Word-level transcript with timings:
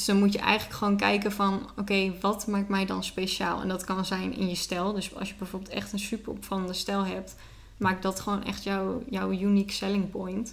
Dus 0.00 0.08
dan 0.08 0.18
moet 0.18 0.32
je 0.32 0.38
eigenlijk 0.38 0.78
gewoon 0.78 0.96
kijken 0.96 1.32
van, 1.32 1.70
oké, 1.76 2.12
wat 2.20 2.46
maakt 2.46 2.68
mij 2.68 2.86
dan 2.86 3.04
speciaal? 3.04 3.60
En 3.60 3.68
dat 3.68 3.84
kan 3.84 4.04
zijn 4.04 4.36
in 4.36 4.48
je 4.48 4.54
stijl. 4.54 4.92
Dus 4.92 5.14
als 5.14 5.28
je 5.28 5.34
bijvoorbeeld 5.38 5.72
echt 5.72 5.92
een 5.92 5.98
super 5.98 6.32
opvallende 6.32 6.72
stijl 6.72 7.04
hebt, 7.04 7.34
maakt 7.76 8.02
dat 8.02 8.20
gewoon 8.20 8.44
echt 8.44 8.62
jouw, 8.62 9.02
jouw 9.10 9.30
unique 9.30 9.72
selling 9.72 10.10
point. 10.10 10.52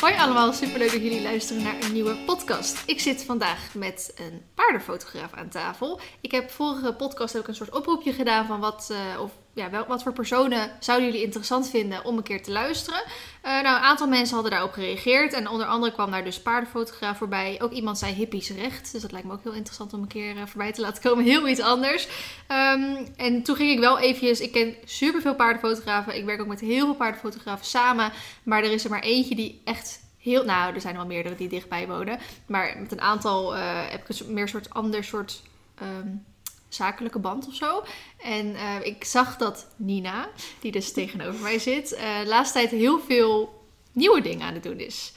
Hoi 0.00 0.14
allemaal, 0.14 0.52
superleuk 0.52 0.92
dat 0.92 1.02
jullie 1.02 1.22
luisteren 1.22 1.62
naar 1.62 1.82
een 1.82 1.92
nieuwe 1.92 2.16
podcast. 2.26 2.82
Ik 2.86 3.00
zit 3.00 3.24
vandaag 3.24 3.74
met 3.74 4.12
een 4.16 4.42
paardenfotograaf 4.54 5.32
aan 5.32 5.48
tafel. 5.48 6.00
Ik 6.20 6.30
heb 6.30 6.50
vorige 6.50 6.94
podcast 6.94 7.38
ook 7.38 7.48
een 7.48 7.54
soort 7.54 7.74
oproepje 7.74 8.12
gedaan 8.12 8.46
van 8.46 8.60
wat, 8.60 8.88
uh, 8.92 9.20
of, 9.20 9.30
ja, 9.52 9.70
wel, 9.70 9.86
wat 9.86 10.02
voor 10.02 10.12
personen 10.12 10.70
zouden 10.80 11.06
jullie 11.06 11.24
interessant 11.24 11.70
vinden 11.70 12.04
om 12.04 12.16
een 12.16 12.22
keer 12.22 12.42
te 12.42 12.50
luisteren. 12.50 13.02
Uh, 13.44 13.50
nou, 13.62 13.76
een 13.76 13.82
aantal 13.82 14.08
mensen 14.08 14.34
hadden 14.34 14.52
daarop 14.52 14.72
gereageerd 14.72 15.32
en 15.32 15.48
onder 15.48 15.66
andere 15.66 15.92
kwam 15.92 16.10
daar 16.10 16.24
dus 16.24 16.42
paardenfotograaf 16.42 17.18
voorbij. 17.18 17.58
Ook 17.62 17.72
iemand 17.72 17.98
zei 17.98 18.14
hippies 18.14 18.50
recht, 18.50 18.92
dus 18.92 19.02
dat 19.02 19.12
lijkt 19.12 19.26
me 19.26 19.32
ook 19.32 19.42
heel 19.42 19.52
interessant 19.52 19.92
om 19.92 20.02
een 20.02 20.08
keer 20.08 20.36
uh, 20.36 20.42
voorbij 20.46 20.72
te 20.72 20.80
laten 20.80 21.02
komen. 21.02 21.24
Heel 21.30 21.48
iets 21.48 21.60
anders. 21.60 22.08
Um, 22.48 23.06
en 23.16 23.42
toen 23.42 23.56
ging 23.56 23.70
ik 23.70 23.78
wel 23.78 23.98
eventjes, 23.98 24.40
ik 24.40 24.52
ken 24.52 24.74
superveel 24.84 25.34
paardenfotografen. 25.34 26.16
Ik 26.16 26.24
werk 26.24 26.40
ook 26.40 26.46
met 26.46 26.60
heel 26.60 26.84
veel 26.84 26.94
paardenfotografen 26.94 27.66
samen. 27.66 28.12
Maar 28.42 28.62
er 28.62 28.72
is 28.72 28.84
er 28.84 28.90
maar 28.90 29.02
eentje 29.02 29.34
die 29.34 29.60
echt 29.64 30.00
heel, 30.18 30.44
nou, 30.44 30.74
er 30.74 30.80
zijn 30.80 30.96
wel 30.96 31.06
meerdere 31.06 31.34
die 31.34 31.48
dichtbij 31.48 31.86
wonen. 31.86 32.18
Maar 32.46 32.76
met 32.80 32.92
een 32.92 33.00
aantal 33.00 33.56
uh, 33.56 33.60
heb 33.90 34.08
ik 34.08 34.18
een 34.18 34.34
meer 34.34 34.48
soort 34.48 34.70
ander 34.70 35.04
soort 35.04 35.42
um, 35.82 36.24
zakelijke 36.74 37.18
band 37.18 37.46
of 37.46 37.54
zo. 37.54 37.82
En 38.22 38.46
uh, 38.46 38.74
ik 38.82 39.04
zag 39.04 39.36
dat 39.36 39.66
Nina, 39.76 40.28
die 40.60 40.72
dus 40.72 40.92
tegenover 40.92 41.40
mij 41.40 41.58
zit, 41.58 41.92
uh, 41.92 42.20
de 42.20 42.28
laatste 42.28 42.58
tijd 42.58 42.70
heel 42.70 43.00
veel 43.00 43.62
nieuwe 43.92 44.20
dingen 44.20 44.46
aan 44.46 44.54
het 44.54 44.62
doen 44.62 44.78
is. 44.78 45.12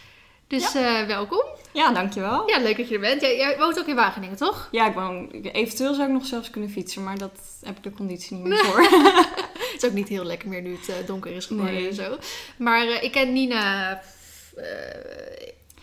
Dus 0.48 0.72
ja. 0.72 1.06
welkom. 1.06 1.44
Ja, 1.72 1.92
dankjewel. 1.92 2.50
Ja, 2.50 2.60
leuk 2.60 2.78
dat 2.78 2.88
je 2.88 2.94
er 2.94 3.00
bent. 3.00 3.22
Jij, 3.22 3.38
jij, 3.38 3.58
woont 3.58 3.80
ook 3.80 3.88
in 3.88 3.96
Wageningen, 3.96 4.38
toch? 4.38 4.68
Ja, 4.72 4.88
ik 4.88 4.94
woon. 4.94 5.30
Eventueel 5.32 5.94
zou 5.94 6.08
ik 6.08 6.14
nog 6.14 6.26
zelfs 6.26 6.50
kunnen 6.50 6.70
fietsen, 6.70 7.04
maar 7.04 7.18
dat 7.18 7.40
heb 7.62 7.78
ik 7.78 7.84
de 7.84 7.92
conditie 7.92 8.38
niet 8.38 8.46
meer 8.46 8.66
voor. 8.66 8.82
het 8.82 9.76
is 9.78 9.86
ook 9.86 9.94
niet 9.94 10.08
heel 10.08 10.24
lekker 10.24 10.50
meer 10.50 10.62
nu 10.62 10.78
het 10.82 11.08
donker 11.08 11.32
is 11.32 11.46
geworden 11.46 11.74
nee. 11.74 11.88
en 11.88 11.94
zo. 11.94 12.18
Maar 12.58 13.04
ik 13.04 13.12
ken 13.12 13.34
Nina 13.34 14.02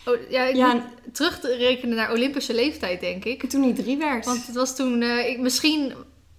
oh, 0.06 0.31
ja, 0.31 0.43
ik 0.43 0.56
ja, 0.56 0.73
moet 0.73 1.15
terugrekenen 1.15 1.97
naar 1.97 2.12
Olympische 2.12 2.55
leeftijd, 2.55 3.01
denk 3.01 3.25
ik. 3.25 3.51
Toen 3.51 3.62
hij 3.62 3.75
drie 3.75 3.97
werd. 3.97 4.25
Want 4.25 4.47
het 4.47 4.55
was 4.55 4.77
toen, 4.77 5.03
uh, 5.03 5.29
ik, 5.29 5.39
misschien 5.39 5.92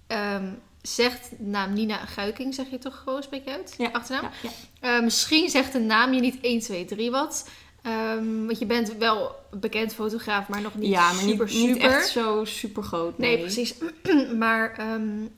um, 0.08 0.58
zegt 0.82 1.30
de 1.30 1.44
naam 1.44 1.72
Nina 1.72 1.96
Guiking, 1.96 2.54
zeg 2.54 2.70
je 2.70 2.78
toch 2.78 3.02
gewoon, 3.04 3.22
spreek 3.22 3.44
je 3.44 3.50
uit? 3.50 3.74
Ja. 3.78 3.88
Achternaam? 3.92 4.30
Ja, 4.42 4.50
ja. 4.80 4.96
Uh, 4.96 5.02
misschien 5.04 5.48
zegt 5.48 5.72
de 5.72 5.78
naam 5.78 6.12
je 6.12 6.20
niet 6.20 6.38
1, 6.40 6.60
2, 6.60 6.84
3 6.84 7.10
wat. 7.10 7.48
Um, 7.86 8.46
want 8.46 8.58
je 8.58 8.66
bent 8.66 8.96
wel 8.96 9.34
bekend 9.50 9.94
fotograaf, 9.94 10.48
maar 10.48 10.60
nog 10.60 10.74
niet 10.74 10.90
ja, 10.90 11.12
maar 11.12 11.22
super, 11.22 11.46
niet, 11.46 11.54
super. 11.54 11.72
niet 11.72 11.82
echt 11.82 12.08
zo 12.08 12.44
super 12.44 12.82
groot. 12.82 13.18
Nee, 13.18 13.34
nee 13.34 13.40
precies. 13.40 13.74
maar 14.38 14.92
um, 14.94 15.30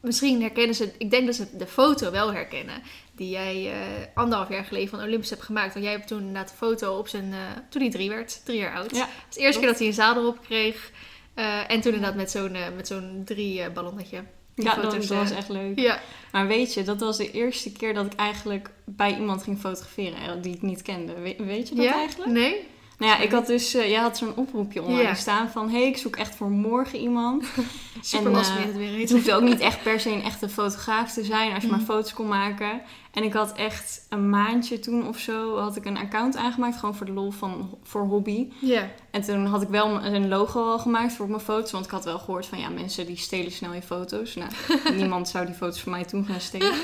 misschien 0.00 0.40
herkennen 0.40 0.74
ze, 0.74 0.92
ik 0.98 1.10
denk 1.10 1.26
dat 1.26 1.34
ze 1.34 1.56
de 1.56 1.66
foto 1.66 2.10
wel 2.10 2.32
herkennen 2.32 2.82
die 3.16 3.30
jij 3.30 3.64
uh, 3.64 4.06
anderhalf 4.14 4.48
jaar 4.48 4.64
geleden 4.64 4.88
van 4.88 5.02
Olympus 5.02 5.30
hebt 5.30 5.42
gemaakt. 5.42 5.72
Want 5.72 5.84
jij 5.84 5.94
hebt 5.94 6.06
toen 6.06 6.18
inderdaad 6.18 6.50
een 6.50 6.56
foto 6.56 6.98
op 6.98 7.08
zijn, 7.08 7.28
uh, 7.32 7.38
toen 7.68 7.82
hij 7.82 7.90
drie 7.90 8.08
werd, 8.08 8.44
drie 8.44 8.58
jaar 8.58 8.74
oud. 8.74 8.96
Ja, 8.96 9.00
het 9.00 9.28
is 9.28 9.34
de 9.34 9.40
eerste 9.40 9.60
keer 9.60 9.68
dat 9.68 9.78
hij 9.78 9.86
een 9.86 9.92
zadel 9.92 10.26
op 10.26 10.40
kreeg. 10.40 10.90
Uh, 11.34 11.70
en 11.70 11.80
toen 11.80 11.92
inderdaad 11.92 12.16
met 12.16 12.30
zo'n 12.30 12.56
met 12.76 12.86
zo'n 12.86 13.22
drie 13.24 13.70
ballonnetje. 13.70 14.24
Die 14.54 14.64
ja, 14.64 14.74
foto's, 14.74 15.06
dat, 15.06 15.18
was 15.18 15.30
echt 15.30 15.48
leuk. 15.48 15.78
Ja. 15.78 16.00
Maar 16.32 16.46
weet 16.46 16.74
je, 16.74 16.82
dat 16.82 17.00
was 17.00 17.16
de 17.16 17.30
eerste 17.30 17.72
keer 17.72 17.94
dat 17.94 18.06
ik 18.06 18.14
eigenlijk 18.14 18.70
bij 18.84 19.16
iemand 19.16 19.42
ging 19.42 19.58
fotograferen 19.58 20.42
die 20.42 20.54
ik 20.54 20.62
niet 20.62 20.82
kende. 20.82 21.14
We, 21.14 21.36
weet 21.38 21.68
je 21.68 21.74
dat 21.74 21.84
ja? 21.84 21.94
eigenlijk? 21.94 22.30
Nee. 22.30 22.72
Nou 22.98 23.12
ja, 23.12 23.18
ik 23.18 23.30
had 23.30 23.46
dus, 23.46 23.72
jij 23.72 23.94
had 23.94 24.18
zo'n 24.18 24.36
oproepje 24.36 24.82
online 24.82 25.02
ja. 25.02 25.14
staan 25.14 25.50
van, 25.50 25.70
hé, 25.70 25.78
hey, 25.78 25.86
ik 25.86 25.96
zoek 25.96 26.16
echt 26.16 26.34
voor 26.34 26.50
morgen 26.50 26.98
iemand. 26.98 27.44
Super 28.00 28.32
en, 28.32 28.38
uh, 28.38 28.64
het 28.64 28.76
weer 28.76 28.98
Het 28.98 29.10
hoeft 29.10 29.30
ook 29.30 29.42
niet 29.42 29.60
echt 29.60 29.82
per 29.82 30.00
se 30.00 30.10
een 30.10 30.22
echte 30.22 30.48
fotograaf 30.48 31.12
te 31.12 31.24
zijn, 31.24 31.52
als 31.52 31.62
je 31.62 31.68
mm. 31.68 31.76
maar 31.76 31.84
foto's 31.84 32.12
kon 32.12 32.28
maken. 32.28 32.82
En 33.14 33.22
ik 33.22 33.32
had 33.32 33.52
echt 33.52 34.06
een 34.08 34.30
maandje 34.30 34.78
toen 34.78 35.08
of 35.08 35.18
zo, 35.18 35.58
had 35.58 35.76
ik 35.76 35.84
een 35.84 35.96
account 35.96 36.36
aangemaakt, 36.36 36.76
gewoon 36.76 36.94
voor 36.94 37.06
de 37.06 37.12
lol 37.12 37.30
van, 37.30 37.78
voor 37.82 38.02
hobby. 38.02 38.48
Ja. 38.60 38.68
Yeah. 38.68 38.84
En 39.10 39.22
toen 39.22 39.46
had 39.46 39.62
ik 39.62 39.68
wel 39.68 40.04
een 40.04 40.28
logo 40.28 40.64
al 40.70 40.78
gemaakt 40.78 41.12
voor 41.12 41.28
mijn 41.28 41.40
foto's, 41.40 41.70
want 41.70 41.84
ik 41.84 41.90
had 41.90 42.04
wel 42.04 42.18
gehoord 42.18 42.46
van, 42.46 42.58
ja, 42.58 42.68
mensen 42.68 43.06
die 43.06 43.16
stelen 43.16 43.52
snel 43.52 43.72
je 43.72 43.82
foto's. 43.82 44.34
Nou, 44.34 44.50
niemand 45.00 45.28
zou 45.28 45.46
die 45.46 45.54
foto's 45.54 45.80
van 45.80 45.92
mij 45.92 46.04
toen 46.04 46.26
gaan 46.26 46.40
stelen. 46.40 46.74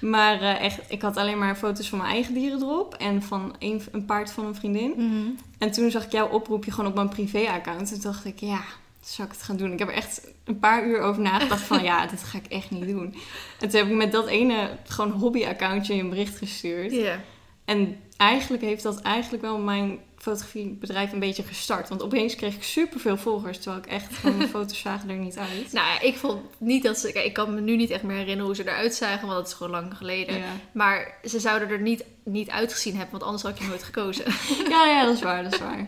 maar 0.00 0.42
uh, 0.42 0.62
echt, 0.62 0.80
ik 0.88 1.02
had 1.02 1.16
alleen 1.16 1.38
maar 1.38 1.56
foto's 1.56 1.88
van 1.88 1.98
mijn 1.98 2.10
eigen 2.10 2.34
dieren 2.34 2.62
erop 2.62 2.94
en 2.94 3.22
van 3.22 3.54
een, 3.58 3.82
een 3.92 4.04
paard 4.04 4.30
van 4.32 4.44
een 4.44 4.54
vriendin. 4.54 4.92
Mm 4.96 5.10
-hmm. 5.10 5.36
En 5.58 5.70
toen 5.70 5.90
zag 5.90 6.04
ik 6.04 6.12
jouw 6.12 6.28
oproepje 6.28 6.70
gewoon 6.70 6.90
op 6.90 6.94
mijn 6.94 7.08
privé-account. 7.08 7.80
En 7.80 8.00
toen 8.00 8.12
dacht 8.12 8.24
ik, 8.24 8.40
ja, 8.40 8.60
zou 9.00 9.28
ik 9.28 9.34
het 9.34 9.42
gaan 9.42 9.56
doen? 9.56 9.72
Ik 9.72 9.78
heb 9.78 9.88
er 9.88 9.94
echt 9.94 10.28
een 10.44 10.58
paar 10.58 10.86
uur 10.86 11.00
over 11.00 11.22
nagedacht 11.22 11.62
van, 11.62 11.82
ja, 11.82 12.06
dit 12.06 12.22
ga 12.22 12.38
ik 12.38 12.46
echt 12.46 12.70
niet 12.70 12.86
doen. 12.86 13.14
En 13.60 13.68
toen 13.68 13.80
heb 13.80 13.88
ik 13.88 13.96
met 13.96 14.12
dat 14.12 14.26
ene 14.26 14.70
gewoon 14.84 15.10
hobby-accountje 15.10 15.94
een 15.94 16.08
bericht 16.08 16.38
gestuurd. 16.38 16.92
Yeah. 16.92 17.18
En 17.64 17.96
eigenlijk 18.16 18.62
heeft 18.62 18.82
dat 18.82 19.00
eigenlijk 19.00 19.42
wel 19.42 19.58
mijn 19.58 19.98
fotografiebedrijf 20.16 21.12
een 21.12 21.18
beetje 21.18 21.42
gestart. 21.42 21.88
Want 21.88 22.02
opeens 22.02 22.34
kreeg 22.34 22.54
ik 22.54 22.62
superveel 22.62 23.16
volgers, 23.16 23.58
terwijl 23.58 23.82
ik 23.82 23.90
echt 23.90 24.14
van 24.14 24.36
mijn 24.36 24.48
foto's 24.56 24.80
zagen 24.80 25.10
er 25.10 25.16
niet 25.16 25.38
uit. 25.38 25.72
Nou 25.72 25.86
ja, 25.86 26.00
ik 26.00 26.16
vond 26.16 26.40
niet 26.58 26.82
dat 26.82 26.98
ze... 26.98 27.12
Kijk, 27.12 27.24
ik 27.26 27.32
kan 27.32 27.54
me 27.54 27.60
nu 27.60 27.76
niet 27.76 27.90
echt 27.90 28.02
meer 28.02 28.16
herinneren 28.16 28.44
hoe 28.44 28.54
ze 28.54 28.62
eruit 28.62 28.94
zagen, 28.94 29.26
want 29.26 29.38
dat 29.38 29.46
is 29.48 29.54
gewoon 29.54 29.72
lang 29.72 29.96
geleden. 29.96 30.38
Ja. 30.38 30.44
Maar 30.72 31.18
ze 31.24 31.40
zouden 31.40 31.68
er 31.68 31.80
niet, 31.80 32.04
niet 32.24 32.50
uitgezien 32.50 32.92
hebben, 32.92 33.10
want 33.10 33.22
anders 33.22 33.42
had 33.42 33.52
ik 33.52 33.58
je 33.58 33.68
nooit 33.68 33.82
gekozen. 33.82 34.24
ja, 34.74 34.86
ja, 34.86 35.04
dat 35.04 35.14
is 35.14 35.22
waar, 35.22 35.42
dat 35.42 35.52
is 35.52 35.58
waar. 35.58 35.84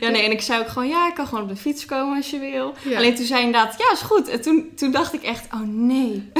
Ja, 0.00 0.08
nee, 0.08 0.22
en 0.22 0.30
ik 0.30 0.40
zei 0.40 0.60
ook 0.60 0.68
gewoon, 0.68 0.88
ja, 0.88 1.08
ik 1.08 1.14
kan 1.14 1.26
gewoon 1.26 1.42
op 1.42 1.48
de 1.48 1.56
fiets 1.56 1.84
komen 1.84 2.16
als 2.16 2.30
je 2.30 2.38
wil. 2.38 2.74
Ja. 2.82 2.96
Alleen 2.96 3.14
toen 3.14 3.24
zei 3.24 3.40
je 3.40 3.46
inderdaad, 3.46 3.78
ja, 3.78 3.92
is 3.92 4.00
goed. 4.00 4.28
En 4.28 4.40
toen, 4.40 4.72
toen 4.76 4.90
dacht 4.90 5.12
ik 5.12 5.22
echt, 5.22 5.46
oh 5.54 5.60
nee. 5.60 6.30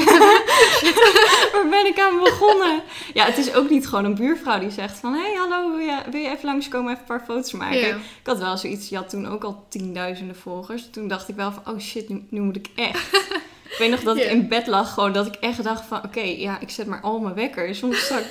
Waar 1.53 1.69
ben 1.69 1.85
ik 1.85 1.99
aan 1.99 2.19
begonnen? 2.23 2.81
Ja, 3.13 3.25
het 3.25 3.37
is 3.37 3.53
ook 3.53 3.69
niet 3.69 3.87
gewoon 3.87 4.05
een 4.05 4.15
buurvrouw 4.15 4.59
die 4.59 4.71
zegt 4.71 4.97
van, 4.97 5.13
hé, 5.13 5.21
hey, 5.21 5.33
hallo, 5.33 5.71
wil 5.71 5.85
je, 5.85 5.97
wil 6.11 6.21
je 6.21 6.29
even 6.29 6.45
langskomen, 6.45 6.91
even 6.91 7.01
een 7.01 7.17
paar 7.17 7.25
foto's 7.25 7.51
maken? 7.51 7.79
Ja. 7.79 7.95
Ik 7.95 8.27
had 8.27 8.37
wel 8.37 8.57
zoiets, 8.57 8.89
je 8.89 8.95
had 8.95 9.09
toen 9.09 9.27
ook 9.27 9.43
al 9.43 9.65
tienduizenden 9.69 10.35
volgers. 10.35 10.89
Toen 10.91 11.07
dacht 11.07 11.27
ik 11.27 11.35
wel 11.35 11.51
van, 11.51 11.73
oh 11.73 11.79
shit, 11.79 12.09
nu, 12.09 12.25
nu 12.29 12.41
moet 12.41 12.55
ik 12.55 12.67
echt. 12.75 13.15
ik 13.71 13.75
weet 13.77 13.89
nog 13.89 14.03
dat 14.03 14.17
ik 14.17 14.29
in 14.29 14.47
bed 14.47 14.67
lag, 14.67 14.93
gewoon 14.93 15.13
dat 15.13 15.27
ik 15.27 15.35
echt 15.35 15.63
dacht 15.63 15.85
van, 15.85 16.03
oké, 16.03 16.21
ja, 16.21 16.59
ik 16.59 16.69
zet 16.69 16.87
maar 16.87 17.01
al 17.01 17.19
mijn 17.19 17.35
wekkers. 17.35 17.79
Want 17.79 17.95
straks, 17.95 18.25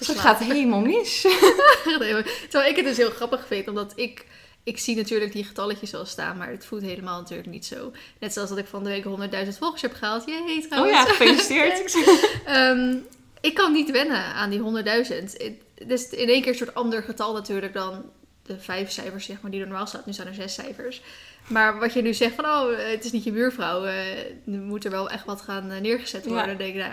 gaat 0.00 0.38
het 0.38 0.52
helemaal 0.52 0.80
mis. 0.80 1.20
Terwijl 1.84 2.70
ik 2.70 2.76
het 2.76 2.84
dus 2.84 2.96
heel 2.96 3.10
grappig 3.10 3.46
vind, 3.46 3.68
omdat 3.68 3.92
ik... 3.94 4.26
Ik 4.62 4.78
zie 4.78 4.96
natuurlijk 4.96 5.32
die 5.32 5.44
getalletjes 5.44 5.90
wel 5.90 6.04
staan, 6.04 6.36
maar 6.36 6.50
het 6.50 6.64
voelt 6.64 6.82
helemaal 6.82 7.20
natuurlijk 7.20 7.48
niet 7.48 7.66
zo. 7.66 7.92
Net 8.18 8.32
zoals 8.32 8.48
dat 8.48 8.58
ik 8.58 8.66
van 8.66 8.84
de 8.84 8.88
week 8.88 9.04
100.000 9.46 9.58
volgers 9.58 9.82
heb 9.82 9.94
gehaald. 9.94 10.24
Jee, 10.26 10.62
Oh 10.62 10.68
trouwens. 10.68 10.96
ja, 10.96 11.04
gefeliciteerd. 11.04 11.96
Ehm, 12.44 12.96
ik 13.40 13.54
kan 13.54 13.72
niet 13.72 13.90
wennen 13.90 14.24
aan 14.24 14.50
die 14.50 14.60
100.000. 14.60 14.64
Het 15.08 15.38
het 15.78 15.90
is 15.90 16.08
in 16.08 16.28
één 16.28 16.40
keer 16.40 16.50
een 16.50 16.58
soort 16.58 16.74
ander 16.74 17.02
getal 17.02 17.32
natuurlijk 17.32 17.72
dan 17.72 18.04
de 18.42 18.58
vijf 18.58 18.90
cijfers, 18.90 19.24
zeg 19.24 19.40
maar, 19.40 19.50
die 19.50 19.60
er 19.60 19.66
normaal 19.66 19.86
staat. 19.86 20.06
Nu 20.06 20.12
staan 20.12 20.26
er 20.26 20.34
zes 20.34 20.54
cijfers. 20.54 21.02
Maar 21.46 21.78
wat 21.78 21.92
je 21.92 22.02
nu 22.02 22.14
zegt 22.14 22.34
van, 22.34 22.44
oh, 22.44 22.68
het 22.76 23.04
is 23.04 23.12
niet 23.12 23.24
je 23.24 23.32
buurvrouw. 23.32 23.84
eh, 23.84 24.04
nu 24.44 24.58
moet 24.58 24.84
er 24.84 24.90
wel 24.90 25.10
echt 25.10 25.24
wat 25.24 25.40
gaan 25.40 25.70
eh, 25.70 25.80
neergezet 25.80 26.24
worden. 26.24 26.42
Ja. 26.42 26.48
Dan 26.48 26.56
denk 26.56 26.74
ik, 26.74 26.80
nou, 26.80 26.92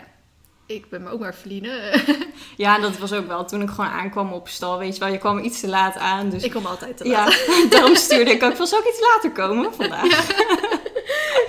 ik 0.65 0.89
ben 0.89 1.03
me 1.03 1.09
ook 1.09 1.19
maar 1.19 1.35
verdienen. 1.35 1.79
Ja, 2.57 2.79
dat 2.79 2.97
was 2.97 3.13
ook 3.13 3.27
wel 3.27 3.45
toen 3.45 3.61
ik 3.61 3.69
gewoon 3.69 3.89
aankwam 3.89 4.33
op 4.33 4.47
stal. 4.47 4.77
Weet 4.77 4.93
je 4.93 4.99
wel, 4.99 5.11
je 5.11 5.17
kwam 5.17 5.39
iets 5.39 5.59
te 5.59 5.67
laat 5.67 5.97
aan. 5.97 6.29
Dus 6.29 6.43
ik 6.43 6.51
kom 6.51 6.65
altijd 6.65 6.97
te 6.97 7.07
laat. 7.07 7.33
ja, 7.47 7.67
daarom 7.69 7.95
stuurde 7.95 8.31
ik 8.31 8.43
ook 8.43 8.55
ik 8.55 8.87
iets 8.87 8.99
later 8.99 9.31
komen 9.31 9.73
vandaag? 9.73 10.03
Ja, 10.09 10.74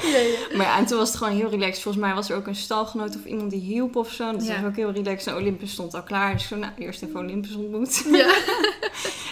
ja. 0.07 0.57
Maar 0.57 0.67
ja, 0.67 0.79
en 0.79 0.87
toen 0.87 0.99
was 0.99 1.09
het 1.09 1.17
gewoon 1.17 1.37
heel 1.37 1.51
relaxed. 1.51 1.83
Volgens 1.83 2.05
mij 2.05 2.15
was 2.15 2.31
er 2.31 2.37
ook 2.37 2.47
een 2.47 2.55
stalgenoot 2.55 3.17
of 3.17 3.25
iemand 3.25 3.51
die 3.51 3.61
hielp 3.61 3.97
of 3.97 4.13
zo. 4.13 4.33
Dat 4.33 4.47
Ja. 4.47 4.55
was 4.61 4.71
ook 4.71 4.77
heel 4.77 4.93
relaxed. 4.93 5.27
En 5.35 5.41
Olympus 5.41 5.71
stond 5.73 5.95
al 5.95 6.03
klaar. 6.03 6.33
Dus 6.33 6.43
ik 6.43 6.49
zo, 6.49 6.57
nou, 6.57 6.73
eerst 6.79 7.03
even 7.03 7.21
Olympus 7.21 7.55
ontmoet. 7.55 8.05
Ja. 8.13 8.35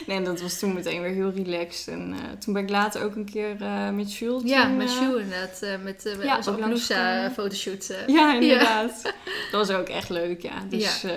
Nee, 0.06 0.16
en 0.16 0.24
dat 0.24 0.40
was 0.40 0.58
toen 0.58 0.72
meteen 0.74 1.02
weer 1.02 1.10
heel 1.10 1.30
relaxed. 1.34 1.88
En 1.88 2.12
eh, 2.12 2.18
toen 2.38 2.54
ben 2.54 2.62
ik 2.62 2.70
later 2.70 3.02
ook 3.04 3.14
een 3.14 3.24
keer 3.30 3.56
eh, 3.60 3.90
met 3.90 4.14
Jules. 4.14 4.42
Ja, 4.44 4.62
toen, 4.66 4.76
met 4.76 4.86
eh, 4.88 4.92
Sjoe 4.94 5.20
inderdaad. 5.20 5.60
met 5.82 6.02
uh, 6.06 6.16
met 6.16 6.24
Ja, 6.26 6.36
onze 6.36 6.58
langsgekomen. 6.58 7.32
fotoshoot. 7.32 7.94
Ja, 8.06 8.34
inderdaad. 8.34 9.02
Dat 9.50 9.66
was 9.66 9.70
ook 9.76 9.88
echt 9.88 10.08
leuk, 10.08 10.42
ja. 10.42 10.52
Dus 10.68 11.00
ja, 11.02 11.08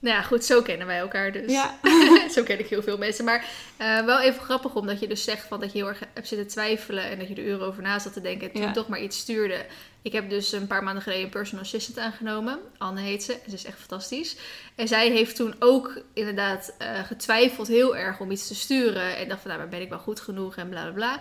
Nou 0.00 0.16
ja, 0.16 0.22
goed, 0.22 0.44
zo 0.44 0.62
kennen 0.62 0.86
wij 0.86 0.98
elkaar 0.98 1.32
dus. 1.32 1.52
ja. 1.52 1.78
zo 2.34 2.42
ken 2.42 2.58
ik 2.58 2.66
heel 2.68 2.82
veel 2.82 2.98
mensen. 2.98 3.24
Maar 3.24 3.44
eh, 3.76 4.04
wel 4.04 4.20
even 4.20 4.42
grappig 4.42 4.74
omdat 4.74 5.00
je 5.00 5.06
dus 5.08 5.24
zegt 5.24 5.46
van 5.48 5.60
dat 5.60 5.72
je 5.72 5.78
heel 5.78 5.88
erg 5.88 6.00
hebt 6.14 6.28
zitten 6.28 6.46
twijfelen 6.46 7.04
en 7.04 7.18
dat 7.18 7.28
je 7.28 7.34
er 7.34 7.44
uren 7.44 7.66
over 7.66 7.82
na 7.82 7.98
zat 7.98 8.12
te 8.12 8.20
denken 8.20 8.46
en 8.46 8.52
toen 8.52 8.62
Ja. 8.62 8.72
toch 8.72 8.88
maar 8.88 9.00
iets 9.00 9.18
stuurde. 9.18 9.66
Ik 10.02 10.12
heb 10.12 10.30
dus 10.30 10.52
een 10.52 10.66
paar 10.66 10.82
maanden 10.82 11.02
geleden 11.02 11.24
een 11.24 11.30
personal 11.30 11.64
assistant 11.64 11.98
aangenomen. 11.98 12.58
Anne 12.78 13.00
heet 13.00 13.22
ze. 13.22 13.36
Ze 13.48 13.54
is 13.54 13.64
echt 13.64 13.78
fantastisch. 13.78 14.36
En 14.74 14.88
zij 14.88 15.10
heeft 15.10 15.36
toen 15.36 15.54
ook 15.58 16.00
inderdaad 16.14 16.74
eh, 16.78 17.04
getwijfeld 17.04 17.68
heel 17.68 17.96
erg 17.96 18.20
om 18.20 18.30
iets 18.30 18.46
te 18.46 18.54
sturen. 18.54 19.16
En 19.16 19.28
dacht 19.28 19.40
van, 19.40 19.50
nou, 19.50 19.62
maar 19.62 19.70
ben 19.70 19.80
ik 19.80 19.88
wel 19.88 19.98
goed 19.98 20.20
genoeg 20.20 20.56
en 20.56 20.68
bla 20.68 20.82
bla 20.82 20.92
bla. 20.92 21.18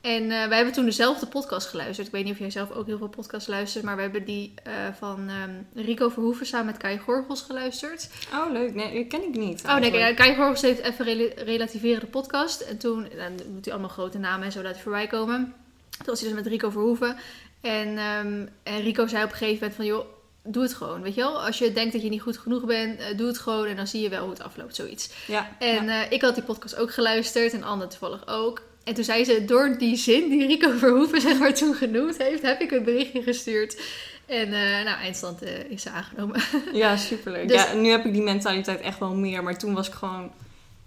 En 0.00 0.22
uh, 0.22 0.28
wij 0.28 0.56
hebben 0.56 0.74
toen 0.74 0.84
dezelfde 0.84 1.26
podcast 1.26 1.66
geluisterd. 1.66 2.06
Ik 2.06 2.12
weet 2.12 2.24
niet 2.24 2.32
of 2.32 2.38
jij 2.38 2.50
zelf 2.50 2.70
ook 2.70 2.86
heel 2.86 2.98
veel 2.98 3.08
podcasts 3.08 3.48
luistert, 3.48 3.84
maar 3.84 3.96
we 3.96 4.02
hebben 4.02 4.24
die 4.24 4.54
uh, 4.66 4.72
van 4.98 5.28
um, 5.28 5.66
Rico 5.74 6.08
Verhoeven 6.08 6.46
samen 6.46 6.66
met 6.66 6.76
Kai 6.76 6.98
Gorgels 6.98 7.42
geluisterd. 7.42 8.08
Oh, 8.32 8.52
leuk. 8.52 8.74
Nee, 8.74 8.92
die 8.92 9.06
ken 9.06 9.22
ik 9.22 9.36
niet. 9.36 9.62
Oh, 9.66 9.76
nee, 9.76 10.14
Kai 10.14 10.34
Gorgels 10.34 10.62
heeft 10.62 10.80
even 10.80 11.04
rel 11.04 11.30
relativerende 11.36 12.06
podcast. 12.06 12.60
En 12.60 12.78
toen, 12.78 13.08
dan 13.16 13.32
moet 13.52 13.64
hij 13.64 13.72
allemaal 13.72 13.92
grote 13.92 14.18
namen 14.18 14.46
en 14.46 14.52
zo 14.52 14.62
laten 14.62 14.80
voorbij 14.80 15.06
komen. 15.06 15.54
Toen 15.90 16.06
was 16.06 16.20
hij 16.20 16.28
dus 16.28 16.38
met 16.38 16.46
Rico 16.46 16.70
Verhoeven. 16.70 17.16
En, 17.60 17.88
um, 17.88 18.48
en 18.62 18.80
Rico 18.82 19.06
zei 19.06 19.24
op 19.24 19.30
een 19.30 19.36
gegeven 19.36 19.58
moment 19.58 19.74
van, 19.74 19.84
joh, 19.86 20.06
doe 20.42 20.62
het 20.62 20.74
gewoon, 20.74 21.02
weet 21.02 21.14
je 21.14 21.20
wel? 21.20 21.42
Als 21.42 21.58
je 21.58 21.72
denkt 21.72 21.92
dat 21.92 22.02
je 22.02 22.08
niet 22.08 22.22
goed 22.22 22.38
genoeg 22.38 22.64
bent, 22.64 23.00
uh, 23.00 23.06
doe 23.16 23.26
het 23.26 23.38
gewoon 23.38 23.66
en 23.66 23.76
dan 23.76 23.86
zie 23.86 24.02
je 24.02 24.08
wel 24.08 24.20
hoe 24.20 24.30
het 24.30 24.42
afloopt, 24.42 24.74
zoiets. 24.74 25.10
Ja, 25.26 25.48
en 25.58 25.84
ja. 25.84 26.04
Uh, 26.04 26.12
ik 26.12 26.22
had 26.22 26.34
die 26.34 26.44
podcast 26.44 26.76
ook 26.76 26.92
geluisterd 26.92 27.52
en 27.52 27.62
Anne 27.62 27.86
toevallig 27.86 28.26
ook. 28.26 28.62
En 28.88 28.94
toen 28.94 29.04
zei 29.04 29.24
ze, 29.24 29.44
door 29.44 29.78
die 29.78 29.96
zin 29.96 30.28
die 30.28 30.46
Rico 30.46 30.70
Verhoeven 30.78 31.20
zeg 31.20 31.38
maar 31.38 31.54
toen 31.54 31.74
genoemd 31.74 32.18
heeft, 32.18 32.42
heb 32.42 32.60
ik 32.60 32.70
een 32.70 32.84
berichtje 32.84 33.22
gestuurd. 33.22 33.80
En 34.26 34.46
uh, 34.46 34.84
nou, 34.84 34.98
eindstand 35.00 35.42
is 35.68 35.82
ze 35.82 35.90
aangenomen. 35.90 36.40
Ja, 36.72 36.96
superleuk. 36.96 37.48
Dus, 37.48 37.62
ja, 37.62 37.74
nu 37.74 37.88
heb 37.88 38.04
ik 38.04 38.12
die 38.12 38.22
mentaliteit 38.22 38.80
echt 38.80 38.98
wel 38.98 39.14
meer, 39.14 39.42
maar 39.42 39.58
toen 39.58 39.74
was 39.74 39.88
ik 39.88 39.94
gewoon, 39.94 40.30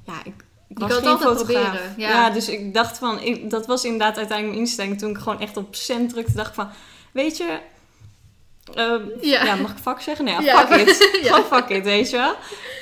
ja, 0.05 0.13
ik, 0.23 0.33
ik 0.67 0.79
was 0.79 0.93
geen 0.93 1.01
fotograaf. 1.01 1.35
proberen. 1.35 1.93
Ja. 1.97 2.09
Ja. 2.09 2.29
dus 2.29 2.49
ik 2.49 2.73
dacht 2.73 2.97
van, 2.97 3.19
ik, 3.19 3.49
dat 3.49 3.65
was 3.65 3.83
inderdaad 3.83 4.17
uiteindelijk 4.17 4.57
mijn 4.57 4.67
instelling. 4.67 4.99
Toen 4.99 5.09
ik 5.09 5.17
gewoon 5.17 5.39
echt 5.39 5.57
op 5.57 5.75
cent 5.75 6.09
drukte, 6.09 6.33
dacht 6.33 6.49
ik 6.49 6.55
van, 6.55 6.69
weet 7.11 7.37
je, 7.37 7.59
uh, 8.77 9.01
Ja. 9.21 9.43
ja. 9.43 9.55
mag 9.55 9.71
ik 9.71 9.77
fuck 9.77 10.01
zeggen? 10.01 10.25
Nee, 10.25 10.41
ja, 10.41 10.67
fuck 10.67 10.87
it. 10.87 11.09
Ja. 11.23 11.33
Gewoon 11.35 11.59
fuck 11.61 11.69
it, 11.77 11.83
weet 11.83 12.09
je 12.09 12.17
wel. 12.17 12.33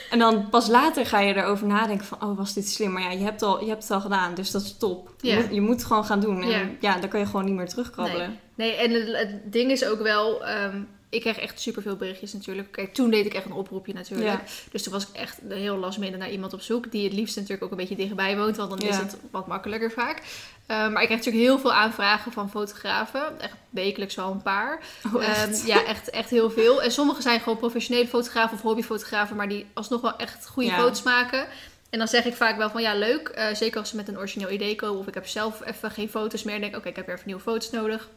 En 0.09 0.19
dan 0.19 0.49
pas 0.49 0.67
later 0.67 1.05
ga 1.05 1.19
je 1.19 1.35
erover 1.35 1.67
nadenken 1.67 2.05
van, 2.05 2.21
oh, 2.23 2.37
was 2.37 2.53
dit 2.53 2.69
slim? 2.69 2.91
Maar 2.91 3.01
ja, 3.01 3.11
je 3.11 3.23
hebt, 3.23 3.41
al, 3.41 3.61
je 3.63 3.69
hebt 3.69 3.81
het 3.83 3.91
al 3.91 4.01
gedaan, 4.01 4.33
dus 4.35 4.51
dat 4.51 4.61
is 4.61 4.77
top. 4.77 5.13
Je, 5.21 5.35
moet, 5.35 5.47
je 5.51 5.61
moet 5.61 5.75
het 5.75 5.85
gewoon 5.85 6.05
gaan 6.05 6.19
doen. 6.19 6.41
En 6.43 6.77
Ja. 6.79 6.97
dan 6.99 7.09
kan 7.09 7.19
je 7.19 7.25
gewoon 7.25 7.45
niet 7.45 7.55
meer 7.55 7.67
terugkrabbelen. 7.67 8.39
Nee, 8.55 8.75
en 8.75 8.91
het, 8.91 9.17
het 9.17 9.51
ding 9.53 9.71
is 9.71 9.85
ook 9.85 10.01
wel, 10.01 10.45
ehm, 10.45 10.81
ik 11.09 11.21
kreeg 11.21 11.37
echt 11.37 11.59
superveel 11.59 11.95
berichtjes 11.95 12.33
natuurlijk. 12.33 12.71
Kijk, 12.71 12.93
toen 12.93 13.09
deed 13.09 13.25
ik 13.25 13.33
echt 13.33 13.45
een 13.45 13.51
oproepje 13.51 13.93
natuurlijk. 13.93 14.29
Ja. 14.29 14.41
Dus 14.71 14.83
toen 14.83 14.93
was 14.93 15.07
ik 15.07 15.15
echt 15.15 15.39
heel 15.47 15.77
last 15.77 15.97
minute 15.97 16.17
naar 16.17 16.31
iemand 16.31 16.53
op 16.53 16.61
zoek. 16.61 16.91
Die 16.91 17.03
het 17.03 17.13
liefst 17.13 17.35
natuurlijk 17.35 17.63
ook 17.63 17.71
een 17.71 17.77
beetje 17.77 17.95
dichtbij 17.95 18.37
woont. 18.37 18.57
Want 18.57 18.69
dan 18.69 18.89
is 18.89 18.97
het 18.97 19.17
wat 19.31 19.47
makkelijker 19.47 19.91
vaak. 19.91 20.21
Eh, 20.65 20.77
maar 20.77 21.01
ik 21.01 21.07
kreeg 21.07 21.17
natuurlijk 21.17 21.45
heel 21.45 21.59
veel 21.59 21.73
aanvragen 21.73 22.31
van 22.31 22.49
fotografen. 22.49 23.39
Echt 23.41 23.53
wekelijks 23.69 24.15
wel 24.15 24.31
een 24.31 24.41
paar. 24.41 24.79
Oh, 25.13 25.23
echt? 25.23 25.59
Ehm, 25.59 25.67
ja, 25.67 25.85
echt, 25.85 26.09
echt 26.09 26.29
heel 26.29 26.51
veel. 26.51 26.81
En 26.81 26.91
sommige 26.91 27.21
zijn 27.21 27.39
gewoon 27.39 27.57
professionele 27.57 28.07
fotografen 28.07 28.57
of 28.57 28.61
hobbyfotografen. 28.61 29.35
Maar 29.35 29.49
die 29.49 29.65
alsnog 29.73 30.01
wel 30.01 30.15
echt 30.17 30.47
goede 30.47 30.69
Ja. 30.69 30.77
foto's 30.77 31.03
maken. 31.03 31.47
En 31.89 31.99
dan 31.99 32.07
zeg 32.07 32.25
ik 32.25 32.33
vaak 32.33 32.57
wel 32.57 32.69
van 32.69 32.81
ja, 32.81 32.95
leuk. 32.95 33.27
Eh, 33.27 33.53
zeker 33.53 33.79
als 33.79 33.89
ze 33.89 33.95
met 33.95 34.07
een 34.07 34.17
origineel 34.17 34.49
idee 34.49 34.75
komen. 34.75 34.99
Of 34.99 35.07
ik 35.07 35.13
heb 35.13 35.27
zelf 35.27 35.65
even 35.65 35.91
geen 35.91 36.09
foto's 36.09 36.43
meer. 36.43 36.55
En 36.55 36.61
denk 36.61 36.75
oké, 36.75 36.87
ik 36.87 36.95
heb 36.95 37.05
weer 37.05 37.15
even 37.15 37.27
nieuwe 37.27 37.41
foto's 37.41 37.71
nodig. 37.71 38.09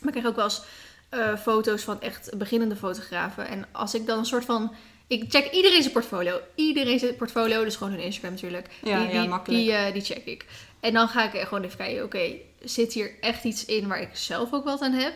Maar 0.00 0.14
ik 0.14 0.20
krijg 0.20 0.26
ook 0.26 0.36
wel 0.36 0.44
eens 0.44 0.62
eh, 1.14 1.36
foto's 1.36 1.82
van 1.82 2.00
echt 2.00 2.38
beginnende 2.38 2.76
fotografen. 2.76 3.48
En 3.48 3.66
als 3.72 3.94
ik 3.94 4.06
dan 4.06 4.18
een 4.18 4.24
soort 4.24 4.44
van... 4.44 4.74
Ik 5.06 5.24
check 5.28 5.50
iedereen 5.50 5.80
zijn 5.80 5.92
portfolio. 5.92 6.40
Iedereen 6.54 6.98
zijn 6.98 7.16
portfolio. 7.16 7.64
Dus 7.64 7.76
gewoon 7.76 7.92
hun 7.92 8.02
Instagram 8.02 8.32
natuurlijk. 8.32 8.68
Ja, 8.82 8.98
die, 8.98 9.14
ja, 9.14 9.20
die, 9.20 9.28
makkelijk. 9.28 9.62
Die, 9.62 9.72
eh, 9.72 9.92
die 9.92 10.02
check 10.02 10.24
ik. 10.24 10.46
En 10.80 10.92
dan 10.92 11.08
ga 11.08 11.32
ik 11.32 11.40
gewoon 11.40 11.64
even 11.64 11.76
kijken. 11.76 12.04
Oké, 12.04 12.32
zit 12.60 12.92
hier 12.92 13.10
echt 13.20 13.44
iets 13.44 13.64
in 13.64 13.88
waar 13.88 14.00
ik 14.00 14.08
zelf 14.12 14.52
ook 14.52 14.64
wat 14.64 14.80
aan 14.80 14.92
heb? 14.92 15.14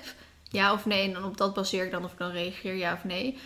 Ja 0.51 0.73
of 0.73 0.87
nee? 0.87 1.07
En 1.07 1.13
dan 1.13 1.25
op 1.25 1.37
dat 1.37 1.55
baseer 1.55 1.85
ik 1.85 1.91
dan 1.91 2.05
of 2.05 2.13
ik 2.13 2.19
dan 2.19 2.31
reageer 2.31 2.75
ja 2.75 2.93
of 2.93 3.05
nee. 3.05 3.39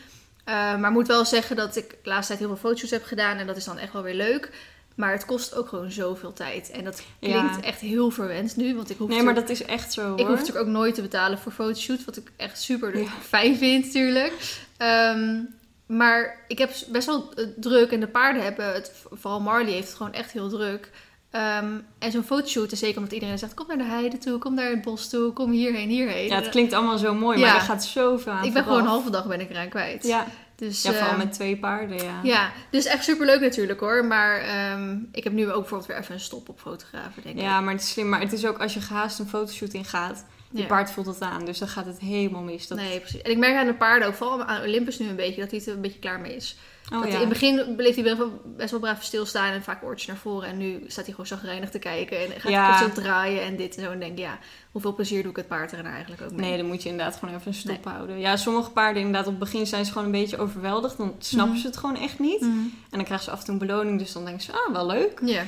Eh, 0.45 0.55
maar 0.55 0.91
ik 0.91 0.97
moet 0.97 1.07
wel 1.07 1.25
zeggen 1.25 1.57
dat 1.57 1.77
ik 1.77 1.91
de 1.91 2.09
laatste 2.09 2.27
tijd 2.27 2.39
heel 2.39 2.57
veel 2.57 2.71
foto's 2.71 2.91
heb 2.91 3.05
gedaan. 3.05 3.39
En 3.39 3.47
dat 3.47 3.57
is 3.57 3.65
dan 3.65 3.79
echt 3.79 3.93
wel 3.93 4.03
weer 4.03 4.15
leuk. 4.15 4.51
Maar 4.97 5.13
het 5.13 5.25
kost 5.25 5.55
ook 5.55 5.69
gewoon 5.69 5.91
zoveel 5.91 6.33
tijd. 6.33 6.71
En 6.71 6.85
dat 6.85 7.03
klinkt 7.21 7.55
Ja. 7.57 7.63
echt 7.63 7.81
heel 7.81 8.11
verwend 8.11 8.57
nu. 8.57 8.75
Want 8.77 8.91
ik 8.91 8.99
hoef 8.99 9.09
Nee, 9.09 9.23
maar 9.23 9.35
dat 9.35 9.49
is 9.49 9.65
echt 9.65 9.93
zo, 9.93 10.09
hoor. 10.09 10.19
ik 10.19 10.27
hoef 10.27 10.39
natuurlijk 10.39 10.67
ook 10.67 10.73
nooit 10.73 10.95
te 10.95 11.03
betalen 11.03 11.39
voor 11.39 11.53
fotoshoots, 11.53 12.05
wat 12.05 12.17
ik 12.17 12.33
echt 12.37 12.61
super 12.63 12.99
Ja. 12.99 13.05
fijn 13.21 13.57
vind 13.57 13.85
natuurlijk. 13.85 14.33
Ehm, 14.77 15.39
maar 15.87 16.45
ik 16.49 16.59
heb 16.59 16.71
best 16.89 17.07
wel 17.07 17.33
eh, 17.35 17.45
druk 17.57 17.91
en 17.91 18.01
de 18.01 18.07
paarden 18.09 18.43
hebben 18.43 18.73
het, 18.73 18.93
vooral 19.11 19.41
Marley 19.41 19.73
heeft 19.73 19.87
het 19.89 19.97
gewoon 19.97 20.13
echt 20.13 20.33
heel 20.33 20.49
druk. 20.49 20.91
Ehm, 21.31 21.71
en 21.99 22.11
zo'n 22.11 22.23
fotoshoot, 22.25 22.73
is 22.73 22.79
zeker 22.79 22.97
omdat 22.99 23.13
iedereen 23.13 23.39
zegt, 23.39 23.55
kom 23.55 23.67
naar 23.69 23.79
de 23.79 23.85
heide 23.85 24.19
toe, 24.19 24.39
kom 24.39 24.55
naar 24.55 24.71
het 24.71 24.83
bos 24.83 25.09
toe, 25.09 25.33
kom 25.33 25.51
hierheen, 25.51 25.89
hierheen. 25.89 26.27
Ja, 26.29 26.35
het 26.37 26.49
klinkt 26.49 26.73
allemaal 26.73 26.99
zo 26.99 27.15
mooi, 27.15 27.39
maar 27.39 27.49
Ja. 27.49 27.55
er 27.55 27.61
gaat 27.61 27.85
zoveel 27.85 28.33
aan 28.33 28.45
ik 28.45 28.53
ben 28.53 28.53
vooraf. 28.53 28.67
gewoon 28.67 28.83
een 28.83 28.89
halve 28.89 29.11
dag 29.11 29.27
ben 29.27 29.41
ik 29.41 29.51
eraan 29.51 29.69
kwijt. 29.69 30.07
Ja, 30.07 30.27
dus, 30.67 30.83
ja 30.83 30.91
vooral 30.93 31.09
ehm, 31.09 31.19
met 31.19 31.33
twee 31.33 31.57
paarden, 31.57 32.03
ja. 32.03 32.21
ja, 32.23 32.53
dus 32.71 32.85
echt 32.85 33.05
super 33.05 33.27
leuk 33.27 33.41
natuurlijk 33.41 33.81
hoor. 33.81 34.05
Maar 34.05 34.41
ehm, 34.41 34.97
ik 35.13 35.25
heb 35.25 35.33
nu 35.33 35.47
ook 35.47 35.61
bijvoorbeeld 35.61 35.87
weer 35.89 35.99
even 35.99 36.15
een 36.15 36.21
stop 36.21 36.49
op 36.49 36.61
fotografen, 36.61 37.23
denk 37.23 37.37
ik. 37.37 37.43
Ja, 37.43 37.61
maar 37.61 37.73
het 37.73 37.83
is 37.83 37.91
slim. 37.91 38.09
Maar 38.09 38.21
het 38.21 38.33
is 38.33 38.47
ook 38.47 38.59
als 38.59 38.75
je 38.75 38.81
gehaast 38.81 39.19
een 39.19 39.29
fotoshoot 39.29 39.73
in 39.73 39.85
gaat, 39.85 40.25
je 40.51 40.61
Ja. 40.61 40.67
paard 40.67 40.91
voelt 40.91 41.07
het 41.07 41.21
aan. 41.21 41.45
Dus 41.45 41.59
dan 41.59 41.69
gaat 41.69 41.87
het 41.87 41.99
helemaal 41.99 42.43
mis. 42.43 42.67
Dat... 42.67 42.79
Nee, 42.79 43.01
precies. 43.01 43.23
En 43.23 43.31
ik 43.31 43.39
merk 43.39 43.57
aan 43.57 43.67
de 43.67 43.75
paarden 43.75 44.09
ook, 44.09 44.15
vooral 44.15 44.43
aan 44.43 44.63
Olympus 44.63 44.99
nu 44.99 45.09
een 45.09 45.17
beetje, 45.17 45.41
dat 45.41 45.51
hij 45.51 45.61
er 45.67 45.73
een 45.73 45.81
beetje 45.81 45.99
klaar 45.99 46.21
mee 46.21 46.35
is. 46.37 46.57
Oh, 46.95 47.03
dat 47.03 47.05
ja. 47.13 47.15
hij, 47.15 47.23
in 47.23 47.29
het 47.29 47.39
begin 47.39 47.77
bleef 47.77 47.95
hij 47.95 48.17
best 48.57 48.71
wel, 48.71 48.81
braaf 48.81 49.03
stilstaan 49.03 49.53
en 49.53 49.63
vaak 49.63 49.83
oortjes 49.85 50.07
naar 50.09 50.17
voren. 50.17 50.49
En 50.49 50.57
nu 50.59 50.83
staat 50.87 51.05
hij 51.05 51.11
gewoon 51.15 51.27
zagrijnig 51.27 51.71
te 51.71 51.79
kijken 51.79 52.19
en 52.19 52.41
gaat 52.41 52.53
Ja. 52.53 52.61
hij 52.61 52.69
constant 52.71 52.95
draaien 53.07 53.43
en 53.43 53.57
dit 53.57 53.77
en 53.77 53.83
zo. 53.85 53.91
En 53.91 53.99
denk 54.01 54.19
ja, 54.19 54.39
hoeveel 54.73 54.95
plezier 54.95 55.23
doe 55.23 55.31
ik 55.31 55.37
het 55.37 55.49
paard 55.49 55.73
er 55.73 55.83
nou 55.83 55.93
eigenlijk 55.95 56.23
ook 56.23 56.31
mee? 56.33 56.49
Nee, 56.49 56.57
dan 56.59 56.67
moet 56.67 56.83
je 56.83 56.89
inderdaad 56.89 57.17
gewoon 57.19 57.35
even 57.35 57.47
een 57.47 57.55
stop 57.55 57.85
houden. 57.85 58.19
Ja, 58.19 58.37
sommige 58.37 58.71
paarden 58.71 59.03
inderdaad 59.03 59.27
op 59.27 59.41
het 59.41 59.51
begin 59.51 59.67
zijn 59.67 59.85
ze 59.85 59.93
gewoon 59.93 60.07
een 60.07 60.13
beetje 60.21 60.39
overweldigd. 60.39 60.97
Dan 60.97 61.15
snappen 61.19 61.53
Mhm. 61.53 61.61
ze 61.63 61.67
het 61.67 61.77
gewoon 61.77 61.97
echt 61.97 62.19
niet. 62.19 62.41
Mhm. 62.41 62.51
En 62.51 62.71
dan 62.91 63.05
krijgen 63.05 63.25
ze 63.25 63.31
af 63.31 63.39
en 63.39 63.45
toe 63.45 63.55
een 63.55 63.67
beloning. 63.67 63.99
Dus 63.99 64.13
dan 64.13 64.25
denken 64.25 64.43
ze, 64.43 64.53
ah, 64.53 64.73
wel 64.73 64.87
leuk. 64.87 65.21
Ja. 65.25 65.43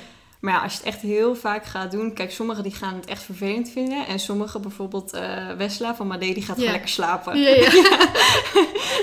Maar 0.45 0.55
ja, 0.55 0.63
als 0.63 0.73
je 0.73 0.79
het 0.79 0.87
echt 0.87 1.01
heel 1.01 1.35
vaak 1.37 1.65
gaat 1.65 1.91
doen. 1.91 2.13
Kijk, 2.13 2.31
sommigen 2.31 2.63
die 2.63 2.75
gaan 2.75 2.95
het 2.95 3.07
echt 3.07 3.23
vervelend 3.23 3.71
vinden. 3.71 4.07
En 4.07 4.19
sommigen, 4.19 4.63
bijvoorbeeld 4.63 5.13
eh 5.13 5.51
Wesla 5.57 5.95
van 5.95 6.07
Made, 6.07 6.33
die 6.35 6.43
gaat 6.43 6.57
gewoon 6.57 6.71
lekker 6.71 6.89
slapen. 6.89 7.35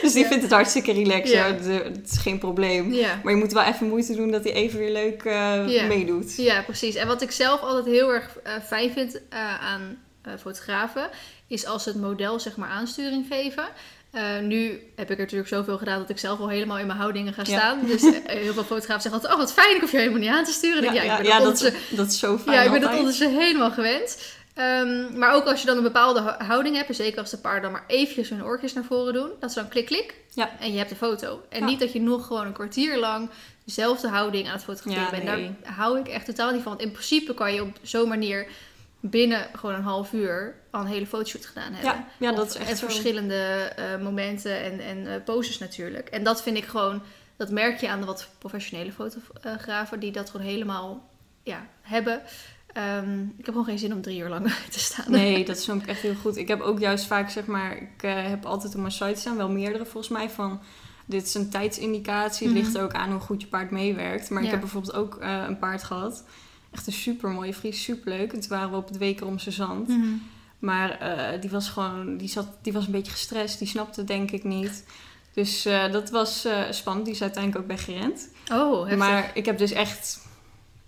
Dus 0.01 0.13
die 0.13 0.25
vindt 0.25 0.43
het 0.43 0.51
hartstikke 0.51 0.91
relaxed. 0.91 1.31
Ja. 1.31 1.45
Ja. 1.45 1.53
Het, 1.53 1.65
het 1.65 2.09
is 2.11 2.17
geen 2.17 2.37
probleem. 2.37 2.89
Maar 3.23 3.33
je 3.33 3.39
moet 3.39 3.51
wel 3.51 3.63
even 3.63 3.87
moeite 3.87 4.15
doen 4.15 4.31
dat 4.31 4.43
hij 4.43 4.53
even 4.53 4.79
weer 4.79 4.91
leuk 4.91 5.23
eh, 5.23 5.87
meedoet. 5.87 6.35
Ja, 6.37 6.61
precies. 6.61 6.95
En 6.95 7.07
wat 7.07 7.21
ik 7.21 7.31
zelf 7.31 7.61
altijd 7.61 7.85
heel 7.85 8.13
erg 8.13 8.37
eh, 8.43 8.53
fijn 8.65 8.91
vind 8.91 9.21
eh, 9.29 9.61
aan 9.61 9.97
eh, 10.21 10.33
fotografen, 10.39 11.09
is 11.47 11.65
als 11.65 11.83
ze 11.83 11.89
het 11.89 12.01
model 12.01 12.39
zeg 12.39 12.55
maar 12.55 12.69
aansturing 12.69 13.25
geven. 13.29 13.63
Eh, 14.11 14.39
nu 14.39 14.69
heb 14.95 15.05
ik 15.11 15.15
er 15.17 15.23
natuurlijk 15.23 15.49
zoveel 15.49 15.77
gedaan 15.77 15.99
dat 15.99 16.09
ik 16.09 16.17
zelf 16.19 16.39
al 16.39 16.47
helemaal 16.49 16.77
in 16.77 16.85
mijn 16.87 16.99
houdingen 16.99 17.33
ga 17.33 17.41
Ja. 17.45 17.57
staan. 17.59 17.79
Dus 17.85 18.03
eh, 18.03 18.11
heel 18.25 18.53
veel 18.53 18.63
fotografen 18.63 19.01
zeggen 19.01 19.11
altijd, 19.11 19.33
oh 19.33 19.37
wat 19.39 19.53
fijn, 19.53 19.75
ik 19.75 19.81
hoef 19.81 19.91
je 19.91 19.97
helemaal 19.97 20.19
niet 20.19 20.29
aan 20.29 20.43
te 20.43 20.51
sturen. 20.51 20.83
Ja, 20.93 21.01
ik 21.01 21.17
ben 21.17 21.25
ja, 21.25 21.37
dat 21.39 21.47
ondertussen- 21.47 21.95
dat 21.97 22.07
is 22.11 22.19
zo 22.19 22.37
fijn 22.37 22.55
Ja, 22.55 22.63
ik 22.63 22.71
ben 22.71 22.81
dat 22.81 22.89
ondertussen 22.89 23.37
helemaal 23.37 23.71
gewend. 23.71 24.21
Ehm, 24.53 25.17
maar 25.17 25.33
ook 25.33 25.45
als 25.45 25.59
je 25.59 25.65
dan 25.67 25.77
een 25.77 25.83
bepaalde 25.83 26.19
hou- 26.19 26.43
houding 26.43 26.75
hebt, 26.75 26.89
en 26.89 26.95
zeker 26.95 27.19
als 27.19 27.29
de 27.29 27.37
paarden 27.37 27.61
dan 27.61 27.71
maar 27.71 27.83
eventjes 27.87 28.29
hun 28.29 28.43
oortjes 28.43 28.73
naar 28.73 28.83
voren 28.83 29.13
doen, 29.13 29.29
dat 29.39 29.51
ze 29.51 29.59
dan 29.59 29.69
klik 29.69 29.85
klik 29.85 30.13
Ja. 30.33 30.49
en 30.59 30.71
je 30.71 30.77
hebt 30.77 30.89
de 30.89 30.95
foto. 30.95 31.41
En 31.49 31.59
Ja. 31.59 31.65
niet 31.65 31.79
dat 31.79 31.93
je 31.93 32.01
nog 32.01 32.27
gewoon 32.27 32.45
een 32.45 32.53
kwartier 32.53 32.97
lang 32.97 33.29
dezelfde 33.65 34.07
houding 34.07 34.47
aan 34.47 34.53
het 34.53 34.63
fotograferen 34.63 35.19
Ja, 35.19 35.25
bent. 35.25 35.37
nee. 35.39 35.55
Daar 35.63 35.73
hou 35.73 35.99
ik 35.99 36.07
echt 36.07 36.25
totaal 36.25 36.51
niet 36.51 36.61
van. 36.61 36.71
Want 36.71 36.83
in 36.83 36.91
principe 36.91 37.33
kan 37.33 37.53
je 37.53 37.61
op 37.61 37.77
zo'n 37.81 38.07
manier 38.07 38.47
binnen 39.01 39.47
gewoon 39.53 39.75
een 39.75 39.83
half 39.83 40.13
uur 40.13 40.55
al 40.71 40.81
een 40.81 40.87
hele 40.87 41.07
fotoshoot 41.07 41.45
gedaan 41.45 41.73
hebben. 41.73 41.91
Ja, 41.91 42.07
ja, 42.17 42.31
dat 42.31 42.45
Of 42.45 42.53
is 42.53 42.55
echt 42.55 42.69
en 42.69 42.77
zo. 42.77 42.85
verschillende 42.85 43.35
eh, 43.75 44.01
momenten 44.01 44.63
en, 44.63 44.79
en 44.79 45.07
eh, 45.13 45.23
poses 45.25 45.57
natuurlijk. 45.57 46.09
En 46.09 46.23
dat 46.23 46.41
vind 46.41 46.57
ik 46.57 46.65
gewoon, 46.65 47.01
dat 47.37 47.49
merk 47.49 47.79
je 47.79 47.89
aan 47.89 47.99
de 47.99 48.05
wat 48.05 48.27
professionele 48.37 48.91
fotografen 48.91 49.99
die 49.99 50.11
dat 50.11 50.29
gewoon 50.29 50.45
helemaal 50.45 51.09
ja, 51.43 51.67
hebben. 51.81 52.21
Ehm, 52.73 53.19
ik 53.21 53.35
heb 53.45 53.47
gewoon 53.47 53.65
geen 53.65 53.79
zin 53.79 53.93
om 53.93 54.01
drie 54.01 54.19
uur 54.19 54.29
lang 54.29 54.53
te 54.69 54.79
staan. 54.79 55.11
Nee, 55.11 55.45
dat 55.45 55.59
snap 55.59 55.81
ik 55.81 55.87
echt 55.87 56.01
heel 56.01 56.15
goed. 56.15 56.37
Ik 56.37 56.47
heb 56.47 56.61
ook 56.61 56.79
juist 56.79 57.05
vaak, 57.05 57.29
zeg 57.29 57.45
maar, 57.45 57.77
ik 57.77 58.03
eh, 58.03 58.27
heb 58.29 58.45
altijd 58.45 58.73
op 58.75 58.79
mijn 58.79 58.91
site 58.91 59.19
staan, 59.19 59.37
wel 59.37 59.49
meerdere 59.49 59.85
volgens 59.85 60.13
mij, 60.13 60.29
van 60.29 60.61
dit 61.05 61.25
is 61.25 61.33
een 61.33 61.49
tijdsindicatie. 61.49 62.47
Het 62.47 62.55
Mhm. 62.55 62.65
ligt 62.65 62.77
ook 62.77 62.93
aan 62.93 63.11
hoe 63.11 63.19
goed 63.19 63.41
je 63.41 63.47
paard 63.47 63.71
meewerkt. 63.71 64.29
Maar 64.29 64.39
Ja. 64.39 64.45
ik 64.45 64.51
heb 64.51 64.61
bijvoorbeeld 64.61 64.93
ook 64.93 65.17
een 65.21 65.59
paard 65.59 65.83
gehad. 65.83 66.23
Echt 66.71 66.87
een 66.87 66.93
super 66.93 67.29
mooie 67.29 67.53
Fries, 67.53 67.83
super 67.83 68.11
leuk. 68.11 68.33
En 68.33 68.39
toen 68.39 68.49
waren 68.49 68.71
we 68.71 68.77
op 68.77 68.87
het 68.87 68.97
Wekeromse 68.97 69.51
Zand. 69.51 69.87
Mhm. 69.87 70.13
Maar 70.59 70.99
eh, 70.99 71.41
die 71.41 71.49
was 71.49 71.69
gewoon, 71.69 72.17
die, 72.17 72.27
zat, 72.27 72.47
die 72.61 72.73
was 72.73 72.85
een 72.85 72.91
beetje 72.91 73.11
gestrest. 73.11 73.59
Die 73.59 73.67
snapte 73.67 73.99
het 73.99 74.07
denk 74.07 74.31
ik 74.31 74.43
niet. 74.43 74.85
Dus 75.33 75.65
eh, 75.65 75.91
dat 75.91 76.09
was 76.09 76.45
eh, 76.45 76.61
spannend. 76.69 77.05
Die 77.05 77.13
is 77.13 77.21
uiteindelijk 77.21 77.63
ook 77.63 77.69
weggerend. 77.69 78.29
Oh, 78.51 78.79
heftig. 78.79 78.97
Maar 78.97 79.31
ik 79.33 79.45
heb 79.45 79.57
dus 79.57 79.71
echt, 79.71 80.27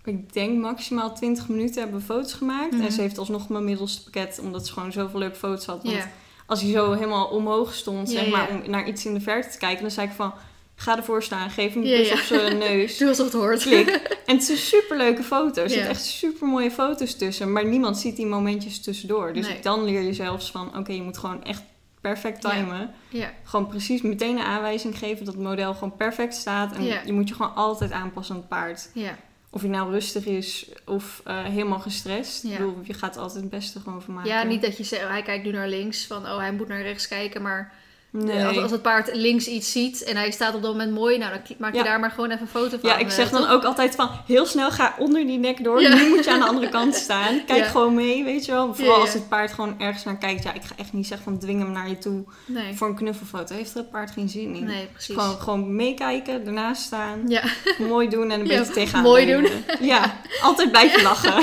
ik 0.04 0.32
denk 0.32 0.58
maximaal 0.58 1.14
20 1.14 1.48
minuten 1.48 1.82
hebben 1.82 2.00
we 2.00 2.04
foto's 2.06 2.32
gemaakt. 2.32 2.72
Mhm. 2.72 2.82
En 2.82 2.92
ze 2.92 3.00
heeft 3.00 3.18
alsnog 3.18 3.48
mijn 3.48 3.64
middelste 3.64 4.02
pakket, 4.04 4.38
omdat 4.42 4.66
ze 4.66 4.72
gewoon 4.72 4.92
zoveel 4.92 5.18
leuke 5.18 5.36
foto's 5.36 5.66
had. 5.66 5.82
Want 5.82 6.06
als 6.46 6.62
hij 6.62 6.70
zo 6.70 6.92
helemaal 6.92 7.26
omhoog 7.26 7.74
stond, 7.74 8.10
zeg 8.10 8.30
maar, 8.30 8.48
om 8.48 8.70
naar 8.70 8.88
iets 8.88 9.06
in 9.06 9.14
de 9.14 9.20
verte 9.20 9.48
te 9.48 9.58
kijken, 9.58 9.82
dan 9.82 9.90
zei 9.90 10.06
ik 10.06 10.12
van, 10.12 10.34
ga 10.76 10.96
ervoor 10.96 11.22
staan, 11.22 11.50
geef 11.50 11.74
hem 11.74 11.82
een 11.82 11.88
kus 11.96 12.08
ja. 12.08 12.14
op 12.14 12.20
zijn 12.20 12.58
neus. 12.68 12.98
Doe 12.98 13.08
alsof 13.08 13.24
het 13.24 13.34
hoort. 13.34 13.62
Klik. 13.62 13.88
En 14.26 14.34
het 14.36 14.44
zijn 14.44 14.58
super 14.58 14.96
leuke 14.96 15.22
foto's. 15.22 15.64
Er 15.64 15.70
zitten 15.70 15.88
echt 15.88 16.04
super 16.04 16.48
mooie 16.48 16.70
foto's 16.70 17.16
tussen. 17.16 17.52
Maar 17.52 17.64
niemand 17.64 17.98
ziet 17.98 18.16
die 18.16 18.26
momentjes 18.26 18.80
tussendoor. 18.80 19.32
Dus 19.32 19.46
Nee. 19.48 19.60
dan 19.60 19.84
leer 19.84 20.00
je 20.00 20.12
zelfs 20.12 20.50
van, 20.50 20.78
oké, 20.78 20.92
je 20.92 21.02
moet 21.02 21.18
gewoon 21.18 21.44
echt 21.44 21.62
perfect 22.00 22.40
timen. 22.40 22.94
Ja. 23.08 23.32
Gewoon 23.44 23.66
precies 23.68 24.02
meteen 24.02 24.36
een 24.36 24.44
aanwijzing 24.44 24.98
geven 24.98 25.24
dat 25.24 25.34
het 25.34 25.42
model 25.42 25.74
gewoon 25.74 25.96
perfect 25.96 26.34
staat. 26.34 26.76
En 26.76 26.84
je 26.84 27.12
moet 27.12 27.28
je 27.28 27.34
gewoon 27.34 27.54
altijd 27.54 27.92
aanpassen 27.92 28.34
aan 28.34 28.40
het 28.40 28.50
paard. 28.50 28.88
Ja. 28.94 29.16
of 29.50 29.60
hij 29.60 29.70
nou 29.70 29.90
rustig 29.90 30.26
is 30.26 30.68
of 30.86 31.20
eh, 31.24 31.44
helemaal 31.44 31.78
gestrest. 31.78 32.42
Ja. 32.42 32.50
Ik 32.50 32.58
bedoel, 32.58 32.78
je 32.82 32.94
gaat 32.94 33.16
altijd 33.16 33.40
het 33.40 33.50
beste 33.50 33.80
gewoon 33.80 34.02
van 34.02 34.14
maken. 34.14 34.30
Ja, 34.30 34.42
niet 34.42 34.62
dat 34.62 34.76
je 34.76 34.84
zegt, 34.84 35.08
hij 35.08 35.22
kijkt 35.22 35.44
nu 35.44 35.50
naar 35.50 35.68
links, 35.68 36.06
van 36.06 36.22
oh, 36.22 36.38
hij 36.38 36.52
moet 36.52 36.68
naar 36.68 36.82
rechts 36.82 37.08
kijken. 37.08 37.42
Maar 37.42 37.72
Nee. 38.16 38.44
als, 38.44 38.56
als 38.58 38.70
het 38.70 38.82
paard 38.82 39.10
links 39.14 39.46
iets 39.46 39.72
ziet 39.72 40.02
en 40.04 40.16
hij 40.16 40.30
staat 40.30 40.54
op 40.54 40.62
dat 40.62 40.70
moment 40.70 40.92
mooi, 40.92 41.18
nou, 41.18 41.30
dan 41.32 41.40
maak 41.58 41.72
je 41.72 41.78
Ja. 41.78 41.84
daar 41.84 42.00
maar 42.00 42.10
gewoon 42.10 42.30
even 42.30 42.42
een 42.42 42.48
foto 42.48 42.78
van. 42.80 42.88
Ja, 42.90 42.96
ik 42.96 43.06
eh, 43.06 43.12
zeg 43.12 43.30
dan 43.30 43.40
toch? 43.42 43.50
ook 43.50 43.64
altijd 43.64 43.94
van 43.94 44.10
heel 44.26 44.46
snel 44.46 44.70
ga 44.70 44.94
onder 44.98 45.26
die 45.26 45.38
nek 45.38 45.64
door. 45.64 45.80
Ja. 45.80 45.94
Nu 45.94 46.08
moet 46.08 46.24
je 46.24 46.30
aan 46.30 46.38
de 46.40 46.46
andere 46.46 46.68
kant 46.68 46.94
staan. 46.94 47.40
Kijk 47.46 47.58
Ja. 47.64 47.70
gewoon 47.70 47.94
mee, 47.94 48.24
weet 48.24 48.44
je 48.44 48.52
wel. 48.52 48.74
Vooral 48.74 49.00
als 49.00 49.12
het 49.12 49.28
paard 49.28 49.52
gewoon 49.52 49.74
ergens 49.80 50.04
naar 50.04 50.18
kijkt. 50.18 50.42
Ja, 50.44 50.52
ik 50.52 50.62
ga 50.62 50.74
echt 50.76 50.92
niet 50.92 51.06
zeggen 51.06 51.24
van 51.26 51.38
dwing 51.38 51.62
hem 51.62 51.72
naar 51.72 51.88
je 51.88 51.98
toe 51.98 52.24
Nee, 52.46 52.74
voor 52.74 52.88
een 52.88 52.94
knuffelfoto. 52.94 53.54
Heeft 53.54 53.70
er 53.70 53.76
het 53.76 53.90
paard 53.90 54.10
geen 54.10 54.28
zin 54.28 54.54
in. 54.54 54.64
nee 54.64 54.86
precies. 54.92 55.14
Gewoon, 55.14 55.40
gewoon 55.40 55.76
meekijken, 55.76 56.46
ernaast 56.46 56.82
staan, 56.82 57.22
Ja, 57.28 57.42
mooi 57.78 58.08
doen 58.08 58.30
en 58.30 58.40
een 58.40 58.46
beetje 58.48 58.72
tegenaan 58.72 59.02
mooi 59.02 59.26
leunen. 59.26 59.64
Ja, 59.80 60.14
altijd 60.42 60.70
blijven 60.70 61.02
lachen. 61.02 61.32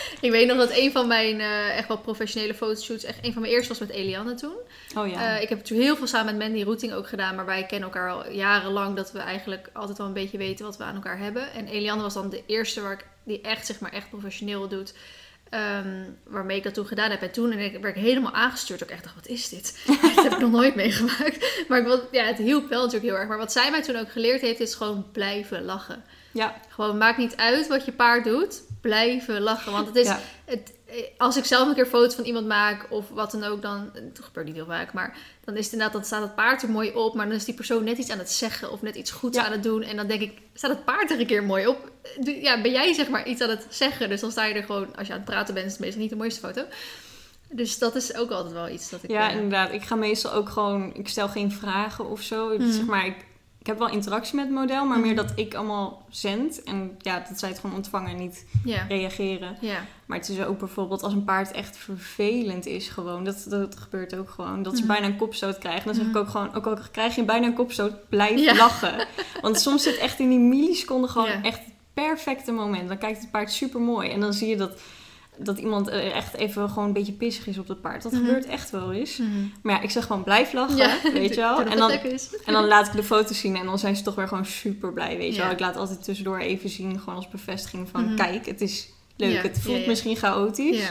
ik 0.20 0.30
weet 0.30 0.46
nog 0.46 0.56
dat 0.56 0.70
een 0.76 0.92
van 0.92 1.06
mijn 1.06 1.40
eh, 1.40 1.76
echt 1.78 1.88
wel 1.88 1.98
professionele 1.98 2.54
fotoshoots, 2.54 3.04
echt 3.04 3.18
een 3.22 3.32
van 3.32 3.42
mijn 3.42 3.54
eerste 3.54 3.68
was 3.68 3.78
met 3.78 3.90
Eliane 3.90 4.34
toen. 4.34 4.56
Oh 4.96 5.08
ja. 5.08 5.36
Eh, 5.36 5.42
ik 5.42 5.48
heb 5.48 5.58
natuurlijk 5.58 5.88
heel 5.88 5.96
veel 5.96 6.06
samen 6.06 6.36
met 6.36 6.46
Mandy 6.48 6.64
Routing 6.64 6.92
ook 6.92 7.08
gedaan, 7.08 7.34
maar 7.34 7.46
wij 7.46 7.66
kennen 7.66 7.88
elkaar 7.88 8.10
al 8.10 8.30
jarenlang 8.30 8.96
dat 8.96 9.12
we 9.12 9.18
eigenlijk 9.18 9.68
altijd 9.72 9.98
wel 9.98 10.06
een 10.06 10.12
beetje 10.12 10.38
weten 10.38 10.64
wat 10.64 10.76
we 10.76 10.84
aan 10.84 10.94
elkaar 10.94 11.18
hebben. 11.18 11.52
En 11.52 11.66
Eliane 11.66 12.02
was 12.02 12.14
dan 12.14 12.30
de 12.30 12.42
eerste 12.46 12.80
waar 12.80 12.92
ik, 12.92 13.04
die 13.24 13.40
echt, 13.40 13.66
zeg 13.66 13.80
maar, 13.80 13.92
echt 13.92 14.08
professioneel 14.10 14.68
doet. 14.68 14.94
ehm, 15.50 16.04
waarmee 16.24 16.56
ik 16.56 16.62
dat 16.62 16.74
toen 16.74 16.86
gedaan 16.86 17.10
heb. 17.10 17.22
En 17.22 17.30
toen 17.32 17.56
werd 17.56 17.96
ik 17.96 18.02
helemaal 18.02 18.32
aangestuurd. 18.32 18.82
Ook 18.82 18.88
echt 18.88 19.02
dacht, 19.02 19.14
wat 19.14 19.26
is 19.26 19.48
dit? 19.48 19.78
dat 20.14 20.22
heb 20.24 20.32
ik 20.32 20.38
nog 20.38 20.50
nooit 20.50 20.74
meegemaakt. 20.74 21.64
Maar 21.68 21.78
ik, 21.78 21.84
wil- 21.84 22.08
ja, 22.10 22.24
het 22.24 22.38
hielp 22.38 22.68
wel 22.68 22.78
natuurlijk 22.84 23.10
heel 23.10 23.18
erg. 23.20 23.28
Maar 23.28 23.38
wat 23.38 23.52
zij 23.52 23.70
mij 23.70 23.82
toen 23.82 23.96
ook 23.96 24.12
geleerd 24.12 24.40
heeft, 24.40 24.60
is 24.60 24.74
gewoon 24.74 25.06
blijven 25.12 25.64
lachen. 25.64 26.04
ja, 26.30 26.60
Gewoon, 26.68 26.98
maakt 26.98 27.18
niet 27.18 27.36
uit 27.36 27.66
wat 27.68 27.84
je 27.84 27.92
paard 27.92 28.24
doet. 28.24 28.62
Blijven 28.82 29.40
lachen. 29.40 29.72
Want 29.72 29.86
het 29.86 29.96
is, 29.96 30.06
ja. 30.06 30.20
het, 30.44 30.72
eh, 30.86 30.96
als 31.18 31.36
ik 31.36 31.44
zelf 31.44 31.68
een 31.68 31.74
keer 31.74 31.86
foto's 31.86 32.14
van 32.14 32.24
iemand 32.24 32.46
maak 32.46 32.86
of 32.90 33.08
wat 33.08 33.30
dan 33.30 33.44
ook, 33.44 33.62
dan. 33.62 33.90
Het 33.94 34.20
gebeurt 34.22 34.46
niet 34.46 34.54
heel 34.54 34.66
vaak, 34.66 34.92
maar 34.92 35.16
dan 35.44 35.56
is 35.56 35.64
het 35.64 35.72
inderdaad, 35.72 35.96
dan 35.96 36.04
staat 36.04 36.22
het 36.22 36.34
paard 36.34 36.62
er 36.62 36.70
mooi 36.70 36.90
op. 36.94 37.14
Maar 37.14 37.26
dan 37.26 37.34
is 37.36 37.44
die 37.44 37.54
persoon 37.54 37.84
net 37.84 37.98
iets 37.98 38.10
aan 38.10 38.18
het 38.18 38.30
zeggen 38.32 38.70
of 38.72 38.82
net 38.82 38.94
iets 38.94 39.10
goeds 39.10 39.36
Ja. 39.36 39.44
aan 39.44 39.52
het 39.52 39.62
doen. 39.62 39.82
En 39.82 39.96
dan 39.96 40.06
denk 40.06 40.20
ik, 40.20 40.38
staat 40.54 40.70
het 40.70 40.84
paard 40.84 41.10
er 41.10 41.20
een 41.20 41.26
keer 41.26 41.44
mooi 41.44 41.66
op? 41.66 41.90
Eh, 42.24 42.42
Ja, 42.42 42.60
ben 42.62 42.70
jij 42.72 42.92
zeg 42.92 43.08
maar 43.08 43.26
iets 43.26 43.40
aan 43.40 43.50
het 43.50 43.66
zeggen? 43.68 44.08
Dus 44.08 44.20
dan 44.20 44.30
sta 44.30 44.44
je 44.44 44.54
er 44.54 44.64
gewoon, 44.64 44.96
als 44.96 45.06
je 45.06 45.12
aan 45.12 45.18
het 45.20 45.28
praten 45.28 45.54
bent, 45.54 45.66
is 45.66 45.72
het 45.72 45.80
meestal 45.80 46.00
niet 46.00 46.10
de 46.10 46.16
mooiste 46.16 46.40
foto. 46.40 46.64
Dus 47.50 47.78
dat 47.78 47.94
is 47.94 48.14
ook 48.16 48.30
altijd 48.30 48.54
wel 48.54 48.68
iets 48.68 48.90
dat 48.90 49.02
ik. 49.02 49.10
Ja, 49.10 49.28
eh, 49.30 49.34
inderdaad. 49.34 49.72
Ik 49.72 49.82
ga 49.82 49.94
meestal 49.94 50.32
ook 50.32 50.48
gewoon... 50.48 50.90
Ik 50.94 51.08
stel 51.08 51.28
geen 51.28 51.52
vragen 51.52 52.10
of 52.10 52.20
zo. 52.22 52.48
Mhm. 52.58 52.72
Zeg 52.72 52.84
maar, 52.84 53.06
ik, 53.06 53.16
ik 53.62 53.68
heb 53.68 53.78
wel 53.78 53.88
interactie 53.90 54.34
met 54.36 54.44
het 54.44 54.54
model, 54.54 54.84
maar 54.84 54.98
Mhm. 54.98 55.06
meer 55.06 55.16
dat 55.16 55.32
ik 55.34 55.54
allemaal 55.54 56.02
zend. 56.10 56.62
En 56.62 56.94
ja, 56.98 57.24
dat 57.28 57.38
zij 57.38 57.48
het 57.48 57.58
gewoon 57.58 57.76
ontvangen 57.76 58.10
en 58.10 58.16
niet 58.16 58.44
reageren. 58.88 59.56
Maar 60.06 60.18
het 60.18 60.28
is 60.28 60.40
ook 60.44 60.58
bijvoorbeeld 60.58 61.02
als 61.02 61.12
een 61.12 61.24
paard 61.24 61.50
echt 61.50 61.76
vervelend 61.76 62.66
is 62.66 62.88
gewoon. 62.88 63.24
Dat, 63.24 63.46
dat 63.48 63.76
gebeurt 63.76 64.16
ook 64.16 64.30
gewoon. 64.30 64.62
Dat 64.62 64.72
ze 64.76 64.78
Mhm. 64.84 64.88
bijna 64.92 65.06
een 65.06 65.16
kopstoot 65.16 65.58
krijgen. 65.58 65.84
Dan 65.84 65.94
zeg 65.94 66.04
ik 66.04 66.10
Mhm. 66.10 66.18
ook 66.20 66.28
gewoon, 66.28 66.54
ook 66.54 66.66
al 66.66 66.76
krijg 66.92 67.14
je 67.14 67.24
bijna 67.24 67.46
een 67.46 67.54
kopstoot, 67.54 68.08
blijf 68.08 68.56
lachen. 68.56 69.06
Want 69.40 69.60
soms 69.60 69.82
zit 69.82 69.96
echt 69.98 70.18
in 70.18 70.28
die 70.28 70.38
milliseconden 70.38 71.10
gewoon 71.10 71.42
echt 71.42 71.58
het 71.58 71.74
perfecte 71.94 72.52
moment. 72.52 72.88
Dan 72.88 72.98
kijkt 72.98 73.20
het 73.20 73.30
paard 73.30 73.52
super 73.52 73.80
mooi. 73.80 74.10
En 74.10 74.20
dan 74.20 74.32
zie 74.32 74.48
je 74.48 74.56
dat, 74.56 74.80
dat 75.38 75.58
iemand 75.58 75.88
echt 75.88 76.34
even 76.34 76.68
gewoon 76.68 76.84
een 76.86 76.92
beetje 76.92 77.12
pissig 77.12 77.46
is 77.46 77.58
op 77.58 77.68
het 77.68 77.80
paard. 77.80 78.02
Dat 78.02 78.12
Mhm. 78.12 78.20
gebeurt 78.24 78.46
echt 78.46 78.70
wel 78.70 78.92
eens. 78.92 79.16
Mhm. 79.16 79.28
Maar 79.62 79.74
ja, 79.74 79.80
ik 79.80 79.90
zeg 79.90 80.06
gewoon 80.06 80.22
blijf 80.22 80.52
lachen, 80.52 80.76
Ja, 80.76 80.96
weet 81.12 81.34
je 81.34 81.40
wel. 81.40 81.60
En 81.62 81.76
dan, 81.76 81.90
en 82.44 82.52
dan 82.52 82.66
laat 82.66 82.86
ik 82.86 82.92
de 82.92 83.02
foto's 83.02 83.38
zien 83.40 83.56
en 83.56 83.66
dan 83.66 83.78
zijn 83.78 83.96
ze 83.96 84.02
toch 84.02 84.14
weer 84.14 84.28
gewoon 84.28 84.46
super 84.46 84.92
blij, 84.92 85.16
weet 85.16 85.30
je 85.34 85.36
Ja. 85.38 85.42
wel. 85.42 85.52
Ik 85.52 85.60
laat 85.60 85.76
altijd 85.76 86.04
tussendoor 86.04 86.38
even 86.38 86.68
zien, 86.70 86.98
gewoon 86.98 87.14
als 87.16 87.28
bevestiging 87.28 87.88
van... 87.88 88.04
Mhm. 88.04 88.16
Kijk, 88.16 88.46
het 88.46 88.60
is 88.60 88.88
leuk, 89.16 89.42
het 89.42 89.58
voelt 89.60 89.86
misschien 89.86 90.16
chaotisch. 90.16 90.90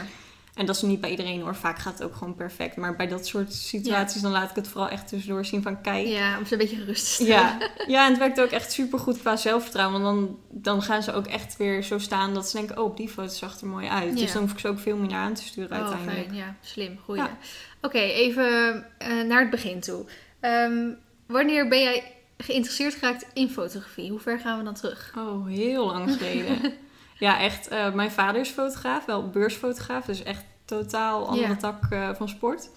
En 0.54 0.66
dat 0.66 0.76
is 0.76 0.82
niet 0.82 1.00
bij 1.00 1.10
iedereen 1.10 1.40
hoor. 1.40 1.54
Vaak 1.54 1.78
gaat 1.78 1.92
het 1.92 2.02
ook 2.02 2.14
gewoon 2.14 2.34
perfect. 2.34 2.76
Maar 2.76 2.96
bij 2.96 3.06
dat 3.08 3.26
soort 3.26 3.52
situaties 3.52 4.22
dan 4.22 4.30
laat 4.32 4.50
ik 4.50 4.56
het 4.56 4.68
vooral 4.68 4.88
echt 4.88 5.08
tussendoor 5.08 5.44
zien 5.44 5.62
van... 5.62 5.80
Kijk, 5.80 6.06
ja, 6.06 6.38
om 6.38 6.46
ze 6.46 6.52
een 6.52 6.58
beetje 6.58 6.76
gerust 6.76 7.04
te 7.04 7.10
stellen. 7.10 7.32
ja, 7.32 7.58
ja, 7.86 8.04
en 8.04 8.10
het 8.10 8.18
werkt 8.18 8.40
ook 8.40 8.50
echt 8.50 8.72
super 8.72 8.98
goed 8.98 9.18
qua 9.18 9.36
zelfvertrouwen. 9.36 10.02
Want 10.02 10.16
dan, 10.16 10.38
dan 10.48 10.82
gaan 10.82 11.02
ze 11.02 11.12
ook 11.12 11.26
echt 11.26 11.56
weer 11.56 11.82
zo 11.82 11.98
staan 11.98 12.34
dat 12.34 12.48
ze 12.48 12.56
denken: 12.56 12.82
oh, 12.82 12.96
die 12.96 13.08
foto 13.08 13.28
zag 13.34 13.60
er 13.60 13.66
mooi 13.66 13.88
uit. 13.88 14.14
Ja. 14.14 14.20
Dus 14.20 14.32
dan 14.32 14.42
hoef 14.42 14.52
ik 14.52 14.58
ze 14.58 14.68
ook 14.68 14.78
veel 14.78 14.96
meer 14.96 15.10
naar 15.10 15.24
aan 15.24 15.34
te 15.34 15.42
sturen 15.42 15.70
Oh, 15.70 15.76
uiteindelijk. 15.76 16.26
fijn. 16.26 16.34
Ja, 16.34 16.56
slim. 16.60 16.98
Goeie. 17.04 17.22
Ja. 17.22 17.36
Oké, 17.80 17.98
even 17.98 18.84
eh, 18.98 19.22
naar 19.22 19.40
het 19.40 19.50
begin 19.50 19.80
toe. 19.80 20.04
Ehm, 20.40 20.88
wanneer 21.26 21.68
ben 21.68 21.82
jij 21.82 22.04
geïnteresseerd 22.36 22.94
geraakt 22.94 23.26
in 23.32 23.50
fotografie? 23.50 24.10
Hoe 24.10 24.20
ver 24.20 24.38
gaan 24.38 24.58
we 24.58 24.64
dan 24.64 24.74
terug? 24.74 25.12
Oh, 25.18 25.46
heel 25.46 25.86
lang 25.86 26.12
geleden. 26.12 26.58
ja, 27.22 27.40
echt. 27.40 27.68
eh, 27.68 27.92
mijn 27.92 28.10
vader 28.10 28.40
is 28.40 28.48
fotograaf, 28.48 29.04
wel 29.04 29.30
beursfotograaf. 29.30 30.04
Dus 30.04 30.22
echt 30.22 30.44
totaal 30.64 31.28
andere 31.28 31.48
Ja. 31.48 31.56
tak 31.56 31.86
eh, 31.90 32.08
van 32.14 32.28
sport. 32.28 32.70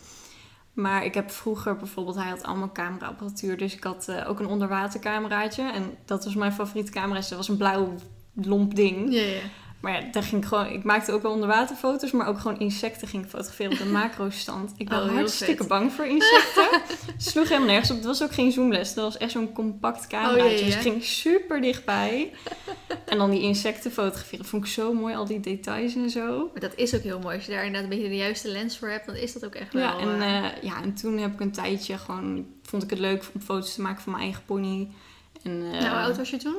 Maar 0.73 1.05
ik 1.05 1.13
heb 1.13 1.31
vroeger 1.31 1.75
bijvoorbeeld, 1.75 2.15
hij 2.15 2.29
had 2.29 2.43
allemaal 2.43 2.71
cameraapparatuur. 2.71 3.57
Dus 3.57 3.75
ik 3.75 3.83
had 3.83 4.07
eh, 4.07 4.29
ook 4.29 4.39
een 4.39 4.47
onderwatercameraatje. 4.47 5.71
En 5.71 5.97
dat 6.05 6.23
was 6.25 6.35
mijn 6.35 6.51
favoriete 6.53 6.91
camera. 6.91 7.19
Dus 7.19 7.27
dat 7.27 7.37
was 7.37 7.47
een 7.47 7.57
blauw 7.57 7.93
lomp 8.33 8.75
ding. 8.75 9.13
Ja, 9.13 9.21
ja. 9.21 9.39
Maar 9.86 9.94
ja, 10.04 10.12
daar 10.12 10.24
ging 10.24 10.42
ik 10.42 10.48
gewoon. 10.48 10.68
Ik 10.68 10.84
maakte 10.84 11.12
ook 11.12 11.22
wel 11.22 11.32
onderwaterfoto's, 11.32 12.12
maar 12.12 12.27
ook 12.27 12.39
gewoon 12.39 12.60
insecten 12.60 13.08
ging 13.08 13.24
ik 13.24 13.30
fotograferen 13.30 13.72
op 13.72 13.80
een 13.80 13.92
macro-stand. 14.01 14.74
Ik 14.77 14.89
ben 14.89 15.04
Oh, 15.04 15.13
hartstikke 15.13 15.58
vet. 15.58 15.68
bang 15.68 15.92
voor 15.92 16.06
insecten. 16.06 16.82
Sloeg 17.18 17.48
helemaal 17.48 17.68
nergens 17.68 17.89
op. 17.92 17.96
Het 17.98 18.06
was 18.06 18.24
ook 18.24 18.34
geen 18.34 18.51
zoomles. 18.51 18.94
Dat 18.94 19.04
was 19.04 19.18
echt 19.18 19.32
zo'n 19.32 19.54
compact 19.54 20.08
cameraatje. 20.08 20.44
Oh, 20.44 20.51
ja, 20.60 20.65
Dus 20.65 20.75
ik 20.75 20.82
ging 20.82 21.04
super 21.04 21.62
dichtbij. 21.62 22.32
en 23.06 23.18
dan 23.18 23.30
die 23.30 23.42
insecten 23.42 23.92
fotograferen. 23.92 24.46
Vond 24.46 24.65
ik 24.65 24.72
zo 24.72 24.94
mooi, 24.94 25.15
al 25.15 25.25
die 25.25 25.39
details 25.39 25.96
en 25.96 26.10
zo. 26.10 26.50
Maar 26.51 26.62
dat 26.62 26.75
is 26.75 26.96
ook 26.96 27.01
heel 27.01 27.20
mooi. 27.20 27.36
Als 27.36 27.46
je 27.46 27.51
daar 27.51 27.65
inderdaad 27.65 27.92
een 27.92 27.96
beetje 27.98 28.12
de 28.12 28.18
juiste 28.18 28.48
lens 28.48 28.77
voor 28.77 28.89
hebt, 28.89 29.06
dan 29.06 29.15
is 29.15 29.34
dat 29.34 29.46
ook 29.46 29.56
echt 29.56 29.74
wel... 29.74 29.82
Ja 29.84 29.98
en, 29.98 30.22
eh, 30.22 30.38
eh, 30.46 30.51
ja, 30.62 30.82
en 30.82 30.94
toen 30.94 31.18
heb 31.18 31.34
ik 31.34 31.39
een 31.39 31.51
tijdje 31.51 31.98
gewoon... 31.98 32.46
Vond 32.63 32.84
ik 32.84 32.89
het 32.89 33.00
leuk 33.00 33.24
om 33.34 33.42
foto's 33.42 33.74
te 33.74 33.82
maken 33.82 34.01
van 34.01 34.12
mijn 34.12 34.24
eigen 34.24 34.44
pony. 34.46 34.88
En, 35.44 35.51
eh, 35.63 35.80
nou, 35.80 35.88
hoe 35.88 35.98
oud 36.04 36.18
was 36.18 36.30
je 36.30 36.38
toen? 36.38 36.58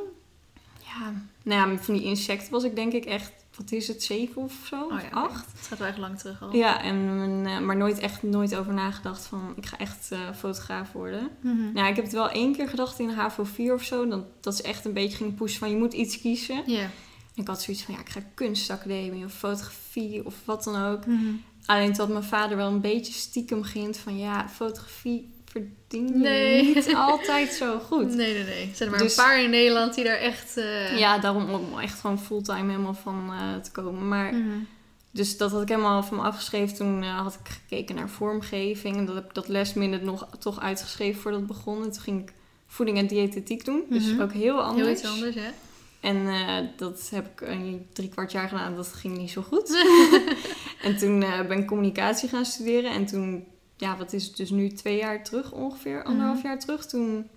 Ja, 0.85 1.13
nou 1.47 1.71
ja, 1.71 1.79
van 1.79 1.95
die 1.95 2.03
insecten 2.03 2.53
was 2.53 2.65
ik 2.65 2.77
denk 2.77 2.93
ik 2.93 3.05
echt... 3.05 3.33
Wat 3.57 3.73
is 3.73 3.89
het, 3.89 4.03
zeven 4.03 4.43
of 4.43 4.53
zo? 4.65 4.83
Oh 4.83 5.01
ja, 5.01 5.09
acht? 5.11 5.47
Het 5.57 5.67
gaat 5.67 5.79
wel 5.79 5.89
echt 5.89 5.99
lang 5.99 6.19
terug 6.19 6.43
al. 6.43 6.57
Ja, 6.57 6.83
en, 6.83 7.43
eh, 7.47 7.59
maar 7.59 7.77
nooit 7.77 7.99
echt 7.99 8.23
nooit 8.23 8.57
over 8.57 8.73
nagedacht 8.73 9.27
van 9.27 9.53
ik 9.57 9.67
ga 9.67 9.79
echt 9.79 10.13
eh, 10.13 10.19
fotograaf 10.35 10.93
worden. 10.93 11.31
Mhm. 11.41 11.73
Nou, 11.73 11.89
ik 11.89 11.97
heb 11.97 12.05
het 12.05 12.15
wel 12.15 12.31
één 12.31 12.57
keer 12.57 12.69
gedacht 12.69 12.99
in 12.99 13.09
HAVO 13.09 13.45
4 13.45 13.75
of 13.75 13.83
zo. 13.83 14.09
Dat, 14.09 14.25
dat 14.41 14.57
ze 14.57 14.63
echt 14.63 14.85
een 14.85 14.93
beetje 14.93 15.17
ging 15.17 15.35
pushen 15.35 15.59
van 15.59 15.71
je 15.71 15.77
moet 15.77 15.93
iets 15.93 16.21
kiezen. 16.21 16.63
Ja. 16.67 16.83
En 16.83 17.43
ik 17.43 17.49
had 17.49 17.63
zoiets 17.63 17.83
van 17.83 17.95
ja, 17.95 18.01
ik 18.01 18.09
ga 18.09 18.21
kunstacademie 18.35 19.25
of 19.25 19.33
fotografie 19.33 20.27
of 20.27 20.35
wat 20.45 20.65
dan 20.65 20.83
ook. 20.83 21.07
Mhm. 21.07 21.35
Alleen 21.67 21.93
dat 21.93 22.09
mijn 22.09 22.25
vader 22.25 22.57
wel 22.57 22.69
een 22.69 22.81
beetje 22.81 23.13
stiekem 23.13 23.63
ging 23.63 23.97
van 23.97 24.19
ja, 24.19 24.49
fotografie 24.49 25.35
verdien 25.63 26.07
je 26.09 26.15
Nee. 26.19 26.75
niet 26.75 26.95
altijd 26.95 27.53
zo 27.53 27.79
goed. 27.79 28.15
Nee, 28.15 28.35
nee, 28.35 28.45
nee. 28.45 28.69
Er 28.69 28.75
zijn 28.77 28.89
er 28.89 28.95
maar 28.95 29.05
Dus- 29.05 29.17
een 29.17 29.25
paar 29.25 29.43
in 29.43 29.51
Nederland 29.51 29.95
die 29.95 30.05
daar 30.05 30.17
echt... 30.19 30.57
eh, 30.57 30.99
Ja, 30.99 31.19
daarom 31.19 31.51
om 31.51 31.79
echt 31.79 32.01
gewoon 32.01 32.19
fulltime 32.21 32.71
helemaal 32.71 32.95
van 32.95 33.31
eh, 33.33 33.61
te 33.63 33.71
komen. 33.71 34.09
Maar 34.09 34.33
Mhm. 34.35 34.59
Dus 35.11 35.37
dat 35.37 35.51
had 35.51 35.63
ik 35.63 35.69
helemaal 35.69 36.03
van 36.03 36.17
me 36.17 36.23
afgeschreven. 36.23 36.77
Toen 36.77 37.03
eh, 37.03 37.19
had 37.23 37.35
ik 37.35 37.49
gekeken 37.49 37.95
naar 37.95 38.09
vormgeving. 38.09 38.97
En 38.97 39.07
dat 39.07 39.15
heb 39.15 39.25
ik 39.25 39.35
dat 39.35 39.49
last 39.49 39.75
minute 39.75 40.05
nog 40.05 40.29
toch 40.39 40.61
uitgeschreven 40.61 41.21
voordat 41.21 41.41
het 41.41 41.49
begon. 41.49 41.83
En 41.83 41.93
toen 41.93 42.03
ging 42.03 42.23
ik 42.23 42.33
voeding 42.67 42.99
en 42.99 43.07
diëtetiek 43.07 43.65
doen. 43.65 43.83
Dus 43.91 44.07
Mhm. 44.13 44.21
ook 44.23 44.33
heel 44.33 44.63
anders. 44.63 44.87
Heel 44.87 44.97
iets 44.97 45.05
anders, 45.07 45.35
hè? 45.35 45.51
En 46.01 46.27
dat 46.77 47.09
heb 47.11 47.27
ik 47.27 47.49
een 47.49 47.87
drie 47.93 48.09
kwart 48.09 48.33
jaar 48.33 48.49
gedaan. 48.49 48.77
Dat 48.77 48.93
ging 48.93 49.17
niet 49.19 49.31
zo 49.31 49.43
goed. 49.43 49.85
en 50.83 50.97
toen 50.97 51.19
ben 51.21 51.59
ik 51.59 51.67
communicatie 51.67 52.29
gaan 52.29 52.45
studeren. 52.45 52.91
En 52.91 53.07
toen, 53.07 53.45
ja, 53.77 53.97
wat 53.97 54.13
is 54.13 54.27
het 54.27 54.37
dus 54.37 54.51
nu 54.51 54.69
twee 54.69 54.97
jaar 54.97 55.25
terug 55.25 55.53
ongeveer? 55.53 56.05
Anderhalf 56.05 56.37
Mhm. 56.39 56.47
jaar 56.47 56.59
terug. 56.59 56.87
Toen, 56.87 57.29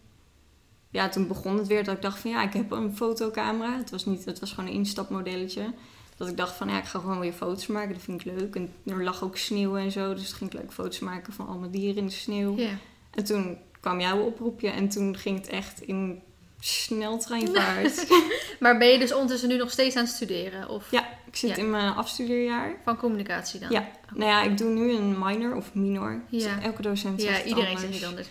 ja, 0.89 1.09
toen 1.09 1.27
begon 1.27 1.57
het 1.57 1.67
weer 1.67 1.83
dat 1.83 1.95
ik 1.95 2.01
dacht 2.01 2.19
van 2.19 2.31
ja, 2.31 2.43
ik 2.43 2.53
heb 2.53 2.71
een 2.71 2.95
fotocamera. 2.95 3.77
Het 3.77 3.89
was, 3.89 4.05
niet, 4.05 4.25
het 4.25 4.39
was 4.39 4.51
gewoon 4.51 4.69
een 4.69 4.75
instapmodelletje. 4.75 5.73
Dat 6.17 6.27
ik 6.27 6.37
dacht 6.37 6.55
van 6.55 6.69
ja, 6.69 6.77
ik 6.77 6.85
ga 6.85 6.99
gewoon 6.99 7.19
weer 7.19 7.33
foto's 7.33 7.67
maken. 7.67 7.93
Dat 7.93 8.01
vind 8.03 8.21
ik 8.25 8.31
leuk. 8.39 8.55
En 8.55 8.73
er 8.85 9.03
lag 9.03 9.23
ook 9.23 9.37
sneeuw 9.37 9.77
en 9.77 9.91
zo. 9.91 10.13
Dus 10.13 10.31
ging 10.33 10.53
ik 10.53 10.59
leuk 10.59 10.73
foto's 10.73 10.99
maken 10.99 11.33
van 11.33 11.47
al 11.47 11.57
mijn 11.57 11.71
dieren 11.71 11.97
in 11.97 12.05
de 12.05 12.11
sneeuw. 12.11 12.57
En 13.11 13.23
toen 13.23 13.57
kwam 13.79 13.99
jouw 13.99 14.19
oproepje. 14.19 14.69
En 14.69 14.89
toen 14.89 15.17
ging 15.17 15.37
het 15.37 15.47
echt 15.47 15.81
in 15.81 16.21
sneltreinvaart. 16.59 18.07
Maar 18.59 18.77
ben 18.77 18.87
je 18.87 18.99
dus 18.99 19.13
ondertussen 19.13 19.49
nu 19.49 19.57
nog 19.57 19.71
steeds 19.71 19.95
aan 19.95 20.03
het 20.03 20.13
studeren? 20.13 20.69
Of 20.69 20.91
Ja. 20.91 21.07
ik 21.27 21.35
zit 21.35 21.49
Ja. 21.49 21.55
in 21.55 21.69
mijn 21.69 21.93
afstudeerjaar. 21.93 22.75
van 22.83 22.97
communicatie 22.97 23.59
dan? 23.59 23.69
Ja. 23.71 23.87
Nou 24.13 24.29
ja, 24.31 24.43
ik 24.43 24.57
doe 24.57 24.69
nu 24.69 24.91
een 24.91 25.19
minor 25.19 25.55
of 25.55 25.73
minor. 25.73 26.21
Dus 26.29 26.45
elke 26.63 26.81
docent 26.81 27.21
zegt 27.21 27.37
Ja, 27.39 27.43
iedereen 27.45 27.77
zegt 27.77 27.91
niet 27.93 28.05
anders. 28.05 28.27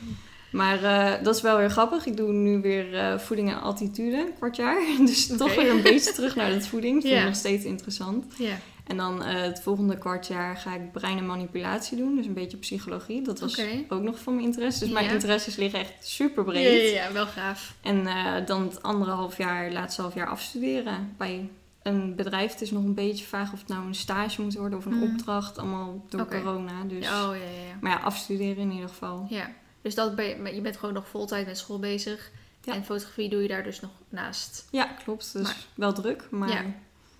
Maar 0.50 0.82
eh, 0.82 1.24
dat 1.24 1.36
is 1.36 1.42
wel 1.42 1.56
weer 1.56 1.70
grappig. 1.70 2.06
Ik 2.06 2.16
doe 2.16 2.32
nu 2.32 2.60
weer 2.60 2.94
eh, 2.98 3.18
voeding 3.18 3.50
en 3.50 3.60
attitude, 3.60 4.32
kwart 4.36 4.56
jaar. 4.56 4.80
Dus 5.06 5.26
toch 5.36 5.54
weer 5.54 5.70
een 5.70 5.82
beetje 5.82 6.12
terug 6.12 6.36
naar 6.36 6.50
dat 6.50 6.66
voeding. 6.66 7.02
Vind 7.02 7.14
ik 7.14 7.20
Ja. 7.20 7.24
nog 7.26 7.36
steeds 7.36 7.64
interessant. 7.64 8.24
Ja. 8.38 8.58
En 8.88 8.96
dan 8.96 9.22
eh, 9.22 9.40
het 9.42 9.60
volgende 9.62 9.98
kwart 9.98 10.26
jaar 10.26 10.56
ga 10.56 10.74
ik 10.74 10.92
brein 10.92 11.18
en 11.18 11.26
manipulatie 11.26 11.96
doen. 11.96 12.16
Dus 12.16 12.26
een 12.26 12.32
beetje 12.34 12.56
psychologie. 12.56 13.22
Dat 13.22 13.40
was 13.40 13.60
ook 13.88 14.02
nog 14.02 14.18
van 14.18 14.34
mijn 14.34 14.46
interesse. 14.46 14.84
Dus 14.84 14.92
mijn 14.92 15.10
interesses 15.10 15.56
liggen 15.56 15.78
echt 15.80 15.92
super 16.06 16.44
breed. 16.44 16.92
ja, 16.92 17.04
ja, 17.04 17.12
wel 17.12 17.26
gaaf. 17.26 17.74
En 17.82 18.06
eh, 18.06 18.46
dan 18.46 18.62
het 18.62 18.82
anderhalf 18.82 19.36
jaar, 19.36 19.72
laatste 19.72 20.00
half 20.02 20.14
jaar 20.14 20.28
afstuderen 20.28 21.14
bij 21.16 21.48
een 21.82 22.14
bedrijf. 22.14 22.52
Het 22.52 22.60
is 22.60 22.70
nog 22.70 22.84
een 22.84 22.94
beetje 22.94 23.24
vaag 23.26 23.52
of 23.52 23.58
het 23.58 23.68
nou 23.68 23.86
een 23.86 23.94
stage 23.94 24.42
moet 24.42 24.54
worden 24.54 24.78
of 24.78 24.84
een 24.84 24.98
Mhm. 24.98 25.10
opdracht. 25.10 25.58
Allemaal 25.58 26.04
door 26.08 26.26
corona. 26.28 26.82
Dus. 26.86 27.04
Oh, 27.06 27.10
ja, 27.10 27.34
ja, 27.34 27.66
ja. 27.68 27.78
Maar 27.80 27.90
ja, 27.92 27.98
afstuderen 27.98 28.56
in 28.56 28.72
ieder 28.72 28.88
geval. 28.88 29.26
Ja, 29.28 29.50
dus 29.82 29.94
dat 29.94 30.14
ben 30.16 30.24
je, 30.24 30.54
je 30.54 30.60
bent 30.60 30.76
gewoon 30.76 30.94
nog 30.94 31.08
voltijd 31.08 31.46
met 31.46 31.58
school 31.58 31.78
bezig. 31.78 32.30
En 32.64 32.84
fotografie 32.84 33.28
doe 33.28 33.42
je 33.42 33.48
daar 33.48 33.62
dus 33.62 33.80
nog 33.80 33.90
naast. 34.08 34.68
Ja, 34.70 34.84
klopt. 34.84 35.32
Dus 35.32 35.42
Maar- 35.42 35.56
wel 35.74 35.92
druk, 35.92 36.26
maar 36.30 36.64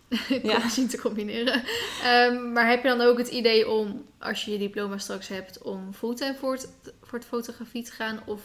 Ja. 0.43 0.69
Zien 0.69 0.89
te 0.89 1.01
combineren. 1.01 1.63
Ehm, 2.03 2.53
maar 2.53 2.69
heb 2.69 2.83
je 2.83 2.89
dan 2.89 3.01
ook 3.01 3.19
het 3.19 3.29
idee 3.29 3.71
om, 3.71 4.05
als 4.19 4.45
je 4.45 4.51
je 4.51 4.59
diploma 4.59 4.99
straks 4.99 5.29
hebt, 5.29 5.63
om 5.63 5.93
fulltime 5.95 6.35
voor 6.41 6.53
het, 6.53 6.69
voor 7.03 7.19
het 7.19 7.29
fotografie 7.29 7.83
te 7.83 7.93
gaan? 7.93 8.21
Of 8.27 8.41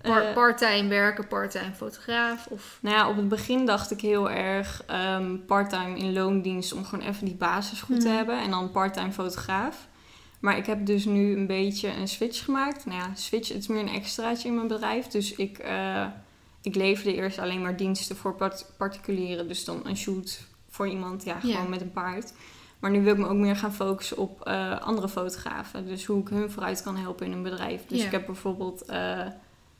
Eh, 0.00 0.32
parttime 0.32 0.88
werken, 0.88 1.26
parttime 1.28 1.72
fotograaf? 1.76 2.46
Of... 2.46 2.78
Nou 2.82 2.96
ja, 2.96 3.08
op 3.08 3.16
het 3.16 3.28
begin 3.28 3.66
dacht 3.66 3.90
ik 3.90 4.00
heel 4.00 4.30
erg 4.30 4.82
ehm 4.86 5.36
parttime 5.46 5.98
in 5.98 6.12
loondienst 6.12 6.72
om 6.72 6.84
gewoon 6.84 7.06
even 7.08 7.24
die 7.24 7.34
basis 7.34 7.80
goed 7.80 8.00
te 8.00 8.06
Mhm. 8.06 8.16
hebben. 8.16 8.40
En 8.42 8.50
dan 8.50 8.70
parttime 8.70 9.12
fotograaf. 9.12 9.86
Maar 10.40 10.56
ik 10.56 10.66
heb 10.66 10.86
dus 10.86 11.04
nu 11.04 11.36
een 11.36 11.46
beetje 11.46 11.88
een 11.88 12.08
switch 12.08 12.44
gemaakt. 12.44 12.86
Nou 12.86 12.98
ja, 13.00 13.10
switch, 13.14 13.48
het 13.48 13.58
is 13.58 13.66
meer 13.66 13.80
een 13.80 13.88
extraatje 13.94 14.48
in 14.48 14.54
mijn 14.54 14.68
bedrijf. 14.68 15.06
Dus 15.06 15.32
ik, 15.34 15.58
eh, 15.58 16.06
ik 16.62 16.74
leverde 16.74 17.14
eerst 17.14 17.38
alleen 17.38 17.62
maar 17.62 17.76
diensten 17.76 18.16
voor 18.16 18.34
part- 18.34 18.66
particulieren. 18.76 19.48
Dus 19.48 19.64
dan 19.64 19.80
een 19.86 19.96
shoot 19.96 20.40
voor 20.78 20.88
iemand, 20.88 21.24
ja, 21.24 21.40
gewoon 21.40 21.54
Ja. 21.56 21.62
met 21.68 21.80
een 21.80 21.92
paard. 21.92 22.32
Maar 22.78 22.90
nu 22.90 23.02
wil 23.02 23.12
ik 23.12 23.18
me 23.18 23.26
ook 23.28 23.36
meer 23.36 23.56
gaan 23.56 23.74
focussen 23.74 24.16
op 24.16 24.42
eh, 24.46 24.80
andere 24.80 25.08
fotografen. 25.08 25.86
Dus 25.86 26.04
hoe 26.04 26.20
ik 26.20 26.28
hun 26.28 26.50
vooruit 26.50 26.82
kan 26.82 26.96
helpen 26.96 27.26
in 27.26 27.32
een 27.32 27.42
bedrijf. 27.42 27.86
Dus 27.86 27.98
Ja. 27.98 28.04
ik 28.06 28.10
heb 28.10 28.26
bijvoorbeeld 28.26 28.84
eh, 28.84 29.26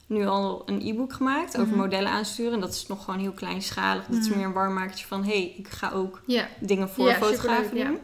nu 0.06 0.26
al 0.26 0.62
een 0.66 0.80
e-book 0.86 1.12
gemaakt 1.12 1.56
over 1.56 1.68
Mhm. 1.68 1.78
modellen 1.78 2.10
aansturen. 2.10 2.52
En 2.52 2.60
dat 2.60 2.72
is 2.72 2.86
nog 2.86 3.04
gewoon 3.04 3.20
heel 3.20 3.32
kleinschalig. 3.32 4.06
Dat 4.06 4.20
is 4.20 4.28
Mhm. 4.28 4.36
meer 4.38 4.46
een 4.46 4.52
warmmakertje 4.52 5.06
van... 5.06 5.24
hé, 5.24 5.30
hey, 5.30 5.54
ik 5.56 5.68
ga 5.68 5.90
ook 5.90 6.20
dingen 6.60 6.88
voor 6.88 7.12
fotografen 7.12 7.64
superleuk, 7.64 7.82
ja. 7.82 7.88
doen. 7.88 7.98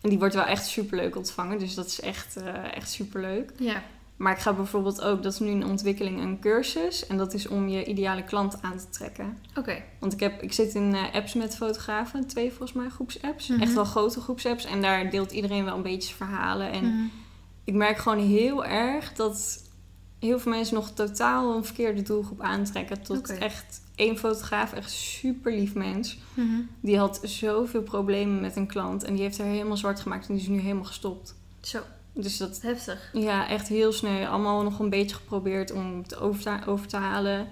En 0.00 0.08
die 0.08 0.18
wordt 0.18 0.34
wel 0.34 0.44
echt 0.44 0.66
superleuk 0.66 1.16
ontvangen. 1.16 1.58
Dus 1.58 1.74
dat 1.74 1.86
is 1.86 2.00
echt, 2.00 2.36
eh 2.36 2.76
echt 2.76 2.90
superleuk. 2.90 3.52
ja. 3.58 3.82
Maar 4.20 4.32
ik 4.32 4.38
ga 4.38 4.52
bijvoorbeeld 4.52 5.00
ook... 5.02 5.22
Dat 5.22 5.32
is 5.32 5.38
nu 5.38 5.48
in 5.50 5.64
ontwikkeling 5.66 6.20
een 6.20 6.40
cursus. 6.40 7.06
En 7.06 7.16
dat 7.16 7.34
is 7.34 7.48
om 7.48 7.68
je 7.68 7.84
ideale 7.84 8.24
klant 8.24 8.62
aan 8.62 8.78
te 8.78 8.88
trekken. 8.90 9.38
oké. 9.56 9.82
Want 10.00 10.12
ik, 10.12 10.20
heb, 10.20 10.42
ik 10.42 10.52
zit 10.52 10.74
in 10.74 10.94
eh, 10.94 11.14
apps 11.14 11.34
met 11.34 11.56
fotografen. 11.56 12.26
Twee 12.26 12.48
volgens 12.48 12.72
mij 12.72 12.88
groepsapps. 12.88 13.48
Mhm. 13.48 13.60
Echt 13.60 13.74
wel 13.74 13.84
grote 13.84 14.20
groepsapps. 14.20 14.64
En 14.64 14.82
daar 14.82 15.10
deelt 15.10 15.32
iedereen 15.32 15.64
wel 15.64 15.76
een 15.76 15.82
beetje 15.82 16.14
verhalen. 16.14 16.70
En 16.72 16.84
Mhm. 16.84 17.04
ik 17.64 17.74
merk 17.74 17.98
gewoon 17.98 18.18
heel 18.18 18.64
erg 18.64 19.12
dat 19.12 19.64
heel 20.18 20.38
veel 20.38 20.52
mensen 20.52 20.74
nog 20.74 20.90
totaal 20.90 21.54
een 21.56 21.64
verkeerde 21.64 22.02
doelgroep 22.02 22.40
aantrekken. 22.40 23.02
Tot 23.02 23.28
echt 23.38 23.80
één 23.94 24.18
fotograaf, 24.18 24.72
echt 24.72 24.90
super 24.90 25.52
lief 25.52 25.74
mens. 25.74 26.18
Mhm. 26.34 26.60
Die 26.80 26.98
had 26.98 27.20
zoveel 27.22 27.82
problemen 27.82 28.40
met 28.40 28.56
een 28.56 28.66
klant. 28.66 29.04
En 29.04 29.12
die 29.14 29.22
heeft 29.22 29.38
er 29.38 29.44
helemaal 29.44 29.76
zwart 29.76 30.00
gemaakt. 30.00 30.28
En 30.28 30.34
die 30.34 30.42
is 30.42 30.48
nu 30.48 30.58
helemaal 30.60 30.84
gestopt. 30.84 31.34
Zo, 31.60 31.80
Dus 32.22 32.36
dat, 32.36 32.60
heftig. 32.62 33.10
ja, 33.12 33.48
echt 33.48 33.68
heel 33.68 33.92
snel. 33.92 34.26
Allemaal 34.26 34.62
nog 34.62 34.78
een 34.78 34.90
beetje 34.90 35.16
geprobeerd 35.16 35.72
om 35.72 35.98
het 36.02 36.16
over 36.16 36.42
te, 36.42 36.56
over 36.66 36.86
te 36.86 36.96
halen. 36.96 37.48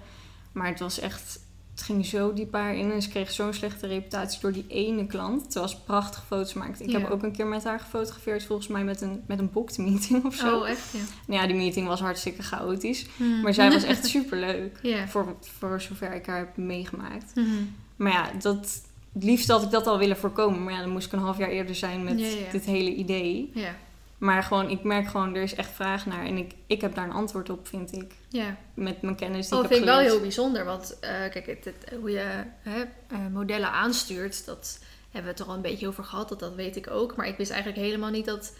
Maar 0.51 0.67
het 0.67 0.79
was 0.79 0.99
echt... 0.99 1.39
Het 1.71 1.87
ging 1.87 2.05
zo 2.05 2.33
diep 2.33 2.51
daarin. 2.51 2.91
En 2.91 3.01
ze 3.01 3.09
kreeg 3.09 3.31
zo'n 3.31 3.53
slechte 3.53 3.87
reputatie 3.87 4.39
door 4.41 4.51
die 4.51 4.65
ene 4.67 5.05
klant. 5.05 5.51
Terwijl 5.51 5.67
ze 5.71 5.81
prachtige 5.85 6.25
foto's 6.25 6.53
maakte. 6.53 6.83
Ik 6.83 6.89
Ja. 6.89 6.99
heb 6.99 7.09
ook 7.09 7.23
een 7.23 7.31
keer 7.31 7.47
met 7.47 7.63
haar 7.63 7.79
gefotografeerd. 7.79 8.43
Volgens 8.45 8.67
mij 8.67 8.83
met 8.83 9.01
een, 9.01 9.23
met 9.27 9.39
een 9.39 9.51
booked 9.51 9.77
meeting 9.77 10.25
of 10.25 10.35
zo. 10.35 10.57
Oh, 10.59 10.69
echt? 10.69 10.91
Ja. 10.93 10.99
Nou 11.27 11.41
ja, 11.41 11.47
die 11.47 11.55
meeting 11.55 11.87
was 11.87 11.99
hartstikke 11.99 12.43
chaotisch. 12.43 13.05
Mhm. 13.15 13.41
Maar 13.41 13.53
zij 13.53 13.71
was 13.71 13.83
echt 13.83 14.05
super 14.15 14.37
leuk. 14.39 14.79
Voor, 15.07 15.35
voor 15.41 15.81
zover 15.81 16.13
ik 16.13 16.25
haar 16.25 16.37
heb 16.37 16.57
meegemaakt. 16.57 17.35
Mhm. 17.35 17.47
Maar 17.95 18.11
ja, 18.11 18.31
dat, 18.41 18.81
het 19.13 19.23
liefst 19.23 19.47
had 19.47 19.63
ik 19.63 19.71
dat 19.71 19.87
al 19.87 19.97
willen 19.97 20.17
voorkomen. 20.17 20.63
Maar 20.63 20.73
ja, 20.73 20.79
dan 20.81 20.89
moest 20.89 21.05
ik 21.05 21.11
een 21.13 21.19
half 21.19 21.37
jaar 21.37 21.49
eerder 21.49 21.75
zijn 21.75 22.03
met 22.03 22.19
Ja, 22.19 22.25
ja. 22.27 22.51
dit 22.51 22.65
hele 22.65 22.93
idee. 22.95 23.51
Ja. 23.53 23.75
Maar 24.19 24.43
gewoon, 24.43 24.69
ik 24.69 24.83
merk 24.83 25.07
gewoon, 25.07 25.35
er 25.35 25.41
is 25.41 25.55
echt 25.55 25.69
vraag 25.71 26.05
naar. 26.05 26.25
En 26.25 26.37
ik, 26.37 26.53
ik 26.67 26.81
heb 26.81 26.95
daar 26.95 27.05
een 27.05 27.11
antwoord 27.11 27.49
op, 27.49 27.67
vind 27.67 27.93
ik. 27.93 28.13
Ja. 28.29 28.57
Met 28.73 29.01
mijn 29.01 29.15
kennis 29.15 29.47
die 29.47 29.57
Oh, 29.57 29.63
ik 29.63 29.69
vind 29.69 29.79
heb 29.85 29.89
ik 29.89 29.95
wel 29.95 30.05
heel 30.11 30.19
bijzonder. 30.21 30.65
Want 30.65 30.99
eh, 30.99 31.09
kijk, 31.09 31.45
het, 31.45 31.65
het- 31.65 31.93
hoe 31.99 32.11
je 32.11 32.43
hè, 32.61 32.79
eh, 33.07 33.27
modellen 33.31 33.71
aanstuurt, 33.71 34.45
dat 34.45 34.79
hebben 35.03 35.23
we 35.23 35.29
het 35.29 35.39
er 35.39 35.45
al 35.45 35.53
een 35.55 35.61
beetje 35.71 35.87
over 35.87 36.03
gehad. 36.03 36.29
Dat, 36.29 36.39
dat 36.39 36.55
weet 36.55 36.75
ik 36.75 36.89
ook. 36.89 37.15
Maar 37.15 37.27
ik 37.27 37.37
wist 37.37 37.51
eigenlijk 37.51 37.81
helemaal 37.81 38.09
niet 38.09 38.25
dat... 38.25 38.53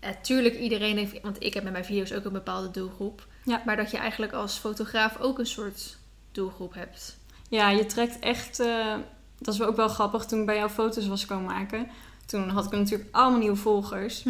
Natuurlijk, 0.00 0.54
iedereen 0.58 0.96
heeft... 0.96 1.20
Want 1.22 1.42
ik 1.42 1.54
heb 1.54 1.62
met 1.62 1.72
mijn 1.72 1.84
video's 1.84 2.12
ook 2.12 2.24
een 2.24 2.32
bepaalde 2.32 2.70
doelgroep. 2.70 3.26
Ja. 3.44 3.62
Maar 3.66 3.76
dat 3.76 3.90
je 3.90 3.96
eigenlijk 3.96 4.32
als 4.32 4.56
fotograaf 4.58 5.20
ook 5.20 5.38
een 5.38 5.46
soort 5.46 5.96
doelgroep 6.32 6.74
hebt. 6.74 7.16
Ja, 7.48 7.70
je 7.70 7.86
trekt 7.86 8.18
echt... 8.18 8.60
eh, 8.60 8.94
dat 9.38 9.54
is 9.54 9.62
ook 9.62 9.76
wel 9.76 9.88
grappig. 9.88 10.24
Toen 10.24 10.40
ik 10.40 10.46
bij 10.46 10.56
jou 10.56 10.70
foto's 10.70 11.06
was 11.06 11.26
komen 11.26 11.44
maken... 11.44 11.88
Toen 12.26 12.48
had 12.48 12.64
ik 12.64 12.70
natuurlijk 12.70 13.08
allemaal 13.16 13.38
nieuwe 13.38 13.56
volgers. 13.56 14.22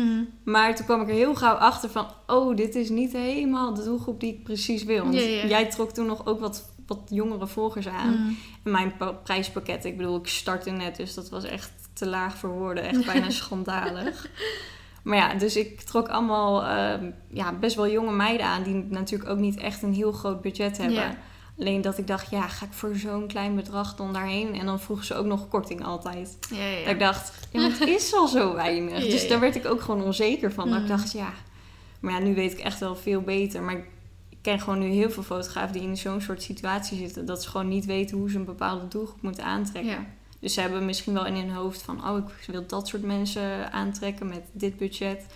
Maar 0.44 0.74
toen 0.76 0.84
kwam 0.84 1.00
ik 1.00 1.08
er 1.08 1.14
heel 1.14 1.34
gauw 1.34 1.54
achter 1.54 1.90
van... 1.90 2.06
Oh, 2.26 2.56
dit 2.56 2.74
is 2.74 2.88
niet 2.88 3.12
helemaal 3.12 3.74
de 3.74 3.84
doelgroep 3.84 4.20
die 4.20 4.32
ik 4.32 4.42
precies 4.44 4.84
wil. 4.84 5.02
Want 5.02 5.14
jij 5.48 5.66
trok 5.70 5.90
toen 5.90 6.06
nog 6.06 6.26
ook 6.26 6.40
wat, 6.40 6.72
wat 6.86 6.98
jongere 7.08 7.46
volgers 7.46 7.88
aan. 7.88 8.10
Mhm. 8.14 8.32
En 8.64 8.70
mijn 8.70 8.96
pa- 8.96 9.12
prijspakket, 9.12 9.84
ik 9.84 9.96
bedoel, 9.96 10.16
ik 10.16 10.26
startte 10.26 10.70
net. 10.70 10.96
Dus 10.96 11.14
dat 11.14 11.28
was 11.28 11.44
echt 11.44 11.72
te 11.92 12.06
laag 12.06 12.36
voor 12.36 12.50
woorden. 12.50 12.84
Echt 12.84 13.04
bijna 13.12 13.30
schandalig. 13.30 14.28
Maar 15.02 15.16
ja, 15.16 15.34
dus 15.34 15.56
ik 15.56 15.80
trok 15.80 16.08
allemaal 16.08 16.62
ehm, 16.64 17.10
ja, 17.30 17.52
best 17.52 17.76
wel 17.76 17.88
jonge 17.88 18.12
meiden 18.12 18.46
aan... 18.46 18.62
die 18.62 18.74
natuurlijk 18.88 19.30
ook 19.30 19.38
niet 19.38 19.56
echt 19.56 19.82
een 19.82 19.94
heel 19.94 20.12
groot 20.12 20.40
budget 20.40 20.76
hebben. 20.78 21.16
Alleen 21.58 21.80
dat 21.80 21.98
ik 21.98 22.06
dacht, 22.06 22.30
ja, 22.30 22.48
ga 22.48 22.66
ik 22.66 22.72
voor 22.72 22.96
zo'n 22.96 23.26
klein 23.26 23.54
bedrag 23.54 23.94
dan 23.96 24.12
daarheen? 24.12 24.54
En 24.54 24.66
dan 24.66 24.80
vroegen 24.80 25.06
ze 25.06 25.14
ook 25.14 25.26
nog 25.26 25.48
korting 25.48 25.84
altijd. 25.84 26.38
Ja, 26.50 26.64
ja. 26.66 26.78
Dat 26.84 26.92
ik 26.92 26.98
dacht, 26.98 27.32
ja, 27.52 27.60
maar 27.60 27.70
het 27.78 27.88
is 27.98 28.14
al 28.14 28.28
zo 28.28 28.54
weinig. 28.54 29.04
Dus 29.04 29.28
daar 29.28 29.40
werd 29.40 29.54
ik 29.54 29.66
ook 29.66 29.80
gewoon 29.80 30.02
onzeker 30.02 30.52
van. 30.52 30.68
Dat 30.68 30.76
ik 30.76 30.82
Mm. 30.82 30.88
dacht, 30.88 31.12
ja. 31.12 31.32
Maar 32.00 32.12
ja, 32.12 32.18
nu 32.18 32.34
weet 32.34 32.52
ik 32.52 32.58
echt 32.58 32.80
wel 32.80 32.96
veel 32.96 33.20
beter. 33.20 33.62
Maar 33.62 33.74
ik 34.28 34.38
ken 34.42 34.60
gewoon 34.60 34.78
nu 34.78 34.86
heel 34.86 35.10
veel 35.10 35.22
fotografen 35.22 35.72
die 35.72 35.82
in 35.82 35.96
zo'n 35.96 36.20
soort 36.20 36.42
situatie 36.42 36.98
zitten. 36.98 37.26
Dat 37.26 37.42
ze 37.42 37.48
gewoon 37.48 37.68
niet 37.68 37.84
weten 37.84 38.16
hoe 38.18 38.30
ze 38.30 38.36
een 38.38 38.44
bepaalde 38.44 38.88
doelgroep 38.88 39.22
moeten 39.22 39.44
aantrekken. 39.44 40.06
Dus 40.40 40.54
ze 40.54 40.60
hebben 40.60 40.84
misschien 40.84 41.14
wel 41.14 41.26
in 41.26 41.34
hun 41.34 41.50
hoofd 41.50 41.82
van... 41.82 42.08
Oh, 42.08 42.18
ik 42.18 42.46
wil 42.46 42.66
dat 42.66 42.88
soort 42.88 43.02
mensen 43.02 43.72
aantrekken 43.72 44.28
met 44.28 44.42
dit 44.52 44.76
budget. 44.76 45.26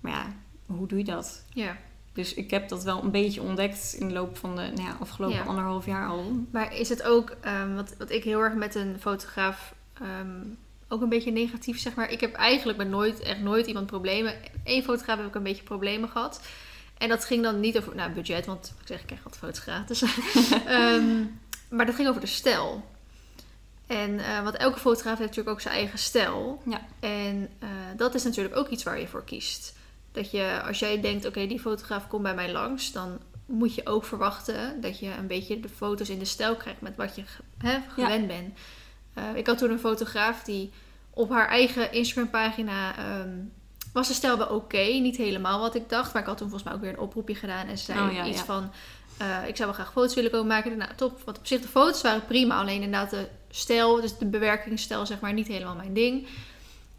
Maar 0.00 0.12
ja, 0.12 0.26
hoe 0.66 0.86
doe 0.86 0.98
je 0.98 1.04
dat? 1.04 1.44
ja. 1.52 1.76
Dus 2.20 2.34
ik 2.34 2.50
heb 2.50 2.68
dat 2.68 2.84
wel 2.84 3.02
een 3.02 3.10
beetje 3.10 3.42
ontdekt 3.42 3.94
in 3.98 4.08
de 4.08 4.14
loop 4.14 4.36
van 4.38 4.56
de 4.56 4.62
nou 4.62 4.82
ja, 4.82 4.96
afgelopen 5.00 5.36
Ja. 5.36 5.44
anderhalf 5.44 5.86
jaar 5.86 6.08
al. 6.08 6.32
Maar 6.50 6.76
is 6.76 6.88
het 6.88 7.02
ook, 7.02 7.36
ehm, 7.40 7.74
wat, 7.74 7.94
wat 7.98 8.10
ik 8.10 8.24
heel 8.24 8.40
erg 8.40 8.54
met 8.54 8.74
een 8.74 8.96
fotograaf 9.00 9.74
ehm, 9.94 10.42
ook 10.88 11.02
een 11.02 11.08
beetje 11.08 11.32
negatief 11.32 11.78
zeg 11.78 11.94
maar. 11.94 12.10
Ik 12.10 12.20
heb 12.20 12.34
eigenlijk 12.34 12.78
met 12.78 12.88
nooit, 12.88 13.20
echt 13.20 13.40
nooit 13.40 13.66
iemand 13.66 13.86
problemen. 13.86 14.34
Eén 14.64 14.82
fotograaf 14.82 15.16
heb 15.16 15.26
ik 15.26 15.34
een 15.34 15.42
beetje 15.42 15.62
problemen 15.62 16.08
gehad. 16.08 16.40
En 16.98 17.08
dat 17.08 17.24
ging 17.24 17.42
dan 17.42 17.60
niet 17.60 17.78
over 17.78 17.94
nou, 17.94 18.10
budget, 18.12 18.46
want 18.46 18.74
ik 18.80 18.86
zeg 18.86 19.00
ik 19.00 19.06
krijg 19.06 19.22
wat 19.22 19.36
foto's 19.36 19.58
gratis. 19.58 20.04
Maar 21.68 21.86
dat 21.86 21.94
ging 21.94 22.08
over 22.08 22.20
de 22.20 22.26
stijl. 22.26 22.84
En 23.86 24.18
eh, 24.18 24.42
want 24.42 24.56
elke 24.56 24.78
fotograaf 24.78 25.18
heeft 25.18 25.28
natuurlijk 25.28 25.56
ook 25.56 25.60
zijn 25.60 25.74
eigen 25.74 25.98
stijl. 25.98 26.62
Ja. 26.66 26.80
En 27.00 27.48
eh, 27.58 27.68
dat 27.96 28.14
is 28.14 28.22
natuurlijk 28.22 28.56
ook 28.56 28.68
iets 28.68 28.82
waar 28.82 29.00
je 29.00 29.08
voor 29.08 29.24
kiest. 29.24 29.78
Dat 30.12 30.30
je, 30.30 30.60
als 30.66 30.78
jij 30.78 31.00
denkt, 31.00 31.26
oké, 31.26 31.46
die 31.46 31.60
fotograaf 31.60 32.08
komt 32.08 32.22
bij 32.22 32.34
mij 32.34 32.52
langs, 32.52 32.92
dan 32.92 33.18
moet 33.46 33.74
je 33.74 33.86
ook 33.86 34.04
verwachten 34.04 34.80
dat 34.80 34.98
je 34.98 35.10
een 35.18 35.26
beetje 35.26 35.60
de 35.60 35.68
foto's 35.68 36.08
in 36.08 36.18
de 36.18 36.24
stijl 36.24 36.56
krijgt 36.56 36.80
met 36.80 36.96
wat 36.96 37.14
je 37.16 37.22
gewend 37.88 38.26
bent. 38.26 38.58
Eh, 39.14 39.24
ik 39.34 39.46
had 39.46 39.58
toen 39.58 39.70
een 39.70 39.78
fotograaf 39.78 40.42
die 40.44 40.70
op 41.10 41.30
haar 41.30 41.48
eigen 41.48 41.92
Instagram-pagina 41.92 42.96
ehm, 42.98 43.30
was 43.92 44.08
de 44.08 44.14
stijl 44.14 44.38
wel 44.38 44.46
oké. 44.46 44.76
Niet 44.82 45.16
helemaal 45.16 45.60
wat 45.60 45.74
ik 45.74 45.88
dacht, 45.88 46.12
maar 46.12 46.22
ik 46.22 46.28
had 46.28 46.38
toen 46.38 46.48
volgens 46.48 46.68
mij 46.68 46.78
ook 46.78 46.84
weer 46.84 46.92
een 46.92 47.04
oproepje 47.06 47.34
gedaan 47.34 47.66
en 47.66 47.78
ze 47.78 47.84
zei 47.84 48.08
Oh, 48.08 48.14
ja, 48.14 48.26
iets 48.26 48.38
ja. 48.38 48.44
van. 48.44 48.70
eh, 49.18 49.48
ik 49.48 49.56
zou 49.56 49.68
wel 49.68 49.72
graag 49.78 49.92
foto's 49.92 50.14
willen 50.14 50.30
komen 50.30 50.46
maken. 50.46 50.76
Nou, 50.76 50.90
top. 50.96 51.22
Want 51.24 51.38
op 51.38 51.46
zich, 51.46 51.60
de 51.60 51.68
foto's 51.68 52.02
waren 52.02 52.24
prima. 52.26 52.58
Alleen 52.60 52.82
inderdaad 52.82 53.10
de 53.10 53.28
stijl, 53.50 54.00
dus 54.00 54.18
de 54.18 54.26
bewerkingsstijl, 54.26 55.06
zeg 55.06 55.20
maar, 55.20 55.32
niet 55.32 55.46
helemaal 55.46 55.74
mijn 55.74 55.94
ding. 55.94 56.26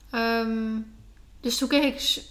Ehm, 0.09 0.77
dus 1.39 1.57
toen 1.57 1.67
kreeg 1.67 1.83
ik 1.83 2.23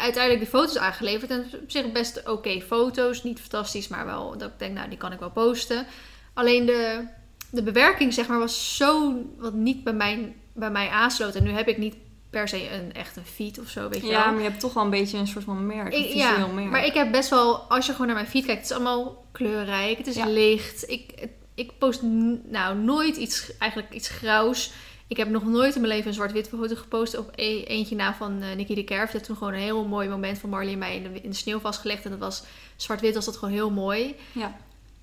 uiteindelijk 0.00 0.44
de 0.44 0.50
foto's 0.50 0.76
aangeleverd. 0.78 1.30
En 1.30 1.46
op 1.62 1.70
zich 1.70 1.92
best 1.92 2.28
oké 2.28 2.60
foto's. 2.60 3.22
Niet 3.22 3.40
fantastisch, 3.40 3.88
maar 3.88 4.06
wel 4.06 4.38
dat 4.38 4.48
ik 4.48 4.58
denk, 4.58 4.74
nou, 4.74 4.88
die 4.88 4.98
kan 4.98 5.12
ik 5.12 5.18
wel 5.18 5.30
posten. 5.30 5.86
Alleen 6.34 6.66
de, 6.66 7.04
de 7.50 7.62
bewerking, 7.62 8.14
zeg 8.14 8.26
maar, 8.28 8.38
was 8.38 8.76
zo 8.76 9.14
wat 9.38 9.52
niet 9.52 9.84
bij, 9.84 9.92
mijn, 9.92 10.34
bij 10.52 10.70
mij 10.70 10.88
aansloot. 10.88 11.34
En 11.34 11.42
nu 11.44 11.50
heb 11.50 11.68
ik 11.68 11.78
niet 11.78 11.94
per 12.30 12.48
se 12.48 12.70
een 12.74 12.92
echt 12.92 13.16
een 13.16 13.24
feed 13.24 13.58
of 13.58 13.68
zo, 13.68 13.88
weet 13.88 14.00
je 14.00 14.06
Ja, 14.06 14.24
wel. 14.24 14.32
maar 14.32 14.42
je 14.42 14.48
hebt 14.48 14.60
toch 14.60 14.72
wel 14.74 14.84
een 14.84 14.90
beetje 14.90 15.18
een 15.18 15.26
soort 15.26 15.44
van 15.44 15.66
merk. 15.66 15.92
Een 15.94 15.98
Ik, 16.08 16.12
ja, 16.14 16.46
merk. 16.46 16.70
maar 16.70 16.84
ik 16.84 16.94
heb 16.94 17.10
best 17.12 17.30
wel, 17.30 17.56
als 17.56 17.86
je 17.86 17.92
gewoon 17.92 18.06
naar 18.06 18.16
mijn 18.16 18.28
feed 18.28 18.44
kijkt, 18.44 18.60
het 18.60 18.70
is 18.70 18.76
allemaal 18.76 19.24
kleurrijk, 19.32 19.98
het 19.98 20.06
is 20.06 20.14
Ja. 20.14 20.26
licht. 20.26 20.90
Ik, 20.90 21.28
ik 21.54 21.70
post 21.78 22.00
nou 22.44 22.76
nooit 22.76 23.16
iets, 23.16 23.56
eigenlijk 23.58 23.92
iets 23.94 24.08
grauws. 24.08 24.72
Ik 25.10 25.16
heb 25.16 25.28
nog 25.28 25.44
nooit 25.44 25.74
in 25.74 25.80
mijn 25.80 25.92
leven 25.92 26.08
een 26.08 26.14
zwart-wit 26.14 26.48
foto 26.48 26.74
gepost 26.74 27.18
op 27.18 27.30
e- 27.34 27.62
eentje 27.62 27.94
na 27.96 28.14
van 28.14 28.42
eh 28.42 28.56
Nicky 28.56 28.74
de 28.74 28.84
Kerf. 28.84 29.12
Had 29.12 29.24
toen 29.24 29.36
gewoon 29.36 29.52
een 29.52 29.58
heel 29.60 29.84
mooi 29.84 30.08
moment 30.08 30.38
van 30.38 30.50
Marley 30.50 30.72
en 30.72 30.78
mij 30.78 30.96
in 30.96 31.02
de, 31.02 31.20
in 31.20 31.30
de 31.30 31.36
sneeuw 31.36 31.58
vastgelegd. 31.60 32.04
En 32.04 32.10
dat 32.10 32.18
was 32.18 32.42
zwart-wit 32.76 33.14
was 33.14 33.24
dat 33.24 33.36
gewoon 33.36 33.54
heel 33.54 33.70
mooi. 33.70 34.14
Ja. 34.32 34.56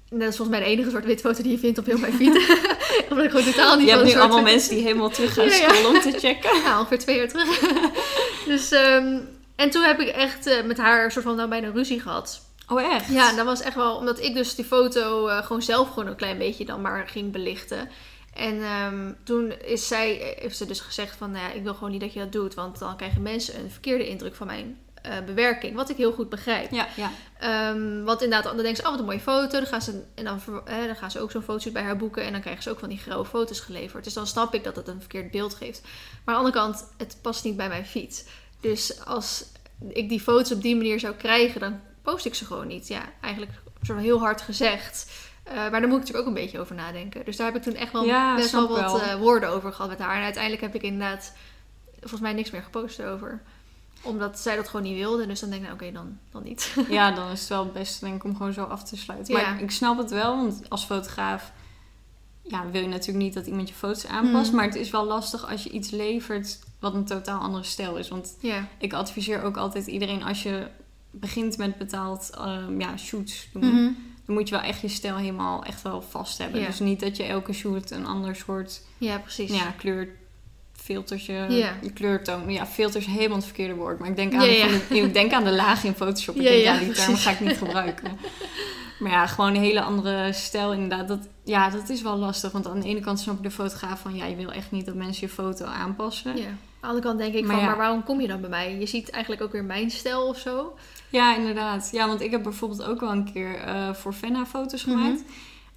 En 0.10 0.20
dat 0.20 0.30
is 0.30 0.36
volgens 0.36 0.58
mij 0.58 0.66
de 0.68 0.72
enige 0.74 0.90
zwart-wit 0.90 1.22
foto 1.22 1.42
die 1.44 1.52
je 1.52 1.58
vindt 1.60 1.78
op 1.78 1.86
heel 1.86 1.98
mijn 1.98 2.14
feed. 2.14 2.36
Omdat 3.10 3.26
ik 3.26 3.32
gewoon 3.32 3.46
totaal 3.46 3.76
niet 3.76 3.86
Je 3.86 3.92
hebt 3.92 4.04
nu 4.04 4.10
soort- 4.10 4.22
allemaal 4.22 4.42
mensen 4.54 4.76
die 4.76 4.84
helemaal 4.84 5.10
terug 5.10 5.34
gaan 5.34 5.46
Ja, 5.46 5.56
ja. 5.56 5.70
scrollen 5.74 5.96
om 5.96 6.02
te 6.12 6.20
checken. 6.20 6.62
Ja, 6.62 6.80
ongeveer 6.80 7.00
twee 7.00 7.18
jaar 7.18 7.28
terug. 7.28 7.60
dus, 8.46 8.72
ehm, 8.72 9.18
en 9.56 9.70
toen 9.70 9.84
heb 9.84 10.00
ik 10.00 10.08
echt 10.08 10.46
eh, 10.48 10.64
met 10.64 10.78
haar 10.78 11.12
soort 11.12 11.26
van 11.26 11.36
nou 11.36 11.50
bijna 11.50 11.70
ruzie 11.70 12.00
gehad. 12.00 12.46
Oh, 12.68 12.82
echt? 12.94 13.08
Ja, 13.08 13.34
dat 13.36 13.46
was 13.46 13.62
echt 13.62 13.76
wel 13.76 13.96
omdat 13.96 14.22
ik 14.24 14.34
dus 14.34 14.56
die 14.56 14.66
foto 14.66 15.28
eh, 15.28 15.46
gewoon 15.46 15.62
zelf 15.62 15.90
gewoon 15.90 16.08
een 16.08 16.16
klein 16.16 16.38
beetje 16.38 16.66
dan 16.66 16.82
maar 16.82 17.08
ging 17.08 17.32
belichten. 17.32 17.90
En 18.38 18.62
ehm, 18.62 19.12
toen 19.24 19.52
is 19.52 19.88
zij, 19.88 20.36
heeft 20.40 20.58
ze 20.58 20.66
dus 20.66 20.80
gezegd 20.80 21.16
van, 21.16 21.32
nou 21.32 21.48
ja, 21.48 21.54
ik 21.54 21.64
wil 21.64 21.74
gewoon 21.74 21.92
niet 21.92 22.02
dat 22.02 22.14
je 22.14 22.20
dat 22.20 22.32
doet, 22.32 22.54
want 22.54 22.80
dan 22.80 22.98
krijgen 22.98 23.22
mensen 23.22 23.60
een 23.60 23.72
verkeerde 23.72 24.08
indruk 24.08 24.36
van 24.36 24.48
mijn 24.48 24.78
eh, 25.02 25.22
bewerking. 25.26 25.76
Wat 25.76 25.90
ik 25.90 25.98
heel 25.98 26.12
goed 26.12 26.30
begrijp. 26.30 26.72
Ja, 26.72 26.88
ja. 26.96 27.12
Ehm, 27.40 28.04
want 28.04 28.22
inderdaad, 28.22 28.44
dan 28.44 28.64
denken 28.64 28.76
ze, 28.76 28.84
oh 28.84 28.90
wat 28.90 29.00
een 29.00 29.06
mooie 29.06 29.20
foto. 29.20 29.60
Dan 29.60 29.68
gaan 29.68 29.82
ze, 29.82 30.04
en 30.16 30.24
dan, 30.24 30.42
eh, 30.66 30.86
dan 30.86 30.96
gaan 30.96 31.12
ze 31.12 31.20
ook 31.20 31.32
zo'n 31.32 31.42
fotoshoot 31.42 31.74
bij 31.74 31.84
haar 31.84 31.98
boeken. 31.98 32.24
En 32.24 32.32
dan 32.32 32.42
krijgen 32.42 32.64
ze 32.64 32.70
ook 32.70 32.80
van 32.80 32.90
die 32.90 32.98
grauwe 32.98 33.26
foto's 33.26 33.60
geleverd. 33.60 34.04
Dus 34.04 34.14
dan 34.14 34.28
snap 34.28 34.54
ik 34.54 34.64
dat 34.64 34.76
het 34.76 34.88
een 34.88 35.00
verkeerd 35.00 35.32
beeld 35.32 35.54
geeft. 35.54 35.82
Maar 36.26 36.36
aan 36.36 36.44
de 36.44 36.50
andere 36.50 36.72
kant, 36.72 36.90
het 36.98 37.18
past 37.22 37.44
niet 37.44 37.58
bij 37.58 37.68
mijn 37.68 37.86
feed. 37.86 38.30
Dus 38.60 39.06
als 39.06 39.46
ik 39.88 40.10
die 40.10 40.20
foto's 40.22 40.52
op 40.52 40.62
die 40.62 40.76
manier 40.76 41.00
zou 41.00 41.16
krijgen, 41.16 41.60
dan 41.60 41.80
post 42.02 42.26
ik 42.26 42.36
ze 42.36 42.46
gewoon 42.46 42.68
niet. 42.68 42.88
Ja, 42.88 43.04
eigenlijk 43.22 43.52
heel 43.88 44.20
hard 44.20 44.42
gezegd. 44.42 45.12
Eh, 45.50 45.56
maar 45.56 45.72
daar 45.72 45.82
moet 45.82 45.92
ik 45.92 46.00
natuurlijk 46.00 46.20
ook 46.20 46.36
een 46.36 46.42
beetje 46.44 46.60
over 46.60 46.76
nadenken. 46.76 47.26
Dus 47.26 47.38
daar 47.38 47.48
heb 47.48 47.56
ik 47.56 47.62
toen 47.62 47.76
echt 47.76 47.92
wel 47.92 48.04
Ja, 48.04 48.36
best 48.36 48.52
wel 48.52 48.68
wat 48.68 49.02
eh, 49.02 49.16
woorden 49.16 49.50
over 49.50 49.74
gehad 49.74 49.90
met 49.90 50.00
haar. 50.00 50.16
En 50.16 50.24
uiteindelijk 50.24 50.64
heb 50.64 50.76
ik 50.76 50.82
inderdaad 50.82 51.34
volgens 52.00 52.22
mij 52.22 52.34
niks 52.34 52.52
meer 52.52 52.64
gepost 52.64 53.04
over. 53.04 53.42
Omdat 54.02 54.40
zij 54.40 54.56
dat 54.56 54.68
gewoon 54.68 54.86
niet 54.86 54.98
wilde. 54.98 55.28
Dus 55.28 55.40
dan 55.40 55.50
denk 55.50 55.62
ik, 55.62 55.68
nou 55.68 55.82
oké, 55.82 55.92
dan, 55.92 56.18
dan 56.32 56.44
niet. 56.44 56.76
ja, 56.90 57.12
dan 57.12 57.32
is 57.32 57.40
het 57.40 57.50
wel 57.50 57.64
het 57.64 57.74
beste 57.74 58.06
denk 58.06 58.16
ik 58.16 58.24
om 58.24 58.36
gewoon 58.36 58.54
zo 58.54 58.64
af 58.64 58.84
te 58.84 58.98
sluiten. 58.98 59.34
Maar 59.34 59.56
ik, 59.56 59.62
ik 59.62 59.72
snap 59.72 59.98
het 59.98 60.12
wel, 60.12 60.36
want 60.36 60.70
als 60.70 60.86
fotograaf 60.86 61.52
ja, 62.42 62.70
wil 62.72 62.82
je 62.82 62.88
natuurlijk 62.88 63.26
niet 63.26 63.34
dat 63.34 63.46
iemand 63.46 63.70
je 63.70 63.76
foto's 63.76 64.06
aanpast. 64.06 64.50
Mm. 64.50 64.56
Maar 64.56 64.66
het 64.66 64.76
is 64.76 64.90
wel 64.90 65.06
lastig 65.06 65.50
als 65.50 65.64
je 65.64 65.70
iets 65.70 65.90
levert 65.90 66.60
wat 66.80 66.94
een 66.94 67.06
totaal 67.06 67.40
andere 67.40 67.64
stijl 67.64 67.98
is. 67.98 68.08
Want 68.08 68.38
ik 68.78 68.94
adviseer 68.94 69.44
ook 69.44 69.58
altijd 69.58 69.88
iedereen 69.88 70.24
als 70.24 70.44
je 70.44 70.68
begint 71.12 71.58
met 71.58 71.78
betaald 71.78 72.30
ehm, 72.36 72.80
ja, 72.80 72.98
shoots 72.98 73.50
doen. 73.54 73.66
Mhm. 73.66 73.92
Dan 74.28 74.36
moet 74.36 74.50
je 74.50 74.56
wel 74.56 74.64
echt 74.64 74.82
je 74.82 74.88
stijl 74.88 75.16
helemaal 75.16 75.64
echt 75.64 75.82
wel 75.82 76.02
vast 76.02 76.38
hebben. 76.38 76.60
Ja. 76.60 76.66
Dus 76.68 76.80
niet 76.80 77.00
dat 77.00 77.18
je 77.18 77.24
elke 77.24 77.54
shoot 77.54 77.92
een 77.92 78.06
ander 78.06 78.36
soort 78.36 78.82
ja, 78.98 79.18
precies. 79.18 79.52
ja, 79.52 79.74
kleurfiltertje, 79.78 81.34
Ja. 81.50 81.74
je 81.82 81.92
kleurtoon. 81.94 82.52
Ja, 82.52 82.66
filter 82.66 83.00
is 83.00 83.06
helemaal 83.06 83.36
het 83.38 83.46
verkeerde 83.46 83.74
woord. 83.76 84.00
Maar 84.00 84.10
ik 84.10 84.16
denk 84.16 84.34
aan, 84.34 84.46
Ja, 84.46 84.68
de, 84.68 84.86
ja. 84.96 85.04
ik 85.04 85.14
denk 85.14 85.32
aan 85.34 85.44
de 85.44 85.52
laag 85.56 85.84
in 85.84 85.94
Photoshop. 85.94 86.36
Ik 86.36 86.42
Ja, 86.42 86.50
denk, 86.50 86.64
ja, 86.64 86.74
ja, 86.74 86.80
die 86.80 86.88
precies. 86.92 87.24
ga 87.24 87.32
ik 87.32 87.40
niet 87.40 87.58
gebruiken. 87.58 88.18
Maar 89.00 89.12
ja, 89.12 89.28
gewoon 89.28 89.56
een 89.56 89.62
hele 89.62 89.82
andere 89.82 90.34
stijl 90.34 90.74
inderdaad. 90.74 91.08
Dat, 91.08 91.28
ja, 91.44 91.70
dat 91.70 91.90
is 91.90 92.02
wel 92.02 92.18
lastig. 92.18 92.52
Want 92.52 92.68
aan 92.68 92.80
de 92.80 92.88
ene 92.88 93.00
kant 93.00 93.20
snap 93.20 93.38
ik 93.38 93.44
de 93.44 93.52
fotograaf 93.52 94.00
van... 94.02 94.16
Ja, 94.16 94.26
je 94.26 94.36
wil 94.36 94.52
echt 94.52 94.72
niet 94.72 94.86
dat 94.86 94.96
mensen 94.96 95.28
je 95.28 95.34
foto 95.34 95.66
aanpassen. 95.66 96.38
Ja. 96.38 96.44
Aan 96.46 96.58
de 96.82 96.88
andere 96.88 97.06
kant 97.06 97.18
denk 97.20 97.34
ik 97.34 97.42
Maar 97.46 97.52
van, 97.56 97.60
ja. 97.64 97.70
maar 97.70 97.78
waarom 97.78 98.04
kom 98.04 98.22
je 98.22 98.28
dan 98.28 98.42
bij 98.42 98.50
mij? 98.50 98.78
Je 98.80 98.86
ziet 98.86 99.10
eigenlijk 99.10 99.44
ook 99.44 99.52
weer 99.52 99.64
mijn 99.64 99.92
stijl 99.92 100.28
of 100.28 100.38
zo. 100.40 100.78
Ja, 101.10 101.36
inderdaad. 101.36 101.90
Ja, 101.92 102.08
want 102.08 102.22
ik 102.22 102.32
heb 102.32 102.44
bijvoorbeeld 102.44 102.84
ook 102.84 103.00
wel 103.00 103.12
een 103.12 103.32
keer 103.34 103.56
eh, 103.56 103.94
voor 103.94 104.14
Fenna 104.14 104.46
foto's 104.46 104.86
Mhm. 104.86 104.98
gemaakt. 104.98 105.20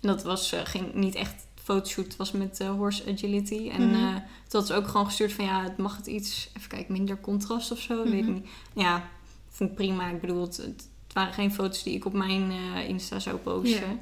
En 0.00 0.08
dat 0.08 0.22
was, 0.22 0.52
eh, 0.52 0.60
ging 0.64 0.94
niet 0.94 1.14
echt 1.14 1.46
fotoshoot. 1.64 2.04
Het 2.04 2.16
was 2.16 2.32
met 2.32 2.60
eh, 2.60 2.70
Horse 2.70 3.02
Agility. 3.12 3.68
En 3.72 3.94
eh 3.94 4.14
toen 4.48 4.60
had 4.60 4.66
ze 4.66 4.74
ook 4.74 4.86
gewoon 4.88 5.06
gestuurd 5.06 5.32
van... 5.32 5.44
Ja, 5.44 5.62
het 5.62 5.76
mag 5.76 5.96
het 5.96 6.06
iets... 6.06 6.50
Even 6.56 6.68
kijken, 6.68 6.92
minder 6.92 7.20
contrast 7.20 7.70
of 7.70 7.78
zo. 7.80 8.02
Weet 8.04 8.12
ik 8.12 8.22
Mhm. 8.24 8.32
niet. 8.32 8.46
Ja, 8.74 9.08
vond 9.48 9.70
ik 9.70 9.76
prima. 9.76 10.08
Ik 10.08 10.20
bedoel, 10.20 10.40
het, 10.40 10.56
het 10.56 10.86
waren 11.12 11.32
geen 11.32 11.52
foto's 11.54 11.82
die 11.82 11.94
ik 11.94 12.04
op 12.04 12.12
mijn 12.12 12.52
Insta 12.88 13.18
zou 13.18 13.36
posten. 13.36 14.00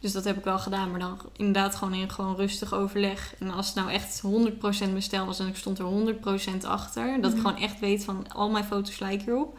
Dus 0.00 0.12
dat 0.12 0.24
heb 0.24 0.36
ik 0.38 0.44
wel 0.44 0.58
gedaan. 0.58 0.90
Maar 0.90 1.00
dan 1.00 1.20
inderdaad 1.36 1.74
gewoon 1.74 1.94
in 1.94 2.10
gewoon 2.10 2.36
rustig 2.36 2.74
overleg. 2.74 3.34
En 3.38 3.50
als 3.50 3.66
het 3.66 3.74
nou 3.74 3.90
echt 3.90 4.22
100% 4.22 4.90
mijn 4.90 5.02
stijl 5.02 5.26
was 5.26 5.38
en 5.38 5.46
ik 5.46 5.56
stond 5.56 5.78
er 5.78 5.84
100% 5.84 6.64
achter... 6.64 7.20
dat 7.20 7.30
ik 7.32 7.36
Mhm. 7.38 7.46
gewoon 7.46 7.62
echt 7.62 7.80
weet 7.80 8.04
van 8.04 8.32
al 8.32 8.50
mijn 8.50 8.64
foto's 8.64 8.98
lijken 8.98 9.28
erop 9.28 9.58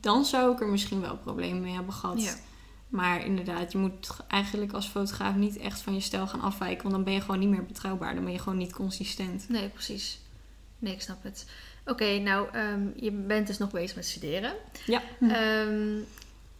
dan 0.00 0.24
zou 0.24 0.52
ik 0.52 0.60
er 0.60 0.68
misschien 0.68 1.00
wel 1.00 1.16
problemen 1.16 1.60
mee 1.62 1.74
hebben 1.74 1.92
gehad. 1.94 2.22
Ja. 2.22 2.34
Maar 2.88 3.24
inderdaad, 3.24 3.72
je 3.72 3.78
moet 3.78 4.16
eigenlijk 4.28 4.72
als 4.72 4.86
fotograaf 4.88 5.34
niet 5.34 5.56
echt 5.56 5.80
van 5.80 5.94
je 5.94 6.00
stijl 6.00 6.26
gaan 6.26 6.40
afwijken. 6.40 6.82
Want 6.82 6.94
dan 6.94 7.04
ben 7.04 7.12
je 7.12 7.20
gewoon 7.20 7.38
niet 7.38 7.48
meer 7.48 7.64
betrouwbaar. 7.66 8.14
Dan 8.14 8.24
ben 8.24 8.32
je 8.32 8.38
gewoon 8.38 8.58
niet 8.58 8.72
consistent. 8.72 9.48
Nee, 9.48 9.68
precies. 9.68 10.20
Nee, 10.78 10.92
ik 10.92 11.02
snap 11.02 11.22
het. 11.22 11.46
Oké, 11.86 12.18
nou, 12.18 12.48
ehm, 12.52 12.80
je 12.96 13.10
bent 13.10 13.46
dus 13.46 13.58
nog 13.58 13.70
bezig 13.70 13.96
met 13.96 14.06
studeren. 14.06 14.52
Ja. 14.86 15.02
Ehm, 15.20 15.98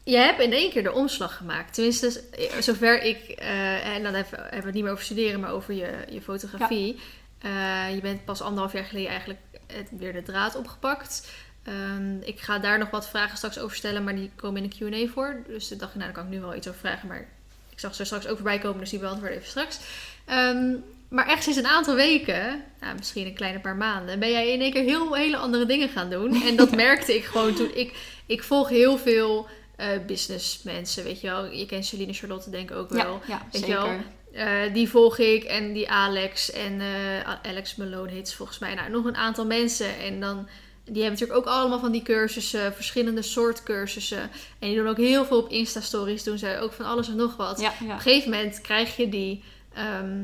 je 0.04 0.16
hebt 0.16 0.40
in 0.40 0.52
één 0.52 0.70
keer 0.70 0.82
de 0.82 0.92
omslag 0.92 1.36
gemaakt. 1.36 1.74
Tenminste, 1.74 2.22
zover 2.60 3.02
ik... 3.02 3.28
eh, 3.28 3.94
en 3.94 4.02
dan 4.02 4.14
hebben 4.14 4.32
we 4.32 4.36
hebben 4.36 4.60
we 4.60 4.66
het 4.66 4.74
niet 4.74 4.82
meer 4.82 4.92
over 4.92 5.04
studeren, 5.04 5.40
maar 5.40 5.52
over 5.52 5.74
je, 5.74 6.04
je 6.10 6.22
fotografie. 6.22 7.00
Eh, 7.38 7.94
je 7.94 8.00
bent 8.00 8.24
pas 8.24 8.40
anderhalf 8.40 8.72
jaar 8.72 8.84
geleden 8.84 9.10
eigenlijk 9.10 9.40
het, 9.66 9.88
weer 9.90 10.12
de 10.12 10.22
draad 10.22 10.56
opgepakt. 10.56 11.30
Ehm, 11.64 12.16
ik 12.20 12.40
ga 12.40 12.58
daar 12.58 12.78
nog 12.78 12.90
wat 12.90 13.08
vragen 13.08 13.36
straks 13.36 13.58
over 13.58 13.76
stellen, 13.76 14.04
maar 14.04 14.14
die 14.14 14.30
komen 14.36 14.62
in 14.62 14.70
de 14.70 15.06
Q&A 15.06 15.12
voor. 15.12 15.42
Dus 15.46 15.70
ik 15.70 15.78
dacht, 15.78 15.94
nou, 15.94 16.04
daar 16.04 16.14
kan 16.14 16.24
ik 16.24 16.30
nu 16.30 16.40
wel 16.40 16.54
iets 16.54 16.68
over 16.68 16.80
vragen. 16.80 17.08
Maar 17.08 17.28
ik 17.70 17.80
zag 17.80 17.94
ze 17.94 18.04
straks 18.04 18.26
ook 18.26 18.36
voorbij 18.36 18.58
komen, 18.58 18.80
dus 18.80 18.90
die 18.90 18.98
beantwoorden 18.98 19.36
even 19.36 19.48
straks. 19.48 19.80
Ehm, 20.24 20.74
maar 21.08 21.28
echt 21.28 21.42
sinds 21.42 21.58
een 21.58 21.66
aantal 21.66 21.94
weken, 21.94 22.64
nou, 22.80 22.96
misschien 22.96 23.26
een 23.26 23.34
kleine 23.34 23.60
paar 23.60 23.76
maanden, 23.76 24.18
ben 24.18 24.30
jij 24.30 24.52
in 24.52 24.60
één 24.60 24.72
keer 24.72 24.82
heel 24.82 25.14
hele 25.14 25.36
andere 25.36 25.66
dingen 25.66 25.88
gaan 25.88 26.10
doen. 26.10 26.42
En 26.42 26.56
dat 26.56 26.76
merkte 26.86 27.14
ik 27.14 27.24
gewoon 27.24 27.54
toen 27.54 27.70
ik, 27.74 27.94
ik 28.26 28.42
volg 28.42 28.68
heel 28.68 28.98
veel 28.98 29.48
eh 29.82 30.04
businessmensen, 30.06 31.04
weet 31.04 31.20
je 31.20 31.26
wel. 31.28 31.44
Je 31.50 31.66
kent 31.66 31.84
Celine 31.86 32.12
Charlotte 32.12 32.50
denk 32.50 32.70
ik 32.70 32.76
ook 32.76 32.90
wel. 32.90 33.20
Ja, 33.26 33.42
Weet 33.52 33.60
je 33.60 33.66
zeker. 33.66 33.82
wel? 33.82 33.98
Eh, 34.32 34.74
die 34.74 34.88
volg 34.88 35.18
ik 35.18 35.44
en 35.44 35.72
die 35.72 35.90
Alex 35.90 36.50
en 36.52 36.80
eh, 36.80 37.20
Alex 37.42 37.76
Malone 37.76 38.10
heet 38.10 38.28
ze 38.28 38.36
volgens 38.36 38.58
mij. 38.58 38.74
Nou, 38.74 38.90
nog 38.90 39.04
een 39.04 39.16
aantal 39.16 39.46
mensen. 39.46 39.98
En 39.98 40.20
dan, 40.20 40.48
die 40.84 41.02
hebben 41.02 41.20
natuurlijk 41.20 41.38
ook 41.38 41.54
allemaal 41.54 41.78
van 41.80 41.92
die 41.92 42.02
cursussen, 42.02 42.74
verschillende 42.74 43.22
soort 43.22 43.62
cursussen. 43.62 44.20
En 44.58 44.68
die 44.68 44.76
doen 44.76 44.88
ook 44.88 44.96
heel 44.96 45.24
veel 45.24 45.38
op 45.38 45.48
Insta-stories, 45.50 46.22
doen 46.24 46.38
ze 46.38 46.58
ook 46.60 46.72
van 46.72 46.84
alles 46.84 47.08
en 47.08 47.16
nog 47.16 47.36
wat. 47.36 47.60
Ja, 47.60 47.72
Op 47.80 47.88
een 47.90 48.00
gegeven 48.00 48.30
moment 48.30 48.60
krijg 48.60 48.96
je 48.96 49.08
die, 49.08 49.42
ehm, 49.74 50.20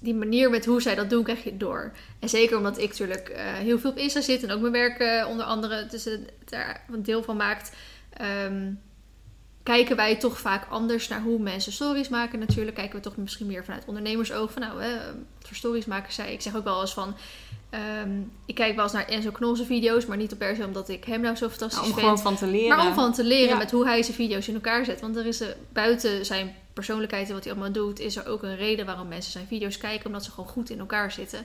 die 0.00 0.14
manier 0.14 0.50
met 0.50 0.64
hoe 0.64 0.82
zij 0.82 0.94
dat 0.94 1.10
doen, 1.10 1.22
krijg 1.24 1.44
je 1.44 1.56
door. 1.56 1.92
En 2.20 2.28
zeker 2.28 2.56
omdat 2.56 2.78
ik 2.78 2.88
natuurlijk 2.88 3.32
heel 3.62 3.78
veel 3.78 3.90
op 3.90 3.96
Insta 3.98 4.20
zit 4.20 4.42
en 4.42 4.50
ook 4.50 4.60
mijn 4.60 4.72
werk 4.72 5.26
onder 5.28 5.46
andere 5.46 5.86
dus 5.86 6.04
het 6.04 6.20
daar 6.44 6.84
een 6.92 7.02
deel 7.02 7.22
van 7.22 7.36
maakt. 7.36 7.72
ehm, 8.16 8.72
kijken 9.64 9.96
wij 9.96 10.16
toch 10.16 10.38
vaak 10.40 10.66
anders 10.70 11.08
naar 11.08 11.22
hoe 11.22 11.38
mensen 11.38 11.72
stories 11.72 12.08
maken 12.08 12.38
natuurlijk. 12.38 12.76
Kijken 12.76 12.96
we 12.96 13.02
toch 13.02 13.16
misschien 13.16 13.46
meer 13.46 13.64
vanuit 13.64 13.84
ondernemersoog. 13.86 14.52
Van 14.52 14.62
nou, 14.62 14.82
hè, 14.82 14.90
wat 15.38 15.48
voor 15.48 15.56
stories 15.56 15.84
maken 15.84 16.12
zij? 16.12 16.32
Ik 16.32 16.40
zeg 16.40 16.56
ook 16.56 16.64
wel 16.64 16.80
eens 16.80 16.92
van... 16.94 17.14
ehm, 17.70 18.10
ik 18.46 18.54
kijk 18.54 18.74
wel 18.74 18.84
eens 18.84 18.92
naar 18.92 19.08
Enzo 19.08 19.30
Knolse 19.30 19.64
video's, 19.64 20.06
maar 20.06 20.16
niet 20.16 20.32
op 20.32 20.38
per 20.38 20.56
se 20.56 20.64
omdat 20.64 20.88
ik 20.88 21.04
hem 21.04 21.20
nou 21.20 21.36
zo 21.36 21.48
fantastisch 21.48 21.78
Nou, 21.80 21.86
om 21.86 21.98
vind. 21.98 22.06
gewoon 22.06 22.22
van 22.22 22.36
te 22.36 22.46
leren. 22.46 22.76
Maar 22.76 22.86
om 22.86 22.94
van 22.94 23.12
te 23.12 23.24
leren 23.24 23.48
Ja. 23.48 23.56
met 23.56 23.70
hoe 23.70 23.84
hij 23.86 24.02
zijn 24.02 24.16
video's 24.16 24.48
in 24.48 24.54
elkaar 24.54 24.84
zet. 24.84 25.00
Want 25.00 25.16
er 25.16 25.26
is 25.26 25.40
er, 25.40 25.56
buiten 25.72 26.26
zijn 26.26 26.54
persoonlijkheid 26.72 27.28
en 27.28 27.34
wat 27.34 27.44
hij 27.44 27.52
allemaal 27.52 27.72
doet, 27.72 27.98
is 28.00 28.16
er 28.16 28.26
ook 28.28 28.42
een 28.42 28.56
reden 28.56 28.86
waarom 28.86 29.08
mensen 29.08 29.32
zijn 29.32 29.46
video's 29.46 29.78
kijken. 29.78 30.06
Omdat 30.06 30.24
ze 30.24 30.30
gewoon 30.30 30.50
goed 30.50 30.70
in 30.70 30.78
elkaar 30.78 31.12
zitten. 31.12 31.44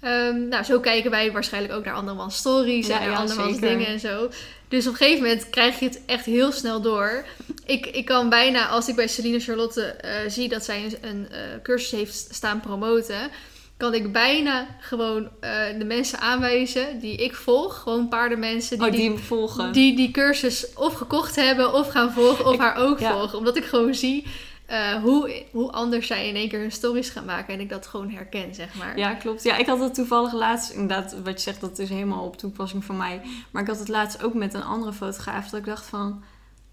Ehm, 0.00 0.48
nou, 0.48 0.64
zo 0.64 0.80
kijken 0.80 1.10
wij 1.10 1.32
waarschijnlijk 1.32 1.74
ook 1.74 1.84
naar 1.84 1.94
andermans 1.94 2.36
stories 2.36 2.86
Ja, 2.86 3.00
en 3.00 3.10
ja, 3.10 3.16
andermans 3.16 3.52
zeker. 3.58 3.68
dingen 3.68 3.86
en 3.86 4.00
zo. 4.00 4.28
Dus 4.68 4.86
op 4.86 4.92
een 4.92 4.98
gegeven 4.98 5.22
moment 5.22 5.50
krijg 5.50 5.78
je 5.78 5.84
het 5.84 6.00
echt 6.06 6.24
heel 6.24 6.52
snel 6.52 6.80
door. 6.80 7.24
Ik, 7.66 7.86
ik 7.86 8.04
kan 8.04 8.28
bijna, 8.28 8.66
als 8.68 8.88
ik 8.88 8.96
bij 8.96 9.08
Celine 9.08 9.40
Charlotte 9.40 9.82
eh, 9.82 10.10
zie 10.28 10.48
dat 10.48 10.64
zij 10.64 10.84
een, 10.84 11.08
een 11.08 11.28
eh, 11.30 11.38
cursus 11.62 11.90
heeft 11.90 12.28
staan 12.30 12.60
promoten, 12.60 13.30
kan 13.76 13.94
ik 13.94 14.12
bijna 14.12 14.66
gewoon 14.80 15.28
eh, 15.40 15.50
de 15.78 15.84
mensen 15.84 16.18
aanwijzen 16.20 16.98
die 17.00 17.16
ik 17.16 17.34
volg. 17.34 17.78
Gewoon 17.80 18.08
paardenmensen 18.08 18.78
die, 18.78 18.86
oh, 18.86 18.92
die 18.92 19.00
die 19.00 19.10
hem 19.10 19.18
volgen. 19.18 19.72
die 19.72 19.96
die 19.96 20.10
cursus 20.10 20.74
of 20.74 20.94
gekocht 20.94 21.36
hebben 21.36 21.72
of 21.74 21.88
gaan 21.90 22.12
volgen 22.12 22.44
of 22.46 22.54
Ik- 22.54 22.60
haar 22.60 22.76
ook 22.76 22.98
ja. 22.98 23.12
volgen. 23.12 23.38
Omdat 23.38 23.56
ik 23.56 23.64
gewoon 23.64 23.94
zie 23.94 24.26
eh, 24.66 24.94
hoe, 24.94 25.44
hoe 25.50 25.72
anders 25.72 26.06
zij 26.06 26.28
in 26.28 26.36
één 26.36 26.48
keer 26.48 26.60
hun 26.60 26.72
stories 26.72 27.08
gaan 27.10 27.24
maken. 27.24 27.54
En 27.54 27.60
ik 27.60 27.68
dat 27.68 27.86
gewoon 27.86 28.10
herken, 28.10 28.54
zeg 28.54 28.74
maar. 28.74 28.98
Ja, 28.98 29.14
klopt. 29.14 29.42
Ja, 29.42 29.56
ik 29.56 29.66
had 29.66 29.80
het 29.80 29.94
toevallig 29.94 30.32
laatst, 30.32 30.70
inderdaad, 30.70 31.16
wat 31.24 31.32
je 31.32 31.40
zegt, 31.40 31.60
dat 31.60 31.78
is 31.78 31.88
helemaal 31.88 32.24
op 32.24 32.36
toepassing 32.36 32.84
van 32.84 32.96
mij. 32.96 33.20
Maar 33.50 33.62
ik 33.62 33.68
had 33.68 33.78
het 33.78 33.88
laatst 33.88 34.22
ook 34.22 34.34
met 34.34 34.54
een 34.54 34.64
andere 34.64 34.92
fotograaf, 34.92 35.48
dat 35.48 35.60
ik 35.60 35.66
dacht 35.66 35.86
van, 35.86 36.22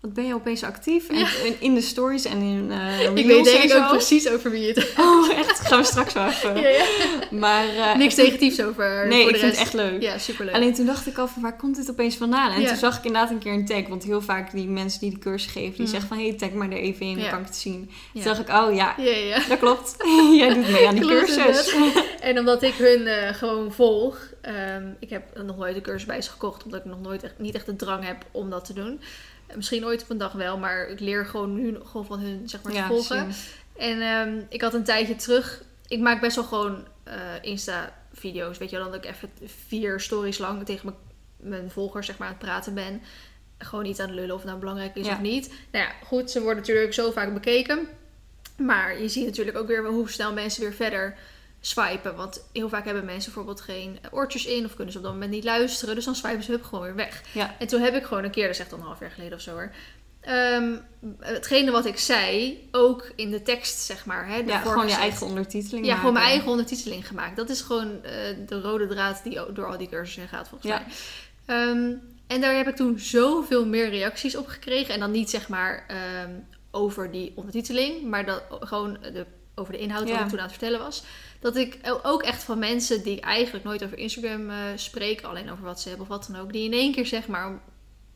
wat 0.04 0.13
ben 0.13 0.26
je 0.26 0.34
opeens 0.34 0.63
actief? 0.63 1.10
En, 1.10 1.28
in 1.60 1.74
de 1.74 1.82
stories 1.82 2.26
en 2.26 2.42
in 2.42 2.72
eh 2.72 3.02
ik 3.16 3.26
weet 3.26 3.44
denk 3.44 3.58
en 3.72 3.78
ik 3.78 3.84
ook 3.84 3.89
precies 3.89 4.30
over 4.30 4.52
wie 4.52 4.68
het 4.68 4.94
Oh, 5.00 5.38
echt? 5.38 5.60
Gaan 5.60 5.80
we 5.80 5.86
straks 5.86 6.13
wel 6.13 6.28
even. 6.28 6.62
ja, 6.62 6.68
ja. 6.70 6.86
Maar, 7.32 7.68
eh, 7.68 7.96
Niks 7.96 8.16
negatiefs 8.16 8.62
over 8.62 9.08
Nee, 9.08 9.22
voor 9.22 9.30
ik 9.30 9.36
de 9.36 9.39
vind 9.39 9.56
rest. 9.58 9.72
het 9.72 9.74
echt 9.82 9.89
leuk. 9.92 10.02
Ja, 10.02 10.18
superleuk. 10.18 10.56
Alleen 10.56 10.74
toen 10.74 10.86
dacht 10.86 11.08
ik 11.08 11.18
al 11.18 11.28
van 11.28 11.42
waar 11.42 11.56
komt 11.58 11.76
dit 11.76 11.89
opeens 11.89 12.16
vandaan? 12.16 12.52
En 12.52 12.66
toen 12.66 12.76
zag 12.76 12.98
ik 12.98 13.04
inderdaad 13.06 13.30
een 13.32 13.38
keer 13.39 13.54
een 13.54 13.66
tag. 13.66 13.88
Want 13.88 14.04
heel 14.04 14.22
vaak 14.22 14.52
die 14.52 14.68
mensen 14.68 15.00
die 15.00 15.10
de 15.12 15.18
cursus 15.20 15.52
geven, 15.52 15.78
die 15.78 15.88
zeggen 15.88 16.08
van 16.08 16.18
hé, 16.18 16.34
tag 16.34 16.52
maar 16.52 16.70
er 16.70 16.78
even 16.78 17.06
in, 17.06 17.20
dan 17.20 17.30
kan 17.30 17.39
ik 17.39 17.46
het 17.46 17.56
zien. 17.56 17.92
Toen 18.13 18.24
dacht 18.24 18.39
ik, 18.39 18.50
oh 18.50 18.74
ja, 18.76 18.96
Ja, 18.98 19.12
ja. 19.16 19.39
dat 19.50 19.60
klopt. 19.60 19.96
Jij 20.39 20.54
doet 20.54 20.70
mee 20.70 20.88
aan 20.88 20.96
die 20.96 21.04
Klopt, 21.08 21.36
cursus. 21.36 21.76
En 22.22 22.39
omdat 22.39 22.63
ik 22.63 22.74
hun 22.74 23.08
eh, 23.08 23.34
gewoon 23.34 23.72
volg. 23.74 24.20
ehm, 24.42 24.84
ik 25.00 25.10
heb 25.10 25.24
nog 25.44 25.58
nooit 25.58 25.76
een 25.76 25.82
cursus 25.82 26.06
bij 26.06 26.22
ze 26.22 26.30
gekocht. 26.30 26.63
Omdat 26.63 26.80
ik 26.80 26.86
nog 26.86 27.02
nooit 27.02 27.24
echt, 27.24 27.34
niet 27.38 27.56
echt 27.56 27.66
de 27.66 27.76
drang 27.76 28.06
heb 28.06 28.26
om 28.32 28.50
dat 28.50 28.66
te 28.66 28.74
doen. 28.74 29.02
Misschien 29.56 29.86
ooit 29.86 30.02
op 30.04 30.10
een 30.10 30.18
dag 30.18 30.32
wel. 30.32 30.58
Maar 30.58 30.88
ik 30.88 31.00
leer 31.00 31.26
gewoon 31.26 31.54
nu 31.56 31.78
gewoon 31.84 32.06
van 32.06 32.20
hun 32.20 32.50
zeg 32.50 32.62
maar, 32.63 32.72
te 32.72 32.78
Ja, 32.78 32.88
volgen. 32.88 33.32
En 33.78 34.02
ehm, 34.02 34.42
ik 34.50 34.62
had 34.62 34.74
een 34.74 34.84
tijdje 34.84 35.16
terug. 35.16 35.63
ik 35.88 36.00
maak 36.00 36.22
best 36.22 36.36
wel 36.36 36.46
gewoon 36.46 36.88
eh, 37.04 37.13
Insta-video's. 37.42 38.58
Weet 38.58 38.70
je 38.70 38.78
wel, 38.78 38.86
dat 38.92 39.06
ik 39.06 39.12
even 39.12 39.30
vier 39.68 40.00
stories 40.00 40.38
lang 40.38 40.66
tegen 40.66 40.86
mijn, 40.86 40.98
mijn 41.54 41.72
volgers 41.72 42.06
zeg 42.06 42.18
maar, 42.18 42.28
aan 42.28 42.34
het 42.34 42.44
praten 42.44 42.74
ben. 42.74 43.02
Gewoon 43.58 43.84
niet 43.84 44.00
aan 44.00 44.08
het 44.08 44.16
lullen 44.16 44.32
of 44.36 44.39
het 44.39 44.48
nou 44.48 44.60
belangrijk 44.60 44.96
is 44.96 45.06
Ja. 45.06 45.13
of 45.13 45.20
niet. 45.22 45.54
Nou 45.72 45.86
ja, 45.86 45.92
goed, 46.04 46.32
ze 46.32 46.42
worden 46.42 46.58
natuurlijk 46.60 46.94
zo 46.94 47.12
vaak 47.12 47.34
bekeken. 47.34 47.88
Maar 48.58 49.02
je 49.02 49.08
ziet 49.10 49.26
natuurlijk 49.26 49.58
ook 49.58 49.68
weer 49.68 49.86
hoe 49.86 50.10
snel 50.10 50.34
mensen 50.34 50.62
weer 50.62 50.74
verder 50.74 51.18
swipen. 51.65 52.15
Want 52.15 52.43
heel 52.54 52.69
vaak 52.69 52.86
hebben 52.86 53.06
mensen 53.06 53.34
bijvoorbeeld 53.34 53.62
geen 53.65 53.99
oortjes 54.12 54.45
in 54.45 54.65
of 54.65 54.73
kunnen 54.76 54.91
ze 54.91 54.97
op 54.97 55.04
dat 55.04 55.13
moment 55.13 55.32
niet 55.32 55.43
luisteren. 55.43 55.95
Dus 55.95 56.06
dan 56.06 56.15
swipen 56.15 56.43
ze 56.43 56.52
hup 56.52 56.63
gewoon 56.63 56.84
weer 56.84 56.95
weg. 56.95 57.21
Ja. 57.34 57.56
En 57.60 57.67
toen 57.67 57.82
heb 57.82 57.95
ik 57.95 58.04
gewoon 58.04 58.23
een 58.23 58.32
keer, 58.32 58.45
dat 58.45 58.54
is 58.56 58.60
echt 58.62 58.71
al 58.73 58.78
een 58.80 58.84
half 58.86 58.99
jaar 58.99 59.12
geleden 59.12 59.34
of 59.38 59.41
zo 59.43 59.52
hoor. 59.52 59.71
ehm, 60.21 60.76
hetgene 61.19 61.71
wat 61.71 61.86
ik 61.86 61.97
zei, 61.99 62.60
ook 62.71 63.12
in 63.15 63.32
de 63.32 63.41
tekst 63.41 63.80
zeg 63.80 64.06
maar. 64.06 64.28
Hè, 64.28 64.36
Ja, 64.36 64.60
gewoon 64.60 64.88
je 64.88 64.93
eigen 64.93 65.26
ondertiteling 65.28 65.86
Ja, 65.86 65.95
gewoon 65.95 66.13
mijn 66.13 66.26
eigen 66.26 66.49
ondertiteling 66.49 67.08
gemaakt. 67.08 67.36
Dat 67.36 67.49
is 67.49 67.62
gewoon 67.62 68.04
eh, 68.04 68.12
de 68.47 68.62
rode 68.62 68.88
draad 68.88 69.21
die 69.23 69.39
door 69.54 69.65
al 69.67 69.78
die 69.78 69.89
cursussen 69.89 70.21
heen 70.21 70.30
gaat 70.32 70.47
volgens 70.49 70.71
Ja. 70.71 70.84
mij. 70.86 71.58
Ehm, 71.58 71.91
en 72.28 72.41
daar 72.41 72.56
heb 72.56 72.67
ik 72.67 72.76
toen 72.76 72.99
zoveel 72.99 73.65
meer 73.65 73.89
reacties 73.89 74.36
op 74.36 74.47
gekregen. 74.47 74.93
En 74.93 74.99
dan 74.99 75.12
niet 75.12 75.30
zeg 75.30 75.47
maar 75.47 75.86
ehm, 75.88 76.32
over 76.71 77.12
die 77.12 77.32
ondertiteling, 77.36 78.04
maar 78.04 78.26
dat, 78.26 78.43
gewoon 78.49 78.97
de, 79.13 79.26
over 79.56 79.73
de 79.73 79.80
inhoud 79.80 80.02
wat 80.10 80.10
Ja. 80.17 80.23
ik 80.23 80.30
toen 80.30 80.38
aan 80.39 80.43
het 80.47 80.54
vertellen 80.58 80.80
was. 80.80 81.04
Dat 81.43 81.56
ik 81.56 81.79
ook 82.03 82.23
echt 82.23 82.43
van 82.43 82.60
mensen 82.60 83.03
die 83.03 83.21
eigenlijk 83.21 83.65
nooit 83.65 83.84
over 83.84 83.97
Instagram 83.97 84.49
eh, 84.49 84.58
spreken, 84.75 85.29
alleen 85.29 85.51
over 85.51 85.63
WhatsApp 85.63 86.01
of 86.01 86.08
wat 86.08 86.29
dan 86.32 86.41
ook, 86.41 86.53
die 86.53 86.63
in 86.63 86.73
één 86.73 86.91
keer 86.91 87.06
zeg 87.06 87.27
maar 87.27 87.62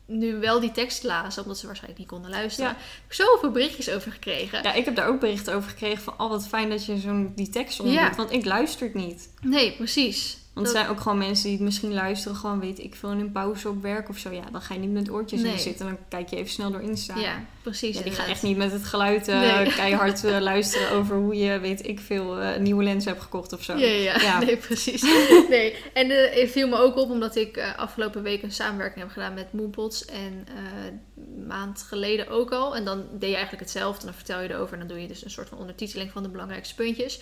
nu 0.06 0.36
wel 0.38 0.60
die 0.60 0.72
tekst 0.72 1.02
lazen, 1.02 1.42
omdat 1.42 1.58
ze 1.58 1.66
waarschijnlijk 1.66 2.00
niet 2.00 2.10
konden 2.10 2.30
luisteren. 2.30 2.70
Ja. 2.70 2.76
Heb 2.76 3.04
ik 3.06 3.12
zoveel 3.12 3.50
berichtjes 3.50 3.90
over 3.90 4.12
gekregen. 4.12 4.62
Ja, 4.62 4.72
ik 4.72 4.84
heb 4.84 4.94
daar 4.94 5.08
ook 5.08 5.20
berichten 5.20 5.54
over 5.54 5.70
gekregen 5.70 6.02
van... 6.02 6.14
Oh, 6.18 6.30
wat 6.30 6.48
fijn 6.48 6.70
dat 6.70 6.84
je 6.84 6.98
zo'n 6.98 7.32
die 7.34 7.48
tekst 7.48 7.80
onder 7.80 7.94
Ja. 7.94 8.06
doet, 8.06 8.16
Want 8.16 8.32
ik 8.32 8.44
luister 8.44 8.86
het 8.86 8.94
niet. 8.94 9.28
Nee, 9.40 9.72
precies. 9.72 10.38
Want 10.58 10.70
er 10.74 10.78
zijn 10.80 10.88
ook 10.88 11.00
gewoon 11.00 11.18
mensen 11.18 11.44
die 11.44 11.52
het 11.52 11.62
misschien 11.64 11.94
luisteren... 11.94 12.36
Gewoon, 12.36 12.60
weet 12.60 12.78
ik 12.78 12.94
veel, 12.94 13.10
in 13.10 13.18
een 13.18 13.32
pauze 13.32 13.68
op 13.68 13.82
werk 13.82 14.08
of 14.08 14.18
zo. 14.18 14.30
Ja, 14.30 14.42
dan 14.52 14.60
ga 14.60 14.74
je 14.74 14.80
niet 14.80 14.90
met 14.90 15.10
oortjes 15.10 15.40
Nee. 15.40 15.52
in 15.52 15.58
zitten. 15.58 15.86
Dan 15.86 15.98
kijk 16.08 16.28
je 16.28 16.36
even 16.36 16.50
snel 16.50 16.70
door 16.70 16.80
Insta. 16.80 17.16
ja, 17.16 17.44
precies. 17.62 17.96
Ja, 17.96 18.02
die 18.02 18.10
inderdaad. 18.10 18.30
echt 18.30 18.42
niet 18.42 18.56
met 18.56 18.72
het 18.72 18.84
geluid 18.84 19.28
eh, 19.28 19.40
Nee. 19.40 19.72
keihard 19.74 20.24
eh, 20.24 20.38
luisteren 20.40 20.90
over 20.90 21.16
hoe 21.16 21.36
je, 21.36 21.58
weet 21.58 21.86
ik 21.86 22.00
veel, 22.00 22.42
een 22.42 22.62
nieuwe 22.62 22.82
lens 22.82 23.04
hebt 23.04 23.22
gekocht 23.22 23.52
of 23.52 23.62
zo. 23.62 23.76
Ja, 23.76 23.86
ja, 23.86 24.12
ja. 24.12 24.20
Ja. 24.20 24.38
nee, 24.44 24.56
precies. 24.56 25.02
Nee. 25.48 25.74
En 25.92 26.10
het 26.10 26.50
viel 26.50 26.68
me 26.68 26.76
ook 26.76 26.96
op 26.96 27.10
omdat 27.10 27.36
ik 27.36 27.74
afgelopen 27.76 28.22
week 28.22 28.42
een 28.42 28.52
samenwerking 28.52 29.04
heb 29.04 29.12
gedaan 29.12 29.34
met 29.34 29.52
Moonpots. 29.52 30.04
En 30.04 30.46
een 31.16 31.46
maand 31.46 31.82
geleden 31.82 32.28
ook 32.28 32.50
al. 32.52 32.76
En 32.76 32.84
dan 32.84 33.04
deed 33.12 33.28
je 33.28 33.36
eigenlijk 33.36 33.64
hetzelfde. 33.64 34.04
Dan 34.04 34.14
vertel 34.14 34.40
je 34.40 34.50
erover 34.50 34.72
en 34.72 34.78
dan 34.78 34.88
doe 34.88 35.00
je 35.00 35.08
dus 35.08 35.24
een 35.24 35.30
soort 35.30 35.48
van 35.48 35.58
ondertiteling 35.58 36.10
van 36.10 36.22
de 36.22 36.28
belangrijkste 36.28 36.74
puntjes. 36.74 37.20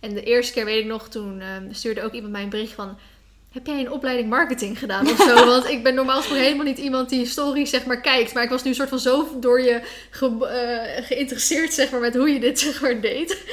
En 0.00 0.14
de 0.14 0.22
eerste 0.22 0.52
keer 0.52 0.64
weet 0.64 0.80
ik 0.80 0.86
nog, 0.86 1.08
toen 1.08 1.40
eh, 1.40 1.46
stuurde 1.70 2.02
ook 2.02 2.12
iemand 2.12 2.32
mij 2.32 2.42
een 2.42 2.48
bericht 2.48 2.72
van... 2.72 2.98
Heb 3.52 3.66
jij 3.66 3.80
een 3.80 3.90
opleiding 3.92 4.28
marketing 4.28 4.78
gedaan 4.78 5.06
of 5.10 5.16
zo? 5.16 5.34
Want 5.54 5.68
ik 5.68 5.82
ben 5.82 5.94
normaal 5.94 6.16
gesproken 6.16 6.42
helemaal 6.44 6.64
niet 6.64 6.78
iemand 6.78 7.08
die 7.08 7.26
stories 7.26 7.70
zeg 7.70 7.86
maar 7.86 8.00
kijkt. 8.00 8.34
Maar 8.34 8.42
ik 8.42 8.50
was 8.50 8.62
nu 8.62 8.74
soort 8.74 8.88
van 8.88 8.98
zo 8.98 9.28
door 9.40 9.60
je 9.60 9.80
ge- 10.10 10.46
eh, 10.46 11.06
geïnteresseerd 11.06 11.72
zeg 11.72 11.90
maar 11.90 12.00
met 12.00 12.14
hoe 12.14 12.28
je 12.30 12.40
dit 12.40 12.58
zeg 12.68 12.80
maar 12.80 13.00
deed. 13.00 13.44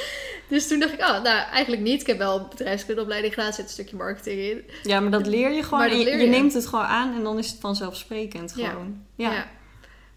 Dus 0.48 0.68
toen 0.68 0.78
dacht 0.80 0.92
ik, 0.92 1.00
oh, 1.00 1.22
nou 1.22 1.48
eigenlijk 1.52 1.82
niet. 1.82 2.00
Ik 2.00 2.06
heb 2.06 2.18
wel 2.18 2.38
een 2.38 2.48
bedrijfskundeopleiding 2.48 3.34
gedaan, 3.34 3.52
zit 3.52 3.64
een 3.64 3.70
stukje 3.70 3.96
marketing 3.96 4.40
in. 4.40 4.64
Ja, 4.82 5.00
maar 5.00 5.10
dat 5.10 5.26
leer 5.26 5.52
je 5.52 5.62
gewoon. 5.62 5.78
Maar 5.78 5.88
dat 5.88 5.98
en 5.98 6.04
je, 6.04 6.10
leer 6.10 6.18
je 6.18 6.24
je. 6.24 6.30
neemt 6.30 6.54
het 6.54 6.66
gewoon 6.66 6.84
aan 6.84 7.14
en 7.14 7.22
dan 7.22 7.38
is 7.38 7.50
het 7.50 7.60
vanzelfsprekend 7.60 8.52
Ja. 8.56 8.68
gewoon. 8.68 9.02
Ja. 9.16 9.48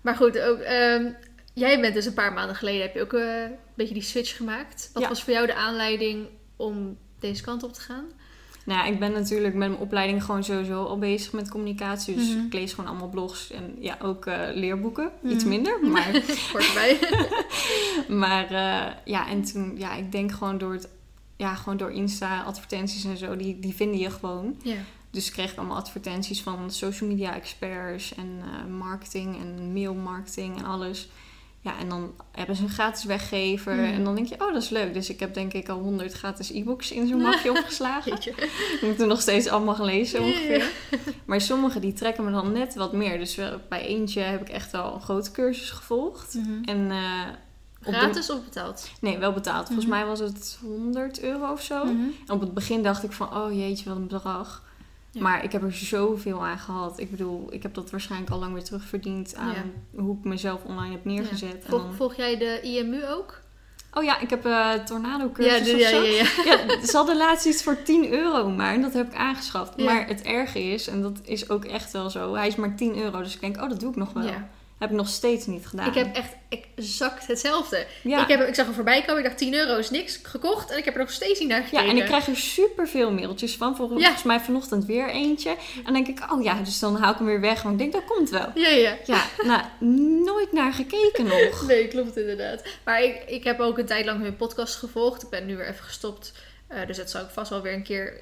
Maar 0.02 0.15
goed, 0.15 0.39
ook, 0.39 0.60
ehm, 0.60 1.06
jij 1.60 1.80
bent 1.82 1.93
dus 1.93 2.06
een 2.06 2.13
paar 2.13 2.34
maanden 2.34 2.56
geleden, 2.56 2.82
heb 2.82 2.93
je 2.93 3.02
ook 3.02 3.13
eh, 3.13 3.41
een 3.41 3.52
beetje 3.76 3.93
die 3.93 4.04
switch 4.04 4.36
gemaakt. 4.38 4.89
Wat 4.93 5.04
Ja. 5.04 5.10
was 5.10 5.24
voor 5.24 5.34
jou 5.34 5.45
de 5.45 5.56
aanleiding 5.56 6.28
om 6.56 6.98
deze 7.19 7.43
kant 7.43 7.63
op 7.63 7.74
te 7.74 7.82
gaan? 7.82 8.06
Nou 8.65 8.80
ja, 8.86 8.91
ik 8.93 9.00
ben 9.00 9.12
natuurlijk 9.12 9.54
met 9.56 9.69
mijn 9.69 9.80
opleiding 9.82 10.24
gewoon 10.24 10.43
sowieso 10.43 10.84
al 10.84 10.98
bezig 11.00 11.32
met 11.32 11.50
communicatie. 11.50 12.15
Dus 12.15 12.30
Mhm. 12.30 12.45
ik 12.45 12.54
lees 12.54 12.74
gewoon 12.74 12.89
allemaal 12.89 13.10
blogs 13.10 13.52
en 13.52 13.76
ja, 13.80 13.98
ook 14.02 14.26
eh, 14.26 14.39
leerboeken. 14.54 15.12
Iets 15.24 15.43
Mhm. 15.43 15.54
minder, 15.54 15.80
maar... 15.88 16.12
Kort 16.52 16.67
erbij. 16.67 17.00
Maar 18.08 18.43
eh, 18.45 18.93
ja, 19.06 19.28
en 19.30 19.43
toen, 19.43 19.74
ja, 19.78 19.93
ik 19.95 20.12
denk 20.12 20.32
gewoon 20.32 20.58
door 20.58 20.74
het, 20.74 20.89
ja, 21.38 21.56
gewoon 21.56 21.78
door 21.78 21.91
Insta, 21.91 22.41
advertenties 22.43 23.04
en 23.04 23.17
zo, 23.17 23.36
die, 23.36 23.60
die 23.60 23.74
vinden 23.76 24.00
je 24.00 24.10
gewoon. 24.12 24.56
ja. 24.63 24.76
Dus 25.12 25.32
kreeg 25.32 25.52
ik 25.52 25.58
allemaal 25.58 25.78
advertenties 25.78 26.41
van 26.41 26.72
social 26.72 27.10
media 27.10 27.36
experts 27.36 28.13
en 28.15 28.41
marketing 28.78 29.38
en 29.41 29.74
mailmarketing 29.74 30.58
en 30.58 30.65
alles. 30.65 31.10
Ja, 31.62 31.78
en 31.80 31.89
dan 31.89 32.13
hebben 32.32 32.56
ze 32.56 32.63
een 32.63 32.69
gratis 32.69 33.04
weggever. 33.04 33.76
Mhm. 33.76 33.84
En 33.84 34.04
dan 34.04 34.15
denk 34.15 34.28
je, 34.28 34.36
oh, 34.36 34.54
dat 34.54 34.63
is 34.63 34.69
leuk. 34.69 34.93
Dus 34.93 35.10
ik 35.10 35.19
heb 35.19 35.34
denk 35.34 35.54
ik 35.54 35.69
al 35.69 35.80
honderd 35.80 36.13
gratis 36.13 36.52
e-books 36.52 36.91
in 36.91 37.08
zo'n 37.08 37.22
mapje 37.30 37.50
opgeslagen. 37.50 38.12
Ik 38.13 38.80
moet 38.82 39.02
er 39.02 39.08
nog 39.08 39.22
steeds 39.22 39.48
allemaal 39.48 39.76
gaan 39.76 39.86
lezen 39.86 40.19
Ja, 40.22 40.26
ongeveer. 40.28 40.72
Maar 41.26 41.41
sommige 41.41 41.80
die 41.80 41.93
trekken 41.93 42.24
me 42.26 42.32
dan 42.32 42.52
net 42.52 42.76
wat 42.76 42.93
meer. 42.93 43.17
Dus 43.17 43.36
wel, 43.36 43.60
bij 43.69 43.86
eentje 43.86 44.22
heb 44.22 44.41
ik 44.41 44.50
echt 44.50 44.74
al 44.74 44.93
een 44.95 45.02
grote 45.02 45.32
cursus 45.32 45.69
gevolgd. 45.69 46.34
Mhm. 46.34 46.63
En 46.63 46.91
eh, 46.91 47.24
de- 47.84 47.91
Gratis 47.91 48.30
of 48.30 48.43
betaald? 48.43 48.89
Nee, 49.02 49.17
wel 49.17 49.34
betaald. 49.34 49.65
Volgens 49.65 49.88
Mhm. 49.88 49.95
mij 49.98 50.06
was 50.06 50.19
het 50.19 50.58
100 50.62 51.22
euro 51.22 51.52
of 51.52 51.62
zo. 51.62 51.84
Mhm. 51.86 51.91
En 52.28 52.34
op 52.34 52.41
het 52.41 52.54
begin 52.54 52.84
dacht 52.84 53.04
ik 53.04 53.12
van, 53.12 53.36
oh 53.38 53.54
jeetje, 53.54 53.89
wat 53.89 53.98
een 53.98 54.08
bedrag. 54.08 54.63
Ja. 55.19 55.25
Maar 55.25 55.43
ik 55.43 55.51
heb 55.51 55.63
er 55.63 55.73
zoveel 55.73 56.45
aan 56.45 56.58
gehad. 56.60 56.99
Ik 56.99 57.12
bedoel, 57.12 57.47
ik 57.49 57.63
heb 57.63 57.73
dat 57.73 57.91
waarschijnlijk 57.91 58.32
al 58.32 58.39
lang 58.39 58.53
weer 58.53 58.63
terugverdiend 58.63 59.36
aan 59.36 59.55
hoe 59.95 60.17
ik 60.17 60.23
mezelf 60.23 60.63
online 60.63 60.91
heb 60.91 61.05
neergezet. 61.05 61.53
En 61.63 61.69
Volg, 61.69 61.82
dan- 61.84 61.93
volg 61.93 62.15
jij 62.15 62.38
de 62.38 62.60
IMU 62.62 63.05
ook? 63.08 63.41
Oh 63.93 64.03
ja, 64.03 64.19
ik 64.19 64.29
heb 64.29 64.45
een 64.45 64.86
tornado 64.86 65.29
cursus 65.32 65.63
de- 65.63 65.73
of 65.73 65.79
ja, 65.79 65.89
zo. 65.89 66.01
ja, 66.01 66.12
ja. 66.12 66.23
Ja, 66.77 66.86
ze 66.86 66.97
hadden 66.97 67.17
laatst 67.17 67.45
iets 67.45 67.63
voor 67.63 67.82
10 67.84 68.12
euro 68.12 68.49
maar. 68.49 68.73
En 68.73 68.82
dat 68.82 68.93
heb 68.93 69.08
ik 69.12 69.15
aangeschaft. 69.17 69.77
Maar 69.77 70.08
het 70.08 70.21
erge 70.21 70.60
is, 70.63 70.88
en 70.88 71.01
dat 71.01 71.19
is 71.23 71.49
ook 71.49 71.65
echt 71.65 71.91
wel 71.91 72.10
zo. 72.10 72.34
Hij 72.36 72.47
is 72.47 72.55
maar 72.55 72.75
10 72.75 72.97
euro. 72.97 73.21
Dus 73.21 73.34
ik 73.36 73.41
denk, 73.41 73.62
oh, 73.62 73.69
dat 73.69 73.79
doe 73.79 73.89
ik 73.89 73.95
nog 73.95 74.13
wel. 74.13 74.23
Ja. 74.23 74.49
Heb 74.80 74.89
ik 74.89 74.96
nog 74.96 75.08
steeds 75.08 75.46
niet 75.46 75.68
gedaan. 75.68 75.88
Ik 75.88 75.94
heb 75.94 76.15
echt 76.15 76.34
exact 76.50 77.28
hetzelfde. 77.28 77.86
ja. 78.04 78.22
Ik, 78.22 78.28
heb, 78.28 78.48
ik 78.48 78.56
zag 78.56 78.65
hem 78.65 78.76
voorbij 78.76 79.02
komen. 79.02 79.18
Ik 79.18 79.24
dacht 79.24 79.38
10 79.38 79.54
euro 79.54 79.78
is 79.78 79.89
niks 79.89 80.20
gekocht. 80.24 80.72
En 80.72 80.78
ik 80.78 80.86
heb 80.86 80.94
er 80.94 81.00
nog 81.00 81.12
steeds 81.12 81.39
niet 81.39 81.50
naar 81.50 81.63
gekeken. 81.63 81.86
Ja, 81.86 81.92
en 81.92 81.98
ik 81.98 82.06
krijg 82.06 82.28
er 82.28 82.36
superveel 82.36 83.12
mailtjes 83.12 83.56
van. 83.56 83.76
Volgens, 83.76 84.02
Ja. 84.04 84.13
mij 84.24 84.39
vanochtend 84.39 84.86
weer 84.86 85.10
eentje. 85.10 85.50
En 85.50 85.84
dan 85.84 85.94
denk 85.94 86.08
ik, 86.08 86.32
oh 86.32 86.44
ja, 86.44 86.54
dus 86.62 86.80
dan 86.80 86.96
haal 86.96 87.12
ik 87.12 87.18
hem 87.18 87.28
weer 87.28 87.39
weg. 87.42 87.62
Want 87.62 87.74
ik 87.74 87.80
denk, 87.80 87.94
dat 87.94 88.15
komt 88.15 88.30
wel. 88.30 88.52
Ja, 88.56 88.70
ja. 88.70 88.98
Ja, 89.06 89.24
nou, 89.44 89.62
nooit 90.26 90.52
naar 90.52 90.74
gekeken 90.74 91.26
nog. 91.26 91.63
Nee, 91.68 91.88
klopt 91.88 92.18
inderdaad. 92.18 92.63
Maar 92.86 93.04
ik, 93.04 93.24
ik 93.28 93.44
heb 93.44 93.60
ook 93.60 93.78
een 93.78 93.86
tijd 93.86 94.06
lang 94.06 94.22
hun 94.22 94.36
podcast 94.36 94.76
gevolgd. 94.76 95.24
Ik 95.24 95.30
ben 95.30 95.46
nu 95.46 95.58
weer 95.58 95.68
even 95.68 95.84
gestopt. 95.84 96.32
Eh, 96.68 96.88
dus 96.88 96.98
dat 96.98 97.10
zou 97.10 97.24
ik 97.26 97.30
vast 97.30 97.50
wel 97.50 97.62
weer 97.62 97.74
een 97.74 97.84
keer... 97.84 98.22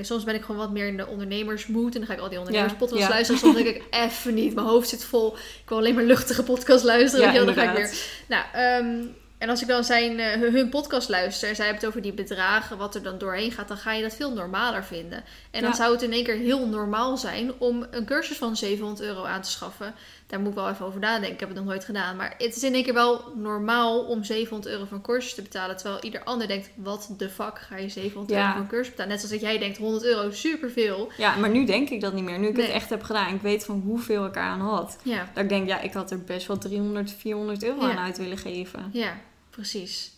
Soms 0.00 0.24
ben 0.24 0.34
ik 0.34 0.42
gewoon 0.42 0.60
wat 0.60 0.70
meer 0.70 0.86
in 0.86 0.96
de 0.96 1.06
ondernemersmoed. 1.06 1.94
En 1.94 1.98
dan 2.00 2.08
ga 2.08 2.14
ik 2.14 2.20
al 2.20 2.28
die 2.28 2.38
ondernemerspodcasts 2.38 3.02
Ja, 3.02 3.08
ja. 3.08 3.14
luisteren. 3.14 3.40
Soms 3.40 3.54
denk 3.54 3.66
ik 3.66 3.82
even 4.06 4.34
niet. 4.34 4.54
Mijn 4.54 4.66
hoofd 4.66 4.88
zit 4.88 5.04
vol. 5.04 5.34
Ik 5.36 5.68
wil 5.68 5.78
alleen 5.78 5.94
maar 5.94 6.04
luchtige 6.04 6.42
podcast 6.42 6.84
luisteren. 6.84 7.32
Ja, 7.32 7.44
dan 7.44 7.54
ga 7.54 7.70
ik 7.70 7.76
weer... 7.76 7.90
Nou, 8.28 8.44
ehm, 8.52 9.06
en 9.38 9.48
als 9.50 9.62
ik 9.62 9.68
dan 9.68 9.84
zijn, 9.84 10.20
eh, 10.20 10.40
hun- 10.40 10.68
podcast 10.68 11.08
luister... 11.08 11.48
en 11.48 11.56
zij 11.56 11.64
hebben 11.64 11.82
het 11.82 11.90
over 11.90 12.02
die 12.02 12.24
bedragen... 12.24 12.78
wat 12.78 12.94
er 12.94 13.02
dan 13.02 13.18
doorheen 13.18 13.52
gaat... 13.52 13.68
dan 13.68 13.76
ga 13.76 13.92
je 13.92 14.02
dat 14.02 14.14
veel 14.14 14.32
normaler 14.32 14.84
vinden. 14.84 15.24
En 15.50 15.62
dan 15.62 15.74
zou 15.74 15.92
het 15.92 16.02
in 16.02 16.12
één 16.12 16.24
keer 16.24 16.36
heel 16.36 16.66
normaal 16.66 17.16
zijn... 17.16 17.52
om 17.58 17.86
een 17.90 18.04
cursus 18.04 18.36
van 18.36 18.56
700 18.56 19.00
euro 19.08 19.24
aan 19.24 19.42
te 19.42 19.50
schaffen 19.50 19.94
daar 20.34 20.42
moet 20.42 20.52
ik 20.52 20.58
wel 20.58 20.68
even 20.70 20.86
over 20.86 21.00
nadenken. 21.00 21.32
Ik 21.32 21.40
heb 21.40 21.48
het 21.48 21.58
nog 21.58 21.66
nooit 21.66 21.84
gedaan. 21.84 22.16
Maar 22.16 22.34
het 22.38 22.56
is 22.56 22.62
in 22.62 22.74
één 22.74 22.84
keer 22.84 22.94
wel 22.94 23.32
normaal 23.36 24.04
om 24.04 24.24
700 24.24 24.72
euro 24.74 24.84
voor 24.84 24.96
een 24.96 25.02
cursus 25.02 25.34
te 25.34 25.42
betalen. 25.42 25.76
Terwijl 25.76 26.02
ieder 26.02 26.24
ander 26.24 26.46
denkt, 26.48 26.70
wat 26.74 27.14
de 27.18 27.28
fuck 27.30 27.58
ga 27.58 27.76
je 27.76 27.88
700 27.88 28.34
Ja. 28.34 28.40
euro 28.40 28.52
voor 28.52 28.62
een 28.62 28.68
cursus 28.68 28.88
betalen? 28.90 29.10
Net 29.10 29.20
zoals 29.20 29.34
dat 29.40 29.50
jij 29.50 29.58
denkt, 29.58 29.78
100 29.78 30.04
euro 30.04 30.30
superveel. 30.30 31.10
Ja, 31.16 31.36
maar 31.36 31.50
nu 31.50 31.64
denk 31.64 31.88
ik 31.90 32.00
dat 32.00 32.12
niet 32.12 32.24
meer. 32.24 32.38
Nu 32.38 32.48
ik 32.48 32.56
Nee. 32.56 32.66
het 32.66 32.74
echt 32.74 32.90
heb 32.90 33.02
gedaan. 33.02 33.34
Ik 33.34 33.40
weet 33.40 33.64
van 33.64 33.80
hoeveel 33.86 34.26
ik 34.26 34.36
eraan 34.36 34.60
had. 34.60 34.98
Ja, 35.02 35.28
Dat 35.34 35.42
ik 35.42 35.48
denk, 35.48 35.68
ja, 35.68 35.80
ik 35.80 35.92
had 35.92 36.10
er 36.10 36.18
best 36.24 36.46
wel 36.46 36.58
300, 36.58 37.12
400 37.12 37.62
euro 37.64 37.80
Ja. 37.80 37.90
aan 37.90 37.98
uit 37.98 38.18
willen 38.18 38.38
geven. 38.38 38.90
ja, 38.92 39.16
precies. 39.50 40.12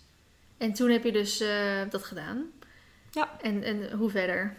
En 0.59 0.72
toen 0.72 0.90
heb 0.90 1.05
je 1.05 1.12
dus 1.12 1.40
eh, 1.40 1.48
dat 1.90 2.05
gedaan. 2.05 2.44
Ja. 3.11 3.31
En, 3.42 3.62
en 3.62 3.90
hoe 3.92 4.11
verder? 4.11 4.55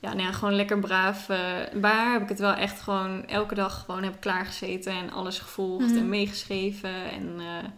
Ja, 0.00 0.08
nou 0.14 0.22
ja, 0.26 0.32
gewoon 0.32 0.54
lekker 0.54 0.78
braaf. 0.78 1.28
eh 1.28 1.38
waar 1.80 2.12
heb 2.12 2.22
ik 2.22 2.28
het 2.28 2.38
wel 2.38 2.52
echt 2.52 2.80
gewoon 2.80 3.26
elke 3.26 3.54
dag 3.54 3.84
gewoon 3.86 4.02
heb 4.02 4.20
klaargezeten 4.20 4.92
en 4.92 5.10
alles 5.12 5.38
gevolgd 5.38 5.86
Mhm. 5.86 5.96
en 5.96 6.08
meegeschreven. 6.08 7.10
En 7.10 7.34
eh, 7.38 7.68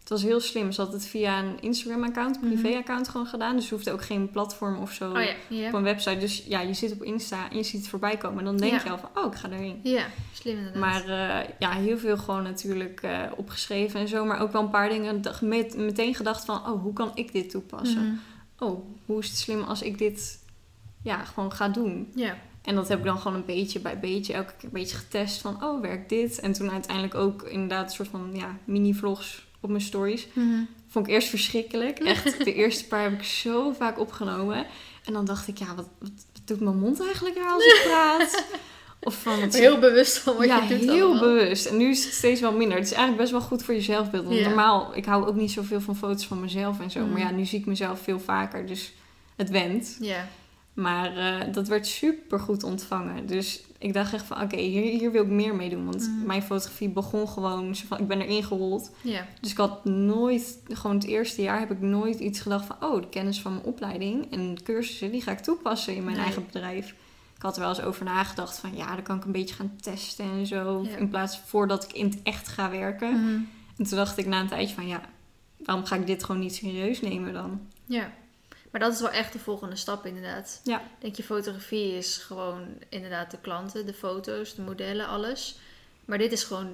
het 0.00 0.08
was 0.08 0.22
heel 0.22 0.40
slim. 0.40 0.72
Ze 0.72 0.80
had 0.80 0.92
het 0.92 1.06
via 1.06 1.38
een 1.38 1.60
Instagram-account, 1.60 2.36
een 2.36 2.48
Mhm. 2.48 2.60
privé-account 2.60 3.08
gewoon 3.08 3.26
gedaan. 3.26 3.56
Dus 3.56 3.68
je 3.68 3.74
hoefde 3.74 3.92
ook 3.92 4.02
geen 4.04 4.30
platform 4.30 4.76
of 4.80 4.92
zo 4.92 5.10
Oh 5.12 5.22
ja, 5.48 5.66
op 5.68 5.74
een 5.74 5.82
website. 5.82 6.18
Dus 6.18 6.44
ja, 6.48 6.60
je 6.60 6.74
zit 6.74 6.92
op 6.92 7.02
Insta 7.02 7.50
en 7.50 7.56
je 7.56 7.62
ziet 7.62 7.80
het 7.80 7.88
voorbij 7.88 8.16
komen. 8.16 8.38
En 8.38 8.44
dan 8.44 8.56
denk 8.56 8.72
Ja. 8.72 8.80
je 8.84 8.90
al 8.90 8.98
van, 8.98 9.10
oh, 9.14 9.32
ik 9.32 9.38
ga 9.38 9.48
erin. 9.50 9.80
Ja, 9.82 10.04
slim 10.32 10.56
inderdaad. 10.56 10.80
Maar 10.80 11.02
eh, 11.08 11.48
ja, 11.58 11.70
heel 11.72 11.98
veel 11.98 12.16
gewoon 12.16 12.42
natuurlijk 12.42 13.06
opgeschreven 13.36 14.00
en 14.00 14.08
zo. 14.08 14.24
Maar 14.24 14.40
ook 14.40 14.52
wel 14.52 14.62
een 14.62 14.70
paar 14.70 14.88
dingen 14.88 15.20
met, 15.40 15.76
meteen 15.76 16.14
gedacht 16.14 16.44
van... 16.44 16.56
oh, 16.66 16.82
hoe 16.82 16.92
kan 16.92 17.10
ik 17.14 17.32
dit 17.32 17.50
toepassen? 17.50 18.02
Mhm. 18.58 18.64
Oh, 18.70 18.84
hoe 19.06 19.18
is 19.18 19.28
het 19.28 19.36
slim 19.38 19.62
als 19.62 19.82
ik 19.82 19.98
dit 19.98 20.44
ja, 21.06 21.24
gewoon 21.24 21.52
ga 21.52 21.68
doen? 21.68 22.12
Ja, 22.14 22.36
En 22.62 22.74
dat 22.74 22.88
heb 22.88 22.98
ik 22.98 23.04
dan 23.04 23.18
gewoon 23.18 23.36
een 23.36 23.44
beetje 23.44 23.80
bij 23.80 23.98
beetje 23.98 24.32
elke 24.32 24.52
keer 24.58 24.64
een 24.64 24.70
beetje 24.80 24.96
getest 24.96 25.40
van... 25.40 25.64
oh, 25.64 25.80
werkt 25.80 26.08
dit? 26.08 26.40
En 26.40 26.52
toen 26.52 26.70
uiteindelijk 26.70 27.14
ook 27.14 27.42
inderdaad 27.42 27.84
een 27.84 27.94
soort 27.94 28.08
van 28.08 28.30
ja, 28.32 28.56
mini-vlogs 28.64 29.46
op 29.60 29.68
mijn 29.70 29.82
stories. 29.82 30.28
Mhm. 30.32 30.62
Vond 30.88 31.06
ik 31.06 31.12
eerst 31.12 31.28
verschrikkelijk. 31.28 31.98
Echt, 32.14 32.44
de 32.44 32.54
eerste 32.54 32.86
paar 32.86 33.02
heb 33.02 33.12
ik 33.12 33.24
zo 33.24 33.72
vaak 33.72 33.98
opgenomen. 33.98 34.66
En 35.04 35.12
dan 35.12 35.24
dacht 35.24 35.48
ik, 35.48 35.58
ja, 35.58 35.74
wat, 35.74 35.88
wat, 35.98 36.10
doet 36.44 36.60
mijn 36.60 36.78
mond 36.78 37.02
eigenlijk 37.02 37.36
raar 37.36 37.52
als 37.52 37.64
ik 37.64 37.82
praat? 37.84 38.44
Of 39.00 39.22
van, 39.22 39.40
wat 39.40 39.54
Heel 39.54 39.78
bewust 39.78 40.18
van 40.18 40.36
wat 40.36 40.46
ja, 40.46 40.62
je 40.62 40.68
doet 40.68 40.90
heel 40.90 41.04
allemaal. 41.04 41.20
bewust. 41.20 41.66
En 41.66 41.76
nu 41.76 41.90
is 41.90 42.04
het 42.04 42.14
steeds 42.14 42.40
wel 42.40 42.52
minder. 42.52 42.76
Het 42.76 42.86
is 42.86 42.92
eigenlijk 42.92 43.20
best 43.20 43.32
wel 43.32 43.48
goed 43.48 43.62
voor 43.62 43.74
je 43.74 43.80
zelfbeeld. 43.80 44.24
Want 44.24 44.36
Ja. 44.36 44.46
normaal, 44.46 44.96
ik 44.96 45.04
hou 45.04 45.26
ook 45.26 45.34
niet 45.34 45.50
zoveel 45.50 45.80
van 45.80 45.96
foto's 45.96 46.26
van 46.26 46.40
mezelf 46.40 46.80
en 46.80 46.90
zo. 46.90 47.00
Mm. 47.00 47.10
Maar 47.12 47.20
ja, 47.20 47.30
nu 47.30 47.44
zie 47.44 47.58
ik 47.58 47.66
mezelf 47.66 48.00
veel 48.02 48.20
vaker. 48.20 48.66
Dus 48.66 48.92
het 49.36 49.50
went. 49.50 49.96
Ja. 50.00 50.28
Maar 50.76 51.16
eh, 51.16 51.52
dat 51.52 51.68
werd 51.68 51.86
super 51.86 52.40
goed 52.40 52.62
ontvangen. 52.62 53.26
Dus 53.26 53.62
ik 53.78 53.92
dacht 53.92 54.12
echt 54.12 54.24
van, 54.26 54.42
oké, 54.42 54.56
hier, 54.56 54.82
hier 55.00 55.10
wil 55.12 55.22
ik 55.22 55.28
meer 55.28 55.54
mee 55.54 55.68
doen. 55.68 55.84
Want 55.84 56.08
Mm. 56.08 56.26
mijn 56.26 56.42
fotografie 56.42 56.88
begon 56.88 57.28
gewoon, 57.28 57.76
van, 57.76 57.98
ik 57.98 58.06
ben 58.08 58.20
erin 58.20 58.44
gerold. 58.44 58.90
Dus 59.40 59.50
ik 59.50 59.56
had 59.56 59.84
nooit, 59.84 60.58
gewoon 60.68 60.96
het 60.96 61.04
eerste 61.06 61.42
jaar 61.42 61.58
heb 61.58 61.70
ik 61.70 61.80
nooit 61.80 62.18
iets 62.18 62.40
gedacht 62.40 62.66
van, 62.66 62.76
oh, 62.80 63.00
de 63.00 63.08
kennis 63.08 63.40
van 63.40 63.52
mijn 63.52 63.64
opleiding 63.64 64.32
en 64.32 64.54
de 64.54 64.62
cursussen, 64.62 65.10
die 65.10 65.22
ga 65.22 65.30
ik 65.32 65.38
toepassen 65.38 65.94
in 65.96 66.04
mijn 66.04 66.16
Nee. 66.16 66.24
eigen 66.24 66.46
bedrijf. 66.46 66.94
Ik 67.36 67.42
had 67.42 67.54
er 67.54 67.60
wel 67.60 67.68
eens 67.70 67.82
over 67.82 68.04
nagedacht 68.04 68.58
van, 68.58 68.76
ja, 68.76 68.94
dan 68.94 69.02
kan 69.02 69.16
ik 69.16 69.24
een 69.24 69.32
beetje 69.32 69.54
gaan 69.54 69.76
testen 69.80 70.24
en 70.24 70.46
zo. 70.46 70.86
In 70.98 71.08
plaats 71.08 71.38
voordat 71.44 71.84
ik 71.84 71.92
in 71.92 72.04
het 72.06 72.18
echt 72.22 72.48
ga 72.48 72.70
werken. 72.70 73.12
Mhm. 73.12 73.34
En 73.76 73.84
toen 73.84 73.96
dacht 73.98 74.18
ik 74.18 74.26
na 74.26 74.40
een 74.40 74.48
tijdje 74.48 74.74
van, 74.74 74.86
ja, 74.86 75.00
waarom 75.64 75.84
ga 75.84 75.96
ik 75.96 76.06
dit 76.06 76.24
gewoon 76.24 76.40
niet 76.40 76.54
serieus 76.54 77.00
nemen 77.00 77.32
dan? 77.32 77.60
Ja. 77.84 78.12
Maar 78.76 78.84
dat 78.84 78.94
is 78.94 79.00
wel 79.00 79.10
echt 79.10 79.32
de 79.32 79.38
volgende 79.38 79.76
stap 79.76 80.06
inderdaad. 80.06 80.60
Ja. 80.64 80.80
Ik 80.80 80.86
denk 80.98 81.14
je 81.14 81.22
fotografie 81.22 81.92
is 81.96 82.16
gewoon 82.16 82.62
inderdaad 82.88 83.30
de 83.30 83.38
klanten, 83.40 83.86
de 83.86 83.94
foto's, 83.94 84.54
de 84.54 84.62
modellen, 84.62 85.06
alles. 85.08 85.58
Maar 86.04 86.18
dit 86.18 86.32
is 86.32 86.44
gewoon 86.44 86.68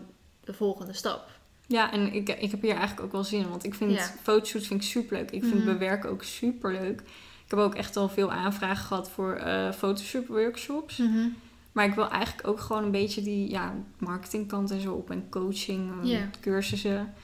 de 0.44 0.52
volgende 0.52 0.92
stap. 0.92 1.28
Ja, 1.66 1.92
en 1.92 2.12
ik, 2.12 2.28
ik 2.28 2.50
heb 2.50 2.62
hier 2.62 2.70
eigenlijk 2.76 3.00
ook 3.06 3.12
wel 3.12 3.24
zin 3.24 3.40
in. 3.40 3.48
Want 3.48 3.64
ik 3.64 3.74
vind 3.74 3.92
Ja. 3.92 4.10
fotoshoots 4.22 4.66
vind 4.66 4.82
ik 4.82 4.88
superleuk. 4.88 5.30
Ik 5.30 5.42
vind 5.42 5.54
Mhm. 5.54 5.64
bewerken 5.64 6.10
ook 6.10 6.22
superleuk. 6.22 7.00
Ik 7.44 7.50
heb 7.50 7.58
ook 7.58 7.74
echt 7.74 7.96
al 7.96 8.08
veel 8.08 8.32
aanvragen 8.32 8.84
gehad 8.84 9.10
voor 9.10 9.32
eh 9.34 9.72
Photoshop 9.72 10.26
workshops. 10.26 10.96
Mhm. 10.96 11.28
Maar 11.72 11.84
ik 11.84 11.94
wil 11.94 12.08
eigenlijk 12.10 12.46
ook 12.48 12.60
gewoon 12.60 12.84
een 12.84 12.90
beetje 12.90 13.22
die 13.22 13.50
ja, 13.50 13.74
marketingkant 13.98 14.70
en 14.70 14.80
zo 14.80 14.92
op. 14.94 15.10
En 15.10 15.26
coaching, 15.30 15.90
en 16.02 16.06
Ja. 16.08 16.30
cursussen. 16.40 17.14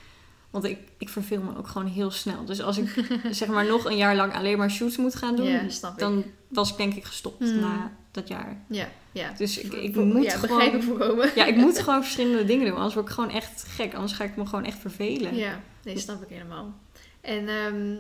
Want 0.50 0.64
ik, 0.64 0.78
ik 0.98 1.08
verveel 1.08 1.40
me 1.42 1.56
ook 1.56 1.66
gewoon 1.66 1.86
heel 1.88 2.10
snel. 2.10 2.44
Dus 2.44 2.62
als 2.62 2.78
ik 2.78 3.04
zeg 3.30 3.48
maar 3.48 3.66
nog 3.66 3.84
een 3.84 3.96
jaar 3.96 4.16
lang 4.16 4.34
alleen 4.34 4.58
maar 4.58 4.70
shoots 4.70 4.96
moet 4.96 5.14
gaan 5.14 5.36
doen... 5.36 5.46
Ja, 5.46 5.68
snap 5.68 5.92
ik. 5.92 5.98
dan 5.98 6.24
was 6.48 6.70
ik 6.70 6.76
denk 6.76 6.94
ik 6.94 7.04
gestopt 7.04 7.40
Mhm. 7.40 7.60
na 7.60 7.92
dat 8.10 8.28
jaar. 8.28 8.64
Ja, 8.68 8.88
ja. 9.12 9.32
Dus 9.36 9.58
ik, 9.58 9.72
ik 9.72 9.94
moet 9.96 10.24
ja, 10.24 10.30
gewoon... 10.36 10.56
begrijp 10.58 10.74
ik 10.74 10.82
voorkomen. 10.82 11.30
Ja, 11.34 11.44
ik 11.44 11.56
moet 11.56 11.78
gewoon 11.84 12.02
verschillende 12.02 12.44
dingen 12.44 12.66
doen. 12.66 12.76
Anders 12.76 12.94
word 12.94 13.06
ik 13.08 13.12
gewoon 13.14 13.30
echt 13.30 13.64
gek. 13.68 13.94
Anders 13.94 14.12
ga 14.12 14.24
ik 14.24 14.36
me 14.36 14.46
gewoon 14.46 14.64
echt 14.64 14.78
vervelen. 14.78 15.34
Ja, 15.36 15.60
nee, 15.84 15.98
snap 15.98 16.22
ik 16.22 16.28
helemaal. 16.28 16.74
En 17.20 17.48
ehm, 17.48 17.94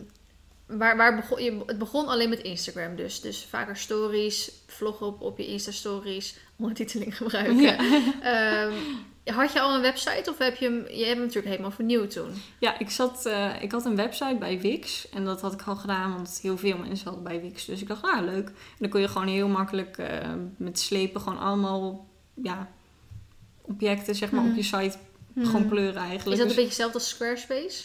waar, 0.78 0.96
waar 0.96 1.16
begon, 1.16 1.42
je, 1.42 1.62
het 1.66 1.78
begon 1.78 2.06
alleen 2.08 2.28
met 2.28 2.40
Instagram 2.40 2.96
dus. 2.96 3.20
Dus 3.20 3.46
vaker 3.50 3.76
stories, 3.76 4.50
vloggen 4.66 5.06
op, 5.06 5.20
op 5.20 5.38
je 5.38 5.46
Insta-stories, 5.46 6.36
ondertiteling 6.56 7.16
gebruiken. 7.16 7.60
Ja. 7.60 7.76
Ehm, 8.22 8.72
had 9.32 9.52
je 9.52 9.60
al 9.60 9.74
een 9.74 9.80
website 9.80 10.30
of 10.30 10.38
heb 10.38 10.56
je 10.56 10.64
hem... 10.64 10.74
Je 10.88 10.96
hebt 11.04 11.08
hem 11.08 11.18
natuurlijk 11.18 11.46
helemaal 11.46 11.70
vernieuwd 11.70 12.10
toen. 12.10 12.30
Ja, 12.58 12.78
ik, 12.78 12.90
zat, 12.90 13.26
eh, 13.26 13.62
ik 13.62 13.72
had 13.72 13.84
een 13.84 13.96
website 13.96 14.36
bij 14.38 14.60
Wix. 14.60 15.08
En 15.08 15.24
dat 15.24 15.40
had 15.40 15.52
ik 15.52 15.62
al 15.62 15.76
gedaan, 15.76 16.14
want 16.14 16.38
heel 16.42 16.58
veel 16.58 16.76
mensen 16.78 17.04
hadden 17.06 17.24
bij 17.24 17.40
Wix. 17.40 17.64
Dus 17.64 17.80
ik 17.80 17.88
dacht, 17.88 18.02
ah, 18.02 18.24
leuk. 18.24 18.46
En 18.48 18.54
dan 18.78 18.88
kon 18.88 19.00
je 19.00 19.08
gewoon 19.08 19.28
heel 19.28 19.48
makkelijk 19.48 19.98
eh, 19.98 20.28
met 20.56 20.78
slepen 20.78 21.20
gewoon 21.20 21.38
allemaal 21.38 22.06
ja, 22.34 22.68
objecten 23.62 24.14
zeg 24.14 24.30
maar, 24.30 24.40
Mhm. 24.42 24.50
op 24.50 24.56
je 24.56 24.62
site 24.62 24.96
gewoon 25.38 25.68
pleuren 25.68 26.02
Is 26.02 26.08
eigenlijk. 26.08 26.24
dat 26.24 26.38
een 26.38 26.44
Dus- 26.46 26.54
beetje 26.54 26.62
hetzelfde 26.68 26.98
als 26.98 27.08
Squarespace? 27.08 27.84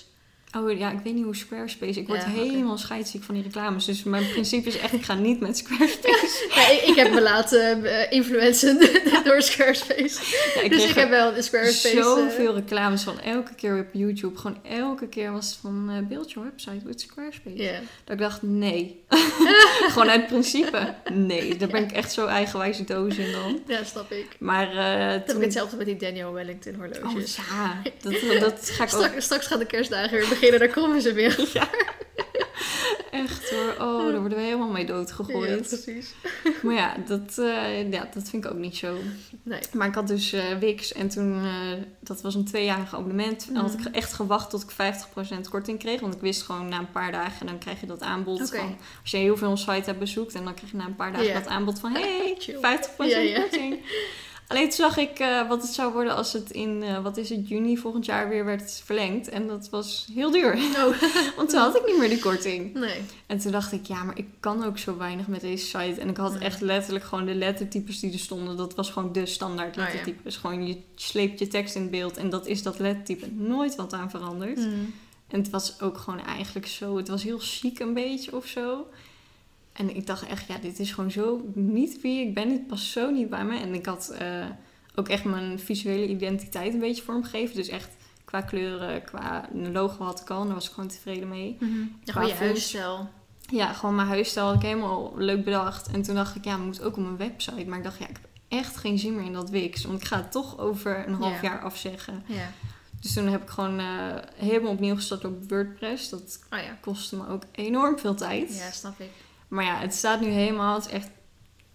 Oh 0.57 0.77
ja, 0.77 0.91
ik 0.91 0.99
weet 1.03 1.13
niet 1.13 1.23
hoe 1.23 1.35
Squarespace... 1.35 1.99
Ik 1.99 2.07
word 2.07 2.21
Ja, 2.21 2.27
helemaal 2.27 2.77
scheidsziek 2.77 3.23
van 3.23 3.35
die 3.35 3.43
reclames. 3.43 3.85
Dus 3.85 4.03
mijn 4.03 4.29
principe 4.29 4.67
is 4.67 4.77
echt, 4.77 4.93
ik 4.93 5.03
ga 5.03 5.13
niet 5.13 5.39
met 5.39 5.57
Squarespace. 5.57 6.47
Ja, 6.55 6.69
ik, 6.69 6.81
ik 6.81 6.95
heb 6.95 7.13
me 7.13 7.21
laten 7.21 8.11
influencen 8.11 8.79
door 9.23 9.41
Squarespace. 9.41 10.21
Ik 10.63 10.71
dus 10.71 10.83
ik 10.83 10.95
heb 10.95 11.09
wel 11.09 11.35
een 11.35 11.43
Squarespace... 11.43 12.03
zoveel 12.03 12.53
reclames 12.53 13.03
van 13.03 13.19
elke 13.19 13.55
keer 13.55 13.79
op 13.79 13.87
YouTube. 13.91 14.37
Gewoon 14.37 14.57
elke 14.63 15.07
keer 15.07 15.31
was 15.31 15.49
het 15.49 15.57
van 15.61 15.89
eh 15.89 16.07
build 16.07 16.31
your 16.31 16.49
website 16.49 16.85
with 16.85 17.01
Squarespace. 17.01 17.79
Dat 18.03 18.13
ik 18.13 18.19
dacht, 18.19 18.41
nee. 18.41 19.03
Gewoon 19.93 20.09
uit 20.09 20.27
principe, 20.27 20.93
nee. 21.13 21.57
Daar 21.57 21.67
ben 21.67 21.83
ik 21.83 21.91
echt 21.91 22.11
zo 22.13 22.25
eigenwijze 22.25 22.83
doos 22.83 23.17
in 23.17 23.31
dan. 23.31 23.61
ja, 23.67 23.83
snap 23.83 24.11
ik. 24.11 24.27
Maar 24.39 24.65
Dat 24.65 25.13
heb 25.13 25.27
toen... 25.27 25.37
ik 25.37 25.43
hetzelfde 25.43 25.77
met 25.77 25.85
die 25.85 25.95
Daniel 25.95 26.33
Wellington 26.33 26.75
horloges. 26.75 27.37
Oh 27.37 27.45
ja, 27.47 27.81
dat, 28.01 28.39
dat 28.39 28.69
ga 28.69 28.83
ik 28.83 28.93
ook 28.93 29.01
Straks, 29.03 29.25
straks 29.25 29.47
gaan 29.47 29.59
de 29.59 29.65
kerstdagen 29.65 30.11
weer 30.17 30.27
beginnen, 30.29 30.42
daar 30.51 30.67
komen 30.69 31.01
ze 31.01 31.13
weer. 31.13 31.39
echt 33.11 33.49
hoor. 33.49 33.71
Oh, 33.87 34.03
daar 34.11 34.19
worden 34.19 34.37
we 34.37 34.43
helemaal 34.43 34.67
mee 34.67 34.81
Ja, 34.87 34.93
doodgegooid. 34.93 35.67
precies. 35.67 36.13
maar 36.63 36.73
ja 36.75 36.95
dat, 37.07 37.37
eh, 37.37 37.91
ja, 37.91 38.09
dat 38.13 38.29
vind 38.29 38.45
ik 38.45 38.51
ook 38.51 38.57
niet 38.57 38.75
zo. 38.75 38.95
Nee. 39.43 39.59
Maar 39.73 39.87
ik 39.87 39.95
had 39.95 40.07
dus 40.07 40.33
eh, 40.33 40.43
Wix 40.59 40.93
en 40.93 41.07
toen, 41.09 41.43
eh, 41.45 41.51
dat 41.99 42.21
was 42.21 42.35
een 42.35 42.45
tweejarig 42.45 42.93
abonnement. 42.95 43.45
En 43.49 43.55
had 43.55 43.73
ik 43.73 43.79
Mhm. 43.79 43.93
echt 43.93 44.13
gewacht 44.13 44.49
tot 44.49 44.63
ik 44.63 44.69
50% 44.71 45.49
korting 45.49 45.79
kreeg. 45.79 45.99
Want 45.99 46.13
ik 46.15 46.21
wist 46.21 46.41
gewoon 46.41 46.69
na 46.69 46.77
een 46.79 46.91
paar 46.91 47.11
dagen, 47.11 47.45
dan 47.45 47.57
krijg 47.57 47.79
je 47.79 47.85
dat 47.87 48.01
aanbod 48.01 48.49
van... 48.49 48.75
Als 49.01 49.11
je 49.11 49.17
heel 49.17 49.37
veel 49.37 49.57
site 49.57 49.71
hebt 49.85 49.99
bezoekt 49.99 50.33
en 50.35 50.43
dan 50.43 50.53
krijg 50.53 50.71
je 50.71 50.77
na 50.77 50.85
een 50.85 50.95
paar 50.95 51.11
dagen 51.11 51.27
Ja. 51.27 51.33
dat 51.33 51.47
aanbod 51.47 51.79
van... 51.79 51.91
Hey, 51.93 52.35
Chill. 52.39 52.55
50% 52.61 53.11
Ja, 53.11 53.17
ja. 53.17 53.39
korting. 53.39 53.79
Alleen 54.47 54.63
toen 54.63 54.71
zag 54.71 54.97
ik 54.97 55.19
eh, 55.19 55.47
wat 55.47 55.61
het 55.61 55.71
zou 55.71 55.93
worden 55.93 56.15
als 56.15 56.33
het 56.33 56.51
in, 56.51 56.83
eh, 56.83 57.03
wat 57.03 57.17
is 57.17 57.29
het, 57.29 57.47
juni 57.47 57.77
volgend 57.77 58.05
jaar 58.05 58.29
weer 58.29 58.45
werd 58.45 58.81
verlengd. 58.85 59.29
En 59.29 59.47
dat 59.47 59.69
was 59.69 60.07
heel 60.13 60.31
duur. 60.31 60.53
Oh, 60.53 61.01
Want 61.37 61.49
toen 61.49 61.59
had 61.59 61.75
ik 61.75 61.85
niet 61.85 61.97
meer 61.97 62.09
die 62.09 62.19
korting. 62.19 62.73
nee. 62.73 63.01
En 63.27 63.37
toen 63.37 63.51
dacht 63.51 63.71
ik, 63.71 63.85
ja, 63.85 64.03
maar 64.03 64.17
ik 64.17 64.27
kan 64.39 64.63
ook 64.63 64.77
zo 64.77 64.97
weinig 64.97 65.27
met 65.27 65.41
deze 65.41 65.65
site. 65.65 66.01
En 66.01 66.09
ik 66.09 66.17
had 66.17 66.37
echt 66.37 66.61
letterlijk 66.61 67.05
gewoon 67.05 67.25
de 67.25 67.35
lettertypes 67.35 67.99
die 67.99 68.11
er 68.13 68.19
stonden. 68.19 68.57
Dat 68.57 68.75
was 68.75 68.89
gewoon 68.89 69.11
de 69.11 69.25
standaard 69.25 69.77
Oh, 69.77 69.83
ja. 69.83 69.83
lettertypes. 69.83 70.37
Gewoon 70.37 70.67
je 70.67 70.77
sleept 70.95 71.39
je 71.39 71.47
tekst 71.47 71.75
in 71.75 71.89
beeld 71.89 72.17
en 72.17 72.29
dat 72.29 72.47
is 72.47 72.63
dat 72.63 72.79
lettertype. 72.79 73.27
Nooit 73.31 73.75
wat 73.75 73.93
aan 73.93 74.09
veranderd. 74.09 74.57
Mm. 74.57 74.93
En 75.27 75.39
het 75.39 75.49
was 75.49 75.81
ook 75.81 75.97
gewoon 75.97 76.25
eigenlijk 76.25 76.67
zo, 76.67 76.97
het 76.97 77.07
was 77.07 77.23
heel 77.23 77.39
chic 77.39 77.79
een 77.79 77.93
beetje 77.93 78.35
of 78.35 78.45
zo. 78.45 78.87
En 79.73 79.95
ik 79.95 80.07
dacht 80.07 80.25
echt, 80.25 80.47
ja, 80.47 80.57
dit 80.57 80.79
is 80.79 80.91
gewoon 80.91 81.11
zo 81.11 81.41
niet 81.53 82.01
wie 82.01 82.27
ik 82.27 82.33
ben. 82.33 82.49
Dit 82.49 82.67
past 82.67 82.85
zo 82.85 83.11
niet 83.11 83.29
bij 83.29 83.45
me. 83.45 83.57
En 83.59 83.73
ik 83.73 83.85
had 83.85 84.09
eh, 84.19 84.45
ook 84.95 85.07
echt 85.09 85.23
mijn 85.23 85.59
visuele 85.59 86.07
identiteit 86.07 86.73
een 86.73 86.79
beetje 86.79 87.03
vormgegeven. 87.03 87.55
Dus 87.55 87.67
echt 87.67 87.89
qua 88.25 88.41
kleuren, 88.41 89.03
qua 89.03 89.49
logo 89.53 90.03
had 90.03 90.19
ik 90.21 90.29
al. 90.29 90.39
En 90.39 90.45
daar 90.45 90.55
was 90.55 90.67
ik 90.67 90.73
gewoon 90.73 90.89
tevreden 90.89 91.27
mee. 91.29 91.57
Qua 92.05 92.11
gewoon 92.13 92.27
je 92.27 92.33
huisstijl. 92.33 93.09
Ja, 93.51 93.73
gewoon 93.73 93.95
mijn 93.95 94.07
huisstijl 94.07 94.45
had 94.45 94.55
ik 94.55 94.61
helemaal 94.61 95.13
leuk 95.17 95.43
bedacht. 95.43 95.87
En 95.91 96.01
toen 96.01 96.15
dacht 96.15 96.35
ik, 96.35 96.45
ja, 96.45 96.57
moet 96.57 96.81
ook 96.81 96.97
op 96.97 97.03
mijn 97.03 97.17
website. 97.17 97.65
Maar 97.65 97.77
ik 97.77 97.83
dacht, 97.83 97.99
ja, 97.99 98.07
ik 98.07 98.15
heb 98.21 98.27
echt 98.59 98.77
geen 98.77 98.99
zin 98.99 99.15
meer 99.15 99.25
in 99.25 99.33
dat 99.33 99.49
Wix. 99.49 99.83
Want 99.85 100.01
ik 100.01 100.07
ga 100.07 100.17
het 100.17 100.31
toch 100.31 100.59
over 100.59 101.07
een 101.07 101.13
half 101.13 101.41
Ja. 101.41 101.49
jaar 101.49 101.61
afzeggen. 101.61 102.23
Dus 103.01 103.13
toen 103.13 103.27
heb 103.27 103.41
ik 103.41 103.49
gewoon 103.49 103.79
eh, 103.79 103.85
helemaal 104.35 104.71
opnieuw 104.71 104.95
gestart 104.95 105.25
op 105.25 105.49
WordPress. 105.49 106.09
Dat 106.09 106.39
Oh 106.53 106.59
ja. 106.59 106.77
kostte 106.81 107.15
me 107.15 107.27
ook 107.27 107.43
enorm 107.51 107.99
veel 107.99 108.15
tijd. 108.15 108.55
Ja, 108.57 108.71
snap 108.71 108.99
ik. 108.99 109.09
Maar 109.53 109.65
ja, 109.65 109.79
het 109.79 109.93
staat 109.93 110.21
nu 110.21 110.27
helemaal. 110.27 110.75
Het 110.75 110.85
is 110.85 110.91
echt, 110.91 111.05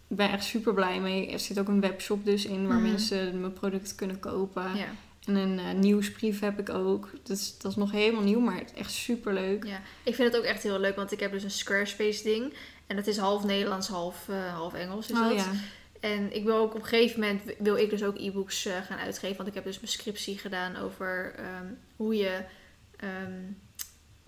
ik 0.09 0.17
ben 0.17 0.31
echt 0.31 0.45
super 0.45 0.75
blij 0.75 1.01
mee. 1.01 1.31
Er 1.31 1.39
zit 1.39 1.59
ook 1.59 1.69
een 1.69 1.81
webshop 1.81 2.25
dus 2.25 2.45
in 2.45 2.67
waar 2.67 2.77
Mhm. 2.79 2.91
mensen 2.91 3.41
mijn 3.41 3.53
producten 3.53 3.97
kunnen 3.97 4.21
kopen. 4.21 4.77
Ja. 4.77 4.87
En 5.27 5.35
een 5.37 5.59
eh, 5.59 5.73
nieuwsbrief 5.73 6.41
heb 6.41 6.59
ik 6.59 6.71
ook. 6.71 7.11
Dus 7.23 7.59
dat 7.59 7.71
is 7.71 7.77
nog 7.77 7.91
helemaal 7.91 8.23
nieuw, 8.23 8.41
maar 8.41 8.59
het 8.59 8.73
is 8.75 8.81
echt 8.81 8.93
super 8.93 9.33
leuk. 9.35 9.65
ja. 9.65 9.81
Ik 10.03 10.15
vind 10.15 10.33
het 10.33 10.37
ook 10.43 10.47
echt 10.49 10.63
heel 10.63 10.79
leuk, 10.81 10.97
want 10.97 11.13
ik 11.13 11.21
heb 11.21 11.31
dus 11.33 11.43
een 11.43 11.51
Squarespace 11.51 12.23
ding. 12.23 12.53
En 12.87 12.97
dat 12.97 13.07
is 13.07 13.17
half 13.17 13.45
Nederlands, 13.45 13.89
half, 13.89 14.29
eh, 14.29 14.55
half 14.55 14.75
Engels 14.75 15.11
is 15.11 15.17
Oh 15.19 15.29
dat. 15.29 15.35
ja. 15.39 15.51
En 16.01 16.35
ik 16.37 16.45
wil 16.45 16.57
ook 16.57 16.75
op 16.75 16.81
een 16.81 16.87
gegeven 16.87 17.21
moment 17.21 17.43
wil 17.59 17.77
ik 17.77 17.91
dus 17.91 18.03
ook 18.05 18.19
e-books 18.19 18.67
eh, 18.67 18.73
gaan 18.87 18.99
uitgeven. 18.99 19.37
Want 19.37 19.49
ik 19.49 19.55
heb 19.55 19.65
dus 19.65 19.81
mijn 19.81 19.93
scriptie 19.93 20.39
gedaan 20.39 20.77
over 20.77 21.35
ehm, 21.37 21.67
hoe 21.97 22.17
je 22.17 22.41
ehm, 22.97 23.33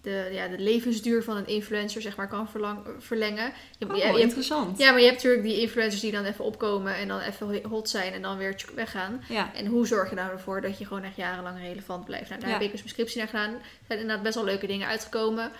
de, 0.03 0.29
ja, 0.33 0.49
de 0.49 0.59
levensduur 0.59 1.23
van 1.23 1.37
een 1.37 1.47
influencer 1.47 2.03
zeg 2.03 2.17
maar 2.17 2.29
kan 2.29 2.49
verlang- 2.49 2.87
verlengen. 2.99 3.53
Je, 3.79 3.87
Oh, 3.89 3.95
je- 3.97 4.01
je 4.01 4.07
hebt, 4.07 4.19
interessant. 4.19 4.79
ja, 4.79 4.91
maar 4.91 5.01
je 5.01 5.07
hebt 5.07 5.17
natuurlijk 5.17 5.43
die 5.43 5.61
influencers 5.61 6.01
die 6.03 6.13
dan 6.13 6.25
even 6.25 6.45
opkomen 6.45 6.95
en 6.95 7.09
dan 7.09 7.21
even 7.21 7.65
hot 7.69 7.89
zijn 7.89 8.13
en 8.13 8.23
dan 8.23 8.37
weer 8.37 8.65
weggaan. 8.75 9.23
Ja. 9.29 9.55
En 9.55 9.67
hoe 9.67 9.87
zorg 9.87 10.09
je 10.11 10.17
nou 10.17 10.31
ervoor 10.31 10.61
dat 10.61 10.79
je 10.79 10.85
gewoon 10.87 11.03
echt 11.03 11.17
jarenlang 11.17 11.59
relevant 11.59 12.05
blijft? 12.05 12.29
Nou, 12.29 12.41
daar 12.41 12.51
Ja. 12.51 12.55
heb 12.57 12.65
ik 12.65 12.71
dus 12.71 12.81
mijn 12.81 12.93
scriptie 12.93 13.19
naar 13.19 13.29
gedaan. 13.29 13.53
Er 13.55 13.61
zijn 13.87 13.99
inderdaad 13.99 14.25
best 14.25 14.35
wel 14.35 14.45
leuke 14.45 14.67
dingen 14.67 14.89
uitgekomen. 14.89 15.51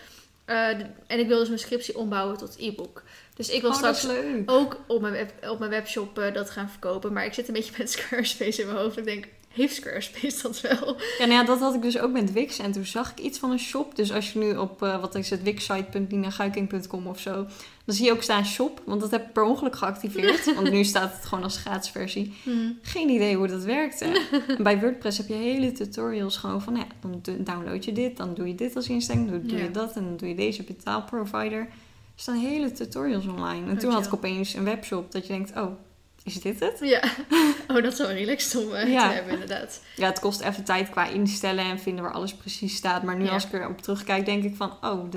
Eh, 0.45 0.69
en 1.07 1.19
ik 1.19 1.29
wil 1.29 1.39
dus 1.39 1.49
mijn 1.49 1.61
scriptie 1.61 1.99
ombouwen 1.99 2.37
tot 2.37 2.57
e-book. 2.59 3.03
Dus 3.35 3.49
ik 3.51 3.61
wil 3.61 3.71
Oh, 3.71 3.77
straks 3.77 4.07
ook 4.47 4.77
op 4.87 5.01
mijn, 5.01 5.13
web, 5.13 5.33
op 5.51 5.59
mijn 5.59 5.71
webshop 5.71 6.19
eh, 6.19 6.35
dat 6.35 6.51
gaan 6.51 6.71
verkopen. 6.71 7.13
Maar 7.13 7.25
ik 7.25 7.35
zit 7.35 7.49
een 7.49 7.55
beetje 7.55 7.73
met 7.79 7.91
Squarespace 7.91 8.61
in 8.63 8.67
mijn 8.67 8.79
hoofd. 8.79 8.97
Ik 8.99 9.05
denk, 9.05 9.27
heeft 9.53 9.75
Squarespace 9.75 10.43
dat 10.43 10.61
wel. 10.61 10.97
Ja, 11.19 11.27
nou 11.27 11.31
ja, 11.33 11.45
dat 11.45 11.61
had 11.61 11.75
ik 11.75 11.83
dus 11.83 11.99
ook 11.99 12.13
met 12.13 12.33
Wix. 12.33 12.59
En 12.59 12.73
toen 12.73 12.85
zag 12.87 13.11
ik 13.11 13.19
iets 13.19 13.39
van 13.39 13.51
een 13.51 13.59
shop. 13.59 13.97
Dus 13.97 14.13
als 14.13 14.33
je 14.33 14.39
nu 14.39 14.57
op, 14.57 14.83
eh, 14.83 15.01
wat 15.01 15.15
is 15.15 15.31
het, 15.31 15.43
wixsite.ninaguiking.com 15.43 17.07
of 17.07 17.21
zo... 17.21 17.33
dan 17.85 17.95
zie 17.95 18.05
je 18.05 18.13
ook 18.13 18.23
staan 18.23 18.47
shop. 18.47 18.83
Want 18.85 19.01
dat 19.01 19.11
heb 19.11 19.27
ik 19.27 19.33
per 19.33 19.43
ongeluk 19.43 19.77
geactiveerd. 19.77 20.45
want 20.55 20.71
nu 20.71 20.85
staat 20.85 21.13
het 21.13 21.25
gewoon 21.25 21.45
als 21.45 21.57
gratis 21.57 21.91
versie. 21.91 22.35
Hmm. 22.43 22.79
Geen 22.83 23.09
idee 23.09 23.37
hoe 23.37 23.47
dat 23.47 23.65
werkte. 23.65 24.27
en 24.57 24.63
bij 24.63 24.81
WordPress 24.81 25.19
heb 25.19 25.29
je 25.29 25.35
hele 25.35 25.73
tutorials 25.73 26.37
gewoon 26.37 26.63
van... 26.63 26.77
Ja, 26.77 26.87
dan 27.01 27.19
do- 27.23 27.43
download 27.43 27.85
je 27.85 27.93
dit, 27.93 28.17
dan 28.17 28.35
doe 28.35 28.47
je 28.49 28.55
dit 28.55 28.77
als 28.77 28.89
instelling. 28.89 29.31
Dan 29.31 29.43
doe 29.47 29.57
Ja. 29.59 29.65
je 29.65 29.71
dat 29.71 29.97
en 29.97 30.05
dan 30.05 30.17
doe 30.17 30.29
je 30.29 30.35
deze 30.35 30.63
betaalprovider. 30.63 31.61
Er 31.61 31.69
staan 32.27 32.37
hele 32.37 32.73
tutorials 32.73 33.27
online. 33.27 33.71
En 33.71 33.79
toen 33.79 33.93
had 33.93 34.07
ik 34.07 34.15
opeens 34.15 34.55
een 34.55 34.65
webshop 34.65 35.13
dat 35.13 35.27
je 35.27 35.33
denkt... 35.33 35.57
Oh, 35.57 35.71
is 36.25 36.41
dit 36.41 36.61
het? 36.61 36.79
Ja. 36.81 37.03
Oh, 37.69 37.83
dat 37.83 37.93
is 37.93 37.99
wel 37.99 38.11
relaxed 38.11 38.65
om 38.65 38.75
eh, 38.75 38.93
Ja. 38.93 39.09
te 39.09 39.15
hebben, 39.15 39.33
inderdaad. 39.33 39.81
Ja, 39.97 40.07
het 40.07 40.21
kost 40.21 40.41
even 40.41 40.65
tijd 40.65 40.91
qua 40.91 41.07
instellen 41.07 41.65
en 41.65 41.79
vinden 41.81 42.05
waar 42.05 42.13
alles 42.13 42.35
precies 42.35 42.77
staat. 42.77 43.03
Maar 43.03 43.17
nu 43.17 43.25
Ja. 43.25 43.31
als 43.33 43.45
ik 43.45 43.53
erop 43.53 43.81
terugkijk, 43.83 44.25
denk 44.25 44.45
ik 44.45 44.57
van... 44.57 44.77
Oh, 44.81 45.13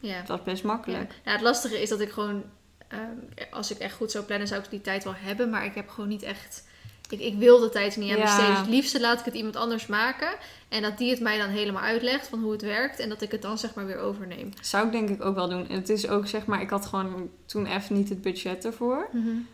Ja. 0.00 0.22
was 0.26 0.42
best 0.42 0.62
Ja. 0.62 0.68
makkelijk. 0.68 1.08
Nou, 1.24 1.36
het 1.36 1.40
lastige 1.40 1.82
is 1.82 1.88
dat 1.88 2.00
ik 2.00 2.10
gewoon, 2.10 2.42
ehm, 2.88 3.46
als 3.50 3.70
ik 3.70 3.78
echt 3.78 3.94
goed 3.94 4.10
zou 4.10 4.24
plannen, 4.24 4.48
zou 4.48 4.62
ik 4.62 4.70
die 4.70 4.80
tijd 4.80 5.04
wel 5.04 5.14
hebben. 5.16 5.50
Maar 5.50 5.64
ik 5.64 5.74
heb 5.74 5.88
gewoon 5.88 6.08
niet 6.08 6.22
echt, 6.22 6.64
ik, 7.12 7.20
ik 7.20 7.38
wil 7.38 7.58
de 7.58 7.68
tijd 7.68 7.96
niet 7.96 8.10
aan 8.10 8.16
Ja. 8.16 8.22
besteden. 8.22 8.50
Dus 8.50 8.58
het 8.58 8.68
liefste 8.68 9.00
laat 9.00 9.18
ik 9.18 9.24
het 9.24 9.34
iemand 9.34 9.56
anders 9.56 9.86
maken. 9.86 10.28
En 10.68 10.82
dat 10.82 10.98
die 10.98 11.10
het 11.10 11.20
mij 11.20 11.38
dan 11.38 11.48
helemaal 11.48 11.82
uitlegt 11.82 12.28
van 12.28 12.42
hoe 12.42 12.52
het 12.52 12.62
werkt. 12.62 12.98
En 12.98 13.08
dat 13.08 13.22
ik 13.22 13.30
het 13.30 13.42
dan 13.42 13.58
zeg 13.58 13.74
maar 13.74 13.86
weer 13.86 13.98
overneem. 13.98 14.50
Zou 14.60 14.86
ik 14.86 14.92
denk 14.92 15.08
ik 15.08 15.24
ook 15.24 15.34
wel 15.34 15.48
doen. 15.48 15.68
En 15.68 15.76
het 15.76 15.88
is 15.88 16.08
ook 16.08 16.26
zeg 16.26 16.46
maar, 16.46 16.60
ik 16.60 16.70
had 16.70 16.86
gewoon 16.86 17.30
toen 17.46 17.66
even 17.66 17.96
niet 17.96 18.08
het 18.08 18.22
budget 18.22 18.64
ervoor. 18.64 19.08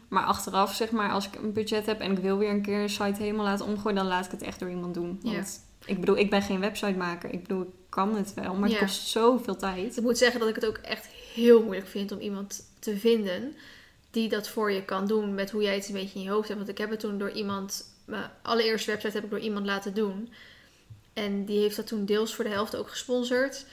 Maar 0.08 0.24
achteraf 0.24 0.74
zeg 0.74 0.90
maar, 0.90 1.10
als 1.10 1.26
ik 1.26 1.34
een 1.34 1.52
budget 1.52 1.86
heb 1.86 2.00
en 2.00 2.10
ik 2.12 2.18
wil 2.18 2.38
weer 2.38 2.50
een 2.50 2.62
keer 2.62 2.80
een 2.80 2.90
site 2.90 3.22
helemaal 3.22 3.44
laten 3.44 3.66
omgooien, 3.66 3.96
dan 3.96 4.06
laat 4.06 4.24
ik 4.24 4.30
het 4.30 4.42
echt 4.42 4.60
door 4.60 4.70
iemand 4.70 4.94
doen. 4.94 5.20
Ja. 5.22 5.32
Want 5.32 5.60
ik 5.84 6.00
bedoel, 6.00 6.16
ik 6.18 6.30
ben 6.30 6.42
geen 6.42 6.60
websitemaker. 6.60 7.32
Ik 7.32 7.42
bedoel, 7.42 7.62
ik 7.62 7.68
kan 7.88 8.16
het 8.16 8.34
wel, 8.34 8.54
maar 8.54 8.68
het 8.68 8.78
kost 8.78 9.08
zoveel 9.08 9.56
tijd. 9.56 9.96
Ik 9.96 10.02
moet 10.02 10.18
zeggen 10.18 10.40
dat 10.40 10.48
ik 10.48 10.54
het 10.54 10.66
ook 10.66 10.76
echt 10.76 11.06
heel 11.34 11.62
moeilijk 11.62 11.88
vind 11.88 12.12
om 12.12 12.18
iemand 12.18 12.60
te 12.78 12.96
vinden 12.96 13.54
die 14.10 14.28
dat 14.28 14.48
voor 14.48 14.72
je 14.72 14.84
kan 14.84 15.06
doen 15.06 15.34
met 15.34 15.50
hoe 15.50 15.62
jij 15.62 15.74
het 15.74 15.88
een 15.88 15.94
beetje 15.94 16.18
in 16.18 16.24
je 16.24 16.30
hoofd 16.30 16.48
hebt. 16.48 16.60
Want 16.60 16.70
ik 16.70 16.78
heb 16.78 16.90
het 16.90 17.00
toen 17.00 17.18
door 17.18 17.30
iemand, 17.30 17.84
mijn 18.04 18.30
allereerste 18.42 18.90
website 18.90 19.14
heb 19.14 19.24
ik 19.24 19.30
door 19.30 19.38
iemand 19.38 19.66
laten 19.66 19.94
doen. 19.94 20.32
En 21.12 21.44
die 21.44 21.58
heeft 21.60 21.76
dat 21.76 21.86
toen 21.86 22.04
deels 22.04 22.34
voor 22.34 22.44
de 22.44 22.50
helft 22.50 22.76
ook 22.76 22.88
gesponsord. 22.90 23.64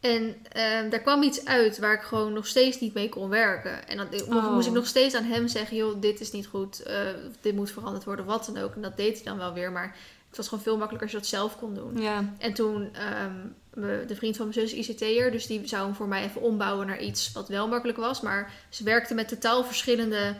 En 0.00 0.36
ehm, 0.52 0.88
daar 0.90 1.00
kwam 1.00 1.22
iets 1.22 1.44
uit 1.44 1.78
waar 1.78 1.94
ik 1.94 2.00
gewoon 2.00 2.32
nog 2.32 2.46
steeds 2.46 2.80
niet 2.80 2.94
mee 2.94 3.08
kon 3.08 3.28
werken. 3.28 3.88
En 3.88 3.96
dan 3.96 4.06
Oh. 4.36 4.52
moest 4.52 4.66
ik 4.66 4.72
nog 4.72 4.86
steeds 4.86 5.14
aan 5.14 5.24
hem 5.24 5.48
zeggen: 5.48 5.76
joh, 5.76 6.00
dit 6.00 6.20
is 6.20 6.30
niet 6.30 6.46
goed, 6.46 6.82
eh, 6.82 7.00
dit 7.40 7.54
moet 7.54 7.70
veranderd 7.70 8.04
worden, 8.04 8.24
wat 8.24 8.50
dan 8.54 8.62
ook. 8.62 8.74
En 8.74 8.82
dat 8.82 8.96
deed 8.96 9.14
hij 9.14 9.24
dan 9.24 9.36
wel 9.38 9.52
weer. 9.52 9.72
Maar 9.72 9.96
het 10.28 10.36
was 10.36 10.48
gewoon 10.48 10.64
veel 10.64 10.76
makkelijker 10.76 11.02
als 11.02 11.10
je 11.16 11.18
dat 11.22 11.40
zelf 11.40 11.58
kon 11.58 11.74
doen. 11.74 12.02
Ja, 12.02 12.34
En 12.38 12.52
toen, 12.52 12.94
ehm, 12.94 13.36
de 14.06 14.14
vriend 14.14 14.36
van 14.36 14.48
mijn 14.48 14.68
zus 14.68 14.78
is 14.78 14.88
ICT'er, 14.88 15.30
dus 15.30 15.46
die 15.46 15.68
zou 15.68 15.84
hem 15.84 15.94
voor 15.94 16.08
mij 16.08 16.24
even 16.24 16.40
ombouwen 16.40 16.86
naar 16.86 17.00
iets 17.00 17.32
wat 17.32 17.48
wel 17.48 17.68
makkelijk 17.68 17.98
was. 17.98 18.20
Maar 18.20 18.52
ze 18.68 18.84
werkte 18.84 19.14
met 19.14 19.28
totaal 19.28 19.64
verschillende 19.64 20.36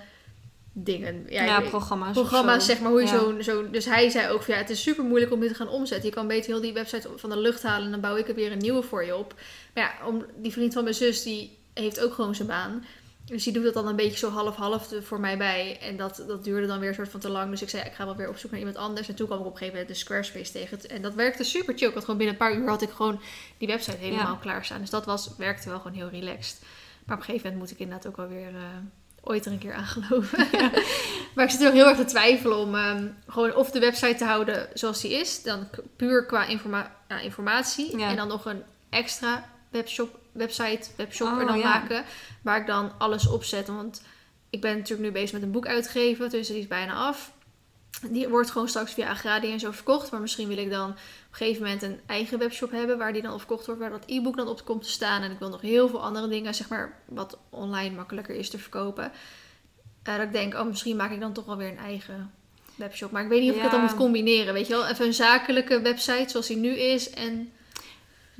dingen. 0.72 1.26
ja, 1.28 1.60
programma's. 1.60 2.12
programma's, 2.12 2.66
zeg 2.66 2.80
maar, 2.80 2.90
hoe 2.90 3.00
je 3.00 3.06
Ja. 3.06 3.18
zo'n... 3.18 3.42
Zo, 3.42 3.70
dus 3.70 3.84
hij 3.84 4.10
zei 4.10 4.28
ook 4.32 4.42
van, 4.42 4.54
ja, 4.54 4.60
het 4.60 4.70
is 4.70 4.82
super 4.82 5.04
moeilijk 5.04 5.32
om 5.32 5.40
dit 5.40 5.48
te 5.48 5.54
gaan 5.54 5.68
omzetten. 5.68 6.08
Je 6.08 6.14
kan 6.14 6.26
beter 6.26 6.50
heel 6.50 6.60
die 6.60 6.72
website 6.72 7.08
van 7.16 7.30
de 7.30 7.38
lucht 7.38 7.62
halen 7.62 7.84
en 7.84 7.90
dan 7.90 8.00
bouw 8.00 8.16
ik 8.16 8.28
er 8.28 8.34
weer 8.34 8.52
een 8.52 8.58
nieuwe 8.58 8.82
voor 8.82 9.04
je 9.04 9.16
op. 9.16 9.34
Maar 9.74 9.84
ja, 9.84 10.06
om, 10.06 10.24
die 10.36 10.52
vriend 10.52 10.72
van 10.72 10.82
mijn 10.82 10.94
zus, 10.94 11.22
die 11.22 11.58
heeft 11.74 12.00
ook 12.00 12.14
gewoon 12.14 12.34
zijn 12.34 12.48
baan. 12.48 12.84
Dus 13.30 13.44
die 13.44 13.52
doet 13.52 13.64
dat 13.64 13.74
dan 13.74 13.86
een 13.86 13.96
beetje 13.96 14.18
zo 14.18 14.30
half-half 14.30 14.92
voor 15.02 15.20
mij 15.20 15.36
bij. 15.36 15.78
En 15.80 15.96
dat, 15.96 16.24
dat 16.26 16.44
duurde 16.44 16.66
dan 16.66 16.78
weer 16.78 16.88
een 16.88 16.94
soort 16.94 17.08
van 17.08 17.20
te 17.20 17.28
lang. 17.28 17.50
Dus 17.50 17.62
ik 17.62 17.68
zei, 17.68 17.82
ik 17.82 17.92
ga 17.92 18.04
wel 18.04 18.16
weer 18.16 18.28
op 18.28 18.36
zoek 18.36 18.50
naar 18.50 18.60
iemand 18.60 18.78
anders. 18.78 19.08
En 19.08 19.14
toen 19.14 19.26
kwam 19.26 19.38
ik 19.38 19.44
op 19.44 19.52
een 19.52 19.58
gegeven 19.58 19.78
moment 19.78 19.94
de 19.94 20.00
Squarespace 20.00 20.52
tegen. 20.52 20.90
En 20.90 21.02
dat 21.02 21.14
werkte 21.14 21.44
super 21.44 21.78
chill. 21.78 21.88
Ik 21.88 21.94
had 21.94 22.04
gewoon 22.04 22.18
binnen 22.18 22.36
een 22.36 22.46
paar 22.46 22.56
uur 22.56 22.68
had 22.68 22.82
ik 22.82 22.90
gewoon 22.90 23.20
die 23.58 23.68
website 23.68 23.96
helemaal 23.96 24.32
Ja. 24.32 24.38
klaarstaan. 24.40 24.80
Dus 24.80 24.90
dat 24.90 25.04
was, 25.04 25.30
werkte 25.36 25.68
wel 25.68 25.80
gewoon 25.80 25.96
heel 25.96 26.08
relaxed. 26.08 26.60
Maar 27.04 27.16
op 27.16 27.22
een 27.22 27.28
gegeven 27.28 27.50
moment 27.50 27.58
moet 27.58 27.70
ik 27.70 27.78
inderdaad 27.78 28.06
ook 28.06 28.16
wel 28.16 28.28
weer 28.28 28.54
eh, 28.54 28.62
ooit 29.22 29.46
er 29.46 29.52
een 29.52 29.58
keer 29.58 29.74
aan 29.74 29.84
geloven. 29.84 30.38
maar 31.34 31.44
ik 31.44 31.50
zit 31.50 31.60
er 31.60 31.64
nog 31.66 31.74
heel 31.74 31.88
erg 31.88 31.96
te 31.96 32.04
twijfelen 32.04 32.58
om 32.58 32.74
ehm, 32.74 33.06
gewoon 33.26 33.54
of 33.54 33.70
de 33.70 33.80
website 33.80 34.14
te 34.14 34.24
houden 34.24 34.68
zoals 34.74 35.00
die 35.00 35.12
is. 35.12 35.42
Dan 35.42 35.68
puur 35.96 36.26
qua 36.26 36.46
informa 36.46 36.96
ja, 37.08 37.20
informatie. 37.20 38.02
En 38.02 38.16
dan 38.16 38.28
nog 38.28 38.44
een 38.44 38.62
extra 38.90 39.48
webshop, 39.70 40.18
website, 40.32 40.90
webshop 40.96 41.28
Oh, 41.28 41.40
er 41.40 41.46
dan 41.46 41.58
ja. 41.58 41.68
maken. 41.68 42.04
Waar 42.42 42.60
ik 42.60 42.66
dan 42.66 42.92
alles 42.98 43.28
op 43.28 43.44
zet. 43.44 43.66
Want 43.66 44.02
ik 44.50 44.60
ben 44.60 44.76
natuurlijk 44.76 45.08
nu 45.08 45.12
bezig 45.12 45.32
met 45.32 45.42
een 45.42 45.50
boek 45.50 45.66
uitgeven. 45.66 46.30
Dus 46.30 46.46
die 46.46 46.58
is 46.58 46.66
bijna 46.66 46.94
af. 46.94 47.32
Die 48.10 48.28
wordt 48.28 48.50
gewoon 48.50 48.68
straks 48.68 48.92
via 48.92 49.08
Agradi 49.08 49.52
en 49.52 49.60
zo 49.60 49.70
verkocht. 49.70 50.10
Maar 50.10 50.20
misschien 50.20 50.48
wil 50.48 50.58
ik 50.58 50.70
dan 50.70 50.90
op 50.90 50.96
een 50.96 51.36
gegeven 51.36 51.62
moment 51.62 51.82
een 51.82 52.00
eigen 52.06 52.38
webshop 52.38 52.70
hebben. 52.70 52.98
Waar 52.98 53.12
die 53.12 53.22
dan 53.22 53.32
op 53.32 53.38
verkocht 53.38 53.66
wordt. 53.66 53.80
Waar 53.80 53.90
dat 53.90 54.04
e-book 54.06 54.36
dan 54.36 54.48
op 54.48 54.64
komt 54.64 54.82
te 54.82 54.90
staan. 54.90 55.22
En 55.22 55.30
ik 55.30 55.38
wil 55.38 55.48
nog 55.48 55.60
heel 55.60 55.88
veel 55.88 56.02
andere 56.02 56.28
dingen. 56.28 56.54
Zeg 56.54 56.68
maar 56.68 57.02
wat 57.04 57.38
online 57.50 57.94
makkelijker 57.94 58.34
is 58.34 58.50
te 58.50 58.58
verkopen. 58.58 59.12
Eh, 60.02 60.16
dat 60.16 60.26
ik 60.26 60.32
denk, 60.32 60.54
oh 60.54 60.66
misschien 60.66 60.96
maak 60.96 61.10
ik 61.10 61.20
dan 61.20 61.32
toch 61.32 61.44
wel 61.44 61.56
weer 61.56 61.68
een 61.68 61.78
eigen 61.78 62.32
webshop. 62.74 63.10
Maar 63.10 63.22
ik 63.22 63.28
weet 63.28 63.40
niet 63.40 63.50
of 63.50 63.56
ik 63.56 63.62
het 63.62 63.70
dan 63.70 63.80
moet 63.80 63.94
combineren. 63.94 64.54
Weet 64.54 64.66
je 64.66 64.72
wel, 64.72 64.86
even 64.86 65.06
een 65.06 65.14
zakelijke 65.14 65.80
website 65.80 66.30
zoals 66.30 66.46
die 66.46 66.56
nu 66.56 66.70
is. 66.70 67.10
En 67.10 67.52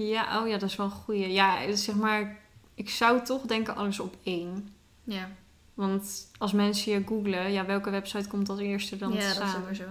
Ja, 0.09 0.41
oh 0.41 0.49
ja, 0.49 0.59
dat 0.59 0.69
is 0.69 0.77
wel 0.77 0.87
een 0.87 0.93
goeie. 0.93 1.33
Ja, 1.33 1.67
dus 1.67 1.85
zeg 1.85 1.95
maar, 1.95 2.39
ik 2.75 2.91
zou 2.91 3.25
toch 3.25 3.43
denken 3.43 3.77
alles 3.77 4.01
op 4.01 4.17
één. 4.23 4.75
ja, 5.05 5.29
Want 5.75 6.31
als 6.39 6.53
mensen 6.53 6.93
je 6.93 7.03
googlen, 7.07 7.53
ja, 7.53 7.67
welke 7.67 7.91
website 7.91 8.29
komt 8.29 8.49
als 8.49 8.59
eerste 8.59 8.97
dan 8.97 9.13
ja 9.13 9.19
te 9.19 9.25
dat 9.25 9.31
is 9.45 9.51
staan? 9.51 9.63
sowieso. 9.63 9.85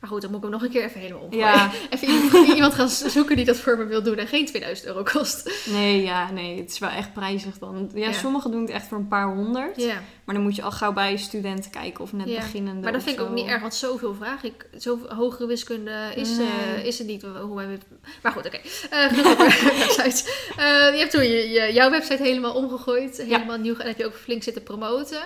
Maar 0.00 0.10
goed, 0.10 0.20
dan 0.22 0.30
moet 0.30 0.38
ik 0.38 0.50
hem 0.50 0.52
nog 0.52 0.62
een 0.62 0.70
keer 0.70 0.84
even 0.84 1.00
helemaal 1.00 1.22
omgooien. 1.22 1.46
Ja, 1.46 1.70
Even 1.90 2.08
iemand, 2.54 2.74
gaan 2.74 2.88
zoeken 2.88 3.36
die 3.36 3.44
dat 3.44 3.56
voor 3.56 3.78
me 3.78 3.84
wil 3.84 4.02
doen 4.02 4.16
en 4.16 4.26
geen 4.26 4.46
2000 4.46 4.86
euro 4.88 5.02
kost. 5.02 5.66
nee, 5.70 6.02
ja, 6.02 6.30
nee, 6.30 6.60
het 6.60 6.70
is 6.70 6.78
wel 6.78 6.88
echt 6.90 7.12
prijzig 7.12 7.58
dan. 7.58 7.90
Ja, 7.94 8.06
Ja. 8.06 8.12
sommigen 8.12 8.50
doen 8.50 8.60
het 8.60 8.70
echt 8.70 8.86
voor 8.86 8.98
een 8.98 9.08
paar 9.08 9.34
honderd. 9.34 9.76
Ja, 9.76 10.02
Maar 10.24 10.34
dan 10.34 10.44
moet 10.44 10.56
je 10.56 10.62
al 10.62 10.70
gauw 10.70 10.92
bij 10.92 11.16
studenten 11.16 11.70
kijken 11.70 12.04
of 12.04 12.12
net 12.12 12.28
Ja. 12.28 12.36
beginnende. 12.40 12.80
maar 12.82 12.92
dat 12.92 13.02
vind 13.02 13.16
ik 13.16 13.22
ook 13.22 13.28
zo. 13.28 13.34
niet 13.34 13.46
erg, 13.46 13.60
want 13.60 13.74
zoveel 13.74 14.14
vraag 14.14 14.42
ik. 14.42 14.66
Zoveel 14.76 15.14
hogere 15.14 15.46
wiskunde 15.46 16.12
is, 16.14 16.36
Nee. 16.36 16.48
eh, 16.76 16.84
is 16.84 16.98
het 16.98 17.06
niet. 17.06 17.22
Hoe 17.22 17.56
wij 17.56 17.78
maar 18.22 18.32
goed, 18.32 18.46
oké. 18.46 18.58
Eh, 18.90 19.04
genoeg 19.06 19.26
over 19.40 19.74
websites. 19.78 20.24
Eh, 20.56 20.64
je 20.66 20.96
hebt 20.98 21.10
toen 21.10 21.22
je, 21.22 21.48
je- 21.50 21.72
jouw 21.72 21.90
website 21.90 22.22
helemaal 22.22 22.54
omgegooid. 22.54 23.16
Helemaal 23.16 23.58
nieuw. 23.58 23.76
En 23.76 23.86
heb 23.86 23.98
je 23.98 24.06
ook 24.06 24.14
flink 24.14 24.42
zitten 24.42 24.62
promoten. 24.62 25.20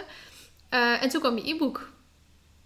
Eh, 0.69 1.03
en 1.03 1.09
toen 1.09 1.21
kwam 1.21 1.37
je 1.39 1.49
e-book, 1.55 1.89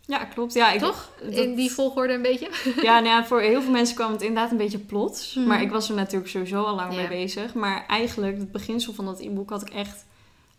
Ja, 0.09 0.24
klopt. 0.24 0.52
Ja, 0.52 0.72
ik, 0.72 0.80
toch? 0.80 1.11
dat- 1.22 1.32
In 1.34 1.54
die 1.54 1.70
volgorde 1.70 2.12
een 2.12 2.22
beetje. 2.22 2.48
Ja, 2.82 2.94
nou 3.00 3.06
ja, 3.06 3.24
voor 3.26 3.40
heel 3.40 3.62
veel 3.62 3.70
mensen 3.72 3.94
kwam 3.96 4.12
het 4.12 4.22
inderdaad 4.22 4.50
een 4.50 4.56
beetje 4.56 4.78
plots. 4.78 5.34
Mhm. 5.34 5.46
Maar 5.46 5.62
ik 5.62 5.70
was 5.70 5.88
er 5.88 5.94
natuurlijk 5.94 6.30
sowieso 6.30 6.62
al 6.62 6.74
lang 6.74 6.92
Ja. 6.92 6.98
mee 6.98 7.09
bezig. 7.09 7.54
Maar 7.54 7.84
eigenlijk, 7.86 8.38
het 8.38 8.52
beginsel 8.52 8.92
van 8.92 9.04
dat 9.04 9.20
e-book 9.20 9.50
had 9.50 9.62
ik 9.62 9.70
echt 9.70 10.06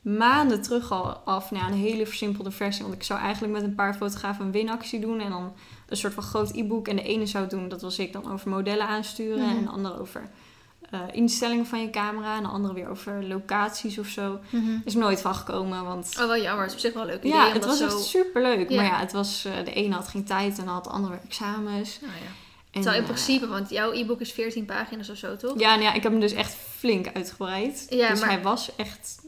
maanden 0.01 0.61
terug 0.61 0.91
al 0.91 1.05
af. 1.05 1.51
Nou 1.51 1.63
ja, 1.65 1.71
een 1.71 1.77
hele 1.77 2.05
versimpelde 2.05 2.51
versie. 2.51 2.81
Want 2.83 2.95
ik 2.95 3.03
zou 3.03 3.19
eigenlijk 3.19 3.53
met 3.53 3.63
een 3.63 3.75
paar 3.75 3.93
fotografen 3.95 4.45
een 4.45 4.51
winactie 4.51 4.99
doen. 4.99 5.19
En 5.19 5.29
dan 5.29 5.53
een 5.87 5.97
soort 5.97 6.13
van 6.13 6.23
groot 6.23 6.51
e-book. 6.55 6.87
En 6.87 6.95
de 6.95 7.03
ene 7.03 7.25
zou 7.25 7.47
doen, 7.47 7.69
dat 7.69 7.81
was 7.81 7.99
ik, 7.99 8.13
dan 8.13 8.31
over 8.31 8.49
modellen 8.49 8.87
aansturen. 8.87 9.45
Mhm. 9.47 9.57
En 9.57 9.63
de 9.63 9.69
andere 9.69 9.99
over 9.99 10.29
eh, 10.91 10.99
instellingen 11.11 11.65
van 11.65 11.81
je 11.81 11.89
camera. 11.89 12.35
En 12.35 12.43
de 12.43 12.49
andere 12.49 12.73
weer 12.73 12.89
over 12.89 13.27
locaties 13.27 13.97
of 13.97 14.07
zo. 14.07 14.39
Is 14.85 14.93
er 14.93 14.99
nooit 14.99 15.21
van 15.21 15.35
gekomen, 15.35 15.83
want... 15.83 16.15
Oh, 16.19 16.27
wel 16.27 16.41
jammer. 16.41 16.63
Het 16.63 16.69
is 16.69 16.75
op 16.75 16.81
zich 16.81 16.93
wel 16.93 17.01
een 17.01 17.09
leuk 17.09 17.19
idee. 17.19 17.31
Ja, 17.31 17.51
het 17.51 17.65
was 17.65 17.77
zo... 17.77 17.85
echt 17.85 18.03
superleuk. 18.03 18.69
Ja. 18.69 18.75
Maar 18.75 18.85
ja, 18.85 18.99
het 18.99 19.11
was, 19.11 19.41
de 19.65 19.73
ene 19.73 19.95
had 19.95 20.07
geen 20.07 20.23
tijd 20.23 20.57
en 20.57 20.67
had 20.67 20.83
de 20.83 20.89
andere 20.89 21.13
weer 21.13 21.23
examens. 21.25 21.99
Nou 22.01 22.13
ja. 22.13 22.31
En, 22.71 22.81
Terwijl 22.81 22.95
in 23.03 23.07
eh, 23.07 23.13
principe, 23.13 23.47
want 23.47 23.69
jouw 23.69 23.91
e-book 23.91 24.19
is 24.19 24.31
14 24.31 24.65
pagina's 24.65 25.09
of 25.09 25.17
zo, 25.17 25.35
toch? 25.35 25.59
Ja, 25.59 25.69
nou 25.69 25.81
ja, 25.81 25.93
ik 25.93 26.03
heb 26.03 26.11
hem 26.11 26.21
dus 26.21 26.33
echt 26.33 26.57
flink 26.77 27.07
uitgebreid. 27.13 27.85
Ja, 27.89 28.09
dus 28.09 28.19
maar- 28.19 28.29
hij 28.29 28.41
was 28.41 28.75
echt 28.75 29.19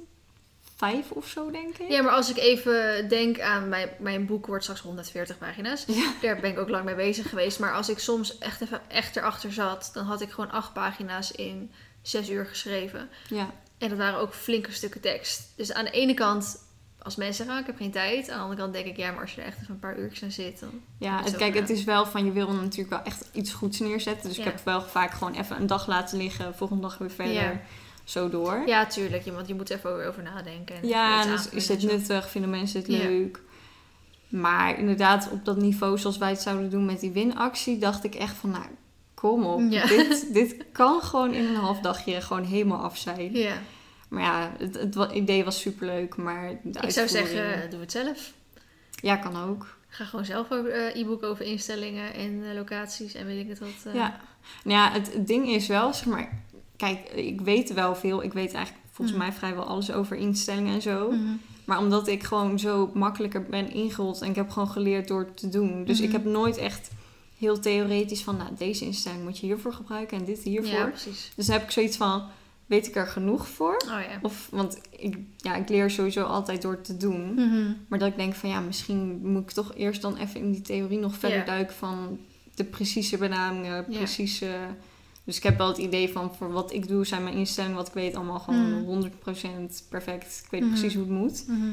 vijf 0.82 1.12
of 1.12 1.28
zo, 1.28 1.52
denk 1.52 1.78
ik. 1.78 1.90
Ja, 1.90 2.02
maar 2.02 2.12
als 2.14 2.30
ik 2.30 2.38
even 2.38 3.08
denk 3.10 3.40
aan 3.40 3.70
mijn, 3.70 3.90
mijn 4.00 4.26
boek 4.26 4.46
wordt 4.48 4.64
straks 4.64 4.82
140 4.82 5.38
pagina's. 5.38 5.84
Ja. 5.88 6.12
Daar 6.22 6.40
ben 6.40 6.52
ik 6.52 6.60
ook 6.60 6.70
lang 6.70 6.86
mee 6.86 6.96
bezig 6.96 7.30
geweest. 7.30 7.60
Maar 7.60 7.74
als 7.74 7.90
ik 7.90 8.00
soms 8.00 8.38
echt 8.38 8.62
even 8.62 8.82
echt 8.88 9.16
erachter 9.16 9.54
zat, 9.54 9.90
dan 9.94 10.06
had 10.06 10.22
ik 10.22 10.30
gewoon 10.32 10.52
acht 10.52 10.74
pagina's 10.74 11.32
in 11.32 11.72
zes 12.02 12.30
uur 12.30 12.46
geschreven. 12.46 13.10
Ja, 13.28 13.50
En 13.78 13.90
dat 13.90 13.98
waren 13.98 14.20
ook 14.20 14.34
flinke 14.34 14.72
stukken 14.72 15.02
tekst. 15.02 15.42
Dus 15.56 15.74
aan 15.74 15.86
de 15.86 15.92
ene 15.92 16.14
kant, 16.14 16.58
als 17.02 17.16
mensen 17.16 17.36
zeggen, 17.36 17.54
ah, 17.56 17.60
ik 17.62 17.68
heb 17.68 17.78
geen 17.78 17.92
tijd. 17.92 18.30
Aan 18.30 18.38
de 18.38 18.44
andere 18.44 18.62
kant 18.62 18.74
denk 18.74 18.86
ik, 18.86 18.98
ja, 18.98 19.12
maar 19.12 19.22
als 19.22 19.34
je 19.34 19.42
er 19.42 19.48
echt 19.48 19.58
even 19.62 19.74
een 19.74 19.80
paar 19.80 19.98
uurtjes 19.98 20.24
aan 20.24 20.32
zit, 20.32 20.60
dan... 20.60 20.82
ja 20.98 21.24
het, 21.24 21.36
kijk, 21.36 21.54
het 21.54 21.70
is 21.70 21.84
wel 21.84 22.06
van, 22.06 22.26
je 22.26 22.32
wil 22.32 22.52
natuurlijk 22.52 22.90
wel 22.90 23.04
echt 23.04 23.30
iets 23.32 23.52
goeds 23.52 23.80
neerzetten. 23.80 24.28
Dus 24.28 24.38
Ja. 24.38 24.44
ik 24.46 24.52
heb 24.52 24.62
wel 24.66 24.82
vaak 24.82 25.12
gewoon 25.12 25.34
even 25.34 25.56
een 25.58 25.68
dag 25.68 25.88
laten 25.88 26.18
liggen, 26.18 26.56
volgende 26.56 26.82
dag 26.82 26.98
weer 26.98 27.12
verder, 27.12 27.34
Ja. 27.34 27.62
Zo 28.12 28.30
door. 28.30 28.64
Ja, 28.66 28.86
tuurlijk. 28.86 29.26
Want 29.26 29.48
je 29.48 29.54
moet 29.56 29.70
even 29.70 30.08
over 30.08 30.24
nadenken. 30.24 30.76
En 30.76 30.88
Ja, 30.88 31.26
is, 31.52 31.68
het 31.68 31.84
nuttig? 31.84 32.30
Vinden 32.30 32.50
mensen 32.50 32.80
het 32.80 32.90
Ja. 32.92 32.98
leuk? 32.98 33.40
Maar 34.28 34.78
inderdaad, 34.80 35.30
op 35.32 35.46
dat 35.46 35.58
niveau 35.58 35.98
zoals 35.98 36.18
wij 36.18 36.30
het 36.30 36.42
zouden 36.42 36.70
doen 36.70 36.86
met 36.86 37.00
die 37.00 37.12
winactie, 37.12 37.78
dacht 37.78 38.04
ik 38.04 38.16
echt 38.16 38.36
van, 38.36 38.50
nou, 38.50 38.66
kom 39.14 39.46
op. 39.46 39.62
Ja. 39.70 39.86
Dit, 39.88 40.28
dit 40.34 40.56
kan 40.72 41.02
gewoon 41.02 41.34
in 41.34 41.46
een 41.46 41.56
half 41.56 41.80
dagje 41.80 42.22
gewoon 42.22 42.44
helemaal 42.44 42.80
af 42.80 42.98
zijn. 42.98 43.32
Ja, 43.34 43.54
Maar 44.08 44.22
ja, 44.24 44.52
het, 44.58 44.76
het 44.96 45.12
idee 45.14 45.44
was 45.44 45.60
superleuk, 45.62 46.16
maar 46.16 46.60
de 46.64 46.80
ik 46.80 46.90
zou 46.90 47.08
zeggen, 47.08 47.70
doe 47.70 47.80
het 47.80 47.92
zelf. 47.92 48.34
Ja, 49.02 49.16
kan 49.16 49.44
ook. 49.50 49.78
Ga 49.88 50.06
gewoon 50.06 50.26
zelf 50.26 50.52
over 50.52 50.72
eh, 50.72 51.02
e-book 51.02 51.24
over 51.24 51.46
instellingen 51.46 52.14
en 52.14 52.44
eh, 52.50 52.56
locaties 52.56 53.14
en 53.14 53.26
weet 53.26 53.40
ik 53.40 53.50
het 53.50 53.60
wat. 53.60 53.70
eh. 53.86 53.94
Ja. 53.94 54.20
Nou 54.64 54.78
ja, 54.78 54.92
het, 54.92 55.14
het 55.14 55.28
ding 55.28 55.48
is 55.50 55.68
wel, 55.68 55.94
zeg 55.94 56.06
maar... 56.06 56.42
Kijk, 56.82 57.10
ik 57.10 57.42
weet 57.42 57.74
wel 57.74 57.96
veel. 57.96 58.24
Ik 58.24 58.34
weet 58.34 58.54
eigenlijk 58.54 58.86
volgens 58.92 59.18
Mhm. 59.18 59.28
mij 59.28 59.36
vrijwel 59.38 59.64
alles 59.64 59.92
over 59.92 60.18
instellingen 60.18 60.74
en 60.74 60.82
zo. 60.82 61.12
Mhm. 61.12 61.22
Maar 61.66 61.78
omdat 61.80 62.08
ik 62.08 62.24
gewoon 62.24 62.60
zo 62.60 62.92
makkelijker 62.94 63.44
ben 63.44 63.72
ingerold 63.74 64.22
en 64.22 64.30
ik 64.30 64.36
heb 64.36 64.50
gewoon 64.50 64.70
geleerd 64.70 65.08
door 65.08 65.34
te 65.34 65.50
doen. 65.50 65.84
Dus 65.86 66.00
ik 66.00 66.08
Mhm. 66.10 66.16
heb 66.16 66.26
nooit 66.26 66.58
echt 66.58 66.90
heel 67.38 67.60
theoretisch 67.60 68.24
van, 68.24 68.38
nou, 68.38 68.50
deze 68.58 68.86
instelling 68.86 69.24
moet 69.24 69.38
je 69.40 69.46
hiervoor 69.46 69.74
gebruiken 69.74 70.18
en 70.18 70.26
dit 70.26 70.40
hiervoor. 70.44 70.80
Ja, 70.80 70.86
precies. 70.86 71.32
Dus 71.36 71.46
dan 71.46 71.56
heb 71.56 71.66
ik 71.66 71.72
zoiets 71.72 71.98
van, 71.98 72.24
weet 72.66 72.88
ik 72.88 72.96
er 72.96 73.08
genoeg 73.08 73.48
voor? 73.48 73.76
Oh 73.86 73.88
ja. 74.10 74.20
Of, 74.22 74.48
want 74.52 74.80
ik, 74.98 75.18
ja, 75.38 75.56
ik 75.56 75.70
leer 75.70 75.90
sowieso 75.90 76.24
altijd 76.24 76.62
door 76.62 76.82
te 76.82 76.98
doen. 76.98 77.34
Mhm. 77.34 77.74
Maar 77.88 78.00
dat 78.00 78.08
ik 78.08 78.18
denk 78.18 78.34
van, 78.34 78.50
ja, 78.50 78.60
misschien 78.60 79.20
moet 79.24 79.42
ik 79.42 79.52
toch 79.52 79.72
eerst 79.76 80.02
dan 80.02 80.18
even 80.18 80.40
in 80.40 80.52
die 80.52 80.62
theorie 80.62 81.00
nog 81.00 81.16
verder 81.16 81.46
duiken 81.46 81.76
van 81.76 82.20
de 82.56 82.64
precieze 82.64 83.18
benamingen, 83.18 83.86
precieze... 83.86 84.50
Dus 85.24 85.38
ik 85.38 85.44
heb 85.44 85.58
wel 85.58 85.68
het 85.68 85.78
idee 85.78 86.10
van, 86.12 86.36
voor 86.38 86.52
wat 86.52 86.74
ik 86.74 86.88
doe, 86.88 87.06
zijn 87.06 87.24
mijn 87.24 87.36
instellingen, 87.36 87.78
wat 87.78 87.88
ik 87.88 87.94
weet, 87.94 88.16
allemaal 88.16 88.40
gewoon 88.40 88.72
Mhm. 88.72 88.84
100% 88.84 89.84
perfect. 89.90 90.42
Ik 90.44 90.52
weet 90.52 90.62
Mhm. 90.62 90.70
precies 90.70 90.94
hoe 90.94 91.04
het 91.04 91.12
moet. 91.12 91.44
Mhm. 91.48 91.68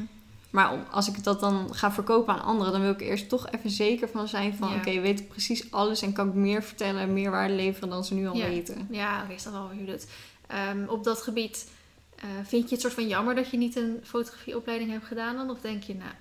Maar 0.49 0.69
als 0.91 1.07
ik 1.07 1.23
dat 1.23 1.39
dan 1.39 1.75
ga 1.75 1.91
verkopen 1.91 2.33
aan 2.33 2.43
anderen, 2.43 2.71
dan 2.71 2.81
wil 2.81 2.91
ik 2.91 3.01
er 3.01 3.07
eerst 3.07 3.29
toch 3.29 3.49
even 3.51 3.69
zeker 3.69 4.09
van 4.09 4.27
zijn 4.27 4.55
van... 4.55 4.69
Ja. 4.69 4.75
Oké, 4.75 4.99
weet 5.01 5.19
ik 5.19 5.27
precies 5.27 5.71
alles 5.71 6.01
en 6.01 6.13
kan 6.13 6.27
ik 6.27 6.33
meer 6.33 6.63
vertellen 6.63 7.01
en 7.01 7.13
meer 7.13 7.31
waarde 7.31 7.53
leveren 7.53 7.89
dan 7.89 8.03
ze 8.05 8.13
nu 8.13 8.27
al 8.27 8.35
Ja. 8.35 8.47
weten. 8.47 8.87
Ja, 8.91 9.23
oké, 9.23 9.33
is 9.33 9.43
dat 9.43 9.53
wel 9.53 9.61
hoe 9.71 9.79
je 9.79 9.85
doet. 9.85 10.07
Ehm, 10.47 10.83
op 10.87 11.03
dat 11.03 11.21
gebied, 11.21 11.69
eh, 12.15 12.25
vind 12.43 12.63
je 12.63 12.69
het 12.75 12.81
soort 12.81 12.93
van 12.93 13.07
jammer 13.07 13.35
dat 13.35 13.49
je 13.49 13.57
niet 13.57 13.75
een 13.75 13.97
fotografieopleiding 14.03 14.91
hebt 14.91 15.05
gedaan 15.05 15.35
dan? 15.35 15.49
Of 15.49 15.59
denk 15.59 15.83
je, 15.83 15.95
nou, 15.95 16.11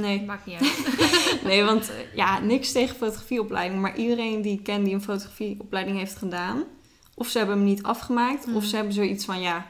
Nee, 0.00 0.22
maakt 0.22 0.46
niet 0.46 0.60
uit. 0.60 1.42
nee 1.44 1.64
want 1.64 1.90
eh, 1.90 1.96
ja, 2.14 2.40
niks 2.40 2.72
tegen 2.72 2.96
fotografieopleiding. 2.96 3.80
Maar 3.80 3.96
iedereen 3.96 4.42
die 4.42 4.58
ik 4.58 4.62
ken 4.62 4.84
die 4.84 4.94
een 4.94 5.02
fotografieopleiding 5.02 5.98
heeft 5.98 6.16
gedaan... 6.16 6.64
of 7.14 7.28
ze 7.28 7.38
hebben 7.38 7.56
hem 7.56 7.66
niet 7.66 7.82
afgemaakt... 7.82 8.46
Mhm. 8.46 8.56
of 8.56 8.64
ze 8.64 8.76
hebben 8.76 8.94
zoiets 8.94 9.24
van, 9.24 9.40
ja... 9.40 9.66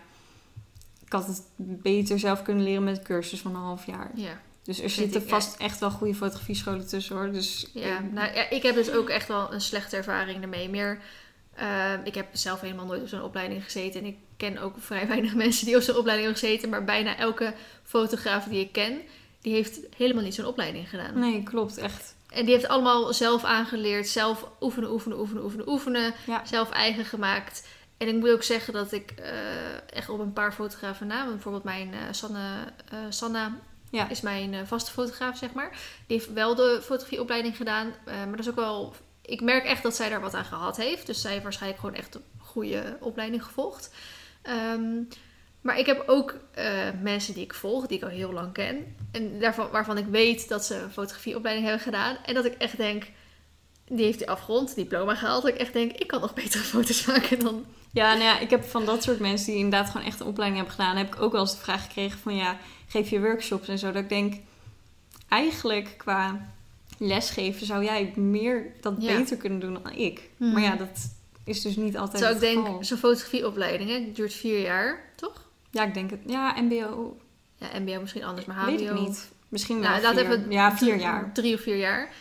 Ik 1.05 1.13
had 1.13 1.27
het 1.27 1.43
beter 1.57 2.19
zelf 2.19 2.43
kunnen 2.43 2.65
leren 2.65 2.85
met 2.85 2.99
een 2.99 3.05
cursus 3.05 3.41
van 3.41 3.55
een 3.55 3.61
half 3.61 3.87
jaar. 3.87 4.11
ja. 4.15 4.41
Dus 4.67 4.81
er 4.81 4.91
zitten 4.91 5.23
ik, 5.23 5.29
vast 5.29 5.57
echt 5.57 5.81
wel 5.81 5.91
goede 5.91 6.15
fotografiescholen 6.15 6.87
tussen 6.87 7.17
hoor. 7.17 7.33
Dus 7.33 7.67
Ja, 7.73 7.97
eh, 7.97 8.03
nou, 8.13 8.35
ja, 8.35 8.51
ik 8.51 8.63
heb 8.63 8.75
dus 8.75 8.91
ook 8.91 9.09
echt 9.09 9.29
wel 9.29 9.53
een 9.53 9.61
slechte 9.61 9.97
ervaring 9.97 10.43
ermee. 10.43 10.69
Meer, 10.69 10.99
ehm, 11.55 12.01
ik 12.05 12.15
heb 12.15 12.27
zelf 12.33 12.61
helemaal 12.61 12.87
nooit 12.87 13.03
op 13.03 13.09
zo'n 13.09 13.23
opleiding 13.23 13.65
gezeten. 13.65 14.01
En 14.01 14.07
ik 14.07 14.17
ken 14.37 14.59
ook 14.59 14.75
vrij 14.79 15.09
weinig 15.15 15.35
mensen 15.35 15.67
die 15.67 15.77
op 15.77 15.83
zo'n 15.83 15.97
opleiding 15.97 16.29
hebben 16.29 16.49
gezeten. 16.49 16.69
Maar 16.69 16.85
bijna 16.85 17.17
elke 17.17 17.55
fotograaf 17.83 18.45
die 18.45 18.61
ik 18.61 18.73
ken, 18.73 19.01
die 19.47 19.55
heeft 19.55 19.81
helemaal 19.97 20.23
niet 20.23 20.35
zo'n 20.35 20.47
opleiding 20.47 20.89
gedaan. 20.89 21.19
nee, 21.19 21.43
klopt 21.43 21.79
echt. 21.79 22.15
En 22.29 22.45
die 22.45 22.55
heeft 22.55 22.69
allemaal 22.69 23.13
zelf 23.13 23.45
aangeleerd. 23.45 24.09
Zelf 24.09 24.49
oefenen, 24.61 24.91
oefenen, 24.91 25.19
oefenen, 25.19 25.43
oefenen, 25.43 25.69
oefenen. 25.69 26.15
Ja. 26.27 26.45
Zelf 26.45 26.71
eigen 26.71 27.05
gemaakt. 27.05 27.69
En 27.97 28.09
ik 28.09 28.15
moet 28.15 28.31
ook 28.31 28.43
zeggen 28.43 28.73
dat 28.73 28.93
ik 28.93 29.11
eh, 29.11 29.97
echt 29.97 30.09
op 30.09 30.19
een 30.19 30.33
paar 30.33 30.53
fotografen 30.53 31.07
na... 31.07 31.27
Bijvoorbeeld 31.27 31.65
mijn 31.65 31.95
eh, 31.95 32.01
Sanne, 32.11 32.65
eh, 32.91 32.99
Sanna 33.09 33.57
Ja. 33.91 34.09
is 34.09 34.21
mijn 34.21 34.67
vaste 34.67 34.91
fotograaf, 34.91 35.37
zeg 35.37 35.53
maar. 35.53 35.71
Die 36.07 36.17
heeft 36.17 36.33
wel 36.33 36.55
de 36.55 36.81
fotografieopleiding 36.83 37.57
gedaan. 37.57 37.93
maar 38.05 38.31
dat 38.31 38.39
is 38.41 38.49
ook 38.49 38.57
wel... 38.57 38.95
Ik 39.23 39.41
merk 39.41 39.65
echt 39.65 39.83
dat 39.83 39.97
zij 39.97 40.09
daar 40.09 40.21
wat 40.21 40.35
aan 40.35 40.45
gehad 40.45 40.77
heeft. 40.77 41.07
Dus 41.07 41.21
zij 41.21 41.31
heeft 41.31 41.43
waarschijnlijk 41.43 41.81
gewoon 41.81 41.97
echt 41.97 42.15
een 42.15 42.25
goede 42.39 42.97
opleiding 43.01 43.45
gevolgd. 43.45 43.95
Ehm, 44.43 45.03
maar 45.67 45.79
ik 45.79 45.87
heb 45.87 46.03
ook 46.07 46.35
eh, 46.55 46.89
mensen 47.03 47.35
die 47.35 47.43
ik 47.43 47.55
volg, 47.55 47.87
die 47.87 47.97
ik 47.97 48.03
al 48.03 48.09
heel 48.09 48.33
lang 48.33 48.53
ken. 48.53 48.97
En 49.13 49.41
daarvan, 49.41 49.71
waarvan 49.71 49.99
ik 49.99 50.07
weet 50.07 50.49
dat 50.49 50.65
ze 50.65 50.75
een 50.75 50.91
fotografieopleiding 50.91 51.67
hebben 51.67 51.85
gedaan. 51.85 52.17
En 52.25 52.35
dat 52.35 52.45
ik 52.45 52.55
echt 52.55 52.77
denk... 52.77 53.05
Die 53.89 54.05
heeft 54.05 54.19
die 54.19 54.31
afgerond, 54.31 54.75
diploma 54.75 55.15
gehaald. 55.15 55.43
Dat 55.43 55.53
ik 55.53 55.61
echt 55.61 55.73
denk, 55.73 55.93
ik 55.93 56.07
kan 56.07 56.21
nog 56.21 56.35
betere 56.35 56.63
foto's 56.75 57.07
maken 57.07 57.39
dan... 57.39 57.65
Ja, 57.93 58.13
nou 58.13 58.25
ja, 58.25 58.39
ik 58.39 58.51
heb 58.51 58.65
van 58.65 58.85
dat 58.85 59.03
soort 59.03 59.19
mensen 59.19 59.47
die 59.47 59.57
inderdaad 59.57 59.91
gewoon 59.91 60.07
echt 60.07 60.21
een 60.21 60.27
opleiding 60.27 60.63
hebben 60.63 60.79
gedaan, 60.81 60.97
heb 60.97 61.15
ik 61.15 61.23
ook 61.23 61.33
wel 61.33 61.41
eens 61.41 61.57
de 61.57 61.63
vraag 61.63 61.83
gekregen 61.83 62.19
van 62.19 62.37
ja, 62.37 62.59
geef 62.89 63.11
je 63.11 63.21
workshops 63.21 63.69
en 63.69 63.79
zo. 63.79 63.93
Dat 63.93 64.03
ik 64.03 64.09
denk, 64.09 64.35
eigenlijk 65.29 65.95
qua 65.97 66.53
lesgeven 66.99 67.67
zou 67.67 67.85
jij 67.85 68.13
meer 68.17 68.73
dat 68.81 68.95
Ja. 68.99 69.17
beter 69.17 69.37
kunnen 69.37 69.59
doen 69.59 69.79
dan 69.83 69.93
ik. 69.93 70.31
Maar 70.37 70.63
ja, 70.63 70.77
dat 70.77 71.11
is 71.45 71.63
dus 71.63 71.77
niet 71.77 71.97
altijd 71.97 72.23
Terwijl 72.23 72.57
ik 72.57 72.65
denk, 72.65 72.85
zo'n 72.85 72.99
fotografieopleiding, 72.99 73.91
hè, 73.91 74.13
duurt 74.13 74.33
vier 74.33 74.61
jaar, 74.61 75.13
toch? 75.17 75.46
Ja, 75.77 75.85
ik 75.85 75.95
denk 75.95 76.11
het. 76.11 76.21
Ja, 76.27 76.55
mbo, 76.63 77.17
Ja, 77.57 77.67
MBO 77.81 78.01
misschien 78.01 78.25
anders, 78.25 78.47
maar 78.47 78.57
HBO... 78.57 78.71
weet 78.71 78.81
ik 78.81 78.93
niet. 78.93 79.31
Misschien 79.49 79.81
wel 79.81 79.91
Nou, 79.91 80.03
laat 80.03 80.15
vier. 80.15 80.25
even 80.25 80.51
ja, 80.51 80.77
vier 80.77 80.97
jaar. 80.97 81.33
Drie 81.33 81.55
of 81.55 81.61
vier 81.61 81.77
jaar. 81.77 82.13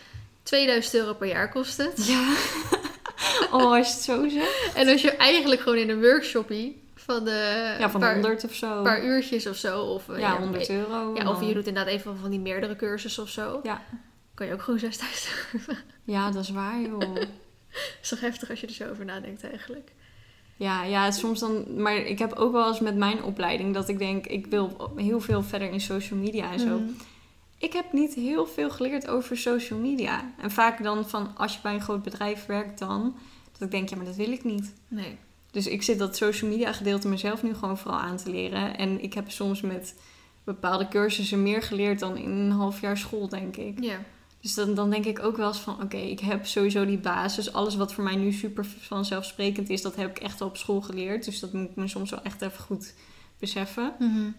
2000 0.42 0.94
euro 0.94 1.14
per 1.14 1.28
jaar 1.28 1.48
kost 1.48 1.76
het. 1.76 2.06
Ja. 2.06 2.34
oh, 3.56 3.72
als 3.72 3.88
je 3.88 3.92
het 3.94 4.02
zo 4.02 4.28
zegt. 4.28 4.70
En 4.74 4.88
als 4.88 5.02
je 5.02 5.10
eigenlijk 5.10 5.60
gewoon 5.60 5.78
in 5.78 5.90
een 5.90 6.00
workshopie 6.00 6.82
van 6.94 7.24
de 7.24 7.74
Ja, 7.78 7.90
van 7.90 8.00
paar, 8.00 8.12
100 8.12 8.44
of 8.44 8.54
zo. 8.54 8.82
paar 8.82 9.04
uurtjes 9.04 9.46
of 9.46 9.56
zo. 9.56 9.80
Of, 9.80 10.08
eh, 10.08 10.18
ja, 10.18 10.38
100 10.38 10.70
euro. 10.70 11.14
Ja, 11.14 11.30
of 11.30 11.40
je 11.40 11.54
doet 11.54 11.66
inderdaad 11.66 11.92
even 11.92 12.16
van 12.18 12.30
die 12.30 12.40
meerdere 12.40 12.76
cursussen 12.76 13.22
of 13.22 13.28
zo. 13.28 13.60
Ja. 13.62 13.82
Kan 14.34 14.46
je 14.46 14.52
ook 14.52 14.62
gewoon 14.62 14.78
6000 14.80 15.34
euro. 15.52 15.80
Ja, 16.04 16.30
dat 16.30 16.42
is 16.42 16.50
waar, 16.50 16.80
joh. 16.80 17.16
is 18.02 18.08
toch 18.08 18.20
heftig 18.20 18.50
als 18.50 18.60
je 18.60 18.66
er 18.66 18.72
zo 18.72 18.90
over 18.90 19.04
nadenkt 19.04 19.44
eigenlijk. 19.44 19.90
Ja, 20.56 20.84
ja, 20.84 21.10
soms 21.10 21.40
dan. 21.40 21.64
Maar 21.82 21.96
ik 21.96 22.18
heb 22.18 22.32
ook 22.32 22.52
wel 22.52 22.68
eens 22.68 22.80
met 22.80 22.96
mijn 22.96 23.22
opleiding 23.22 23.74
dat 23.74 23.88
ik 23.88 23.98
denk, 23.98 24.26
ik 24.26 24.46
wil 24.46 24.92
heel 24.96 25.20
veel 25.20 25.42
verder 25.42 25.70
in 25.70 25.80
social 25.80 26.18
media 26.18 26.52
en 26.52 26.60
zo. 26.60 26.78
Mhm. 26.78 26.90
Ik 27.58 27.72
heb 27.72 27.92
niet 27.92 28.14
heel 28.14 28.46
veel 28.46 28.70
geleerd 28.70 29.08
over 29.08 29.36
social 29.36 29.78
media. 29.78 30.32
En 30.40 30.50
vaak 30.50 30.82
dan 30.82 31.08
van 31.08 31.36
als 31.36 31.54
je 31.54 31.58
bij 31.62 31.74
een 31.74 31.80
groot 31.80 32.02
bedrijf 32.02 32.46
werkt, 32.46 32.78
dan 32.78 33.16
dat 33.52 33.62
ik 33.62 33.70
denk, 33.70 33.88
ja, 33.88 33.96
maar 33.96 34.04
dat 34.04 34.16
wil 34.16 34.32
ik 34.32 34.44
niet. 34.44 34.74
Nee. 34.88 35.16
Dus 35.50 35.66
ik 35.66 35.82
zit 35.82 35.98
dat 35.98 36.16
social 36.16 36.50
media 36.50 36.72
gedeelte 36.72 37.08
mezelf 37.08 37.42
nu 37.42 37.54
gewoon 37.54 37.78
vooral 37.78 38.00
aan 38.00 38.16
te 38.16 38.30
leren. 38.30 38.76
En 38.76 39.02
ik 39.02 39.14
heb 39.14 39.30
soms 39.30 39.60
met 39.60 39.94
bepaalde 40.44 40.88
cursussen 40.88 41.42
meer 41.42 41.62
geleerd 41.62 41.98
dan 41.98 42.16
in 42.16 42.30
een 42.30 42.50
half 42.50 42.80
jaar 42.80 42.96
school, 42.96 43.28
denk 43.28 43.56
ik. 43.56 43.80
Ja. 43.80 43.98
Dus 44.46 44.54
dan, 44.54 44.74
dan 44.74 44.90
denk 44.90 45.04
ik 45.04 45.18
ook 45.24 45.36
wel 45.36 45.46
eens 45.48 45.58
van, 45.60 45.82
oké, 45.82 45.96
ik 45.96 46.20
heb 46.20 46.46
sowieso 46.46 46.84
die 46.84 46.98
basis. 46.98 47.52
Alles 47.52 47.76
wat 47.76 47.92
voor 47.94 48.04
mij 48.04 48.16
nu 48.16 48.32
super 48.32 48.64
vanzelfsprekend 48.64 49.70
is, 49.70 49.82
dat 49.82 49.96
heb 49.96 50.10
ik 50.10 50.22
echt 50.22 50.40
al 50.40 50.46
op 50.48 50.56
school 50.56 50.80
geleerd. 50.80 51.24
Dus 51.24 51.40
dat 51.40 51.52
moet 51.52 51.70
ik 51.70 51.76
me 51.76 51.88
soms 51.88 52.10
wel 52.10 52.22
echt 52.22 52.42
even 52.42 52.58
goed 52.62 52.94
beseffen. 53.38 53.92
Mhm. 53.98 54.30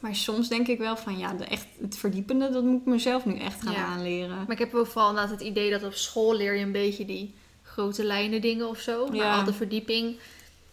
Maar 0.00 0.14
soms 0.16 0.48
denk 0.48 0.68
ik 0.68 0.78
wel 0.78 0.96
van, 0.96 1.18
ja, 1.18 1.32
de 1.34 1.44
echt, 1.44 1.66
het 1.80 1.96
verdiepende, 1.96 2.50
dat 2.50 2.64
moet 2.64 2.80
ik 2.80 2.86
mezelf 2.86 3.24
nu 3.24 3.38
echt 3.38 3.62
gaan 3.62 3.72
Ja. 3.72 3.84
aanleren. 3.84 4.36
Maar 4.36 4.50
ik 4.50 4.58
heb 4.58 4.74
ook 4.74 4.86
vooral 4.86 5.08
inderdaad 5.08 5.32
het 5.38 5.48
idee 5.48 5.70
dat 5.70 5.84
op 5.84 5.92
school 5.94 6.34
leer 6.34 6.54
je 6.54 6.64
een 6.64 6.72
beetje 6.72 7.04
die 7.04 7.34
grote 7.62 8.04
lijnen 8.04 8.40
dingen 8.40 8.68
of 8.68 8.78
zo. 8.78 9.06
Maar 9.06 9.16
Ja. 9.16 9.38
al 9.38 9.44
de 9.44 9.52
verdieping 9.52 10.16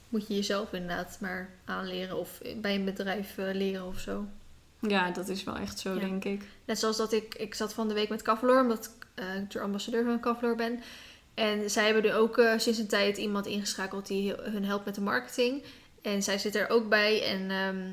moet 0.09 0.27
je 0.27 0.35
jezelf 0.35 0.73
inderdaad 0.73 1.17
maar 1.21 1.49
aanleren 1.65 2.17
of 2.19 2.41
bij 2.61 2.75
een 2.75 2.85
bedrijf 2.85 3.37
eh, 3.37 3.45
leren 3.53 3.85
of 3.87 3.99
zo. 3.99 4.25
Ja, 4.81 5.11
dat 5.11 5.27
is 5.27 5.43
wel 5.43 5.55
echt 5.55 5.79
zo, 5.79 5.93
Ja. 5.93 5.99
denk 5.99 6.25
ik. 6.25 6.41
Net 6.65 6.79
zoals 6.79 6.97
dat 6.97 7.13
ik, 7.13 7.35
ik 7.35 7.55
zat 7.55 7.73
van 7.73 7.87
de 7.87 7.93
week 7.93 8.09
met 8.09 8.21
Kavloor, 8.21 8.61
omdat 8.61 8.85
ik 8.85 9.07
eh, 9.15 9.25
tour 9.49 9.65
ambassadeur 9.65 10.03
van 10.03 10.19
Kavloor 10.19 10.55
ben. 10.55 10.79
En 11.33 11.69
zij 11.69 11.85
hebben 11.85 12.11
er 12.11 12.15
ook 12.17 12.37
eh, 12.37 12.53
sinds 12.57 12.79
een 12.79 12.87
tijd 12.87 13.17
iemand 13.17 13.45
ingeschakeld 13.45 14.07
die 14.07 14.33
hun 14.41 14.65
helpt 14.65 14.85
met 14.85 14.95
de 14.95 15.01
marketing. 15.01 15.63
En 16.01 16.23
zij 16.23 16.37
zit 16.37 16.55
er 16.55 16.69
ook 16.69 16.89
bij 16.89 17.23
en 17.23 17.51
ehm, 17.51 17.85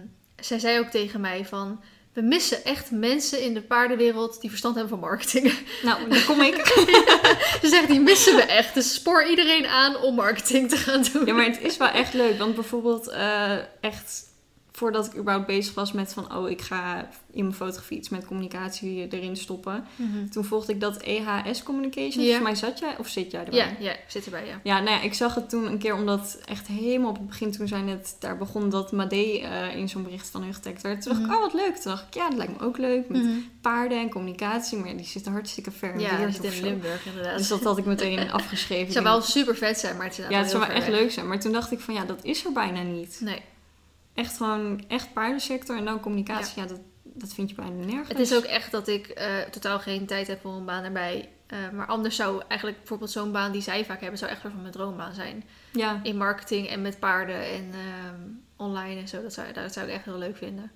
zij 0.45 0.59
zei 0.59 0.79
ook 0.79 0.89
tegen 0.89 1.21
mij 1.21 1.45
van... 1.45 1.81
We 2.13 2.23
missen 2.23 2.65
echt 2.65 2.91
mensen 2.91 3.43
in 3.43 3.55
de 3.55 3.63
paardenwereld 3.63 4.41
die 4.41 4.51
verstand 4.51 4.75
hebben 4.75 4.93
van 4.99 5.09
marketing. 5.09 5.53
Nou, 5.83 6.09
dan 6.09 6.25
kom 6.25 6.41
ik. 6.41 6.67
Ze 7.63 7.69
zegt, 7.69 7.89
die 7.89 8.01
missen 8.01 8.37
we 8.37 8.43
echt. 8.43 8.75
Dus 8.75 8.95
spoor 8.95 9.27
iedereen 9.27 9.67
aan 9.67 9.97
om 9.97 10.15
marketing 10.15 10.69
te 10.69 10.77
gaan 10.77 11.05
doen. 11.13 11.27
Ja, 11.27 11.35
maar 11.35 11.45
het 11.45 11.61
is 11.61 11.77
wel 11.77 11.89
echt 11.89 12.15
leuk. 12.15 12.39
Want 12.39 12.55
bijvoorbeeld 12.55 13.09
eh, 13.09 13.57
echt 13.81 14.23
voordat 14.77 15.07
ik 15.07 15.17
überhaupt 15.17 15.47
bezig 15.47 15.75
was 15.75 15.93
met 15.93 16.13
van... 16.13 16.37
oh, 16.37 16.51
ik 16.51 16.63
ga 16.63 17.09
in 17.33 17.43
mijn 17.43 17.55
fotografie 17.57 17.97
iets 17.99 18.09
met 18.09 18.27
communicatie 18.27 19.09
erin 19.11 19.37
stoppen. 19.37 19.85
Mhm. 19.97 20.29
Toen 20.29 20.45
volgde 20.45 20.73
ik 20.73 20.81
dat 20.81 20.97
EHS 20.97 21.63
Communication. 21.63 22.25
Ja. 22.25 22.37
Volgens 22.39 22.43
mij 22.43 22.55
zat 22.71 22.79
jij 22.79 22.95
of 22.99 23.09
zit 23.09 23.31
jij 23.31 23.45
erbij? 23.45 23.77
Ja, 23.79 23.93
ik 23.93 24.05
zit 24.07 24.25
erbij, 24.25 24.47
ja. 24.47 24.61
Ja, 24.63 24.81
nou 24.81 24.91
ja, 24.91 25.01
ik 25.03 25.15
zag 25.15 25.35
het 25.35 25.49
toen 25.49 25.67
een 25.67 25.79
keer 25.79 25.95
omdat 25.95 26.39
echt 26.49 26.67
helemaal 26.67 27.11
op 27.11 27.17
het 27.17 27.27
begin 27.27 27.53
toen 27.53 27.69
zij 27.69 27.81
net 27.81 28.17
daar 28.19 28.37
begon 28.39 28.71
dat 28.71 28.93
Made 28.93 29.41
eh, 29.41 29.77
in 29.77 29.89
zo'n 29.89 30.03
bericht 30.03 30.29
van 30.29 30.43
hun 30.43 30.55
getagd 30.55 30.83
werd. 30.83 31.03
Toen 31.03 31.13
dacht 31.13 31.25
ik, 31.25 31.31
Mhm. 31.31 31.37
oh 31.37 31.43
wat 31.43 31.55
leuk. 31.55 31.75
Toen 31.77 31.91
dacht 31.93 32.07
ik, 32.07 32.15
ja, 32.15 32.29
dat 32.29 32.39
lijkt 32.39 32.61
me 32.61 32.67
ook 32.67 32.79
leuk 32.79 33.09
met 33.09 33.23
Mhm. 33.23 33.33
paarden 33.61 33.99
en 34.01 34.11
communicatie. 34.11 34.79
Maar 34.79 34.89
ja, 34.89 34.95
die 34.95 35.07
zitten 35.07 35.33
hartstikke 35.33 35.71
ver 35.71 35.93
in 35.95 36.01
Ja, 36.01 36.27
die 36.27 36.51
in. 36.51 36.63
Limburg 36.63 37.07
inderdaad. 37.07 37.39
Dus 37.39 37.49
dat 37.49 37.63
had 37.65 37.79
ik 37.79 37.85
meteen 37.85 38.31
afgeschreven. 38.41 38.85
Het 38.85 38.93
zou 38.93 39.05
wel 39.05 39.21
super 39.23 39.57
vet 39.57 39.79
zijn, 39.79 39.97
maar 39.97 40.07
het 40.07 40.19
is 40.19 40.25
ja, 40.29 40.39
het 40.39 40.51
zou 40.51 40.67
wel 40.67 40.77
echt 40.77 40.89
leuk 40.89 41.11
zijn. 41.11 41.29
Maar 41.29 41.41
toen 41.41 41.53
dacht 41.53 41.73
ik 41.73 41.81
van 41.81 41.95
ja, 41.95 42.05
dat 42.05 42.19
is 42.25 42.45
er 42.45 42.53
bijna 42.53 42.83
niet. 42.83 43.19
Nee. 43.21 43.41
Echt 44.17 44.37
gewoon, 44.37 44.85
echt 44.89 45.13
paardensector 45.13 45.77
en 45.77 45.85
dan 45.85 46.01
communicatie. 46.01 46.63
Ja, 46.63 46.69
dat, 46.69 46.81
dat 47.03 47.33
vind 47.35 47.49
je 47.51 47.55
bijna 47.57 47.85
nergens. 47.85 48.09
Het 48.09 48.19
is 48.19 48.35
ook 48.35 48.45
echt 48.45 48.71
dat 48.71 48.89
ik 48.89 49.07
eh, 49.07 49.39
totaal 49.51 49.79
geen 49.79 50.07
tijd 50.07 50.27
heb 50.27 50.41
voor 50.41 50.53
een 50.53 50.65
baan 50.65 50.85
erbij. 50.85 51.29
Eh, 51.47 51.59
maar 51.73 51.87
anders 51.87 52.17
zou 52.17 52.43
eigenlijk 52.49 52.79
bijvoorbeeld 52.79 53.11
zo'n 53.11 53.33
baan 53.33 53.53
die 53.53 53.63
zij 53.63 53.85
vaak 53.85 54.01
hebben, 54.01 54.19
zou 54.19 54.31
echt 54.31 54.43
wel 54.43 54.53
van 54.53 54.61
mijn 54.61 54.73
droombaan 54.73 55.15
zijn. 55.15 55.45
Ja, 55.73 56.01
In 56.03 56.17
marketing 56.17 56.67
en 56.69 56.83
met 56.83 56.99
paarden 56.99 57.41
en 57.51 57.71
ehm, 57.73 58.21
online 58.57 59.01
en 59.01 59.09
zo. 59.09 59.23
Dat 59.23 59.33
zou, 59.33 59.53
dat 59.53 59.73
zou 59.73 59.87
ik 59.87 59.93
echt 59.95 60.05
heel 60.05 60.19
leuk 60.19 60.37
vinden. 60.37 60.71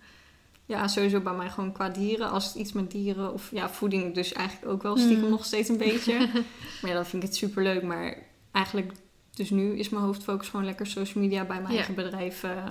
Ja, 0.67 0.89
sowieso 0.89 1.21
bij 1.21 1.33
mij 1.33 1.51
gewoon 1.51 1.73
qua 1.73 1.89
dieren. 1.89 2.31
Als 2.31 2.47
het 2.47 2.55
iets 2.55 2.73
met 2.73 2.91
dieren 2.91 3.33
of 3.33 3.51
ja, 3.53 3.71
voeding 3.71 4.15
dus 4.15 4.33
eigenlijk 4.33 4.73
ook 4.73 4.83
wel 4.83 4.97
stiekem 4.97 5.25
Mm. 5.25 5.31
nog 5.31 5.45
steeds 5.45 5.69
een 5.69 5.77
beetje. 5.79 6.19
maar 6.81 6.91
ja, 6.91 6.93
dan 6.95 7.07
vind 7.07 7.23
ik 7.23 7.29
het 7.29 7.39
super 7.39 7.63
leuk. 7.63 7.83
Maar 7.83 8.17
eigenlijk, 8.53 8.93
dus 9.35 9.51
nu 9.51 9.79
is 9.79 9.89
mijn 9.89 10.05
hoofdfocus 10.05 10.49
gewoon 10.49 10.65
lekker 10.65 10.87
social 10.87 11.25
media 11.25 11.45
bij 11.45 11.57
mijn 11.61 11.71
Ja. 11.71 11.77
eigen 11.77 11.95
bedrijf. 11.95 12.43
eh, 12.43 12.65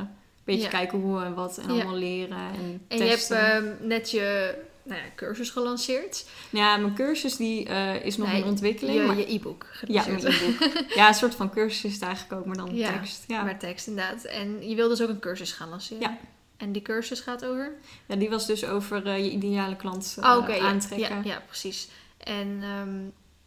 beetje 0.54 0.64
Ja. 0.64 0.70
kijken 0.70 1.00
hoe 1.00 1.22
en 1.24 1.34
wat 1.34 1.58
en 1.58 1.64
Ja. 1.68 1.74
allemaal 1.74 1.96
leren 1.96 2.38
en 2.38 2.82
En 2.88 2.98
je 2.98 3.04
hebt 3.04 3.32
ehm, 3.32 3.66
net 3.80 4.12
je 4.12 4.56
nou 4.84 5.02
ja, 5.02 5.08
cursus 5.16 5.50
gelanceerd. 5.50 6.26
Ja, 6.50 6.78
mijn 6.78 6.96
cursus 6.96 7.36
die 7.36 7.66
eh, 7.66 8.06
is 8.06 8.18
nog 8.18 8.28
Nee, 8.32 8.42
in 8.42 8.48
ontwikkeling. 8.48 9.00
Je, 9.00 9.06
maar... 9.06 9.18
je 9.18 9.34
e-book 9.34 9.66
Ja, 9.88 10.06
mijn 10.08 10.20
e-book. 10.26 10.72
ja, 10.96 11.08
een 11.08 11.14
soort 11.14 11.36
van 11.36 11.50
cursus 11.52 11.84
is 11.84 11.94
het 11.94 12.02
eigenlijk 12.02 12.34
ook, 12.40 12.46
maar 12.46 12.58
dan 12.58 12.76
Ja, 12.76 12.92
tekst. 12.92 13.24
Ja. 13.28 13.44
Maar 13.44 13.60
tekst 13.60 13.88
inderdaad. 13.88 14.24
En 14.24 14.70
je 14.70 14.76
wil 14.76 14.90
dus 14.90 15.02
ook 15.02 15.10
een 15.10 15.20
cursus 15.20 15.52
gaan 15.52 15.70
lanceren. 15.70 16.02
Ja. 16.02 16.18
En 16.58 16.72
die 16.72 16.82
cursus 16.82 17.20
gaat 17.20 17.46
over? 17.46 17.72
ja, 18.06 18.16
die 18.16 18.30
was 18.30 18.46
dus 18.46 18.66
over 18.66 19.06
eh, 19.08 19.18
je 19.18 19.30
ideale 19.32 19.76
klant 19.76 20.18
eh, 20.20 20.38
oké, 20.38 20.54
ja. 20.54 20.68
aantrekken. 20.68 21.16
Ja, 21.16 21.22
ja, 21.24 21.44
precies. 21.48 21.88
En 22.18 22.60
ehm, 22.62 23.00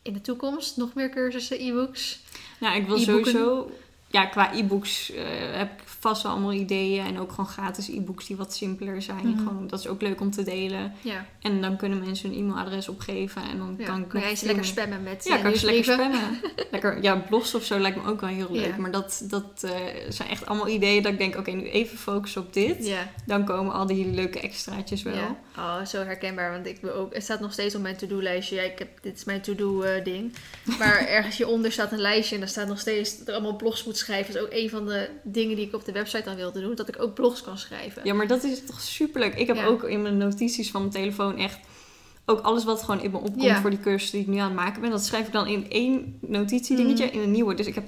in 0.03 0.13
de 0.13 0.21
toekomst 0.21 0.77
nog 0.77 0.95
meer 0.95 1.11
cursussen, 1.11 1.61
e-books? 1.61 2.21
Nou, 2.61 2.77
ik 2.77 2.87
wil 2.87 2.97
E-boeken? 3.01 3.33
sowieso... 3.33 3.71
Ja, 4.13 4.27
qua 4.27 4.55
e-books 4.55 5.13
eh, 5.13 5.25
heb 5.53 5.73
ik 5.73 5.83
vast 5.85 6.23
wel 6.23 6.33
allemaal 6.33 6.53
ideeën. 6.53 7.07
En 7.07 7.19
ook 7.19 7.31
gewoon 7.31 7.47
gratis 7.47 7.89
e-books 7.89 8.27
die 8.27 8.37
wat 8.37 8.55
simpeler 8.55 9.03
zijn. 9.03 9.29
Mhm. 9.29 9.39
Gewoon, 9.39 9.67
dat 9.67 9.79
is 9.79 9.87
ook 9.87 10.03
leuk 10.03 10.21
om 10.21 10.31
te 10.31 10.43
delen. 10.43 10.93
Ja, 11.01 11.27
En 11.41 11.61
dan 11.61 11.77
kunnen 11.77 11.99
mensen 11.99 12.31
hun 12.31 12.39
e-mailadres 12.39 12.89
opgeven. 12.89 13.43
En 13.43 13.59
dan 13.59 13.75
ja. 13.79 13.85
kan 13.85 14.05
ik 14.05 14.13
jij 14.13 14.37
ze 14.37 14.47
lekker 14.47 14.65
spammen 14.65 15.03
met 15.03 15.25
Ja, 15.25 15.37
eh, 15.37 15.43
kan 15.43 15.51
ik 15.51 15.59
ze 15.59 15.67
lekker 15.67 15.85
spammen. 15.93 16.41
lekker, 16.71 17.03
ja, 17.03 17.17
blogs 17.17 17.55
of 17.55 17.65
zo 17.65 17.79
lijkt 17.79 18.03
me 18.03 18.11
ook 18.11 18.21
wel 18.21 18.31
heel 18.31 18.51
leuk. 18.51 18.67
Ja. 18.67 18.77
Maar 18.79 18.91
dat, 18.91 19.23
dat 19.25 19.63
eh, 19.63 19.73
zijn 20.09 20.29
echt 20.29 20.47
allemaal 20.47 20.69
ideeën 20.69 21.03
dat 21.03 21.13
ik 21.13 21.19
denk... 21.19 21.37
Oké, 21.37 21.51
nu 21.51 21.69
even 21.69 21.99
focussen 21.99 22.43
op 22.43 22.53
dit. 22.53 22.95
Dan 23.27 23.45
komen 23.45 23.73
al 23.73 23.87
die 23.87 24.07
leuke 24.07 24.41
extraatjes 24.41 25.03
wel. 25.03 25.15
ja. 25.15 25.37
Oh, 25.57 25.85
zo 25.85 26.05
herkenbaar. 26.05 26.51
Want 26.51 26.67
ik 26.67 26.79
wil 26.81 26.93
ook, 26.93 27.15
het 27.15 27.23
staat 27.23 27.41
nog 27.41 27.53
steeds 27.53 27.75
op 27.75 27.83
mijn 27.83 27.97
to-do-lijstje. 27.97 28.57
Ja, 28.57 28.63
ik 28.63 28.79
heb, 28.79 28.89
dit 29.01 29.17
is 29.17 29.25
mijn 29.25 29.41
to-do-ding. 29.41 30.35
maar 30.79 31.07
ergens 31.17 31.37
hieronder 31.37 31.73
staat 31.73 31.93
een 31.93 32.01
lijstje. 32.01 32.35
En 32.35 32.41
daar 32.41 32.51
staat 32.51 32.69
nog 32.69 32.81
steeds 32.81 33.19
dat 33.19 33.29
er 33.29 33.35
allemaal 33.35 33.57
blogs 33.57 33.85
moet 33.85 33.99
schrijven. 34.03 34.35
Dat 34.35 34.43
is 34.43 34.49
ook 34.49 34.55
een 34.63 34.71
van 34.71 34.87
de 34.87 35.09
dingen 35.23 35.57
die 35.57 35.67
ik 35.67 35.75
op 35.75 35.85
de 35.85 35.93
website 35.93 36.23
dan 36.25 36.37
wilde 36.37 36.61
doen. 36.61 36.75
Dat 36.75 36.89
ik 36.89 37.03
ook 37.03 37.15
blogs 37.15 37.43
kan 37.43 37.59
schrijven. 37.59 38.03
Ja, 38.05 38.15
maar 38.15 38.27
dat 38.27 38.43
is 38.45 38.65
toch 38.67 38.81
superleuk. 38.81 39.35
Ik 39.35 39.47
heb 39.47 39.57
Ja. 39.57 39.67
ook 39.67 39.83
in 39.83 40.03
mijn 40.03 40.17
notities 40.17 40.71
van 40.71 40.81
mijn 40.81 40.93
telefoon 40.93 41.37
echt... 41.37 41.59
Ook 42.27 42.41
alles 42.41 42.65
wat 42.65 42.83
gewoon 42.83 43.01
in 43.03 43.11
me 43.11 43.17
opkomt 43.17 43.43
Ja. 43.43 43.61
voor 43.61 43.71
die 43.71 43.81
cursus 43.81 44.11
die 44.11 44.21
ik 44.21 44.27
nu 44.27 44.37
aan 44.37 44.45
het 44.47 44.55
maken 44.55 44.81
ben... 44.81 44.91
dat 44.91 45.05
schrijf 45.05 45.27
ik 45.27 45.33
dan 45.33 45.47
in 45.47 45.71
één 45.71 46.19
notitiedingetje 46.21 47.05
Mhm. 47.07 47.15
in 47.15 47.21
een 47.23 47.31
nieuwe. 47.31 47.55
Dus 47.55 47.67
ik 47.67 47.75
heb 47.75 47.85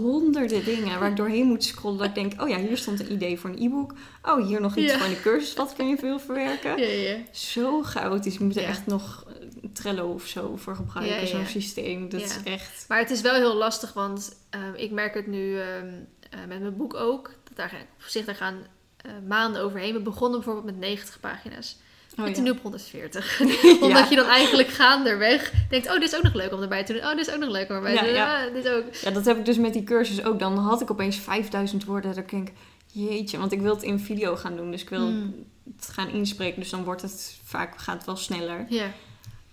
honderden 0.00 0.64
dingen 0.64 0.98
waar 1.00 1.10
ik 1.10 1.16
doorheen 1.16 1.46
moet 1.46 1.64
scrollen... 1.64 1.98
dat 1.98 2.06
ik 2.06 2.14
denk, 2.14 2.42
oh 2.42 2.48
ja, 2.48 2.58
hier 2.58 2.76
stond 2.76 3.00
een 3.00 3.12
idee 3.12 3.38
voor 3.38 3.50
een 3.50 3.62
e-book. 3.62 3.94
Oh, 4.22 4.46
hier 4.46 4.60
nog 4.60 4.76
iets 4.76 4.92
Ja. 4.92 4.98
voor 4.98 5.08
de 5.08 5.20
cursus. 5.20 5.54
Wat 5.54 5.74
kun 5.76 5.88
je 5.88 5.96
veel 5.96 6.18
verwerken? 6.20 6.78
Ja, 6.78 6.86
ja. 6.86 7.16
Zo 7.32 7.82
chaotisch. 7.82 8.34
Ik 8.34 8.40
moet 8.40 8.56
er 8.56 8.62
Ja. 8.62 8.68
echt 8.68 8.86
nog 8.86 9.24
eh, 9.28 9.46
Trello 9.72 10.12
of 10.12 10.26
zo 10.26 10.56
voor 10.56 10.74
gebruiken. 10.76 11.28
Zo'n 11.28 11.46
systeem. 11.46 12.08
Dat 12.08 12.20
is 12.20 12.42
echt... 12.44 12.84
Maar 12.88 12.98
het 12.98 13.10
is 13.10 13.20
wel 13.20 13.34
heel 13.34 13.54
lastig, 13.54 13.92
want 13.92 14.36
ehm, 14.50 14.74
ik 14.74 14.90
merk 14.90 15.14
het 15.14 15.26
nu 15.26 15.58
ehm, 15.60 15.92
eh, 16.30 16.38
met 16.48 16.60
mijn 16.60 16.76
boek 16.76 16.94
ook. 16.94 17.30
Dat 17.44 17.56
daar, 17.56 17.86
op 17.96 18.02
zich, 18.06 18.24
daar 18.24 18.34
gaan 18.34 18.56
eh, 18.96 19.12
maanden 19.28 19.62
overheen. 19.62 19.92
We 19.92 20.00
begonnen 20.00 20.38
bijvoorbeeld 20.40 20.66
met 20.74 20.78
90 20.88 21.20
pagina's. 21.20 21.78
Oh, 22.18 22.26
en 22.26 22.34
ja. 22.34 22.40
nu 22.40 22.50
op 22.50 22.60
140. 22.62 23.40
Omdat 23.80 24.08
je 24.08 24.16
dan 24.16 24.26
eigenlijk 24.26 24.68
gaanderweg 24.68 25.52
denkt... 25.70 25.86
oh, 25.86 25.92
dit 25.94 26.02
is 26.02 26.16
ook 26.16 26.22
nog 26.22 26.34
leuk 26.34 26.52
om 26.52 26.62
erbij 26.62 26.84
te 26.84 26.92
doen. 26.92 27.02
Oh, 27.02 27.10
dit 27.16 27.26
is 27.26 27.32
ook 27.34 27.40
nog 27.40 27.50
leuk 27.50 27.68
om 27.70 27.76
erbij 27.76 27.96
te 27.96 27.98
Ja, 27.98 28.04
doen. 28.04 28.14
ja. 28.14 28.46
Ah, 28.46 28.54
dit 28.54 28.68
ook. 28.68 28.94
Ja, 28.94 29.10
dat 29.10 29.24
heb 29.24 29.36
ik 29.38 29.44
dus 29.44 29.56
met 29.58 29.72
die 29.72 29.84
cursus 29.84 30.24
ook. 30.24 30.38
Dan 30.38 30.58
had 30.58 30.80
ik 30.80 30.90
opeens 30.90 31.16
5000 31.16 31.84
woorden. 31.84 32.10
Dat 32.14 32.24
ik 32.24 32.30
denk, 32.30 32.48
jeetje. 32.86 33.38
Want 33.38 33.52
ik 33.52 33.60
wil 33.60 33.74
het 33.74 33.82
in 33.82 33.98
video 34.00 34.36
gaan 34.36 34.56
doen. 34.56 34.70
Dus 34.70 34.82
ik 34.82 34.88
wil 34.88 35.06
Hmm. 35.06 35.34
het 35.76 35.88
gaan 35.92 36.08
inspreken. 36.08 36.60
Dus 36.60 36.70
dan 36.70 36.84
wordt 36.84 37.02
het 37.02 37.36
vaak 37.44 37.78
gaat 37.78 37.96
het 37.96 38.06
wel 38.06 38.16
sneller. 38.16 38.66
Ja. 38.68 38.86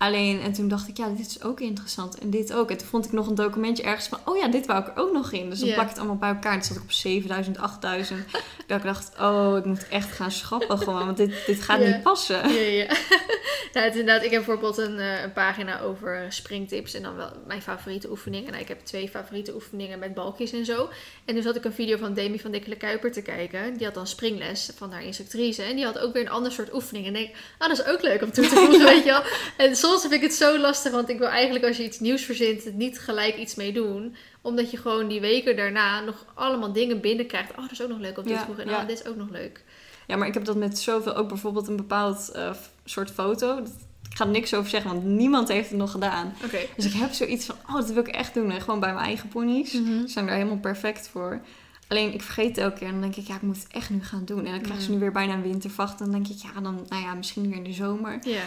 Alleen, 0.00 0.40
en 0.40 0.52
toen 0.52 0.68
dacht 0.68 0.88
ik, 0.88 0.96
ja, 0.96 1.08
dit 1.08 1.26
is 1.26 1.42
ook 1.42 1.60
interessant. 1.60 2.18
En 2.18 2.30
dit 2.30 2.52
ook. 2.52 2.70
En 2.70 2.76
toen 2.76 2.86
vond 2.86 3.04
ik 3.04 3.12
nog 3.12 3.26
een 3.26 3.34
documentje 3.34 3.82
ergens 3.82 4.06
van, 4.08 4.18
oh 4.24 4.36
ja, 4.38 4.48
dit 4.48 4.66
wou 4.66 4.80
ik 4.80 4.86
er 4.86 5.02
ook 5.02 5.12
nog 5.12 5.32
in. 5.32 5.50
Dus 5.50 5.58
dan 5.58 5.68
Ja. 5.68 5.74
plak 5.74 5.84
ik 5.86 5.90
het 5.90 5.98
allemaal 6.00 6.16
bij 6.18 6.28
elkaar. 6.28 6.52
En 6.52 6.58
toen 6.58 6.68
zat 6.68 6.76
ik 6.76 6.82
op 6.82 6.92
7000, 6.92 7.58
8000. 7.58 8.24
dat 8.66 8.78
ik 8.78 8.84
dacht, 8.84 9.10
oh, 9.20 9.56
ik 9.58 9.64
moet 9.64 9.88
echt 9.88 10.12
gaan 10.12 10.30
schrappen 10.30 10.78
gewoon. 10.78 11.04
Want 11.04 11.16
dit, 11.16 11.32
dit 11.46 11.60
gaat 11.62 11.80
Ja. 11.80 11.86
niet 11.86 12.02
passen. 12.02 12.48
Ja, 12.52 12.60
ja. 12.60 12.86
nou, 13.72 13.84
het 13.86 13.94
is 13.94 14.00
inderdaad, 14.00 14.24
ik 14.24 14.30
heb 14.30 14.44
bijvoorbeeld 14.44 14.78
een, 14.78 14.98
eh, 14.98 15.22
een 15.22 15.32
pagina 15.32 15.80
over 15.80 16.26
springtips 16.28 16.94
en 16.94 17.02
dan 17.02 17.16
wel 17.16 17.30
mijn 17.46 17.62
favoriete 17.62 18.10
oefeningen. 18.10 18.50
Nou, 18.50 18.62
ik 18.62 18.68
heb 18.68 18.80
twee 18.84 19.08
favoriete 19.08 19.54
oefeningen 19.54 19.98
met 19.98 20.14
balkjes 20.14 20.52
en 20.52 20.64
zo. 20.64 20.88
En 21.24 21.34
toen 21.34 21.42
zat 21.42 21.56
ik 21.56 21.64
een 21.64 21.72
video 21.72 21.96
van 21.96 22.14
Demi 22.14 22.40
van 22.40 22.50
Dikkele 22.50 22.76
Kuiper 22.76 23.12
te 23.12 23.22
kijken. 23.22 23.76
Die 23.76 23.84
had 23.86 23.94
dan 23.94 24.06
springles 24.06 24.70
van 24.76 24.92
haar 24.92 25.04
instructrice. 25.04 25.62
En 25.62 25.76
die 25.76 25.84
had 25.84 25.98
ook 25.98 26.12
weer 26.12 26.22
een 26.22 26.30
ander 26.30 26.52
soort 26.52 26.74
oefening. 26.74 27.06
En 27.06 27.14
ik 27.16 27.20
denk, 27.22 27.34
ah, 27.58 27.68
dat 27.68 27.78
is 27.78 27.84
ook 27.84 28.02
leuk 28.02 28.22
om 28.22 28.32
toe 28.32 28.46
te 28.48 28.54
voegen, 28.64 28.84
weet 28.84 29.04
je 29.04 29.10
wel. 29.10 29.22
En 29.56 29.76
soms 29.76 29.88
vind 29.98 30.12
ik 30.12 30.20
het 30.20 30.34
zo 30.34 30.58
lastig, 30.58 30.92
want 30.92 31.08
ik 31.08 31.18
wil 31.18 31.28
eigenlijk 31.28 31.64
als 31.64 31.76
je 31.76 31.84
iets 31.84 32.00
nieuws 32.00 32.22
verzint, 32.22 32.64
het 32.64 32.74
niet 32.76 32.98
gelijk 32.98 33.36
iets 33.36 33.54
mee 33.54 33.72
doen. 33.72 34.16
Omdat 34.40 34.70
je 34.70 34.76
gewoon 34.76 35.08
die 35.08 35.20
weken 35.20 35.56
daarna 35.56 36.00
nog 36.00 36.24
allemaal 36.34 36.72
dingen 36.72 37.00
binnenkrijgt. 37.00 37.50
Oh, 37.50 37.56
dat 37.60 37.70
is 37.70 37.82
ook 37.82 37.88
nog 37.88 37.98
leuk 37.98 38.16
om 38.18 38.22
toe 38.24 38.32
te 38.32 38.38
Ja, 38.38 38.44
voegen. 38.44 38.64
En 38.64 38.70
ja. 38.70 38.80
oh, 38.80 38.86
dit 38.88 39.00
is 39.00 39.06
ook 39.06 39.16
nog 39.16 39.30
leuk. 39.30 39.64
Ja, 40.06 40.16
maar 40.16 40.28
ik 40.28 40.34
heb 40.34 40.44
dat 40.44 40.56
met 40.56 40.78
zoveel, 40.78 41.14
ook 41.16 41.28
bijvoorbeeld 41.28 41.68
een 41.68 41.76
bepaald 41.76 42.30
eh, 42.30 42.50
soort 42.84 43.10
foto. 43.10 43.54
Dat- 43.56 43.72
Ik 44.10 44.16
ga 44.16 44.24
er 44.24 44.30
niks 44.30 44.54
over 44.54 44.70
zeggen, 44.70 44.90
want 44.90 45.04
niemand 45.04 45.48
heeft 45.48 45.68
het 45.68 45.78
nog 45.78 45.90
gedaan. 45.90 46.34
Dus 46.76 46.84
ik 46.84 46.92
heb 46.92 47.12
zoiets 47.12 47.46
van, 47.46 47.56
oh, 47.68 47.74
dat 47.74 47.90
wil 47.90 48.02
ik 48.02 48.08
echt 48.08 48.34
doen. 48.34 48.50
En 48.50 48.60
gewoon 48.60 48.80
bij 48.80 48.92
mijn 48.94 49.04
eigen 49.06 49.28
ponies. 49.28 49.72
Mhm. 49.72 50.00
Ze 50.00 50.08
zijn 50.08 50.26
daar 50.26 50.34
helemaal 50.34 50.58
perfect 50.58 51.08
voor. 51.08 51.40
Alleen, 51.88 52.12
ik 52.14 52.22
vergeet 52.22 52.48
het 52.48 52.58
elke 52.58 52.78
keer. 52.78 52.86
En 52.86 52.92
dan 52.92 53.00
denk 53.00 53.16
ik, 53.16 53.26
ja, 53.26 53.34
ik 53.34 53.42
moet 53.42 53.56
het 53.56 53.66
echt 53.70 53.90
nu 53.90 54.02
gaan 54.04 54.24
doen. 54.24 54.44
En 54.46 54.50
dan 54.52 54.60
krijgen 54.60 54.82
ze 54.82 54.88
Mm. 54.88 54.94
nu 54.94 55.00
weer 55.00 55.12
bijna 55.12 55.34
een 55.34 55.42
wintervacht. 55.42 55.98
Dan 55.98 56.10
denk 56.10 56.28
ik, 56.28 56.36
ja, 56.42 56.60
dan, 56.60 56.86
nou 56.88 57.02
ja, 57.02 57.14
misschien 57.14 57.48
weer 57.48 57.56
in 57.56 57.64
de 57.64 57.72
zomer. 57.72 58.18
Ja. 58.22 58.42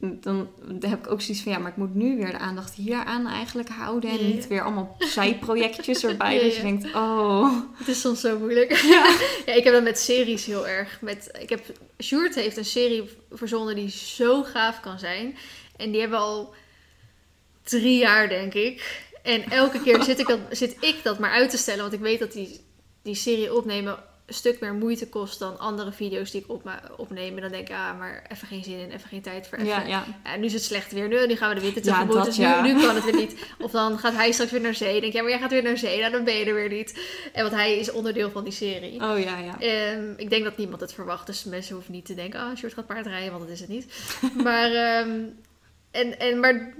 Dan, 0.00 0.50
dan 0.80 0.90
heb 0.90 0.98
ik 0.98 1.10
ook 1.10 1.20
zoiets 1.20 1.42
van, 1.42 1.52
ja, 1.52 1.58
maar 1.58 1.70
ik 1.70 1.76
moet 1.76 1.94
nu 1.94 2.16
weer 2.16 2.30
de 2.30 2.38
aandacht 2.38 2.74
hier 2.74 3.04
aan 3.04 3.26
eigenlijk 3.26 3.68
houden. 3.68 4.10
En 4.10 4.26
niet 4.26 4.46
weer 4.46 4.62
allemaal 4.62 4.96
zijprojectjes 4.98 6.04
erbij. 6.04 6.38
Dat 6.42 6.56
je 6.56 6.62
denkt, 6.62 6.94
oh. 6.94 7.52
Het 7.74 7.88
is 7.88 8.00
soms 8.00 8.20
zo 8.20 8.38
moeilijk. 8.38 8.72
Ja. 8.88 9.54
ik 9.54 9.64
heb 9.64 9.72
dat 9.72 9.82
met 9.82 9.98
series 9.98 10.44
heel 10.44 10.68
erg. 10.68 11.00
Met, 11.00 11.38
ik 11.40 11.48
heb, 11.48 11.64
Sjoerd 12.02 12.34
heeft 12.34 12.56
een 12.56 12.64
serie 12.64 13.10
verzonnen 13.30 13.74
die 13.74 13.90
zo 13.90 14.42
gaaf 14.42 14.80
kan 14.80 14.98
zijn. 14.98 15.36
En 15.76 15.90
die 15.90 16.00
hebben 16.00 16.18
we 16.18 16.24
al 16.24 16.54
drie 17.62 17.98
jaar, 17.98 18.28
denk 18.28 18.54
ik. 18.54 19.06
En 19.22 19.50
elke 19.50 19.82
keer 19.82 20.02
zit 20.02 20.18
ik 20.18 20.26
dat, 20.26 20.38
zit 20.50 20.76
ik 20.80 20.96
dat 21.02 21.18
maar 21.18 21.30
uit 21.30 21.50
te 21.50 21.56
stellen. 21.56 21.80
Want 21.80 21.92
ik 21.92 22.00
weet 22.00 22.18
dat 22.18 22.32
die, 22.32 22.60
die 23.02 23.14
serie 23.14 23.54
opnemen 23.54 23.98
een 24.28 24.34
stuk 24.34 24.60
meer 24.60 24.74
moeite 24.74 25.08
kost 25.08 25.38
dan 25.38 25.58
andere 25.58 25.92
video's 25.92 26.30
die 26.30 26.40
ik 26.40 26.50
opma- 26.50 26.82
opneem. 26.96 27.34
En 27.34 27.40
dan 27.42 27.50
denk 27.50 27.68
ik, 27.68 27.74
ah, 27.74 27.98
maar 27.98 28.22
even 28.32 28.48
geen 28.48 28.64
zin 28.64 28.78
in, 28.78 28.90
even 28.90 29.08
geen 29.08 29.20
tijd 29.22 29.46
voor. 29.46 29.58
Even. 29.58 29.70
Ja, 29.70 29.82
ja. 29.86 30.04
Ja, 30.24 30.36
nu 30.36 30.44
is 30.44 30.52
het 30.52 30.62
slecht 30.62 30.92
weer. 30.92 31.08
Nu, 31.08 31.26
nu 31.26 31.36
gaan 31.36 31.48
we 31.48 31.54
de 31.54 31.60
winter 31.60 31.84
Ja, 31.84 31.92
tegemoet. 31.92 32.14
dat 32.14 32.24
dus 32.24 32.36
ja. 32.36 32.62
nu, 32.62 32.72
nu 32.72 32.80
kan 32.80 32.94
het 32.94 33.04
weer 33.04 33.14
niet. 33.14 33.34
Of 33.58 33.70
dan 33.70 33.98
gaat 33.98 34.12
hij 34.12 34.32
straks 34.32 34.50
weer 34.50 34.60
naar 34.60 34.74
zee. 34.74 35.00
Denk 35.00 35.12
ja, 35.12 35.20
maar 35.22 35.30
jij 35.30 35.40
gaat 35.40 35.50
weer 35.50 35.62
naar 35.62 35.78
zee. 35.78 36.00
Nou, 36.00 36.12
dan 36.12 36.24
ben 36.24 36.34
je 36.34 36.44
er 36.44 36.54
weer 36.54 36.68
niet. 36.68 36.98
En 37.32 37.42
want 37.42 37.54
hij 37.54 37.78
is 37.78 37.90
onderdeel 37.90 38.30
van 38.30 38.44
die 38.44 38.52
serie. 38.52 39.02
Oh 39.02 39.18
ja, 39.18 39.38
ja. 39.38 39.60
Ehm, 39.60 40.12
ik 40.16 40.30
denk 40.30 40.44
dat 40.44 40.56
niemand 40.56 40.80
het 40.80 40.92
verwacht. 40.92 41.26
Dus 41.26 41.44
mensen 41.44 41.74
hoeven 41.74 41.92
niet 41.92 42.06
te 42.06 42.14
denken, 42.14 42.40
ah, 42.40 42.56
Short 42.56 42.74
gaat 42.74 42.86
paardrijden. 42.86 43.30
Want 43.32 43.42
dat 43.42 43.52
is 43.52 43.60
het 43.60 43.68
niet. 43.68 43.86
maar, 44.44 44.72
ehm, 44.72 45.10
en, 45.90 46.18
en, 46.18 46.40
maar 46.40 46.74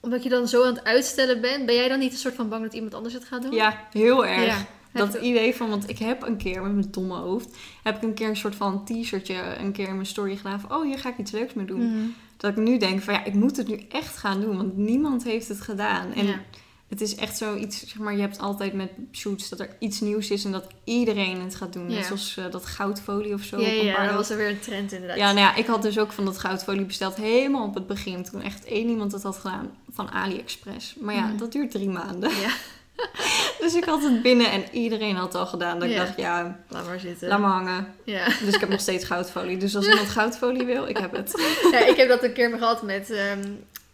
omdat 0.00 0.22
je 0.22 0.28
dan 0.28 0.48
zo 0.48 0.64
aan 0.64 0.74
het 0.74 0.84
uitstellen 0.84 1.40
bent. 1.40 1.66
Ben 1.66 1.74
jij 1.74 1.88
dan 1.88 1.98
niet 1.98 2.12
een 2.12 2.18
soort 2.18 2.34
van 2.34 2.48
bang 2.48 2.62
dat 2.62 2.72
iemand 2.74 2.94
anders 2.94 3.14
het 3.14 3.24
gaat 3.24 3.42
doen? 3.42 3.52
Ja, 3.52 3.88
heel 3.92 4.26
erg. 4.26 4.64
Dat 4.94 5.12
Het- 5.12 5.22
idee 5.22 5.54
van, 5.54 5.68
want 5.68 5.88
ik 5.90 5.98
heb 5.98 6.22
een 6.22 6.36
keer 6.36 6.62
met 6.62 6.72
mijn 6.74 6.90
domme 6.90 7.16
hoofd, 7.16 7.56
heb 7.82 7.96
ik 7.96 8.02
een 8.02 8.14
keer 8.14 8.28
een 8.28 8.36
soort 8.36 8.54
van 8.54 8.84
t-shirtje 8.84 9.34
een 9.58 9.72
keer 9.72 9.88
in 9.88 9.94
mijn 9.94 10.06
story 10.06 10.36
gedaan 10.36 10.60
van, 10.60 10.72
oh 10.76 10.82
hier 10.84 10.98
ga 10.98 11.08
ik 11.08 11.18
iets 11.18 11.30
leuks 11.30 11.54
mee 11.54 11.66
doen. 11.66 11.86
Mhm. 11.96 12.04
Dat 12.36 12.50
ik 12.50 12.64
nu 12.64 12.78
denk 12.78 13.02
van, 13.02 13.14
ja, 13.14 13.24
ik 13.24 13.34
moet 13.34 13.56
het 13.56 13.68
nu 13.68 13.80
echt 13.88 14.16
gaan 14.16 14.40
doen, 14.40 14.56
want 14.56 14.76
niemand 14.76 15.24
heeft 15.24 15.48
het 15.48 15.60
gedaan. 15.60 16.12
En 16.12 16.26
Ja. 16.26 16.40
het 16.88 17.00
is 17.00 17.14
echt 17.14 17.36
zoiets, 17.36 17.78
zeg 17.86 17.98
maar, 17.98 18.14
je 18.14 18.20
hebt 18.20 18.38
altijd 18.38 18.72
met 18.72 18.90
shoots 19.12 19.48
dat 19.48 19.60
er 19.60 19.76
iets 19.78 20.00
nieuws 20.00 20.30
is 20.30 20.44
en 20.44 20.52
dat 20.52 20.66
iedereen 20.84 21.40
het 21.40 21.54
gaat 21.54 21.72
doen. 21.72 21.90
Ja. 21.90 21.96
Net 21.96 22.04
zoals 22.06 22.36
eh, 22.36 22.44
dat 22.50 22.66
goudfolie 22.66 23.34
of 23.34 23.42
zo. 23.42 23.60
Ja, 23.60 24.00
op 24.02 24.06
dat 24.06 24.14
was 24.14 24.30
er 24.30 24.36
weer 24.36 24.48
een 24.50 24.60
trend 24.60 24.92
inderdaad. 24.92 25.16
ja, 25.18 25.26
nou 25.26 25.38
ja, 25.38 25.54
ik 25.54 25.66
had 25.66 25.82
dus 25.82 25.98
ook 25.98 26.12
van 26.12 26.24
dat 26.24 26.38
goudfolie 26.38 26.84
besteld 26.84 27.16
helemaal 27.16 27.66
op 27.66 27.74
het 27.74 27.86
begin. 27.86 28.24
Toen 28.24 28.40
echt 28.42 28.64
één 28.64 28.88
iemand 28.88 29.12
het 29.12 29.22
had 29.22 29.36
gedaan 29.36 29.70
van 29.92 30.10
AliExpress. 30.10 30.94
Maar 31.00 31.14
ja, 31.14 31.26
Mhm. 31.26 31.36
dat 31.36 31.52
duurt 31.52 31.70
drie 31.70 31.88
maanden. 31.88 32.30
Ja, 32.30 32.50
Dus 33.60 33.74
ik 33.74 33.84
had 33.84 34.02
het 34.02 34.22
binnen 34.22 34.50
en 34.50 34.64
iedereen 34.72 35.16
had 35.16 35.32
het 35.32 35.34
al 35.34 35.46
gedaan. 35.46 35.78
Dat 35.78 35.88
ik 35.88 35.96
dacht, 35.96 36.16
ja, 36.16 36.60
laat 36.68 36.86
maar 36.86 37.00
zitten. 37.00 37.28
laat 37.28 37.38
maar 37.40 37.50
hangen. 37.50 37.94
Ja. 38.04 38.24
Dus 38.24 38.54
ik 38.54 38.60
heb 38.60 38.68
nog 38.68 38.80
steeds 38.80 39.04
goudfolie. 39.04 39.56
Dus 39.56 39.76
als 39.76 39.86
iemand 39.86 40.08
goudfolie 40.08 40.66
wil, 40.66 40.86
ik 40.88 40.96
heb 40.96 41.12
het. 41.12 41.32
ja, 41.72 41.78
ik 41.78 41.96
heb 41.96 42.08
dat 42.08 42.22
een 42.22 42.32
keer 42.32 42.50
gehad 42.58 42.82
met. 42.82 43.10
ehm, 43.10 43.42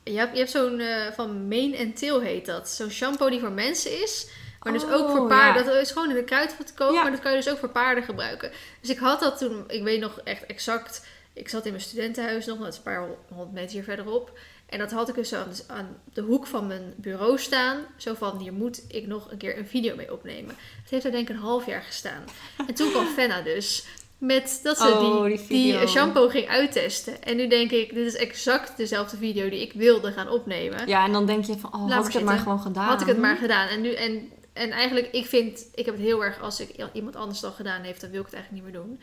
je 0.04 0.16
hebt, 0.18 0.32
je 0.32 0.38
hebt 0.38 0.50
zo'n 0.50 0.80
eh, 0.80 1.12
van 1.14 1.48
Mane 1.48 1.78
and 1.78 1.98
Tail 1.98 2.20
heet 2.20 2.46
dat. 2.46 2.68
Zo'n 2.68 2.90
shampoo 2.90 3.30
die 3.30 3.40
voor 3.40 3.52
mensen 3.52 4.02
is. 4.02 4.26
Maar 4.62 4.72
dus 4.72 4.84
ook 4.84 5.08
Oh, 5.08 5.16
voor 5.16 5.28
paarden. 5.28 5.64
ja. 5.64 5.70
Dat 5.70 5.80
is 5.82 5.90
gewoon 5.90 6.08
in 6.10 6.14
de 6.16 6.24
kruidvat 6.24 6.66
te 6.66 6.74
kopen. 6.74 6.94
Ja. 6.94 7.02
Maar 7.02 7.10
dat 7.10 7.20
kan 7.20 7.30
je 7.30 7.36
dus 7.36 7.48
ook 7.50 7.58
voor 7.58 7.68
paarden 7.68 8.04
gebruiken. 8.04 8.50
Dus 8.80 8.90
ik 8.90 8.98
had 8.98 9.20
dat 9.20 9.38
toen. 9.38 9.64
Ik 9.66 9.82
weet 9.82 10.00
nog 10.00 10.20
echt 10.24 10.46
exact. 10.46 11.06
Ik 11.32 11.48
zat 11.48 11.64
in 11.64 11.70
mijn 11.72 11.82
studentenhuis 11.84 12.46
nog. 12.46 12.58
Dat 12.58 12.68
is 12.68 12.76
een 12.76 12.82
paar 12.82 13.06
honderd 13.28 13.52
meter 13.52 13.70
hier 13.72 13.84
verderop. 13.84 14.38
En 14.70 14.78
dat 14.78 14.90
had 14.90 15.08
ik 15.08 15.14
dus 15.14 15.34
aan, 15.34 15.52
aan 15.66 15.96
de 16.12 16.20
hoek 16.20 16.46
van 16.46 16.66
mijn 16.66 16.94
bureau 16.96 17.38
staan. 17.38 17.78
Zo 17.96 18.14
van, 18.14 18.38
hier 18.38 18.52
moet 18.52 18.82
ik 18.88 19.06
nog 19.06 19.30
een 19.30 19.38
keer 19.38 19.58
een 19.58 19.66
video 19.66 19.96
mee 19.96 20.12
opnemen. 20.12 20.54
Het 20.82 20.90
heeft 20.90 21.04
er 21.04 21.10
denk 21.10 21.28
ik 21.28 21.34
een 21.34 21.42
half 21.42 21.66
jaar 21.66 21.82
gestaan. 21.82 22.22
En 22.66 22.74
toen 22.74 22.90
kwam 22.90 23.06
Fenna 23.06 23.40
dus. 23.40 23.84
Met 24.18 24.60
dat 24.62 24.78
ze 24.78 24.84
Oh, 24.84 25.24
die, 25.24 25.46
die 25.48 25.86
shampoo 25.86 26.28
ging 26.28 26.48
uittesten. 26.48 27.22
En 27.22 27.36
nu 27.36 27.48
denk 27.48 27.70
ik, 27.70 27.94
dit 27.94 28.06
is 28.06 28.14
exact 28.14 28.76
dezelfde 28.76 29.16
video 29.16 29.48
die 29.48 29.60
ik 29.60 29.72
wilde 29.72 30.12
gaan 30.12 30.28
opnemen. 30.28 30.88
Ja, 30.88 31.04
en 31.04 31.12
dan 31.12 31.26
denk 31.26 31.44
je 31.44 31.58
van, 31.58 31.74
oh, 31.74 31.90
had 31.92 32.06
ik 32.06 32.12
het 32.12 32.24
maar 32.24 32.38
gewoon 32.38 32.60
gedaan. 32.60 32.88
Had 32.88 33.00
ik 33.00 33.06
het 33.06 33.18
maar 33.18 33.36
gedaan. 33.36 33.68
En, 33.68 33.80
nu, 33.80 33.92
en, 33.92 34.28
en 34.52 34.70
eigenlijk, 34.70 35.08
ik 35.12 35.26
vind, 35.26 35.66
ik 35.74 35.84
heb 35.84 35.94
het 35.94 36.04
heel 36.04 36.24
erg, 36.24 36.40
als 36.40 36.60
ik 36.60 36.88
iemand 36.92 37.16
anders 37.16 37.44
al 37.44 37.52
gedaan 37.52 37.82
heeft, 37.82 38.00
dan 38.00 38.10
wil 38.10 38.20
ik 38.20 38.26
het 38.26 38.34
eigenlijk 38.34 38.64
niet 38.64 38.72
meer 38.72 38.82
doen. 38.82 39.00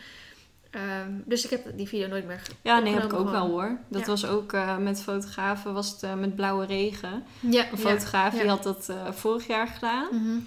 Ehm, 0.77 1.11
dus 1.25 1.43
ik 1.43 1.49
heb 1.49 1.77
die 1.77 1.87
video 1.87 2.07
nooit 2.07 2.25
meer 2.27 2.41
Ja, 2.61 2.79
nee, 2.79 2.93
heb 2.93 3.03
ik 3.03 3.13
ook 3.13 3.29
wel 3.29 3.47
hoor. 3.47 3.77
Dat 3.87 4.01
Ja. 4.01 4.07
was 4.07 4.25
ook 4.25 4.53
eh, 4.53 4.77
met 4.77 5.01
fotografen, 5.01 5.73
was 5.73 5.91
het 5.91 6.03
eh, 6.03 6.13
met 6.13 6.35
blauwe 6.35 6.65
regen. 6.65 7.23
Ja, 7.39 7.63
Een 7.63 7.69
ja, 7.71 7.77
fotograaf 7.77 8.33
die 8.33 8.47
had 8.47 8.63
dat 8.63 8.89
eh, 8.89 9.11
vorig 9.11 9.47
jaar 9.47 9.67
gedaan. 9.67 10.07
Mhm. 10.11 10.37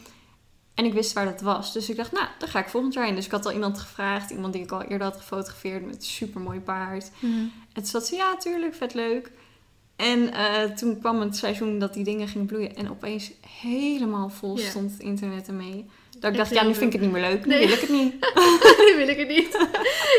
En 0.75 0.85
ik 0.85 0.93
wist 0.93 1.13
waar 1.13 1.25
dat 1.25 1.41
was. 1.41 1.73
Dus 1.73 1.91
ik 1.91 1.97
dacht, 1.97 2.13
nou, 2.13 2.27
daar 2.39 2.49
ga 2.49 2.59
ik 2.59 2.69
volgend 2.69 2.95
jaar 2.95 3.09
in. 3.09 3.15
Dus 3.15 3.25
ik 3.25 3.31
had 3.31 3.47
al 3.47 3.53
iemand 3.53 3.79
gevraagd. 3.79 4.31
Iemand 4.31 4.53
die 4.53 4.63
ik 4.63 4.71
al 4.73 4.83
eerder 4.83 5.07
had 5.07 5.17
gefotografeerd 5.17 5.87
met 5.87 5.95
een 5.97 6.03
super 6.03 6.41
mooi 6.41 6.61
paard. 6.61 7.11
Mhm. 7.19 7.33
En 7.33 7.51
toen 7.73 7.85
zat 7.87 8.07
ze, 8.07 8.15
ja, 8.17 8.37
tuurlijk, 8.37 8.75
vet 8.75 8.95
leuk. 8.95 9.31
En 9.97 10.31
toen 10.77 10.99
kwam 10.99 11.21
het 11.21 11.37
seizoen 11.37 11.79
dat 11.79 11.95
die 11.95 12.05
dingen 12.05 12.29
gingen 12.29 12.47
bloeien. 12.47 12.77
En 12.77 12.91
opeens 12.91 13.31
helemaal 13.61 14.29
vol 14.29 14.59
stond 14.59 14.91
het 14.93 15.01
internet 15.01 15.49
ermee. 15.49 15.87
Dat 16.21 16.31
ik 16.31 16.37
dacht, 16.37 16.51
ja, 16.55 16.63
nu 16.65 16.75
vind 16.75 16.95
ik 16.95 17.01
het 17.01 17.01
niet 17.01 17.11
meer 17.21 17.31
leuk. 17.31 17.47
Nu 17.47 17.55
Nee. 17.55 17.67
wil 17.67 17.75
ik 17.75 17.81
het 17.81 17.91
niet. 17.91 18.15
Nu 18.91 18.97
wil 18.97 19.09
ik 19.09 19.19
het 19.19 19.29
niet. 19.29 19.67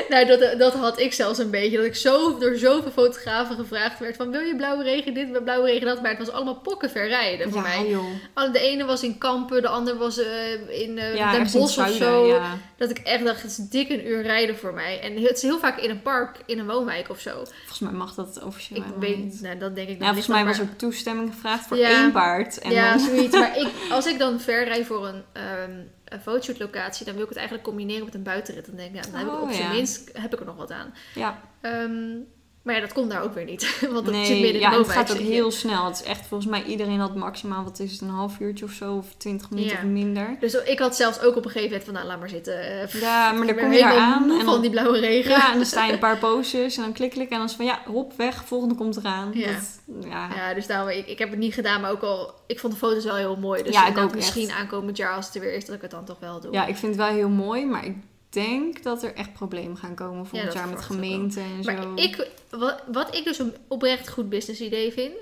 nou, 0.09 0.25
dat, 0.25 0.59
dat 0.59 0.73
had 0.73 0.99
ik 0.99 1.13
zelfs 1.13 1.39
een 1.39 1.49
beetje. 1.49 1.77
Dat 1.77 1.85
ik 1.85 1.95
zo 1.95 2.37
door 2.37 2.55
zoveel 2.55 2.91
fotografen 2.91 3.55
gevraagd 3.55 3.99
werd 3.99 4.15
van... 4.15 4.31
Wil 4.31 4.39
je 4.41 4.55
blauwe 4.55 4.83
regen 4.83 5.13
dit, 5.13 5.43
blauwe 5.43 5.67
regen 5.67 5.85
dat? 5.87 6.01
Maar 6.01 6.09
het 6.09 6.19
was 6.19 6.29
allemaal 6.31 6.55
pokkenver 6.55 7.07
rijden 7.07 7.51
voor 7.51 7.61
ja, 7.61 7.67
mij. 7.79 7.89
joh. 7.89 8.05
Alle- 8.33 8.51
De 8.51 8.59
ene 8.59 8.85
was 8.85 9.03
in 9.03 9.17
Kampen, 9.17 9.61
de 9.61 9.67
ander 9.67 9.97
was 9.97 10.17
eh, 10.17 10.81
in 10.81 10.97
eh 10.97 11.15
Ja, 11.15 11.31
Den 11.31 11.41
Bosch 11.41 11.55
of 11.55 11.69
zuiden, 11.71 11.97
zo. 11.97 12.27
ja. 12.27 12.57
Dat 12.77 12.89
ik 12.89 12.97
echt 12.97 13.25
dacht, 13.25 13.41
het 13.41 13.51
is 13.51 13.57
dik 13.57 13.89
een 13.89 14.07
uur 14.07 14.21
rijden 14.21 14.57
voor 14.57 14.73
mij. 14.73 14.99
En 15.01 15.21
het 15.23 15.35
is 15.35 15.41
heel 15.41 15.59
vaak 15.59 15.79
in 15.79 15.89
een 15.89 16.01
park, 16.01 16.37
in 16.45 16.59
een 16.59 16.67
woonwijk 16.67 17.09
of 17.09 17.19
zo. 17.19 17.31
Volgens 17.57 17.79
mij 17.79 17.91
mag 17.91 18.13
dat 18.15 18.43
officieel 18.43 18.79
Ik 18.79 18.85
weet, 18.99 19.17
niet. 19.17 19.41
nou, 19.41 19.57
dat 19.57 19.75
denk 19.75 19.89
ik 19.89 19.99
Ja, 19.99 20.05
volgens 20.05 20.27
mij 20.27 20.45
was 20.45 20.57
er 20.59 20.63
er 20.69 20.75
toestemming 20.75 21.33
gevraagd 21.33 21.67
voor 21.67 21.77
één 21.77 22.11
paard. 22.11 22.59
En 22.59 22.71
ja, 22.71 22.89
dan, 22.91 22.99
zoiets. 22.99 23.37
Maar 23.39 23.57
ik, 23.61 23.67
als 23.91 24.05
ik 24.05 24.19
dan 24.19 24.39
ver 24.39 24.63
rijd 24.63 24.85
voor 24.85 25.07
een, 25.07 25.23
ehm 25.33 25.71
een 26.11 26.21
fotoshootlocatie, 26.21 27.05
dan 27.05 27.13
wil 27.13 27.23
ik 27.23 27.29
het 27.29 27.37
eigenlijk 27.37 27.67
combineren 27.67 28.05
met 28.05 28.15
een 28.15 28.23
buitenrit. 28.23 28.65
Dan 28.65 28.75
denk 28.75 28.89
ik, 28.95 28.95
ja, 29.05 29.11
dan 29.11 29.19
heb 29.19 29.27
ik 29.27 29.33
Oh, 29.33 29.41
op 29.41 29.51
zijn 29.51 29.67
ja. 29.67 29.71
minst 29.73 30.09
heb 30.17 30.33
ik 30.33 30.39
er 30.39 30.45
nog 30.45 30.55
wat 30.55 30.71
aan. 30.71 30.93
ja, 31.15 31.41
Ehm, 31.61 32.17
maar 32.63 32.75
ja, 32.75 32.81
dat 32.81 32.93
komt 32.93 33.09
daar 33.09 33.23
ook 33.23 33.33
weer 33.33 33.45
niet. 33.45 33.79
Want 33.93 34.05
dat 34.05 34.13
nee, 34.13 34.25
zit 34.25 34.35
midden 34.35 34.53
in 34.53 34.59
ja, 34.59 34.69
de 34.69 34.77
het 34.77 34.89
gaat 34.89 35.11
ook 35.11 35.17
je. 35.17 35.23
heel 35.23 35.51
snel. 35.51 35.85
Het 35.85 35.95
is 35.95 36.03
echt 36.03 36.25
volgens 36.27 36.49
mij 36.49 36.63
iedereen 36.63 36.99
had 36.99 37.15
maximaal, 37.15 37.63
wat 37.63 37.79
is 37.79 37.91
het, 37.91 38.01
een 38.01 38.09
half 38.09 38.39
uurtje 38.39 38.65
of 38.65 38.71
zo, 38.71 38.93
of 38.95 39.05
twintig 39.17 39.49
minuten 39.49 39.71
Ja. 39.71 39.77
of 39.77 39.83
minder. 39.89 40.35
Dus 40.39 40.53
ik 40.53 40.79
had 40.79 40.95
zelfs 40.95 41.21
ook 41.21 41.35
op 41.35 41.45
een 41.45 41.51
gegeven 41.51 41.67
moment 41.69 41.83
van, 41.83 41.93
nou, 41.93 42.05
laat 42.07 42.19
maar 42.19 42.29
zitten. 42.29 42.79
Eh, 42.79 42.85
pff, 42.85 42.99
Ja, 43.01 43.31
maar 43.31 43.47
dan 43.47 43.55
kom 43.55 43.71
je 43.71 43.79
daar 43.79 43.97
aan 43.97 44.29
en 44.31 44.35
van 44.37 44.45
dan, 44.45 44.61
die 44.61 44.69
blauwe 44.69 44.99
regen. 44.99 45.31
ja, 45.31 45.51
en 45.51 45.57
dan 45.57 45.65
sta 45.65 45.85
je 45.85 45.93
een 45.93 45.99
paar 45.99 46.17
poses 46.27 46.75
en 46.77 46.83
dan 46.83 46.93
klik 46.93 47.15
en 47.15 47.27
dan 47.29 47.43
is 47.43 47.53
van 47.53 47.65
ja, 47.65 47.79
hop, 47.85 48.13
weg, 48.17 48.43
volgende 48.45 48.75
komt 48.75 48.97
eraan. 48.97 49.29
Ja. 49.33 49.47
Dat, 49.51 50.05
ja. 50.09 50.29
Ja, 50.35 50.53
dus 50.53 50.67
daarom, 50.67 50.89
ik, 50.89 51.07
ik 51.07 51.19
heb 51.19 51.29
het 51.29 51.39
niet 51.39 51.53
gedaan, 51.53 51.81
maar 51.81 51.91
ook 51.91 52.01
al, 52.01 52.33
ik 52.47 52.59
vond 52.59 52.73
de 52.73 52.79
foto's 52.79 53.03
wel 53.03 53.15
heel 53.15 53.35
mooi. 53.35 53.63
Dus 53.63 53.73
Ja, 53.73 53.87
ik 53.87 53.97
ook 53.97 54.15
misschien 54.15 54.49
echt. 54.49 54.57
aankomend 54.57 54.97
jaar 54.97 55.15
als 55.15 55.25
het 55.25 55.35
er 55.35 55.41
weer 55.41 55.53
is, 55.53 55.65
dat 55.65 55.75
ik 55.75 55.81
het 55.81 55.91
dan 55.91 56.05
toch 56.05 56.19
wel 56.19 56.39
doe. 56.39 56.51
ja, 56.53 56.65
ik 56.65 56.75
vind 56.75 56.95
het 56.95 57.05
wel 57.05 57.15
heel 57.15 57.29
mooi, 57.29 57.65
maar 57.65 57.85
ik 57.85 57.95
denk 58.31 58.83
dat 58.83 59.03
er 59.03 59.15
echt 59.15 59.33
problemen 59.33 59.77
gaan 59.77 59.95
komen 59.95 60.25
volgend 60.25 60.53
dat 60.53 60.61
jaar 60.61 60.69
met 60.69 60.81
gemeenten 60.81 61.43
en 61.43 61.59
Maar 61.63 61.81
zo. 61.81 61.95
ik, 61.95 62.27
wat, 62.49 62.83
wat 62.91 63.15
ik 63.15 63.23
dus 63.23 63.39
een 63.39 63.53
oprecht 63.67 64.09
goed 64.09 64.29
business 64.29 64.61
idee 64.61 64.91
vind, 64.91 65.13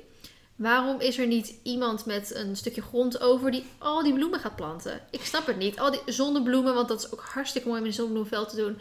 waarom 0.56 1.00
is 1.00 1.18
er 1.18 1.28
niet 1.28 1.54
iemand 1.64 2.06
met 2.06 2.36
een 2.36 2.56
stukje 2.56 2.82
grond 2.82 3.22
over 3.22 3.52
die 3.52 3.64
al 3.78 4.04
die 4.04 4.14
bloemen 4.14 4.40
gaat 4.40 4.56
planten? 4.56 5.02
Ik 5.12 5.26
snap 5.26 5.48
het 5.48 5.58
niet. 5.58 5.80
Al 5.80 5.92
die 5.92 6.02
zonnebloemen, 6.06 6.74
want 6.74 6.88
dat 6.88 7.00
is 7.00 7.12
ook 7.14 7.22
hartstikke 7.22 7.68
mooi 7.68 7.80
om 7.80 7.86
in 7.86 7.92
een 7.92 7.98
zonnebloemveld 7.98 8.50
te 8.50 8.56
doen. 8.56 8.80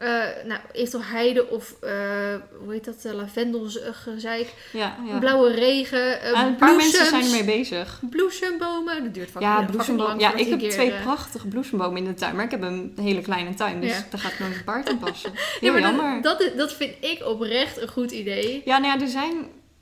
Eh 0.00 0.08
nou, 0.44 0.60
eventueel 0.72 1.02
heide 1.04 1.48
of, 1.48 1.74
eh, 1.80 1.90
hoe 2.64 2.72
heet 2.72 2.84
dat, 2.84 2.96
uh, 3.06 3.12
lavendelgezeik. 3.12 4.54
ja, 4.72 4.96
ja. 5.06 5.18
Blauwe 5.18 5.50
regen, 5.54 6.20
eh 6.22 6.42
een 6.46 6.56
paar 6.56 6.76
mensen 6.76 7.06
zijn 7.06 7.24
ermee 7.24 7.44
bezig. 7.44 8.00
bloesembomen. 8.10 9.04
Dat 9.04 9.14
duurt 9.14 9.30
vaak 9.30 9.42
Ja, 9.42 9.62
bloesembomen. 9.62 10.18
Ja, 10.18 10.34
ik 10.34 10.48
heb 10.48 10.58
twee 10.70 10.92
eh, 10.92 11.02
prachtige 11.02 11.46
bloesembomen 11.48 11.96
in 11.98 12.04
de 12.04 12.14
tuin, 12.14 12.34
maar 12.36 12.44
ik 12.44 12.50
heb 12.50 12.62
een 12.62 12.92
hele 13.00 13.20
kleine 13.20 13.54
tuin, 13.54 13.80
dus 13.80 13.90
Ja. 13.90 14.04
daar 14.10 14.20
gaat 14.20 14.38
nooit 14.38 14.54
een 14.54 14.64
paard 14.64 14.88
in 14.88 14.98
passen. 14.98 15.30
Ja, 15.36 15.40
Heel 15.60 15.72
maar 15.72 15.80
jammer. 15.80 16.22
dat, 16.22 16.38
dat, 16.38 16.56
dat 16.56 16.72
vind 16.72 16.94
ik 17.00 17.26
oprecht 17.26 17.80
een 17.80 17.88
goed 17.88 18.10
idee. 18.10 18.62
Ja, 18.64 18.78
nou 18.78 18.98
ja, 18.98 19.04
er 19.04 19.10
zijn 19.10 19.32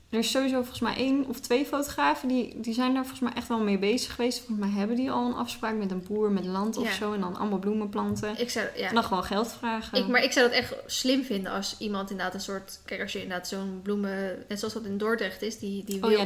er 0.09 0.19
is 0.19 0.31
sowieso 0.31 0.55
volgens 0.55 0.79
mij 0.79 0.95
één 0.95 1.25
of 1.25 1.39
twee 1.39 1.65
fotografen 1.65 2.27
die, 2.27 2.59
die 2.59 2.73
zijn 2.73 2.93
daar 2.93 3.05
volgens 3.05 3.21
mij 3.21 3.33
echt 3.33 3.47
wel 3.47 3.59
mee 3.59 3.77
bezig 3.77 4.15
geweest. 4.15 4.37
Volgens 4.37 4.67
mij 4.67 4.77
hebben 4.77 4.95
die 4.95 5.11
al 5.11 5.25
een 5.25 5.33
afspraak 5.33 5.75
met 5.75 5.91
een 5.91 6.03
boer 6.07 6.31
met 6.31 6.45
land 6.45 6.77
of 6.77 6.87
Ja. 6.87 6.93
zo 6.93 7.13
en 7.13 7.19
dan 7.19 7.35
allemaal 7.35 7.59
bloemen 7.59 7.89
planten. 7.89 8.39
Ik 8.39 8.49
zou, 8.49 8.67
ja, 8.75 8.87
En 8.87 8.93
dan 8.93 9.03
gewoon 9.03 9.23
geld 9.23 9.51
vragen. 9.51 9.97
Ik, 9.97 10.07
maar 10.07 10.23
ik 10.23 10.31
zou 10.31 10.47
dat 10.47 10.57
echt 10.57 10.73
slim 10.85 11.23
vinden 11.23 11.51
als 11.51 11.75
iemand 11.79 12.09
inderdaad 12.09 12.33
een 12.33 12.41
soort... 12.41 12.79
Kijk, 12.85 13.01
als 13.01 13.11
je 13.11 13.21
inderdaad 13.21 13.47
zo'n 13.47 13.79
bloemen... 13.83 14.45
Net 14.47 14.59
zoals 14.59 14.73
dat 14.73 14.85
in 14.85 14.97
Dordrecht 14.97 15.41
is, 15.41 15.59
die, 15.59 15.83
die 15.83 16.03
oh 16.03 16.11
ja. 16.11 16.25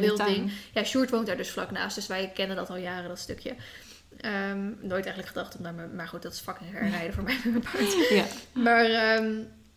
Ja, 0.74 0.84
Sjoerd 0.84 1.10
woont 1.10 1.26
daar 1.28 1.38
dus 1.38 1.52
vlak 1.52 1.72
naast. 1.72 1.96
Dus 1.96 2.08
wij 2.08 2.32
kennen 2.34 2.56
dat 2.56 2.70
al 2.70 2.78
jaren, 2.78 3.10
dat 3.10 3.20
stukje. 3.20 3.56
Ehm, 4.18 4.66
nooit 4.80 5.06
eigenlijk 5.06 5.28
gedacht 5.28 5.58
om 5.58 5.64
daar... 5.64 5.74
Maar, 5.74 5.88
maar 5.88 6.08
goed, 6.08 6.22
dat 6.22 6.34
is 6.34 6.40
fucking 6.40 6.72
herrijden 6.72 7.14
voor 7.14 7.24
mij 7.24 7.36
met 7.44 7.52
mijn 7.54 7.64
paard. 7.72 8.10
Ja. 8.10 8.26
Maar 8.54 8.86
ehm, 8.86 9.34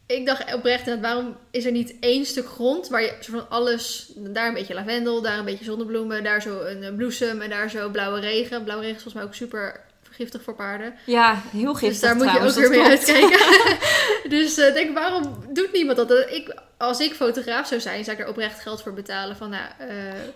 ik 0.07 0.27
dacht 0.27 0.55
oprecht, 0.55 1.01
waarom 1.01 1.37
is 1.51 1.65
er 1.65 1.73
niet 1.73 1.95
één 2.01 2.27
stuk 2.27 2.47
grond... 2.47 2.89
waar 2.89 3.03
je 3.03 3.17
van 3.21 3.49
alles... 3.51 4.13
Daar 4.17 4.49
een 4.49 4.55
beetje 4.55 4.75
lavendel, 4.75 5.23
daar 5.23 5.39
een 5.39 5.45
beetje 5.45 5.65
zonnebloemen... 5.65 6.25
daar 6.25 6.43
zo 6.43 6.61
een 6.61 6.83
eh, 6.83 6.95
bloesem 6.95 7.41
en 7.41 7.51
daar 7.51 7.71
zo 7.71 7.89
blauwe 7.91 8.21
regen. 8.21 8.65
Blauwe 8.65 8.85
regen 8.85 8.97
is 8.97 9.03
volgens 9.03 9.15
mij 9.15 9.25
ook 9.25 9.35
super 9.35 9.85
giftig 10.11 10.43
voor 10.43 10.55
paarden. 10.55 10.95
ja, 11.07 11.43
heel 11.51 11.75
giftig 11.75 11.89
Dus 11.89 12.01
daar 12.01 12.17
moet 12.17 12.33
je 12.33 12.41
ook 12.41 12.69
weer 12.69 12.81
mee 12.81 12.89
uitkijken. 12.89 13.39
dus 14.37 14.59
ik 14.59 14.75
denk, 14.75 14.95
waarom 14.95 15.45
doet 15.53 15.73
niemand 15.73 15.97
dat? 15.97 16.11
Ik, 16.11 16.55
als 16.77 17.01
ik 17.01 17.15
fotograaf 17.15 17.67
zou 17.67 17.81
zijn, 17.81 18.05
zou 18.05 18.17
ik 18.17 18.23
er 18.23 18.29
oprecht 18.29 18.61
geld 18.61 18.83
voor 18.83 18.93
betalen. 18.93 19.37
Van 19.37 19.51
nou, 19.51 19.65
eh, 19.79 19.89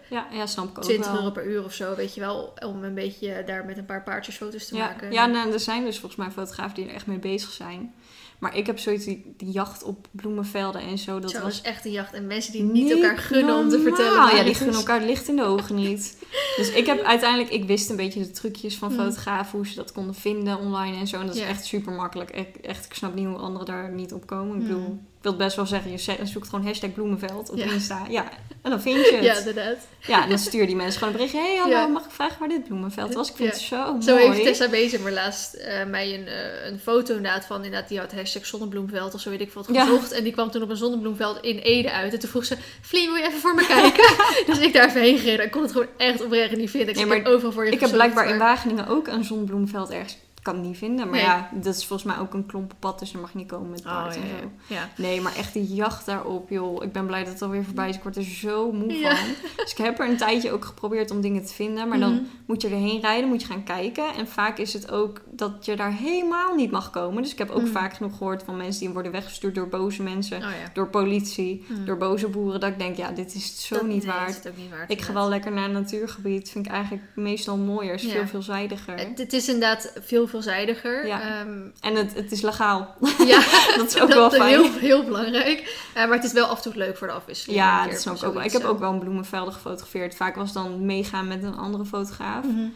Ja, 0.09 0.27
ja, 0.33 0.47
snap 0.47 0.69
ik 0.69 0.79
ook 0.79 0.85
20 0.85 1.11
wel. 1.11 1.21
euro 1.21 1.31
per 1.31 1.47
uur 1.47 1.65
of 1.65 1.75
zo, 1.75 1.95
weet 1.95 2.15
je 2.15 2.21
wel. 2.21 2.55
Om 2.67 2.85
een 2.85 2.95
beetje 2.95 3.43
daar 3.47 3.65
met 3.65 3.79
een 3.79 3.87
paar 3.87 4.03
paardjes 4.03 4.37
foto's 4.37 4.67
te 4.67 4.77
Ja, 4.77 4.87
maken. 4.87 5.13
ja 5.13 5.27
nou, 5.27 5.53
er 5.53 5.61
zijn 5.61 5.85
dus 5.85 5.99
volgens 5.99 6.21
mij 6.21 6.31
fotografen 6.31 6.75
die 6.75 6.89
er 6.89 6.95
echt 6.95 7.07
mee 7.07 7.19
bezig 7.19 7.51
zijn. 7.51 7.95
Maar 8.41 8.57
ik 8.57 8.67
heb 8.67 8.79
zoiets, 8.79 9.05
die, 9.05 9.35
die 9.37 9.51
jacht 9.51 9.83
op 9.83 10.07
bloemenvelden 10.11 10.81
en 10.81 10.99
zo, 10.99 11.19
dat 11.21 11.31
Zo, 11.31 11.41
was 11.43 11.61
echt 11.63 11.85
een 11.85 11.91
jacht. 11.91 12.13
En 12.13 12.27
mensen 12.27 12.53
die 12.53 12.63
niet 12.63 12.91
elkaar 12.91 13.19
gunnen 13.19 13.57
om 13.57 13.69
te 13.69 13.81
vertellen. 13.81 14.17
waar 14.17 14.37
Ja, 14.37 14.43
die 14.43 14.55
gunnen 14.55 14.77
elkaar 14.77 15.01
licht 15.03 15.29
in 15.29 15.37
de 15.37 15.45
ogen 15.45 15.75
niet. 15.75 16.17
Dus 16.57 16.71
ik 16.71 16.87
heb 16.87 17.01
uiteindelijk, 17.03 17.51
ik 17.51 17.65
wist 17.65 17.91
een 17.91 17.97
beetje 17.97 18.21
de 18.21 18.31
trucjes 18.31 18.77
van 18.77 18.89
Hmm. 18.93 18.99
fotografen, 18.99 19.59
hoe 19.59 19.67
ze 19.67 19.75
dat 19.75 19.93
konden 19.93 20.15
vinden 20.15 20.59
online 20.59 20.97
en 20.97 21.07
zo. 21.07 21.21
En 21.21 21.27
dat 21.27 21.35
is 21.35 21.41
Ja. 21.41 21.47
echt 21.47 21.65
super 21.65 21.93
makkelijk. 21.93 22.31
Ik, 22.31 22.57
echt, 22.57 22.85
ik 22.87 22.95
snap 22.95 23.15
niet 23.15 23.27
hoe 23.27 23.37
anderen 23.37 23.67
daar 23.67 23.93
niet 23.93 24.13
op 24.13 24.27
komen. 24.27 24.57
Ik 24.61 24.67
Hmm. 24.67 24.75
bedoel, 24.77 24.99
wil 25.21 25.37
best 25.37 25.57
wel 25.57 25.67
zeggen, 25.67 25.91
je 25.91 26.27
zoekt 26.27 26.49
gewoon 26.49 26.67
hashtag 26.67 26.93
bloemenveld 26.93 27.51
op 27.51 27.57
Ja. 27.57 27.65
Insta. 27.65 28.07
Ja, 28.09 28.29
en 28.63 28.71
dan 28.71 28.81
vind 28.81 28.97
je 28.97 29.03
het. 29.15 29.25
Ja, 29.25 29.33
Ja, 29.33 29.39
inderdaad. 29.39 29.77
en 30.23 30.29
dan 30.29 30.39
stuur 30.39 30.67
die 30.67 30.77
mensen 30.77 30.99
gewoon 30.99 31.09
een 31.15 31.19
berichtje. 31.21 31.41
Hey, 31.41 31.57
hallo, 31.57 31.75
Ja. 31.77 31.87
mag 31.87 32.05
ik 32.05 32.11
vragen 32.11 32.39
waar 32.39 32.49
dit 32.49 32.65
bloemenveld 32.65 33.15
was? 33.15 33.31
Ik 33.31 33.37
vind 33.37 33.49
Ja. 33.49 33.55
het 33.55 33.65
zo, 33.65 34.11
Zo 34.11 34.17
mooi. 34.17 34.29
heeft 34.31 34.43
Tessa 34.45 34.69
Bezemer 34.69 35.13
laatst 35.13 35.55
eh, 35.55 35.85
mij 35.87 36.15
een, 36.15 36.27
eh, 36.27 36.67
een 36.71 36.79
foto 36.79 37.15
inderdaad 37.17 37.45
van, 37.45 37.57
inderdaad, 37.65 37.89
die 37.89 37.99
had 37.99 38.13
hashtag 38.13 38.47
zonnebloemveld 38.47 39.15
of 39.15 39.21
zo 39.21 39.31
weet 39.31 39.41
ik 39.41 39.53
wat 39.53 39.69
Ja. 39.73 39.85
gezocht. 39.85 40.13
En 40.13 40.25
die 40.25 40.33
kwam 40.33 40.51
toen 40.51 40.63
op 40.63 40.71
een 40.71 40.77
zonnebloemveld 40.77 41.39
in 41.41 41.59
Ede 41.59 41.91
uit. 41.93 42.13
En 42.13 42.19
toen 42.19 42.29
vroeg 42.31 42.45
ze, 42.45 42.57
Vlie, 42.81 43.07
wil 43.07 43.17
je 43.17 43.23
even 43.27 43.41
voor 43.41 43.55
me 43.55 43.67
kijken? 43.67 44.05
dus 44.55 44.59
ik 44.59 44.73
daar 44.73 44.89
even 44.89 45.01
heen 45.01 45.19
gereden. 45.19 45.45
Ik 45.45 45.51
kon 45.51 45.63
het 45.63 45.73
gewoon 45.73 45.87
echt 45.97 46.25
oprecht 46.25 46.57
niet 46.57 46.71
vinden. 46.71 46.95
Ik, 46.95 47.01
ik 47.01 47.13
heb 47.13 47.27
overal 47.27 47.53
voor 47.53 47.65
je 47.67 47.71
Ik 47.73 47.81
heb 47.81 47.91
blijkbaar 47.91 48.29
in 48.29 48.39
Wageningen 48.39 48.87
ook 48.89 49.07
een 49.09 49.25
zonnebloemveld 49.25 49.91
ergens. 49.91 50.17
Ik 50.41 50.47
kan 50.47 50.55
het 50.59 50.65
niet 50.67 50.77
vinden. 50.79 51.05
Maar 51.09 51.15
Nee. 51.17 51.25
ja, 51.25 51.51
dat 51.55 51.75
is 51.75 51.87
volgens 51.87 52.13
mij 52.13 52.19
ook 52.23 52.35
een 52.35 52.47
klompenpad. 52.47 52.99
Dus 52.99 53.13
daar 53.13 53.21
mag 53.21 53.33
je 53.33 53.39
niet 53.39 53.49
komen 53.49 53.71
met 53.71 53.79
Oh, 53.81 53.85
paard 53.87 54.17
en 54.17 54.23
zo. 54.23 54.75
ja. 54.75 54.89
Nee, 54.97 55.21
maar 55.21 55.37
echt 55.37 55.53
die 55.53 55.75
jacht 55.75 56.07
daarop, 56.07 56.49
joh. 56.51 56.83
Ik 56.85 56.93
ben 56.93 57.07
blij 57.07 57.25
dat 57.25 57.33
het 57.33 57.43
alweer 57.43 57.65
voorbij 57.65 57.89
is. 57.89 57.97
Ik 57.97 58.03
word 58.03 58.17
er 58.17 58.23
zo 58.23 58.73
moe 58.73 58.93
Ja. 58.93 59.17
van. 59.17 59.29
Dus 59.57 59.71
ik 59.73 59.79
heb 59.79 59.99
er 59.99 60.09
een 60.09 60.17
tijdje 60.17 60.53
ook 60.53 60.65
geprobeerd 60.65 61.11
om 61.11 61.21
dingen 61.21 61.45
te 61.45 61.53
vinden. 61.55 61.89
Maar 61.89 61.99
Mhm. 61.99 62.09
dan 62.09 62.27
moet 62.47 62.63
je 62.63 62.69
erheen 62.69 63.01
rijden, 63.01 63.29
moet 63.29 63.41
je 63.41 63.47
gaan 63.47 63.65
kijken. 63.65 64.15
En 64.15 64.29
vaak 64.29 64.59
is 64.59 64.73
het 64.73 64.91
ook 64.91 65.21
dat 65.31 65.65
je 65.65 65.77
daar 65.77 65.93
helemaal 65.93 66.55
niet 66.55 66.71
mag 66.71 66.91
komen. 66.91 67.23
Dus 67.23 67.33
ik 67.33 67.39
heb 67.39 67.51
ook 67.51 67.63
Mhm. 67.63 67.71
vaak 67.71 67.95
genoeg 67.95 68.17
gehoord 68.17 68.43
van 68.43 68.57
mensen 68.57 68.81
die 68.85 68.91
worden 68.91 69.13
weggestuurd 69.13 69.55
door 69.55 69.69
boze 69.69 70.03
mensen. 70.03 70.39
Oh. 70.39 70.49
Door 70.73 70.89
politie, 70.89 71.65
Mhm. 71.69 71.85
door 71.85 71.97
boze 71.97 72.29
boeren. 72.29 72.61
Dat 72.61 72.71
ik 72.71 72.79
denk, 72.79 72.97
ja, 72.97 73.11
dit 73.11 73.35
is 73.35 73.45
het 73.45 73.59
zo 73.59 73.75
Dat- 73.75 73.87
niet 73.87 74.05
nee, 74.05 74.13
waard. 74.15 74.29
is 74.31 74.37
het 74.37 74.49
ook 74.49 74.57
niet 74.57 74.71
waard. 74.71 74.91
Ik 74.91 75.01
ga 75.01 75.13
wel 75.13 75.29
lekker 75.29 75.53
naar 75.53 75.65
een 75.65 75.73
natuurgebied. 75.73 76.51
Vind 76.51 76.67
ik 76.67 76.73
eigenlijk 76.73 77.05
meestal 77.15 77.57
mooier. 77.57 77.95
Is 77.95 78.07
veel 78.13 78.27
veelzijdiger. 78.27 78.99
Het, 78.99 79.19
het 79.19 79.33
is 79.33 79.47
inderdaad 79.49 79.93
veel 80.01 80.29
veelzijdiger. 80.31 81.07
Ja. 81.07 81.21
Ehm, 81.21 81.59
En 81.81 81.95
het, 81.95 82.15
het 82.15 82.33
is 82.33 82.41
legaal. 82.41 82.95
ja, 83.27 83.43
Dat 83.77 83.87
is 83.87 84.01
ook 84.01 84.13
wel 84.13 84.31
fijn. 84.31 84.49
Heel, 84.49 84.73
heel 84.73 85.05
belangrijk. 85.05 85.89
Eh, 85.95 86.05
maar 86.05 86.17
het 86.17 86.25
is 86.25 86.33
wel 86.33 86.47
af 86.47 86.57
en 86.57 86.63
toe 86.63 86.77
leuk 86.77 86.97
voor 86.97 87.07
de 87.07 87.13
afwisseling. 87.13 87.59
Ja, 87.59 87.87
dat 87.87 88.01
snap 88.01 88.17
ik 88.17 88.25
ook 88.25 88.35
wel. 88.35 88.43
Ik 88.43 88.53
heb 88.53 88.63
eh. 88.63 88.69
ook 88.69 88.79
wel 88.79 88.93
een 88.93 88.99
bloemenvelden 88.99 89.55
gefotografeerd. 89.55 90.15
Vaak 90.15 90.37
was 90.37 90.53
dan 90.53 90.87
meegaan 90.87 91.29
met 91.29 91.43
een 91.43 91.57
andere 91.57 91.85
fotograaf. 91.85 92.45
Mhm. 92.45 92.69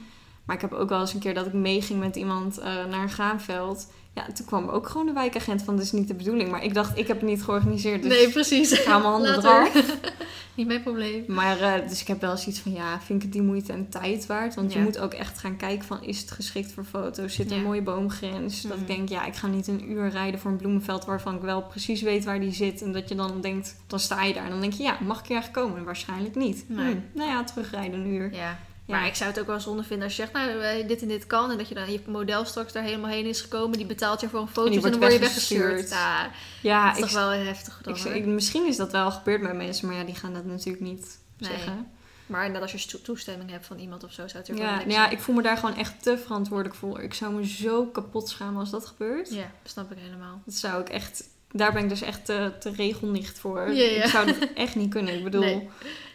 Maar 0.45 0.57
ik 0.57 0.63
heb 0.63 0.73
ook 0.73 0.89
wel 0.89 1.01
eens 1.01 1.15
een 1.15 1.21
keer 1.21 1.35
dat 1.35 1.47
ik 1.47 1.53
meeging 1.53 2.01
met 2.01 2.17
iemand 2.17 2.59
eh, 2.59 2.65
naar 2.91 3.03
een 3.03 3.11
graanveld. 3.11 3.87
Ja, 4.15 4.27
toen 4.35 4.47
kwam 4.47 4.69
ook 4.69 4.89
gewoon 4.89 5.07
de 5.07 5.13
wijkagent 5.13 5.63
van, 5.63 5.77
dit 5.77 5.85
is 5.85 5.93
niet 5.93 6.09
de 6.09 6.15
bedoeling. 6.15 6.51
Maar 6.51 6.65
ik 6.65 6.75
dacht, 6.75 6.99
ik 6.99 7.07
heb 7.07 7.21
het 7.21 7.29
niet 7.29 7.43
georganiseerd, 7.43 8.03
dus 8.03 8.13
nee, 8.13 8.31
precies. 8.31 8.73
ik 8.73 8.79
ga 8.79 8.99
mijn 8.99 9.11
handen 9.11 9.39
eraf. 9.39 9.75
niet 10.57 10.67
mijn 10.67 10.83
probleem. 10.83 11.25
Maar, 11.29 11.61
eh, 11.61 11.89
dus 11.89 12.01
ik 12.01 12.07
heb 12.07 12.21
wel 12.21 12.37
zoiets 12.37 12.61
van, 12.61 12.73
ja, 12.73 13.01
vind 13.01 13.19
ik 13.19 13.23
het 13.25 13.33
die 13.33 13.43
moeite 13.43 13.73
en 13.73 13.89
tijd 13.89 14.27
waard? 14.27 14.55
Want 14.55 14.73
je 14.73 14.79
moet 14.81 14.99
ook 14.99 15.13
echt 15.15 15.39
gaan 15.39 15.57
kijken 15.57 15.87
van, 15.87 16.03
is 16.03 16.21
het 16.21 16.31
geschikt 16.31 16.73
voor 16.73 16.85
foto's? 16.85 17.35
Zit 17.35 17.47
er 17.47 17.53
Ja. 17.53 17.59
een 17.59 17.65
mooie 17.67 17.83
boomgrens? 17.83 18.63
Dat 18.63 18.73
Mhm. 18.73 18.81
ik 18.81 18.87
denk, 18.87 19.09
ja, 19.09 19.25
ik 19.27 19.35
ga 19.35 19.47
niet 19.47 19.67
een 19.67 19.91
uur 19.91 20.09
rijden 20.09 20.41
voor 20.41 20.51
een 20.51 20.57
bloemenveld 20.57 21.05
waarvan 21.05 21.35
ik 21.35 21.43
wel 21.43 21.63
precies 21.63 22.03
weet 22.03 22.25
waar 22.25 22.41
die 22.41 22.53
zit. 22.53 22.83
En 22.83 22.93
dat 22.93 23.09
je 23.09 23.15
dan 23.15 23.41
denkt, 23.41 23.77
dan 23.87 24.01
sta 24.01 24.23
je 24.25 24.35
daar 24.35 24.45
en 24.45 24.51
dan 24.51 24.61
denk 24.61 24.73
je, 24.73 24.83
ja, 24.83 24.97
mag 25.07 25.21
ik 25.21 25.27
hier 25.27 25.37
eigenlijk 25.37 25.67
komen? 25.69 25.85
Waarschijnlijk 25.85 26.35
niet. 26.35 26.65
Nee. 26.69 26.93
Hm, 26.93 26.99
nou 27.13 27.31
ja, 27.31 27.45
terugrijden 27.45 28.01
een 28.01 28.07
uur. 28.15 28.35
Ja. 28.35 28.59
Ja. 28.87 28.97
Maar 28.97 29.07
ik 29.07 29.15
zou 29.15 29.31
het 29.31 29.41
ook 29.41 29.47
wel 29.47 29.61
zonde 29.61 29.83
vinden 29.83 30.05
als 30.05 30.17
je 30.17 30.23
zegt, 30.23 30.33
nou, 30.33 30.87
dit 30.87 31.03
en 31.03 31.09
dit 31.09 31.27
kan. 31.27 31.51
En 31.51 31.59
dat 31.59 31.69
je 31.69 31.75
dan 31.75 31.93
je 31.93 32.01
model 32.07 32.45
straks 32.45 32.73
daar 32.73 32.83
helemaal 32.83 33.11
heen 33.11 33.27
is 33.27 33.41
gekomen. 33.41 33.79
Die 33.79 33.87
betaalt 33.87 34.21
je 34.21 34.29
voor 34.29 34.41
een 34.41 34.49
foto 34.49 34.73
en, 34.73 34.81
dan 34.81 34.99
word 34.99 35.13
je 35.13 35.19
weggestuurd. 35.19 35.91
Ja, 35.91 36.31
Ja, 36.63 36.87
dat 36.87 36.97
is 36.97 37.03
ik, 37.03 37.05
toch 37.09 37.15
wel 37.15 37.31
heftig 37.31 37.81
dan. 37.83 38.15
ik, 38.15 38.25
misschien 38.27 38.67
is 38.67 38.77
dat 38.77 38.93
wel 38.93 39.11
gebeurd 39.11 39.41
bij 39.43 39.55
mensen, 39.55 39.87
maar 39.87 39.97
ja, 39.97 40.05
die 40.05 40.15
gaan 40.15 40.33
dat 40.35 40.45
natuurlijk 40.45 40.85
niet 40.85 41.19
Nee. 41.39 41.51
zeggen. 41.51 41.91
Maar 42.27 42.51
net 42.51 42.63
als 42.63 42.73
je 42.73 43.03
toestemming 43.03 43.51
hebt 43.51 43.67
van 43.67 43.79
iemand 43.79 44.05
of 44.05 44.13
zo, 44.13 44.29
zou 44.29 44.39
het 44.39 44.49
er 44.49 44.55
wel 44.55 44.65
Ja, 44.65 44.77
nou 44.77 44.91
ja, 44.91 45.11
ik 45.11 45.21
voel 45.21 45.35
me 45.35 45.43
daar 45.43 45.57
gewoon 45.57 45.77
echt 45.77 46.03
te 46.03 46.19
verantwoordelijk 46.19 46.75
voor. 46.75 47.01
Ik 47.01 47.15
zou 47.15 47.35
me 47.35 47.47
zo 47.47 47.87
kapot 47.87 48.29
schamen 48.29 48.61
als 48.61 48.71
dat 48.71 48.87
gebeurt. 48.87 49.35
Ja, 49.35 49.51
snap 49.65 49.93
ik 49.93 49.99
helemaal. 50.01 50.43
Dat 50.45 50.55
zou 50.55 50.81
ik 50.81 50.89
echt. 50.89 51.25
Daar 51.51 51.73
ben 51.73 51.83
ik 51.83 51.89
dus 51.89 52.01
echt 52.03 52.25
te, 52.25 52.53
te 52.61 52.71
regelnicht 52.71 53.39
voor. 53.39 53.71
Ja, 53.73 53.83
ja. 53.83 54.03
Ik 54.05 54.11
zou 54.11 54.27
dat 54.27 54.37
echt 54.55 54.75
niet 54.75 54.91
kunnen. 54.91 55.15
Ik 55.15 55.25
bedoel, 55.25 55.41
Nee. 55.41 55.69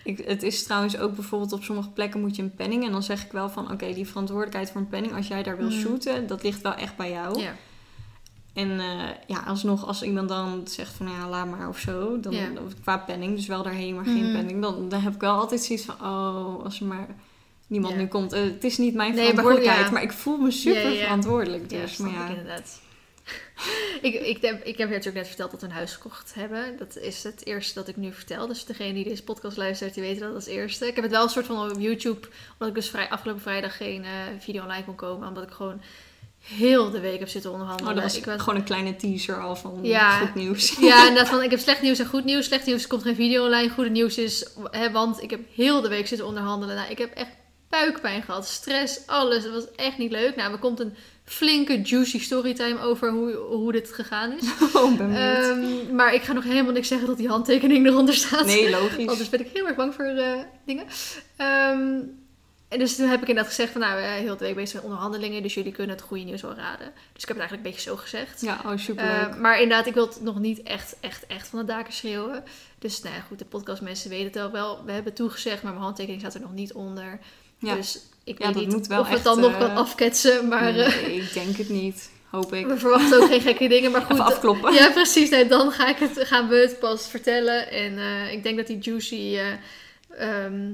Ik, 0.04 0.18
het 0.26 0.44
is 0.44 0.64
trouwens 0.64 0.98
ook 0.98 1.16
bijvoorbeeld 1.16 1.54
op 1.54 1.64
sommige 1.64 1.90
plekken 1.90 2.20
moet 2.20 2.36
je 2.36 2.42
een 2.42 2.56
penning. 2.56 2.86
En 2.86 2.92
dan 2.92 3.04
zeg 3.04 3.26
ik 3.26 3.32
wel 3.32 3.50
van 3.50 3.72
oké, 3.72 3.94
die 3.94 4.08
verantwoordelijkheid 4.08 4.72
voor 4.72 4.82
een 4.82 4.88
penning, 4.90 5.16
als 5.16 5.28
jij 5.28 5.44
daar 5.44 5.58
wil 5.58 5.70
Mhm. 5.70 5.80
shooten, 5.80 6.28
dat 6.28 6.44
ligt 6.44 6.62
wel 6.62 6.74
echt 6.74 6.96
bij 6.96 7.12
jou. 7.12 7.40
Ja. 7.40 7.56
En 8.54 8.80
eh, 8.80 8.86
ja, 9.28 9.44
alsnog, 9.48 9.88
als 9.88 10.04
iemand 10.04 10.30
dan 10.30 10.62
zegt 10.68 10.94
van 10.94 11.08
ja, 11.10 11.30
laat 11.30 11.48
maar 11.50 11.68
of 11.70 11.78
zo, 11.80 12.20
dan 12.20 12.34
Ja. 12.34 12.48
qua 12.82 12.98
penning, 12.98 13.36
dus 13.36 13.48
wel 13.48 13.64
daarheen, 13.64 13.96
maar 13.96 14.06
geen 14.06 14.24
Mhm. 14.24 14.32
penning, 14.36 14.62
dan, 14.62 14.90
dan 14.90 15.02
heb 15.02 15.14
ik 15.14 15.22
wel 15.22 15.34
altijd 15.40 15.62
zoiets 15.64 15.86
van 15.86 15.96
oh, 16.02 16.64
als 16.64 16.80
er 16.80 16.86
maar 16.86 17.08
niemand 17.68 17.94
Ja. 17.94 18.00
nu 18.00 18.08
komt. 18.08 18.34
Eh, 18.34 18.42
het 18.42 18.64
is 18.64 18.78
niet 18.78 18.94
mijn 18.94 19.10
Nee, 19.14 19.18
maar 19.18 19.26
goed, 19.26 19.36
verantwoordelijkheid, 19.36 19.86
ja. 19.88 19.92
maar, 19.94 20.04
ik 20.04 20.12
voel 20.12 20.38
me 20.38 20.52
super 20.52 20.82
Ja, 20.82 20.90
ja. 20.90 21.02
verantwoordelijk. 21.04 21.72
Ja, 21.72 21.82
Dus, 21.82 21.98
maar 21.98 22.10
ik 22.10 22.16
ja, 22.16 22.28
inderdaad. 22.28 22.82
ik, 24.02 24.14
ik, 24.14 24.42
heb, 24.42 24.64
ik 24.64 24.78
heb 24.78 24.88
je 24.88 24.96
natuurlijk 24.96 25.16
net 25.16 25.28
verteld 25.28 25.52
dat 25.52 25.62
we 25.62 25.68
een 25.68 25.74
huis 25.74 25.94
gekocht 25.94 26.34
hebben. 26.34 26.78
Dat 26.78 26.98
is 26.98 27.24
het 27.24 27.46
eerste 27.46 27.74
dat 27.74 27.88
ik 27.88 27.96
nu 27.96 28.14
vertel. 28.14 28.48
Dus 28.48 28.66
degene 28.66 28.94
die 28.94 29.04
deze 29.04 29.24
podcast 29.24 29.58
luistert, 29.58 29.94
die 29.94 30.04
weten 30.04 30.22
dat 30.22 30.36
als 30.36 30.46
eerste. 30.46 30.88
Ik 30.88 30.96
heb 30.96 31.04
het 31.04 31.14
wel 31.14 31.24
een 31.24 31.30
soort 31.30 31.46
van 31.46 31.72
op 31.72 31.80
YouTube, 31.80 32.28
omdat 32.54 32.68
ik 32.68 32.74
dus 32.74 32.90
vrij, 32.90 33.10
afgelopen 33.10 33.42
vrijdag 33.42 33.78
geen 33.78 34.04
eh, 34.04 34.12
video 34.40 34.64
online 34.64 34.86
kon 34.86 34.96
komen. 34.96 35.28
Omdat 35.28 35.44
ik 35.44 35.52
gewoon 35.52 35.82
heel 36.40 36.90
de 36.90 37.00
week 37.00 37.20
heb 37.20 37.30
zitten 37.30 37.52
onderhandelen. 37.52 37.90
Oh, 37.90 37.96
dat 37.96 38.04
was 38.04 38.18
ik 38.18 38.26
was, 38.26 38.40
gewoon 38.40 38.56
een 38.56 38.66
kleine 38.66 38.96
teaser 38.96 39.42
al 39.42 39.56
van 39.56 39.80
Ja. 39.82 40.20
goed 40.20 40.36
nieuws. 40.36 40.76
Ja, 40.80 41.08
inderdaad. 41.08 41.30
Van, 41.34 41.44
ik 41.44 41.50
heb 41.50 41.60
slecht 41.60 41.82
nieuws 41.82 42.00
en 42.00 42.06
goed 42.06 42.26
nieuws. 42.26 42.46
Slecht 42.46 42.66
nieuws, 42.66 42.88
komt 42.88 43.04
geen 43.04 43.16
video 43.16 43.44
online. 43.44 43.70
Goede 43.70 43.90
nieuws 43.90 44.18
is, 44.18 44.48
hè, 44.72 44.92
want 44.92 45.22
ik 45.22 45.30
heb 45.30 45.40
heel 45.56 45.82
de 45.82 45.90
week 45.90 46.08
zitten 46.08 46.28
onderhandelen. 46.28 46.76
Nou, 46.76 46.92
ik 46.92 46.98
heb 46.98 47.14
echt 47.14 47.32
buikpijn 47.70 48.22
gehad, 48.22 48.48
stress, 48.48 49.08
alles. 49.08 49.44
Het 49.44 49.54
was 49.54 49.72
echt 49.76 49.98
niet 49.98 50.12
leuk. 50.12 50.36
Nou, 50.36 50.52
er 50.52 50.60
komt 50.60 50.80
een 50.80 50.94
flinke, 51.30 51.82
juicy 51.82 52.20
storytime 52.20 52.80
over 52.80 53.12
hoe, 53.12 53.34
hoe 53.34 53.72
dit 53.72 53.94
gegaan 53.94 54.32
is. 54.32 54.48
Oh. 54.74 55.00
Ehm, 55.00 55.96
maar 55.96 56.14
ik 56.14 56.22
ga 56.22 56.34
nog 56.34 56.44
helemaal 56.44 56.74
niks 56.74 56.88
zeggen 56.88 57.08
dat 57.08 57.18
die 57.18 57.28
handtekening 57.28 57.86
eronder 57.86 58.14
staat. 58.14 58.46
nee, 58.46 58.70
logisch. 58.70 59.08
Anders 59.14 59.30
ben 59.30 59.40
ik 59.40 59.50
heel 59.54 59.68
erg 59.68 59.76
bang 59.76 59.94
voor 59.94 60.06
eh, 60.06 60.40
dingen. 60.66 60.86
Ehm, 61.36 62.00
en 62.68 62.80
dus 62.80 62.96
toen 62.96 63.08
heb 63.08 63.22
ik 63.22 63.28
inderdaad 63.28 63.54
gezegd 63.54 63.72
van, 63.72 63.82
nou, 63.82 64.00
eh, 64.02 64.12
heel 64.12 64.38
de 64.38 64.46
week 64.46 64.56
bezig 64.56 64.74
met 64.74 64.84
onderhandelingen, 64.84 65.42
dus 65.42 65.54
jullie 65.54 65.72
kunnen 65.72 65.96
het 65.96 66.06
goede 66.06 66.24
nieuws 66.24 66.42
wel 66.42 66.54
raden. 66.54 66.92
Dus 67.14 67.24
ik 67.24 67.28
heb 67.28 67.38
het 67.38 67.38
eigenlijk 67.38 67.66
een 67.66 67.72
beetje 67.72 67.90
zo 67.90 67.96
gezegd. 67.96 68.42
Ja, 68.42 68.62
oh, 68.66 68.78
superleuk. 68.78 69.12
Eh, 69.12 69.36
maar 69.36 69.62
inderdaad, 69.62 69.88
ik 69.88 69.94
wil 69.94 70.08
het 70.08 70.22
nog 70.22 70.40
niet 70.40 70.64
echt, 70.64 70.96
echt, 71.00 71.28
echt 71.28 71.48
van 71.48 71.60
de 71.60 71.66
daken 71.66 71.94
schreeuwen. 71.94 72.44
Dus 72.80 73.02
nou 73.02 73.16
ja, 73.16 73.22
goed, 73.22 73.40
de 73.40 73.46
podcastmensen 73.46 74.10
weten 74.10 74.26
het 74.26 74.36
al 74.36 74.52
wel. 74.52 74.86
We 74.86 74.92
hebben 74.92 75.14
toegezegd, 75.14 75.64
maar 75.64 75.72
mijn 75.72 75.84
handtekening 75.84 76.22
staat 76.22 76.34
er 76.34 76.42
nog 76.42 76.54
niet 76.54 76.74
onder. 76.74 77.20
Ja. 77.58 77.76
Dus 77.76 78.00
ik 78.30 78.40
Ja, 78.40 78.46
weet 78.46 78.54
dat 78.54 78.64
niet 78.66 78.74
moet 78.74 78.88
wel 78.88 79.00
of 79.00 79.06
het 79.08 79.16
echt, 79.16 79.24
dan 79.24 79.40
nog 79.40 79.52
eh, 79.52 79.60
kan 79.60 79.76
afketsen. 79.76 80.48
Maar 80.48 80.74
Nee, 80.74 80.84
eh, 80.84 81.16
ik 81.18 81.34
denk 81.34 81.56
het 81.58 81.70
niet. 81.70 82.10
Hoop 82.30 82.54
ik. 82.54 82.68
we 82.68 82.78
verwachten 82.78 83.22
ook 83.22 83.28
geen 83.30 83.42
gekke 83.42 83.68
dingen. 83.68 83.92
Maar 83.92 84.02
goed, 84.02 84.12
Even 84.14 84.26
afkloppen. 84.26 84.74
ja, 84.74 84.92
precies. 84.92 85.30
Nee, 85.30 85.48
dan 85.48 85.72
ga 85.72 85.88
ik 85.88 85.98
het, 85.98 86.28
gaan 86.28 86.48
we 86.48 86.56
het 86.56 86.80
pas 86.80 87.08
vertellen. 87.10 87.72
En 87.72 87.98
eh, 87.98 88.32
ik 88.34 88.44
denk 88.44 88.58
dat 88.58 88.68
die 88.68 88.78
juicy 88.80 89.38
eh 89.38 89.48
ehm, 90.44 90.72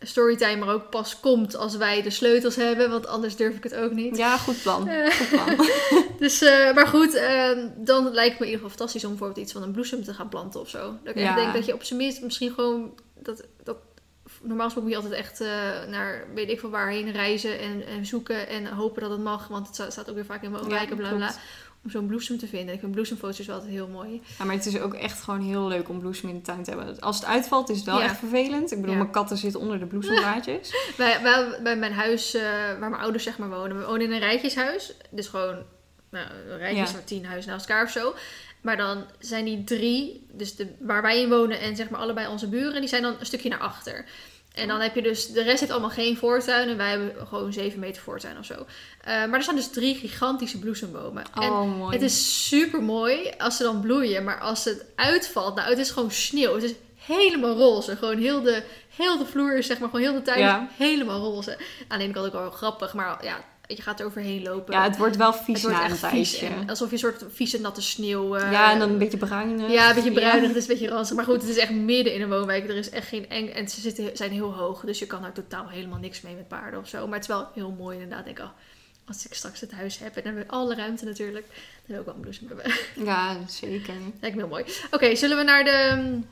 storytime 0.00 0.66
er 0.66 0.72
ook 0.72 0.90
pas 0.90 1.20
komt 1.20 1.56
als 1.56 1.76
wij 1.76 2.02
de 2.02 2.10
sleutels 2.10 2.56
hebben. 2.56 2.90
Want 2.90 3.06
anders 3.06 3.36
durf 3.36 3.56
ik 3.56 3.62
het 3.62 3.74
ook 3.74 3.92
niet. 3.92 4.16
Ja, 4.16 4.36
goed 4.36 4.62
plan. 4.62 4.88
Eh, 4.88 5.10
Goed 5.12 5.28
plan. 5.28 5.66
Dus, 6.18 6.42
eh, 6.42 6.74
maar 6.74 6.86
goed, 6.86 7.14
eh, 7.14 7.50
dan 7.76 8.10
lijkt 8.12 8.30
het 8.30 8.40
me 8.40 8.46
in 8.46 8.52
ieder 8.52 8.52
geval 8.52 8.68
fantastisch 8.68 9.04
om 9.04 9.10
bijvoorbeeld 9.10 9.40
iets 9.40 9.52
van 9.52 9.62
een 9.62 9.70
bloesem 9.72 10.04
te 10.04 10.14
gaan 10.14 10.28
planten 10.28 10.60
of 10.60 10.68
zo. 10.68 10.94
Dat 11.04 11.14
ik 11.16 11.20
Ja. 11.22 11.34
denk 11.34 11.52
dat 11.54 11.66
je 11.66 11.74
op 11.74 11.82
zijn 11.82 11.98
minst 11.98 12.22
misschien 12.22 12.52
gewoon 12.54 12.92
dat 13.22 13.42
normaal 14.46 14.64
gesproken 14.70 14.90
moet 14.92 14.98
je 15.02 15.04
altijd 15.08 15.24
echt 15.24 15.40
eh, 15.40 15.48
naar 15.90 16.24
weet 16.34 16.48
ik 16.50 16.60
veel 16.60 16.70
waarheen 16.70 17.12
reizen 17.12 17.58
en, 17.58 17.86
en 17.86 18.06
zoeken 18.06 18.48
en 18.48 18.66
hopen 18.66 19.02
dat 19.02 19.10
het 19.10 19.20
mag, 19.20 19.48
want 19.48 19.66
het 19.66 19.74
sta- 19.74 19.90
staat 19.90 20.08
ook 20.08 20.14
weer 20.14 20.24
vaak 20.24 20.42
in 20.42 20.50
woonwijken, 20.50 20.96
bla 20.96 21.08
bla. 21.08 21.16
bla, 21.16 21.26
klopt. 21.26 21.40
Om 21.84 21.90
zo'n 21.90 22.06
bloesem 22.06 22.38
te 22.38 22.46
vinden. 22.46 22.74
Ik 22.74 22.80
vind 22.80 22.92
bloesemfoto's 22.92 23.46
wel 23.46 23.54
altijd 23.56 23.72
heel 23.74 23.88
mooi. 23.88 24.22
Ja, 24.38 24.44
maar 24.44 24.54
het 24.54 24.66
is 24.66 24.78
ook 24.80 24.94
echt 24.94 25.20
gewoon 25.22 25.40
heel 25.40 25.66
leuk 25.68 25.88
om 25.88 25.98
bloesem 26.00 26.28
in 26.28 26.34
de 26.34 26.40
tuin 26.42 26.62
te 26.62 26.70
hebben. 26.70 27.00
Als 27.00 27.16
het 27.16 27.24
uitvalt 27.24 27.68
is 27.70 27.76
het 27.76 27.86
wel 27.86 27.98
Ja. 27.98 28.04
echt 28.04 28.18
vervelend. 28.18 28.70
Ik 28.72 28.76
bedoel, 28.80 28.94
Ja. 28.94 28.98
mijn 29.00 29.10
katten 29.12 29.36
zitten 29.36 29.60
onder 29.60 29.78
de 29.78 29.86
bloesemblaadjes. 29.86 30.74
Bij, 30.96 31.20
bij, 31.22 31.58
bij 31.62 31.76
mijn 31.76 31.92
huis, 31.92 32.34
eh, 32.34 32.42
waar 32.78 32.90
mijn 32.90 33.02
ouders 33.02 33.24
zeg 33.24 33.38
maar 33.38 33.48
wonen, 33.48 33.78
we 33.78 33.84
wonen 33.86 34.00
in 34.02 34.12
een 34.12 34.18
rijtjeshuis. 34.18 34.92
Dus 35.10 35.26
gewoon 35.28 35.62
nou, 36.10 36.26
een 36.50 36.58
rijtjes 36.58 36.90
Ja. 36.90 36.94
van 36.96 37.04
tien 37.04 37.24
huizen 37.26 37.50
naast 37.50 37.68
elkaar 37.68 37.84
of 37.84 37.90
zo. 37.90 38.14
Maar 38.60 38.76
dan 38.76 39.04
zijn 39.18 39.44
die 39.44 39.64
drie, 39.64 40.26
dus 40.32 40.56
de, 40.56 40.74
waar 40.80 41.02
wij 41.02 41.20
in 41.20 41.28
wonen 41.28 41.60
en 41.60 41.76
zeg 41.76 41.88
maar 41.90 42.00
allebei 42.00 42.28
onze 42.28 42.48
buren, 42.48 42.80
die 42.80 42.88
zijn 42.88 43.02
dan 43.02 43.16
een 43.20 43.26
stukje 43.26 43.48
naar 43.48 43.58
achter. 43.58 44.04
En 44.56 44.68
dan 44.68 44.80
heb 44.80 44.94
je 44.94 45.02
dus, 45.02 45.26
de 45.26 45.42
rest 45.42 45.60
heeft 45.60 45.72
allemaal 45.72 45.90
geen 45.90 46.16
voortuin 46.16 46.68
en 46.68 46.76
wij 46.76 46.90
hebben 46.90 47.26
gewoon 47.26 47.52
7 47.52 47.78
meter 47.78 48.02
voortuin 48.02 48.38
of 48.38 48.44
zo. 48.44 48.54
Eh, 48.54 49.14
maar 49.14 49.32
er 49.34 49.42
staan 49.42 49.54
dus 49.56 49.70
drie 49.70 49.94
gigantische 49.94 50.58
bloesembomen. 50.58 51.24
en 51.34 51.50
Oh, 51.50 51.76
mooi. 51.78 51.92
het 51.92 52.02
is 52.02 52.46
super 52.48 52.82
mooi 52.82 53.30
als 53.38 53.56
ze 53.56 53.62
dan 53.62 53.80
bloeien, 53.80 54.24
maar 54.24 54.40
als 54.40 54.64
het 54.64 54.84
uitvalt, 54.94 55.54
nou 55.54 55.68
het 55.70 55.78
is 55.78 55.90
gewoon 55.90 56.10
sneeuw. 56.10 56.54
Het 56.54 56.62
is 56.62 56.74
helemaal 56.96 57.56
roze. 57.56 57.96
Gewoon 57.96 58.18
heel 58.18 58.42
de, 58.42 58.62
heel 58.96 59.18
de 59.18 59.26
vloer 59.26 59.56
is 59.58 59.66
zeg 59.66 59.78
maar, 59.78 59.88
gewoon 59.88 60.04
heel 60.04 60.14
de 60.14 60.22
tuin 60.22 60.38
Ja. 60.38 60.68
helemaal 60.76 61.20
roze. 61.20 61.58
Aan 61.88 61.98
de 61.98 62.04
ene 62.04 62.12
kant 62.12 62.26
ook 62.26 62.32
wel 62.32 62.50
grappig, 62.50 62.94
maar 62.94 63.24
ja, 63.24 63.44
je 63.66 63.82
gaat 63.82 64.00
er 64.00 64.06
overheen 64.06 64.42
lopen. 64.42 64.74
Ja, 64.74 64.82
het 64.82 64.96
wordt 64.96 65.16
wel 65.16 65.32
vies 65.32 65.62
Het 65.62 65.62
wordt 65.62 65.76
na 65.78 65.90
een 65.90 65.98
tijdje. 65.98 66.48
Alsof 66.66 66.86
je 66.86 66.92
een 66.92 66.98
soort 66.98 67.24
vieze 67.28 67.60
natte 67.60 67.82
sneeuw... 67.82 68.36
eh, 68.36 68.52
ja, 68.52 68.72
en 68.72 68.78
dan 68.78 68.90
een 68.90 68.98
beetje 68.98 69.16
bruin. 69.16 69.70
ja, 69.70 69.88
een 69.88 69.94
beetje 69.94 70.12
bruinig, 70.12 70.48
het 70.48 70.56
is 70.56 70.62
een 70.62 70.68
beetje 70.68 70.88
ranzig. 70.88 71.16
Maar 71.16 71.24
goed, 71.24 71.40
het 71.40 71.50
is 71.50 71.56
echt 71.56 71.70
midden 71.70 72.14
in 72.14 72.22
een 72.22 72.28
woonwijk. 72.28 72.68
Er 72.68 72.76
is 72.76 72.90
echt 72.90 73.08
geen 73.08 73.28
eng... 73.28 73.48
En 73.48 73.68
ze 73.68 73.80
zitten, 73.80 74.10
zijn 74.16 74.30
heel 74.30 74.54
hoog, 74.54 74.80
dus 74.80 74.98
je 74.98 75.06
kan 75.06 75.22
daar 75.22 75.32
totaal 75.32 75.68
helemaal 75.68 75.98
niks 75.98 76.20
mee 76.20 76.34
met 76.34 76.48
paarden 76.48 76.80
of 76.80 76.88
zo. 76.88 77.04
Maar 77.06 77.14
het 77.18 77.28
is 77.28 77.34
wel 77.34 77.48
heel 77.54 77.74
mooi 77.78 77.98
inderdaad. 77.98 78.26
Ik 78.26 78.36
denk, 78.36 78.48
oh, 78.48 78.54
als 79.06 79.26
ik 79.26 79.34
straks 79.34 79.60
het 79.60 79.72
huis 79.72 79.98
heb 79.98 80.16
en 80.16 80.22
dan 80.22 80.24
hebben 80.24 80.42
we 80.42 80.56
alle 80.56 80.74
ruimte 80.74 81.04
natuurlijk, 81.04 81.46
dan 81.46 81.56
wil 81.86 81.98
ik 81.98 82.04
wel 82.04 82.14
een 82.14 82.20
bloesem 82.20 82.46
hebben. 82.48 82.72
Ja, 83.10 83.36
zeker. 83.48 83.94
Lijkt 84.20 84.36
me 84.36 84.42
heel 84.42 84.50
mooi. 84.50 84.64
Oké, 84.90 85.14
zullen 85.14 85.36
we 85.36 85.42
naar 85.42 85.64
de 85.64 85.92
mm, 85.96 86.26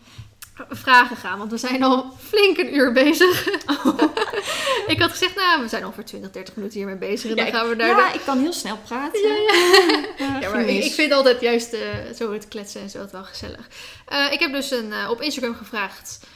vragen 0.70 1.16
gaan? 1.16 1.38
Want 1.38 1.50
we 1.50 1.56
zijn 1.56 1.82
al 1.82 2.12
flink 2.18 2.58
een 2.58 2.74
uur 2.76 2.92
bezig. 2.92 3.46
ik 4.94 5.00
had 5.00 5.10
gezegd, 5.10 5.34
nou, 5.34 5.62
we 5.62 5.68
zijn 5.68 5.84
ongeveer 5.84 6.04
20, 6.04 6.30
30 6.30 6.56
minuten 6.56 6.78
hiermee 6.78 6.96
bezig. 6.96 7.30
En 7.30 7.36
dan 7.36 7.46
gaan 7.46 7.68
we 7.68 7.74
naar 7.74 7.88
ja, 7.88 8.12
de... 8.12 8.18
ik 8.18 8.24
kan 8.24 8.38
heel 8.38 8.52
snel 8.52 8.78
praten. 8.84 9.20
Ja, 9.20 9.34
ja. 9.34 10.02
Ja, 10.24 10.40
Ja, 10.40 10.50
maar 10.50 10.68
ik, 10.68 10.92
vind 10.92 11.12
altijd 11.12 11.40
juist 11.40 11.72
eh, 11.72 11.80
zo 12.16 12.32
het 12.32 12.48
kletsen 12.48 12.80
en 12.80 12.90
zo 12.90 12.98
het 13.00 13.10
wel 13.10 13.24
gezellig. 13.24 13.68
Eh, 14.06 14.32
ik 14.32 14.40
heb 14.40 14.52
dus 14.52 14.70
een, 14.70 14.92
eh, 14.92 15.10
op 15.10 15.20
Instagram 15.20 15.54
gevraagd 15.54 16.26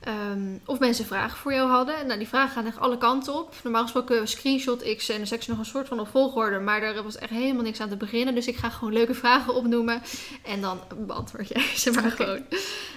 ehm, 0.00 0.56
of 0.66 0.78
mensen 0.78 1.04
vragen 1.04 1.38
voor 1.38 1.52
jou 1.52 1.70
hadden. 1.70 2.06
Nou, 2.06 2.18
die 2.18 2.28
vragen 2.28 2.50
gaan 2.50 2.66
echt 2.66 2.78
alle 2.78 2.98
kanten 2.98 3.34
op. 3.34 3.54
Normaal 3.62 3.82
gesproken 3.82 4.28
screenshot 4.28 4.84
ik 4.84 5.02
ze 5.02 5.12
en 5.12 5.18
dan 5.18 5.26
zet 5.26 5.38
ik 5.38 5.44
ze 5.44 5.50
nog 5.50 5.58
een 5.58 5.64
soort 5.64 5.88
van 5.88 6.00
op 6.00 6.08
volgorde. 6.08 6.58
Maar 6.58 6.80
daar 6.80 7.02
was 7.02 7.16
echt 7.16 7.30
helemaal 7.30 7.62
niks 7.62 7.80
aan 7.80 7.88
te 7.88 7.96
beginnen. 7.96 8.34
Dus 8.34 8.46
ik 8.46 8.56
ga 8.56 8.70
gewoon 8.70 8.92
leuke 8.92 9.14
vragen 9.14 9.54
opnoemen. 9.54 10.02
En 10.42 10.60
dan 10.60 10.80
beantwoord 10.96 11.48
jij 11.48 11.66
ze 11.76 11.90
maar 11.90 12.10
gewoon. 12.10 12.44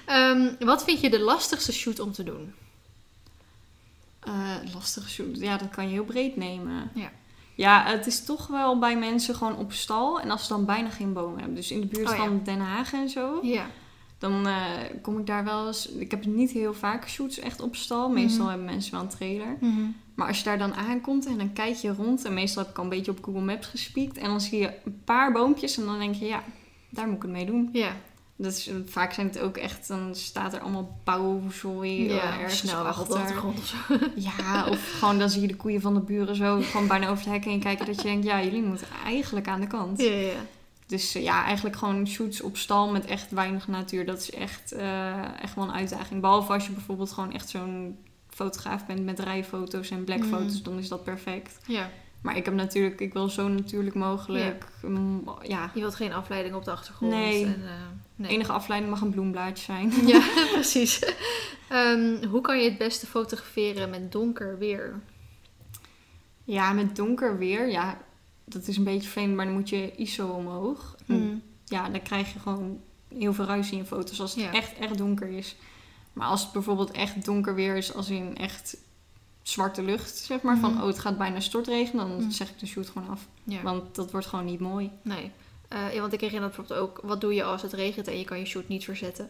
Ehm, 0.06 0.54
wat 0.60 0.84
vind 0.84 1.02
je 1.02 1.10
de 1.10 1.20
lastigste 1.20 1.74
shoot 1.74 2.00
om 2.00 2.12
te 2.12 2.24
doen? 2.24 2.54
Eh, 4.26 4.74
lastige 4.74 5.10
shoot. 5.10 5.38
Ja, 5.40 5.58
dat 5.58 5.70
kan 5.70 5.86
je 5.88 5.92
heel 5.94 6.04
breed 6.04 6.36
nemen. 6.36 6.90
Ja. 6.94 7.12
Ja, 7.56 7.84
het 7.86 8.06
is 8.08 8.26
toch 8.26 8.48
wel 8.48 8.80
bij 8.80 8.98
mensen 8.98 9.36
gewoon 9.36 9.58
op 9.58 9.72
stal. 9.74 10.20
En 10.22 10.32
als 10.32 10.42
ze 10.42 10.48
dan 10.48 10.66
bijna 10.66 10.90
geen 10.90 11.14
bomen 11.14 11.38
hebben. 11.38 11.56
Dus 11.56 11.72
in 11.72 11.80
de 11.82 11.88
buurt 11.88 12.10
Oh, 12.10 12.16
ja. 12.16 12.24
van 12.26 12.42
Den 12.44 12.60
Haag 12.60 12.94
en 12.94 13.10
zo. 13.10 13.40
Ja. 13.42 13.66
Dan 14.18 14.48
eh, 14.48 14.56
kom 15.02 15.20
ik 15.20 15.26
daar 15.26 15.44
wel 15.44 15.68
eens... 15.68 15.88
Ik 15.90 16.12
heb 16.12 16.26
niet 16.26 16.52
heel 16.52 16.74
vaak 16.74 17.08
shoots 17.10 17.40
echt 17.40 17.62
op 17.62 17.76
stal. 17.76 18.10
Meestal 18.10 18.40
Mhm. 18.40 18.50
hebben 18.50 18.66
mensen 18.66 18.92
wel 18.92 19.02
een 19.02 19.08
trailer. 19.08 19.58
Maar 20.16 20.28
als 20.28 20.38
je 20.38 20.44
daar 20.44 20.58
dan 20.58 20.74
aankomt 20.74 21.26
en 21.26 21.38
dan 21.38 21.54
kijk 21.54 21.76
je 21.76 21.94
rond... 21.94 22.26
En 22.26 22.34
meestal 22.34 22.62
heb 22.64 22.72
ik 22.72 22.78
al 22.78 22.84
een 22.84 22.90
beetje 22.90 23.12
op 23.12 23.24
Google 23.24 23.42
Maps 23.42 23.68
gespiekt. 23.68 24.18
En 24.18 24.26
dan 24.30 24.42
zie 24.42 24.60
je 24.60 24.72
een 24.86 25.02
paar 25.06 25.32
boompjes. 25.32 25.78
En 25.78 25.86
dan 25.86 26.00
denk 26.00 26.16
je, 26.16 26.26
ja, 26.26 26.44
daar 26.90 27.06
moet 27.08 27.16
ik 27.16 27.22
het 27.22 27.32
mee 27.32 27.46
doen. 27.46 27.70
Ja. 27.72 27.92
Dus 28.38 28.68
eh, 28.68 28.76
vaak 28.86 29.14
zijn 29.14 29.28
het 29.28 29.40
ook 29.40 29.58
echt, 29.58 29.88
dan 29.88 30.16
staat 30.16 30.54
er 30.54 30.60
allemaal 30.60 31.00
bouwzooi 31.04 32.08
eh, 32.10 32.16
Ja, 32.16 32.40
ergens 32.40 32.62
op 32.64 32.70
de 32.70 32.76
achter. 32.76 33.16
achtergrond 33.16 33.58
of 33.58 33.66
zo. 33.66 33.98
Ja, 34.38 34.68
of 34.70 34.92
gewoon 35.00 35.20
dan 35.20 35.30
zie 35.30 35.42
je 35.42 35.48
de 35.48 35.56
koeien 35.56 35.82
van 35.82 35.94
de 35.94 36.00
buren 36.00 36.36
zo 36.36 36.62
gewoon 36.62 36.88
bijna 36.88 37.10
over 37.10 37.24
het 37.24 37.34
hek 37.34 37.44
heen 37.46 37.60
kijken. 37.60 37.86
Dat 37.86 37.96
je 37.96 38.02
denkt, 38.08 38.26
ja, 38.26 38.44
jullie 38.44 38.64
moeten 38.64 38.88
eigenlijk 39.06 39.48
aan 39.48 39.60
de 39.62 39.68
kant. 39.68 40.02
Ja, 40.02 40.12
ja. 40.12 40.34
Dus 40.88 41.16
eh, 41.16 41.24
ja, 41.24 41.44
eigenlijk 41.46 41.76
gewoon 41.76 42.08
shoots 42.08 42.42
op 42.42 42.58
stal 42.58 42.92
met 42.92 43.06
echt 43.06 43.32
weinig 43.32 43.68
natuur. 43.68 44.06
Dat 44.06 44.20
is 44.20 44.32
echt, 44.32 44.72
eh, 44.72 45.42
echt 45.42 45.56
wel 45.56 45.64
een 45.64 45.74
uitdaging. 45.74 46.22
Behalve 46.22 46.54
als 46.54 46.66
je 46.66 46.72
bijvoorbeeld 46.72 47.12
gewoon 47.12 47.34
echt 47.34 47.50
zo'n 47.50 47.98
fotograaf 48.30 48.86
bent 48.86 49.04
met 49.06 49.20
rijfoto's 49.20 49.90
en 49.92 50.04
blackfoto's, 50.04 50.58
Mm. 50.58 50.64
dan 50.64 50.78
is 50.78 50.88
dat 50.88 51.04
perfect. 51.04 51.60
ja. 51.68 51.90
Maar 52.22 52.38
ik 52.38 52.46
heb 52.46 52.54
natuurlijk, 52.54 53.00
ik 53.00 53.14
wil 53.14 53.30
zo 53.30 53.48
natuurlijk 53.48 53.96
mogelijk. 53.96 54.66
mm, 54.82 55.24
Ja, 55.42 55.72
Je 55.74 55.80
wilt 55.80 55.96
geen 55.96 56.14
afleiding 56.14 56.56
op 56.56 56.64
de 56.66 56.72
achtergrond. 56.72 57.12
Nee. 57.12 57.46
En, 57.46 57.52
de 57.62 57.68
nee. 58.16 58.30
enige 58.32 58.52
afleiding 58.52 58.92
mag 58.92 59.02
een 59.02 59.10
bloemblaadje 59.12 59.64
zijn. 59.64 59.92
Ja, 60.08 60.22
precies. 60.54 61.00
Ehm, 61.70 62.26
hoe 62.26 62.42
kan 62.42 62.58
je 62.62 62.70
het 62.70 62.78
beste 62.78 63.08
fotograferen 63.08 63.90
met 63.90 64.12
donker 64.12 64.58
weer? 64.58 65.00
Ja, 66.44 66.74
met 66.74 66.96
donker 66.96 67.38
weer, 67.38 67.68
ja, 67.70 67.98
dat 68.46 68.68
is 68.68 68.78
een 68.78 68.84
beetje 68.84 69.10
vreemd, 69.10 69.36
maar 69.36 69.46
dan 69.46 69.54
moet 69.54 69.70
je 69.70 69.96
ISO 69.96 70.28
omhoog. 70.28 70.96
Hmm. 71.06 71.42
Ja, 71.66 71.90
dan 71.90 72.02
krijg 72.02 72.34
je 72.34 72.40
gewoon 72.40 72.80
heel 73.18 73.34
veel 73.34 73.46
ruis 73.46 73.72
in 73.72 73.78
je 73.78 73.86
foto's 73.86 74.22
als 74.22 74.36
het 74.36 74.44
Ja. 74.44 74.52
echt, 74.52 74.78
echt 74.78 74.98
donker 74.98 75.28
is. 75.30 75.56
Maar 76.14 76.28
als 76.28 76.42
het 76.44 76.52
bijvoorbeeld 76.52 76.92
echt 76.92 77.26
donker 77.26 77.56
weer 77.56 77.76
is, 77.76 77.94
als 77.94 78.10
in 78.10 78.38
echt 78.38 78.78
zwarte 79.42 79.84
lucht, 79.84 80.16
zeg 80.18 80.42
maar, 80.42 80.58
van 80.58 80.72
Mhm. 80.72 80.82
oh, 80.82 80.88
het 80.88 81.00
gaat 81.00 81.18
bijna 81.18 81.40
stortregenen, 81.40 82.08
dan 82.10 82.18
Mhm. 82.22 82.30
zeg 82.32 82.50
ik 82.50 82.60
de 82.60 82.66
shoot 82.66 82.90
gewoon 82.90 83.10
af. 83.10 83.28
Ja. 83.44 83.62
Want 83.62 83.96
dat 83.96 84.12
wordt 84.12 84.28
gewoon 84.28 84.46
niet 84.46 84.60
mooi. 84.60 84.92
Nee. 85.02 85.32
Ja, 85.70 86.00
want 86.00 86.14
ik 86.14 86.22
herinner 86.22 86.48
bijvoorbeeld 86.48 86.80
ook, 86.80 87.00
wat 87.04 87.22
doe 87.22 87.34
je 87.34 87.44
als 87.44 87.62
het 87.62 87.74
regent 87.74 88.08
en 88.08 88.18
je 88.18 88.26
kan 88.26 88.40
je 88.40 88.46
shoot 88.46 88.68
niet 88.68 88.84
verzetten? 88.84 89.30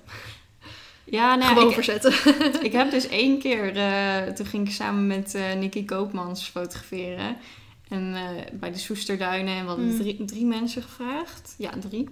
Ja, 1.03 1.35
nou, 1.35 1.53
Gewoon 1.53 1.67
ik, 1.67 1.73
verzetten. 1.73 2.13
ik 2.67 2.71
heb 2.71 2.91
dus 2.91 3.07
één 3.07 3.39
keer, 3.39 3.75
eh, 3.77 4.33
toen 4.33 4.45
ging 4.45 4.67
ik 4.67 4.73
samen 4.73 5.07
met 5.07 5.35
eh 5.35 5.53
Nicky 5.53 5.85
Koopmans 5.85 6.47
fotograferen. 6.47 7.37
En 7.89 8.15
bij 8.53 8.71
de 8.71 8.77
Soesterduinen. 8.77 9.55
En 9.55 9.61
we 9.61 9.67
hadden 9.67 9.85
Mm. 9.91 9.99
drie, 9.99 10.25
drie 10.25 10.45
mensen 10.45 10.81
gevraagd. 10.81 11.55
Ja, 11.57 11.71
drie. 11.89 12.09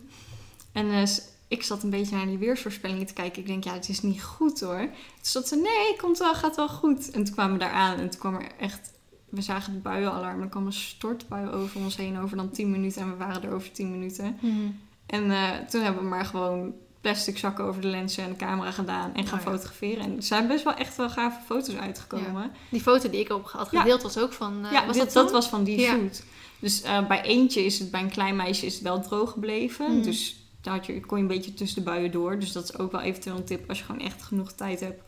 En 0.71 1.07
ik 1.47 1.63
zat 1.63 1.83
een 1.83 1.89
beetje 1.89 2.15
naar 2.15 2.25
die 2.25 2.37
weersvoorspellingen 2.37 3.05
te 3.05 3.13
kijken. 3.13 3.41
Ik 3.41 3.47
denk, 3.47 3.63
ja, 3.63 3.73
het 3.73 3.89
is 3.89 4.01
niet 4.01 4.23
goed 4.23 4.59
hoor. 4.59 4.79
Toen 4.79 4.91
zat 5.21 5.47
ze, 5.47 5.55
nee, 5.55 5.95
komt 5.97 6.17
wel, 6.17 6.33
gaat 6.35 6.55
wel 6.55 6.69
goed. 6.69 7.11
En 7.11 7.23
toen 7.23 7.33
kwamen 7.33 7.53
we 7.53 7.59
daar 7.59 7.71
aan 7.71 7.99
en 7.99 8.09
toen 8.09 8.19
kwam 8.19 8.35
er 8.35 8.47
echt... 8.59 8.91
We 9.35 9.41
zagen 9.41 9.73
het 9.73 9.81
buienalarm. 9.83 10.41
Er 10.41 10.47
kwam 10.47 10.65
een 10.65 10.73
stortbui 10.73 11.49
over 11.49 11.79
ons 11.81 11.95
heen 11.97 12.19
over 12.19 12.37
dan 12.37 12.49
10 12.51 12.71
minuten. 12.71 13.01
En 13.01 13.09
we 13.09 13.15
waren 13.17 13.43
er 13.43 13.53
over 13.53 13.71
10 13.71 13.91
minuten. 13.91 14.37
En 15.05 15.31
eh, 15.31 15.49
toen 15.69 15.81
hebben 15.81 16.03
we 16.03 16.09
maar 16.09 16.25
gewoon 16.25 16.73
plastic 17.01 17.37
zakken 17.37 17.65
over 17.65 17.81
de 17.81 17.87
lenzen 17.87 18.23
en 18.23 18.29
de 18.29 18.35
camera 18.35 18.71
gedaan 18.71 19.13
en 19.13 19.25
gaan 19.27 19.39
Oh 19.39 19.45
ja. 19.45 19.51
fotograferen. 19.51 20.03
En 20.03 20.15
er 20.15 20.23
zijn 20.23 20.47
best 20.47 20.63
wel 20.63 20.73
echt 20.73 20.95
wel 20.95 21.09
gave 21.09 21.39
foto's 21.45 21.75
uitgekomen. 21.75 22.51
Die 22.69 22.81
foto 22.81 23.09
die 23.09 23.19
ik 23.19 23.29
op 23.31 23.45
had 23.45 23.71
Ja. 23.71 23.79
gedeeld 23.81 24.01
was 24.01 24.17
ook 24.17 24.33
van... 24.33 24.65
eh, 24.65 24.71
ja, 24.71 24.85
was 24.85 24.95
dit- 24.95 25.03
dat, 25.05 25.13
dat, 25.13 25.31
was 25.31 25.49
van 25.49 25.63
die 25.63 25.79
shoot. 25.79 26.23
Dus 26.59 26.81
eh, 26.81 27.07
bij 27.07 27.21
eentje 27.21 27.65
is 27.65 27.79
het, 27.79 27.91
bij 27.91 28.01
een 28.01 28.09
klein 28.09 28.35
meisje 28.35 28.65
is 28.65 28.73
het 28.73 28.83
wel 28.83 29.01
droog 29.01 29.31
gebleven. 29.31 29.91
Mhm. 29.93 30.03
Dus 30.03 30.45
daar 30.61 30.73
had 30.73 30.85
je, 30.85 30.99
kon 30.99 31.17
je 31.17 31.23
een 31.23 31.29
beetje 31.29 31.53
tussen 31.53 31.83
de 31.83 31.89
buien 31.89 32.11
door. 32.11 32.39
Dus 32.39 32.51
dat 32.51 32.63
is 32.63 32.77
ook 32.77 32.91
wel 32.91 33.01
eventueel 33.01 33.35
een 33.35 33.43
tip 33.45 33.69
als 33.69 33.77
je 33.79 33.83
gewoon 33.85 34.01
echt 34.01 34.23
genoeg 34.23 34.51
tijd 34.51 34.79
hebt. 34.79 35.01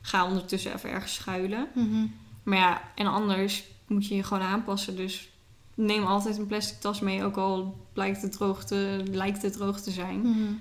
Ga 0.00 0.26
ondertussen 0.26 0.74
even 0.74 0.90
ergens 0.90 1.14
schuilen. 1.14 1.68
Mhm. 1.74 2.06
Maar 2.42 2.58
ja, 2.58 2.82
en 2.94 3.06
anders 3.06 3.64
moet 3.86 4.06
je 4.06 4.16
je 4.16 4.22
gewoon 4.22 4.42
aanpassen. 4.42 4.96
Dus 4.96 5.28
neem 5.74 6.04
altijd 6.04 6.38
een 6.38 6.46
plastic 6.46 6.80
tas 6.80 7.00
mee, 7.00 7.24
ook 7.24 7.36
al 7.36 7.76
blijkt 7.92 8.22
het 8.22 8.32
droog 8.32 8.64
te, 8.64 9.02
lijkt 9.10 9.42
het 9.42 9.52
droog 9.52 9.80
te 9.80 9.90
zijn. 9.90 10.20
Mhm. 10.20 10.52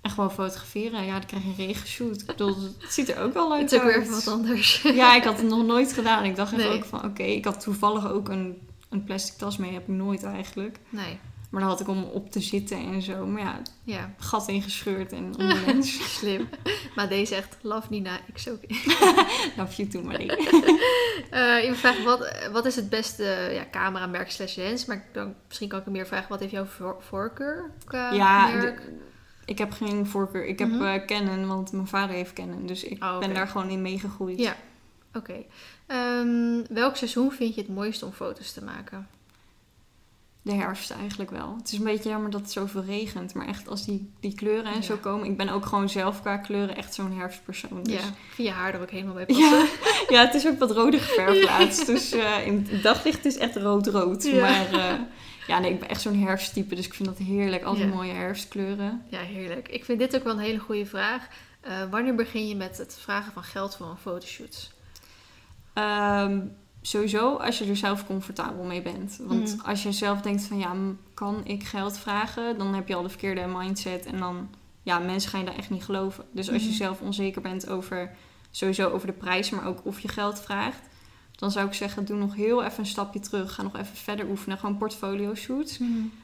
En 0.00 0.10
gewoon 0.10 0.30
fotograferen. 0.32 1.04
Ja, 1.04 1.12
dan 1.18 1.26
krijg 1.26 1.42
je 1.42 1.48
een 1.48 1.66
regenshoot. 1.66 2.20
Ik 2.20 2.26
bedoel, 2.26 2.56
het 2.78 2.92
ziet 2.92 3.08
er 3.08 3.20
ook 3.22 3.32
wel 3.34 3.48
leuk 3.52 3.60
Het 3.60 3.72
is 3.72 3.78
ook 3.78 3.84
uit. 3.84 3.92
weer 3.94 4.02
even 4.02 4.14
wat 4.14 4.28
anders. 4.28 4.82
Ja, 4.94 5.16
ik 5.16 5.22
had 5.24 5.36
het 5.38 5.48
nog 5.48 5.64
nooit 5.66 5.92
gedaan. 5.92 6.24
Ik 6.24 6.36
dacht 6.36 6.52
even 6.52 6.64
Nee. 6.68 6.76
ook 6.76 6.84
van, 6.84 7.04
oké, 7.04 7.22
ik 7.22 7.44
had 7.44 7.60
toevallig 7.60 8.10
ook 8.10 8.28
een, 8.28 8.58
een 8.88 9.04
plastic 9.04 9.38
tas 9.38 9.56
mee. 9.56 9.72
Heb 9.72 9.82
ik 9.82 9.94
nooit 9.94 10.22
eigenlijk. 10.22 10.78
Nee, 10.88 11.18
Maar 11.50 11.60
dan 11.60 11.70
had 11.70 11.80
ik 11.80 11.88
om 11.88 12.02
op 12.04 12.30
te 12.30 12.40
zitten 12.40 12.76
en 12.78 13.02
zo. 13.02 13.26
Maar 13.26 13.42
ja, 13.42 13.60
ja, 13.84 14.14
gat 14.18 14.48
ingescheurd 14.48 15.12
en 15.12 15.34
lens. 15.66 16.16
slim. 16.18 16.48
maar 16.94 17.08
deze 17.08 17.34
zegt, 17.34 17.56
love 17.62 17.86
Nina, 17.90 18.18
ik 18.26 18.38
zo. 18.38 18.50
Love 19.56 19.76
you 19.76 19.88
too, 19.88 20.02
Marie. 20.02 20.32
Eh 21.30 21.58
iemand 21.60 21.78
vraagt, 21.78 22.02
wat, 22.04 22.48
wat 22.52 22.64
is 22.66 22.76
het 22.76 22.88
beste 22.88 23.50
ja, 23.52 23.64
cameramerk 23.70 24.30
slash 24.30 24.56
lens? 24.56 24.84
Maar 24.84 25.04
dan, 25.12 25.34
misschien 25.46 25.68
kan 25.68 25.78
ik 25.78 25.84
hem 25.84 25.92
meer 25.94 26.06
vragen, 26.06 26.28
wat 26.28 26.40
heeft 26.40 26.52
jouw 26.52 26.64
voor- 26.64 26.96
voorkeur 27.00 27.70
qua 27.84 28.12
Ja, 28.12 28.46
merk? 28.48 28.76
de- 28.80 28.98
ik 29.44 29.58
heb 29.58 29.72
geen 29.72 30.06
voorkeur. 30.06 30.46
Ik 30.46 30.58
heb 30.58 30.80
eh, 30.80 31.04
Canon, 31.06 31.46
want 31.46 31.72
mijn 31.72 31.86
vader 31.86 32.14
heeft 32.16 32.32
Canon. 32.32 32.66
Dus 32.66 32.84
ik 32.84 33.04
Oh, 33.04 33.18
ben 33.18 33.34
daar 33.34 33.48
gewoon 33.48 33.68
in 33.70 33.82
meegegroeid. 33.82 34.38
Ja. 34.38 34.56
Oké. 35.14 35.44
Ehm, 35.86 36.62
welk 36.70 36.96
seizoen 36.96 37.32
vind 37.32 37.54
je 37.54 37.60
het 37.60 37.70
mooiste 37.74 38.04
om 38.06 38.12
foto's 38.12 38.52
te 38.52 38.64
maken? 38.64 39.08
De 40.48 40.54
herfst 40.54 40.90
eigenlijk 40.90 41.30
wel. 41.30 41.54
Het 41.58 41.72
is 41.72 41.78
een 41.78 41.84
beetje 41.84 42.08
jammer 42.08 42.30
dat 42.30 42.40
het 42.40 42.52
zoveel 42.52 42.84
regent. 42.84 43.34
Maar 43.34 43.46
echt 43.46 43.68
als 43.68 43.84
die, 43.84 44.12
die 44.20 44.34
kleuren 44.34 44.72
en 44.72 44.82
zo 44.82 44.96
komen. 44.96 45.26
Ik 45.26 45.36
ben 45.36 45.48
ook 45.48 45.66
gewoon 45.66 45.88
zelf 45.88 46.20
qua 46.20 46.36
kleuren 46.36 46.76
echt 46.76 46.94
zo'n 46.94 47.12
herfstpersoon. 47.12 47.82
Dus 47.82 47.94
Ja, 47.94 48.00
je 48.36 48.50
haar 48.50 48.74
er 48.74 48.80
ook 48.80 48.90
helemaal 48.90 49.14
bij 49.14 49.26
passen. 49.26 49.44
Ja, 49.58 49.66
ja, 50.14 50.24
het 50.24 50.34
is 50.34 50.46
ook 50.46 50.58
wat 50.58 50.70
roder 50.70 51.00
geverfd 51.00 51.44
laatst. 51.44 51.86
Dus 51.86 52.12
eh, 52.12 52.46
in 52.46 52.66
het 52.70 52.82
daglicht 52.82 53.24
is 53.24 53.36
echt 53.36 53.56
rood-rood. 53.56 54.24
Ja. 54.24 54.40
Maar 54.40 54.72
eh, 54.72 55.00
ja, 55.46 55.58
nee, 55.58 55.72
ik 55.72 55.80
ben 55.80 55.88
echt 55.88 56.00
zo'n 56.00 56.18
herfsttype. 56.18 56.74
Dus 56.74 56.86
ik 56.86 56.94
vind 56.94 57.08
dat 57.08 57.18
heerlijk. 57.18 57.62
Al 57.64 57.74
die 57.74 57.86
Ja. 57.86 57.94
mooie 57.94 58.12
herfstkleuren. 58.12 59.02
Ja, 59.08 59.20
heerlijk. 59.20 59.68
Ik 59.68 59.84
vind 59.84 59.98
dit 59.98 60.16
ook 60.16 60.24
wel 60.24 60.32
een 60.32 60.38
hele 60.38 60.58
goede 60.58 60.86
vraag. 60.86 61.26
Eh, 61.60 61.72
wanneer 61.90 62.14
begin 62.14 62.48
je 62.48 62.56
met 62.56 62.78
het 62.78 62.98
vragen 63.00 63.32
van 63.32 63.42
geld 63.42 63.76
voor 63.76 63.86
een 63.86 63.96
fotoshoot? 63.96 64.70
Ehm, 65.72 66.40
sowieso 66.82 67.34
als 67.34 67.58
je 67.58 67.64
er 67.64 67.76
zelf 67.76 68.06
comfortabel 68.06 68.64
mee 68.64 68.82
bent. 68.82 69.18
Want 69.22 69.56
Mhm. 69.56 69.66
als 69.68 69.82
je 69.82 69.92
zelf 69.92 70.20
denkt 70.20 70.42
van 70.42 70.58
ja, 70.58 70.74
kan 71.14 71.40
ik 71.44 71.64
geld 71.64 71.98
vragen? 71.98 72.58
Dan 72.58 72.74
heb 72.74 72.88
je 72.88 72.94
al 72.94 73.02
de 73.02 73.08
verkeerde 73.08 73.46
mindset. 73.46 74.06
En 74.06 74.18
dan, 74.18 74.48
ja, 74.82 74.98
mensen 74.98 75.30
gaan 75.30 75.40
je 75.40 75.46
daar 75.46 75.56
echt 75.56 75.70
niet 75.70 75.84
geloven. 75.84 76.24
Dus 76.32 76.50
als 76.52 76.62
je 76.62 76.68
Mhm. 76.68 76.76
zelf 76.76 77.00
onzeker 77.00 77.42
bent 77.42 77.68
over, 77.68 78.10
sowieso 78.50 78.88
over 78.90 79.06
de 79.06 79.12
prijs, 79.12 79.50
maar 79.50 79.66
ook 79.66 79.80
of 79.84 80.00
je 80.00 80.08
geld 80.08 80.40
vraagt. 80.40 80.80
Dan 81.38 81.50
zou 81.50 81.66
ik 81.66 81.74
zeggen, 81.74 82.04
doe 82.04 82.16
nog 82.18 82.34
heel 82.34 82.64
even 82.64 82.78
een 82.78 82.86
stapje 82.86 83.20
terug. 83.20 83.54
Ga 83.54 83.62
nog 83.62 83.76
even 83.76 83.96
verder 83.96 84.28
oefenen. 84.28 84.58
Gewoon 84.58 84.76
portfolio 84.78 85.34
shoots. 85.34 85.78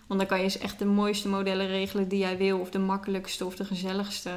Want 0.07 0.21
dan 0.21 0.29
kan 0.29 0.39
je 0.39 0.45
eens 0.45 0.59
echt 0.59 0.79
de 0.79 0.85
mooiste 0.85 1.29
modellen 1.29 1.67
regelen 1.67 2.09
die 2.09 2.19
jij 2.19 2.37
wil. 2.37 2.59
Of 2.59 2.71
de 2.71 2.79
makkelijkste 2.79 3.45
of 3.45 3.57
de 3.57 3.65
gezelligste. 3.65 4.31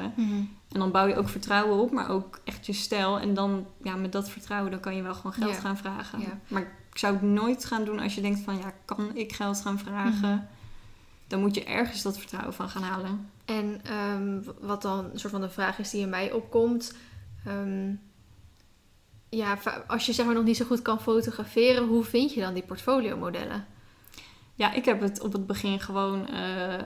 En 0.72 0.78
dan 0.80 0.90
bouw 0.90 1.06
je 1.06 1.16
ook 1.16 1.28
vertrouwen 1.28 1.78
op, 1.78 1.90
maar 1.92 2.08
ook 2.10 2.40
echt 2.44 2.66
je 2.66 2.72
stijl. 2.72 3.18
En 3.20 3.34
dan, 3.34 3.66
ja, 3.82 3.96
met 3.96 4.12
dat 4.12 4.30
vertrouwen, 4.30 4.70
dan 4.70 4.80
kan 4.80 4.96
je 4.96 5.02
wel 5.02 5.14
gewoon 5.14 5.32
geld 5.32 5.50
gaan 5.60 5.76
vragen. 5.76 6.20
Maar 6.48 6.62
ik 6.62 6.98
zou 6.98 7.12
het 7.14 7.22
nooit 7.22 7.64
gaan 7.64 7.84
doen 7.84 7.98
als 8.00 8.14
je 8.14 8.20
denkt 8.20 8.40
van, 8.40 8.56
ja, 8.58 8.72
kan 8.84 9.10
ik 9.16 9.32
geld 9.32 9.60
gaan 9.60 9.78
vragen? 9.78 10.30
Mhm. 10.34 10.44
Dan 11.26 11.40
moet 11.40 11.54
je 11.54 11.64
ergens 11.64 12.02
dat 12.02 12.18
vertrouwen 12.18 12.54
van 12.54 12.68
gaan 12.68 12.82
halen. 12.82 13.30
En 13.44 13.80
ehm, 13.84 14.40
wat 14.60 14.82
dan 14.82 15.04
een 15.12 15.18
soort 15.18 15.32
van 15.32 15.40
de 15.42 15.50
vraag 15.50 15.78
is 15.78 15.90
die 15.90 16.00
in 16.02 16.08
mij 16.08 16.32
opkomt. 16.32 16.94
ehm, 17.46 17.92
ja, 19.30 19.58
als 19.86 20.06
je 20.06 20.12
zeg 20.12 20.26
maar 20.26 20.34
nog 20.34 20.44
niet 20.44 20.56
zo 20.56 20.64
goed 20.64 20.82
kan 20.82 21.00
fotograferen, 21.00 21.86
hoe 21.86 22.04
vind 22.04 22.34
je 22.34 22.40
dan 22.40 22.54
die 22.54 22.62
portfolio-modellen? 22.62 23.66
Ja, 24.54 24.72
ik 24.72 24.84
heb 24.84 25.00
het 25.00 25.20
op 25.20 25.32
het 25.32 25.46
begin 25.46 25.80
gewoon 25.80 26.26
eh, 26.28 26.82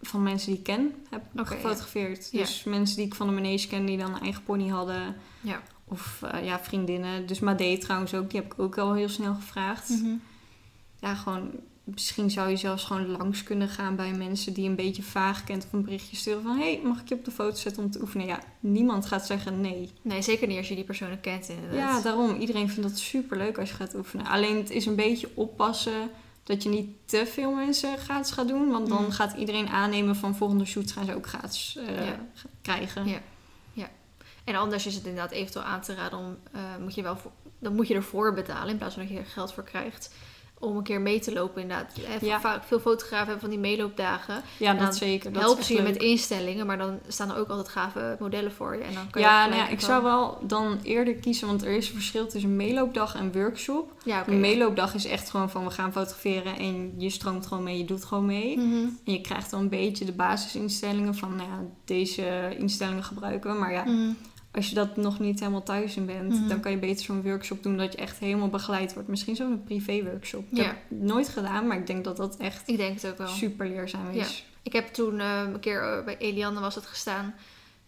van 0.00 0.22
mensen 0.22 0.48
die 0.50 0.58
ik 0.58 0.64
ken 0.64 0.94
heb 1.10 1.22
gefotografeerd. 1.34 2.28
ja. 2.32 2.38
Dus 2.38 2.64
mensen 2.64 2.96
die 2.96 3.06
ik 3.06 3.14
van 3.14 3.26
de 3.26 3.32
manege 3.32 3.68
ken, 3.68 3.86
die 3.86 3.98
dan 3.98 4.14
een 4.14 4.20
eigen 4.20 4.42
pony 4.42 4.68
hadden. 4.68 5.16
Ja. 5.40 5.62
Of 5.84 6.22
eh, 6.22 6.44
ja, 6.44 6.60
vriendinnen. 6.60 7.26
Dus 7.26 7.40
Made 7.40 7.78
trouwens 7.78 8.14
ook, 8.14 8.30
die 8.30 8.40
heb 8.40 8.52
ik 8.52 8.58
ook 8.60 8.78
al 8.78 8.94
heel 8.94 9.08
snel 9.08 9.34
gevraagd. 9.34 9.88
Mhm. 9.88 10.14
ja, 11.00 11.14
gewoon, 11.14 11.50
misschien 11.84 12.30
zou 12.30 12.48
je 12.50 12.56
zelfs 12.56 12.84
gewoon 12.84 13.06
langs 13.10 13.42
kunnen 13.42 13.68
gaan 13.68 13.96
bij 13.96 14.12
mensen 14.12 14.52
die 14.52 14.68
een 14.68 14.74
beetje 14.76 15.02
vaag 15.02 15.44
kent 15.44 15.64
of 15.64 15.72
een 15.72 15.84
berichtje 15.84 16.16
sturen 16.16 16.42
van, 16.42 16.58
hey, 16.58 16.80
mag 16.84 17.00
ik 17.00 17.08
je 17.08 17.14
op 17.14 17.24
de 17.24 17.30
foto 17.30 17.56
zetten 17.56 17.82
om 17.82 17.90
te 17.90 18.00
oefenen? 18.00 18.26
Ja, 18.26 18.40
niemand 18.60 19.06
gaat 19.06 19.26
zeggen 19.26 19.60
nee. 19.60 19.90
Nee, 20.02 20.22
zeker 20.22 20.46
niet 20.48 20.58
als 20.58 20.68
je 20.68 20.74
die 20.74 20.84
personen 20.84 21.20
kent 21.20 21.48
inderdaad. 21.48 21.96
Ja, 21.96 22.00
daarom. 22.00 22.40
Iedereen 22.40 22.68
vindt 22.70 22.88
dat 22.90 22.98
super 22.98 23.36
leuk 23.36 23.58
als 23.58 23.68
je 23.68 23.74
gaat 23.74 23.94
oefenen. 23.94 24.26
Alleen 24.26 24.56
het 24.56 24.70
is 24.70 24.86
een 24.86 24.96
beetje 24.96 25.28
oppassen 25.34 26.10
dat 26.42 26.62
je 26.62 26.68
niet 26.68 26.88
te 27.04 27.26
veel 27.26 27.52
mensen 27.52 27.98
gratis 27.98 28.32
gaat 28.32 28.48
doen, 28.48 28.68
want 28.70 28.88
dan 28.88 29.02
Mm. 29.04 29.10
gaat 29.10 29.36
iedereen 29.36 29.68
aannemen 29.68 30.16
van 30.16 30.36
volgende 30.36 30.64
shoots 30.64 30.92
gaan 30.92 31.04
ze 31.04 31.14
ook 31.14 31.26
gratis 31.26 31.76
eh, 31.86 32.06
Ja. 32.06 32.26
krijgen. 32.62 33.06
Ja. 33.08 33.20
En 34.44 34.54
anders 34.54 34.86
is 34.86 34.94
het 34.94 35.04
inderdaad 35.04 35.30
eventueel 35.30 35.64
aan 35.64 35.80
te 35.80 35.94
raden 35.94 36.18
om, 36.18 36.36
eh, 36.52 36.60
moet 36.80 36.94
je 36.94 37.02
wel 37.02 37.16
voor- 37.16 37.30
dan 37.58 37.74
moet 37.74 37.88
je 37.88 37.94
ervoor 37.94 38.34
betalen 38.34 38.68
in 38.68 38.76
plaats 38.76 38.94
van 38.94 39.02
dat 39.02 39.12
je 39.12 39.18
er 39.18 39.24
geld 39.26 39.52
voor 39.52 39.62
krijgt. 39.64 40.14
Om 40.62 40.76
een 40.76 40.82
keer 40.82 41.00
mee 41.00 41.20
te 41.20 41.32
lopen 41.32 41.62
inderdaad. 41.62 41.92
Eh, 41.96 42.20
Ja. 42.28 42.40
Vaak 42.40 42.64
veel 42.64 42.80
fotografen 42.80 43.24
hebben 43.26 43.40
van 43.40 43.50
die 43.50 43.58
meeloopdagen. 43.58 44.42
Ja, 44.56 44.74
dat 44.74 44.96
zeker. 44.96 45.32
Dat 45.32 45.42
helpen 45.42 45.64
ze 45.64 45.74
je 45.74 45.82
met 45.82 45.96
instellingen, 45.96 46.66
maar 46.66 46.78
dan 46.78 46.98
staan 47.08 47.30
er 47.30 47.36
ook 47.36 47.48
altijd 47.48 47.68
gave 47.68 48.16
modellen 48.20 48.52
voor 48.52 48.76
je. 48.76 48.82
En 48.82 48.94
dan 48.94 49.10
kan 49.10 49.22
je 49.22 49.28
Ja, 49.28 49.46
nou 49.46 49.56
ja, 49.58 49.68
ik 49.68 49.80
zou 49.80 50.02
wel 50.02 50.38
dan 50.46 50.78
eerder 50.82 51.14
kiezen, 51.14 51.46
want 51.46 51.62
er 51.64 51.70
is 51.76 51.88
een 51.88 51.94
verschil 51.94 52.26
tussen 52.26 52.56
meeloopdag 52.56 53.14
en 53.14 53.32
workshop. 53.32 53.92
Ja. 54.04 54.24
Een 54.28 54.40
meeloopdag 54.40 54.94
is 54.94 55.04
echt 55.06 55.30
gewoon 55.30 55.50
van 55.50 55.64
we 55.64 55.70
gaan 55.70 55.92
fotograferen 55.92 56.58
en 56.58 56.94
je 56.96 57.10
stroomt 57.10 57.46
gewoon 57.46 57.62
mee, 57.62 57.78
je 57.78 57.84
doet 57.84 58.04
gewoon 58.04 58.26
mee. 58.26 58.56
Mhm. 58.58 58.74
En 59.04 59.12
je 59.12 59.20
krijgt 59.20 59.50
dan 59.50 59.60
een 59.60 59.68
beetje 59.68 60.04
de 60.04 60.12
basisinstellingen 60.12 61.14
van 61.14 61.36
nou 61.36 61.48
ja, 61.48 61.58
deze 61.84 62.56
instellingen 62.58 63.04
gebruiken. 63.04 63.52
we. 63.52 63.58
Maar 63.58 63.72
ja, 63.72 63.84
Mhm. 63.84 64.12
Als 64.52 64.68
je 64.68 64.74
dat 64.74 64.96
nog 64.96 65.18
niet 65.20 65.38
helemaal 65.40 65.62
thuis 65.62 65.96
in 65.96 66.06
bent, 66.06 66.28
Mhm. 66.32 66.48
dan 66.48 66.60
kan 66.60 66.70
je 66.70 66.78
beter 66.78 67.04
zo'n 67.04 67.22
workshop 67.22 67.62
doen 67.62 67.76
dat 67.76 67.92
je 67.92 67.98
echt 67.98 68.18
helemaal 68.18 68.48
begeleid 68.48 68.94
wordt. 68.94 69.08
Misschien 69.08 69.36
zo'n 69.36 69.62
privé 69.64 70.02
workshop. 70.04 70.44
Ik 70.50 70.56
heb 70.64 70.76
het 70.88 71.00
nooit 71.00 71.28
gedaan, 71.28 71.66
maar 71.66 71.76
ik 71.76 71.86
denk 71.86 72.04
dat 72.04 72.16
dat 72.16 72.36
echt 72.36 72.68
Ik 72.68 72.76
denk 72.76 73.00
het 73.00 73.10
ook 73.10 73.18
wel. 73.18 73.28
super 73.28 73.66
leerzaam 73.68 74.10
is. 74.10 74.46
Ik 74.62 74.72
heb 74.72 74.86
toen 74.86 75.20
eh, 75.20 75.40
een 75.52 75.60
keer 75.60 75.82
eh, 75.82 76.04
bij 76.04 76.16
Eliane 76.18 76.60
was 76.60 76.74
het 76.74 76.86
gestaan. 76.86 77.34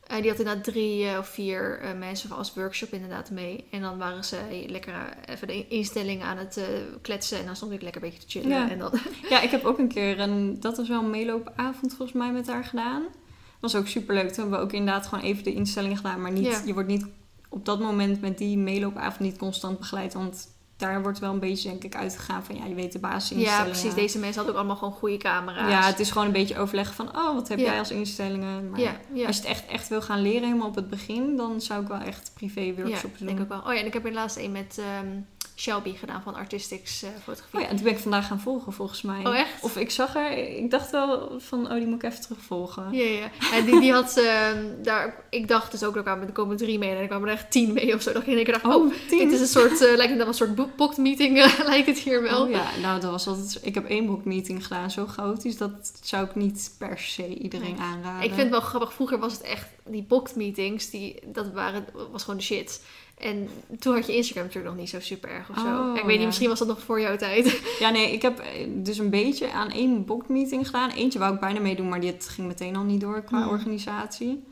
Eh, 0.06 0.20
die 0.20 0.30
had 0.30 0.38
inderdaad 0.38 0.64
drie 0.64 1.18
of 1.18 1.28
vier 1.28 1.80
mensen 1.98 2.30
als 2.30 2.54
workshop 2.54 2.92
inderdaad 2.92 3.30
mee. 3.30 3.64
En 3.70 3.80
dan 3.80 3.98
waren 3.98 4.24
ze 4.24 4.64
lekker 4.66 4.94
even 5.26 5.46
de 5.46 5.68
instellingen 5.68 6.26
aan 6.26 6.36
het 6.38 6.60
kletsen. 7.02 7.38
En 7.38 7.46
dan 7.46 7.56
stond 7.56 7.72
ik 7.72 7.82
lekker 7.82 8.02
een 8.02 8.08
beetje 8.10 8.26
te 8.26 8.30
chillen. 8.38 8.48
Ja. 8.58 8.70
En 8.70 8.78
dan, 8.78 8.92
Ja, 9.28 9.40
ik 9.40 9.50
heb 9.50 9.64
ook 9.64 9.78
een 9.78 9.88
keer, 9.88 10.20
een, 10.20 10.60
dat 10.60 10.76
was 10.76 10.88
wel 10.88 11.02
een 11.02 11.10
meeloopavond 11.10 11.94
volgens 11.94 12.12
mij 12.18 12.32
met 12.32 12.46
haar 12.46 12.64
gedaan. 12.64 13.02
Was 13.72 13.76
ook 13.76 13.86
super 13.86 14.14
leuk. 14.14 14.28
Toen 14.32 14.40
hebben 14.42 14.58
we 14.58 14.64
ook 14.64 14.72
inderdaad 14.72 15.06
gewoon 15.06 15.24
even 15.24 15.44
de 15.44 15.54
instellingen 15.54 15.96
gedaan. 15.96 16.20
Maar 16.20 16.32
niet, 16.32 16.44
Ja. 16.46 16.60
je 16.64 16.72
wordt 16.72 16.88
niet 16.88 17.06
op 17.48 17.64
dat 17.64 17.80
moment 17.80 18.20
met 18.20 18.38
die 18.38 18.58
meeloopavond 18.58 19.20
niet 19.20 19.38
constant 19.38 19.78
begeleid. 19.78 20.14
Want 20.14 20.52
daar 20.76 21.02
wordt 21.02 21.18
wel 21.18 21.32
een 21.32 21.38
beetje 21.40 21.68
denk 21.68 21.84
ik 21.84 21.94
uitgegaan 21.96 22.44
van 22.44 22.56
ja, 22.56 22.64
je 22.64 22.74
weet 22.74 22.92
de 22.92 22.98
ja, 23.02 23.08
basisinstellingen. 23.08 23.70
precies. 23.70 23.94
Deze 23.94 24.18
mensen 24.18 24.34
hadden 24.36 24.52
ook 24.52 24.58
allemaal 24.58 24.76
gewoon 24.76 24.94
goede 24.94 25.16
camera's. 25.16 25.70
Ja, 25.70 25.82
het 25.86 26.00
is 26.00 26.10
gewoon 26.10 26.26
een 26.26 26.32
beetje 26.32 26.58
overleggen 26.58 26.94
van 26.94 27.16
oh, 27.16 27.34
wat 27.34 27.48
heb 27.48 27.58
Ja. 27.58 27.64
jij 27.64 27.78
als 27.78 27.90
instellingen. 27.90 28.70
Maar 28.70 28.80
ja, 28.80 28.96
ja. 29.12 29.26
als 29.26 29.36
je 29.36 29.42
het 29.42 29.50
echt, 29.50 29.66
echt 29.66 29.88
wil 29.88 30.02
gaan 30.02 30.22
leren 30.22 30.42
helemaal 30.42 30.68
op 30.68 30.74
het 30.74 30.88
begin, 30.90 31.36
dan 31.36 31.60
zou 31.60 31.82
ik 31.82 31.88
wel 31.88 31.98
echt 31.98 32.30
privé 32.34 32.60
ja, 32.60 32.72
workshops 32.74 33.18
doen. 33.18 33.26
denk 33.26 33.40
ik 33.40 33.48
wel. 33.48 33.58
Oh 33.58 33.72
ja, 33.72 33.80
en 33.80 33.86
ik 33.86 33.92
heb 33.92 34.04
er 34.06 34.12
laatst 34.12 34.36
een 34.36 34.52
met 34.52 34.78
ehm, 34.78 35.08
Shelby 35.56 35.92
gedaan 35.96 36.22
van 36.22 36.34
Artistics 36.34 37.02
eh, 37.02 37.10
Fotografie. 37.22 37.58
Oh 37.58 37.60
ja, 37.64 37.68
en 37.68 37.74
toen 37.76 37.84
ben 37.84 37.94
ik 37.94 37.98
vandaag 37.98 38.26
gaan 38.26 38.40
volgen 38.40 38.72
volgens 38.72 39.02
mij. 39.02 39.26
Oh, 39.26 39.36
echt? 39.38 39.62
Of 39.62 39.76
ik 39.76 39.90
zag 39.90 40.16
er, 40.16 40.38
ik 40.56 40.70
dacht 40.70 40.90
wel 40.90 41.40
van 41.40 41.64
oh, 41.66 41.72
die 41.74 41.86
moet 41.86 42.02
ik 42.02 42.10
even 42.10 42.20
terugvolgen. 42.22 42.92
Ja, 42.92 43.04
ja. 43.04 43.30
En 43.52 43.64
die, 43.64 43.80
die 43.80 43.92
had, 43.92 44.16
ehm, 44.16 44.64
daar, 44.82 45.24
ik 45.30 45.48
dacht 45.48 45.70
dus 45.70 45.82
ook, 45.84 45.96
er 45.96 46.02
kwamen, 46.02 46.26
er 46.26 46.32
komen 46.32 46.56
drie 46.56 46.78
mee 46.78 46.90
en 46.90 46.96
er 46.96 47.06
kwamen 47.06 47.28
er 47.28 47.34
echt 47.34 47.50
tien 47.50 47.72
mee 47.72 47.94
of 47.94 48.02
zo. 48.02 48.12
Dat 48.12 48.26
ik 48.26 48.28
in 48.46 48.52
dacht, 48.52 48.64
oh, 48.64 48.74
Oh, 48.74 48.92
tien. 49.08 49.18
dit 49.18 49.32
is 49.32 49.40
een 49.40 49.46
soort, 49.46 49.80
eh, 49.80 49.96
lijkt 49.96 50.08
het 50.08 50.16
wel 50.18 50.26
een 50.26 50.34
soort 50.34 50.54
book- 50.54 50.76
booked 50.76 50.96
meeting, 50.98 51.38
eh, 51.38 51.58
lijkt 51.66 51.86
het 51.86 51.98
hier 51.98 52.22
wel. 52.22 52.42
Oh 52.42 52.50
ja, 52.50 52.66
nou 52.82 53.00
dat 53.00 53.10
was 53.10 53.26
altijd. 53.26 53.58
Ik 53.62 53.74
heb 53.74 53.88
één 53.88 54.06
boekmeeting 54.06 54.62
gedaan, 54.66 54.90
zo 54.90 55.06
chaotisch. 55.06 55.56
Dat 55.56 55.92
zou 56.02 56.24
ik 56.26 56.34
niet 56.34 56.74
per 56.78 56.98
se 56.98 57.34
iedereen 57.38 57.74
Nee. 57.74 57.80
aanraden. 57.80 58.22
Ik 58.22 58.28
vind 58.28 58.40
het 58.42 58.50
wel 58.50 58.60
grappig, 58.60 58.92
vroeger 58.92 59.18
was 59.18 59.32
het 59.32 59.42
echt, 59.42 59.66
die 59.86 60.02
booked 60.02 60.36
meetings, 60.36 60.90
die, 60.90 61.18
dat 61.26 61.52
waren, 61.52 61.84
was 62.12 62.22
gewoon 62.22 62.38
de 62.38 62.44
shit. 62.44 62.82
En 63.18 63.48
toen 63.78 63.94
had 63.94 64.06
je 64.06 64.14
Instagram 64.16 64.44
natuurlijk 64.44 64.74
nog 64.74 64.80
niet 64.82 64.90
zo 64.92 65.00
super 65.00 65.30
erg 65.30 65.50
of 65.50 65.58
zo. 65.58 65.66
Oh, 65.66 65.96
ik 65.96 66.02
weet 66.02 66.06
niet, 66.10 66.20
ja. 66.20 66.26
misschien 66.26 66.48
was 66.48 66.58
dat 66.58 66.68
nog 66.68 66.80
voor 66.82 67.00
jouw 67.00 67.16
tijd. 67.16 67.60
Ja, 67.78 67.90
nee, 67.90 68.12
ik 68.12 68.22
heb 68.22 68.38
eh, 68.38 68.46
dus 68.70 68.98
een 68.98 69.10
beetje 69.10 69.50
aan 69.52 69.70
één 69.70 70.04
boekmeeting 70.04 70.66
gedaan. 70.66 70.90
Eentje 70.90 71.18
wou 71.18 71.34
ik 71.34 71.40
bijna 71.40 71.60
meedoen, 71.60 71.88
maar 71.88 72.00
dit 72.00 72.28
ging 72.28 72.46
meteen 72.46 72.76
al 72.76 72.82
niet 72.82 73.00
door 73.00 73.22
qua 73.22 73.42
Hmm. 73.42 73.48
organisatie. 73.50 74.44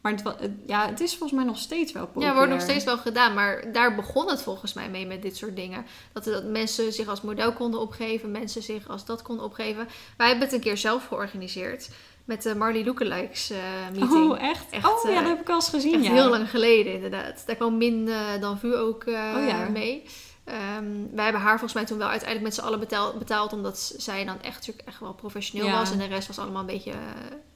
Maar 0.00 0.12
het, 0.12 0.22
wa- 0.22 0.36
het- 0.38 0.52
ja, 0.66 0.86
het 0.88 1.00
is 1.00 1.10
volgens 1.10 1.32
mij 1.32 1.44
nog 1.48 1.58
steeds 1.58 1.92
wel 1.92 2.06
populair. 2.06 2.30
Ja, 2.30 2.36
wordt 2.36 2.52
nog 2.52 2.60
steeds 2.62 2.84
wel 2.84 2.98
gedaan, 2.98 3.34
maar 3.34 3.72
daar 3.72 3.94
begon 3.94 4.28
het 4.28 4.42
volgens 4.42 4.72
mij 4.72 4.90
mee 4.90 5.06
met 5.06 5.22
dit 5.22 5.36
soort 5.36 5.56
dingen. 5.56 5.86
Dat, 6.12 6.24
dat 6.24 6.44
mensen 6.44 6.92
zich 6.92 7.08
als 7.08 7.20
model 7.20 7.52
konden 7.52 7.80
opgeven, 7.80 8.30
mensen 8.30 8.62
zich 8.62 8.88
als 8.88 9.04
dat 9.04 9.22
konden 9.22 9.44
opgeven. 9.44 9.88
Wij 10.16 10.26
hebben 10.28 10.44
het 10.44 10.54
een 10.54 10.60
keer 10.62 10.76
zelf 10.76 11.06
georganiseerd 11.06 11.90
met 12.28 12.42
de 12.42 12.54
Marley 12.54 12.84
Lookalikes 12.84 13.50
eh 13.50 13.58
meeting. 13.92 14.30
Oh, 14.30 14.42
echt? 14.42 14.64
Echt, 14.70 14.86
oh, 14.86 15.02
ja, 15.04 15.10
eh, 15.10 15.18
dat 15.18 15.28
heb 15.28 15.40
ik 15.40 15.48
al 15.48 15.54
eens 15.54 15.68
gezien, 15.68 15.94
Echt 15.94 16.04
ja. 16.04 16.12
heel 16.12 16.28
lang 16.28 16.50
geleden, 16.50 16.92
inderdaad. 16.92 17.42
Daar 17.46 17.56
kwam 17.56 17.76
Min 17.76 18.08
eh, 18.08 18.40
dan 18.40 18.58
Vu 18.58 18.74
ook 18.74 19.04
Oh 19.06 19.46
ja. 19.48 19.68
mee. 19.68 20.04
Ehm, 20.44 20.84
wij 21.12 21.24
hebben 21.24 21.42
haar 21.42 21.50
volgens 21.58 21.72
mij 21.72 21.84
toen 21.84 21.98
wel 21.98 22.08
uiteindelijk 22.08 22.48
met 22.48 22.58
z'n 22.58 22.66
allen 22.66 22.78
betaald, 22.78 23.18
betaald 23.18 23.52
omdat 23.52 23.94
zij 23.96 24.24
dan 24.24 24.42
echt, 24.42 24.54
natuurlijk 24.54 24.88
echt 24.88 25.00
wel 25.00 25.14
professioneel 25.14 25.66
Ja. 25.66 25.78
was. 25.78 25.90
En 25.90 25.98
de 25.98 26.04
rest 26.06 26.26
was 26.26 26.38
allemaal 26.38 26.60
een 26.60 26.66
beetje 26.66 26.92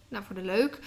nou, 0.08 0.24
voor 0.24 0.34
de 0.34 0.44
leuk. 0.44 0.78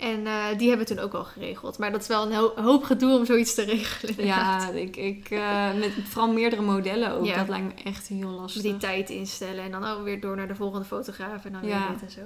En 0.00 0.26
eh, 0.26 0.44
die 0.58 0.68
hebben 0.68 0.86
we 0.86 0.94
toen 0.94 1.04
ook 1.04 1.12
wel 1.12 1.24
geregeld. 1.24 1.78
Maar 1.78 1.92
dat 1.92 2.00
is 2.00 2.06
wel 2.06 2.26
een 2.26 2.34
ho- 2.34 2.52
hoop 2.62 2.82
gedoe 2.84 3.18
om 3.18 3.24
zoiets 3.26 3.54
te 3.54 3.62
regelen. 3.74 4.18
inderdaad. 4.18 4.62
Ja, 4.62 4.68
ik, 4.78 4.96
ik, 4.96 5.30
eh, 5.30 5.74
met 5.74 5.90
vooral 6.08 6.32
meerdere 6.32 6.62
modellen 6.62 7.10
ook. 7.12 7.24
Ja. 7.26 7.36
Dat 7.38 7.48
lijkt 7.48 7.66
me 7.76 7.82
echt 7.84 8.06
heel 8.08 8.28
lastig. 8.30 8.62
die 8.62 8.76
tijd 8.76 9.10
instellen 9.10 9.64
en 9.64 9.70
dan 9.70 9.84
ook 9.84 10.04
weer 10.04 10.20
door 10.20 10.36
naar 10.36 10.48
de 10.48 10.54
volgende 10.54 10.84
fotograaf 10.86 11.44
en 11.44 11.52
dan 11.52 11.60
weer 11.60 11.82
dit 11.92 12.02
en 12.02 12.10
zo. 12.10 12.20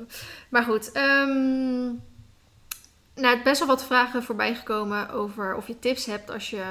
Maar 0.49 0.63
goed, 0.63 0.93
ehm 0.93 1.85
nou, 3.15 3.35
het 3.35 3.43
best 3.43 3.59
wel 3.59 3.69
wat 3.69 3.85
vragen 3.85 4.23
voorbij 4.23 4.55
gekomen 4.55 5.11
over 5.11 5.55
of 5.57 5.67
je 5.67 5.79
tips 5.79 6.07
hebt 6.07 6.31
als 6.31 6.51
je 6.51 6.63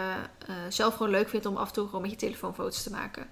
eh, 0.47 0.56
zelf 0.70 0.95
gewoon 0.95 1.12
leuk 1.12 1.30
vindt 1.30 1.45
om 1.45 1.58
af 1.58 1.68
en 1.68 1.74
toe 1.74 1.86
gewoon 1.86 2.02
met 2.02 2.12
je 2.12 2.18
telefoon 2.18 2.54
foto's 2.56 2.84
te 2.84 2.91
maken. 2.91 3.28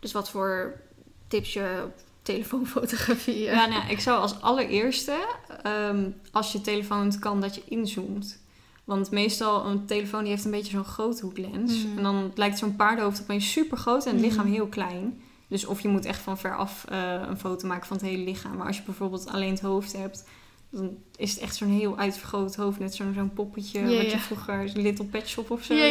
Dus 0.00 0.12
wat 0.12 0.30
voor 0.30 0.80
tips 1.28 1.52
je 1.52 1.84
telefoonfotografie. 2.22 3.38
Ja, 3.40 3.66
nou, 3.66 3.88
ik 3.90 4.00
zou 4.00 4.20
als 4.20 4.40
allereerste, 4.40 5.26
ehm, 5.62 6.10
als 6.32 6.52
je 6.52 6.60
telefoon 6.60 7.04
het 7.04 7.18
kan, 7.18 7.40
dat 7.40 7.54
je 7.54 7.62
inzoomt. 7.68 8.40
Want 8.84 9.10
meestal 9.10 9.66
een 9.66 9.86
telefoon 9.86 10.20
die 10.20 10.30
heeft 10.30 10.44
een 10.44 10.50
beetje 10.50 10.72
zo'n 10.72 10.84
groothoeklens. 10.84 11.84
Mhm. 11.84 11.96
En 11.96 12.02
dan 12.02 12.32
lijkt 12.34 12.58
zo'n 12.58 12.76
paardenhoofd 12.76 13.20
opeens 13.22 13.52
super 13.52 13.76
groot 13.76 14.04
en 14.06 14.12
het 14.12 14.20
Mhm. 14.20 14.30
lichaam 14.30 14.46
heel 14.46 14.66
klein. 14.66 15.22
Dus 15.48 15.64
of 15.66 15.80
je 15.80 15.88
moet 15.88 16.04
echt 16.04 16.20
van 16.22 16.38
ver 16.38 16.56
af 16.56 16.84
eh, 16.88 17.22
een 17.28 17.38
foto 17.38 17.66
maken 17.68 17.86
van 17.86 17.96
het 17.96 18.06
hele 18.06 18.24
lichaam. 18.24 18.56
Maar 18.56 18.66
als 18.66 18.76
je 18.76 18.82
bijvoorbeeld 18.82 19.26
alleen 19.28 19.50
het 19.50 19.60
hoofd 19.60 19.92
hebt, 19.92 20.24
dan 20.72 20.96
is 21.16 21.30
het 21.30 21.40
echt 21.40 21.56
zo'n 21.56 21.68
heel 21.68 21.98
uitvergroot 21.98 22.54
hoofd. 22.54 22.78
Net 22.78 22.94
zo'n 22.94 23.12
zo'n 23.14 23.32
poppetje 23.32 23.78
Ja, 23.80 23.84
wat 23.84 23.92
ja. 24.04 24.10
je 24.10 24.18
vroeger, 24.18 24.70
Little 24.74 25.04
Pet 25.04 25.28
Shop 25.28 25.50
of 25.50 25.64
zo. 25.64 25.74
ja, 25.74 25.84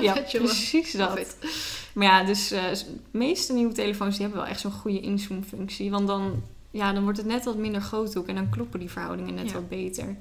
ja, 0.00 0.12
precies 0.32 0.92
dat. 0.92 1.36
Maar 1.94 2.06
ja, 2.06 2.24
dus 2.24 2.50
eh, 2.50 2.70
de 2.72 2.86
meeste 3.10 3.52
nieuwe 3.52 3.72
telefoons 3.72 4.14
die 4.16 4.22
hebben 4.24 4.40
wel 4.42 4.50
echt 4.50 4.60
zo'n 4.60 4.72
goede 4.72 5.00
inzoomfunctie. 5.00 5.90
Want 5.90 6.06
dan, 6.06 6.42
ja, 6.70 6.92
dan 6.92 7.02
wordt 7.02 7.18
het 7.18 7.26
net 7.26 7.44
wat 7.44 7.56
minder 7.56 7.80
groothoek 7.80 8.26
en 8.26 8.34
dan 8.34 8.50
kloppen 8.50 8.80
die 8.80 8.90
verhoudingen 8.90 9.34
net 9.34 9.52
wat 9.52 9.68
beter. 9.68 10.16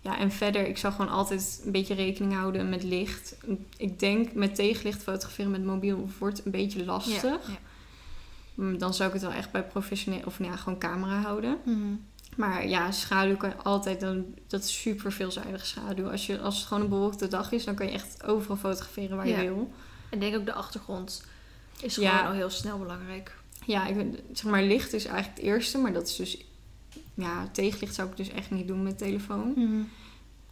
Ja, 0.00 0.18
en 0.18 0.30
verder, 0.32 0.66
ik 0.66 0.78
zou 0.78 0.92
gewoon 0.94 1.10
altijd 1.10 1.60
een 1.64 1.72
beetje 1.72 1.94
rekening 1.94 2.34
houden 2.34 2.68
met 2.68 2.82
licht. 2.82 3.36
Ik 3.76 3.98
denk 3.98 4.32
met 4.32 4.54
tegenlicht 4.54 5.02
fotograferen 5.02 5.50
met 5.50 5.64
mobiel 5.64 6.08
wordt 6.18 6.44
een 6.44 6.50
beetje 6.50 6.84
lastig. 6.84 7.40
Mm, 8.54 8.78
Dan 8.78 8.94
zou 8.94 9.08
ik 9.08 9.14
het 9.14 9.22
wel 9.22 9.32
echt 9.32 9.50
bij 9.52 9.62
professioneel 9.64 10.20
of 10.24 10.38
nou 10.38 10.50
ja, 10.50 10.56
gewoon 10.56 10.78
camera 10.78 11.20
houden. 11.20 11.58
Mhm. 11.64 11.78
Maar 12.36 12.68
ja, 12.68 12.90
schaduw 12.90 13.36
kan 13.36 13.48
je 13.48 13.56
altijd, 13.56 14.00
dan, 14.00 14.24
dat 14.46 14.62
is 14.64 14.80
super 14.80 15.12
veelzijdige 15.12 15.66
schaduw. 15.66 16.10
Als, 16.10 16.26
je, 16.26 16.40
als 16.40 16.56
het 16.58 16.66
gewoon 16.66 16.82
een 16.82 16.88
bewolkte 16.88 17.28
dag 17.28 17.52
is, 17.52 17.64
dan 17.64 17.74
kan 17.74 17.86
je 17.86 17.92
echt 17.92 18.24
overal 18.24 18.56
fotograferen 18.56 19.16
waar 19.16 19.28
Ja. 19.28 19.40
je 19.40 19.48
wil. 19.48 19.70
En 20.10 20.14
ik 20.16 20.20
denk 20.20 20.36
ook 20.36 20.46
de 20.46 20.52
achtergrond 20.52 21.24
is 21.80 21.94
Ja. 21.96 22.10
gewoon 22.16 22.26
al 22.30 22.36
heel 22.36 22.50
snel 22.50 22.78
belangrijk. 22.78 23.36
Ja, 23.66 23.86
ik, 23.86 23.94
vind- 23.94 24.18
zeg 24.32 24.50
maar 24.50 24.62
licht 24.62 24.92
is 24.92 25.04
eigenlijk 25.04 25.36
het 25.36 25.46
eerste, 25.46 25.78
maar 25.78 25.92
dat 25.92 26.08
is 26.08 26.16
dus... 26.16 26.44
Ja, 27.14 27.48
tegenlicht 27.52 27.94
zou 27.94 28.08
ik 28.10 28.16
dus 28.16 28.28
echt 28.28 28.50
niet 28.50 28.66
doen 28.68 28.82
met 28.82 28.98
telefoon. 28.98 29.54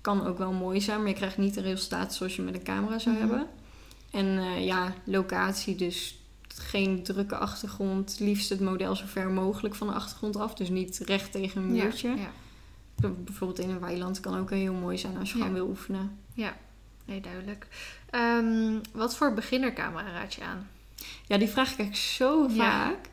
Kan 0.00 0.26
ook 0.26 0.38
wel 0.38 0.52
mooi 0.52 0.80
zijn, 0.80 0.98
maar 0.98 1.08
je 1.08 1.14
krijgt 1.14 1.38
niet 1.38 1.54
de 1.54 1.60
resultaten 1.60 2.16
zoals 2.16 2.36
je 2.36 2.42
met 2.42 2.54
een 2.54 2.62
camera 2.62 2.98
zou 2.98 3.16
Mhm. 3.16 3.26
hebben. 3.28 3.46
En 4.10 4.38
eh, 4.38 4.64
ja, 4.66 4.94
locatie 5.04 5.74
dus 5.76 6.18
geen 6.58 7.02
drukke 7.02 7.36
achtergrond. 7.36 8.16
Liefst 8.20 8.48
het 8.48 8.60
model 8.60 8.96
zo 8.96 9.04
ver 9.06 9.30
mogelijk 9.30 9.74
van 9.74 9.86
de 9.86 9.92
achtergrond 9.92 10.36
af. 10.36 10.54
Dus 10.54 10.68
niet 10.68 10.98
recht 10.98 11.32
tegen 11.32 11.62
een 11.62 11.72
muurtje. 11.72 12.08
Ja, 12.08 12.14
ja. 12.16 13.08
Bijvoorbeeld 13.24 13.58
in 13.58 13.70
een 13.70 13.80
weiland 13.80 14.20
kan 14.20 14.38
ook 14.38 14.50
heel 14.50 14.74
mooi 14.74 14.98
zijn 14.98 15.16
als 15.18 15.32
je 15.32 15.38
Ja. 15.38 15.44
gewoon 15.44 15.58
wil 15.60 15.68
oefenen. 15.68 16.18
Nee, 17.04 17.20
duidelijk. 17.20 17.66
Ehm, 18.10 18.78
wat 18.92 19.16
voor 19.16 19.34
beginnercamera 19.34 20.10
raad 20.12 20.34
je 20.34 20.42
aan? 20.44 20.68
Ja, 21.26 21.38
die 21.38 21.48
vraag 21.48 21.72
ik 21.72 21.78
eigenlijk 21.78 22.06
zo 22.08 22.46
Ja. 22.48 22.54
vaak. 22.54 23.08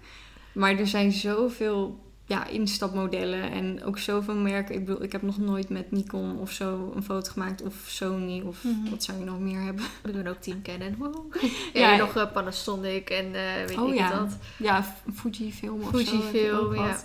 Maar 0.54 0.78
er 0.78 0.88
zijn 0.88 1.12
zoveel 1.12 2.07
ja, 2.30 2.46
instapmodellen 2.48 3.52
en 3.52 3.84
ook 3.84 3.98
zoveel 4.00 4.36
merken. 4.36 4.76
Ik 4.76 4.86
bedoel, 4.86 5.04
ik 5.04 5.12
heb 5.12 5.22
nog 5.22 5.38
nooit 5.38 5.70
met 5.70 5.92
Nikon 5.92 6.40
of 6.40 6.52
zo 6.52 6.92
een 6.96 7.04
foto 7.04 7.32
gemaakt. 7.32 7.62
Of 7.62 7.74
Sony 7.88 8.42
of 8.42 8.64
Mhm. 8.64 8.90
wat 8.90 9.04
zou 9.04 9.18
je 9.20 9.24
nog 9.26 9.40
meer 9.40 9.62
hebben? 9.62 9.84
We 10.04 10.12
doen 10.12 10.28
ook 10.28 10.42
Team 10.42 10.62
Canon. 10.62 10.96
Woe. 10.98 11.24
Ja, 11.74 11.92
ja. 11.92 11.98
nog 11.98 12.16
eh, 12.16 12.32
Panasonic 12.32 13.10
en 13.10 13.26
eh 13.36 13.66
weet 13.68 13.78
Oh 13.78 13.90
ik 13.90 13.96
ja. 13.96 14.20
wat. 14.20 14.38
Ja, 14.58 14.96
Fujifilm 15.14 15.82
of 15.82 15.90
zo. 15.90 15.98
Fujifilm, 15.98 16.66
ook 16.66 16.76
ja. 16.76 16.98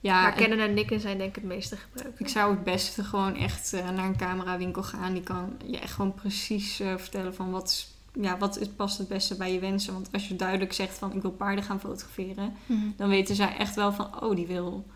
Ja, 0.00 0.22
maar 0.22 0.36
en 0.36 0.42
Canon 0.42 0.58
en 0.58 0.74
Nikon 0.74 1.00
zijn 1.00 1.18
denk 1.18 1.28
ik 1.28 1.34
het 1.34 1.44
meeste 1.44 1.76
gebruikt. 1.76 2.20
ik 2.20 2.28
zou 2.28 2.50
het 2.50 2.64
beste 2.64 3.04
gewoon 3.04 3.36
echt 3.36 3.72
eh, 3.72 3.90
naar 3.90 4.04
een 4.06 4.16
camerawinkel 4.16 4.82
gaan. 4.82 5.12
Die 5.12 5.22
kan 5.22 5.56
je 5.66 5.78
echt 5.78 5.92
gewoon 5.92 6.14
precies 6.14 6.74
vertellen 6.76 7.34
van 7.34 7.50
wat, 7.50 7.68
is- 7.68 7.96
ja, 8.12 8.38
wat 8.38 8.58
is, 8.58 8.68
past 8.68 8.98
het 8.98 9.08
beste 9.08 9.36
bij 9.36 9.52
je 9.52 9.58
wensen. 9.58 9.92
Want 9.92 10.08
als 10.12 10.28
je 10.28 10.36
duidelijk 10.36 10.72
zegt 10.72 10.98
van 10.98 11.12
ik 11.12 11.22
wil 11.22 11.30
paarden 11.30 11.64
gaan 11.64 11.80
fotograferen. 11.80 12.56
Mhm. 12.66 12.86
dan 12.96 13.08
weten 13.08 13.34
zij 13.34 13.56
echt 13.56 13.74
wel 13.74 13.92
van, 13.92 14.22
oh, 14.22 14.36
die 14.36 14.46
wil 14.46 14.86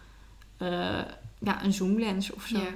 eh, 0.56 1.00
ja, 1.38 1.64
een 1.64 1.72
zoomlens 1.72 2.32
of 2.32 2.46
zo. 2.46 2.58
Ja. 2.58 2.70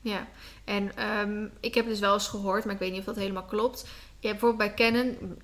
Ja, 0.00 0.26
en 0.64 0.96
ehm, 0.96 1.46
ik 1.60 1.74
heb 1.74 1.86
dus 1.86 1.98
wel 1.98 2.14
eens 2.14 2.28
gehoord, 2.28 2.64
maar 2.64 2.74
ik 2.74 2.80
weet 2.80 2.90
niet 2.90 2.98
of 3.00 3.06
dat 3.06 3.16
helemaal 3.16 3.44
klopt. 3.44 3.86
Je 4.20 4.28
hebt 4.28 4.40
bijvoorbeeld 4.40 4.76
bij 4.76 4.86
Canon, 4.90 5.36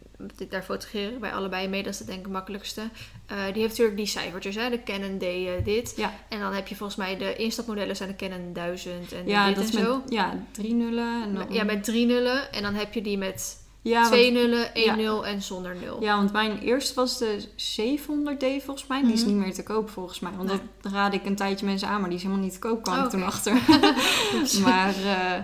daar 0.48 0.62
fotograferen 0.62 1.20
wij 1.20 1.32
allebei 1.32 1.68
mee, 1.68 1.82
dat 1.82 1.92
is 1.92 1.98
het 1.98 2.06
denk 2.06 2.18
ik 2.18 2.24
het 2.24 2.34
makkelijkste. 2.34 2.80
Eh, 3.26 3.36
die 3.44 3.62
heeft 3.62 3.68
natuurlijk 3.68 3.96
die 3.96 4.06
cijfertjes, 4.06 4.55
hè? 4.55 4.70
de 4.70 4.82
Canon 4.82 5.18
D 5.18 5.22
eh, 5.22 5.64
dit. 5.64 5.94
Ja. 5.96 6.14
En 6.28 6.40
dan 6.40 6.52
heb 6.52 6.66
je 6.68 6.74
volgens 6.74 6.98
mij 6.98 7.16
de 7.16 7.36
instapmodellen 7.36 7.96
zijn 7.96 8.09
de 8.09 8.16
Canon 8.16 8.52
1000 8.52 9.12
en 9.12 9.26
Ja, 9.26 9.46
dit 9.46 9.56
dat 9.56 9.64
en 9.64 9.74
met 9.74 9.84
zo. 9.84 10.02
ja, 10.09 10.44
drie 10.51 10.74
nullen. 10.74 11.22
En 11.22 11.34
dan, 11.34 11.46
Ja, 11.52 11.64
met 11.64 11.84
drie 11.84 12.06
nullen. 12.06 12.52
En 12.52 12.62
dan 12.62 12.74
heb 12.74 12.94
je 12.94 13.02
die 13.02 13.18
met 13.18 13.64
ja, 13.90 14.06
twee 14.06 14.32
want, 14.32 14.44
nullen, 14.47 14.74
één 14.74 14.85
ja. 14.85 14.94
nul 14.94 15.27
en 15.27 15.43
zonder 15.43 15.77
nul. 15.77 16.02
ja, 16.02 16.16
want 16.16 16.32
mijn 16.32 16.59
eerste 16.59 16.94
was 16.94 17.19
de 17.19 17.44
700D 17.56 18.65
volgens 18.65 18.86
mij. 18.86 19.02
Die 19.02 19.12
is 19.12 19.20
Mhm. 19.24 19.28
niet 19.35 19.44
meer 19.44 19.55
te 19.55 19.62
koop 19.62 19.90
volgens 19.90 20.20
mij. 20.20 20.32
Want 20.36 20.48
Nee. 20.48 20.59
dat 20.81 20.93
raadde 20.93 21.16
ik 21.16 21.24
een 21.27 21.36
tijdje 21.36 21.66
mensen 21.66 21.89
aan, 21.89 22.01
maar 22.01 22.09
die 22.09 22.19
is 22.19 22.24
helemaal 22.24 22.44
niet 22.44 22.52
te 22.52 22.59
koop, 22.59 22.82
kwam 22.82 22.98
Oh, 22.98 23.05
ik 23.05 23.11
toen 23.11 23.20
oké. 23.20 23.28
achter. 23.31 23.52
maar 24.66 24.94
eh, 24.94 25.43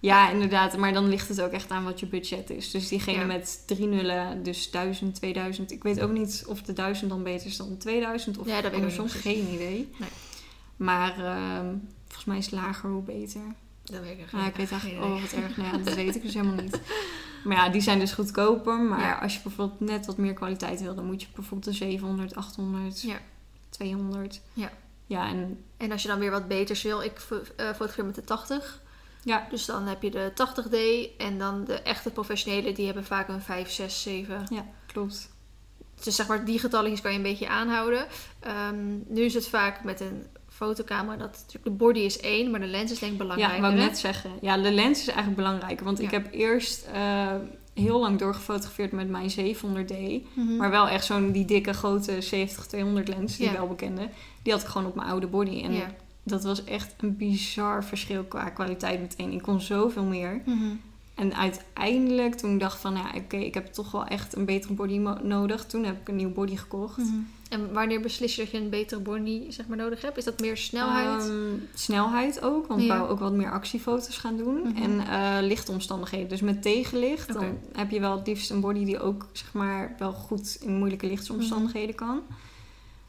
ja, 0.00 0.30
inderdaad. 0.30 0.76
Maar 0.76 0.92
dan 0.92 1.08
ligt 1.08 1.28
het 1.28 1.40
ook 1.40 1.52
echt 1.52 1.70
aan 1.70 1.84
wat 1.84 2.00
je 2.00 2.06
budget 2.06 2.50
is. 2.50 2.70
Dus 2.70 2.88
diegene 2.88 3.18
Ja. 3.18 3.24
met 3.24 3.62
drie 3.66 3.86
nullen, 3.86 4.42
dus 4.42 4.70
1000, 4.70 5.14
2000. 5.14 5.72
Ik 5.72 5.82
weet 5.82 6.00
ook 6.00 6.10
niet 6.12 6.44
of 6.48 6.62
de 6.62 6.72
1000 6.72 7.10
dan 7.10 7.22
beter 7.22 7.46
is 7.46 7.56
dan 7.56 7.68
de 7.68 7.76
2000 7.76 8.38
of 8.38 8.46
Ja, 8.46 8.60
dat 8.60 8.72
andersom. 8.72 9.04
niet 9.04 9.12
precies. 9.20 9.32
Geen 9.42 9.54
idee. 9.54 9.88
Nee. 9.98 10.08
Maar 10.76 11.18
ehm, 11.24 11.66
volgens 12.06 12.24
mij 12.24 12.38
is 12.38 12.50
lager 12.50 12.90
hoe 12.90 13.02
beter. 13.02 13.40
Dat 13.84 14.00
weet 14.00 14.12
ik 14.12 14.20
echt 14.20 14.30
Ja, 14.32 14.46
ik 14.46 14.54
weet 14.56 14.70
eigenlijk, 14.70 15.04
oh 15.04 15.20
wat 15.20 15.32
erg. 15.32 15.56
Nou 15.56 15.76
ja, 15.78 15.84
dat 15.84 15.94
weet 15.94 16.14
ik 16.16 16.22
dus 16.22 16.34
helemaal 16.34 16.62
niet. 16.62 16.80
Maar 17.48 17.56
ja, 17.56 17.68
die 17.68 17.80
zijn 17.80 17.98
dus 17.98 18.12
goedkoper. 18.12 18.78
Maar 18.80 19.00
Ja. 19.00 19.18
als 19.18 19.34
je 19.34 19.40
bijvoorbeeld 19.42 19.80
net 19.80 20.06
wat 20.06 20.16
meer 20.16 20.32
kwaliteit 20.34 20.80
wil, 20.82 20.94
dan 20.94 21.04
moet 21.04 21.22
je 21.22 21.28
bijvoorbeeld 21.34 21.66
een 21.66 21.74
700, 21.74 22.34
800, 22.34 23.00
Ja. 23.02 23.18
200. 23.68 24.40
Ja. 24.52 24.70
Ja, 25.06 25.28
en 25.28 25.64
En 25.76 25.92
als 25.92 26.02
je 26.02 26.08
dan 26.08 26.18
weer 26.18 26.30
wat 26.30 26.48
beters 26.48 26.82
wil, 26.82 27.00
ik 27.02 27.18
fotografeer 27.56 28.04
met 28.04 28.14
de 28.14 28.24
80. 28.24 28.82
ja, 29.22 29.46
Dus 29.50 29.64
dan 29.66 29.86
heb 29.86 30.02
je 30.02 30.10
de 30.10 30.32
80D 30.34 30.76
en 31.18 31.38
dan 31.38 31.64
de 31.64 31.74
echte 31.82 32.10
professionele, 32.10 32.72
die 32.72 32.86
hebben 32.86 33.04
vaak 33.04 33.28
een 33.28 33.40
5, 33.42 33.70
6, 33.70 34.02
7. 34.02 34.46
ja, 34.50 34.64
klopt. 34.86 35.30
Dus 36.04 36.14
zeg 36.16 36.26
maar, 36.28 36.44
die 36.44 36.58
getalletjes 36.58 37.00
kan 37.00 37.10
je 37.10 37.16
een 37.16 37.22
beetje 37.22 37.48
aanhouden. 37.48 38.06
Ehm, 38.40 38.96
nu 39.06 39.22
is 39.22 39.34
het 39.34 39.48
vaak 39.48 39.84
met 39.84 40.00
een 40.00 40.26
fotocamera 40.58 41.16
dat 41.16 41.30
natuurlijk 41.30 41.64
de 41.64 41.70
body 41.70 41.98
is 41.98 42.20
één, 42.20 42.50
maar 42.50 42.60
de 42.60 42.66
lens 42.66 42.90
is 42.92 42.98
denk 42.98 43.12
ik 43.12 43.18
belangrijker. 43.18 43.62
Ja, 43.62 43.68
ik 43.70 43.78
hè? 43.78 43.84
net 43.84 43.98
zeggen. 43.98 44.30
Ja, 44.40 44.56
de 44.56 44.72
lens 44.72 45.00
is 45.00 45.06
eigenlijk 45.06 45.36
belangrijker. 45.36 45.84
Want 45.84 46.00
ik 46.00 46.10
heb 46.10 46.28
eerst 46.32 46.86
eh, 46.92 47.34
heel 47.74 48.00
lang 48.00 48.18
doorgefotografeerd 48.18 48.92
met 48.92 49.08
mijn 49.08 49.30
700D. 49.30 49.94
Mhm. 50.34 50.56
Maar 50.56 50.70
wel 50.70 50.88
echt 50.88 51.04
zo'n 51.04 51.32
die 51.32 51.44
dikke 51.44 51.72
grote 51.72 52.22
70-200 52.22 53.08
lens, 53.08 53.36
die 53.36 53.46
Ja. 53.46 53.52
wel 53.52 53.68
bekende. 53.68 54.08
Die 54.42 54.52
had 54.52 54.62
ik 54.62 54.68
gewoon 54.68 54.86
op 54.86 54.94
mijn 54.94 55.08
oude 55.08 55.26
body. 55.26 55.62
En 55.62 55.72
ja. 55.72 55.94
dat 56.22 56.44
was 56.44 56.64
echt 56.64 56.94
een 57.00 57.16
bizar 57.16 57.84
verschil 57.84 58.24
qua 58.24 58.50
kwaliteit 58.50 59.00
meteen. 59.00 59.32
Ik 59.32 59.42
kon 59.42 59.60
zoveel 59.60 60.04
meer. 60.04 60.42
Mhm. 60.44 60.74
En 61.18 61.34
uiteindelijk, 61.34 62.34
toen 62.34 62.52
ik 62.52 62.60
dacht 62.60 62.80
van, 62.80 62.94
ja, 62.94 63.12
oké, 63.14 63.36
ik 63.36 63.54
heb 63.54 63.66
toch 63.66 63.90
wel 63.90 64.06
echt 64.06 64.36
een 64.36 64.44
betere 64.44 64.72
body 64.72 64.98
nodig. 65.22 65.66
Toen 65.66 65.84
heb 65.84 66.00
ik 66.00 66.08
een 66.08 66.16
nieuw 66.16 66.32
body 66.32 66.56
gekocht. 66.56 66.96
Mhm. 66.96 67.16
En 67.48 67.72
wanneer 67.72 68.00
beslis 68.00 68.34
je 68.36 68.42
dat 68.42 68.50
je 68.50 68.58
een 68.58 68.70
betere 68.70 69.00
body 69.00 69.50
zeg 69.50 69.66
maar, 69.66 69.76
nodig 69.76 70.02
hebt? 70.02 70.16
Is 70.16 70.24
dat 70.24 70.40
meer 70.40 70.56
snelheid? 70.56 71.28
Ehm, 71.28 71.34
snelheid 71.74 72.42
ook, 72.42 72.66
want 72.66 72.80
ik 72.80 72.88
wou 72.88 73.08
ook 73.08 73.18
wat 73.18 73.32
meer 73.32 73.50
actiefoto's 73.50 74.16
gaan 74.16 74.36
doen. 74.36 74.60
Mhm. 74.60 74.82
En 74.82 75.06
eh, 75.06 75.36
lichtomstandigheden. 75.40 76.28
Dus 76.28 76.40
met 76.40 76.62
tegenlicht, 76.62 77.32
dan 77.32 77.58
heb 77.72 77.90
je 77.90 78.00
wel 78.00 78.16
het 78.16 78.26
liefst 78.26 78.50
een 78.50 78.60
body 78.60 78.84
die 78.84 79.00
ook, 79.00 79.26
zeg 79.32 79.52
maar, 79.52 79.94
wel 79.98 80.12
goed 80.12 80.58
in 80.60 80.76
moeilijke 80.76 81.06
lichtsomstandigheden 81.06 81.94
Mhm. 81.94 82.04
kan. 82.04 82.20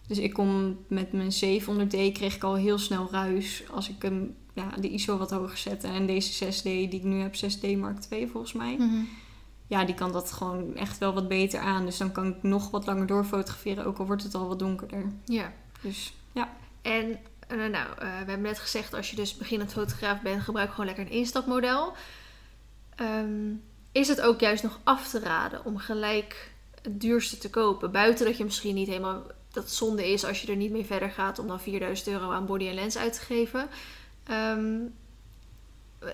Dus 0.08 0.18
ik 0.18 0.34
kom 0.34 0.78
met 0.88 1.12
mijn 1.12 1.32
700D 1.32 2.12
kreeg 2.14 2.36
ik 2.36 2.44
al 2.44 2.56
heel 2.56 2.78
snel 2.78 3.08
ruis 3.12 3.64
als 3.72 3.90
ik 3.90 4.02
hem, 4.02 4.36
ja, 4.60 4.82
de 4.82 4.90
ISO 4.90 5.18
wat 5.18 5.32
hoger 5.32 5.58
zette. 5.58 5.88
En 5.88 6.06
deze 6.06 6.46
6D 6.46 6.64
die 6.64 6.90
ik 6.90 7.04
nu 7.04 7.20
heb, 7.22 7.36
6D 7.36 7.78
Mark 7.78 7.98
II 8.10 8.28
volgens 8.28 8.54
mij. 8.54 8.76
Mhm. 8.78 9.04
ja, 9.68 9.86
die 9.86 9.96
kan 9.96 10.12
dat 10.12 10.32
gewoon 10.32 10.76
echt 10.76 10.98
wel 10.98 11.14
wat 11.14 11.28
beter 11.28 11.60
aan. 11.60 11.86
Dus 11.86 11.98
dan 11.98 12.12
kan 12.12 12.28
ik 12.28 12.44
nog 12.44 12.70
wat 12.70 12.86
langer 12.86 13.08
doorfotograferen, 13.08 13.86
ook 13.86 13.98
al 13.98 14.06
wordt 14.06 14.24
het 14.24 14.36
al 14.36 14.48
wat 14.48 14.60
donkerder. 14.60 15.12
Ja. 15.26 15.54
Dus 15.82 16.14
ja, 16.32 16.50
En 16.82 17.20
eh, 17.48 17.58
nou, 17.58 17.88
eh, 17.90 17.98
we 17.98 18.06
hebben 18.06 18.42
net 18.42 18.60
gezegd, 18.60 18.94
als 18.94 19.10
je 19.10 19.16
dus 19.16 19.38
beginnend 19.38 19.72
fotograaf 19.72 20.22
bent, 20.22 20.42
gebruik 20.42 20.70
gewoon 20.70 20.86
lekker 20.86 21.06
een 21.06 21.12
instapmodel. 21.12 21.94
Ehm, 22.96 23.54
is 23.92 24.08
het 24.08 24.22
ook 24.22 24.40
juist 24.40 24.64
nog 24.64 24.80
af 24.84 25.10
te 25.10 25.20
raden 25.20 25.66
om 25.66 25.78
gelijk 25.78 26.52
het 26.82 27.02
duurste 27.02 27.38
te 27.38 27.50
kopen? 27.50 27.92
Buiten 27.92 28.26
dat 28.26 28.38
je 28.38 28.44
misschien 28.44 28.76
niet 28.76 28.88
helemaal 28.88 29.24
dat 29.52 29.72
zonde 29.72 30.12
is 30.12 30.26
als 30.26 30.42
je 30.42 30.48
er 30.48 30.56
niet 30.56 30.72
mee 30.72 30.86
verder 30.86 31.10
gaat 31.10 31.40
om 31.40 31.48
dan 31.48 31.60
4000 31.60 32.08
euro 32.08 32.32
aan 32.32 32.46
body 32.46 32.68
en 32.68 32.74
lens 32.74 32.98
uit 32.98 33.14
te 33.14 33.20
geven. 33.20 33.70
Ehm, 34.30 34.80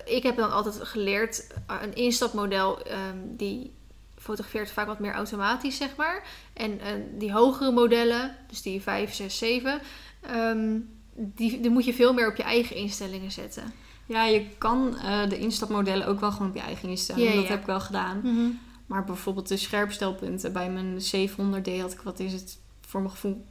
ik 0.04 0.22
heb 0.22 0.36
dan 0.36 0.52
altijd 0.52 0.78
geleerd, 0.82 1.46
eh, 1.66 1.76
een 1.82 1.94
instapmodel 1.94 2.82
ehm, 2.82 3.16
die 3.22 3.72
fotografeert 4.18 4.70
vaak 4.70 4.86
wat 4.86 4.98
meer 4.98 5.12
automatisch, 5.12 5.76
zeg 5.76 5.96
maar. 5.96 6.26
En 6.52 6.80
eh, 6.80 6.92
die 7.18 7.32
hogere 7.32 7.72
modellen, 7.72 8.36
dus 8.48 8.62
die 8.62 8.82
5, 8.82 9.14
6, 9.14 9.38
7, 9.38 9.80
ehm, 10.20 10.78
die, 11.14 11.60
die 11.60 11.70
moet 11.70 11.84
je 11.84 11.94
veel 11.94 12.12
meer 12.12 12.28
op 12.28 12.36
je 12.36 12.42
eigen 12.42 12.76
instellingen 12.76 13.30
zetten. 13.30 13.72
ja 14.06 14.24
je 14.24 14.46
kan 14.58 14.96
eh, 14.98 15.28
de 15.28 15.38
instapmodellen 15.38 16.06
ook 16.06 16.20
wel 16.20 16.32
gewoon 16.32 16.48
op 16.48 16.54
je 16.54 16.60
eigen 16.60 16.88
instellen. 16.88 17.22
Ja, 17.22 17.34
dat 17.34 17.48
heb 17.48 17.60
ik 17.60 17.66
wel 17.66 17.80
gedaan. 17.80 18.60
Maar 18.86 19.04
bijvoorbeeld 19.04 19.48
de 19.48 19.56
scherpstelpunten. 19.56 20.52
Bij 20.52 20.70
mijn 20.70 21.00
700D 21.00 21.80
had 21.80 21.92
ik, 21.92 22.00
wat 22.00 22.20
is 22.20 22.32
het, 22.32 22.58
voor 22.80 23.00
mijn 23.00 23.12
gevoel 23.12 23.44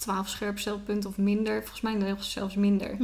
12 0.00 0.28
scherpstelpunten 0.28 1.10
of 1.10 1.16
minder. 1.16 1.58
Volgens 1.58 1.80
mij 1.80 2.14
zelfs 2.18 2.54
minder. 2.54 2.96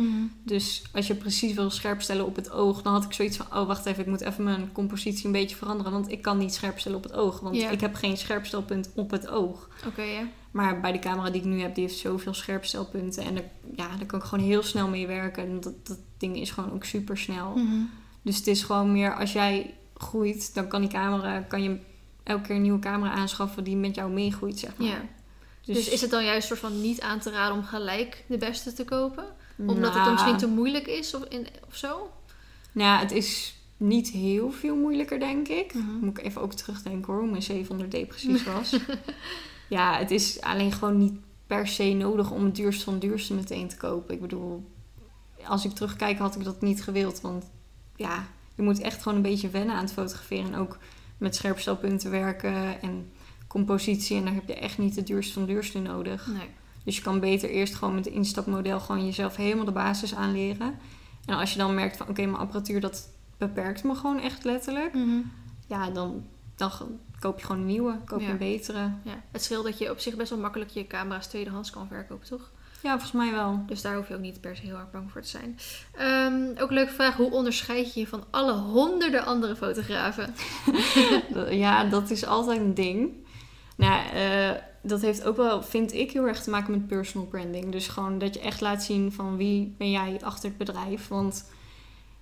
Dus 0.43 0.83
als 0.93 1.07
je 1.07 1.15
precies 1.15 1.55
wil 1.55 1.71
scherpstellen 1.71 2.27
op 2.27 2.37
het 2.37 2.51
oog, 2.51 2.83
dan 2.83 2.93
had 2.93 3.05
ik 3.05 3.13
zoiets 3.13 3.37
van: 3.37 3.47
oh, 3.47 3.67
wacht 3.67 3.87
even, 3.87 4.03
ik 4.03 4.09
moet 4.09 4.21
even 4.21 4.45
mijn 4.45 4.73
compositie 4.73 5.27
een 5.27 5.33
beetje 5.33 5.57
veranderen. 5.57 5.93
Want 5.93 6.11
ik 6.11 6.23
kan 6.23 6.39
niet 6.39 6.55
scherpstellen 6.55 6.99
op 6.99 7.05
het 7.05 7.13
oog. 7.13 7.41
Want 7.41 7.57
ik 7.57 7.81
heb 7.81 7.95
geen 7.95 8.17
scherpstelpunt 8.17 8.91
op 8.95 9.11
het 9.11 9.29
oog. 9.29 9.69
Oké, 9.87 10.03
ja. 10.03 10.29
Maar 10.51 10.81
bij 10.81 10.93
de 10.93 10.99
camera 10.99 11.31
die 11.31 11.41
ik 11.41 11.47
nu 11.47 11.61
heb, 11.61 11.75
die 11.75 11.85
heeft 11.85 11.99
zoveel 11.99 12.35
scherpstelpunten. 12.35 13.25
En 13.25 13.35
daar, 13.35 13.45
ja, 13.77 13.97
daar 13.97 14.07
kan 14.07 14.19
ik 14.19 14.25
gewoon 14.25 14.45
heel 14.45 14.63
snel 14.63 14.89
mee 14.89 15.07
werken. 15.07 15.43
En 15.43 15.61
dat, 15.61 15.87
dat 15.87 15.99
ding 16.19 16.37
is 16.37 16.51
gewoon 16.51 16.73
ook 16.73 16.85
super 16.85 17.19
snel. 17.19 17.57
Mhm. 17.57 17.81
Dus 18.23 18.37
het 18.37 18.47
is 18.47 18.63
gewoon 18.63 18.93
meer 18.93 19.15
als 19.15 19.33
jij 19.33 19.75
groeit, 19.97 20.55
dan 20.55 20.69
kan 20.69 20.81
die 20.81 20.91
camera, 20.91 21.41
kan 21.41 21.63
je 21.63 21.79
elke 22.23 22.43
keer 22.43 22.57
een 22.57 22.63
nieuwe 22.63 22.79
camera 22.79 23.11
aanschaffen 23.11 23.65
die 23.65 23.77
met 23.77 23.95
jou 23.95 24.13
meegroeit, 24.13 24.59
zeg 24.59 24.77
maar. 24.77 24.87
Ja. 24.87 25.03
Dus, 25.67 25.89
is 25.89 26.01
het 26.01 26.11
dan 26.11 26.25
juist 26.25 26.47
soort 26.47 26.61
van 26.61 26.81
niet 26.81 27.01
aan 27.01 27.19
te 27.19 27.31
raden 27.31 27.57
om 27.57 27.65
gelijk 27.65 28.25
de 28.29 28.39
beste 28.39 28.73
te 28.73 28.85
kopen? 28.85 29.25
Omdat 29.59 29.77
het 29.77 29.93
Nou, 29.93 30.05
dan 30.05 30.13
misschien 30.13 30.37
te 30.37 30.47
moeilijk 30.47 30.87
is 30.87 31.15
of, 31.15 31.25
in, 31.25 31.47
of 31.69 31.77
zo? 31.77 32.11
Nou 32.73 32.91
ja, 32.91 32.99
het 32.99 33.13
is 33.13 33.55
niet 33.77 34.11
heel 34.11 34.51
veel 34.51 34.77
moeilijker, 34.77 35.19
denk 35.19 35.49
ik. 35.49 35.75
Mhm. 35.75 35.91
Moet 36.01 36.19
ik 36.19 36.25
even 36.25 36.43
ook 36.43 36.53
terugdenken 36.53 37.13
hoor, 37.13 37.23
hoe 37.23 37.31
mijn 37.31 37.67
700D 37.67 38.09
precies 38.09 38.45
was. 38.55 38.77
ja, 39.69 39.99
het 39.99 40.11
is 40.11 40.41
alleen 40.41 40.73
gewoon 40.73 40.99
niet 40.99 41.15
per 41.47 41.69
se 41.69 41.93
nodig 41.93 42.31
om 42.31 42.45
het 42.45 42.55
duurste 42.55 42.85
van 42.85 42.93
het 42.93 43.03
duurste 43.03 43.35
meteen 43.35 43.69
te 43.69 43.77
kopen. 43.77 44.15
Ik 44.15 44.21
bedoel, 44.21 44.71
als 45.45 45.65
ik 45.65 45.73
terugkijk 45.73 46.19
had 46.19 46.37
ik 46.37 46.45
dat 46.45 46.61
niet 46.61 46.83
gewild. 46.83 47.21
Want 47.21 47.45
ja, 47.97 48.27
je 48.55 48.63
moet 48.63 48.81
echt 48.81 49.03
gewoon 49.03 49.17
een 49.17 49.31
beetje 49.31 49.49
wennen 49.51 49.75
aan 49.75 49.85
het 49.85 49.93
fotograferen. 49.93 50.53
En 50.53 50.59
ook 50.59 50.79
met 51.19 51.37
scherpstelpunten 51.37 52.11
werken 52.11 52.83
en 52.83 53.11
compositie. 53.49 54.17
En 54.17 54.25
daar 54.25 54.35
heb 54.35 54.49
je 54.49 54.55
echt 54.55 54.79
niet 54.79 54.97
het 54.97 55.07
duurste 55.07 55.33
van 55.33 55.43
het 55.43 55.51
duurste 55.51 55.79
nodig. 55.79 56.27
Nee. 56.27 56.49
Dus 56.85 56.97
je 56.97 57.03
kan 57.03 57.21
beter 57.21 57.51
eerst 57.51 57.75
gewoon 57.75 57.95
met 57.95 58.05
de 58.05 58.11
instapmodel 58.11 58.81
gewoon 58.81 59.05
jezelf 59.05 59.37
helemaal 59.37 59.65
de 59.65 59.73
basis 59.73 60.15
aanleren. 60.15 60.75
En 61.25 61.35
als 61.37 61.53
je 61.53 61.59
dan 61.59 61.75
merkt 61.75 61.97
van 61.97 62.09
oké, 62.09 62.23
mijn 62.25 62.37
apparatuur 62.37 62.81
dat 62.81 63.09
beperkt 63.39 63.85
me 63.85 63.95
gewoon 63.95 64.21
echt 64.21 64.45
letterlijk. 64.45 64.95
Ja, 65.67 65.91
dan, 65.91 66.25
dan 66.57 66.71
koop 67.19 67.39
je 67.39 67.47
gewoon 67.47 67.61
een 67.61 67.67
nieuwe. 67.67 67.99
Koop 68.05 68.21
je 68.21 68.27
Ja. 68.27 68.31
een 68.33 68.39
betere. 68.39 68.91
Ja. 69.03 69.23
Het 69.33 69.43
scheelt 69.45 69.65
dat 69.65 69.79
je 69.79 69.91
op 69.91 69.99
zich 69.99 70.17
best 70.17 70.31
wel 70.31 70.39
makkelijk 70.39 70.71
je 70.71 70.87
camera's 70.87 71.27
tweedehands 71.27 71.71
kan 71.71 71.87
verkopen, 71.87 72.27
toch? 72.27 72.51
Ja, 72.83 72.91
volgens 72.91 73.13
mij 73.13 73.33
wel. 73.33 73.63
Dus 73.67 73.83
daar 73.83 73.97
hoef 73.97 74.09
je 74.09 74.15
ook 74.15 74.21
niet 74.21 74.41
per 74.41 74.57
se 74.57 74.63
heel 74.63 74.77
erg 74.77 74.91
bang 74.91 75.11
voor 75.11 75.21
te 75.23 75.29
zijn. 75.29 75.59
Ehm, 75.93 76.63
ook 76.63 76.69
een 76.69 76.75
leuke 76.75 76.93
vraag. 76.93 77.17
Hoe 77.17 77.31
onderscheid 77.31 77.95
je 77.95 78.01
je 78.01 78.07
van 78.07 78.25
alle 78.31 78.53
honderden 78.53 79.25
andere 79.25 79.57
fotografen? 79.57 80.35
ja, 81.51 81.85
dat 81.85 82.11
is 82.11 82.27
altijd 82.27 82.61
een 82.61 82.75
ding. 82.75 83.11
Nou, 83.77 84.09
eh, 84.15 84.51
dat 84.83 85.01
heeft 85.01 85.25
ook 85.25 85.37
wel, 85.37 85.63
vind 85.63 85.93
ik, 85.93 86.13
heel 86.13 86.27
erg 86.27 86.43
te 86.43 86.51
maken 86.51 86.71
met 86.71 86.87
personal 86.87 87.27
branding. 87.27 87.73
Dus 87.73 87.89
gewoon 87.89 88.19
dat 88.19 88.35
je 88.35 88.41
echt 88.41 88.61
laat 88.61 88.83
zien 88.83 89.13
van 89.13 89.37
wie 89.37 89.75
ben 89.79 89.91
jij 89.91 90.19
achter 90.23 90.49
het 90.49 90.59
bedrijf. 90.59 91.09
Want 91.09 91.45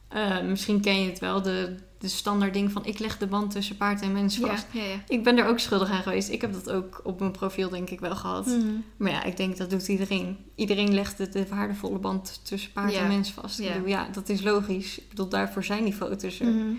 eh, 0.08 0.40
misschien 0.42 0.80
ken 0.80 1.02
je 1.02 1.08
het 1.08 1.18
wel, 1.18 1.42
de, 1.42 1.76
de 1.98 2.08
standaard 2.08 2.52
ding 2.52 2.72
van 2.72 2.84
ik 2.84 2.98
leg 2.98 3.18
de 3.18 3.26
band 3.26 3.50
tussen 3.50 3.76
paard 3.76 4.02
en 4.02 4.12
mens 4.12 4.38
vast. 4.38 4.66
Ja, 4.72 4.82
ja, 4.82 4.88
ja. 4.88 5.02
Ik 5.08 5.24
ben 5.24 5.38
er 5.38 5.46
ook 5.46 5.58
schuldig 5.58 5.90
aan 5.90 6.02
geweest. 6.02 6.28
Ik 6.28 6.40
heb 6.40 6.52
dat 6.52 6.70
ook 6.70 7.00
op 7.04 7.20
mijn 7.20 7.32
profiel 7.32 7.68
denk 7.68 7.90
ik 7.90 8.00
wel 8.00 8.16
gehad. 8.16 8.46
Mhm. 8.46 8.66
Maar 8.96 9.10
ja, 9.10 9.24
ik 9.24 9.36
denk 9.36 9.56
dat 9.56 9.70
doet 9.70 9.88
iedereen. 9.88 10.36
Iedereen 10.54 10.94
legt 10.94 11.16
de, 11.16 11.28
de 11.28 11.46
waardevolle 11.48 11.98
band 11.98 12.40
tussen 12.42 12.72
paard 12.72 12.94
en 12.94 13.08
mens 13.08 13.30
vast. 13.30 13.58
Ja. 13.58 13.66
Ik 13.68 13.72
bedoel, 13.72 13.88
ja, 13.88 14.08
dat 14.12 14.28
is 14.28 14.42
logisch. 14.42 14.98
Ik 14.98 15.08
bedoel, 15.08 15.28
daarvoor 15.28 15.64
zijn 15.64 15.84
die 15.84 15.92
foto's 15.92 16.40
er. 16.40 16.46
Mhm. 16.46 16.74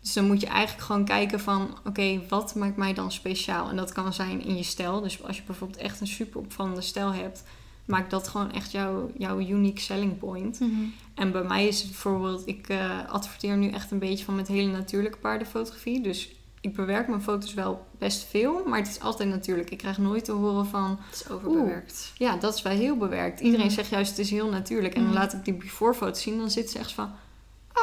Dus 0.00 0.12
dan 0.12 0.26
moet 0.26 0.40
je 0.40 0.46
eigenlijk 0.46 0.86
gewoon 0.86 1.04
kijken 1.04 1.40
van... 1.40 1.76
oké, 1.84 2.20
wat 2.28 2.54
maakt 2.54 2.76
mij 2.76 2.94
dan 2.94 3.12
speciaal? 3.12 3.68
En 3.68 3.76
dat 3.76 3.92
kan 3.92 4.12
zijn 4.12 4.44
in 4.44 4.56
je 4.56 4.62
stijl. 4.62 5.00
Dus 5.00 5.22
als 5.22 5.36
je 5.36 5.42
bijvoorbeeld 5.46 5.80
echt 5.80 6.00
een 6.00 6.06
super 6.06 6.40
opvallende 6.40 6.80
stijl 6.80 7.12
hebt... 7.12 7.42
maakt 7.84 8.10
dat 8.10 8.28
gewoon 8.28 8.52
echt 8.52 8.70
jouw, 8.72 9.10
jouw 9.18 9.38
unique 9.40 9.80
selling 9.80 10.18
point. 10.18 10.60
Mhm. 10.60 10.70
En 11.14 11.32
bij 11.32 11.42
mij 11.42 11.66
is 11.66 11.78
het 11.80 11.90
bijvoorbeeld, 11.90 12.46
ik 12.46 12.68
eh, 12.68 13.08
adverteer 13.08 13.56
nu 13.56 13.70
echt 13.70 13.90
een 13.90 13.98
beetje 13.98 14.24
van 14.24 14.34
met 14.36 14.48
hele 14.48 14.70
natuurlijke 14.70 15.18
paardenfotografie. 15.18 16.00
Dus 16.02 16.30
ik 16.60 16.74
bewerk 16.74 17.08
mijn 17.08 17.22
foto's 17.22 17.54
wel 17.54 17.86
best 17.98 18.24
veel, 18.24 18.62
maar 18.66 18.78
het 18.78 18.88
is 18.88 19.00
altijd 19.00 19.28
natuurlijk. 19.28 19.70
Ik 19.70 19.78
krijg 19.78 19.98
nooit 19.98 20.24
te 20.24 20.32
horen 20.32 20.66
van, 20.66 20.98
Het 21.10 21.14
is 21.14 21.28
overbewerkt. 21.30 22.12
ja, 22.16 22.36
dat 22.36 22.54
is 22.54 22.62
wel 22.62 22.72
heel 22.72 22.96
bewerkt. 22.96 23.40
Iedereen 23.40 23.66
Mhm. 23.66 23.74
zegt 23.74 23.90
juist, 23.90 24.10
het 24.10 24.18
is 24.18 24.30
heel 24.30 24.48
natuurlijk. 24.48 24.94
En 24.94 25.00
dan 25.02 25.10
Mhm. 25.10 25.18
laat 25.18 25.32
ik 25.32 25.44
die 25.44 25.54
before 25.54 25.94
foto's 25.94 26.22
zien, 26.22 26.38
dan 26.38 26.50
zit 26.50 26.70
ze 26.70 26.78
echt 26.78 26.92
van, 26.92 27.10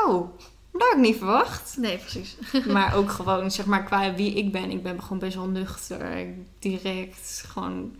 oh, 0.06 0.30
dat 0.80 0.88
had 0.88 0.98
ik 0.98 1.04
niet 1.04 1.18
verwacht. 1.18 1.78
Nee, 1.78 1.98
precies. 1.98 2.36
maar 2.74 2.96
ook 2.96 3.12
gewoon, 3.12 3.52
zeg 3.52 3.66
maar, 3.66 3.84
qua 3.84 4.14
wie 4.16 4.34
ik 4.34 4.52
ben. 4.52 4.72
Ik 4.72 4.84
ben 4.84 5.02
gewoon 5.02 5.20
best 5.20 5.36
wel 5.36 5.48
nuchter, 5.48 6.28
direct, 6.60 7.44
gewoon, 7.48 7.96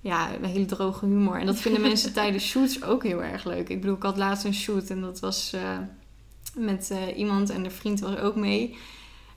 ja, 0.00 0.34
een 0.34 0.44
hele 0.44 0.66
droge 0.66 1.06
humor. 1.06 1.40
En 1.40 1.46
dat 1.46 1.56
vinden 1.56 1.80
mensen 1.90 2.12
tijdens 2.12 2.44
shoots 2.44 2.82
ook 2.82 3.02
heel 3.02 3.22
erg 3.22 3.44
leuk. 3.44 3.68
Ik 3.68 3.80
bedoel, 3.80 3.96
ik 3.96 4.02
had 4.02 4.16
laatst 4.16 4.44
een 4.44 4.54
shoot 4.54 4.90
en 4.90 5.00
dat 5.00 5.20
was 5.20 5.52
eh, 5.52 5.78
met 6.54 6.90
eh, 6.90 7.18
iemand 7.18 7.50
en 7.50 7.62
de 7.62 7.70
vriend 7.70 8.00
was 8.00 8.16
ook 8.16 8.36
mee. 8.36 8.76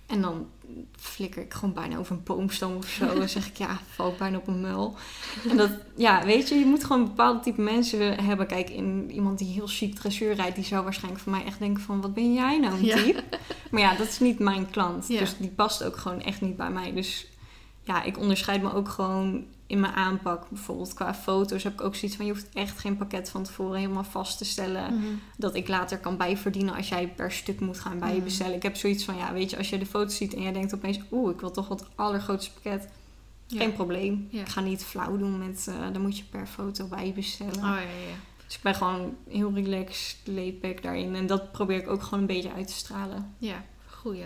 En 0.06 0.22
dan 0.22 0.48
flikker 0.99 1.41
ik 1.41 1.53
gewoon 1.53 1.73
bijna 1.73 1.98
over 1.98 2.15
een 2.15 2.23
boomstam 2.23 2.76
of 2.76 2.88
zo. 2.88 3.14
Dan 3.19 3.30
zeg 3.30 3.48
ik, 3.48 3.57
ja, 3.57 3.80
val 3.89 4.11
ik 4.11 4.18
bijna 4.18 4.38
op 4.38 4.48
een 4.48 4.61
muil. 4.61 4.95
En 5.49 5.57
dat, 5.57 5.72
ja, 5.95 6.26
weet 6.26 6.49
je, 6.49 6.56
je 6.56 6.65
moet 6.65 6.84
gewoon 6.84 7.02
een 7.02 7.07
bepaald 7.07 7.44
type 7.44 7.61
mensen 7.61 8.23
hebben. 8.23 8.48
Kijk, 8.48 8.69
in, 8.69 9.11
iemand 9.11 9.38
die 9.38 9.53
heel 9.53 9.68
chic 9.68 9.95
dressuur 9.95 10.34
rijdt, 10.34 10.56
die 10.56 10.65
zou 10.65 10.84
waarschijnlijk 10.84 11.23
van 11.23 11.31
mij 11.31 11.45
echt 11.45 11.60
denken 11.60 11.84
van, 11.84 12.02
wat 12.02 12.14
ben 12.14 12.34
jij 12.34 12.60
nou 12.60 12.73
een 12.73 12.85
Ja. 12.85 12.95
type? 12.95 13.23
Maar 13.72 13.81
ja, 13.81 13.95
dat 13.95 14.07
is 14.07 14.19
niet 14.19 14.39
mijn 14.39 14.69
klant. 14.69 15.07
Ja. 15.07 15.19
Dus 15.19 15.38
die 15.38 15.49
past 15.49 15.84
ook 15.84 15.95
gewoon 15.98 16.22
echt 16.22 16.41
niet 16.41 16.57
bij 16.57 16.72
mij. 16.72 16.94
Dus 16.94 17.27
ja, 17.84 18.03
ik 18.03 18.18
onderscheid 18.18 18.61
me 18.61 18.73
ook 18.73 18.89
gewoon 18.89 19.45
in 19.68 19.80
mijn 19.80 19.94
aanpak. 19.94 20.49
Bijvoorbeeld 20.49 20.94
qua 20.94 21.14
foto's 21.14 21.64
heb 21.64 21.73
ik 21.73 21.81
ook 21.81 21.95
zoiets 21.95 22.18
van... 22.18 22.26
je 22.26 22.31
hoeft 22.31 22.49
echt 22.53 22.80
geen 22.80 22.98
pakket 22.98 23.30
van 23.30 23.44
tevoren 23.44 23.80
helemaal 23.80 24.03
vast 24.03 24.38
te 24.38 24.45
stellen. 24.45 24.94
Mhm. 24.94 25.06
Dat 25.38 25.56
ik 25.56 25.68
later 25.68 25.98
kan 25.98 26.18
bijverdienen 26.18 26.76
als 26.76 26.89
jij 26.89 27.07
per 27.07 27.31
stuk 27.31 27.60
moet 27.60 27.80
gaan 27.80 27.99
bijbestellen. 27.99 28.56
Ik 28.56 28.64
heb 28.64 28.76
zoiets 28.76 29.03
van, 29.03 29.18
ja, 29.18 29.34
weet 29.34 29.49
je, 29.49 29.57
als 29.57 29.69
je 29.69 29.77
de 29.77 29.85
foto's 29.85 30.15
ziet 30.15 30.34
en 30.34 30.41
jij 30.41 30.53
denkt 30.53 30.73
opeens... 30.73 30.99
oeh, 31.11 31.34
ik 31.34 31.39
wil 31.39 31.52
toch 31.52 31.68
wat 31.68 31.85
allergrootste 31.95 32.53
pakket. 32.53 32.89
Ja. 33.48 33.60
Geen 33.60 33.73
probleem. 33.73 34.27
Ja. 34.31 34.41
Ik 34.41 34.49
ga 34.49 34.61
niet 34.61 34.84
flauw 34.84 35.18
doen 35.18 35.38
met... 35.38 35.68
eh, 35.69 35.94
dan 35.94 36.02
moet 36.02 36.18
je 36.18 36.23
per 36.23 36.48
foto 36.48 36.88
bijbestellen. 36.88 37.56
Oh 37.56 37.61
ja, 37.61 37.80
ja. 37.80 38.15
Dus 38.45 38.56
ik 38.56 38.61
ben 38.61 38.76
gewoon 38.76 39.15
heel 39.30 39.53
relaxed, 39.53 40.18
laid 40.23 40.61
back 40.61 40.81
daarin. 40.81 41.15
En 41.15 41.27
dat 41.27 41.52
probeer 41.52 41.77
ik 41.77 41.89
ook 41.89 42.03
gewoon 42.03 42.19
een 42.19 42.26
beetje 42.26 42.53
uit 42.53 42.68
te 42.68 42.73
stralen. 42.73 43.35
Ja, 43.38 43.64
goeie. 44.07 44.25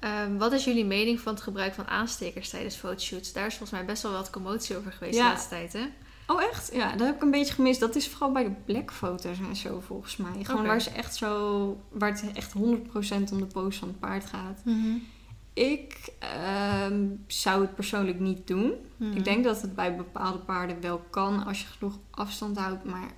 Ehm, 0.00 0.36
wat 0.36 0.52
is 0.52 0.64
jullie 0.64 0.84
mening 0.84 1.20
van 1.20 1.34
het 1.34 1.42
gebruik 1.42 1.74
van 1.74 1.86
aanstekers 1.86 2.48
tijdens 2.48 2.74
fotoshoots? 2.76 3.32
Daar 3.32 3.46
is 3.46 3.54
volgens 3.56 3.78
mij 3.78 3.84
best 3.84 4.02
wel 4.02 4.12
wat 4.12 4.30
commotie 4.30 4.76
over 4.76 4.92
geweest 4.92 5.16
Ja. 5.16 5.22
de 5.22 5.28
laatste 5.28 5.48
tijd, 5.48 5.72
hè? 5.72 5.84
Oh, 6.26 6.42
echt? 6.42 6.70
Ja, 6.72 6.90
dat 6.96 7.06
heb 7.06 7.16
ik 7.16 7.22
een 7.22 7.30
beetje 7.30 7.54
gemist. 7.54 7.80
Dat 7.80 7.96
is 7.96 8.08
vooral 8.08 8.32
bij 8.32 8.44
de 8.44 8.52
blackfoto's 8.64 9.38
en 9.38 9.56
zo, 9.56 9.80
volgens 9.80 10.16
mij. 10.16 10.44
Gewoon 10.44 10.66
waar 10.66 10.80
ze 10.80 10.90
echt 10.90 11.16
zo... 11.16 11.80
Waar 11.90 12.10
het 12.10 12.32
echt 12.32 12.52
100% 12.52 13.32
om 13.32 13.38
de 13.38 13.46
pose 13.52 13.78
van 13.78 13.88
het 13.88 14.00
paard 14.00 14.24
gaat. 14.24 14.62
Ik 15.54 16.12
ehm, 16.18 17.06
zou 17.26 17.60
het 17.60 17.74
persoonlijk 17.74 18.20
niet 18.20 18.46
doen. 18.46 18.72
Mhm. 18.96 19.16
Ik 19.16 19.24
denk 19.24 19.44
dat 19.44 19.62
het 19.62 19.74
bij 19.74 19.96
bepaalde 19.96 20.38
paarden 20.38 20.80
wel 20.80 20.98
kan 21.10 21.44
als 21.44 21.60
je 21.60 21.66
genoeg 21.66 21.98
afstand 22.10 22.56
houdt. 22.58 22.84
Maar 22.84 23.10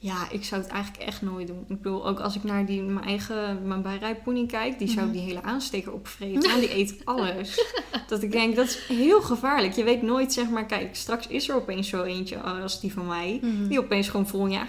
ja, 0.00 0.26
ik 0.30 0.44
zou 0.44 0.62
het 0.62 0.70
eigenlijk 0.70 1.02
echt 1.04 1.22
nooit 1.22 1.46
doen. 1.46 1.64
Ik 1.68 1.82
bedoel, 1.82 2.06
ook 2.08 2.20
als 2.20 2.36
ik 2.36 2.44
naar 2.44 2.66
die, 2.66 2.82
mijn 2.82 3.06
eigen 3.06 3.66
mijn 3.68 3.82
bijrijpony 3.82 4.46
kijk, 4.46 4.78
die 4.78 4.88
zou 4.88 5.04
Mhm. 5.06 5.12
die 5.12 5.22
hele 5.22 5.42
aansteker 5.42 5.92
opvreten. 5.92 6.50
Want 6.50 6.60
die 6.60 6.74
eet 6.76 6.94
alles. 7.04 7.64
dat 8.08 8.22
ik 8.22 8.32
denk, 8.32 8.56
dat 8.56 8.66
is 8.66 8.78
heel 8.88 9.22
gevaarlijk. 9.22 9.72
Je 9.74 9.84
weet 9.84 10.02
nooit, 10.02 10.32
zeg 10.32 10.48
maar, 10.48 10.66
kijk, 10.66 10.96
straks 10.96 11.26
is 11.26 11.48
er 11.48 11.54
opeens 11.56 11.88
zo 11.88 12.02
eentje 12.02 12.40
als 12.40 12.80
die 12.80 12.92
van 12.92 13.06
mij. 13.06 13.38
Mhm. 13.42 13.68
Die 13.68 13.78
opeens 13.78 14.08
gewoon 14.08 14.26
vol 14.28 14.44
in 14.44 14.50
je 14.50 14.60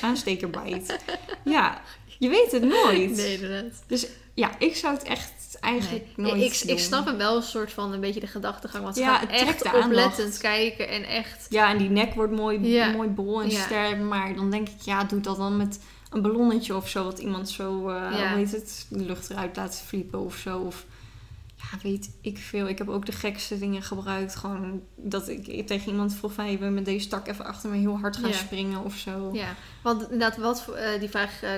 aansteker 0.00 0.50
bijt. 0.50 0.98
ja, 1.44 1.80
je 2.18 2.28
weet 2.28 2.52
het 2.52 2.62
nooit. 2.64 3.16
Nee, 3.16 3.34
inderdaad. 3.34 3.82
Dus 3.86 4.06
ja, 4.34 4.50
ik 4.58 4.76
zou 4.76 4.94
het 4.94 5.02
echt 5.02 5.32
eigenlijk 5.66 6.04
Nee. 6.16 6.26
nooit 6.32 6.42
ik, 6.52 6.60
doen. 6.66 6.76
ik 6.76 6.82
snap 6.82 7.06
hem 7.06 7.16
wel 7.16 7.36
een 7.36 7.42
soort 7.42 7.72
van 7.72 7.92
een 7.92 8.00
beetje 8.00 8.20
de 8.20 8.26
gedachtegang. 8.26 8.82
Want 8.82 8.94
ze 8.96 9.00
Ja, 9.02 9.28
echt 9.28 9.72
oplettend 9.74 10.38
kijken 10.38 10.88
en 10.88 11.04
echt... 11.04 11.46
Ja, 11.48 11.70
en 11.70 11.78
die 11.78 11.90
nek 11.90 12.14
wordt 12.14 12.32
mooi, 12.32 12.68
Ja. 12.68 12.90
mooi 12.90 13.08
bol 13.08 13.42
en 13.42 13.50
Ja. 13.50 13.60
sterk. 13.64 13.98
Maar 14.00 14.34
dan 14.34 14.50
denk 14.50 14.68
ik, 14.68 14.80
ja, 14.80 15.04
doe 15.04 15.20
dat 15.20 15.36
dan 15.36 15.56
met 15.56 15.80
een 16.10 16.22
ballonnetje 16.22 16.76
of 16.76 16.88
zo. 16.88 17.04
Wat 17.04 17.18
iemand 17.18 17.48
zo, 17.50 17.72
hoe 17.72 18.12
heet 18.36 18.52
het, 18.52 18.86
de 18.90 19.04
lucht 19.04 19.30
eruit 19.30 19.56
laat 19.56 19.82
vliepen 19.86 20.20
of 20.24 20.36
zo. 20.36 20.58
Of 20.58 20.84
ja, 21.56 21.78
weet 21.82 22.10
ik 22.20 22.38
veel. 22.38 22.68
Ik 22.68 22.78
heb 22.78 22.88
ook 22.88 23.06
de 23.06 23.12
gekste 23.12 23.58
dingen 23.58 23.82
gebruikt. 23.82 24.36
Gewoon 24.36 24.82
dat 24.94 25.28
ik 25.28 25.66
tegen 25.66 25.90
iemand 25.90 26.14
vroeg 26.14 26.32
van... 26.32 26.44
Hey, 26.44 26.56
met 26.70 26.84
deze 26.84 27.08
tak 27.08 27.28
even 27.28 27.44
achter 27.44 27.70
me 27.70 27.76
heel 27.76 27.98
hard 27.98 28.16
gaan 28.16 28.32
springen 28.32 28.84
of 28.84 28.94
zo. 28.94 29.30
Ja, 29.32 29.54
want 29.82 30.02
inderdaad, 30.02 30.36
wat, 30.36 30.68
eh, 30.76 31.00
die 31.00 31.08
vraag 31.08 31.42
eh, 31.42 31.50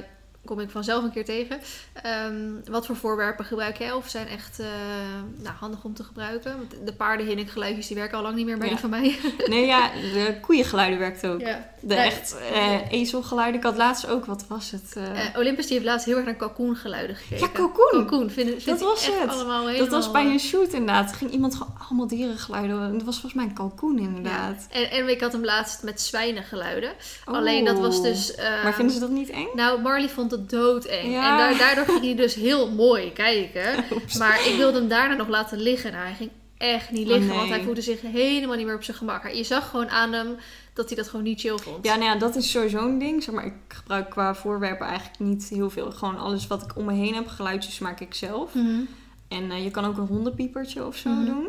kom 0.44 0.60
ik 0.60 0.70
vanzelf 0.70 1.04
een 1.04 1.10
keer 1.12 1.24
tegen. 1.24 1.58
Ehm, 2.02 2.34
wat 2.70 2.86
voor 2.86 2.96
voorwerpen 2.96 3.44
gebruik 3.44 3.76
jij 3.78 3.92
of 3.92 4.08
zijn 4.08 4.26
echt 4.28 4.58
eh, 4.60 4.66
nou, 5.36 5.54
handig 5.60 5.84
om 5.84 5.94
te 5.94 6.02
gebruiken? 6.04 6.56
Want 6.56 6.86
de 6.86 6.92
paardenhinnikgeluidjes 6.92 7.86
die 7.86 7.96
werken 7.96 8.16
al 8.16 8.22
lang 8.22 8.34
niet 8.36 8.46
meer 8.46 8.58
bij 8.58 8.66
Ja. 8.68 8.72
die 8.72 8.80
van 8.80 8.90
mij. 8.90 9.18
Nee, 9.46 9.66
ja, 9.66 9.90
de 9.92 10.38
koeiengeluiden 10.40 10.98
werkt 10.98 11.26
ook. 11.26 11.40
Ja. 11.40 11.70
De 11.80 11.94
Nee. 11.94 11.98
echt 12.06 12.36
eh, 12.52 12.90
ezelgeluiden. 12.92 13.56
Ik 13.60 13.66
had 13.66 13.76
laatst 13.76 14.06
ook, 14.08 14.24
wat 14.24 14.44
was 14.48 14.70
het? 14.70 14.96
eh, 14.96 15.38
Olympus 15.38 15.64
die 15.66 15.74
heeft 15.74 15.86
laatst 15.88 16.06
heel 16.06 16.16
erg 16.16 16.24
naar 16.24 16.34
kalkoengeluiden 16.36 17.16
gekeken. 17.16 17.46
Ja, 17.46 17.52
kalkoen. 17.52 17.90
Kalkoen, 17.90 18.30
vind, 18.30 18.48
vind 18.48 18.64
Dat 18.64 18.80
was 18.80 19.06
het. 19.06 19.28
allemaal 19.28 19.66
helemaal... 19.66 19.88
dat 19.90 20.04
was 20.04 20.10
bij 20.10 20.24
een 20.26 20.38
shoot 20.40 20.72
inderdaad. 20.72 21.12
Ging 21.12 21.30
iemand 21.30 21.54
gewoon 21.54 21.74
allemaal 21.88 22.06
dierengeluiden. 22.06 22.92
Dat 22.92 23.02
was 23.02 23.14
volgens 23.20 23.34
mij 23.34 23.44
een 23.44 23.52
kalkoen 23.54 23.98
inderdaad. 23.98 24.66
Ja. 24.70 24.76
En, 24.80 24.90
en 24.90 25.08
ik 25.08 25.20
had 25.20 25.32
hem 25.32 25.44
laatst 25.44 25.82
met 25.82 26.00
zwijnengeluiden. 26.00 26.90
Alleen 27.24 27.64
dat 27.64 27.78
was 27.78 27.96
Oh. 27.96 28.02
dus... 28.02 28.36
Maar 28.62 28.74
vinden 28.74 28.94
ze 28.94 29.00
dat 29.00 29.10
niet 29.10 29.30
eng? 29.30 29.46
Nou, 29.54 29.80
Marley 29.80 30.08
vond 30.08 30.30
het 30.30 30.37
doodeng. 30.46 31.12
Ja. 31.12 31.30
En 31.30 31.36
daar, 31.38 31.58
daardoor 31.58 31.84
ging 31.94 32.04
hij 32.04 32.14
dus 32.16 32.34
heel 32.34 32.70
mooi 32.70 33.12
kijken. 33.12 33.84
Maar 34.18 34.46
ik 34.46 34.54
wilde 34.56 34.78
hem 34.78 34.88
daarna 34.88 35.14
nog 35.14 35.28
laten 35.28 35.60
liggen. 35.60 35.92
Nou, 35.92 36.04
hij 36.04 36.14
ging 36.14 36.30
echt 36.58 36.90
niet 36.90 37.02
Oh, 37.06 37.08
liggen, 37.12 37.28
nee. 37.28 37.36
want 37.36 37.48
hij 37.50 37.62
voelde 37.62 37.80
zich 37.80 38.00
helemaal 38.00 38.56
niet 38.56 38.66
meer 38.66 38.74
op 38.74 38.82
zijn 38.84 38.96
gemak. 38.96 39.28
Je 39.32 39.44
zag 39.44 39.70
gewoon 39.70 39.88
aan 39.88 40.12
hem 40.12 40.36
dat 40.74 40.88
hij 40.88 40.96
dat 40.96 41.08
gewoon 41.08 41.24
niet 41.24 41.40
chill 41.40 41.58
vond. 41.58 41.84
Ja, 41.86 41.94
nou 41.96 42.04
ja, 42.12 42.16
dat 42.16 42.36
is 42.36 42.50
sowieso 42.50 42.78
een 42.78 42.98
ding. 42.98 43.22
Zeg 43.22 43.34
maar, 43.34 43.44
ik 43.46 43.52
gebruik 43.68 44.10
qua 44.10 44.34
voorwerpen 44.34 44.86
eigenlijk 44.86 45.18
niet 45.18 45.48
heel 45.48 45.70
veel. 45.70 45.90
Gewoon 45.90 46.18
alles 46.18 46.46
wat 46.46 46.62
ik 46.62 46.76
om 46.76 46.84
me 46.84 46.92
heen 46.92 47.14
heb. 47.14 47.26
Geluidjes 47.28 47.78
maak 47.78 48.00
ik 48.00 48.14
zelf. 48.14 48.54
Mhm. 48.54 48.80
En 49.28 49.50
eh, 49.50 49.64
je 49.64 49.70
kan 49.70 49.84
ook 49.84 49.96
een 49.96 50.06
hondenpiepertje 50.06 50.86
of 50.86 50.96
zo 50.96 51.08
Mhm. 51.10 51.24
doen. 51.24 51.48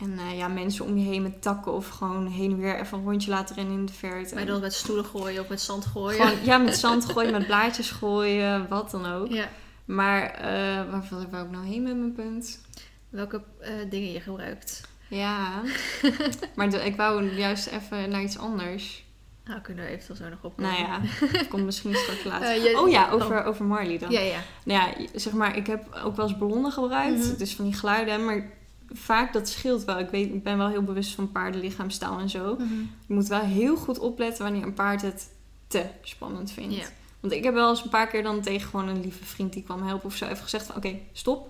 En 0.00 0.18
eh, 0.18 0.38
ja, 0.38 0.48
mensen 0.48 0.84
om 0.84 0.96
je 0.98 1.04
heen 1.04 1.22
met 1.22 1.42
takken 1.42 1.72
of 1.72 1.88
gewoon 1.88 2.26
heen 2.26 2.50
en 2.50 2.58
weer 2.58 2.80
even 2.80 2.98
een 2.98 3.04
rondje 3.04 3.30
laten 3.30 3.56
rennen 3.56 3.74
in 3.74 3.86
de 3.86 3.92
verte. 3.92 4.34
Doen 4.34 4.48
het 4.48 4.60
met 4.60 4.74
stoelen 4.74 5.04
gooien 5.04 5.40
of 5.42 5.48
met 5.48 5.60
zand 5.60 5.84
gooien. 5.86 6.26
Gewoon, 6.26 6.44
ja, 6.44 6.58
met 6.58 6.76
zand 6.86 7.04
gooien, 7.04 7.32
met 7.32 7.46
blaadjes 7.46 7.90
gooien, 7.90 8.68
wat 8.68 8.90
dan 8.90 9.06
ook. 9.06 9.28
Ja. 9.28 9.48
Maar 9.84 10.22
uh, 10.40 10.90
waar 10.90 11.08
wou 11.30 11.44
ik 11.44 11.50
nou 11.50 11.66
heen 11.66 11.82
met 11.82 11.96
mijn 11.96 12.12
punt? 12.12 12.60
Welke 13.08 13.42
eh, 13.60 13.72
dingen 13.90 14.12
je 14.12 14.20
gebruikt. 14.20 14.88
Ja, 15.08 15.60
maar 16.56 16.70
de- 16.70 16.84
ik 16.84 16.96
wou 16.96 17.34
juist 17.34 17.66
even 17.66 18.10
naar 18.10 18.22
iets 18.22 18.38
anders. 18.38 19.04
Nou, 19.44 19.60
kunnen 19.60 19.84
we 19.84 19.90
eventueel 19.90 20.16
zo 20.16 20.28
nog 20.28 20.38
opkomen. 20.42 20.72
Nou 20.72 20.82
ja, 20.84 21.00
dat 21.32 21.48
komt 21.52 21.64
misschien 21.64 21.94
straks 21.94 22.24
later. 22.24 22.62
Je- 22.62 22.80
oh 22.80 22.88
ja, 22.88 23.10
over, 23.10 23.44
over 23.44 23.64
Marley 23.64 23.98
dan. 23.98 24.10
Ja, 24.10 24.20
ja. 24.20 24.38
Nou 24.64 24.88
ja, 24.98 25.06
zeg 25.14 25.32
maar, 25.32 25.56
ik 25.56 25.66
heb 25.66 26.00
ook 26.04 26.16
wel 26.16 26.28
eens 26.28 26.38
ballonnen 26.38 26.72
gebruikt. 26.72 27.18
Mhm. 27.26 27.36
Dus 27.36 27.54
van 27.54 27.64
die 27.64 27.74
geluiden. 27.74 28.24
Maar 28.24 28.50
vaak 28.92 29.32
dat 29.32 29.48
scheelt 29.48 29.84
wel. 29.84 29.98
Ik, 29.98 30.08
weet, 30.08 30.32
ik 30.32 30.42
ben 30.42 30.58
wel 30.58 30.68
heel 30.68 30.82
bewust 30.82 31.14
van 31.14 31.32
paardenlichaamstaal 31.32 32.18
en 32.18 32.28
zo. 32.30 32.54
Mhm. 32.54 32.74
Je 33.06 33.14
moet 33.14 33.28
wel 33.28 33.40
heel 33.40 33.76
goed 33.76 33.98
opletten 33.98 34.44
wanneer 34.44 34.62
een 34.62 34.74
paard 34.74 35.02
het 35.02 35.28
te 35.66 35.86
spannend 36.02 36.50
vindt. 36.50 36.74
Want 37.20 37.32
ik 37.32 37.44
heb 37.44 37.54
wel 37.54 37.70
eens 37.70 37.82
een 37.82 37.90
paar 37.90 38.06
keer 38.08 38.22
dan 38.22 38.40
tegen 38.40 38.68
gewoon 38.68 38.88
een 38.88 39.00
lieve 39.00 39.24
vriend 39.24 39.52
die 39.52 39.62
kwam 39.62 39.82
helpen 39.82 40.06
of 40.06 40.16
zo 40.16 40.24
even 40.24 40.42
gezegd 40.42 40.66
van 40.66 40.76
oké, 40.76 40.98
stop. 41.12 41.48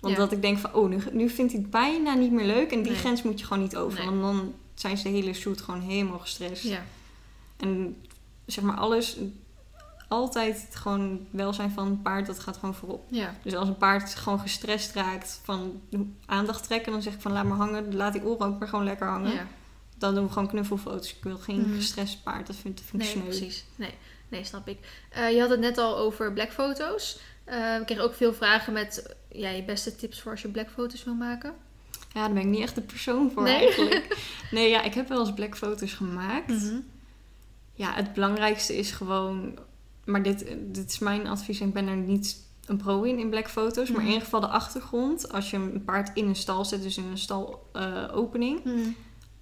Want 0.00 0.16
dat 0.16 0.32
ik 0.32 0.42
denk 0.42 0.58
van 0.58 0.74
oh, 0.74 0.88
nu, 0.88 0.98
nu 1.12 1.28
vindt 1.28 1.52
hij 1.52 1.60
het 1.60 1.70
bijna 1.70 2.14
niet 2.14 2.32
meer 2.32 2.46
leuk. 2.46 2.70
En 2.72 2.82
die 2.82 2.92
Nee. 2.92 3.00
grens 3.00 3.22
moet 3.22 3.40
je 3.40 3.46
gewoon 3.46 3.62
niet 3.62 3.76
over. 3.76 3.98
Nee. 3.98 4.08
Want 4.08 4.20
dan 4.20 4.54
zijn 4.74 4.96
ze 4.96 5.02
de 5.02 5.08
hele 5.08 5.32
shoot 5.32 5.60
gewoon 5.60 5.80
helemaal 5.80 6.18
gestrest. 6.18 6.64
En 7.56 7.96
zeg 8.46 8.64
maar 8.64 8.76
alles, 8.76 9.16
altijd 10.10 10.62
het 10.66 10.76
gewoon 10.76 11.26
welzijn 11.30 11.70
van 11.70 11.86
een 11.86 12.02
paard, 12.02 12.26
dat 12.26 12.38
gaat 12.38 12.56
gewoon 12.56 12.74
voorop. 12.74 13.06
Ja. 13.10 13.34
Dus 13.42 13.54
als 13.54 13.68
een 13.68 13.76
paard 13.76 14.14
gewoon 14.14 14.40
gestrest 14.40 14.94
raakt 14.94 15.40
van 15.44 15.82
aandacht 16.26 16.64
trekken, 16.64 16.92
dan 16.92 17.02
zeg 17.02 17.14
ik 17.14 17.20
van 17.20 17.32
laat 17.32 17.44
maar 17.44 17.56
hangen, 17.56 17.94
laat 17.96 18.12
die 18.12 18.24
oren 18.24 18.46
ook 18.46 18.58
maar 18.58 18.68
gewoon 18.68 18.84
lekker 18.84 19.06
hangen. 19.06 19.32
ja. 19.32 19.46
Dan 19.98 20.14
doen 20.14 20.24
we 20.26 20.32
gewoon 20.32 20.48
knuffelfoto's. 20.48 21.10
Ik 21.16 21.22
wil 21.22 21.36
geen 21.38 21.60
Mhm. 21.60 21.74
gestrest 21.74 22.22
paard, 22.22 22.46
dat 22.46 22.56
vind, 22.56 22.76
dat 22.76 22.86
vind 22.86 23.02
ik 23.02 23.08
Nee, 23.08 23.16
sneu. 23.16 23.24
precies. 23.38 23.64
Nee, 23.76 23.94
nee 24.28 24.44
snap 24.44 24.68
ik. 24.68 24.78
Eh, 25.10 25.30
je 25.32 25.40
had 25.40 25.50
het 25.50 25.60
net 25.60 25.78
al 25.78 25.96
over 25.96 26.32
blackfoto's. 26.32 27.18
Eh 27.44 27.76
we 27.78 27.82
kregen 27.84 28.04
ook 28.04 28.14
veel 28.14 28.34
vragen 28.34 28.72
met 28.72 29.14
ja, 29.28 29.48
je 29.48 29.62
beste 29.64 29.96
tips 29.96 30.20
voor 30.20 30.30
als 30.30 30.42
je 30.42 30.48
blackfoto's 30.48 31.04
wil 31.04 31.14
maken. 31.14 31.52
Ja, 32.14 32.20
daar 32.24 32.32
ben 32.32 32.42
ik 32.42 32.48
niet 32.48 32.62
echt 32.62 32.74
de 32.74 32.80
persoon 32.80 33.30
voor 33.30 33.42
Nee? 33.42 33.56
eigenlijk. 33.66 34.16
Nee, 34.50 34.68
ja, 34.68 34.82
ik 34.82 34.94
heb 34.94 35.08
wel 35.08 35.20
eens 35.20 35.34
blackfoto's 35.34 35.92
gemaakt. 35.92 36.48
Mhm. 36.48 36.76
Ja, 37.74 37.92
het 37.94 38.12
belangrijkste 38.12 38.76
is 38.76 38.90
gewoon... 38.90 39.58
Maar 40.04 40.22
dit, 40.22 40.46
dit 40.66 40.90
is 40.90 40.98
mijn 40.98 41.26
advies 41.26 41.60
en 41.60 41.66
ik 41.68 41.74
ben 41.74 41.86
er 41.88 41.96
niet 41.96 42.48
een 42.66 42.76
pro 42.76 43.02
in, 43.02 43.18
in 43.18 43.30
blackfoto's. 43.30 43.88
Maar 43.88 43.96
in 43.98 44.02
Mhm. 44.04 44.06
ieder 44.06 44.22
geval 44.24 44.40
de 44.40 44.46
achtergrond. 44.48 45.32
Als 45.32 45.50
je 45.50 45.56
een 45.56 45.82
paard 45.84 46.10
in 46.14 46.26
een 46.28 46.36
stal 46.36 46.64
zet, 46.64 46.82
dus 46.82 46.96
in 46.96 47.04
een 47.04 47.18
stalopening... 47.18 48.10
opening 48.12 48.64
Mhm. 48.64 48.78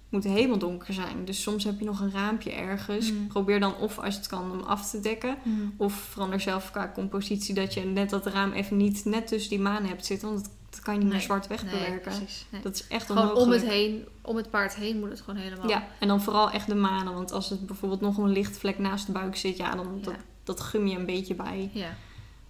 moet 0.09 0.23
helemaal 0.23 0.57
donker 0.57 0.93
zijn. 0.93 1.25
Dus 1.25 1.41
soms 1.41 1.63
heb 1.63 1.79
je 1.79 1.85
nog 1.85 1.99
een 1.99 2.11
raampje 2.11 2.51
ergens. 2.51 3.11
Mm. 3.11 3.27
Probeer 3.27 3.59
dan 3.59 3.75
of 3.75 3.99
als 3.99 4.13
je 4.13 4.19
het 4.19 4.29
kan 4.29 4.51
hem 4.51 4.61
af 4.61 4.89
te 4.89 4.99
dekken. 4.99 5.37
Mhm. 5.43 5.55
Of 5.77 5.93
verander 5.93 6.39
zelf 6.39 6.71
qua 6.71 6.91
compositie 6.93 7.53
dat 7.55 7.73
je 7.73 7.81
net 7.85 8.09
dat 8.09 8.25
raam 8.25 8.51
even 8.51 8.77
niet 8.77 9.05
net 9.05 9.27
tussen 9.27 9.49
die 9.49 9.59
manen 9.59 9.89
hebt 9.89 10.05
zitten. 10.05 10.29
Want 10.29 10.49
dat, 10.69 10.79
kan 10.81 10.93
je 10.93 10.99
niet 10.99 11.07
meer 11.09 11.17
Nee. 11.17 11.25
zwart 11.25 11.47
wegbewerken. 11.47 12.11
Nee. 12.51 12.61
dat 12.61 12.75
is 12.75 12.87
echt 12.87 13.05
Gewoon 13.05 13.33
om 13.35 13.49
het 13.51 13.67
heen, 13.67 14.07
om 14.21 14.35
het 14.35 14.49
paard 14.49 14.75
heen 14.75 14.99
moet 14.99 15.09
het 15.09 15.21
gewoon 15.21 15.39
helemaal. 15.39 15.69
Ja, 15.69 15.87
en 15.99 16.07
dan 16.07 16.21
vooral 16.21 16.51
echt 16.51 16.67
de 16.67 16.75
manen. 16.75 17.13
Want 17.13 17.31
als 17.31 17.49
het 17.49 17.65
bijvoorbeeld 17.65 18.01
nog 18.01 18.17
een 18.17 18.29
lichtvlek 18.31 18.77
naast 18.79 19.05
de 19.05 19.11
buik 19.11 19.35
zit, 19.35 19.57
ja, 19.57 19.75
dan 19.75 19.87
Ja. 19.95 20.03
dat 20.03 20.13
gum 20.57 20.87
je 20.87 20.97
een 20.97 21.05
beetje 21.05 21.35
bij. 21.35 21.69
Ja. 21.73 21.95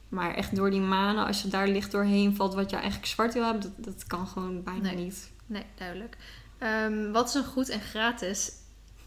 Maar 0.10 0.34
echt 0.34 0.56
door 0.56 0.72
die 0.72 0.80
manen, 0.80 1.26
als 1.26 1.42
je 1.42 1.48
daar 1.48 1.68
licht 1.68 1.92
doorheen 1.92 2.36
valt, 2.36 2.54
wat 2.54 2.70
je 2.70 2.76
eigenlijk 2.76 3.06
zwart 3.06 3.34
wil 3.34 3.44
hebben, 3.44 3.62
dat, 3.62 3.86
dat 3.86 4.08
kan 4.08 4.28
gewoon 4.28 4.64
bijna 4.64 4.82
Nee. 4.82 4.96
niet. 4.96 5.32
Nee, 5.46 5.64
duidelijk. 5.76 6.18
Ehm, 6.58 7.12
wat 7.12 7.28
is 7.28 7.34
een 7.34 7.46
goed 7.46 7.70
en 7.70 7.82
gratis 7.82 8.52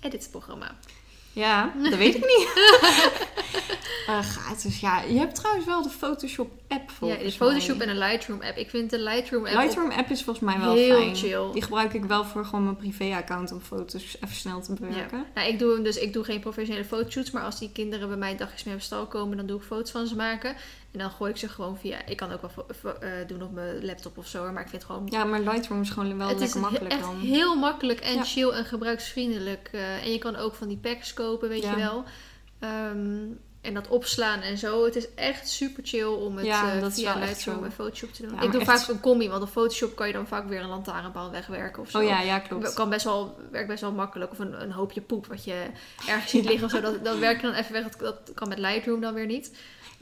editprogramma? 0.00 0.76
Ja, 1.32 1.72
dat 1.82 1.94
weet 1.94 2.14
ik 2.14 2.24
niet. 2.26 2.48
Eh, 4.06 4.18
gratis, 4.36 4.80
ja. 4.80 5.00
Je 5.02 5.18
hebt 5.18 5.34
trouwens 5.34 5.66
wel 5.66 5.82
de 5.82 5.88
Photoshop 5.90 6.50
app 6.68 6.88
Ja, 6.88 6.94
volgens 6.94 7.22
de 7.24 7.30
Photoshop 7.32 7.76
mij. 7.76 7.86
en 7.86 7.92
de 7.94 7.98
Lightroom 7.98 8.42
app. 8.42 8.56
Ik 8.56 8.70
vind 8.70 8.90
de 8.90 8.98
Lightroom 8.98 9.46
app 9.46 9.54
Lightroom 9.54 9.90
app 9.90 10.10
is 10.10 10.22
volgens 10.22 10.44
mij 10.44 10.60
wel 10.60 10.74
heel 10.74 10.96
fijn. 11.00 11.16
chill. 11.16 11.52
Die 11.52 11.62
gebruik 11.62 11.92
ik 11.92 12.04
wel 12.04 12.24
voor 12.24 12.44
gewoon 12.44 12.64
mijn 12.64 12.76
privé-account 12.76 13.52
om 13.52 13.60
foto's 13.60 14.16
even 14.16 14.36
snel 14.36 14.62
te 14.62 14.72
bewerken. 14.74 15.24
Nou, 15.34 15.48
ik 15.48 15.58
doe 15.58 15.74
hem 15.74 15.82
dus, 15.82 15.96
ik 15.96 16.12
doe 16.12 16.24
geen 16.24 16.40
professionele 16.40 16.84
fotoshoots, 16.84 17.30
maar 17.30 17.42
als 17.42 17.58
die 17.58 17.70
kinderen 17.72 18.08
bij 18.08 18.16
mij 18.16 18.36
dagjes 18.36 18.64
mee 18.64 18.74
op 18.74 18.80
stal 18.80 19.06
komen, 19.06 19.36
dan 19.36 19.46
doe 19.46 19.56
ik 19.58 19.64
foto's 19.66 19.90
van 19.90 20.06
ze 20.06 20.16
maken. 20.16 20.56
En 20.92 20.98
dan 20.98 21.10
gooi 21.10 21.30
ik 21.30 21.36
ze 21.36 21.48
gewoon 21.48 21.78
via, 21.78 22.06
ik 22.06 22.16
kan 22.16 22.32
ook 22.32 22.40
wel 22.82 22.98
eh, 23.00 23.08
doen 23.26 23.42
op 23.42 23.52
mijn 23.52 23.84
laptop 23.84 24.18
of 24.18 24.26
zo, 24.26 24.42
maar 24.52 24.62
ik 24.62 24.68
vind 24.68 24.82
het 24.82 24.84
gewoon... 24.90 25.06
Ja, 25.10 25.24
maar 25.24 25.40
Lightroom 25.40 25.80
is 25.80 25.90
gewoon 25.90 26.18
wel 26.18 26.28
het 26.28 26.40
is 26.40 26.42
lekker 26.42 26.60
he- 26.60 26.60
makkelijk 26.70 26.92
echt 26.94 27.02
dan. 27.02 27.20
heel 27.20 27.56
makkelijk 27.56 28.00
en 28.00 28.14
Ja. 28.14 28.24
chill 28.24 28.48
en 28.50 28.64
gebruiksvriendelijk. 28.64 29.68
eh, 29.72 30.04
en 30.04 30.12
je 30.12 30.18
kan 30.18 30.36
ook 30.36 30.54
van 30.54 30.68
die 30.68 30.76
packs 30.76 31.14
kopen, 31.14 31.48
weet 31.48 31.62
Ja. 31.62 31.70
je 31.70 31.76
wel. 31.76 32.04
Ehm, 32.58 33.24
en 33.60 33.74
dat 33.74 33.88
opslaan 33.88 34.40
en 34.40 34.58
zo. 34.58 34.84
Het 34.84 34.96
is 34.96 35.14
echt 35.14 35.48
super 35.48 35.82
chill 35.86 36.04
om 36.04 36.36
het 36.36 36.46
Ja, 36.46 36.72
eh, 36.74 36.82
is 36.86 36.94
via 36.94 37.14
Lightroom 37.18 37.64
en 37.64 37.72
Photoshop 37.72 38.12
te 38.12 38.22
doen. 38.26 38.34
Ja, 38.34 38.40
ik 38.42 38.52
doe 38.52 38.64
vaak 38.64 38.88
een 38.88 39.00
combi, 39.00 39.28
want 39.28 39.42
op 39.42 39.48
Photoshop 39.48 39.96
kan 39.96 40.06
je 40.06 40.12
dan 40.12 40.26
vaak 40.26 40.48
weer 40.48 40.60
een 40.60 40.68
lantaarnpaal 40.68 41.30
wegwerken 41.30 41.82
of 41.82 41.90
zo. 41.90 41.98
Oh 41.98 42.04
ja, 42.04 42.20
ja, 42.20 42.38
klopt. 42.38 42.74
kan 42.74 42.88
best 42.90 43.04
wel, 43.04 43.36
werkt 43.50 43.68
best 43.68 43.80
wel 43.80 43.92
makkelijk. 43.92 44.30
Of 44.32 44.38
een, 44.38 44.62
een 44.62 44.72
hoopje 44.72 45.00
poep 45.00 45.26
wat 45.26 45.44
je 45.44 45.66
ergens 46.08 46.30
ziet 46.30 46.44
liggen 46.44 46.64
of 46.64 46.70
zo. 46.70 46.80
Dat, 46.90 47.04
dat 47.04 47.18
werkt 47.18 47.42
dan 47.42 47.52
even 47.54 47.72
weg. 47.72 47.82
Dat, 47.82 47.98
dat 47.98 48.34
kan 48.34 48.48
met 48.48 48.58
Lightroom 48.58 49.00
dan 49.00 49.14
weer 49.14 49.26
niet. 49.26 49.52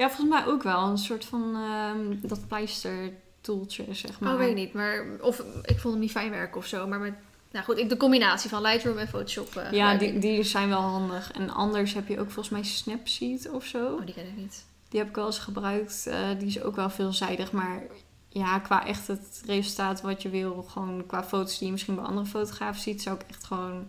Ja, 0.01 0.11
volgens 0.11 0.29
mij 0.29 0.47
ook 0.53 0.63
wel. 0.63 0.87
Een 0.87 0.99
soort 0.99 1.25
van 1.25 1.55
ehm, 1.55 2.29
dat 2.29 2.49
pleistertoeltje, 2.49 3.85
zeg 3.95 4.21
maar. 4.21 4.33
Oh, 4.33 4.39
weet 4.39 4.49
ik 4.49 4.55
niet. 4.55 4.73
Maar, 4.73 5.05
of 5.21 5.39
ik 5.65 5.79
vond 5.79 5.95
hem 5.95 5.99
niet 6.03 6.11
fijn 6.11 6.31
werken 6.31 6.57
of 6.57 6.67
zo. 6.67 6.87
Maar 6.87 6.99
met, 6.99 7.15
nou 7.51 7.65
goed, 7.65 7.79
ik, 7.79 7.89
de 7.89 7.97
combinatie 7.97 8.51
van 8.51 8.63
Lightroom 8.63 8.99
en 8.99 9.09
Photoshop. 9.09 9.57
eh, 9.57 9.73
Ja, 9.73 9.95
die, 9.95 10.09
ik. 10.09 10.21
die 10.21 10.43
zijn 10.43 10.69
wel 10.69 10.81
handig. 10.81 11.33
En 11.33 11.51
anders 11.51 11.95
heb 11.95 12.09
je 12.09 12.21
ook 12.21 12.31
volgens 12.31 12.49
mij 12.49 12.63
Snapseed 12.63 13.51
of 13.51 13.65
zo. 13.65 13.95
Oh, 13.95 14.05
die 14.07 14.15
ken 14.15 14.27
ik 14.27 14.37
niet. 14.37 14.65
Die 14.89 14.99
heb 15.01 15.09
ik 15.09 15.15
wel 15.15 15.27
eens 15.27 15.39
gebruikt. 15.39 16.07
Eh, 16.07 16.29
die 16.39 16.47
is 16.49 16.63
ook 16.63 16.77
wel 16.77 16.91
veelzijdig. 16.91 17.53
Maar 17.53 17.83
ja, 18.29 18.59
qua 18.59 18.87
echt 18.87 19.07
het 19.07 19.43
resultaat 19.47 20.01
wat 20.01 20.23
je 20.23 20.29
wil, 20.29 20.63
gewoon 20.69 21.07
qua 21.07 21.25
foto's 21.25 21.59
die 21.59 21.67
je 21.67 21.73
misschien 21.73 21.95
bij 21.95 22.05
andere 22.05 22.27
fotografen 22.27 22.83
ziet, 22.83 23.03
zou 23.03 23.17
ik 23.17 23.23
echt 23.29 23.45
gewoon. 23.45 23.89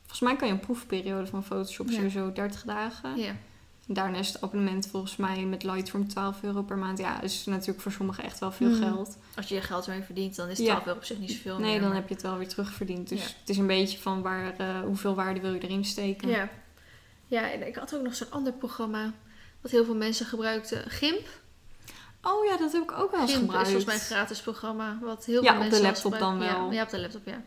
Volgens 0.00 0.20
mij 0.20 0.36
kan 0.36 0.48
je 0.48 0.54
een 0.54 0.60
proefperiode 0.60 1.26
van 1.26 1.44
Photoshop 1.44 1.88
Ja. 1.88 1.94
sowieso 1.94 2.32
30 2.32 2.62
dagen. 2.62 3.16
Ja. 3.16 3.32
Daarna 3.88 4.18
is 4.18 4.28
het 4.32 4.42
abonnement 4.42 4.86
volgens 4.86 5.16
mij 5.16 5.44
met 5.44 5.62
Lightroom 5.62 6.08
12 6.08 6.42
euro 6.42 6.62
per 6.62 6.76
maand. 6.76 6.98
Ja, 6.98 7.20
is 7.20 7.44
natuurlijk 7.44 7.80
voor 7.80 7.92
sommigen 7.92 8.24
echt 8.24 8.38
wel 8.38 8.52
veel 8.52 8.68
Mm. 8.68 8.82
geld. 8.82 9.18
Als 9.36 9.48
je 9.48 9.54
je 9.54 9.60
geld 9.60 9.86
ermee 9.86 10.02
verdient, 10.02 10.36
dan 10.36 10.48
is 10.48 10.58
Ja. 10.58 10.64
12 10.64 10.86
euro 10.86 10.98
op 10.98 11.04
zich 11.04 11.18
niet 11.18 11.30
zoveel 11.30 11.58
Nee, 11.58 11.70
meer. 11.70 11.78
dan 11.80 11.88
maar- 11.88 11.98
heb 11.98 12.08
je 12.08 12.14
het 12.14 12.22
wel 12.22 12.36
weer 12.38 12.48
terugverdiend. 12.48 13.08
Dus 13.08 13.20
Ja. 13.20 13.26
het 13.40 13.48
is 13.48 13.56
een 13.58 13.66
beetje 13.66 13.98
van 13.98 14.22
waar, 14.22 14.56
eh, 14.58 14.80
hoeveel 14.80 15.14
waarde 15.14 15.40
wil 15.40 15.52
je 15.54 15.60
erin 15.60 15.84
steken. 15.84 16.28
Ja. 16.28 16.48
Ja, 17.26 17.50
en 17.52 17.66
ik 17.66 17.76
had 17.76 17.94
ook 17.94 18.02
nog 18.02 18.14
zo'n 18.14 18.30
ander 18.30 18.52
programma. 18.52 19.12
Wat 19.60 19.70
heel 19.70 19.84
veel 19.84 19.96
mensen 19.96 20.26
gebruikten. 20.26 20.90
GIMP. 20.90 21.28
Oh 22.22 22.44
ja, 22.44 22.56
dat 22.56 22.72
heb 22.72 22.82
ik 22.82 22.92
ook 22.92 23.10
wel 23.10 23.20
eens 23.20 23.30
GIMP 23.30 23.42
is 23.42 23.46
gebruikt. 23.46 23.66
volgens 23.70 23.84
mij 23.84 23.94
een 23.94 24.00
gratis 24.00 24.40
programma. 24.40 24.98
Wat 25.02 25.24
heel 25.24 25.42
Ja, 25.42 25.48
veel 25.48 25.50
op 25.50 25.54
de 25.56 25.62
mensen 25.62 25.80
wel 25.82 25.90
eens 25.90 26.02
laptop 26.02 26.20
dan 26.20 26.38
wel. 26.38 26.66
Ja, 26.66 26.72
ja, 26.72 26.82
op 26.82 26.88
de 26.88 27.00
laptop, 27.00 27.26
ja. 27.26 27.42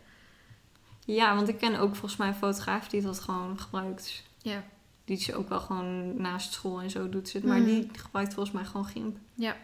Ja, 1.04 1.34
want 1.34 1.48
ik 1.48 1.58
ken 1.58 1.78
ook 1.78 1.90
volgens 1.96 2.16
mij 2.16 2.28
een 2.28 2.34
fotograaf 2.34 2.88
die 2.88 3.02
dat 3.02 3.20
gewoon 3.20 3.60
gebruikt. 3.60 4.22
Ja. 4.42 4.64
Die 5.10 5.18
is 5.18 5.32
ook 5.32 5.48
wel 5.48 5.60
gewoon 5.60 6.20
naast 6.22 6.52
school 6.52 6.80
en 6.80 6.90
zo 6.90 7.08
doet 7.08 7.28
ze. 7.28 7.40
Maar 7.46 7.58
Mhm. 7.58 7.66
die 7.66 7.88
gebruikt 7.92 8.34
volgens 8.34 8.54
mij 8.54 8.64
gewoon 8.64 8.86
GIMP. 8.86 9.16
Ja. 9.34 9.56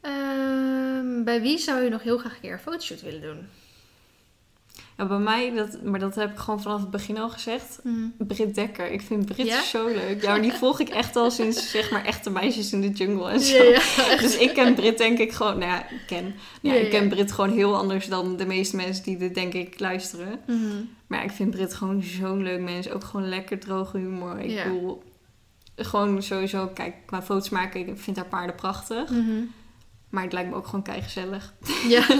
Ehm, 0.00 1.24
bij 1.24 1.40
wie 1.42 1.58
zou 1.58 1.82
je 1.82 1.90
nog 1.90 2.02
heel 2.02 2.18
graag 2.18 2.34
een 2.34 2.40
keer 2.40 2.52
een 2.52 2.58
fotoshoot 2.58 3.00
willen 3.02 3.20
doen? 3.20 3.46
Ja, 4.96 5.06
bij 5.06 5.18
mij, 5.18 5.54
dat, 5.54 5.82
maar 5.82 6.00
dat 6.00 6.14
heb 6.14 6.30
ik 6.30 6.38
gewoon 6.38 6.62
vanaf 6.62 6.80
het 6.80 6.90
begin 6.90 7.18
al 7.18 7.30
gezegd. 7.30 7.80
Britt 8.18 8.54
Dekker. 8.54 8.90
Ik 8.90 9.00
vind 9.00 9.26
Britt 9.26 9.48
Ja? 9.48 9.62
zo 9.62 9.86
leuk. 9.86 10.22
Ja, 10.22 10.30
maar 10.30 10.42
die 10.42 10.52
volg 10.52 10.80
ik 10.80 10.88
echt 10.88 11.16
al 11.16 11.30
sinds 11.30 11.70
zeg 11.70 11.90
maar 11.90 12.04
echte 12.04 12.30
meisjes 12.30 12.72
in 12.72 12.80
de 12.80 12.90
jungle 12.90 13.30
en 13.30 13.40
zo. 13.40 13.62
Ja, 13.62 13.70
ja. 13.96 14.16
Dus 14.16 14.36
ik 14.36 14.54
ken 14.54 14.74
Brit 14.74 14.98
denk 14.98 15.18
ik 15.18 15.32
gewoon, 15.32 15.58
nou 15.58 15.70
ja, 15.70 15.90
ik 15.90 16.02
ken, 16.06 16.34
ja, 16.62 16.74
ik 16.74 16.90
ken. 16.90 17.08
Brit 17.08 17.32
gewoon 17.32 17.50
heel 17.50 17.76
anders 17.76 18.06
dan 18.06 18.36
de 18.36 18.46
meeste 18.46 18.76
mensen 18.76 19.04
die 19.04 19.16
dit 19.16 19.34
denk 19.34 19.52
ik 19.52 19.80
luisteren. 19.80 20.40
Mhm. 20.46 20.84
Maar 21.06 21.24
ik 21.24 21.30
vind 21.30 21.50
Brit 21.50 21.74
gewoon 21.74 22.02
zo'n 22.02 22.42
leuk 22.42 22.60
mens. 22.60 22.90
Ook 22.90 23.04
gewoon 23.04 23.28
lekker 23.28 23.58
droge 23.58 23.98
humor. 23.98 24.38
Ik 24.38 24.64
bedoel, 24.64 25.02
gewoon 25.76 26.22
sowieso, 26.22 26.66
kijk, 26.66 26.94
qua 27.06 27.22
foto's 27.22 27.48
maken, 27.48 27.88
ik 27.88 27.98
vind 27.98 28.16
haar 28.16 28.26
paarden 28.26 28.54
prachtig. 28.54 29.10
Mhm. 29.10 29.44
Maar 30.10 30.22
het 30.22 30.32
lijkt 30.32 30.50
me 30.50 30.56
ook 30.56 30.66
gewoon 30.66 30.82
kei 30.82 31.02
gezellig. 31.02 31.54
Ja. 31.88 32.06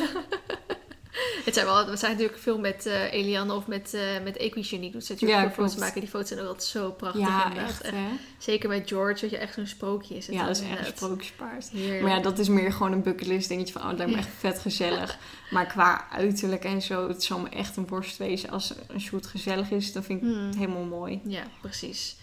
Het 1.44 1.55
zijn 1.55 1.66
wel, 1.66 1.86
we 1.90 1.97
zijn 1.97 2.12
natuurlijk 2.12 2.38
veel 2.38 2.59
met 2.59 2.86
eh, 2.86 3.12
Eliane 3.12 3.55
of 3.55 3.66
met, 3.66 3.94
eh 3.94 4.02
met 4.24 4.36
Equigenique 4.36 4.93
doet 4.93 5.05
ze 5.05 5.12
natuurlijk 5.12 5.40
Ja, 5.43 5.51
foto's 5.51 5.76
maken. 5.76 6.01
Die 6.01 6.09
foto's 6.09 6.28
zijn 6.28 6.40
ook 6.40 6.47
altijd 6.47 6.68
zo 6.68 6.90
prachtig 6.90 7.20
Ja, 7.20 7.43
inderdaad. 7.48 7.68
echt 7.70 7.80
Echt. 7.80 7.94
hè. 7.94 8.06
Zeker 8.38 8.68
met 8.68 8.88
George, 8.88 9.20
dat 9.20 9.30
je 9.30 9.36
echt 9.38 9.55
zo'n 9.55 9.66
sprookje 9.66 10.16
is. 10.16 10.26
Ja, 10.26 10.47
dat 10.47 10.56
is 10.56 10.62
echt 10.68 10.78
een 10.78 10.97
sprookjespaard. 10.97 11.72
Maar 11.72 12.10
ja, 12.10 12.20
dat 12.20 12.38
is 12.38 12.48
meer 12.48 12.72
gewoon 12.72 12.93
een 12.93 13.02
bucketlist 13.02 13.48
dingetje 13.48 13.72
van, 13.72 13.82
oh, 13.82 13.88
het 13.88 13.97
lijkt 13.98 14.12
me 14.12 14.18
echt 14.18 14.28
vet 14.38 14.59
gezellig. 14.59 15.18
Maar 15.51 15.66
qua 15.66 16.06
uiterlijk 16.10 16.64
en 16.64 16.82
zo, 16.82 17.09
het 17.09 17.22
zal 17.24 17.38
me 17.38 17.48
echt 17.48 17.76
een 17.76 17.86
borst 17.86 18.16
wezen. 18.16 18.51
Als 18.51 18.74
een 18.88 19.01
shoot 19.01 19.26
gezellig 19.26 19.70
is, 19.70 19.93
dan 19.93 20.02
vind 20.05 20.22
ik 20.22 20.28
Hmm. 20.28 20.47
het 20.47 20.56
helemaal 20.56 20.84
mooi. 20.84 21.20
Ja, 21.24 21.43
precies. 21.60 22.16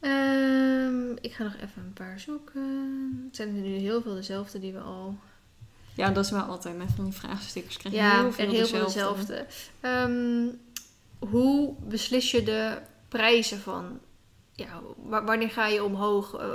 Ehm, 0.00 1.10
ik 1.20 1.32
ga 1.32 1.42
nog 1.44 1.54
even 1.54 1.82
een 1.82 1.92
paar 1.92 2.20
zoeken. 2.20 3.22
Het 3.26 3.36
zijn 3.36 3.48
er 3.48 3.60
nu 3.62 3.76
heel 3.76 4.02
veel 4.02 4.14
dezelfde 4.14 4.58
die 4.58 4.72
we 4.72 4.78
al... 4.80 5.18
Ja, 5.98 6.10
dat 6.10 6.24
is 6.24 6.30
wel 6.30 6.40
altijd 6.42 6.76
met 6.78 6.88
van 6.96 7.04
die 7.04 7.12
vraagstickers. 7.12 7.76
Krijg 7.76 7.94
je 7.94 8.00
Ja, 8.00 8.20
heel 8.20 8.32
veel, 8.32 8.50
heel 8.50 8.66
veel 8.66 8.84
dezelfde. 8.84 9.26
dezelfde. 9.26 9.46
Ehm, 9.80 10.46
hoe 11.30 11.74
beslis 11.80 12.30
je 12.30 12.42
de 12.42 12.78
prijzen 13.08 13.58
van... 13.60 13.98
Ja, 14.52 14.80
wa- 14.96 15.24
wanneer 15.24 15.50
ga 15.50 15.66
je 15.66 15.84
omhoog? 15.84 16.34
Eh, 16.34 16.46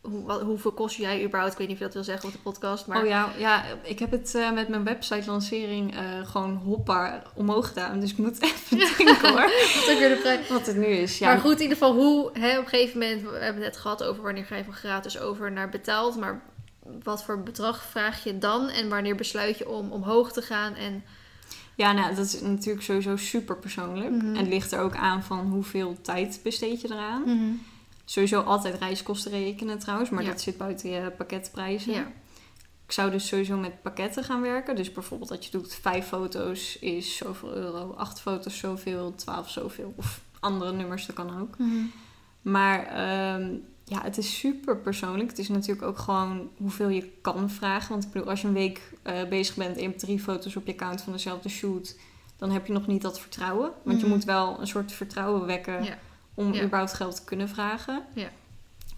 hoe, 0.00 0.24
wat, 0.24 0.40
hoeveel 0.42 0.72
kost 0.72 0.96
jij 0.96 1.24
überhaupt? 1.24 1.52
Ik 1.52 1.58
weet 1.58 1.66
niet 1.68 1.76
of 1.76 1.82
je 1.82 1.84
dat 1.84 1.94
wil 1.94 2.04
zeggen 2.14 2.28
op 2.28 2.34
de 2.34 2.40
podcast, 2.40 2.86
maar... 2.86 3.02
Oh 3.02 3.08
ja, 3.08 3.28
ja, 3.38 3.64
ik 3.82 3.98
heb 3.98 4.10
het 4.10 4.34
eh, 4.34 4.52
met 4.52 4.68
mijn 4.68 4.84
website 4.84 5.30
lancering 5.30 5.94
eh, 5.96 6.00
gewoon 6.24 6.54
hoppa 6.54 7.22
omhoog 7.34 7.68
gedaan. 7.68 8.00
Dus 8.00 8.10
ik 8.10 8.18
moet 8.18 8.42
even 8.42 8.78
denken 8.78 9.28
hoor. 9.30 9.44
Ook 9.90 9.98
weer 9.98 10.08
de 10.08 10.18
prijs. 10.22 10.48
Wat 10.48 10.66
het 10.66 10.76
nu 10.76 10.86
is. 10.86 11.18
Ja, 11.18 11.26
Maar 11.26 11.40
goed, 11.40 11.54
in 11.56 11.60
ieder 11.62 11.76
geval 11.76 11.94
hoe, 11.94 12.30
hè, 12.38 12.58
op 12.58 12.64
een 12.64 12.68
gegeven 12.70 12.98
moment, 12.98 13.22
we 13.22 13.28
hebben 13.28 13.62
het 13.62 13.72
net 13.72 13.76
gehad 13.76 14.02
over 14.04 14.22
wanneer 14.22 14.44
ga 14.44 14.56
je 14.56 14.64
van 14.64 14.72
gratis 14.74 15.18
over 15.18 15.52
naar 15.52 15.68
betaald, 15.68 16.16
maar 16.16 16.42
wat 17.02 17.24
voor 17.24 17.42
bedrag 17.42 17.82
vraag 17.82 18.24
je 18.24 18.38
dan 18.38 18.68
en 18.68 18.88
wanneer 18.88 19.16
besluit 19.16 19.58
je 19.58 19.68
om 19.68 19.90
omhoog 19.92 20.32
te 20.32 20.42
gaan 20.42 20.74
en 20.74 21.04
ja 21.74 21.92
nou, 21.92 22.14
dat 22.14 22.24
is 22.24 22.40
natuurlijk 22.40 22.84
sowieso 22.84 23.16
super 23.16 23.56
persoonlijk. 23.58 24.10
Mhm. 24.10 24.26
En 24.26 24.36
het 24.36 24.48
ligt 24.48 24.72
er 24.72 24.80
ook 24.80 24.96
aan 24.96 25.22
van 25.22 25.38
hoeveel 25.38 25.96
tijd 26.02 26.40
besteed 26.42 26.80
je 26.80 26.88
eraan. 26.90 27.60
Sowieso 28.04 28.40
altijd 28.40 28.78
reiskosten 28.78 29.30
rekenen 29.30 29.78
trouwens, 29.78 30.10
maar 30.10 30.22
Ja. 30.22 30.28
dat 30.30 30.40
zit 30.40 30.56
buiten 30.56 30.90
je 30.90 31.10
pakketprijzen. 31.10 31.92
Ja. 31.92 32.12
Ik 32.86 32.92
zou 32.92 33.10
dus 33.10 33.26
sowieso 33.26 33.56
met 33.56 33.82
pakketten 33.82 34.24
gaan 34.24 34.40
werken. 34.40 34.76
Dus 34.76 34.92
bijvoorbeeld 34.92 35.28
dat 35.30 35.44
je 35.44 35.50
doet 35.50 35.74
vijf 35.74 36.06
foto's 36.06 36.78
is 36.78 37.16
zoveel 37.16 37.54
euro, 37.54 37.94
acht 37.96 38.20
foto's 38.20 38.58
zoveel, 38.58 39.14
twaalf 39.14 39.50
zoveel. 39.50 39.92
Of 39.96 40.20
andere 40.40 40.72
nummers, 40.72 41.06
dat 41.06 41.16
kan 41.16 41.40
ook. 41.40 41.56
Maar 42.42 42.86
ehm, 42.86 43.54
ja, 43.84 44.02
het 44.02 44.18
is 44.18 44.38
super 44.38 44.76
persoonlijk. 44.76 45.28
Het 45.30 45.38
is 45.38 45.48
natuurlijk 45.48 45.86
ook 45.86 45.98
gewoon 45.98 46.48
hoeveel 46.56 46.88
je 46.88 47.10
kan 47.22 47.50
vragen. 47.50 47.88
Want 47.88 48.04
ik 48.04 48.10
bedoel, 48.12 48.28
als 48.30 48.40
je 48.40 48.46
een 48.46 48.52
week 48.52 48.80
eh, 49.02 49.24
bezig 49.28 49.54
bent 49.56 49.76
en 49.76 49.82
je 49.82 49.88
hebt 49.88 50.00
drie 50.00 50.18
foto's 50.20 50.56
op 50.56 50.66
je 50.66 50.72
account 50.72 51.02
van 51.02 51.12
dezelfde 51.12 51.48
shoot, 51.48 51.96
dan 52.36 52.50
heb 52.50 52.66
je 52.66 52.72
nog 52.72 52.86
niet 52.86 53.02
dat 53.02 53.20
vertrouwen. 53.20 53.70
Want 53.82 54.00
je 54.00 54.06
Mhm. 54.06 54.14
moet 54.14 54.24
wel 54.24 54.60
een 54.60 54.66
soort 54.66 54.92
vertrouwen 54.92 55.46
wekken 55.46 55.84
Ja. 55.84 55.98
om 56.34 56.52
Ja. 56.52 56.62
überhaupt 56.62 56.92
geld 56.92 57.16
te 57.16 57.24
kunnen 57.24 57.48
vragen. 57.48 58.02
Ja. 58.14 58.30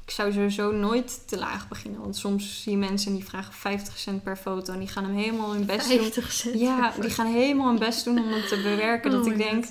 Ik 0.05 0.11
zou 0.11 0.33
sowieso 0.33 0.71
nooit 0.73 1.29
te 1.29 1.39
laag 1.39 1.69
beginnen. 1.69 2.01
Want 2.01 2.17
soms 2.17 2.63
zie 2.63 2.73
je 2.73 2.79
mensen 2.79 3.13
die 3.15 3.25
vragen 3.25 3.53
50 3.55 3.99
cent 3.99 4.23
per 4.23 4.37
foto 4.37 4.73
en 4.73 4.79
die 4.79 4.89
gaan 4.89 5.05
hem 5.05 5.15
helemaal 5.15 5.53
hun 5.53 5.67
best 5.67 5.89
doen. 5.89 5.99
50 5.99 6.33
cent. 6.33 6.61
Ja, 6.61 6.93
die 7.01 7.11
gaan 7.11 7.27
helemaal 7.27 7.69
hun 7.69 7.79
best 7.79 8.05
doen 8.05 8.19
om 8.19 8.33
het 8.33 8.49
te 8.49 8.57
bewerken. 8.63 9.11
Oh 9.13 9.17
dat 9.17 9.27
ik 9.27 9.37
denk, 9.37 9.65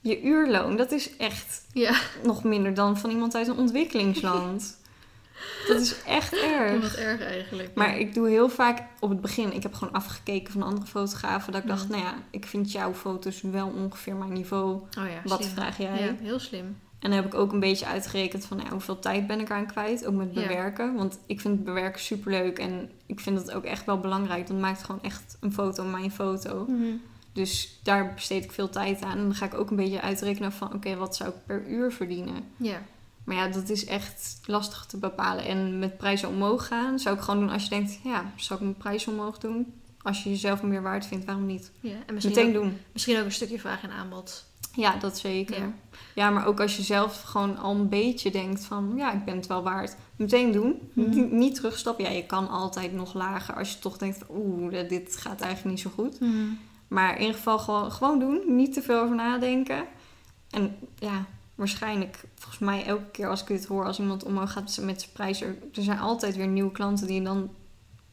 je 0.00 0.22
uurloon, 0.22 0.76
dat 0.76 0.92
is 0.92 1.16
echt 1.16 1.64
Ja. 1.72 1.94
nog 2.22 2.44
minder 2.44 2.74
dan 2.74 2.98
van 2.98 3.10
iemand 3.10 3.34
uit 3.34 3.48
een 3.48 3.56
ontwikkelingsland. 3.56 4.76
Dat 5.68 5.80
is 5.80 6.02
echt 6.04 6.32
erg. 6.42 6.80
Wat 6.82 6.94
erg 6.94 7.20
eigenlijk. 7.22 7.74
Maar 7.74 7.98
ik 7.98 8.14
doe 8.14 8.28
heel 8.28 8.48
vaak 8.48 8.82
op 9.00 9.08
het 9.10 9.20
begin, 9.20 9.52
ik 9.54 9.62
heb 9.62 9.74
gewoon 9.74 9.94
afgekeken 9.94 10.52
van 10.52 10.62
andere 10.62 10.86
fotografen, 10.86 11.52
dat 11.52 11.62
ik 11.62 11.68
dacht, 11.68 11.82
Mhm. 11.88 11.92
nou 11.92 12.02
ja, 12.04 12.14
ik 12.30 12.46
vind 12.46 12.72
jouw 12.72 12.94
foto's 12.94 13.40
wel 13.42 13.68
ongeveer 13.68 14.14
mijn 14.16 14.32
niveau. 14.32 14.72
Oh 14.74 15.04
Wat 15.24 15.38
slim. 15.42 15.54
vraag 15.54 15.78
jij? 15.78 16.04
Ja, 16.04 16.14
heel 16.20 16.38
slim. 16.38 16.64
En 16.98 17.10
dan 17.10 17.12
heb 17.12 17.26
ik 17.26 17.34
ook 17.34 17.52
een 17.52 17.60
beetje 17.60 17.86
uitgerekend 17.86 18.44
van 18.44 18.56
nou, 18.56 18.68
hoeveel 18.70 18.98
tijd 18.98 19.26
ben 19.26 19.40
ik 19.40 19.48
eraan 19.48 19.66
kwijt, 19.66 20.06
ook 20.06 20.14
met 20.14 20.28
Ja. 20.34 20.40
bewerken. 20.40 20.94
Want 20.94 21.18
ik 21.26 21.40
vind 21.40 21.64
bewerken 21.64 22.00
superleuk 22.00 22.58
en 22.58 22.90
ik 23.06 23.20
vind 23.20 23.38
het 23.38 23.52
ook 23.52 23.64
echt 23.64 23.84
wel 23.84 23.98
belangrijk. 24.00 24.46
Dan 24.46 24.60
maakt 24.60 24.84
gewoon 24.84 25.02
echt 25.02 25.36
een 25.40 25.52
foto 25.52 25.84
mijn 25.84 26.10
foto. 26.10 26.66
Dus 27.38 27.78
daar 27.82 28.14
besteed 28.14 28.44
ik 28.44 28.52
veel 28.52 28.68
tijd 28.68 29.02
aan. 29.02 29.10
En 29.18 29.22
dan 29.22 29.34
ga 29.34 29.46
ik 29.46 29.54
ook 29.54 29.70
een 29.70 29.76
beetje 29.76 30.00
uitrekenen 30.00 30.52
van 30.52 30.74
oké, 30.74 30.96
wat 30.96 31.16
zou 31.16 31.30
ik 31.30 31.34
per 31.46 31.66
uur 31.66 31.92
verdienen? 31.92 32.44
Ja. 32.56 32.82
Maar 33.24 33.36
ja, 33.36 33.48
dat 33.48 33.68
is 33.68 33.84
echt 33.84 34.40
lastig 34.44 34.86
te 34.86 34.96
bepalen. 34.96 35.44
En 35.44 35.78
met 35.78 35.96
prijzen 35.96 36.28
omhoog 36.28 36.66
gaan, 36.66 36.98
zou 36.98 37.16
ik 37.16 37.22
gewoon 37.22 37.40
doen 37.40 37.50
als 37.50 37.62
je 37.62 37.68
denkt, 37.68 37.98
ja, 38.04 38.32
zou 38.36 38.58
ik 38.58 38.64
mijn 38.64 38.76
prijs 38.76 39.06
omhoog 39.06 39.38
doen? 39.38 39.72
Als 40.02 40.22
je 40.22 40.30
jezelf 40.30 40.62
meer 40.62 40.82
waard 40.82 41.06
vindt, 41.06 41.24
waarom 41.24 41.46
niet? 41.46 41.70
ja. 41.80 41.90
En 42.06 42.14
misschien 42.14 42.36
Meteen 42.36 42.56
ook, 42.56 42.62
doen. 42.62 42.78
misschien 42.92 43.18
ook 43.18 43.24
een 43.24 43.32
stukje 43.32 43.58
vraag 43.58 43.82
en 43.82 43.90
aanbod. 43.90 44.44
Ja, 44.74 44.96
dat 44.96 45.18
zeker. 45.18 45.58
Ja. 45.58 45.72
Ja. 46.14 46.30
maar 46.30 46.46
ook 46.46 46.60
als 46.60 46.76
je 46.76 46.82
zelf 46.82 47.22
gewoon 47.22 47.58
al 47.58 47.74
een 47.74 47.88
beetje 47.88 48.30
denkt 48.30 48.64
van, 48.64 48.92
ja, 48.96 49.12
ik 49.12 49.24
ben 49.24 49.36
het 49.36 49.46
wel 49.46 49.62
waard. 49.62 49.96
Meteen 50.16 50.52
doen. 50.52 50.90
Mhm. 50.92 51.10
Niet, 51.10 51.32
niet 51.32 51.54
terugstappen. 51.54 52.04
Ja, 52.04 52.10
je 52.10 52.26
kan 52.26 52.48
altijd 52.48 52.92
nog 52.92 53.14
lager 53.14 53.54
als 53.54 53.72
je 53.72 53.78
toch 53.78 53.98
denkt, 53.98 54.24
oeh, 54.30 54.88
dit 54.88 55.16
gaat 55.16 55.40
eigenlijk 55.40 55.76
niet 55.76 55.84
zo 55.84 55.90
goed. 55.94 56.20
Maar 56.88 57.14
in 57.14 57.20
ieder 57.20 57.36
geval 57.36 57.58
gewoon, 57.58 57.92
gewoon 57.92 58.18
doen. 58.18 58.56
Niet 58.56 58.72
te 58.72 58.82
veel 58.82 59.00
over 59.00 59.16
nadenken. 59.16 59.84
En 60.50 60.76
ja, 60.98 61.26
waarschijnlijk, 61.54 62.24
volgens 62.34 62.58
mij 62.58 62.84
elke 62.84 63.10
keer 63.10 63.28
als 63.28 63.40
ik 63.40 63.46
dit 63.46 63.66
hoor, 63.66 63.84
als 63.84 63.98
iemand 63.98 64.24
omhoog 64.24 64.52
gaat 64.52 64.78
met 64.82 65.00
zijn 65.00 65.12
prijs, 65.12 65.40
er, 65.40 65.56
er 65.74 65.82
zijn 65.82 65.98
altijd 65.98 66.36
weer 66.36 66.46
nieuwe 66.46 66.72
klanten 66.72 67.06
die 67.06 67.22
dan 67.22 67.50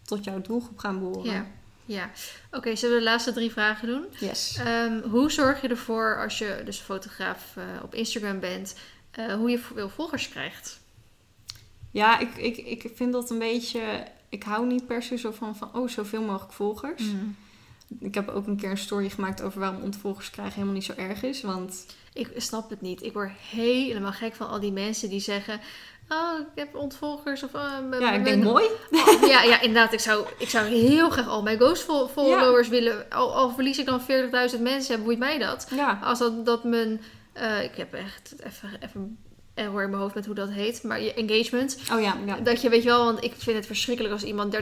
tot 0.04 0.24
jouw 0.24 0.42
doelgroep 0.42 0.78
gaan 0.78 1.00
behoren. 1.00 1.34
Ja. 1.34 1.46
Ja. 1.86 2.10
Oké, 2.52 2.76
zullen 2.76 2.96
we 2.96 3.04
de 3.04 3.10
laatste 3.10 3.34
drie 3.34 3.52
vragen 3.52 3.88
doen? 3.88 4.06
Yes. 4.20 4.58
Ehm, 4.58 5.02
hoe 5.02 5.32
zorg 5.32 5.62
je 5.62 5.68
ervoor 5.68 6.24
als 6.24 6.38
je 6.38 6.62
dus 6.66 6.78
fotograaf 6.78 7.54
eh, 7.56 7.64
op 7.84 7.94
Instagram 7.94 8.40
bent, 8.40 8.76
eh, 9.12 9.34
hoe 9.34 9.50
je 9.50 9.60
veel 9.60 9.90
volgers 9.90 10.30
krijgt? 10.30 10.80
Ja, 11.92 12.20
ik, 12.20 12.36
ik, 12.36 12.58
ik 12.58 12.92
vind 12.96 13.14
dat 13.14 13.30
een 13.30 13.40
beetje. 13.40 14.08
Ik 14.30 14.44
hou 14.44 14.68
niet 14.68 14.88
per 14.88 15.04
se 15.04 15.18
zo 15.18 15.32
van, 15.32 15.56
van 15.56 15.74
oh, 15.74 15.88
zoveel 15.88 16.22
mogelijk 16.22 16.54
volgers. 16.54 17.04
Ik 18.00 18.14
heb 18.16 18.30
ook 18.30 18.48
een 18.48 18.56
keer 18.58 18.70
een 18.70 18.78
story 18.78 19.10
gemaakt 19.10 19.42
over 19.42 19.60
waarom 19.60 19.82
ontvolgers 19.82 20.30
krijgen 20.30 20.54
helemaal 20.54 20.74
niet 20.74 20.84
zo 20.84 20.94
erg 20.98 21.24
is. 21.24 21.42
Want 21.42 21.86
Ik 22.14 22.30
snap 22.38 22.70
het 22.70 22.82
niet. 22.82 23.04
Ik 23.04 23.14
word 23.14 23.32
helemaal 23.50 24.12
gek 24.12 24.36
van 24.36 24.48
al 24.50 24.60
die 24.60 24.72
mensen 24.72 25.10
die 25.10 25.20
zeggen... 25.20 25.60
Oh, 26.10 26.40
ik 26.40 26.46
heb 26.56 26.76
ontvolgers 26.76 27.44
of... 27.44 27.54
oh, 27.54 27.62
ja, 28.00 28.12
ik 28.14 28.24
ben- 28.24 28.24
denk 28.24 28.44
mooi. 28.44 28.66
Oh, 28.92 29.28
ja, 29.28 29.42
ja, 29.44 29.62
inderdaad. 29.62 29.94
Ik 29.94 30.00
zou, 30.00 30.26
ik 30.38 30.50
zou 30.50 30.66
heel 30.68 31.10
graag 31.10 31.28
al 31.28 31.42
mijn 31.42 31.58
ghost 31.58 31.84
fol- 31.84 32.08
followers 32.08 32.68
willen. 32.68 33.10
Al, 33.10 33.36
al 33.36 33.50
verlies 33.52 33.78
ik 33.80 33.86
dan 33.86 34.02
40.000 34.56 34.62
mensen, 34.62 35.04
boeit 35.04 35.20
mij 35.20 35.38
dat? 35.38 35.68
Ja, 35.76 36.00
Als 36.04 36.20
dat, 36.20 36.46
dat 36.46 36.64
mijn... 36.64 37.02
eh, 37.34 37.64
ik 37.64 37.76
heb 37.76 37.94
echt 37.94 38.36
even, 38.44 38.70
even 38.80 39.18
error 39.56 39.84
in 39.84 39.90
mijn 39.90 40.02
hoofd 40.02 40.16
met 40.16 40.26
hoe 40.26 40.36
dat 40.36 40.50
heet. 40.50 40.84
Maar 40.84 41.02
je 41.02 41.14
engagement. 41.14 41.78
oh 41.94 42.02
ja, 42.02 42.18
ja. 42.26 42.38
Dat 42.44 42.62
je, 42.62 42.70
weet 42.70 42.84
je 42.84 42.90
wel, 42.90 43.06
want 43.06 43.24
ik 43.24 43.34
vind 43.38 43.58
het 43.58 43.66
verschrikkelijk 43.66 44.14
als 44.14 44.24
iemand 44.24 44.56
30.000 44.56 44.62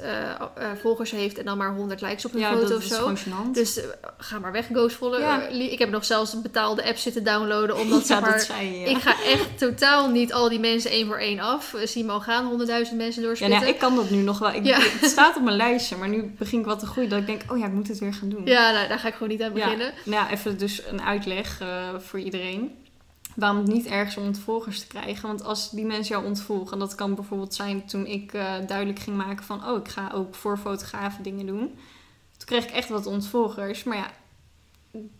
eh, 0.00 0.30
eh, 0.30 0.36
volgers 0.80 1.10
heeft 1.10 1.38
en 1.38 1.44
dan 1.44 1.58
maar 1.58 1.74
100 1.74 2.00
likes 2.00 2.24
op 2.24 2.34
een 2.34 2.40
ja 2.40 2.52
foto 2.52 2.68
dat 2.68 2.76
of 2.76 2.82
is 2.84 2.88
zo. 2.88 3.12
gênant. 3.14 3.50
Dus 3.52 3.76
eh, 3.80 3.84
ga 4.18 4.38
maar 4.38 4.52
weg, 4.52 4.66
Ghost 4.72 4.96
follow. 4.96 5.20
Ja. 5.20 5.46
Eh, 5.48 5.72
Ik 5.72 5.78
heb 5.78 5.90
nog 5.90 6.04
zelfs 6.04 6.32
een 6.32 6.42
betaalde 6.42 6.84
app 6.84 6.96
zitten 6.96 7.24
downloaden. 7.24 7.76
Omdat 7.78 8.00
ja, 8.00 8.06
zeg 8.06 8.20
maar, 8.20 8.32
dat 8.32 8.42
zei 8.42 8.70
je. 8.72 8.78
Ja. 8.80 8.86
ik 8.86 9.02
ga 9.02 9.14
echt 9.24 9.58
totaal 9.58 10.10
niet 10.10 10.32
al 10.32 10.48
die 10.48 10.60
mensen 10.60 10.90
één 10.90 11.06
voor 11.06 11.18
één 11.18 11.38
af. 11.40 11.74
Eh, 11.74 11.86
Zie 11.86 12.10
al 12.10 12.20
gaan, 12.20 12.44
100.000 12.50 12.96
mensen 12.96 13.22
Ja, 13.22 13.26
doorspitten. 13.28 13.48
nou, 13.60 13.66
ik 13.72 13.78
kan 13.78 13.96
dat 13.96 14.10
nu 14.10 14.20
nog 14.22 14.38
wel. 14.38 14.52
Ik, 14.52 14.64
Ja. 14.64 14.78
Het 14.80 15.10
staat 15.10 15.36
op 15.36 15.42
mijn 15.42 15.56
lijstje, 15.56 15.96
maar 15.96 16.08
nu 16.08 16.34
begin 16.38 16.58
ik 16.58 16.64
wat 16.64 16.78
te 16.78 16.86
groeien. 16.86 17.10
Dat 17.10 17.18
ik 17.20 17.26
denk, 17.26 17.42
oh 17.50 17.58
ja, 17.58 17.66
ik 17.66 17.72
moet 17.72 17.88
het 17.88 17.98
weer 17.98 18.14
gaan 18.14 18.28
doen. 18.28 18.42
Ja, 18.46 18.70
nou, 18.72 18.88
daar 18.88 18.98
ga 18.98 19.08
ik 19.08 19.12
gewoon 19.14 19.28
niet 19.28 19.42
aan 19.42 19.48
Ja. 19.54 19.64
beginnen. 19.64 19.92
Nou 20.04 20.24
ja, 20.26 20.30
even 20.32 20.58
dus 20.58 20.82
een 20.90 21.02
uitleg 21.02 21.60
eh, 21.60 21.68
voor 21.98 22.20
iedereen. 22.20 22.74
Waarom 23.34 23.64
niet 23.64 23.86
erg 23.86 24.08
is 24.08 24.16
om 24.16 24.24
ontvolgers 24.24 24.80
te 24.80 24.86
krijgen. 24.86 25.28
Want 25.28 25.44
als 25.44 25.70
die 25.70 25.84
mensen 25.84 26.14
jou 26.14 26.26
ontvolgen, 26.26 26.72
en 26.72 26.78
dat 26.78 26.94
kan 26.94 27.14
bijvoorbeeld 27.14 27.54
zijn 27.54 27.86
toen 27.86 28.06
ik 28.06 28.32
eh, 28.32 28.54
duidelijk 28.66 28.98
ging 28.98 29.16
maken 29.16 29.44
van... 29.44 29.68
oh, 29.68 29.78
ik 29.78 29.88
ga 29.88 30.10
ook 30.14 30.34
voor 30.34 30.58
fotografen 30.58 31.22
dingen 31.22 31.46
doen. 31.46 31.78
Toen 32.36 32.46
kreeg 32.46 32.64
ik 32.64 32.70
echt 32.70 32.88
wat 32.88 33.06
ontvolgers. 33.06 33.84
Maar 33.84 33.96
ja, 33.96 34.10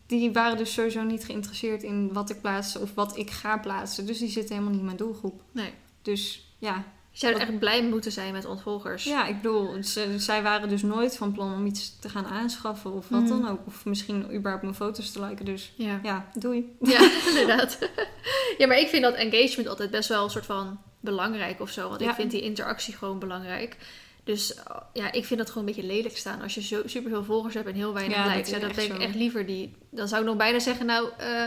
die 0.06 0.32
waren 0.32 0.56
dus 0.56 0.72
sowieso 0.72 1.02
niet 1.02 1.24
geïnteresseerd 1.24 1.82
in 1.82 2.12
wat 2.12 2.30
ik 2.30 2.40
plaatste 2.40 2.78
of 2.78 2.94
wat 2.94 3.16
ik 3.16 3.30
ga 3.30 3.58
plaatsen. 3.58 4.06
Dus 4.06 4.18
die 4.18 4.28
zitten 4.28 4.50
helemaal 4.50 4.70
niet 4.70 4.80
in 4.80 4.86
mijn 4.86 4.98
doelgroep. 4.98 5.42
Nee. 5.52 5.72
Dus 6.02 6.52
ja, 6.58 6.84
Je 7.16 7.20
zou 7.26 7.34
echt 7.40 7.58
blij 7.58 7.82
moeten 7.84 8.12
zijn 8.12 8.32
met 8.32 8.44
ontvolgers. 8.44 9.04
ja, 9.04 9.26
ik 9.26 9.36
bedoel, 9.36 9.82
ze- 9.82 10.14
zij 10.18 10.42
waren 10.42 10.68
dus 10.68 10.82
nooit 10.82 11.16
van 11.16 11.32
plan 11.32 11.54
om 11.54 11.66
iets 11.66 11.98
te 11.98 12.08
gaan 12.08 12.26
aanschaffen 12.26 12.92
of 12.92 13.08
wat 13.08 13.20
Mm. 13.20 13.28
dan 13.28 13.48
ook. 13.48 13.60
Of 13.66 13.84
misschien 13.84 14.34
überhaupt 14.34 14.62
mijn 14.62 14.74
foto's 14.74 15.10
te 15.10 15.24
liken. 15.24 15.44
Dus 15.44 15.72
Ja. 15.76 16.00
ja, 16.02 16.28
doei. 16.38 16.76
Ja, 16.80 17.10
inderdaad. 17.30 17.78
Ja, 18.58 18.66
maar 18.66 18.78
ik 18.78 18.88
vind 18.88 19.02
dat 19.02 19.14
engagement 19.14 19.68
altijd 19.68 19.90
best 19.90 20.08
wel 20.08 20.24
een 20.24 20.30
soort 20.30 20.46
van 20.46 20.80
belangrijk 21.00 21.60
of 21.60 21.70
zo. 21.70 21.88
Want 21.88 22.00
ik 22.00 22.10
vind 22.10 22.30
die 22.30 22.40
interactie 22.40 22.94
gewoon 22.94 23.18
belangrijk. 23.18 23.76
Dus 24.24 24.54
uh, 24.54 24.76
ja, 24.92 25.12
ik 25.12 25.24
vind 25.24 25.38
dat 25.40 25.50
gewoon 25.50 25.68
een 25.68 25.74
beetje 25.74 25.90
lelijk 25.90 26.16
staan. 26.16 26.42
Als 26.42 26.54
je 26.54 26.62
zo 26.62 26.82
superveel 26.84 27.24
volgers 27.24 27.54
hebt 27.54 27.66
en 27.68 27.74
heel 27.74 27.92
weinig 27.92 28.16
Ja, 28.16 28.24
dat 28.24 28.32
likes. 28.34 28.50
Ja, 28.50 28.58
dan 28.58 28.70
ik 28.70 29.02
echt 29.02 29.14
liever 29.14 29.46
die... 29.46 29.76
Dan 29.90 30.08
zou 30.08 30.20
ik 30.20 30.26
nog 30.26 30.36
bijna 30.36 30.58
zeggen, 30.58 30.86
nou, 30.86 31.08
eh, 31.18 31.44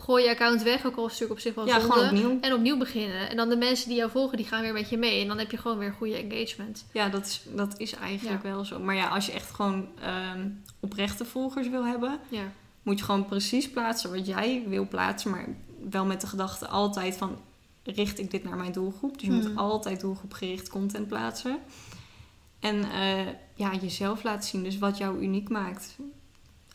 gooi 0.00 0.24
je 0.24 0.30
account 0.30 0.62
weg. 0.62 0.86
Ook 0.86 0.96
al 0.96 1.06
is 1.06 1.18
het 1.18 1.20
natuurlijk 1.20 1.30
op 1.30 1.38
zich 1.38 1.54
wel 1.54 1.66
Ja, 1.66 1.80
zonde. 1.80 1.94
gewoon 1.94 2.08
opnieuw. 2.08 2.38
En 2.40 2.52
opnieuw 2.54 2.76
beginnen. 2.78 3.30
En 3.30 3.36
dan 3.36 3.48
de 3.48 3.56
mensen 3.56 3.88
die 3.88 3.96
jou 3.96 4.10
volgen, 4.10 4.36
die 4.36 4.46
gaan 4.46 4.62
weer 4.62 4.72
met 4.72 4.88
je 4.90 4.96
mee. 4.98 5.22
En 5.22 5.28
dan 5.28 5.38
heb 5.38 5.50
je 5.50 5.56
gewoon 5.56 5.78
weer 5.78 5.92
goede 5.92 6.16
engagement. 6.16 6.84
Ja, 6.92 7.08
dat 7.08 7.26
is, 7.26 7.42
dat 7.54 7.74
is 7.78 7.94
eigenlijk 7.94 8.42
wel 8.42 8.64
zo. 8.64 8.78
Maar 8.80 8.94
ja, 8.94 9.08
als 9.08 9.26
je 9.26 9.32
echt 9.32 9.50
gewoon 9.54 9.88
ehm, 10.00 10.48
oprechte 10.80 11.24
volgers 11.24 11.68
wil 11.68 11.84
hebben, 11.86 12.18
Ja. 12.28 12.52
moet 12.82 12.98
je 12.98 13.04
gewoon 13.04 13.26
precies 13.26 13.70
plaatsen 13.70 14.10
wat 14.10 14.26
jij 14.26 14.64
wil 14.66 14.88
plaatsen. 14.88 15.30
Maar 15.30 15.46
wel 15.90 16.04
met 16.04 16.20
de 16.20 16.26
gedachte 16.26 16.68
altijd 16.68 17.16
van, 17.16 17.36
richt 17.84 18.18
ik 18.18 18.30
dit 18.30 18.44
naar 18.44 18.56
mijn 18.56 18.72
doelgroep? 18.72 19.12
Dus 19.18 19.22
je 19.26 19.32
Hmm. 19.32 19.42
moet 19.48 19.56
altijd 19.56 20.00
doelgroepgericht 20.00 20.68
content 20.68 21.08
plaatsen. 21.08 21.58
En 22.60 22.90
eh, 22.90 23.26
ja, 23.54 23.74
jezelf 23.80 24.22
laten 24.22 24.48
zien. 24.48 24.62
Dus 24.62 24.78
wat 24.78 24.98
jou 24.98 25.20
uniek 25.22 25.48
maakt. 25.48 25.96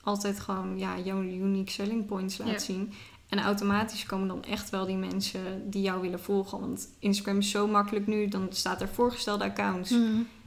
Altijd 0.03 0.39
gewoon 0.39 0.77
ja, 0.79 0.99
jouw 0.99 1.21
unique 1.21 1.71
selling 1.71 2.05
points 2.05 2.37
laten 2.37 2.53
Ja. 2.53 2.59
zien. 2.59 2.93
En 3.35 3.43
automatisch 3.43 4.05
komen 4.05 4.27
dan 4.27 4.43
echt 4.43 4.69
wel 4.69 4.85
die 4.85 4.95
mensen 4.95 5.69
die 5.69 5.81
jou 5.81 6.01
willen 6.01 6.19
volgen. 6.19 6.59
Want 6.59 6.87
Instagram 6.99 7.37
is 7.37 7.49
zo 7.49 7.67
makkelijk 7.67 8.07
nu. 8.07 8.27
Dan 8.27 8.47
staat 8.49 8.81
er 8.81 8.87
voorgestelde 8.87 9.43
accounts. 9.43 9.91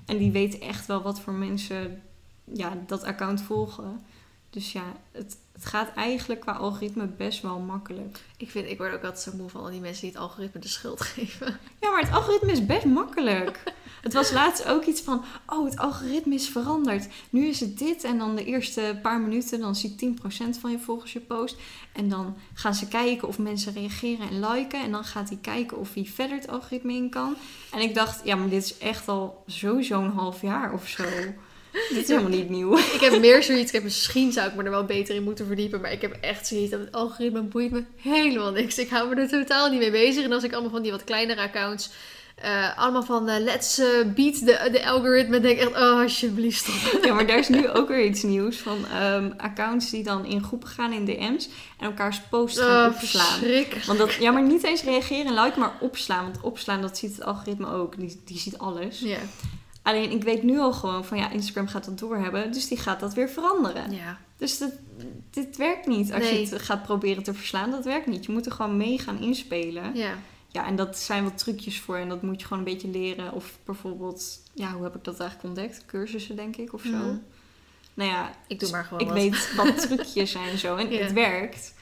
En 0.06 0.19
die 0.19 0.31
weten 0.31 0.60
echt 0.60 0.86
wel 0.86 1.02
wat 1.02 1.20
voor 1.20 1.32
mensen 1.32 2.02
ja, 2.52 2.73
dat 2.86 3.02
account 3.05 3.43
volgen. 3.43 4.02
Dus 4.51 4.73
ja, 4.73 4.82
het, 5.12 5.36
het 5.52 5.65
gaat 5.65 5.94
eigenlijk 5.94 6.40
qua 6.40 6.52
algoritme 6.52 7.06
best 7.06 7.43
wel 7.43 7.59
makkelijk. 7.59 8.20
Ik, 8.36 8.51
vind, 8.51 8.69
ik 8.69 8.78
word 8.78 8.94
ook 8.94 9.02
altijd 9.05 9.23
zo 9.23 9.32
moe 9.36 9.48
van 9.48 9.60
al 9.60 9.70
die 9.70 9.81
mensen 9.81 10.02
die 10.02 10.10
het 10.10 10.20
algoritme 10.20 10.60
de 10.60 10.69
schuld 10.69 11.01
geven. 11.01 11.59
Ja, 11.81 11.90
maar 11.90 12.01
het 12.01 12.12
algoritme 12.12 12.52
is 12.52 12.66
best 12.66 12.85
makkelijk. 12.85 13.62
Het 14.03 14.12
was 14.12 14.31
laatst 14.31 14.66
ook 14.66 14.85
iets 14.85 15.01
van, 15.01 15.25
oh, 15.47 15.65
het 15.65 15.79
algoritme 15.79 16.35
is 16.35 16.49
veranderd. 16.49 17.07
Nu 17.31 17.47
is 17.47 17.61
het 17.61 17.79
dit 17.79 18.05
en 18.05 18.19
dan 18.19 18.37
de 18.37 18.45
eerste 18.45 18.99
paar 19.03 19.20
minuten, 19.20 19.61
dan 19.61 19.77
ziet 19.77 20.05
10% 20.05 20.61
van 20.61 20.70
je 20.70 20.79
volgers 20.79 21.12
je 21.12 21.20
post. 21.20 21.57
En 21.93 22.09
dan 22.09 22.37
gaan 22.55 22.75
ze 22.75 22.89
kijken 22.89 23.29
of 23.29 23.39
mensen 23.39 23.73
reageren 23.73 24.29
en 24.29 24.51
liken. 24.51 24.83
En 24.83 24.91
dan 24.93 25.05
gaat 25.05 25.29
hij 25.29 25.39
kijken 25.43 25.79
of 25.79 25.95
hij 25.95 26.05
verder 26.05 26.37
het 26.37 26.49
algoritme 26.49 26.93
in 26.93 27.11
kan. 27.11 27.37
En 27.73 27.81
ik 27.81 27.95
dacht, 27.95 28.20
ja, 28.25 28.37
maar 28.37 28.49
dit 28.49 28.65
is 28.65 28.79
echt 28.79 29.09
al 29.09 29.43
sowieso 29.47 30.03
een 30.03 30.11
half 30.11 30.43
jaar 30.43 30.73
of 30.73 30.89
zo. 30.89 31.05
dit 31.89 32.03
is 32.03 32.09
helemaal 32.09 32.31
niet 32.31 32.49
nieuw. 32.49 32.77
Ik 32.97 33.01
heb 33.01 33.20
meer 33.20 33.43
zoiets. 33.43 33.66
Ik 33.66 33.73
heb 33.73 33.83
misschien 33.83 34.33
zou 34.33 34.49
ik 34.49 34.55
me 34.55 34.62
er 34.62 34.70
wel 34.70 34.85
beter 34.85 35.15
in 35.15 35.23
moeten 35.23 35.47
verdiepen. 35.47 35.81
Maar 35.81 35.93
ik 35.93 36.03
heb 36.03 36.16
echt 36.20 36.47
zoiets. 36.47 36.70
Dat 36.70 36.81
het 36.81 36.93
algoritme 36.93 37.43
boeit 37.43 37.70
me 37.70 37.85
helemaal 37.97 38.51
niks. 38.51 38.79
Ik 38.79 38.89
hou 38.89 39.09
me 39.09 39.20
er 39.20 39.29
totaal 39.29 39.70
niet 39.70 39.79
mee 39.79 39.91
bezig. 39.91 40.25
En 40.25 40.33
als 40.33 40.45
ik 40.45 40.53
allemaal 40.53 40.70
van 40.70 40.83
die 40.83 40.91
wat 40.91 41.05
kleinere 41.05 41.41
accounts. 41.41 41.91
Eh, 42.43 42.78
allemaal 42.78 43.02
van 43.02 43.28
eh, 43.28 43.40
let's 43.43 43.78
eh, 43.78 43.86
beat 44.15 44.47
de, 44.47 44.69
de 44.73 44.86
algoritme. 44.86 45.40
Denk 45.40 45.59
echt, 45.59 45.70
oh 45.70 46.01
alsjeblieft 46.01 46.59
stop. 46.59 47.02
Ja, 47.05 47.15
maar 47.15 47.27
daar 47.27 47.39
is 47.39 47.48
nu 47.48 47.69
ook 47.69 47.89
weer 47.89 48.05
iets 48.05 48.23
nieuws 48.23 48.56
van 48.56 48.86
ehm, 48.86 49.31
accounts 49.36 49.90
die 49.90 50.02
dan 50.02 50.24
in 50.24 50.43
groepen 50.44 50.69
gaan 50.69 50.93
in 50.93 51.05
DM's 51.05 51.48
en 51.78 51.86
elkaars 51.86 52.20
posts 52.31 52.59
gaan 52.60 52.90
Oh, 52.90 52.94
opslaan. 52.97 53.40
Want 53.86 53.98
dat, 53.98 54.12
ja, 54.15 54.31
maar 54.31 54.43
niet 54.43 54.65
eens 54.65 54.82
reageren 54.82 55.27
en 55.27 55.43
liken, 55.44 55.60
maar 55.60 55.73
opslaan. 55.81 56.24
Want 56.24 56.40
opslaan, 56.40 56.81
dat 56.81 56.98
ziet 56.98 57.12
het 57.12 57.24
algoritme 57.24 57.70
ook. 57.73 57.98
Die, 57.98 58.20
die 58.24 58.39
ziet 58.39 58.59
alles. 58.59 59.01
Ja, 59.01 59.19
Alleen 59.82 60.10
ik 60.10 60.23
weet 60.23 60.43
nu 60.43 60.59
al 60.59 60.73
gewoon 60.73 61.05
van 61.05 61.19
ja, 61.19 61.31
Instagram 61.31 61.69
gaat 61.69 61.85
dat 61.85 61.98
doorhebben. 61.98 62.52
Dus 62.52 62.69
die 62.69 62.78
gaat 62.78 63.01
dat 63.01 63.15
weer 63.15 63.28
veranderen. 63.28 63.90
ja. 63.93 64.19
Dus 64.36 64.59
dat, 64.59 64.70
dit 65.31 65.56
werkt 65.56 65.86
niet. 65.86 66.12
Als 66.12 66.23
Nee. 66.23 66.40
je 66.40 66.48
het 66.55 66.62
gaat 66.62 66.82
proberen 66.82 67.23
te 67.23 67.35
verslaan, 67.35 67.70
dat 67.70 67.85
werkt 67.85 68.06
niet. 68.06 68.27
Je 68.27 68.32
moet 68.32 68.47
er 68.47 68.52
gewoon 68.52 68.77
mee 68.77 68.98
gaan 68.98 69.20
inspelen. 69.20 69.90
ja. 69.94 70.10
Ja, 70.59 70.66
en 70.66 70.76
dat 70.76 70.98
zijn 70.98 71.24
wat 71.24 71.39
trucjes 71.39 71.80
voor. 71.80 71.97
En 71.97 72.09
dat 72.09 72.22
moet 72.22 72.40
je 72.40 72.47
gewoon 72.47 72.59
een 72.59 72.72
beetje 72.72 72.89
leren. 72.89 73.32
Of 73.32 73.59
bijvoorbeeld, 73.64 74.43
ja, 74.55 74.72
hoe 74.72 74.82
heb 74.82 74.94
ik 74.94 75.05
dat 75.05 75.20
eigenlijk 75.20 75.48
ontdekt? 75.48 75.86
Cursussen, 75.86 76.36
denk 76.36 76.56
ik, 76.56 76.72
of 76.72 76.82
zo. 76.82 76.89
Mhm. 76.89 77.16
Nou 77.94 78.10
ja, 78.10 78.35
Ik 78.47 78.60
doe 78.60 78.70
maar 78.70 78.85
gewoon 78.85 79.01
ik 79.01 79.06
wat. 79.06 79.16
weet 79.16 79.55
wat 79.56 79.80
trucjes 79.80 80.30
zijn 80.30 80.48
en 80.48 80.59
zo. 80.59 80.76
En 80.76 80.90
het 80.90 81.12
werkt. 81.12 81.74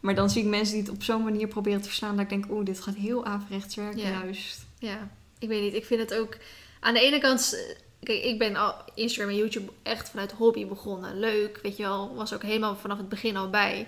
Maar 0.00 0.14
dan 0.14 0.30
zie 0.30 0.42
ik 0.42 0.48
mensen 0.48 0.74
die 0.74 0.82
het 0.82 0.92
op 0.92 1.02
zo'n 1.02 1.24
manier 1.24 1.48
proberen 1.48 1.80
te 1.80 1.88
verslaan. 1.88 2.12
Dat 2.16 2.24
ik 2.24 2.28
denk, 2.28 2.50
oeh, 2.50 2.64
dit 2.64 2.80
gaat 2.80 2.94
heel 2.94 3.24
averechts 3.24 3.74
werken 3.74 4.00
juist. 4.00 4.66
Ja, 4.78 5.08
ik 5.38 5.48
weet 5.48 5.62
niet. 5.62 5.74
Ik 5.74 5.84
vind 5.84 6.00
het 6.00 6.14
ook... 6.14 6.36
Aan 6.80 6.94
de 6.94 7.00
ene 7.00 7.18
kant... 7.18 7.58
Kijk, 8.02 8.24
ik 8.24 8.38
ben 8.38 8.56
al 8.56 8.74
Instagram 8.94 9.28
en 9.30 9.36
YouTube 9.36 9.72
echt 9.82 10.08
vanuit 10.10 10.32
hobby 10.32 10.66
begonnen. 10.66 11.18
Leuk, 11.18 11.58
weet 11.62 11.76
je 11.76 11.82
wel. 11.82 12.14
Was 12.14 12.34
ook 12.34 12.42
helemaal 12.42 12.76
vanaf 12.76 12.98
het 12.98 13.08
begin 13.08 13.36
al 13.36 13.50
bij. 13.50 13.86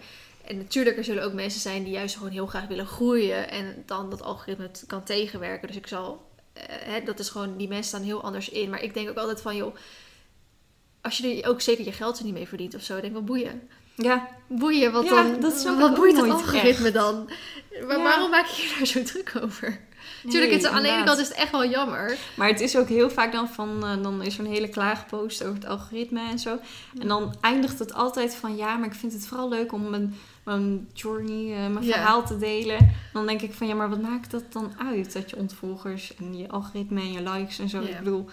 En 0.48 0.56
natuurlijk, 0.56 0.96
er 0.96 1.04
zullen 1.04 1.24
ook 1.24 1.32
mensen 1.32 1.60
zijn 1.60 1.82
die 1.84 1.92
juist 1.92 2.16
gewoon 2.16 2.32
heel 2.32 2.46
graag 2.46 2.66
willen 2.66 2.86
groeien. 2.86 3.50
En 3.50 3.82
dan 3.86 4.10
dat 4.10 4.22
algoritme 4.22 4.70
kan 4.86 5.02
tegenwerken. 5.02 5.68
Dus 5.68 5.76
ik 5.76 5.86
zal... 5.86 6.26
eh, 6.52 6.62
hè, 6.68 7.02
dat 7.02 7.18
is 7.18 7.28
gewoon... 7.28 7.56
Die 7.56 7.68
mensen 7.68 7.88
staan 7.88 8.02
heel 8.02 8.22
anders 8.22 8.48
in. 8.48 8.70
Maar 8.70 8.82
ik 8.82 8.94
denk 8.94 9.08
ook 9.08 9.16
altijd 9.16 9.40
van, 9.40 9.56
joh... 9.56 9.74
Als 11.00 11.18
je 11.18 11.42
er 11.42 11.48
ook 11.48 11.60
zeker 11.60 11.84
je 11.84 11.92
geld 11.92 12.18
er 12.18 12.24
niet 12.24 12.32
mee 12.34 12.48
verdient 12.48 12.74
of 12.74 12.82
zo. 12.82 12.94
Denk 12.94 13.06
ik, 13.06 13.12
wat 13.12 13.24
boeien. 13.24 13.68
Ja, 13.94 14.28
Boeien, 14.46 14.92
wat 14.92 15.04
Ja, 15.04 15.10
dan... 15.22 15.40
dat 15.40 15.62
wat 15.78 15.94
boeit 15.94 16.16
het 16.16 16.30
algoritme 16.30 16.90
dan? 16.90 17.30
Maar 17.86 17.96
Ja. 17.96 18.02
waarom 18.02 18.30
maak 18.30 18.46
je 18.46 18.62
je 18.62 18.74
daar 18.78 18.86
zo 18.86 19.02
druk 19.02 19.32
over? 19.42 19.80
Tuurlijk, 20.28 20.52
het 20.52 20.62
is, 20.62 20.68
aan 20.68 20.82
de 20.82 20.88
ene 20.88 21.04
kant 21.04 21.18
is 21.18 21.28
het 21.28 21.36
echt 21.36 21.50
wel 21.50 21.68
jammer. 21.68 22.16
Maar 22.36 22.48
het 22.48 22.60
is 22.60 22.76
ook 22.76 22.88
heel 22.88 23.10
vaak 23.10 23.32
dan 23.32 23.48
van, 23.48 23.84
eh, 23.84 24.02
dan 24.02 24.22
is 24.22 24.38
er 24.38 24.44
een 24.44 24.50
hele 24.52 24.68
klaagpost 24.68 25.42
over 25.42 25.54
het 25.54 25.66
algoritme 25.66 26.20
en 26.30 26.38
zo. 26.38 26.58
En 27.00 27.08
dan 27.08 27.34
eindigt 27.40 27.78
het 27.78 27.94
altijd 27.94 28.34
van, 28.34 28.56
ja, 28.56 28.76
maar 28.76 28.88
ik 28.88 28.94
vind 28.94 29.12
het 29.12 29.26
vooral 29.26 29.48
leuk 29.48 29.72
om 29.72 29.90
mijn, 29.90 30.14
mijn 30.56 30.88
journey, 30.92 31.54
eh, 31.64 31.72
mijn 31.72 31.84
verhaal 31.84 32.26
te 32.26 32.38
delen. 32.38 32.94
Dan 33.12 33.26
denk 33.26 33.40
ik 33.42 33.52
van, 33.52 33.66
ja, 33.66 33.74
maar 33.74 33.88
wat 33.88 34.02
maakt 34.02 34.30
dat 34.30 34.52
dan 34.52 34.72
uit? 34.78 35.12
Dat 35.12 35.30
je 35.30 35.36
ontvolgers 35.36 36.14
en 36.16 36.36
je 36.36 36.48
algoritme 36.48 37.00
en 37.00 37.12
je 37.12 37.22
likes 37.30 37.58
en 37.58 37.68
zo. 37.68 37.82
Ik 37.82 37.98
bedoel, 37.98 38.28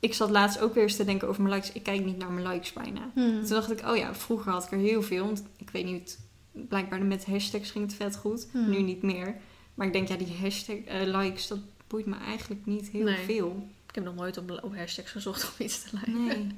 ik 0.00 0.14
zat 0.14 0.30
laatst 0.30 0.60
ook 0.60 0.74
weer 0.74 0.82
eens 0.82 0.96
te 0.96 1.04
denken 1.04 1.28
over 1.28 1.42
mijn 1.42 1.54
likes. 1.54 1.72
Ik 1.72 1.82
kijk 1.82 2.04
niet 2.04 2.18
naar 2.18 2.30
mijn 2.30 2.46
likes 2.48 2.72
bijna. 2.72 3.00
Toen 3.14 3.46
dacht 3.48 3.70
ik, 3.70 3.86
oh 3.88 3.96
ja, 3.96 4.14
vroeger 4.14 4.52
had 4.52 4.64
ik 4.64 4.70
er 4.70 4.78
heel 4.78 5.02
veel. 5.02 5.24
Want 5.24 5.42
ik 5.56 5.70
weet 5.70 5.84
niet, 5.84 6.18
blijkbaar 6.52 7.02
met 7.04 7.26
hashtags 7.26 7.70
ging 7.70 7.84
het 7.84 7.94
vet 7.94 8.16
goed. 8.16 8.46
Hmm. 8.52 8.70
Nu 8.70 8.82
niet 8.82 9.02
meer. 9.02 9.36
Maar 9.74 9.86
ik 9.86 9.92
denk, 9.92 10.08
ja, 10.08 10.16
die 10.16 10.36
hashtag 10.42 10.76
eh, 10.76 11.00
likes, 11.02 11.46
dat 11.46 11.58
boeit 11.86 12.06
me 12.06 12.16
eigenlijk 12.26 12.66
niet 12.66 12.88
heel 12.88 13.04
Nee. 13.04 13.24
veel. 13.24 13.68
Ik 13.88 13.94
heb 13.94 14.04
nog 14.04 14.14
nooit 14.14 14.36
op, 14.36 14.60
op 14.62 14.76
hashtags 14.76 15.10
gezocht 15.10 15.44
om 15.58 15.64
iets 15.64 15.82
te 15.82 15.88
liken. 15.92 16.26
Nee. 16.26 16.46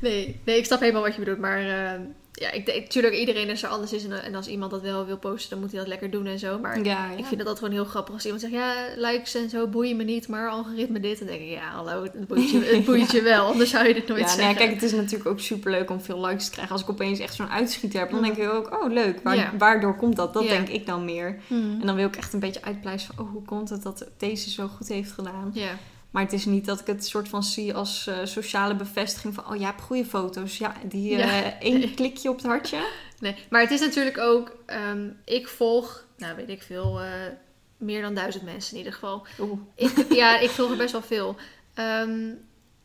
Nee, 0.00 0.40
nee, 0.44 0.56
ik 0.58 0.64
snap 0.64 0.80
helemaal 0.80 1.02
wat 1.02 1.12
je 1.14 1.18
bedoelt. 1.18 1.38
Maar 1.38 1.94
eh, 1.94 2.00
ja, 2.40 2.50
ik 2.50 2.66
denk, 2.66 2.86
tuurlijk, 2.86 3.14
iedereen 3.14 3.48
is 3.48 3.62
er 3.62 3.68
anders 3.68 3.92
is. 3.92 4.04
En, 4.04 4.22
en 4.22 4.34
als 4.34 4.46
iemand 4.46 4.70
dat 4.70 4.82
wel 4.82 5.06
wil 5.06 5.18
posten, 5.18 5.50
dan 5.50 5.58
moet 5.60 5.70
hij 5.70 5.78
dat 5.78 5.88
lekker 5.88 6.10
doen 6.10 6.26
en 6.26 6.38
zo. 6.38 6.58
Maar 6.58 6.76
Ja, 6.76 6.82
ja. 6.84 7.10
ik 7.16 7.24
vind 7.24 7.30
dat 7.30 7.38
altijd 7.38 7.58
gewoon 7.58 7.72
heel 7.74 7.84
grappig. 7.84 8.14
Als 8.14 8.24
iemand 8.24 8.42
zegt, 8.42 8.52
ja, 8.54 8.74
likes 8.96 9.34
en 9.34 9.50
zo 9.50 9.66
boeien 9.66 9.96
me 9.96 10.02
niet, 10.04 10.28
maar 10.28 10.50
algoritme 10.50 11.00
dit. 11.00 11.18
Dan 11.18 11.28
denk 11.28 11.40
ik, 11.40 11.48
ja, 11.48 11.70
hallo, 11.70 12.02
het 12.02 12.26
boeit 12.26 12.50
je, 12.50 12.58
het 12.74 12.84
boeit 12.84 13.10
je 13.10 13.22
wel. 13.22 13.46
Anders 13.46 13.70
zou 13.70 13.86
je 13.88 13.94
dit 13.94 14.08
nooit 14.08 14.20
ja, 14.20 14.26
nou 14.26 14.38
ja, 14.38 14.44
zeggen. 14.46 14.56
kijk, 14.56 14.70
het 14.74 14.82
is 14.82 14.92
natuurlijk 14.92 15.28
ook 15.30 15.40
super 15.40 15.70
leuk 15.70 15.90
om 15.90 16.00
veel 16.00 16.20
likes 16.26 16.44
te 16.44 16.50
krijgen. 16.50 16.72
Als 16.72 16.82
ik 16.82 16.90
opeens 16.90 17.18
echt 17.18 17.34
zo'n 17.34 17.50
uitschieter 17.50 18.00
heb, 18.00 18.10
dan 18.10 18.18
Mm. 18.18 18.24
denk 18.24 18.36
ik 18.36 18.52
ook, 18.52 18.82
oh 18.82 18.92
leuk, 18.92 19.20
waar- 19.22 19.52
waardoor 19.58 19.96
komt 19.96 20.16
dat? 20.16 20.32
Dat 20.34 20.48
denk 20.48 20.68
ik 20.68 20.86
dan 20.86 21.04
meer. 21.04 21.38
Hmm. 21.46 21.78
En 21.80 21.86
dan 21.86 21.96
wil 21.96 22.06
ik 22.06 22.16
echt 22.16 22.32
een 22.32 22.40
beetje 22.40 22.62
uitpluizen 22.62 23.14
van, 23.14 23.24
oh, 23.24 23.30
hoe 23.32 23.42
komt 23.44 23.70
het 23.70 23.82
dat 23.82 24.06
deze 24.18 24.50
zo 24.50 24.66
goed 24.76 24.88
heeft 24.88 25.10
gedaan? 25.12 25.50
Ja, 25.54 25.70
Maar 26.10 26.22
het 26.22 26.32
is 26.32 26.44
niet 26.44 26.64
dat 26.64 26.80
ik 26.80 26.86
het 26.86 27.06
soort 27.06 27.28
van 27.28 27.42
zie 27.42 27.74
als 27.74 28.06
eh, 28.06 28.18
sociale 28.24 28.74
bevestiging 28.74 29.34
van, 29.34 29.48
oh, 29.48 29.56
je 29.56 29.64
hebt 29.64 29.80
goede 29.80 30.04
foto's. 30.04 30.58
Ja, 30.58 30.74
die 30.84 31.16
Ja. 31.16 31.42
eh, 31.42 31.52
één 31.60 31.94
klikje 31.94 32.28
op 32.30 32.36
het 32.36 32.46
hartje. 32.46 32.86
nee. 33.20 33.36
Maar 33.50 33.60
het 33.60 33.70
is 33.70 33.80
natuurlijk 33.80 34.18
ook, 34.18 34.56
ehm, 34.66 35.08
ik 35.24 35.48
volg, 35.48 36.06
nou 36.16 36.36
weet 36.36 36.48
ik 36.48 36.62
veel, 36.62 37.00
eh, 37.00 37.08
meer 37.76 38.02
dan 38.02 38.14
duizend 38.14 38.44
mensen 38.44 38.72
in 38.72 38.78
ieder 38.78 38.92
geval. 38.92 39.26
Oeh. 39.40 39.58
Ik, 39.74 40.04
ja, 40.22 40.38
ik 40.38 40.50
volg 40.50 40.70
er 40.70 40.76
best 40.76 40.92
wel 40.92 41.02
veel. 41.02 41.36
Ehm, 41.74 42.28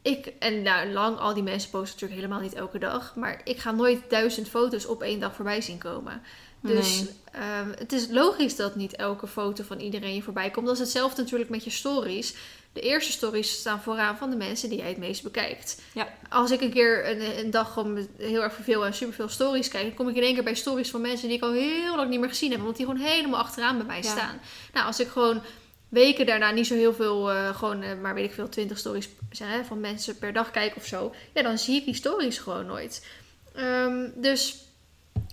ik, 0.01 0.33
en 0.39 0.61
nou, 0.61 0.91
lang, 0.91 1.17
al 1.17 1.33
die 1.33 1.43
mensen 1.43 1.69
posten 1.69 1.91
natuurlijk 1.93 2.21
helemaal 2.21 2.41
niet 2.41 2.53
elke 2.53 2.77
dag. 2.79 3.15
Maar 3.15 3.41
ik 3.43 3.57
ga 3.57 3.71
nooit 3.71 4.09
duizend 4.09 4.49
foto's 4.49 4.85
op 4.85 5.01
één 5.01 5.19
dag 5.19 5.35
voorbij 5.35 5.61
zien 5.61 5.77
komen. 5.77 6.21
Dus 6.61 6.99
Nee. 7.03 7.09
ehm, 7.31 7.69
het 7.77 7.91
is 7.93 8.07
logisch 8.09 8.55
dat 8.55 8.75
niet 8.75 8.95
elke 8.95 9.27
foto 9.27 9.63
van 9.63 9.79
iedereen 9.79 10.15
je 10.15 10.21
voorbij 10.21 10.51
komt. 10.51 10.65
Dat 10.65 10.75
is 10.75 10.81
hetzelfde 10.81 11.21
natuurlijk 11.21 11.49
met 11.49 11.63
je 11.63 11.69
stories. 11.69 12.35
De 12.75 12.81
eerste 12.81 13.11
stories 13.11 13.51
staan 13.51 13.81
vooraan 13.81 14.17
van 14.17 14.29
de 14.29 14.35
mensen 14.35 14.69
die 14.69 14.77
jij 14.77 14.87
het 14.87 14.97
meest 14.97 15.23
bekijkt. 15.23 15.81
Ja. 15.93 16.07
Als 16.29 16.51
ik 16.51 16.61
een 16.61 16.71
keer 16.71 17.09
een, 17.09 17.39
een 17.39 17.51
dag 17.51 17.73
gewoon 17.73 18.07
heel 18.17 18.43
erg 18.43 18.53
veel 18.61 18.85
en 18.85 18.93
superveel 18.93 19.29
stories 19.29 19.67
kijk, 19.67 19.83
dan 19.83 19.93
kom 19.93 20.09
ik 20.09 20.15
in 20.15 20.23
één 20.23 20.33
keer 20.33 20.43
bij 20.43 20.55
stories 20.55 20.89
van 20.89 21.01
mensen 21.01 21.27
die 21.27 21.37
ik 21.37 21.43
al 21.43 21.51
heel 21.51 21.95
lang 21.95 22.09
niet 22.09 22.19
meer 22.19 22.29
gezien 22.29 22.51
heb. 22.51 22.61
Want 22.61 22.75
die 22.77 22.85
gewoon 22.85 23.01
helemaal 23.01 23.39
achteraan 23.39 23.77
bij 23.77 23.85
mij 23.85 24.01
Ja. 24.01 24.11
staan. 24.11 24.39
Nou, 24.73 24.85
als 24.85 24.99
ik 24.99 25.07
gewoon 25.07 25.41
weken 25.89 26.25
daarna 26.25 26.51
niet 26.51 26.67
zo 26.67 26.75
heel 26.75 26.93
veel, 26.93 27.31
eh, 27.31 27.55
gewoon 27.55 27.81
eh, 27.81 27.97
maar 28.01 28.13
weet 28.13 28.25
ik 28.25 28.33
veel, 28.33 28.49
20 28.49 28.77
stories 28.77 29.09
zijn, 29.31 29.49
hè, 29.49 29.63
van 29.63 29.79
mensen 29.79 30.17
per 30.17 30.33
dag 30.33 30.51
kijk 30.51 30.75
of 30.75 30.85
zo. 30.85 31.13
Ja, 31.33 31.41
dan 31.41 31.57
zie 31.57 31.75
ik 31.79 31.85
die 31.85 31.95
stories 31.95 32.37
gewoon 32.37 32.65
nooit. 32.65 33.05
Ehm, 33.53 34.07
dus 34.15 34.57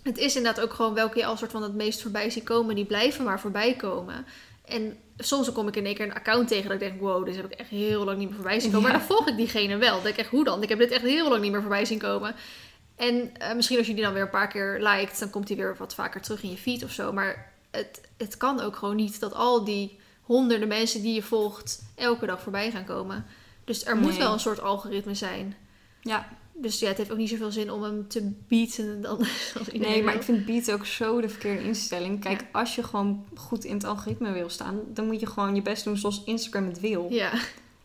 het 0.02 0.18
is 0.18 0.36
inderdaad 0.36 0.64
ook 0.64 0.72
gewoon 0.72 0.94
welke 0.94 1.18
je 1.18 1.24
al 1.24 1.36
soort 1.36 1.50
van 1.50 1.62
het 1.62 1.74
meest 1.74 2.02
voorbij 2.02 2.30
ziet 2.30 2.44
komen. 2.44 2.74
Die 2.74 2.84
blijven 2.84 3.24
maar 3.24 3.40
voorbij 3.40 3.74
komen. 3.74 4.26
En 4.64 4.98
soms 5.18 5.44
dan 5.44 5.54
kom 5.54 5.68
ik 5.68 5.76
in 5.76 5.86
één 5.86 5.94
keer 5.94 6.04
een 6.06 6.14
account 6.14 6.48
tegen 6.48 6.64
dat 6.64 6.72
ik 6.72 6.88
denk, 6.88 7.00
wow, 7.00 7.24
dit 7.24 7.36
heb 7.36 7.44
ik 7.44 7.58
echt 7.58 7.68
heel 7.68 8.04
lang 8.04 8.18
niet 8.18 8.26
meer 8.26 8.36
voorbij 8.36 8.60
zien 8.60 8.70
komen. 8.72 8.90
Ja. 8.90 8.96
Maar 8.96 9.06
dan 9.06 9.16
volg 9.16 9.28
ik 9.28 9.36
diegene 9.36 9.76
wel. 9.76 9.92
Dan 9.94 10.02
denk 10.02 10.14
ik 10.14 10.20
echt, 10.20 10.30
hoe 10.30 10.44
dan? 10.44 10.62
Ik 10.62 10.68
heb 10.68 10.78
dit 10.78 10.90
echt 10.90 11.02
heel 11.02 11.28
lang 11.28 11.42
niet 11.42 11.52
meer 11.52 11.60
voorbij 11.60 11.84
zien 11.84 11.98
komen. 11.98 12.34
En 12.96 13.36
eh, 13.36 13.54
misschien 13.54 13.78
als 13.78 13.86
je 13.86 13.94
die 13.94 14.02
dan 14.04 14.12
weer 14.12 14.22
een 14.22 14.30
paar 14.30 14.48
keer 14.48 14.78
liked, 14.80 15.18
dan 15.18 15.30
komt 15.30 15.46
die 15.46 15.56
weer 15.56 15.76
wat 15.78 15.94
vaker 15.94 16.20
terug 16.20 16.42
in 16.42 16.50
je 16.50 16.56
feed 16.56 16.84
of 16.84 16.90
zo. 16.90 17.12
Maar 17.12 17.52
het, 17.70 18.00
het 18.16 18.36
kan 18.36 18.60
ook 18.60 18.76
gewoon 18.76 18.96
niet 18.96 19.20
dat 19.20 19.34
al 19.34 19.64
die 19.64 19.98
honderden 20.22 20.68
mensen 20.68 21.02
die 21.02 21.14
je 21.14 21.22
volgt 21.22 21.82
elke 21.94 22.26
dag 22.26 22.40
voorbij 22.42 22.70
gaan 22.70 22.84
komen. 22.84 23.26
Dus 23.64 23.84
er 23.86 23.96
moet 23.96 24.10
Nee. 24.10 24.18
wel 24.18 24.32
een 24.32 24.40
soort 24.40 24.60
algoritme 24.60 25.14
zijn. 25.14 25.56
Ja, 26.00 26.28
Dus 26.62 26.78
ja, 26.78 26.88
het 26.88 26.96
heeft 26.96 27.12
ook 27.12 27.18
niet 27.18 27.28
zoveel 27.28 27.50
zin 27.52 27.70
om 27.70 27.82
hem 27.82 28.08
te 28.08 28.32
bieden 28.48 29.02
dan 29.02 29.18
nee, 29.72 30.02
maar 30.02 30.12
wil. 30.12 30.20
ik 30.20 30.22
vind 30.22 30.44
beat 30.46 30.72
ook 30.72 30.86
zo 30.86 31.20
de 31.20 31.28
verkeerde 31.28 31.62
instelling. 31.62 32.20
Kijk, 32.20 32.44
als 32.52 32.74
je 32.74 32.82
gewoon 32.82 33.24
goed 33.34 33.64
in 33.64 33.74
het 33.74 33.84
algoritme 33.84 34.32
wil 34.32 34.48
staan, 34.48 34.80
dan 34.94 35.06
moet 35.06 35.20
je 35.20 35.26
gewoon 35.26 35.54
je 35.54 35.62
best 35.62 35.84
doen 35.84 35.96
zoals 35.96 36.22
Instagram 36.24 36.66
het 36.66 36.80
wil. 36.80 37.06
Ja, 37.10 37.32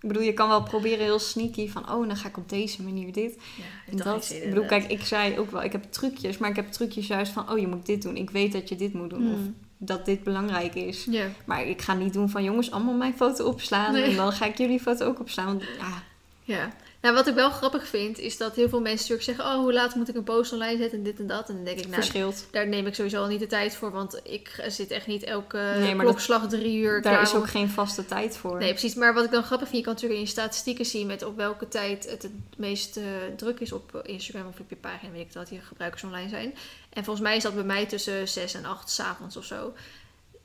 Ik 0.01 0.07
bedoel, 0.07 0.23
je 0.23 0.33
kan 0.33 0.49
wel 0.49 0.63
proberen 0.63 1.03
heel 1.03 1.19
sneaky 1.19 1.69
van, 1.69 1.91
oh, 1.91 2.07
dan 2.07 2.17
ga 2.17 2.27
ik 2.27 2.37
op 2.37 2.49
deze 2.49 2.83
manier 2.83 3.11
dit. 3.13 3.37
ja 3.57 3.91
En 3.91 3.97
dat, 3.97 4.31
ik 4.31 4.49
bedoel, 4.49 4.65
kijk, 4.65 4.91
ik 4.91 5.05
zei 5.05 5.39
ook 5.39 5.51
wel, 5.51 5.63
ik 5.63 5.71
heb 5.71 5.83
trucjes, 5.83 6.37
maar 6.37 6.49
ik 6.49 6.55
heb 6.55 6.71
trucjes 6.71 7.07
juist 7.07 7.31
van, 7.31 7.51
oh, 7.51 7.57
je 7.59 7.67
moet 7.67 7.85
dit 7.85 8.01
doen. 8.01 8.15
Ik 8.15 8.29
weet 8.29 8.51
dat 8.51 8.69
je 8.69 8.75
dit 8.75 8.93
moet 8.93 9.09
doen. 9.09 9.31
Of 9.31 9.37
Hmm. 9.37 9.55
dat 9.77 10.05
dit 10.05 10.23
belangrijk 10.23 10.75
is. 10.75 11.05
Ja. 11.09 11.25
Maar 11.45 11.65
ik 11.65 11.81
ga 11.81 11.93
niet 11.93 12.13
doen 12.13 12.29
van, 12.29 12.43
jongens, 12.43 12.71
allemaal 12.71 12.93
mijn 12.93 13.13
foto 13.15 13.45
opslaan. 13.45 13.93
Nee. 13.93 14.03
En 14.03 14.15
dan 14.15 14.31
ga 14.31 14.45
ik 14.45 14.57
jullie 14.57 14.79
foto 14.79 15.05
ook 15.05 15.19
opslaan. 15.19 15.45
Want 15.45 15.61
ja, 15.77 16.03
ja. 16.47 16.71
Nou, 17.01 17.15
wat 17.15 17.27
ik 17.27 17.33
wel 17.33 17.49
grappig 17.49 17.87
vind, 17.87 18.19
is 18.19 18.37
dat 18.37 18.55
heel 18.55 18.69
veel 18.69 18.81
mensen 18.81 19.09
natuurlijk 19.09 19.37
zeggen... 19.37 19.45
oh, 19.57 19.63
hoe 19.63 19.73
laat 19.73 19.95
moet 19.95 20.09
ik 20.09 20.15
een 20.15 20.23
post 20.23 20.53
online 20.53 20.77
zetten 20.77 20.97
en 20.97 21.03
dit 21.03 21.19
en 21.19 21.27
dat. 21.27 21.49
En 21.49 21.55
dan 21.55 21.63
denk 21.63 21.77
ik, 21.77 21.83
nou, 21.83 21.95
verschilt. 21.95 22.45
daar 22.51 22.67
neem 22.67 22.87
ik 22.87 22.95
sowieso 22.95 23.21
al 23.21 23.27
niet 23.27 23.39
de 23.39 23.47
tijd 23.47 23.75
voor. 23.75 23.91
Want 23.91 24.19
ik 24.23 24.63
zit 24.67 24.91
echt 24.91 25.07
niet 25.07 25.23
elke 25.23 25.57
Nee, 25.79 25.95
maar 25.95 26.05
klokslag 26.05 26.47
drie 26.47 26.77
uur 26.77 27.01
Daar 27.01 27.21
is 27.21 27.31
om- 27.33 27.37
ook 27.37 27.49
geen 27.49 27.69
vaste 27.69 28.05
tijd 28.05 28.37
voor. 28.37 28.57
Nee, 28.57 28.69
precies. 28.71 28.95
Maar 28.95 29.13
wat 29.13 29.23
ik 29.25 29.31
dan 29.31 29.43
grappig 29.43 29.67
vind, 29.67 29.77
je 29.79 29.83
kan 29.85 29.93
natuurlijk 29.93 30.19
in 30.19 30.25
je 30.25 30.31
statistieken 30.31 30.85
zien 30.85 31.07
met 31.07 31.23
op 31.23 31.35
welke 31.35 31.67
tijd 31.67 32.09
het 32.09 32.21
het 32.23 32.31
meest 32.57 32.97
eh, 32.97 33.03
druk 33.35 33.59
is 33.59 33.71
op 33.71 34.01
Instagram 34.05 34.47
of 34.47 34.59
op 34.59 34.69
je 34.69 34.75
pagina. 34.75 35.11
Weet 35.11 35.21
ik 35.21 35.33
dat 35.33 35.47
die 35.47 35.61
gebruikers 35.61 36.03
online 36.03 36.29
zijn. 36.29 36.53
En 36.93 37.03
volgens 37.03 37.25
mij 37.27 37.35
is 37.35 37.43
dat 37.43 37.55
bij 37.55 37.63
mij 37.63 37.85
tussen 37.85 38.27
6 38.27 38.53
en 38.53 38.65
8 38.65 38.89
's 38.89 38.99
avonds 38.99 39.37
of 39.37 39.45
zo. 39.45 39.73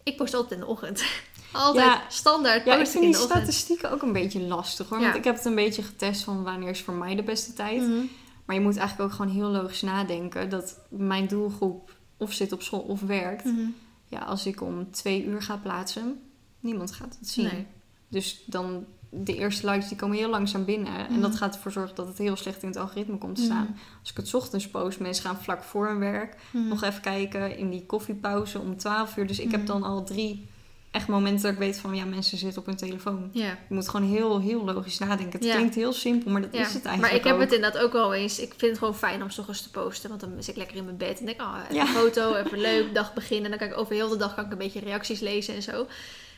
Ik 0.02 0.16
post 0.16 0.34
altijd 0.34 0.52
in 0.52 0.66
de 0.66 0.66
ochtend. 0.66 1.02
altijd 1.52 1.84
Ja. 1.86 2.02
standaard 2.08 2.64
Ja, 2.64 2.74
ik 2.76 2.86
vind 2.86 3.04
in 3.04 3.10
die 3.10 3.20
statistieken 3.20 3.90
ook 3.90 4.02
een 4.02 4.12
beetje 4.12 4.40
lastig 4.40 4.88
hoor. 4.88 4.98
Ja. 4.98 5.04
Want 5.04 5.16
ik 5.16 5.24
heb 5.24 5.34
het 5.36 5.44
een 5.44 5.54
beetje 5.54 5.82
getest 5.82 6.22
van 6.24 6.42
wanneer 6.42 6.68
is 6.68 6.82
voor 6.82 6.94
mij 6.94 7.14
de 7.14 7.22
beste 7.22 7.52
tijd. 7.52 7.80
Mhm. 7.80 8.00
Maar 8.44 8.56
je 8.56 8.62
moet 8.62 8.76
eigenlijk 8.76 9.10
ook 9.10 9.16
gewoon 9.16 9.32
heel 9.32 9.48
logisch 9.48 9.82
nadenken 9.82 10.48
dat 10.50 10.78
mijn 10.88 11.26
doelgroep 11.26 11.96
of 12.16 12.32
zit 12.32 12.52
op 12.52 12.62
school 12.62 12.80
of 12.80 13.00
werkt. 13.00 13.44
Mhm. 13.44 13.60
Ja, 14.06 14.18
als 14.18 14.46
ik 14.46 14.60
om 14.62 14.90
twee 14.90 15.24
uur 15.24 15.42
ga 15.42 15.56
plaatsen, 15.56 16.20
niemand 16.60 16.92
gaat 16.92 17.16
het 17.20 17.28
zien. 17.28 17.44
Nee. 17.44 17.66
Dus 18.08 18.42
dan 18.46 18.84
de 19.14 19.36
eerste 19.36 19.70
likes 19.70 19.88
die 19.88 19.96
komen 19.96 20.16
heel 20.16 20.28
langzaam 20.30 20.64
binnen. 20.64 20.96
En 21.06 21.12
Mhm. 21.12 21.20
dat 21.20 21.36
gaat 21.36 21.54
ervoor 21.54 21.72
zorgen 21.72 21.94
dat 21.96 22.06
het 22.08 22.18
heel 22.18 22.36
slecht 22.36 22.62
in 22.62 22.68
het 22.68 22.76
algoritme 22.76 23.18
komt 23.18 23.36
te 23.36 23.42
staan. 23.42 23.76
Als 24.00 24.10
ik 24.10 24.16
het 24.16 24.28
's 24.28 24.34
ochtends 24.34 24.68
post, 24.68 25.00
mensen 25.00 25.24
gaan 25.24 25.36
vlak 25.42 25.62
voor 25.62 25.86
hun 25.88 25.98
werk 25.98 26.36
Mhm. 26.52 26.68
nog 26.68 26.82
even 26.82 27.00
kijken 27.00 27.56
in 27.56 27.70
die 27.70 27.86
koffiepauze 27.86 28.58
om 28.58 28.76
12 28.76 29.16
uur. 29.16 29.26
Dus 29.26 29.38
ik 29.38 29.46
Mhm. 29.46 29.54
heb 29.56 29.66
dan 29.66 29.82
al 29.82 30.04
drie 30.04 30.48
echt 30.92 31.08
momenten 31.08 31.42
dat 31.42 31.52
ik 31.52 31.58
weet 31.58 31.78
van 31.78 31.94
ja, 31.94 32.04
mensen 32.04 32.38
zitten 32.38 32.60
op 32.60 32.66
hun 32.66 32.76
telefoon. 32.76 33.30
Ja. 33.32 33.46
Je 33.68 33.74
moet 33.74 33.88
gewoon 33.88 34.10
heel, 34.10 34.40
heel 34.40 34.64
logisch 34.64 34.98
nadenken. 34.98 35.38
Het 35.38 35.44
Ja. 35.48 35.54
klinkt 35.54 35.74
heel 35.74 35.92
simpel, 35.92 36.30
maar 36.30 36.40
dat 36.40 36.50
Ja, 36.52 36.60
is 36.60 36.74
het 36.74 36.84
eigenlijk 36.84 37.00
maar 37.00 37.14
ik 37.14 37.24
heb 37.24 37.34
ook. 37.34 37.40
het 37.40 37.52
inderdaad 37.52 37.82
ook 37.82 37.92
wel 37.92 38.14
eens. 38.14 38.38
Ik 38.38 38.48
vind 38.56 38.70
het 38.70 38.78
gewoon 38.78 38.96
fijn 38.96 39.22
om 39.22 39.30
's 39.30 39.38
ochtends 39.38 39.62
te 39.62 39.70
posten. 39.70 40.08
Want 40.08 40.20
dan 40.20 40.32
zit 40.38 40.48
ik 40.48 40.56
lekker 40.56 40.76
in 40.76 40.84
mijn 40.84 40.96
bed 40.96 41.18
en 41.20 41.26
denk, 41.26 41.40
oh, 41.40 41.56
een 41.70 41.86
foto, 41.86 42.34
even 42.44 42.60
leuk, 42.60 42.94
dag 42.94 43.14
beginnen. 43.14 43.44
En 43.52 43.58
dan 43.58 43.68
kan 43.68 43.76
ik 43.76 43.82
over 43.82 43.94
heel 43.94 44.08
de 44.08 44.16
dag 44.16 44.34
kan 44.34 44.44
ik 44.44 44.52
een 44.52 44.58
beetje 44.58 44.80
reacties 44.80 45.20
lezen 45.20 45.54
en 45.54 45.62
zo. 45.62 45.86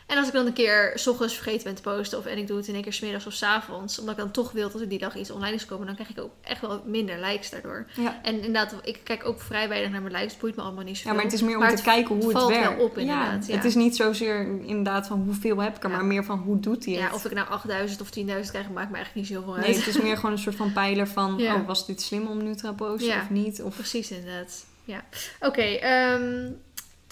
En 0.07 0.19
als 0.19 0.27
ik 0.27 0.33
dan 0.33 0.47
een 0.47 0.53
keer 0.53 0.93
's 0.95 1.07
ochtends 1.07 1.35
vergeten 1.35 1.65
ben 1.65 1.75
te 1.75 1.83
posten, 1.83 2.19
of 2.19 2.27
en 2.27 2.39
ik 2.39 2.47
doe 2.47 2.57
het 2.57 2.69
in 2.69 2.75
één 2.75 2.83
keer 2.83 2.93
's 2.93 3.01
middags 3.01 3.27
of 3.27 3.33
's 3.33 3.43
avonds, 3.43 3.99
omdat 3.99 4.15
ik 4.15 4.21
dan 4.21 4.31
toch 4.31 4.53
wil 4.53 4.71
dat 4.71 4.81
er 4.81 4.89
die 4.89 4.99
dag 4.99 5.17
iets 5.17 5.31
online 5.31 5.55
is 5.55 5.67
komen, 5.67 5.87
dan 5.87 5.95
krijg 5.95 6.11
ik 6.11 6.21
ook 6.21 6.33
echt 6.43 6.61
wel 6.61 6.83
minder 6.87 7.21
likes 7.21 7.51
daardoor. 7.51 7.87
Ja. 7.97 8.21
En 8.23 8.35
inderdaad, 8.35 8.75
ik 8.83 9.01
kijk 9.03 9.27
ook 9.27 9.41
vrij 9.41 9.69
weinig 9.69 9.91
naar 9.91 10.03
mijn 10.03 10.15
likes. 10.15 10.33
Het 10.33 10.41
boeit 10.41 10.57
me 10.57 10.63
allemaal 10.63 10.85
niet 10.85 10.97
zoveel. 10.97 11.11
ja, 11.11 11.17
maar 11.17 11.27
het 11.27 11.35
is 11.35 11.43
meer 11.43 11.57
om 11.57 11.63
te 11.63 11.71
het 11.71 11.83
kijken 11.83 12.15
hoe 12.15 12.25
het 12.25 12.33
valt 12.33 12.51
wel 12.51 12.61
werkt. 12.61 12.83
op, 12.83 12.99
inderdaad, 12.99 13.47
ja. 13.47 13.55
Het 13.55 13.65
is 13.65 13.75
niet 13.75 13.97
zozeer 13.97 14.41
inderdaad 14.67 15.07
van 15.07 15.23
hoeveel 15.25 15.59
heb 15.59 15.77
ik 15.77 15.85
er, 15.85 15.91
maar 15.91 16.05
meer 16.05 16.25
van 16.25 16.39
hoe 16.39 16.61
doet 16.61 16.85
hij 16.85 16.95
het. 16.95 17.03
Ja, 17.03 17.15
of 17.15 17.25
ik 17.25 17.33
nou 17.35 17.49
8000 17.49 18.01
of 18.01 18.09
10.000 18.09 18.23
krijg, 18.25 18.71
maakt 18.71 18.91
me 18.91 18.97
eigenlijk 18.97 19.15
niet 19.15 19.27
zoveel 19.27 19.55
uit. 19.55 19.67
Nee, 19.67 19.77
het 19.77 19.87
is 19.87 20.01
meer 20.01 20.17
gewoon 20.21 20.33
een 20.33 20.39
soort 20.39 20.57
van 20.57 20.73
pijler 20.73 21.09
van... 21.09 21.43
Oh, 21.43 21.67
was 21.67 21.87
dit 21.87 22.03
slim 22.03 22.27
om 22.27 22.43
nu 22.43 22.55
te 22.55 22.73
posten 22.77 23.21
of 23.21 23.31
niet? 23.31 23.63
Of... 23.63 23.75
Precies, 23.75 24.11
inderdaad. 24.11 24.65
Ja. 24.85 25.05
Oké, 25.41 25.63
ehm, 25.63 26.51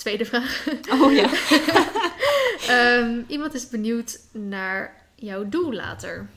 tweede 0.02 0.24
vraag. 0.24 0.66
Oh 0.90 1.12
ja. 1.12 1.30
Ehm, 2.68 3.20
iemand 3.26 3.54
is 3.54 3.68
benieuwd 3.68 4.20
naar 4.32 5.06
jouw 5.14 5.48
doel 5.48 5.72
later. 5.72 6.28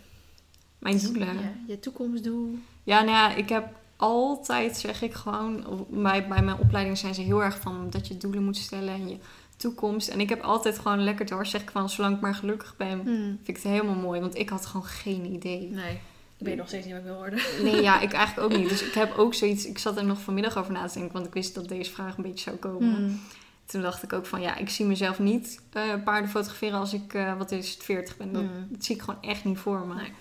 Mijn 0.79 0.99
doelen. 0.99 1.33
Ja, 1.33 1.53
je 1.67 1.79
toekomstdoel. 1.79 2.57
Ja, 2.83 2.97
nou 3.01 3.11
ja, 3.11 3.35
ik 3.35 3.49
heb 3.49 3.67
altijd, 3.95 4.77
zeg 4.77 5.01
ik 5.01 5.13
gewoon, 5.13 5.85
bij, 5.89 6.27
bij 6.27 6.41
mijn 6.41 6.57
opleiding 6.57 6.97
zijn 6.97 7.15
ze 7.15 7.21
heel 7.21 7.43
erg 7.43 7.59
van 7.59 7.87
dat 7.89 8.07
je 8.07 8.17
doelen 8.17 8.43
moet 8.43 8.57
stellen 8.57 8.93
en 8.93 9.09
je 9.09 9.17
toekomst. 9.57 10.07
En 10.07 10.19
ik 10.19 10.29
heb 10.29 10.41
altijd 10.41 10.79
gewoon 10.79 11.03
lekker 11.03 11.25
door, 11.25 11.45
zeg 11.45 11.61
ik 11.61 11.71
van, 11.71 11.89
zolang 11.89 12.15
ik 12.15 12.21
maar 12.21 12.35
gelukkig 12.35 12.75
ben, 12.77 12.99
Hmm. 12.99 13.15
vind 13.15 13.47
ik 13.47 13.55
het 13.55 13.63
helemaal 13.63 13.95
mooi. 13.95 14.19
Want 14.21 14.35
ik 14.37 14.49
had 14.49 14.65
gewoon 14.65 14.85
geen 14.85 15.25
idee. 15.25 15.69
Nee, 15.71 15.99
ik 16.37 16.45
weet 16.45 16.57
nog 16.57 16.67
steeds 16.67 16.85
niet 16.85 16.93
wat 16.93 17.03
ik 17.03 17.09
wil 17.09 17.17
worden. 17.17 17.39
Nee, 17.63 17.81
ja, 17.81 17.99
ik 18.01 18.11
eigenlijk 18.21 18.53
ook 18.53 18.59
niet. 18.59 18.69
Dus 18.69 18.83
ik 18.83 18.93
heb 18.93 19.17
ook 19.17 19.33
zoiets, 19.33 19.65
ik 19.65 19.77
zat 19.77 19.97
er 19.97 20.05
nog 20.05 20.21
vanmiddag 20.21 20.57
over 20.57 20.71
na 20.71 20.87
te 20.87 20.93
denken, 20.93 21.13
want 21.13 21.25
ik 21.25 21.33
wist 21.33 21.55
dat 21.55 21.67
deze 21.67 21.91
vraag 21.91 22.17
een 22.17 22.23
beetje 22.23 22.49
zou 22.49 22.55
komen. 22.55 22.95
Hmm. 22.95 23.19
Toen 23.65 23.81
dacht 23.81 24.03
ik 24.03 24.13
ook 24.13 24.25
van, 24.25 24.41
ja, 24.41 24.57
ik 24.57 24.69
zie 24.69 24.85
mezelf 24.85 25.19
niet 25.19 25.61
eh, 25.73 25.83
paarden 26.03 26.29
fotograferen 26.29 26.79
als 26.79 26.93
ik, 26.93 27.13
eh, 27.13 27.37
wat 27.37 27.51
is 27.51 27.73
het, 27.73 27.83
40 27.83 28.17
ben. 28.17 28.33
Dat, 28.33 28.41
Hmm. 28.41 28.67
dat 28.69 28.85
zie 28.85 28.95
ik 28.95 29.01
gewoon 29.01 29.21
echt 29.21 29.43
niet 29.43 29.57
voor 29.57 29.79
me. 29.87 29.93
Nee. 29.93 30.11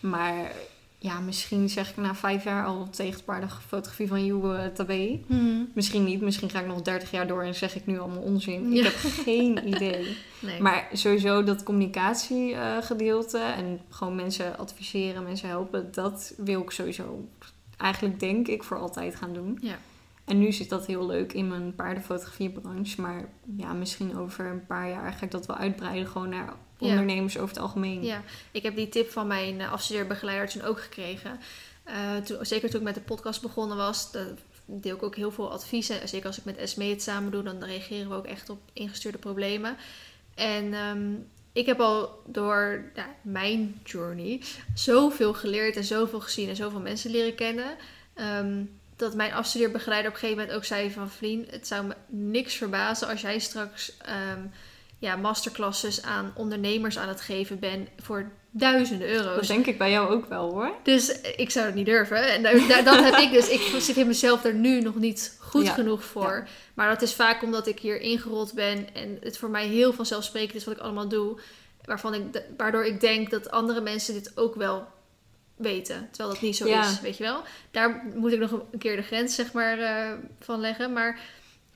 Maar 0.00 0.52
ja, 0.98 1.20
misschien 1.20 1.68
zeg 1.68 1.90
ik 1.90 1.96
na 1.96 2.14
vijf 2.14 2.44
jaar 2.44 2.66
al 2.66 2.88
tegen 2.90 3.12
het 3.12 3.24
paardenfotografie 3.24 4.08
van 4.08 4.26
Joe 4.26 4.72
Tabé. 4.72 5.20
Hmm. 5.26 5.70
Misschien 5.74 6.04
niet, 6.04 6.20
misschien 6.20 6.50
ga 6.50 6.60
ik 6.60 6.66
nog 6.66 6.82
30 6.82 7.10
jaar 7.10 7.26
door 7.26 7.42
en 7.42 7.54
zeg 7.54 7.76
ik 7.76 7.86
nu 7.86 7.98
allemaal 7.98 8.22
onzin. 8.22 8.72
Ja. 8.72 8.78
Ik 8.78 8.84
heb 8.84 9.12
geen 9.24 9.66
idee. 9.74 10.16
Nee. 10.40 10.60
Maar 10.60 10.88
sowieso 10.92 11.44
dat 11.44 11.62
communicatiegedeelte 11.62 13.38
en 13.38 13.80
gewoon 13.90 14.14
mensen 14.14 14.58
adviseren, 14.58 15.22
mensen 15.22 15.48
helpen, 15.48 15.92
dat 15.92 16.34
wil 16.36 16.60
ik 16.62 16.70
sowieso 16.70 17.28
eigenlijk 17.76 18.20
denk 18.20 18.48
ik 18.48 18.62
voor 18.62 18.78
altijd 18.78 19.14
gaan 19.16 19.32
doen. 19.32 19.58
Ja. 19.60 19.78
En 20.28 20.38
nu 20.38 20.52
zit 20.52 20.68
dat 20.68 20.86
heel 20.86 21.06
leuk 21.06 21.32
in 21.32 21.48
mijn 21.48 21.74
paardenfotografiebranche. 21.74 23.00
Maar 23.00 23.28
ja, 23.56 23.72
misschien 23.72 24.16
over 24.18 24.44
een 24.46 24.66
paar 24.66 24.88
jaar 24.88 25.12
ga 25.12 25.24
ik 25.24 25.30
dat 25.30 25.46
wel 25.46 25.56
uitbreiden 25.56 26.06
gewoon 26.08 26.28
naar 26.28 26.46
Ja. 26.78 26.88
ondernemers 26.90 27.36
over 27.38 27.48
het 27.54 27.58
algemeen. 27.64 28.04
Ja, 28.04 28.22
ik 28.50 28.62
heb 28.62 28.76
die 28.76 28.88
tip 28.88 29.10
van 29.10 29.26
mijn 29.26 29.60
eh, 29.60 29.72
afstudeerbegeleider 29.72 30.48
toen 30.48 30.62
ook 30.62 30.80
gekregen. 30.80 31.40
Eh, 31.84 32.16
toen, 32.16 32.46
zeker 32.46 32.70
toen 32.70 32.78
ik 32.80 32.84
met 32.86 32.94
de 32.94 33.00
podcast 33.00 33.42
begonnen 33.42 33.76
was, 33.76 34.12
da- 34.12 34.26
deel 34.64 34.94
ik 34.96 35.02
ook 35.02 35.16
heel 35.16 35.30
veel 35.30 35.52
adviezen. 35.52 36.08
Zeker 36.08 36.26
als 36.26 36.38
ik 36.38 36.44
met 36.44 36.56
Esme 36.56 36.84
het 36.84 37.02
samen 37.02 37.30
doe, 37.32 37.42
dan 37.42 37.64
reageren 37.64 38.08
we 38.08 38.14
ook 38.14 38.26
echt 38.26 38.50
op 38.50 38.58
ingestuurde 38.72 39.18
problemen. 39.18 39.76
En 40.34 40.74
ehm, 40.74 41.12
ik 41.52 41.66
heb 41.66 41.80
al 41.80 42.22
door 42.26 42.90
ja, 42.94 43.06
mijn 43.22 43.80
journey 43.84 44.40
zoveel 44.74 45.34
geleerd 45.34 45.76
en 45.76 45.84
zoveel 45.84 46.20
gezien 46.20 46.48
en 46.48 46.56
zoveel 46.56 46.80
mensen 46.80 47.10
leren 47.10 47.34
kennen. 47.34 47.76
ehm, 48.14 48.62
dat 48.98 49.14
mijn 49.14 49.32
afstudeerbegeleider 49.32 50.08
op 50.10 50.14
een 50.14 50.20
gegeven 50.20 50.42
moment 50.42 50.58
ook 50.58 50.64
zei 50.66 50.90
van... 50.90 51.10
Vlien, 51.10 51.46
het 51.50 51.66
zou 51.66 51.86
me 51.86 51.94
niks 52.06 52.54
verbazen 52.54 53.08
als 53.08 53.20
jij 53.20 53.38
straks 53.38 53.96
ehm, 53.98 54.40
ja, 54.98 55.16
masterclasses 55.16 56.02
aan 56.02 56.32
ondernemers 56.36 56.98
aan 56.98 57.08
het 57.08 57.20
geven 57.20 57.58
bent 57.58 57.88
voor 58.02 58.30
duizenden 58.50 59.08
Dat 59.08 59.16
euro's. 59.26 59.46
denk 59.46 59.66
ik 59.66 59.78
bij 59.78 59.90
jou 59.90 60.10
ook 60.10 60.26
wel 60.26 60.50
hoor. 60.50 60.72
Dus 60.82 61.20
eh, 61.20 61.32
ik 61.36 61.50
zou 61.50 61.66
het 61.66 61.74
niet 61.74 61.86
durven. 61.86 62.32
En 62.32 62.42
dat 62.84 63.04
heb 63.04 63.14
ik 63.14 63.30
dus. 63.32 63.48
Ik 63.48 63.60
zit 63.80 63.96
in 63.96 64.06
mezelf 64.06 64.44
er 64.44 64.54
nu 64.54 64.80
nog 64.80 64.94
niet 64.94 65.36
goed 65.40 65.64
Ja. 65.66 65.72
genoeg 65.72 66.04
voor. 66.04 66.48
Maar 66.74 66.88
dat 66.88 67.02
is 67.02 67.14
vaak 67.14 67.42
omdat 67.42 67.66
ik 67.66 67.78
hier 67.80 68.00
ingerold 68.00 68.52
ben 68.54 68.94
en 68.94 69.18
het 69.20 69.38
voor 69.38 69.50
mij 69.50 69.66
heel 69.66 69.92
vanzelfsprekend 69.92 70.54
is 70.54 70.64
wat 70.64 70.74
ik 70.74 70.80
allemaal 70.80 71.08
doe. 71.08 71.40
Waarvan 71.84 72.14
ik, 72.14 72.22
waardoor 72.56 72.84
ik 72.84 73.00
denk 73.00 73.30
dat 73.30 73.50
andere 73.50 73.80
mensen 73.80 74.14
dit 74.14 74.32
ook 74.34 74.54
wel 74.54 74.86
weten. 75.58 76.08
Terwijl 76.10 76.34
dat 76.34 76.42
niet 76.42 76.56
zo 76.56 76.66
Ja. 76.66 76.82
is, 76.82 77.00
weet 77.00 77.16
je 77.16 77.24
wel. 77.24 77.42
Daar 77.70 78.02
moet 78.14 78.32
ik 78.32 78.38
nog 78.38 78.52
een 78.52 78.78
keer 78.78 78.96
de 78.96 79.02
grens 79.02 79.34
zeg 79.34 79.52
maar 79.52 79.78
eh, 79.78 80.12
van 80.40 80.60
leggen. 80.60 80.92
Maar 80.92 81.20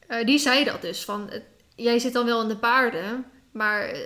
eh, 0.06 0.26
die 0.26 0.38
zei 0.38 0.64
dat 0.64 0.82
dus. 0.82 1.04
Van, 1.04 1.30
jij 1.76 1.98
zit 1.98 2.12
dan 2.12 2.24
wel 2.26 2.42
in 2.42 2.48
de 2.48 2.56
paarden. 2.56 3.24
Maar 3.52 3.82
eh, 3.82 3.98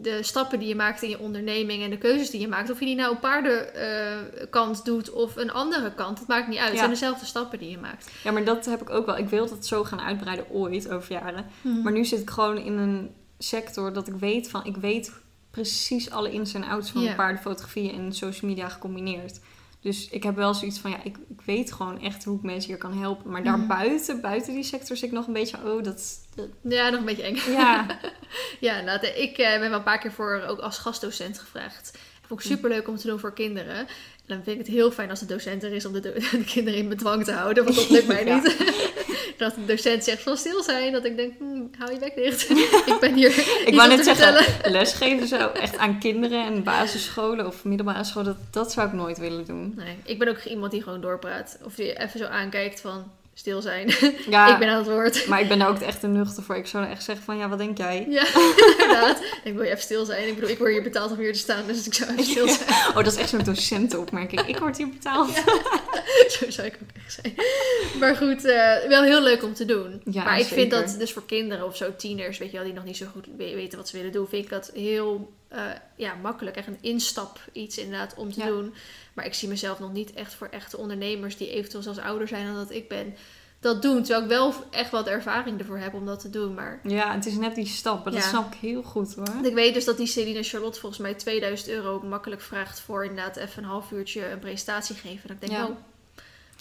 de 0.00 0.18
stappen 0.22 0.58
die 0.58 0.68
je 0.68 0.74
maakt 0.74 1.02
in 1.02 1.08
je 1.08 1.18
onderneming 1.18 1.82
en 1.82 1.90
de 1.90 1.98
keuzes 1.98 2.30
die 2.30 2.40
je 2.40 2.48
maakt, 2.48 2.70
of 2.70 2.78
je 2.78 2.84
die 2.86 2.94
nou 2.94 3.16
paardenkant 3.16 4.84
doet 4.84 5.10
of 5.10 5.36
een 5.36 5.52
andere 5.52 5.94
kant, 5.94 6.18
het 6.18 6.28
maakt 6.28 6.48
niet 6.48 6.58
uit. 6.58 6.64
Het 6.66 6.74
Ja. 6.74 6.78
zijn 6.78 6.90
dezelfde 6.90 7.26
stappen 7.26 7.58
die 7.58 7.70
je 7.70 7.78
maakt. 7.78 8.10
Ja, 8.24 8.30
maar 8.32 8.44
dat 8.44 8.64
heb 8.64 8.80
ik 8.80 8.90
ook 8.90 9.06
wel. 9.06 9.16
Ik 9.18 9.28
wil 9.28 9.48
dat 9.48 9.66
zo 9.66 9.84
gaan 9.84 10.00
uitbreiden 10.00 10.50
ooit, 10.50 10.90
over 10.90 11.12
jaren. 11.12 11.46
Maar 11.82 11.92
nu 11.92 12.04
zit 12.04 12.20
ik 12.20 12.30
gewoon 12.30 12.58
in 12.58 12.78
een 12.78 13.14
sector 13.38 13.92
dat 13.92 14.08
ik 14.08 14.14
weet 14.14 14.48
van... 14.50 14.64
Ik 14.64 14.76
weet 14.76 15.12
precies 15.52 16.10
alle 16.10 16.32
ins 16.32 16.54
en 16.54 16.64
outs 16.64 16.90
van 16.90 17.02
Ja. 17.02 17.14
paardenfotografie 17.14 17.92
en 17.92 18.12
social 18.12 18.50
media 18.50 18.68
gecombineerd. 18.68 19.40
Dus 19.80 20.08
ik 20.08 20.22
heb 20.22 20.36
wel 20.36 20.54
zoiets 20.54 20.78
van, 20.78 20.90
ja, 20.90 20.96
ik, 21.04 21.16
ik 21.28 21.40
weet 21.44 21.72
gewoon 21.72 22.00
echt 22.00 22.24
hoe 22.24 22.36
ik 22.36 22.42
mensen 22.42 22.70
hier 22.70 22.78
kan 22.78 22.98
helpen. 22.98 23.30
Maar 23.30 23.40
Mhm. 23.42 23.50
daarbuiten, 23.58 24.20
buiten 24.20 24.54
die 24.54 24.62
sector, 24.64 24.96
zit 24.96 25.08
ik 25.08 25.14
nog 25.14 25.26
een 25.26 25.32
beetje, 25.32 25.56
oh, 25.64 25.82
dat... 25.82 26.18
dat- 26.34 26.48
Ja, 26.62 26.88
nog 26.88 26.98
een 27.00 27.06
beetje 27.06 27.22
eng. 27.22 27.36
ja, 27.52 27.86
Ja, 28.60 28.80
nou, 28.80 29.06
ik 29.06 29.38
eh, 29.38 29.50
ben 29.58 29.68
wel 29.68 29.78
een 29.78 29.82
paar 29.84 29.98
keer 29.98 30.12
voor 30.12 30.42
ook 30.48 30.58
als 30.58 30.78
gastdocent 30.78 31.38
gevraagd. 31.38 31.92
Dat 31.92 32.00
vond 32.26 32.40
ik 32.40 32.46
super 32.46 32.70
leuk 32.70 32.88
om 32.88 32.96
te 32.96 33.06
doen 33.06 33.18
voor 33.18 33.32
kinderen. 33.34 33.76
En 33.76 33.86
dan 34.38 34.42
vind 34.44 34.58
ik 34.60 34.66
het 34.66 34.74
heel 34.74 34.90
fijn 34.90 35.10
als 35.10 35.20
de 35.20 35.26
docent 35.26 35.62
er 35.62 35.72
is 35.72 35.84
om 35.86 35.92
de, 35.92 36.28
kinderen 36.54 36.78
in 36.80 36.88
bedwang 36.88 37.24
te 37.24 37.32
houden, 37.32 37.64
want 37.64 37.76
dat 37.76 37.90
lukt 37.90 38.06
mij 38.06 38.24
Ja. 38.24 38.34
niet. 38.34 38.56
Dat 39.38 39.54
de 39.54 39.64
docent 39.64 40.04
zegt 40.04 40.22
van 40.22 40.36
stil 40.36 40.62
zijn, 40.62 40.92
dat 40.92 41.04
ik 41.04 41.16
denk, 41.16 41.32
hm, 41.38 41.78
hou 41.78 41.92
je 41.92 41.98
bek 41.98 42.14
dicht. 42.14 42.50
ik 42.92 42.96
ben 43.00 43.14
hier 43.14 43.38
ik 43.66 43.74
wou 43.74 43.88
net 43.88 44.04
zeggen, 44.04 44.72
lesgeven 44.72 45.26
zo 45.26 45.48
echt 45.48 45.76
aan 45.76 45.98
kinderen 45.98 46.44
en 46.46 46.62
basisscholen 46.62 47.46
of 47.46 47.64
middelbare 47.64 48.04
scholen, 48.04 48.26
dat, 48.26 48.52
dat 48.64 48.72
zou 48.72 48.86
ik 48.86 48.92
nooit 48.92 49.18
willen 49.18 49.44
doen. 49.44 49.72
Nee, 49.76 49.96
ik 50.04 50.18
ben 50.18 50.28
ook 50.28 50.42
iemand 50.44 50.72
die 50.72 50.82
gewoon 50.82 51.00
doorpraat. 51.00 51.58
Of 51.64 51.74
die 51.74 51.98
even 51.98 52.18
zo 52.18 52.26
aankijkt 52.26 52.80
van 52.80 53.10
stil 53.34 53.62
zijn. 53.62 53.94
Ja, 54.30 54.52
ik 54.52 54.58
ben 54.58 54.68
aan 54.68 54.76
het 54.78 54.86
woord. 54.86 55.26
maar 55.26 55.40
ik 55.40 55.48
ben 55.48 55.58
daar 55.58 55.68
ook 55.68 55.78
echt 55.80 56.00
te 56.00 56.06
nuchter 56.06 56.42
voor. 56.42 56.56
Ik 56.56 56.66
zou 56.66 56.86
echt 56.86 57.02
zeggen 57.02 57.24
van, 57.24 57.36
ja, 57.36 57.48
wat 57.48 57.58
denk 57.58 57.78
jij? 57.78 58.06
Ja, 58.08 58.26
inderdaad. 58.78 59.22
Ik 59.44 59.54
wil 59.54 59.62
je 59.62 59.68
even 59.68 59.82
stil 59.82 60.04
zijn. 60.04 60.28
Ik 60.28 60.34
bedoel, 60.34 60.50
ik 60.50 60.58
word 60.58 60.72
hier 60.72 60.82
betaald 60.82 61.10
om 61.10 61.18
hier 61.18 61.32
te 61.32 61.38
staan, 61.38 61.66
dus 61.66 61.86
ik 61.86 61.94
zou 61.94 62.10
even 62.10 62.24
stil 62.24 62.48
zijn. 62.48 62.68
Oh, 62.88 62.94
dat 62.94 63.06
is 63.06 63.16
echt 63.16 63.28
zo'n 63.28 63.44
docentenopmerking. 63.44 64.40
Ik 64.40 64.58
word 64.58 64.76
hier 64.76 64.88
betaald. 64.88 65.30
Zo 66.38 66.50
zou 66.50 66.66
ik 66.66 66.74
ook 66.82 66.88
echt 67.04 67.18
zijn. 67.22 67.34
Maar 68.00 68.16
goed, 68.16 68.44
eh, 68.44 68.88
wel 68.88 69.02
heel 69.02 69.22
leuk 69.22 69.42
om 69.42 69.54
te 69.54 69.64
doen. 69.64 70.00
Ja, 70.04 70.24
maar 70.24 70.38
ik 70.38 70.46
vind 70.46 70.70
dat 70.70 70.94
dus 70.98 71.12
voor 71.12 71.26
kinderen 71.26 71.66
of 71.66 71.76
zo, 71.76 71.96
tieners, 71.96 72.38
weet 72.38 72.50
je 72.50 72.56
wel, 72.56 72.64
die 72.66 72.74
nog 72.74 72.84
niet 72.84 72.96
zo 72.96 73.06
goed 73.12 73.26
we- 73.36 73.54
weten 73.54 73.78
wat 73.78 73.88
ze 73.88 73.96
willen 73.96 74.12
doen, 74.12 74.28
vind 74.28 74.44
ik 74.44 74.50
dat 74.50 74.70
heel 74.74 75.32
eh, 75.48 75.60
ja, 75.96 76.14
makkelijk. 76.22 76.56
Echt 76.56 76.66
een 76.66 76.78
instap 76.80 77.38
iets 77.52 77.78
inderdaad 77.78 78.14
om 78.16 78.32
te 78.32 78.40
Ja. 78.40 78.46
doen. 78.46 78.74
Maar 79.12 79.26
ik 79.26 79.34
zie 79.34 79.48
mezelf 79.48 79.78
nog 79.78 79.92
niet 79.92 80.12
echt 80.12 80.34
voor 80.34 80.48
echte 80.50 80.76
ondernemers 80.76 81.36
die 81.36 81.50
eventueel 81.50 81.82
zelfs 81.82 81.98
ouder 81.98 82.28
zijn 82.28 82.46
dan 82.46 82.54
dat 82.54 82.70
ik 82.70 82.88
ben, 82.88 83.14
dat 83.60 83.82
doen. 83.82 84.02
Terwijl 84.02 84.22
ik 84.22 84.28
wel 84.28 84.54
echt 84.70 84.90
wat 84.90 85.06
ervaring 85.06 85.58
ervoor 85.58 85.78
heb 85.78 85.94
om 85.94 86.06
dat 86.06 86.20
te 86.20 86.30
doen. 86.30 86.54
Maar 86.54 86.80
Ja, 86.82 87.14
het 87.14 87.26
is 87.26 87.34
net 87.36 87.54
die 87.54 87.66
stap. 87.66 88.04
maar 88.04 88.12
Dat 88.12 88.22
snap 88.22 88.52
ik 88.54 88.58
heel 88.60 88.82
goed 88.82 89.14
hoor. 89.14 89.24
want 89.24 89.46
ik 89.46 89.54
weet 89.54 89.74
dus 89.74 89.84
dat 89.84 89.96
die 89.96 90.06
Celine 90.06 90.42
Charlotte 90.42 90.80
volgens 90.80 91.00
mij 91.00 91.14
2000 91.14 91.68
euro 91.70 92.00
makkelijk 92.02 92.40
vraagt 92.40 92.80
voor 92.80 93.04
inderdaad 93.04 93.36
even 93.36 93.62
een 93.62 93.68
half 93.68 93.90
uurtje 93.90 94.30
een 94.30 94.38
presentatie 94.38 94.96
geven. 94.96 95.28
En 95.28 95.34
ik 95.34 95.40
denk, 95.40 95.52
Ja. 95.52 95.64
oh, 95.66 95.76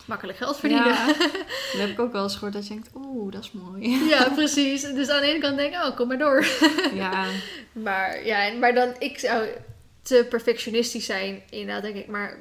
makkelijk 0.05 0.37
geld 0.37 0.57
verdienen. 0.57 0.87
Ja, 0.87 1.05
dat 1.71 1.79
heb 1.81 1.89
ik 1.89 1.99
ook 1.99 2.11
wel 2.11 2.23
eens 2.23 2.33
gehoord 2.33 2.53
dat 2.53 2.67
je 2.67 2.73
denkt, 2.73 2.89
oeh, 2.95 3.31
dat 3.31 3.43
is 3.43 3.51
mooi. 3.51 3.89
Ja, 4.07 4.29
precies. 4.29 4.81
Dus 4.81 5.09
aan 5.09 5.21
de 5.21 5.27
ene 5.27 5.39
kant 5.39 5.57
denk 5.57 5.73
ik, 5.73 5.81
oh, 5.83 5.95
kom 5.95 6.07
maar 6.07 6.17
door. 6.17 6.45
Ja, 6.93 7.25
Maar 7.71 8.25
ja, 8.25 8.53
maar 8.53 8.73
dan, 8.73 8.93
ik 8.99 9.19
zou 9.19 9.47
te 10.01 10.25
perfectionistisch 10.29 11.05
zijn. 11.05 11.41
Inderdaad, 11.49 11.81
denk 11.83 11.95
ik, 11.95 12.07
maar 12.07 12.37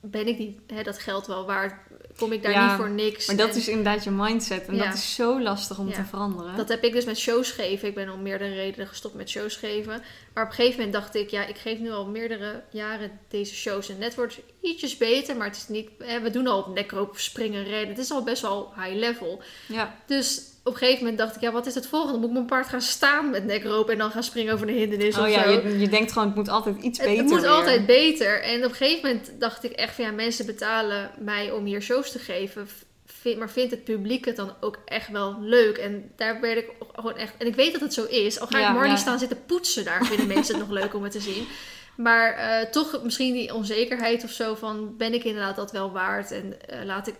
ben 0.00 0.26
ik 0.26 0.38
niet 0.38 0.58
hè, 0.66 0.82
dat 0.82 0.98
geld 0.98 1.26
wel 1.26 1.46
waard? 1.46 1.74
Kom 2.16 2.32
ik 2.32 2.42
daar 2.42 2.52
Ja, 2.52 2.66
niet 2.66 2.76
voor 2.76 2.90
niks? 2.90 3.26
maar 3.26 3.36
dat 3.36 3.50
En 3.50 3.56
is 3.56 3.68
inderdaad 3.68 4.04
je 4.04 4.10
mindset. 4.10 4.66
En 4.66 4.74
Ja. 4.76 4.84
dat 4.84 4.94
is 4.94 5.14
zo 5.14 5.42
lastig 5.42 5.78
om 5.78 5.88
Ja. 5.88 5.94
te 5.94 6.04
veranderen. 6.04 6.56
Dat 6.56 6.68
heb 6.68 6.84
ik 6.84 6.92
dus 6.92 7.04
met 7.04 7.18
shows 7.18 7.50
geven. 7.50 7.88
Ik 7.88 7.94
ben 7.94 8.10
om 8.10 8.22
meerdere 8.22 8.54
redenen 8.54 8.86
gestopt 8.88 9.14
met 9.14 9.30
shows 9.30 9.56
geven. 9.56 10.02
Maar 10.34 10.44
op 10.44 10.50
een 10.50 10.54
gegeven 10.56 10.76
moment 10.76 10.92
dacht 10.92 11.14
ik, 11.14 11.30
ja, 11.30 11.46
ik 11.46 11.56
geef 11.58 11.78
nu 11.78 11.90
al 11.90 12.06
meerdere 12.06 12.62
jaren 12.70 13.20
deze 13.28 13.54
shows. 13.54 13.88
En 13.88 13.98
net 13.98 14.14
wordt 14.14 14.36
het 14.36 14.44
ietsjes 14.60 14.96
beter, 14.96 15.36
maar 15.36 15.46
het 15.46 15.56
is 15.56 15.68
niet... 15.68 15.90
Hè, 15.98 16.20
we 16.20 16.30
doen 16.30 16.46
al 16.46 16.58
op 16.58 16.74
nekroop, 16.74 17.18
springen, 17.18 17.64
rennen. 17.64 17.88
Het 17.88 17.98
is 17.98 18.10
al 18.10 18.22
best 18.22 18.42
wel 18.42 18.72
high 18.76 18.94
level. 18.98 19.42
Ja, 19.68 19.96
Dus 20.06 20.42
op 20.64 20.72
een 20.72 20.78
gegeven 20.78 20.98
moment 21.00 21.18
dacht 21.18 21.34
ik, 21.34 21.40
ja, 21.40 21.52
wat 21.52 21.66
is 21.66 21.74
het 21.74 21.86
volgende? 21.86 22.18
Moet 22.18 22.28
ik 22.28 22.34
mijn 22.34 22.46
paard 22.46 22.66
gaan 22.68 22.80
staan 22.80 23.30
met 23.30 23.44
nekroop 23.44 23.88
en 23.90 23.98
dan 23.98 24.10
gaan 24.10 24.22
springen 24.22 24.54
over 24.54 24.68
een 24.68 24.74
hindernis 24.74 25.16
oh 25.16 25.22
of 25.22 25.28
ja, 25.30 25.42
zo? 25.42 25.50
je, 25.50 25.78
je 25.78 25.88
denkt 25.88 26.12
gewoon, 26.12 26.26
het 26.28 26.36
moet 26.36 26.48
altijd 26.48 26.82
iets 26.82 26.98
Het, 26.98 27.06
beter 27.08 27.22
het 27.22 27.32
moet 27.32 27.40
weer. 27.40 27.50
altijd 27.50 27.86
beter. 27.86 28.42
En 28.42 28.64
op 28.64 28.70
een 28.70 28.76
gegeven 28.76 29.08
moment 29.08 29.32
dacht 29.38 29.64
ik 29.64 29.72
echt 29.72 29.94
van 29.94 30.04
ja, 30.04 30.10
mensen 30.10 30.46
betalen 30.46 31.10
mij 31.18 31.50
om 31.50 31.64
hier 31.64 31.82
shows 31.82 32.12
te 32.12 32.18
geven. 32.18 32.68
Vind, 33.06 33.38
maar 33.38 33.50
vindt 33.50 33.70
het 33.70 33.84
publiek 33.84 34.24
het 34.24 34.36
dan 34.36 34.52
ook 34.60 34.78
echt 34.84 35.08
wel 35.08 35.36
leuk? 35.40 35.76
En 35.76 36.10
daar 36.16 36.40
werd 36.40 36.58
ik 36.58 36.70
gewoon 36.92 37.16
echt. 37.16 37.32
En 37.38 37.46
ik 37.46 37.54
weet 37.54 37.72
dat 37.72 37.80
het 37.80 37.94
zo 37.94 38.04
is. 38.04 38.40
Al 38.40 38.46
ga 38.46 38.58
Ja, 38.58 38.80
ik 38.80 38.86
ja. 38.86 38.96
staan 38.96 39.18
zitten 39.18 39.44
poetsen 39.46 39.84
daar, 39.84 40.04
vinden 40.06 40.26
mensen 40.26 40.58
het 40.58 40.68
nog 40.68 40.78
leuk 40.78 40.94
om 40.94 41.02
het 41.02 41.12
te 41.12 41.20
zien. 41.20 41.46
Maar 41.96 42.32
eh, 42.34 42.66
toch 42.70 43.00
misschien 43.02 43.32
die 43.32 43.54
onzekerheid 43.54 44.24
of 44.24 44.30
zo 44.30 44.54
van 44.54 44.96
ben 44.96 45.14
ik 45.14 45.24
inderdaad 45.24 45.56
dat 45.56 45.72
wel 45.72 45.92
waard? 45.92 46.30
En 46.30 46.68
eh, 46.68 46.84
laat 46.84 47.06
ik 47.06 47.14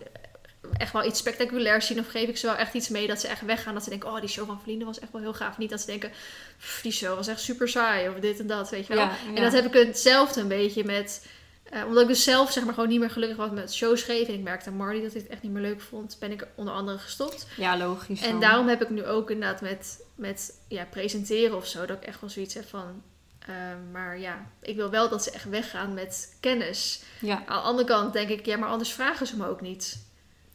echt 0.77 0.93
wel 0.93 1.05
iets 1.05 1.19
spectaculairs 1.19 1.87
zien? 1.87 1.99
Of 1.99 2.07
geef 2.09 2.29
ik 2.29 2.37
ze 2.37 2.47
wel 2.47 2.57
echt 2.57 2.75
iets 2.75 2.89
mee 2.89 3.07
dat 3.07 3.21
ze 3.21 3.29
echt 3.29 3.41
weggaan? 3.45 3.75
Dat 3.75 3.83
ze 3.85 3.91
denken, 3.91 4.09
oh 4.09 4.21
die 4.21 4.29
show 4.29 4.47
van 4.47 4.61
Vrienden 4.63 4.87
was 4.87 4.99
echt 4.99 5.13
wel 5.13 5.21
heel 5.21 5.35
gaaf. 5.35 5.59
Niet 5.59 5.71
dat 5.71 5.81
ze 5.81 5.87
denken, 5.87 6.11
"Pff, 6.59 6.83
die 6.83 6.93
show 6.93 7.15
was 7.17 7.27
echt 7.29 7.41
super 7.41 7.69
saai 7.69 8.09
of 8.09 8.15
dit 8.15 8.41
en 8.41 8.47
dat, 8.47 8.71
weet 8.71 8.87
je 8.87 8.95
wel. 8.95 9.05
Ja, 9.05 9.13
En 9.35 9.43
dat 9.43 9.53
heb 9.53 9.65
ik 9.75 9.87
hetzelfde 9.87 10.41
een 10.41 10.49
beetje 10.49 10.85
met 10.85 11.27
Eh, 11.71 11.85
omdat 11.87 12.03
ik 12.03 12.09
dus 12.09 12.25
zelf 12.25 12.53
zeg 12.53 12.65
maar 12.65 12.75
gewoon 12.75 12.89
niet 12.89 13.01
meer 13.01 13.11
gelukkig 13.11 13.37
was 13.37 13.51
met 13.51 13.75
shows 13.75 14.03
geven. 14.03 14.27
En 14.33 14.39
ik 14.39 14.45
merkte 14.45 14.69
aan 14.71 14.77
Marty 14.77 15.03
dat 15.03 15.15
ik 15.15 15.21
het 15.23 15.31
echt 15.31 15.43
niet 15.43 15.53
meer 15.53 15.63
leuk 15.63 15.81
vond. 15.81 16.17
Ben 16.21 16.33
ik 16.33 16.47
onder 16.55 16.75
andere 16.75 16.99
gestopt. 16.99 17.47
Ja, 17.57 17.77
logisch. 17.77 18.21
En 18.23 18.41
daarom 18.41 18.69
heb 18.69 18.83
ik 18.83 18.91
nu 18.91 19.05
ook 19.07 19.31
inderdaad 19.31 19.61
met, 19.61 20.05
met 20.15 20.59
ja, 20.69 20.85
presenteren 20.91 21.57
of 21.57 21.67
zo. 21.67 21.87
Dat 21.87 21.97
ik 21.97 22.03
echt 22.05 22.21
wel 22.21 22.31
zoiets 22.31 22.55
heb 22.55 22.69
van... 22.69 23.03
eh, 23.47 23.55
maar 23.93 24.19
ja, 24.19 24.47
ik 24.63 24.77
wil 24.77 24.91
wel 24.91 25.09
dat 25.09 25.23
ze 25.25 25.31
echt 25.31 25.49
weggaan 25.49 25.95
met 25.95 26.37
kennis. 26.41 27.03
Ja, 27.21 27.35
Aan 27.35 27.57
de 27.57 27.63
andere 27.69 27.89
kant 27.89 28.13
denk 28.13 28.29
ik, 28.29 28.47
ja, 28.47 28.57
maar 28.57 28.69
anders 28.69 28.93
vragen 28.93 29.27
ze 29.27 29.37
me 29.37 29.49
ook 29.49 29.61
niet. 29.61 29.99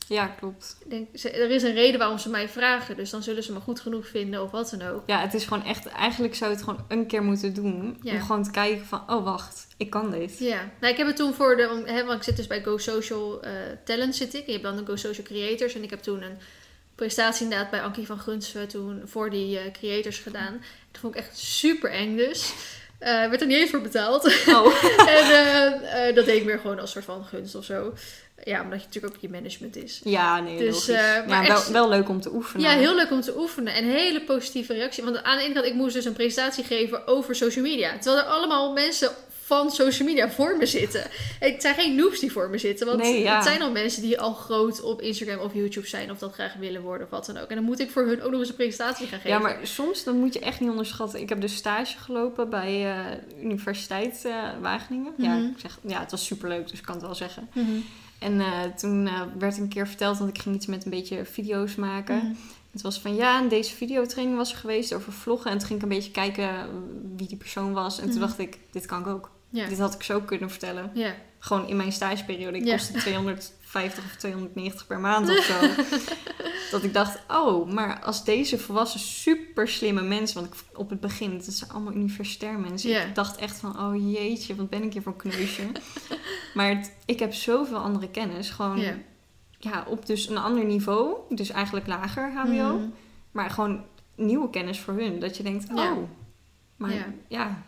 Ja, 0.08 0.28
klopt. 0.28 0.78
Ik 0.84 0.90
denk, 0.90 1.08
ze- 1.14 1.30
er 1.32 1.50
is 1.50 1.64
een 1.64 1.74
reden 1.74 2.00
waarom 2.00 2.18
ze 2.18 2.30
mij 2.30 2.50
vragen. 2.50 2.96
Dus 2.96 3.10
dan 3.10 3.24
zullen 3.24 3.44
ze 3.44 3.52
me 3.54 3.60
goed 3.60 3.80
genoeg 3.80 4.08
vinden 4.08 4.42
of 4.44 4.52
wat 4.52 4.76
dan 4.80 4.88
ook. 4.88 5.04
Ja, 5.06 5.20
het 5.22 5.34
is 5.34 5.46
gewoon 5.46 5.64
echt... 5.66 5.86
Eigenlijk 5.88 6.36
zou 6.36 6.50
je 6.52 6.56
het 6.56 6.66
gewoon 6.66 6.86
een 6.88 7.08
keer 7.08 7.24
moeten 7.24 7.54
doen. 7.54 7.98
Ja. 8.02 8.14
Om 8.14 8.22
gewoon 8.22 8.44
te 8.44 8.52
kijken 8.52 8.86
van... 8.86 9.04
Oh, 9.08 9.24
wacht. 9.24 9.68
Ik 9.78 9.90
kan 9.90 10.12
dit. 10.12 10.40
Ja, 10.40 10.70
nou, 10.80 10.92
ik 10.92 10.98
heb 10.98 11.08
het 11.08 11.16
toen 11.16 11.34
voor 11.34 11.56
de, 11.58 11.68
want, 11.68 11.90
hè, 11.90 12.04
want 12.06 12.18
ik 12.18 12.24
zit 12.24 12.38
dus 12.38 12.48
bij 12.48 12.64
Go 12.64 12.78
Social 12.78 13.42
eh, 13.42 13.52
Talent 13.84 14.16
zit 14.16 14.34
ik. 14.34 14.40
En 14.40 14.46
je 14.46 14.52
hebt 14.52 14.64
dan 14.64 14.78
de 14.78 14.86
Go 14.86 14.96
Social 14.96 15.26
Creators. 15.26 15.76
En 15.76 15.84
ik 15.84 15.90
heb 15.90 16.00
toen 16.02 16.22
een 16.22 16.38
prestatie 16.96 17.44
inderdaad 17.44 17.70
bij 17.70 17.82
Ankie 17.82 18.06
van 18.06 18.20
Gunsven 18.20 18.68
toen 18.68 19.02
voor 19.06 19.30
die 19.30 19.60
eh, 19.60 19.72
creators 19.72 20.20
gedaan. 20.20 20.62
Dat 20.92 21.02
vond 21.02 21.16
ik 21.16 21.22
echt 21.22 21.38
super 21.38 21.92
eng 21.92 22.16
dus. 22.18 22.54
Eh 23.00 23.30
werd 23.30 23.42
er 23.42 23.48
niet 23.48 23.58
eens 23.58 23.70
voor 23.70 23.82
betaald. 23.82 24.26
Oh. 24.48 24.84
en 25.18 25.26
eh, 25.32 26.08
eh, 26.08 26.16
dat 26.16 26.26
deed 26.26 26.36
ik 26.38 26.46
meer 26.46 26.60
gewoon 26.60 26.80
als 26.80 26.92
soort 26.92 27.06
van 27.06 27.26
gunst 27.26 27.56
of 27.56 27.64
zo. 27.66 27.94
Ja, 28.44 28.62
omdat 28.64 28.80
je 28.80 28.86
natuurlijk 28.86 29.14
ook 29.16 29.22
je 29.22 29.30
management 29.30 29.76
is. 29.76 30.02
Ja, 30.04 30.40
nee, 30.40 30.58
Dus, 30.58 30.88
maar 30.88 31.28
ja, 31.28 31.42
wel, 31.42 31.42
echt- 31.42 31.70
wel 31.72 31.90
leuk 31.90 32.10
om 32.10 32.22
te 32.22 32.34
oefenen. 32.34 32.70
Ja, 32.70 32.78
heel 32.78 32.96
leuk 32.96 33.12
om 33.12 33.22
te 33.22 33.38
oefenen. 33.38 33.74
En 33.74 33.84
hele 33.84 34.22
positieve 34.22 34.74
reactie. 34.74 35.04
Want 35.04 35.24
aan 35.24 35.38
de 35.38 35.44
ene 35.44 35.54
kant, 35.54 35.66
ik 35.66 35.74
moest 35.74 35.94
dus 35.94 36.06
een 36.06 36.14
presentatie 36.14 36.64
geven 36.64 37.08
over 37.08 37.36
social 37.36 37.64
media. 37.64 37.98
Terwijl 37.98 38.24
er 38.26 38.32
allemaal 38.32 38.72
mensen 38.74 39.10
van 39.46 39.72
social 39.72 40.08
media 40.08 40.30
voor 40.30 40.58
me 40.58 40.66
zitten. 40.66 41.04
Het 41.40 41.62
zijn 41.62 41.76
geen 41.76 41.96
noobs 41.96 42.20
die 42.20 42.32
voor 42.32 42.50
me 42.50 42.58
zitten. 42.58 42.86
Want 42.88 43.02
Nee, 43.02 43.22
ja. 43.22 43.36
het 43.36 43.44
zijn 43.44 43.62
al 43.62 43.72
mensen 43.72 44.02
die 44.02 44.20
al 44.20 44.34
groot 44.34 44.82
op 44.82 45.02
Instagram 45.02 45.40
of 45.40 45.54
YouTube 45.54 45.88
zijn. 45.88 46.12
Of 46.12 46.18
dat 46.20 46.34
graag 46.34 46.54
willen 46.54 46.82
worden 46.82 47.06
of 47.06 47.12
wat 47.12 47.26
dan 47.26 47.38
ook. 47.38 47.50
En 47.50 47.56
dan 47.56 47.64
moet 47.66 47.80
ik 47.80 47.92
voor 47.92 48.06
hun 48.06 48.22
ook 48.22 48.32
nog 48.32 48.40
eens 48.40 48.50
een 48.50 48.56
presentatie 48.56 49.08
gaan 49.08 49.20
geven. 49.20 49.30
Ja, 49.38 49.40
maar 49.40 49.58
soms 49.64 50.04
dan 50.04 50.18
moet 50.18 50.34
je 50.34 50.40
echt 50.40 50.60
niet 50.60 50.70
onderschatten. 50.70 51.20
Ik 51.22 51.30
heb 51.30 51.42
dus 51.42 51.56
stage 51.56 51.98
gelopen 51.98 52.50
bij 52.50 52.86
eh, 52.86 53.44
Universiteit 53.44 54.26
eh, 54.26 54.34
Wageningen. 54.62 55.14
Ja, 55.18 55.34
Mhm. 55.36 55.46
ik 55.46 55.60
zeg, 55.60 55.80
ja, 55.82 56.00
het 56.00 56.12
was 56.12 56.26
superleuk, 56.26 56.70
dus 56.70 56.80
ik 56.80 56.86
kan 56.86 56.96
het 56.96 57.04
wel 57.04 57.16
zeggen. 57.16 57.50
Mhm. 57.54 57.70
En 58.20 58.40
eh, 58.40 58.62
toen 58.78 59.10
werd 59.40 59.58
een 59.58 59.68
keer 59.70 59.88
verteld, 59.88 60.18
want 60.18 60.30
ik 60.30 60.42
ging 60.42 60.56
iets 60.56 60.66
met 60.66 60.86
een 60.86 60.92
beetje 60.92 61.26
video's 61.26 61.76
maken. 61.76 62.16
Mhm. 62.16 62.34
Het 62.72 62.82
was 62.84 63.00
van 63.00 63.16
ja, 63.16 63.40
en 63.42 63.48
deze 63.48 63.76
videotraining 63.76 64.38
was 64.38 64.52
er 64.52 64.58
geweest 64.58 64.94
over 64.94 65.12
vloggen. 65.14 65.52
En 65.52 65.58
toen 65.58 65.68
ging 65.68 65.80
ik 65.80 65.86
een 65.90 65.96
beetje 65.96 66.12
kijken 66.12 66.50
wie 67.18 67.28
die 67.28 67.38
persoon 67.38 67.74
was. 67.74 68.00
En 68.00 68.10
toen 68.12 68.20
dacht 68.20 68.40
ik, 68.40 68.58
dit 68.72 68.86
kan 68.86 69.00
ik 69.00 69.08
ook. 69.08 69.30
Ja. 69.56 69.68
Dit 69.68 69.80
had 69.80 69.94
ik 69.94 70.04
zo 70.04 70.22
kunnen 70.22 70.50
vertellen. 70.50 70.92
Ja. 70.94 71.16
Gewoon 71.40 71.68
in 71.68 71.76
mijn 71.76 71.92
stageperiode. 71.92 72.58
Ik 72.58 72.72
kostte 72.72 72.94
250 73.00 74.04
of 74.04 74.16
290 74.16 74.88
per 74.88 75.00
maand 75.00 75.30
of 75.30 75.44
zo. 75.44 75.60
dat 76.72 76.84
ik 76.84 76.94
dacht, 76.94 77.20
oh, 77.28 77.72
maar 77.72 78.04
als 78.04 78.24
deze 78.24 78.58
volwassen 78.58 79.00
super 79.00 79.68
slimme 79.68 80.02
mensen... 80.02 80.42
Want 80.42 80.54
ik, 80.54 80.78
op 80.78 80.90
het 80.90 81.00
begin, 81.00 81.32
het 81.32 81.54
zijn 81.54 81.72
allemaal 81.72 81.94
universitair 81.94 82.60
mensen. 82.60 82.90
Ik 83.08 83.16
dacht 83.16 83.38
echt 83.38 83.58
van, 83.58 83.80
oh 83.80 84.12
jeetje, 84.14 84.56
wat 84.56 84.70
ben 84.70 84.84
ik 84.84 84.94
hier 84.94 85.02
voor 85.02 85.12
een 85.12 85.30
kneusje. 85.32 85.64
maar 86.56 86.70
het- 86.70 86.92
ik 87.06 87.20
heb 87.20 87.34
zoveel 87.34 87.78
andere 87.78 88.10
kennis. 88.10 88.50
Gewoon 88.50 88.80
Ja. 88.80 88.94
ja, 89.60 89.86
op 89.88 90.06
dus 90.06 90.30
een 90.30 90.38
ander 90.38 90.66
niveau. 90.66 91.16
Dus 91.30 91.50
eigenlijk 91.50 91.88
lager 91.88 92.32
HBO. 92.32 92.78
Mhm. 92.78 92.88
Maar 93.32 93.50
gewoon 93.50 93.84
nieuwe 94.16 94.50
kennis 94.50 94.80
voor 94.80 94.94
hun. 94.94 95.20
Dat 95.20 95.38
je 95.38 95.44
denkt, 95.44 95.70
oh, 95.74 95.98
maar 96.76 96.94
Ja. 96.94 97.06
ja, 97.28 97.64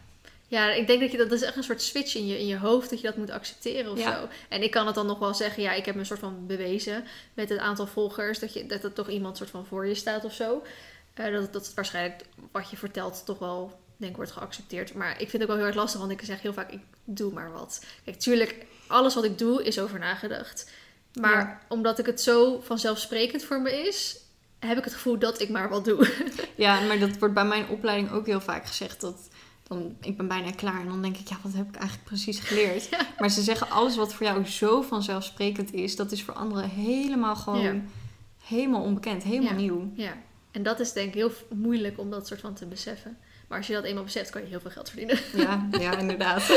Ja, 0.49 0.71
ik 0.73 0.87
denk 0.87 0.99
dat 1.01 1.11
je 1.11 1.17
dat, 1.17 1.29
dat 1.29 1.39
is 1.41 1.45
echt 1.45 1.55
een 1.55 1.63
soort 1.63 1.81
switch 1.81 2.15
in 2.15 2.27
je, 2.27 2.39
in 2.39 2.47
je 2.47 2.57
hoofd 2.57 2.89
dat 2.89 3.01
je 3.01 3.07
dat 3.07 3.17
moet 3.17 3.29
accepteren 3.29 3.91
of 3.91 3.99
Ja. 3.99 4.19
zo. 4.19 4.27
En 4.49 4.63
ik 4.63 4.71
kan 4.71 4.85
het 4.85 4.95
dan 4.95 5.05
nog 5.05 5.19
wel 5.19 5.33
zeggen, 5.33 5.63
ja, 5.63 5.71
ik 5.73 5.85
heb 5.85 5.93
me 5.95 5.99
een 5.99 6.05
soort 6.07 6.19
van 6.19 6.45
bewezen 6.47 7.03
met 7.33 7.49
het 7.49 7.59
aantal 7.59 7.87
volgers 7.87 8.39
dat, 8.39 8.53
je, 8.53 8.65
dat 8.65 8.83
er 8.83 8.93
toch 8.93 9.09
iemand 9.09 9.37
soort 9.37 9.49
van 9.49 9.65
voor 9.65 9.87
je 9.87 9.95
staat 9.95 10.25
of 10.25 10.33
zo. 10.33 10.63
Eh, 11.13 11.31
dat, 11.33 11.53
dat 11.53 11.65
het 11.65 11.75
waarschijnlijk 11.75 12.23
wat 12.51 12.69
je 12.69 12.77
vertelt 12.77 13.21
toch 13.25 13.39
wel, 13.39 13.79
denk 13.97 14.11
ik, 14.11 14.17
wordt 14.17 14.31
geaccepteerd. 14.31 14.93
Maar 14.93 15.11
ik 15.11 15.29
vind 15.29 15.31
het 15.31 15.41
ook 15.41 15.47
wel 15.47 15.57
heel 15.57 15.65
erg 15.65 15.75
lastig, 15.75 15.99
want 15.99 16.11
ik 16.11 16.21
zeg 16.23 16.41
heel 16.41 16.53
vaak, 16.53 16.71
ik 16.71 16.81
doe 17.03 17.33
maar 17.33 17.51
wat. 17.51 17.85
Kijk, 18.05 18.19
tuurlijk, 18.19 18.65
alles 18.87 19.13
wat 19.15 19.23
ik 19.23 19.37
doe 19.37 19.63
is 19.63 19.79
over 19.79 19.99
nagedacht. 19.99 20.71
Maar 21.13 21.37
Ja. 21.37 21.59
omdat 21.67 21.99
ik 21.99 22.05
het 22.05 22.21
zo 22.21 22.59
vanzelfsprekend 22.61 23.43
voor 23.43 23.61
me 23.61 23.71
is, 23.87 24.17
heb 24.59 24.77
ik 24.77 24.83
het 24.83 24.93
gevoel 24.93 25.19
dat 25.19 25.41
ik 25.41 25.49
maar 25.49 25.69
wat 25.69 25.85
doe. 25.85 26.07
Ja, 26.55 26.79
maar 26.79 26.99
dat 26.99 27.17
wordt 27.17 27.33
bij 27.33 27.45
mijn 27.45 27.67
opleiding 27.69 28.11
ook 28.11 28.25
heel 28.25 28.41
vaak 28.41 28.65
gezegd. 28.65 29.01
Dat 29.01 29.27
dan, 29.67 29.95
ik 30.01 30.17
ben 30.17 30.27
bijna 30.27 30.51
klaar 30.51 30.79
en 30.79 30.87
dan 30.87 31.01
denk 31.01 31.17
ik, 31.17 31.27
ja, 31.27 31.37
wat 31.43 31.53
heb 31.53 31.67
ik 31.67 31.75
eigenlijk 31.75 32.07
precies 32.07 32.39
geleerd? 32.39 32.87
Ja. 32.91 32.99
Maar 33.19 33.29
ze 33.29 33.41
zeggen, 33.41 33.69
alles 33.69 33.95
wat 33.95 34.13
voor 34.13 34.25
jou 34.25 34.45
zo 34.45 34.81
vanzelfsprekend 34.81 35.73
is, 35.73 35.95
dat 35.95 36.11
is 36.11 36.23
voor 36.23 36.33
anderen 36.33 36.69
helemaal 36.69 37.35
gewoon 37.35 37.61
Ja. 37.61 37.75
helemaal 38.45 38.81
onbekend, 38.81 39.23
helemaal 39.23 39.51
Ja. 39.51 39.57
nieuw. 39.59 39.91
Ja, 39.95 40.13
en 40.51 40.63
dat 40.63 40.79
is 40.79 40.93
denk 40.93 41.07
ik 41.07 41.13
heel 41.13 41.31
moeilijk 41.49 41.99
om 41.99 42.09
dat 42.11 42.27
soort 42.27 42.39
van 42.39 42.53
te 42.53 42.65
beseffen. 42.65 43.17
Maar 43.47 43.57
als 43.57 43.67
je 43.67 43.73
dat 43.73 43.83
eenmaal 43.83 44.03
beseft, 44.03 44.29
kan 44.29 44.41
je 44.41 44.47
heel 44.47 44.59
veel 44.59 44.71
geld 44.71 44.89
verdienen. 44.89 45.17
Ja, 45.35 45.67
ja, 45.79 45.97
inderdaad. 46.03 46.49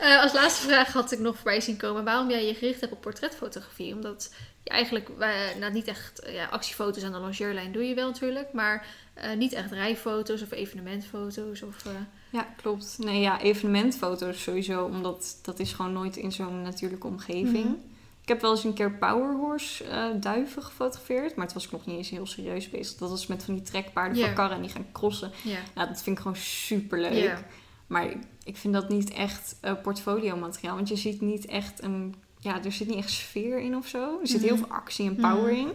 Eh, 0.00 0.22
als 0.22 0.32
laatste 0.32 0.66
vraag 0.66 0.92
had 0.92 1.12
ik 1.12 1.18
nog 1.18 1.34
voorbij 1.34 1.60
zien 1.60 1.76
komen 1.76 2.04
waarom 2.04 2.30
jij 2.30 2.46
je 2.46 2.54
gericht 2.54 2.80
hebt 2.80 2.92
op 2.92 3.00
portretfotografie. 3.00 3.94
Omdat 3.94 4.34
je 4.62 4.70
eigenlijk 4.70 5.08
eh, 5.18 5.28
nou, 5.60 5.72
niet 5.72 5.86
echt 5.88 6.18
eh, 6.20 6.34
ja, 6.34 6.44
actiefoto's 6.44 7.02
aan 7.02 7.12
de 7.12 7.18
longeerlijn 7.18 7.72
doe 7.72 7.84
je 7.88 7.94
wel 7.94 8.06
natuurlijk, 8.06 8.52
maar 8.52 8.86
eh, 9.14 9.36
niet 9.36 9.52
echt 9.52 9.70
rijfoto's 9.72 10.42
of 10.42 10.50
evenementfoto's. 10.52 11.62
Of, 11.62 11.84
eh, 11.86 11.92
Ja, 12.30 12.42
klopt. 12.56 12.96
Nee, 12.98 13.20
ja, 13.20 13.40
evenementfoto's 13.40 14.42
sowieso, 14.42 14.84
omdat 14.84 15.38
dat 15.42 15.58
is 15.58 15.72
gewoon 15.72 15.92
nooit 15.92 16.16
in 16.16 16.32
zo'n 16.32 16.62
natuurlijke 16.62 17.06
omgeving. 17.06 17.64
Mhm. 17.64 17.74
Ik 18.22 18.28
heb 18.30 18.40
wel 18.40 18.50
eens 18.50 18.64
een 18.64 18.72
keer 18.74 18.92
powerhorse 18.92 19.84
eh, 19.84 20.06
duiven 20.20 20.62
gefotografeerd, 20.62 21.36
maar 21.36 21.44
het 21.44 21.54
was 21.54 21.64
ik 21.64 21.70
nog 21.72 21.86
niet 21.86 21.96
eens 21.96 22.10
heel 22.10 22.26
serieus 22.26 22.70
bezig. 22.70 22.98
Dat 22.98 23.10
was 23.10 23.26
met 23.26 23.44
van 23.44 23.54
die 23.54 23.62
trekpaarden 23.62 24.24
van 24.24 24.34
karren 24.34 24.56
en 24.56 24.62
die 24.62 24.70
gaan 24.70 24.86
crossen. 24.92 25.30
ja. 25.42 25.58
Nou, 25.74 25.88
dat 25.88 26.02
vind 26.02 26.16
ik 26.16 26.22
gewoon 26.22 26.36
super 26.38 27.00
leuk. 27.00 27.44
Maar 27.86 28.12
ik 28.44 28.56
vind 28.56 28.74
dat 28.74 28.88
niet 28.88 29.10
echt 29.10 29.56
portfolio 29.82 30.36
materiaal. 30.36 30.74
Want 30.74 30.88
je 30.88 30.96
ziet 30.96 31.20
niet 31.20 31.46
echt 31.46 31.82
een... 31.82 32.14
Ja, 32.38 32.64
er 32.64 32.72
zit 32.72 32.88
niet 32.88 32.96
echt 32.96 33.10
sfeer 33.10 33.58
in 33.60 33.76
of 33.76 33.86
zo. 33.86 34.20
Er 34.20 34.26
zit 34.28 34.40
heel 34.42 34.56
Mhm. 34.56 34.64
veel 34.64 34.74
actie 34.74 35.06
en 35.08 35.16
power 35.16 35.52
Mhm. 35.52 35.60
in. 35.60 35.72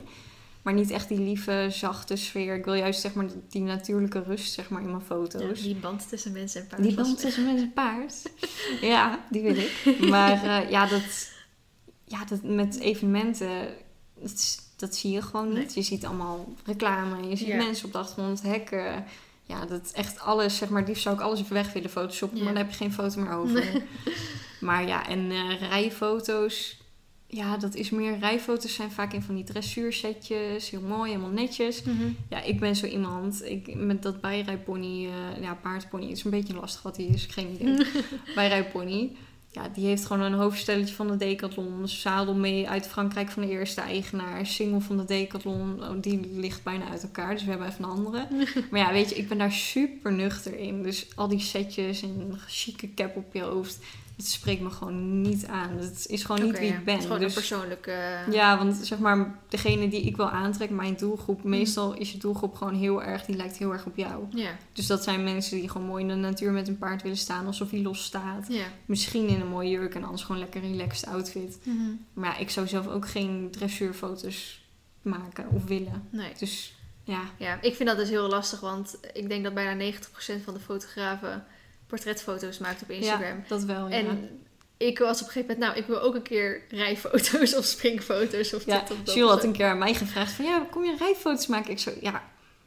Maar 0.69 0.77
niet 0.77 0.91
echt 0.91 1.07
die 1.07 1.19
lieve, 1.19 1.67
zachte 1.71 2.15
sfeer. 2.15 2.55
Ik 2.55 2.65
wil 2.65 2.73
juist 2.73 3.01
zeg 3.01 3.13
maar 3.13 3.25
die 3.49 3.61
natuurlijke 3.61 4.23
rust 4.23 4.53
zeg 4.53 4.69
maar 4.69 4.81
in 4.81 4.89
mijn 4.89 5.01
foto's. 5.01 5.41
Ja, 5.59 5.63
die 5.63 5.75
band 5.75 6.09
tussen 6.09 6.31
mensen 6.31 6.61
en 6.61 6.67
paard. 6.67 6.83
Die 6.83 6.93
band 6.93 7.19
tussen 7.19 7.45
mens 7.45 7.61
en 7.61 7.73
paard. 7.73 8.13
ja, 8.81 9.25
die 9.29 9.41
wil 9.41 9.55
ik. 9.55 9.99
Maar 10.09 10.43
eh, 10.43 10.69
ja, 10.69 10.87
dat, 10.87 11.31
ja, 12.03 12.25
dat 12.25 12.43
met 12.43 12.79
evenementen, 12.79 13.67
dat, 14.21 14.59
dat 14.77 14.95
zie 14.95 15.11
je 15.11 15.21
gewoon 15.21 15.47
niet. 15.47 15.57
Nee. 15.57 15.71
Je 15.73 15.81
ziet 15.81 16.05
allemaal 16.05 16.53
reclame, 16.65 17.27
je 17.29 17.35
ziet 17.35 17.47
Ja. 17.47 17.55
mensen 17.55 17.85
op 17.85 17.91
de 17.91 17.97
achtergrond, 17.97 18.41
hekken. 18.41 19.05
Ja, 19.43 19.65
dat 19.65 19.91
echt 19.93 20.19
alles, 20.19 20.57
zeg 20.57 20.69
maar, 20.69 20.83
liefst 20.87 21.03
zou 21.03 21.15
ik 21.15 21.21
alles 21.21 21.39
even 21.39 21.53
weg 21.53 21.73
willen 21.73 21.89
photoshoppen, 21.89 22.37
Ja. 22.37 22.43
maar 22.43 22.53
dan 22.53 22.61
heb 22.63 22.71
je 22.71 22.77
geen 22.77 22.93
foto 22.93 23.21
meer 23.21 23.33
over. 23.33 23.53
Nee. 23.53 23.83
Maar 24.59 24.87
ja, 24.87 25.07
en 25.07 25.31
eh, 25.31 25.59
rijfoto's, 25.69 26.78
ja, 27.31 27.57
dat 27.57 27.75
is 27.75 27.89
meer, 27.89 28.19
rijfoto's 28.19 28.73
zijn 28.73 28.91
vaak 28.91 29.13
in 29.13 29.21
van 29.21 29.35
die 29.35 29.43
dressuursetjes, 29.43 30.69
heel 30.69 30.81
mooi, 30.81 31.09
helemaal 31.09 31.31
netjes. 31.31 31.83
Mhm. 31.83 32.11
Ja, 32.29 32.41
ik 32.41 32.59
ben 32.59 32.75
zo 32.75 32.85
iemand. 32.85 33.45
Ik, 33.45 33.75
met 33.75 34.03
dat 34.03 34.21
bijrijpony, 34.21 35.07
eh 35.07 35.41
ja, 35.41 35.53
paardpony, 35.53 36.03
het 36.07 36.17
is 36.17 36.23
een 36.23 36.31
beetje 36.31 36.53
lastig 36.53 36.81
wat 36.81 36.97
hij 36.97 37.05
is, 37.05 37.25
geen 37.25 37.57
idee. 37.59 37.85
bijrijpony. 38.35 39.11
Ja, 39.51 39.69
die 39.73 39.85
heeft 39.85 40.05
gewoon 40.05 40.21
een 40.21 40.33
hoofdstelletje 40.33 40.95
van 40.95 41.07
de 41.07 41.17
Decathlon. 41.17 41.87
Zadel 41.87 42.35
mee 42.35 42.69
uit 42.69 42.87
Frankrijk 42.87 43.29
van 43.29 43.41
de 43.41 43.49
eerste 43.49 43.81
eigenaar. 43.81 44.45
Single 44.45 44.81
van 44.81 44.97
de 44.97 45.05
Decathlon. 45.05 45.83
Oh, 45.83 46.01
die 46.01 46.19
ligt 46.33 46.63
bijna 46.63 46.89
uit 46.89 47.03
elkaar, 47.03 47.33
dus 47.33 47.43
we 47.43 47.49
hebben 47.49 47.67
even 47.67 47.83
een 47.83 47.89
andere. 47.89 48.27
Maar 48.71 48.79
ja, 48.79 48.91
weet 48.91 49.09
je, 49.09 49.15
ik 49.15 49.27
ben 49.27 49.37
daar 49.37 49.51
super 49.51 50.13
nuchter 50.13 50.59
in. 50.59 50.83
Dus 50.83 51.07
al 51.15 51.27
die 51.27 51.39
setjes 51.39 52.01
en 52.01 52.09
een 52.09 52.39
chique 52.47 52.93
cap 52.93 53.15
op 53.15 53.33
je 53.33 53.41
hoofd. 53.41 53.79
Het 54.19 54.27
spreekt 54.27 54.61
me 54.61 54.69
gewoon 54.69 55.21
niet 55.21 55.45
aan. 55.45 55.77
Het 55.77 56.05
is 56.07 56.23
gewoon 56.23 56.43
niet 56.45 56.59
wie 56.59 56.67
ja. 56.67 56.77
ik 56.77 56.83
ben. 56.83 56.93
Het 56.93 57.03
is 57.03 57.09
gewoon 57.09 57.21
dus, 57.21 57.35
een 57.35 57.39
persoonlijke... 57.41 58.23
ja, 58.31 58.57
want 58.57 58.75
zeg 58.75 58.99
maar, 58.99 59.39
degene 59.47 59.89
die 59.89 60.01
ik 60.01 60.15
wil 60.17 60.29
aantrekken, 60.29 60.75
mijn 60.77 60.95
doelgroep, 60.97 61.37
Mhm. 61.39 61.49
meestal 61.49 61.93
is 61.93 62.11
je 62.11 62.17
doelgroep 62.17 62.55
gewoon 62.55 62.73
heel 62.75 63.03
erg, 63.03 63.25
die 63.25 63.35
lijkt 63.35 63.57
heel 63.57 63.71
erg 63.71 63.85
op 63.85 63.97
jou. 63.97 64.23
Ja, 64.29 64.49
Dus 64.73 64.87
dat 64.87 65.03
zijn 65.03 65.23
mensen 65.23 65.57
die 65.59 65.69
gewoon 65.69 65.87
mooi 65.87 66.01
in 66.03 66.09
de 66.09 66.15
natuur 66.15 66.51
met 66.51 66.67
een 66.67 66.77
paard 66.77 67.01
willen 67.01 67.17
staan, 67.17 67.45
alsof 67.45 67.71
hij 67.71 67.81
los 67.81 68.03
staat. 68.03 68.47
Misschien 68.85 69.27
in 69.27 69.41
een 69.41 69.47
mooie 69.47 69.69
jurk 69.69 69.95
en 69.95 70.03
anders 70.03 70.23
gewoon 70.23 70.41
lekker 70.41 70.61
relaxed 70.61 71.09
outfit. 71.09 71.57
Mhm. 71.63 71.77
Maar 72.13 72.29
ja, 72.29 72.37
ik 72.37 72.49
zou 72.49 72.67
zelf 72.67 72.87
ook 72.87 73.07
geen 73.09 73.47
dressuurfoto's 73.51 74.61
maken 75.01 75.47
of 75.53 75.63
willen. 75.65 76.07
Nee. 76.09 76.31
Dus 76.39 76.73
ja, 77.03 77.21
Ja, 77.37 77.57
ik 77.61 77.75
vind 77.75 77.89
dat 77.89 77.97
dus 77.97 78.09
heel 78.09 78.27
lastig, 78.29 78.59
want 78.59 78.97
ik 79.13 79.29
denk 79.29 79.43
dat 79.43 79.53
bijna 79.53 79.73
90% 79.73 80.43
van 80.43 80.53
de 80.53 80.59
fotografen 80.59 81.45
portretfoto's 81.89 82.57
maakt 82.57 82.81
op 82.81 82.89
Instagram. 82.89 83.37
ja 83.37 83.43
dat 83.47 83.63
wel. 83.63 83.87
Ja. 83.89 83.95
En 83.95 84.29
ik 84.77 84.99
was 84.99 85.21
op 85.21 85.27
een 85.27 85.31
gegeven 85.31 85.55
moment, 85.55 85.59
nou, 85.59 85.77
ik 85.77 85.87
wil 85.87 86.01
ook 86.01 86.15
een 86.15 86.21
keer 86.21 86.61
rijfoto's 86.69 87.55
of 87.57 87.65
springfoto's 87.65 88.53
of 88.53 88.65
ja, 88.65 88.79
dit 88.79 88.91
of 88.91 88.97
dat. 89.03 89.15
Jules 89.15 89.31
had 89.31 89.43
een 89.43 89.51
keer 89.51 89.67
aan 89.67 89.77
mij 89.77 89.93
gevraagd 89.93 90.31
van 90.31 90.45
ja, 90.45 90.67
kom 90.71 90.83
je 90.83 90.95
rijfoto's 90.99 91.47
maken? 91.47 91.71
Ik 91.71 91.79
zo, 91.79 91.91
ja, 92.01 92.23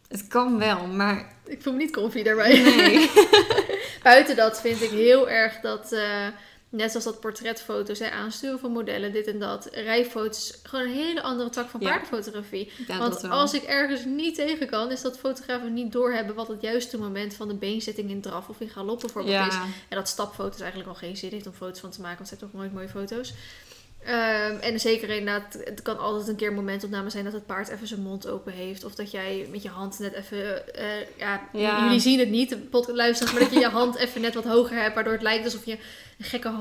het 0.09 0.29
kan 0.29 0.59
wel, 0.59 0.87
maar 0.87 1.35
Ik 1.47 1.63
voel 1.63 1.73
me 1.73 1.79
niet 1.79 1.93
comfy 1.93 2.23
daarbij. 2.23 2.63
nee. 2.63 3.11
Buiten 4.03 4.37
dat 4.37 4.61
vind 4.61 4.83
ik 4.83 4.91
heel 4.91 5.29
erg 5.29 5.61
dat, 5.61 5.93
eh, 5.93 6.27
Net 6.73 6.91
zoals 6.91 7.05
dat 7.05 7.21
portretfoto's, 7.21 7.99
hè, 7.99 8.11
aansturen 8.11 8.59
van 8.59 8.71
modellen, 8.73 9.13
dit 9.13 9.27
en 9.27 9.39
dat. 9.39 9.69
Rijfoto's, 9.73 10.59
gewoon 10.63 10.85
een 10.85 10.93
hele 10.93 11.23
andere 11.23 11.51
tak 11.51 11.69
van 11.69 11.81
Ja. 11.81 11.89
paardenfotografie. 11.89 12.71
Ja, 12.87 12.99
Want 12.99 13.25
als 13.31 13.55
ik 13.55 13.63
ergens 13.63 14.05
niet 14.05 14.35
tegen 14.35 14.67
kan, 14.67 14.91
is 14.91 15.03
dat 15.03 15.19
fotografen 15.19 15.73
niet 15.73 15.93
doorhebben 15.93 16.35
wat 16.35 16.49
het 16.49 16.61
juiste 16.61 16.99
moment 16.99 17.35
van 17.35 17.49
de 17.49 17.55
beenzetting 17.55 18.11
in 18.11 18.21
draf 18.21 18.49
of 18.49 18.61
in 18.61 18.69
galop 18.69 19.01
bijvoorbeeld 19.01 19.47
is. 19.47 19.55
En 19.89 19.97
dat 19.97 20.09
stapfoto's 20.09 20.61
eigenlijk 20.61 20.89
al 20.91 20.95
geen 20.97 21.17
zin 21.17 21.31
heeft 21.31 21.47
om 21.47 21.53
foto's 21.53 21.81
van 21.81 21.91
te 21.91 22.01
maken, 22.01 22.17
want 22.17 22.29
ze 22.29 22.35
hebben 22.35 22.51
toch 22.53 22.61
nooit 22.61 22.75
mooie 22.75 22.89
foto's. 22.89 23.33
Ehm, 24.05 24.57
en 24.61 24.81
zeker 24.81 25.09
inderdaad, 25.09 25.59
het 25.65 25.83
kan 25.83 25.99
altijd 25.99 26.29
een 26.29 26.37
keer 26.37 26.49
een 26.49 26.55
momentopname 26.55 27.11
zijn 27.11 27.25
dat 27.25 27.33
het 27.33 27.47
paard 27.47 27.69
even 27.69 27.87
zijn 27.87 28.03
mond 28.03 28.27
open 28.27 28.53
heeft. 28.53 28.85
Of 28.85 28.95
dat 28.95 29.11
jij 29.11 29.47
met 29.51 29.63
je 29.63 29.69
hand 29.69 29.99
net 29.99 30.13
even, 30.13 30.75
eh, 30.75 30.85
ja, 31.19 31.41
Ja. 31.53 31.85
jullie 31.85 32.01
zien 32.01 32.19
het 32.19 32.29
niet, 32.29 32.49
de 32.49 32.57
podcast, 32.57 33.33
maar 33.33 33.41
dat 33.41 33.53
je 33.53 33.59
je 33.59 33.69
hand 33.69 33.97
even 33.97 34.21
net 34.21 34.35
wat 34.35 34.45
hoger 34.45 34.77
hebt, 34.83 34.95
waardoor 34.95 35.13
het 35.13 35.23
lijkt 35.23 35.45
alsof 35.45 35.65
je 35.65 35.79
een 36.19 36.25
gekke 36.25 36.53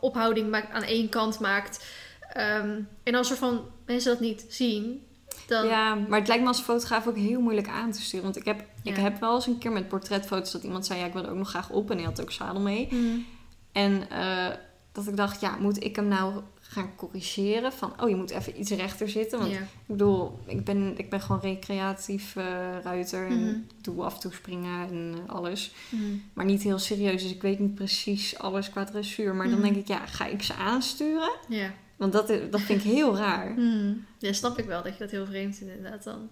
ophouding 0.00 0.50
maakt, 0.50 0.72
aan 0.72 0.82
één 0.82 1.08
kant 1.08 1.40
maakt. 1.40 1.84
Ehm, 2.32 2.80
en 3.02 3.14
als 3.14 3.30
er 3.30 3.36
van 3.36 3.64
mensen 3.86 4.12
dat 4.12 4.20
niet 4.20 4.46
zien, 4.48 5.06
dan... 5.46 5.66
ja, 5.66 5.94
maar 5.94 6.18
het 6.18 6.28
lijkt 6.28 6.42
me 6.42 6.48
als 6.48 6.60
fotograaf 6.60 7.06
ook 7.06 7.16
heel 7.16 7.40
moeilijk 7.40 7.68
aan 7.68 7.92
te 7.92 8.02
sturen. 8.02 8.24
Want 8.24 8.36
ik 8.36 8.44
heb, 8.44 8.64
ik 8.82 8.96
heb 8.96 9.20
wel 9.20 9.34
eens 9.34 9.46
een 9.46 9.58
keer 9.58 9.72
met 9.72 9.88
portretfoto's 9.88 10.52
dat 10.52 10.62
iemand 10.62 10.86
zei... 10.86 10.98
ja, 10.98 11.06
ik 11.06 11.12
wil 11.12 11.22
er 11.24 11.30
ook 11.30 11.36
nog 11.36 11.48
graag 11.48 11.70
op 11.70 11.90
en 11.90 11.96
die 11.96 12.06
had 12.06 12.20
ook 12.20 12.32
zadel 12.32 12.60
mee. 12.60 12.86
Hmm. 12.90 13.26
En 13.72 14.10
eh, 14.10 14.48
dat 14.92 15.06
ik 15.06 15.16
dacht, 15.16 15.40
ja, 15.40 15.56
moet 15.60 15.84
ik 15.84 15.96
hem 15.96 16.08
nou 16.08 16.42
gaan 16.74 16.94
corrigeren? 16.96 17.72
Van, 17.72 17.92
oh, 18.02 18.08
je 18.08 18.16
moet 18.16 18.30
even 18.30 18.60
iets 18.60 18.70
rechter 18.70 19.08
zitten. 19.08 19.38
Want 19.38 19.50
Ja. 19.52 19.58
ik 19.58 19.66
bedoel, 19.86 20.38
ik 20.46 20.64
ben, 20.64 20.94
ik 20.96 21.10
ben 21.10 21.20
gewoon 21.20 21.40
recreatief 21.40 22.36
eh, 22.36 22.44
ruiter. 22.82 23.26
En 23.26 23.44
Mhm. 23.46 23.56
doe 23.82 24.02
af 24.04 24.14
en 24.14 24.20
toe 24.20 24.32
springen 24.32 24.88
en 24.88 25.14
alles. 25.26 25.72
Hmm. 25.88 26.22
Maar 26.32 26.44
niet 26.44 26.62
heel 26.62 26.78
serieus, 26.78 27.22
dus 27.22 27.32
ik 27.32 27.42
weet 27.42 27.58
niet 27.58 27.74
precies 27.74 28.38
alles 28.38 28.70
qua 28.70 28.84
dressuur. 28.84 29.34
Maar 29.34 29.46
dan 29.48 29.58
Mhm. 29.58 29.62
denk 29.64 29.76
ik, 29.76 29.88
ja, 29.88 30.06
ga 30.06 30.26
ik 30.26 30.42
ze 30.42 30.54
aansturen? 30.54 31.30
Ja. 31.48 31.72
Want 31.96 32.12
dat, 32.12 32.28
dat 32.50 32.60
vind 32.60 32.84
ik 32.84 32.90
heel 32.90 33.16
raar. 33.16 33.54
Ja, 34.18 34.32
snap 34.32 34.58
ik 34.58 34.64
wel 34.64 34.82
dat 34.82 34.92
je 34.92 34.98
dat 34.98 35.10
heel 35.10 35.26
vreemd 35.26 35.56
vindt 35.56 35.74
inderdaad 35.76 36.04
dan. 36.04 36.28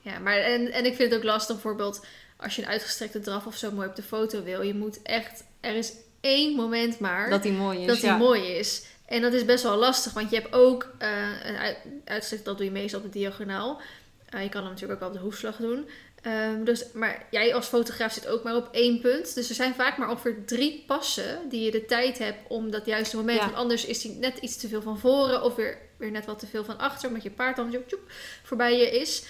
Ja, 0.00 0.18
maar 0.18 0.36
en, 0.36 0.72
en 0.72 0.84
ik 0.86 0.94
vind 0.94 1.10
het 1.10 1.18
ook 1.18 1.24
lastig 1.26 1.54
bijvoorbeeld 1.54 2.04
als 2.36 2.56
je 2.56 2.62
een 2.62 2.68
uitgestrekte 2.68 3.20
draf 3.20 3.46
of 3.46 3.56
zo 3.56 3.70
mooi 3.72 3.88
op 3.88 3.96
de 3.96 4.02
foto 4.02 4.42
wil. 4.42 4.62
Je 4.62 4.74
moet 4.74 5.02
echt, 5.02 5.44
er 5.60 5.74
is 5.74 5.92
één 6.20 6.56
moment 6.56 6.98
maar 6.98 7.30
Dat 7.30 7.42
die 7.42 7.52
mooi 7.52 7.78
is. 7.80 7.86
dat 7.86 7.96
die 7.96 8.04
ja. 8.06 8.16
mooi 8.16 8.42
is. 8.42 8.86
En 9.12 9.20
dat 9.20 9.32
is 9.32 9.44
best 9.44 9.62
wel 9.62 9.76
lastig, 9.76 10.12
want 10.12 10.30
je 10.30 10.36
hebt 10.36 10.54
ook 10.54 10.88
eh, 10.98 11.08
een 11.44 11.56
uit, 11.56 11.76
uitgestrekte, 12.04 12.48
dat 12.48 12.56
doe 12.56 12.66
je 12.66 12.72
meestal 12.72 13.00
op 13.00 13.12
de 13.12 13.18
diagonaal. 13.18 13.80
Eh, 14.28 14.42
je 14.42 14.48
kan 14.48 14.62
hem 14.62 14.70
natuurlijk 14.70 15.02
ook 15.02 15.08
op 15.08 15.14
de 15.14 15.20
hoefslag 15.20 15.56
doen. 15.56 15.88
Ehm, 16.22 16.64
dus, 16.64 16.84
maar 16.92 17.26
jij 17.30 17.54
als 17.54 17.66
fotograaf 17.66 18.12
zit 18.12 18.26
ook 18.26 18.42
maar 18.42 18.56
op 18.56 18.68
één 18.72 19.00
punt. 19.00 19.34
Dus 19.34 19.48
er 19.48 19.54
zijn 19.54 19.74
vaak 19.74 19.96
maar 19.96 20.10
ongeveer 20.10 20.44
drie 20.44 20.84
passen 20.86 21.48
die 21.48 21.64
je 21.64 21.70
de 21.70 21.84
tijd 21.84 22.18
hebt 22.18 22.38
om 22.48 22.70
dat 22.70 22.86
juiste 22.86 23.16
moment. 23.16 23.38
Ja. 23.38 23.44
Want 23.44 23.56
anders 23.56 23.84
is 23.84 24.02
hij 24.02 24.16
net 24.20 24.38
iets 24.38 24.56
te 24.56 24.68
veel 24.68 24.82
van 24.82 24.98
voren 24.98 25.42
of 25.42 25.54
weer, 25.54 25.78
weer 25.96 26.10
net 26.10 26.26
wat 26.26 26.38
te 26.38 26.46
veel 26.46 26.64
van 26.64 26.78
achter. 26.78 27.08
Omdat 27.08 27.22
je 27.22 27.30
paard 27.30 27.56
dan 27.56 27.70
tjoep, 27.70 28.10
voorbij 28.42 28.78
je 28.78 28.90
is. 28.90 29.24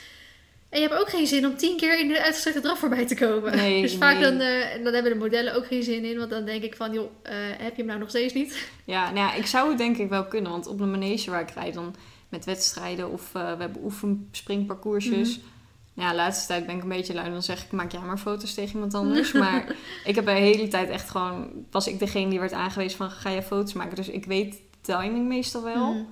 En 0.72 0.80
je 0.80 0.88
hebt 0.88 1.00
ook 1.00 1.08
geen 1.08 1.26
zin 1.26 1.46
om 1.46 1.56
tien 1.56 1.76
keer 1.76 2.00
in 2.00 2.08
de 2.08 2.22
uitgestrekte 2.22 2.60
draf 2.60 2.78
voorbij 2.78 3.06
te 3.06 3.14
komen. 3.14 3.56
Nee, 3.56 3.82
dus 3.82 3.94
vaak 3.94 4.18
nee. 4.18 4.22
dan, 4.22 4.40
eh, 4.40 4.84
dan 4.84 4.94
hebben 4.94 5.12
de 5.12 5.18
modellen 5.18 5.54
ook 5.54 5.66
geen 5.66 5.82
zin 5.82 6.04
in. 6.04 6.18
Want 6.18 6.30
dan 6.30 6.44
denk 6.44 6.62
ik 6.62 6.76
van, 6.76 6.92
joh, 6.92 7.10
eh, 7.22 7.34
heb 7.36 7.70
je 7.70 7.76
hem 7.76 7.86
nou 7.86 7.98
nog 7.98 8.08
steeds 8.08 8.34
niet? 8.34 8.68
Ja, 8.84 9.04
nou 9.04 9.16
ja, 9.16 9.34
ik 9.34 9.46
zou 9.46 9.68
het 9.68 9.78
denk 9.78 9.96
ik 9.96 10.08
wel 10.08 10.24
kunnen. 10.24 10.50
Want 10.50 10.66
op 10.66 10.80
een 10.80 10.90
manege 10.90 11.30
waar 11.30 11.40
ik 11.40 11.50
rijd 11.50 11.74
dan 11.74 11.94
met 12.28 12.44
wedstrijden 12.44 13.12
of 13.12 13.34
eh, 13.34 13.42
we 13.42 13.62
hebben 13.62 13.82
oefenspringparcoursjes. 13.82 15.38
Mhm. 15.38 15.46
Ja, 15.94 16.10
de 16.10 16.16
laatste 16.16 16.46
tijd 16.46 16.66
ben 16.66 16.76
ik 16.76 16.82
een 16.82 16.88
beetje 16.88 17.14
lui. 17.14 17.30
Dan 17.30 17.42
zeg 17.42 17.64
ik, 17.64 17.72
maak 17.72 17.92
jij 17.92 18.00
maar 18.00 18.18
foto's 18.18 18.54
tegen 18.54 18.74
iemand 18.74 18.94
anders. 18.94 19.32
maar 19.42 19.74
ik 20.04 20.14
heb 20.14 20.24
de 20.24 20.30
hele 20.30 20.68
tijd 20.68 20.88
echt 20.88 21.10
gewoon... 21.10 21.50
Was 21.70 21.86
ik 21.86 21.98
degene 21.98 22.30
die 22.30 22.40
werd 22.40 22.52
aangewezen 22.52 22.98
van, 22.98 23.10
ga 23.10 23.30
je 23.30 23.42
foto's 23.42 23.72
maken? 23.72 23.96
Dus 23.96 24.08
ik 24.08 24.24
weet 24.24 24.52
de 24.52 24.58
timing 24.80 25.28
meestal 25.28 25.62
wel. 25.62 25.92
Mhm. 25.92 26.02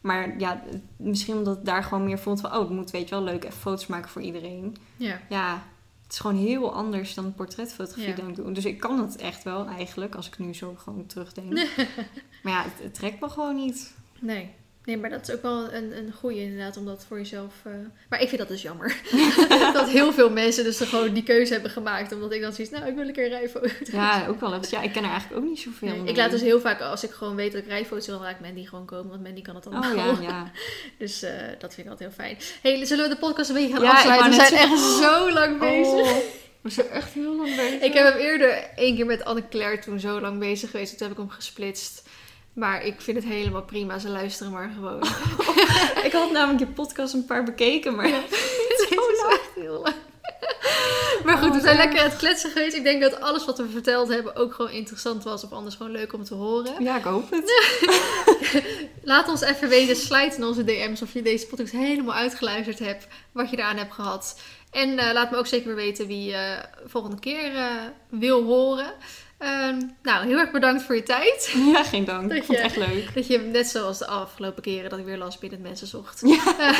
Maar 0.00 0.38
ja, 0.38 0.62
misschien 0.96 1.36
omdat 1.36 1.56
ik 1.58 1.64
daar 1.64 1.82
gewoon 1.82 2.04
meer 2.04 2.18
vond 2.18 2.40
van... 2.40 2.52
Oh, 2.52 2.58
het 2.60 2.70
moet 2.70 2.90
weet 2.90 3.08
je 3.08 3.14
wel 3.14 3.24
leuk 3.24 3.44
even 3.44 3.58
foto's 3.60 3.86
maken 3.86 4.10
voor 4.10 4.22
iedereen. 4.22 4.76
Ja. 4.96 5.20
Ja, 5.28 5.62
het 6.02 6.12
is 6.12 6.18
gewoon 6.18 6.36
heel 6.36 6.72
anders 6.74 7.14
dan 7.14 7.34
portretfotografie 7.34 8.10
Ja. 8.10 8.16
dan 8.16 8.28
ik 8.28 8.34
doe. 8.36 8.52
Dus 8.52 8.64
ik 8.64 8.80
kan 8.80 9.00
het 9.00 9.16
echt 9.16 9.42
wel 9.42 9.66
eigenlijk, 9.66 10.14
als 10.14 10.26
ik 10.26 10.38
nu 10.38 10.54
zo 10.54 10.74
gewoon 10.78 11.06
terugdenk. 11.06 11.52
maar 12.42 12.52
ja, 12.52 12.62
het, 12.62 12.82
het 12.82 12.94
trekt 12.94 13.20
me 13.20 13.28
gewoon 13.28 13.56
niet. 13.56 13.94
Nee. 14.18 14.50
Nee, 14.88 14.96
maar 14.96 15.10
dat 15.10 15.28
is 15.28 15.34
ook 15.34 15.42
wel 15.42 15.72
een, 15.72 15.96
een 15.96 16.12
goeie 16.18 16.40
inderdaad, 16.40 16.76
om 16.76 16.84
dat 16.86 17.04
voor 17.08 17.16
jezelf... 17.18 17.52
eh, 17.62 17.72
Maar 18.08 18.20
ik 18.20 18.28
vind 18.28 18.40
dat 18.40 18.48
dus 18.48 18.62
jammer. 18.62 18.96
dat 19.72 19.88
heel 19.88 20.12
veel 20.12 20.30
mensen 20.30 20.64
dus 20.64 20.80
gewoon 20.80 21.12
die 21.12 21.22
keuze 21.22 21.52
hebben 21.52 21.70
gemaakt. 21.70 22.12
Omdat 22.12 22.32
ik 22.32 22.40
dan 22.40 22.52
zoiets, 22.52 22.72
nou, 22.72 22.86
ik 22.86 22.94
wil 22.94 23.06
een 23.06 23.12
keer 23.12 23.28
rijfoto. 23.28 23.68
Ja, 23.92 24.26
ook 24.28 24.40
wel 24.40 24.54
eens. 24.54 24.70
Ja, 24.70 24.82
ik 24.82 24.92
ken 24.92 25.04
er 25.04 25.10
eigenlijk 25.10 25.40
ook 25.42 25.48
niet 25.48 25.58
zoveel 25.60 25.88
Nee, 25.88 26.04
ik 26.04 26.16
laat 26.16 26.30
dus 26.30 26.40
heel 26.40 26.60
vaak, 26.60 26.80
als 26.80 27.04
ik 27.04 27.10
gewoon 27.10 27.34
weet 27.34 27.52
dat 27.52 27.62
ik 27.62 27.68
rijfoto's 27.68 28.06
wil, 28.06 28.14
dan 28.14 28.24
laat 28.24 28.34
ik 28.34 28.40
Mandy 28.40 28.66
gewoon 28.66 28.84
komen. 28.84 29.08
Want 29.08 29.22
Mandy 29.22 29.42
kan 29.42 29.54
het 29.54 29.64
dan 29.64 29.76
Oh 29.76 29.94
ja, 29.94 30.18
ja. 30.20 30.50
Dus 30.98 31.22
eh, 31.22 31.32
dat 31.58 31.74
vind 31.74 31.86
ik 31.86 31.92
altijd 31.92 31.98
heel 32.16 32.24
fijn. 32.24 32.36
hey, 32.62 32.84
zullen 32.84 33.08
we 33.08 33.14
de 33.14 33.20
podcast 33.20 33.48
een 33.48 33.54
beetje 33.54 33.74
gaan 33.74 33.82
Ja, 33.82 33.90
afsluiten? 33.90 34.28
We 34.30 34.34
zijn 34.34 34.52
net 34.52 34.60
echt 34.60 34.80
zo 34.80 35.32
lang 35.32 35.58
bezig. 35.58 36.10
Oh, 36.12 36.16
we 36.60 36.70
zijn 36.70 36.88
echt 36.88 37.12
heel 37.12 37.36
lang 37.36 37.56
bezig. 37.56 37.80
Ik 37.80 37.92
heb 37.92 38.12
hem 38.12 38.18
eerder 38.18 38.50
één 38.76 38.96
keer 38.96 39.06
met 39.06 39.24
Anne-Claire 39.24 39.78
toen 39.78 40.00
zo 40.00 40.20
lang 40.20 40.38
bezig 40.38 40.70
geweest. 40.70 40.98
Toen 40.98 41.08
heb 41.08 41.16
ik 41.16 41.22
hem 41.22 41.32
gesplitst. 41.32 42.07
Maar 42.58 42.84
ik 42.84 43.00
vind 43.00 43.16
het 43.16 43.26
helemaal 43.26 43.62
prima. 43.62 43.98
Ze 43.98 44.08
luisteren 44.08 44.52
maar 44.52 44.70
gewoon. 44.74 45.02
Ik 46.08 46.12
had 46.12 46.30
namelijk 46.30 46.58
je 46.58 46.66
podcast 46.66 47.14
een 47.14 47.24
paar 47.24 47.44
bekeken, 47.44 47.94
maar... 47.94 48.06
Het 48.78 49.14
is 49.14 49.24
echt 49.30 49.50
heel 49.54 49.80
lang. 49.82 49.94
Maar 51.24 51.36
goed, 51.36 51.48
Oh, 51.48 51.54
we 51.54 51.60
zijn 51.60 51.76
erg. 51.76 51.84
lekker 51.84 52.00
aan 52.02 52.08
het 52.08 52.18
kletsen 52.18 52.50
geweest. 52.50 52.76
Ik 52.76 52.82
denk 52.82 53.02
dat 53.02 53.20
alles 53.20 53.44
wat 53.44 53.58
we 53.58 53.68
verteld 53.68 54.08
hebben 54.08 54.36
ook 54.36 54.54
gewoon 54.54 54.70
interessant 54.70 55.24
was. 55.24 55.44
Of 55.44 55.52
anders 55.52 55.74
gewoon 55.74 55.92
leuk 55.92 56.12
om 56.12 56.24
te 56.24 56.34
horen. 56.34 56.82
Ja, 56.82 56.96
ik 56.96 57.02
hoop 57.04 57.30
het. 57.30 57.52
Laat 59.02 59.28
ons 59.28 59.40
even 59.40 59.68
weten, 59.68 59.96
slijt 59.96 60.36
in 60.36 60.44
onze 60.44 60.64
DM's 60.64 61.02
of 61.02 61.12
je 61.12 61.22
deze 61.22 61.46
podcast 61.46 61.72
helemaal 61.72 62.14
uitgeluisterd 62.14 62.78
hebt. 62.78 63.06
Wat 63.32 63.50
je 63.50 63.56
eraan 63.56 63.76
hebt 63.76 63.94
gehad. 63.94 64.40
En 64.70 64.98
eh, 64.98 65.12
laat 65.12 65.30
me 65.30 65.36
ook 65.36 65.46
zeker 65.46 65.66
weer 65.66 65.76
weten 65.76 66.06
wie 66.06 66.30
je 66.30 66.58
volgende 66.86 67.18
keer 67.18 67.56
eh, 67.56 67.64
wil 68.08 68.44
horen. 68.44 68.92
Ehm, 69.38 69.80
nou, 70.02 70.26
heel 70.26 70.38
erg 70.38 70.50
bedankt 70.50 70.82
voor 70.82 70.94
je 70.94 71.02
tijd. 71.02 71.54
Ja, 71.72 71.84
geen 71.84 72.04
dank. 72.04 72.28
Dat 72.28 72.38
Ik 72.38 72.44
vond 72.44 72.58
je- 72.58 72.64
het 72.64 72.76
echt 72.76 72.88
leuk. 72.92 73.14
Dat 73.14 73.26
je 73.26 73.38
net 73.38 73.66
zoals 73.66 73.98
de 73.98 74.06
afgelopen 74.06 74.62
keren 74.62 74.90
dat 74.90 74.98
ik 74.98 75.04
weer 75.04 75.16
last 75.18 75.40
binnen 75.40 75.60
mensen 75.60 75.86
zocht. 75.86 76.22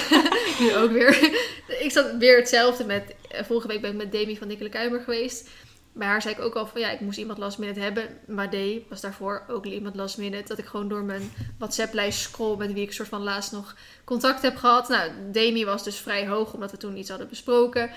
nu 0.60 0.74
ook 0.76 0.90
weer. 0.90 1.18
ik 1.84 1.90
zat 1.90 2.16
weer 2.18 2.36
hetzelfde 2.36 2.84
met... 2.84 3.14
eh, 3.30 3.44
Vorige 3.44 3.68
week 3.68 3.80
ben 3.80 3.90
ik 3.90 3.96
met 3.96 4.12
Demi 4.12 4.36
van 4.38 4.48
Nikkele 4.48 4.68
Kuimer 4.68 5.00
geweest. 5.00 5.48
Bij 5.92 6.06
haar 6.06 6.22
zei 6.22 6.34
ik 6.34 6.40
ook 6.40 6.54
al 6.54 6.66
van 6.66 6.80
ja, 6.80 6.90
ik 6.90 7.00
moest 7.00 7.18
iemand 7.18 7.38
last 7.38 7.58
minute 7.58 7.80
hebben. 7.80 8.08
Maar 8.26 8.50
D 8.50 8.56
was 8.88 9.00
daarvoor 9.00 9.44
ook 9.48 9.66
iemand 9.66 9.96
last 9.96 10.18
minute. 10.18 10.48
Dat 10.48 10.58
ik 10.58 10.64
gewoon 10.66 10.88
door 10.88 11.02
mijn 11.02 11.32
WhatsApp-lijst 11.58 12.20
scroll 12.20 12.56
met 12.56 12.72
wie 12.72 12.82
ik 12.82 12.92
soort 12.92 13.08
van 13.08 13.22
laatst 13.22 13.52
nog 13.52 13.74
contact 14.04 14.42
heb 14.42 14.56
gehad. 14.56 14.88
Nou, 14.88 15.10
Demi 15.32 15.64
was 15.64 15.84
dus 15.84 15.96
vrij 15.96 16.26
hoog 16.28 16.52
omdat 16.52 16.70
we 16.70 16.76
toen 16.76 16.96
iets 16.96 17.08
hadden 17.08 17.28
besproken. 17.28 17.90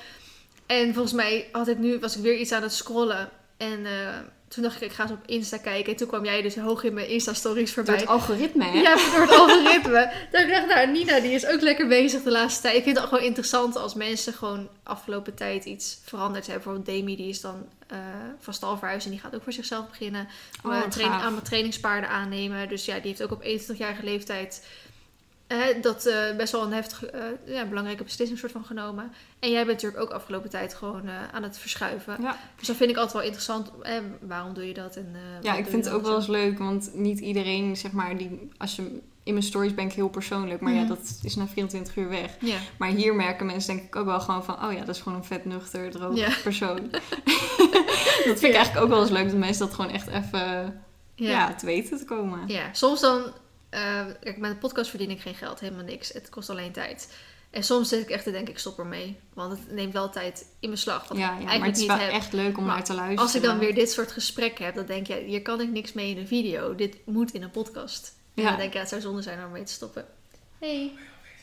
En 0.65 0.93
volgens 0.93 1.13
mij 1.13 1.47
had 1.51 1.67
ik 1.67 1.77
nu, 1.77 1.99
was 1.99 2.15
ik 2.15 2.21
weer 2.21 2.35
iets 2.37 2.51
aan 2.51 2.61
het 2.63 2.73
scrollen. 2.73 3.29
En 3.57 3.85
eh, 3.85 4.17
toen 4.51 4.63
dacht 4.63 4.75
ik, 4.75 4.81
ik 4.81 4.91
ga 4.91 5.03
eens 5.03 5.11
op 5.11 5.25
Insta 5.25 5.57
kijken. 5.57 5.91
En 5.91 5.97
toen 5.97 6.07
kwam 6.07 6.25
jij 6.25 6.41
dus 6.41 6.55
hoog 6.55 6.83
in 6.83 6.93
mijn 6.93 7.07
Insta-stories 7.07 7.73
Door 7.73 7.85
voorbij. 7.85 8.01
het 8.01 8.07
algoritme, 8.09 8.63
hè? 8.63 8.79
Ja, 8.79 8.95
door 8.95 9.21
het 9.21 9.31
algoritme. 9.31 10.11
Dan 10.31 10.47
dacht 10.49 10.61
ik, 10.63 10.67
nou, 10.67 10.87
Nina 10.87 11.19
die 11.19 11.31
is 11.31 11.45
ook 11.45 11.61
lekker 11.61 11.87
bezig 11.87 12.23
de 12.23 12.31
laatste 12.31 12.61
tijd. 12.61 12.75
Ik 12.75 12.83
vind 12.83 12.97
het 12.97 13.07
gewoon 13.07 13.23
interessant 13.23 13.75
als 13.75 13.93
mensen 13.93 14.33
gewoon 14.33 14.69
afgelopen 14.83 15.33
tijd 15.33 15.65
iets 15.65 15.99
veranderd 16.05 16.47
hebben. 16.47 16.63
Bijvoorbeeld 16.63 16.97
Demi, 16.97 17.15
die 17.15 17.29
is 17.29 17.41
dan 17.41 17.65
eh, 17.87 17.97
van 18.39 18.53
stal 18.53 18.77
verhuisd 18.77 19.05
en 19.05 19.11
die 19.11 19.19
gaat 19.19 19.35
ook 19.35 19.43
voor 19.43 19.53
zichzelf 19.53 19.89
beginnen. 19.89 20.27
Oh, 20.65 20.75
Eh, 20.75 21.23
aan 21.23 21.31
mijn 21.31 21.43
trainingspaarden 21.43 22.09
aannemen. 22.09 22.69
Dus 22.69 22.85
ja, 22.85 22.93
die 22.93 23.07
heeft 23.07 23.23
ook 23.23 23.31
op 23.31 23.43
21-jarige 23.43 24.03
leeftijd 24.03 24.65
dat 25.81 26.05
eh, 26.05 26.35
best 26.37 26.51
wel 26.51 26.63
een 26.63 26.73
heftige, 26.73 27.07
eh, 27.09 27.23
ja, 27.55 27.65
belangrijke 27.65 28.03
beslissing 28.03 28.39
soort 28.39 28.51
van 28.51 28.65
genomen. 28.65 29.11
En 29.39 29.49
jij 29.49 29.65
bent 29.65 29.81
natuurlijk 29.81 30.01
ook 30.03 30.09
afgelopen 30.11 30.49
tijd 30.49 30.73
gewoon 30.73 31.07
eh, 31.07 31.13
aan 31.31 31.43
het 31.43 31.57
verschuiven. 31.57 32.17
Ja. 32.21 32.37
Dus 32.57 32.67
dat 32.67 32.75
vind 32.75 32.89
ik 32.89 32.95
altijd 32.95 33.13
wel 33.13 33.23
interessant. 33.23 33.71
Eh, 33.81 33.93
waarom 34.21 34.53
doe 34.53 34.67
je 34.67 34.73
dat? 34.73 34.95
En, 34.95 35.15
Ja, 35.41 35.55
ik 35.55 35.67
vind 35.67 35.85
het 35.85 35.93
ook 35.93 36.01
wel 36.01 36.15
eens 36.15 36.27
leuk, 36.27 36.57
want 36.57 36.91
niet 36.93 37.19
iedereen, 37.19 37.77
zeg 37.77 37.91
maar, 37.91 38.17
die, 38.17 38.49
als 38.57 38.75
je 38.75 38.99
in 39.23 39.33
mijn 39.33 39.45
stories 39.45 39.73
ben 39.73 39.85
ik 39.85 39.93
heel 39.93 40.09
persoonlijk, 40.09 40.61
maar 40.61 40.71
Mhm. 40.71 40.81
ja, 40.81 40.87
dat 40.87 41.19
is 41.23 41.35
na 41.35 41.47
24 41.47 41.95
uur 41.95 42.09
weg. 42.09 42.31
Maar 42.77 42.89
hier 42.89 43.15
merken 43.15 43.45
mensen 43.45 43.75
denk 43.75 43.87
ik 43.87 43.95
ook 43.95 44.05
wel 44.05 44.19
gewoon 44.19 44.43
van, 44.43 44.65
oh 44.65 44.71
ja, 44.73 44.79
dat 44.79 44.95
is 44.95 45.01
gewoon 45.01 45.17
een 45.17 45.23
vet 45.25 45.45
nuchter, 45.45 45.91
droog 45.91 46.41
persoon. 46.43 46.89
dat 48.27 48.39
vind 48.39 48.43
ik 48.43 48.53
eigenlijk 48.53 48.77
ook 48.85 48.89
wel 48.89 49.01
eens 49.01 49.09
leuk, 49.09 49.29
dat 49.29 49.37
mensen 49.39 49.65
dat 49.65 49.75
gewoon 49.75 49.91
echt 49.91 50.07
even, 50.07 50.81
ja, 51.15 51.29
Ja. 51.29 51.53
te 51.53 51.65
weten 51.65 51.97
te 51.97 52.05
komen. 52.05 52.39
Ja, 52.47 52.69
soms 52.73 53.01
dan... 53.01 53.21
eh, 53.71 54.05
kijk, 54.21 54.37
met 54.37 54.51
een 54.51 54.57
podcast 54.57 54.89
verdien 54.89 55.09
ik 55.09 55.21
geen 55.21 55.35
geld, 55.35 55.59
helemaal 55.59 55.83
niks. 55.83 56.13
Het 56.13 56.29
kost 56.29 56.49
alleen 56.49 56.71
tijd. 56.71 57.13
En 57.49 57.63
soms 57.63 57.89
zit 57.89 58.01
ik 58.01 58.09
echt 58.09 58.23
te 58.23 58.31
denken, 58.31 58.53
ik 58.53 58.59
stop 58.59 58.79
ermee. 58.79 59.17
Want 59.33 59.51
het 59.51 59.71
neemt 59.71 59.93
wel 59.93 60.09
tijd 60.09 60.45
in 60.59 60.69
beslag. 60.69 61.07
Wat 61.07 61.17
Ja, 61.17 61.37
ik 61.37 61.43
maar 61.45 61.67
het 61.67 61.75
is 61.75 61.79
niet 61.79 61.87
wel 61.87 61.97
heb. 61.97 62.11
echt 62.11 62.33
leuk 62.33 62.57
om 62.57 62.65
Maar 62.65 62.75
naar 62.75 62.83
te 62.83 62.93
luisteren. 62.93 63.23
Als 63.23 63.35
ik 63.35 63.41
dan 63.41 63.59
weer 63.59 63.75
dit 63.75 63.91
soort 63.91 64.11
gesprekken 64.11 64.65
heb, 64.65 64.75
dan 64.75 64.85
denk 64.85 65.07
je, 65.07 65.15
hier 65.15 65.41
kan 65.41 65.61
ik 65.61 65.69
niks 65.69 65.93
mee 65.93 66.09
in 66.09 66.17
een 66.17 66.27
video. 66.27 66.75
Dit 66.75 66.95
moet 67.05 67.31
in 67.33 67.43
een 67.43 67.51
podcast. 67.51 68.13
En 68.35 68.43
Ja. 68.43 68.49
dan 68.49 68.57
denk 68.57 68.67
ik, 68.67 68.73
ja, 68.73 68.79
het 68.79 68.89
zou 68.89 69.01
zonde 69.01 69.21
zijn 69.21 69.45
om 69.45 69.51
mee 69.51 69.63
te 69.63 69.71
stoppen. 69.73 70.05
hey, 70.59 70.91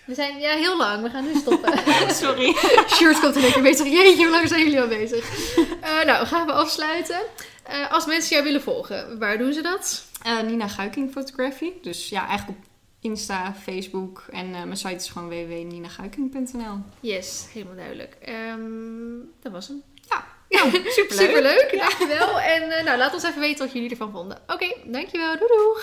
we 0.07 0.15
zijn 0.15 0.39
ja, 0.39 0.55
heel 0.55 0.77
lang. 0.77 1.03
We 1.03 1.11
gaan 1.11 1.25
nu 1.25 1.35
stoppen. 1.35 1.73
Sorry. 2.23 2.55
Shirt 2.87 3.21
komt 3.21 3.37
in 3.37 3.43
één 3.43 3.53
keer 3.53 3.63
bezig. 3.63 3.87
Jeetje, 3.87 4.23
hoe 4.23 4.31
lang 4.31 4.49
zijn 4.49 4.63
jullie 4.65 4.81
al 4.81 4.89
bezig? 4.89 5.57
Eh, 5.81 6.05
nou, 6.05 6.27
gaan 6.27 6.47
we 6.47 6.53
afsluiten. 6.53 7.21
Eh, 7.63 7.93
als 7.93 8.07
mensen 8.07 8.31
jou 8.33 8.45
willen 8.45 8.63
volgen, 8.63 9.19
waar 9.19 9.39
doen 9.39 9.53
ze 9.53 9.61
dat? 9.61 10.05
Eh, 10.23 10.41
Nina 10.41 10.69
Guiking 10.69 11.11
Photography. 11.11 11.73
Dus 11.83 12.09
ja, 12.09 12.27
eigenlijk 12.27 12.59
op 12.59 12.65
Insta, 13.01 13.55
Facebook 13.55 14.27
en 14.31 14.47
uh, 14.47 14.63
mijn 14.63 14.77
site 14.77 14.95
is 14.95 15.09
gewoon 15.09 15.29
www.ninaguiking.nl. 15.29 16.79
Yes, 17.01 17.47
helemaal 17.53 17.77
duidelijk. 17.77 18.17
Um, 18.29 19.33
dat 19.43 19.53
was 19.53 19.69
hem. 19.69 19.83
Ja, 20.09 20.25
nou, 20.49 20.71
superleuk. 20.91 21.29
superleuk. 21.29 21.75
Dankjewel. 21.79 22.41
En 22.41 22.63
uh, 22.63 22.83
nou, 22.85 22.99
laat 22.99 23.15
ons 23.15 23.23
even 23.23 23.41
weten 23.41 23.65
wat 23.65 23.75
jullie 23.75 23.91
ervan 23.91 24.11
vonden. 24.11 24.37
Oké, 24.43 24.53
okay, 24.53 24.77
dankjewel. 24.87 25.39
Doei 25.39 25.49
doei. 25.49 25.83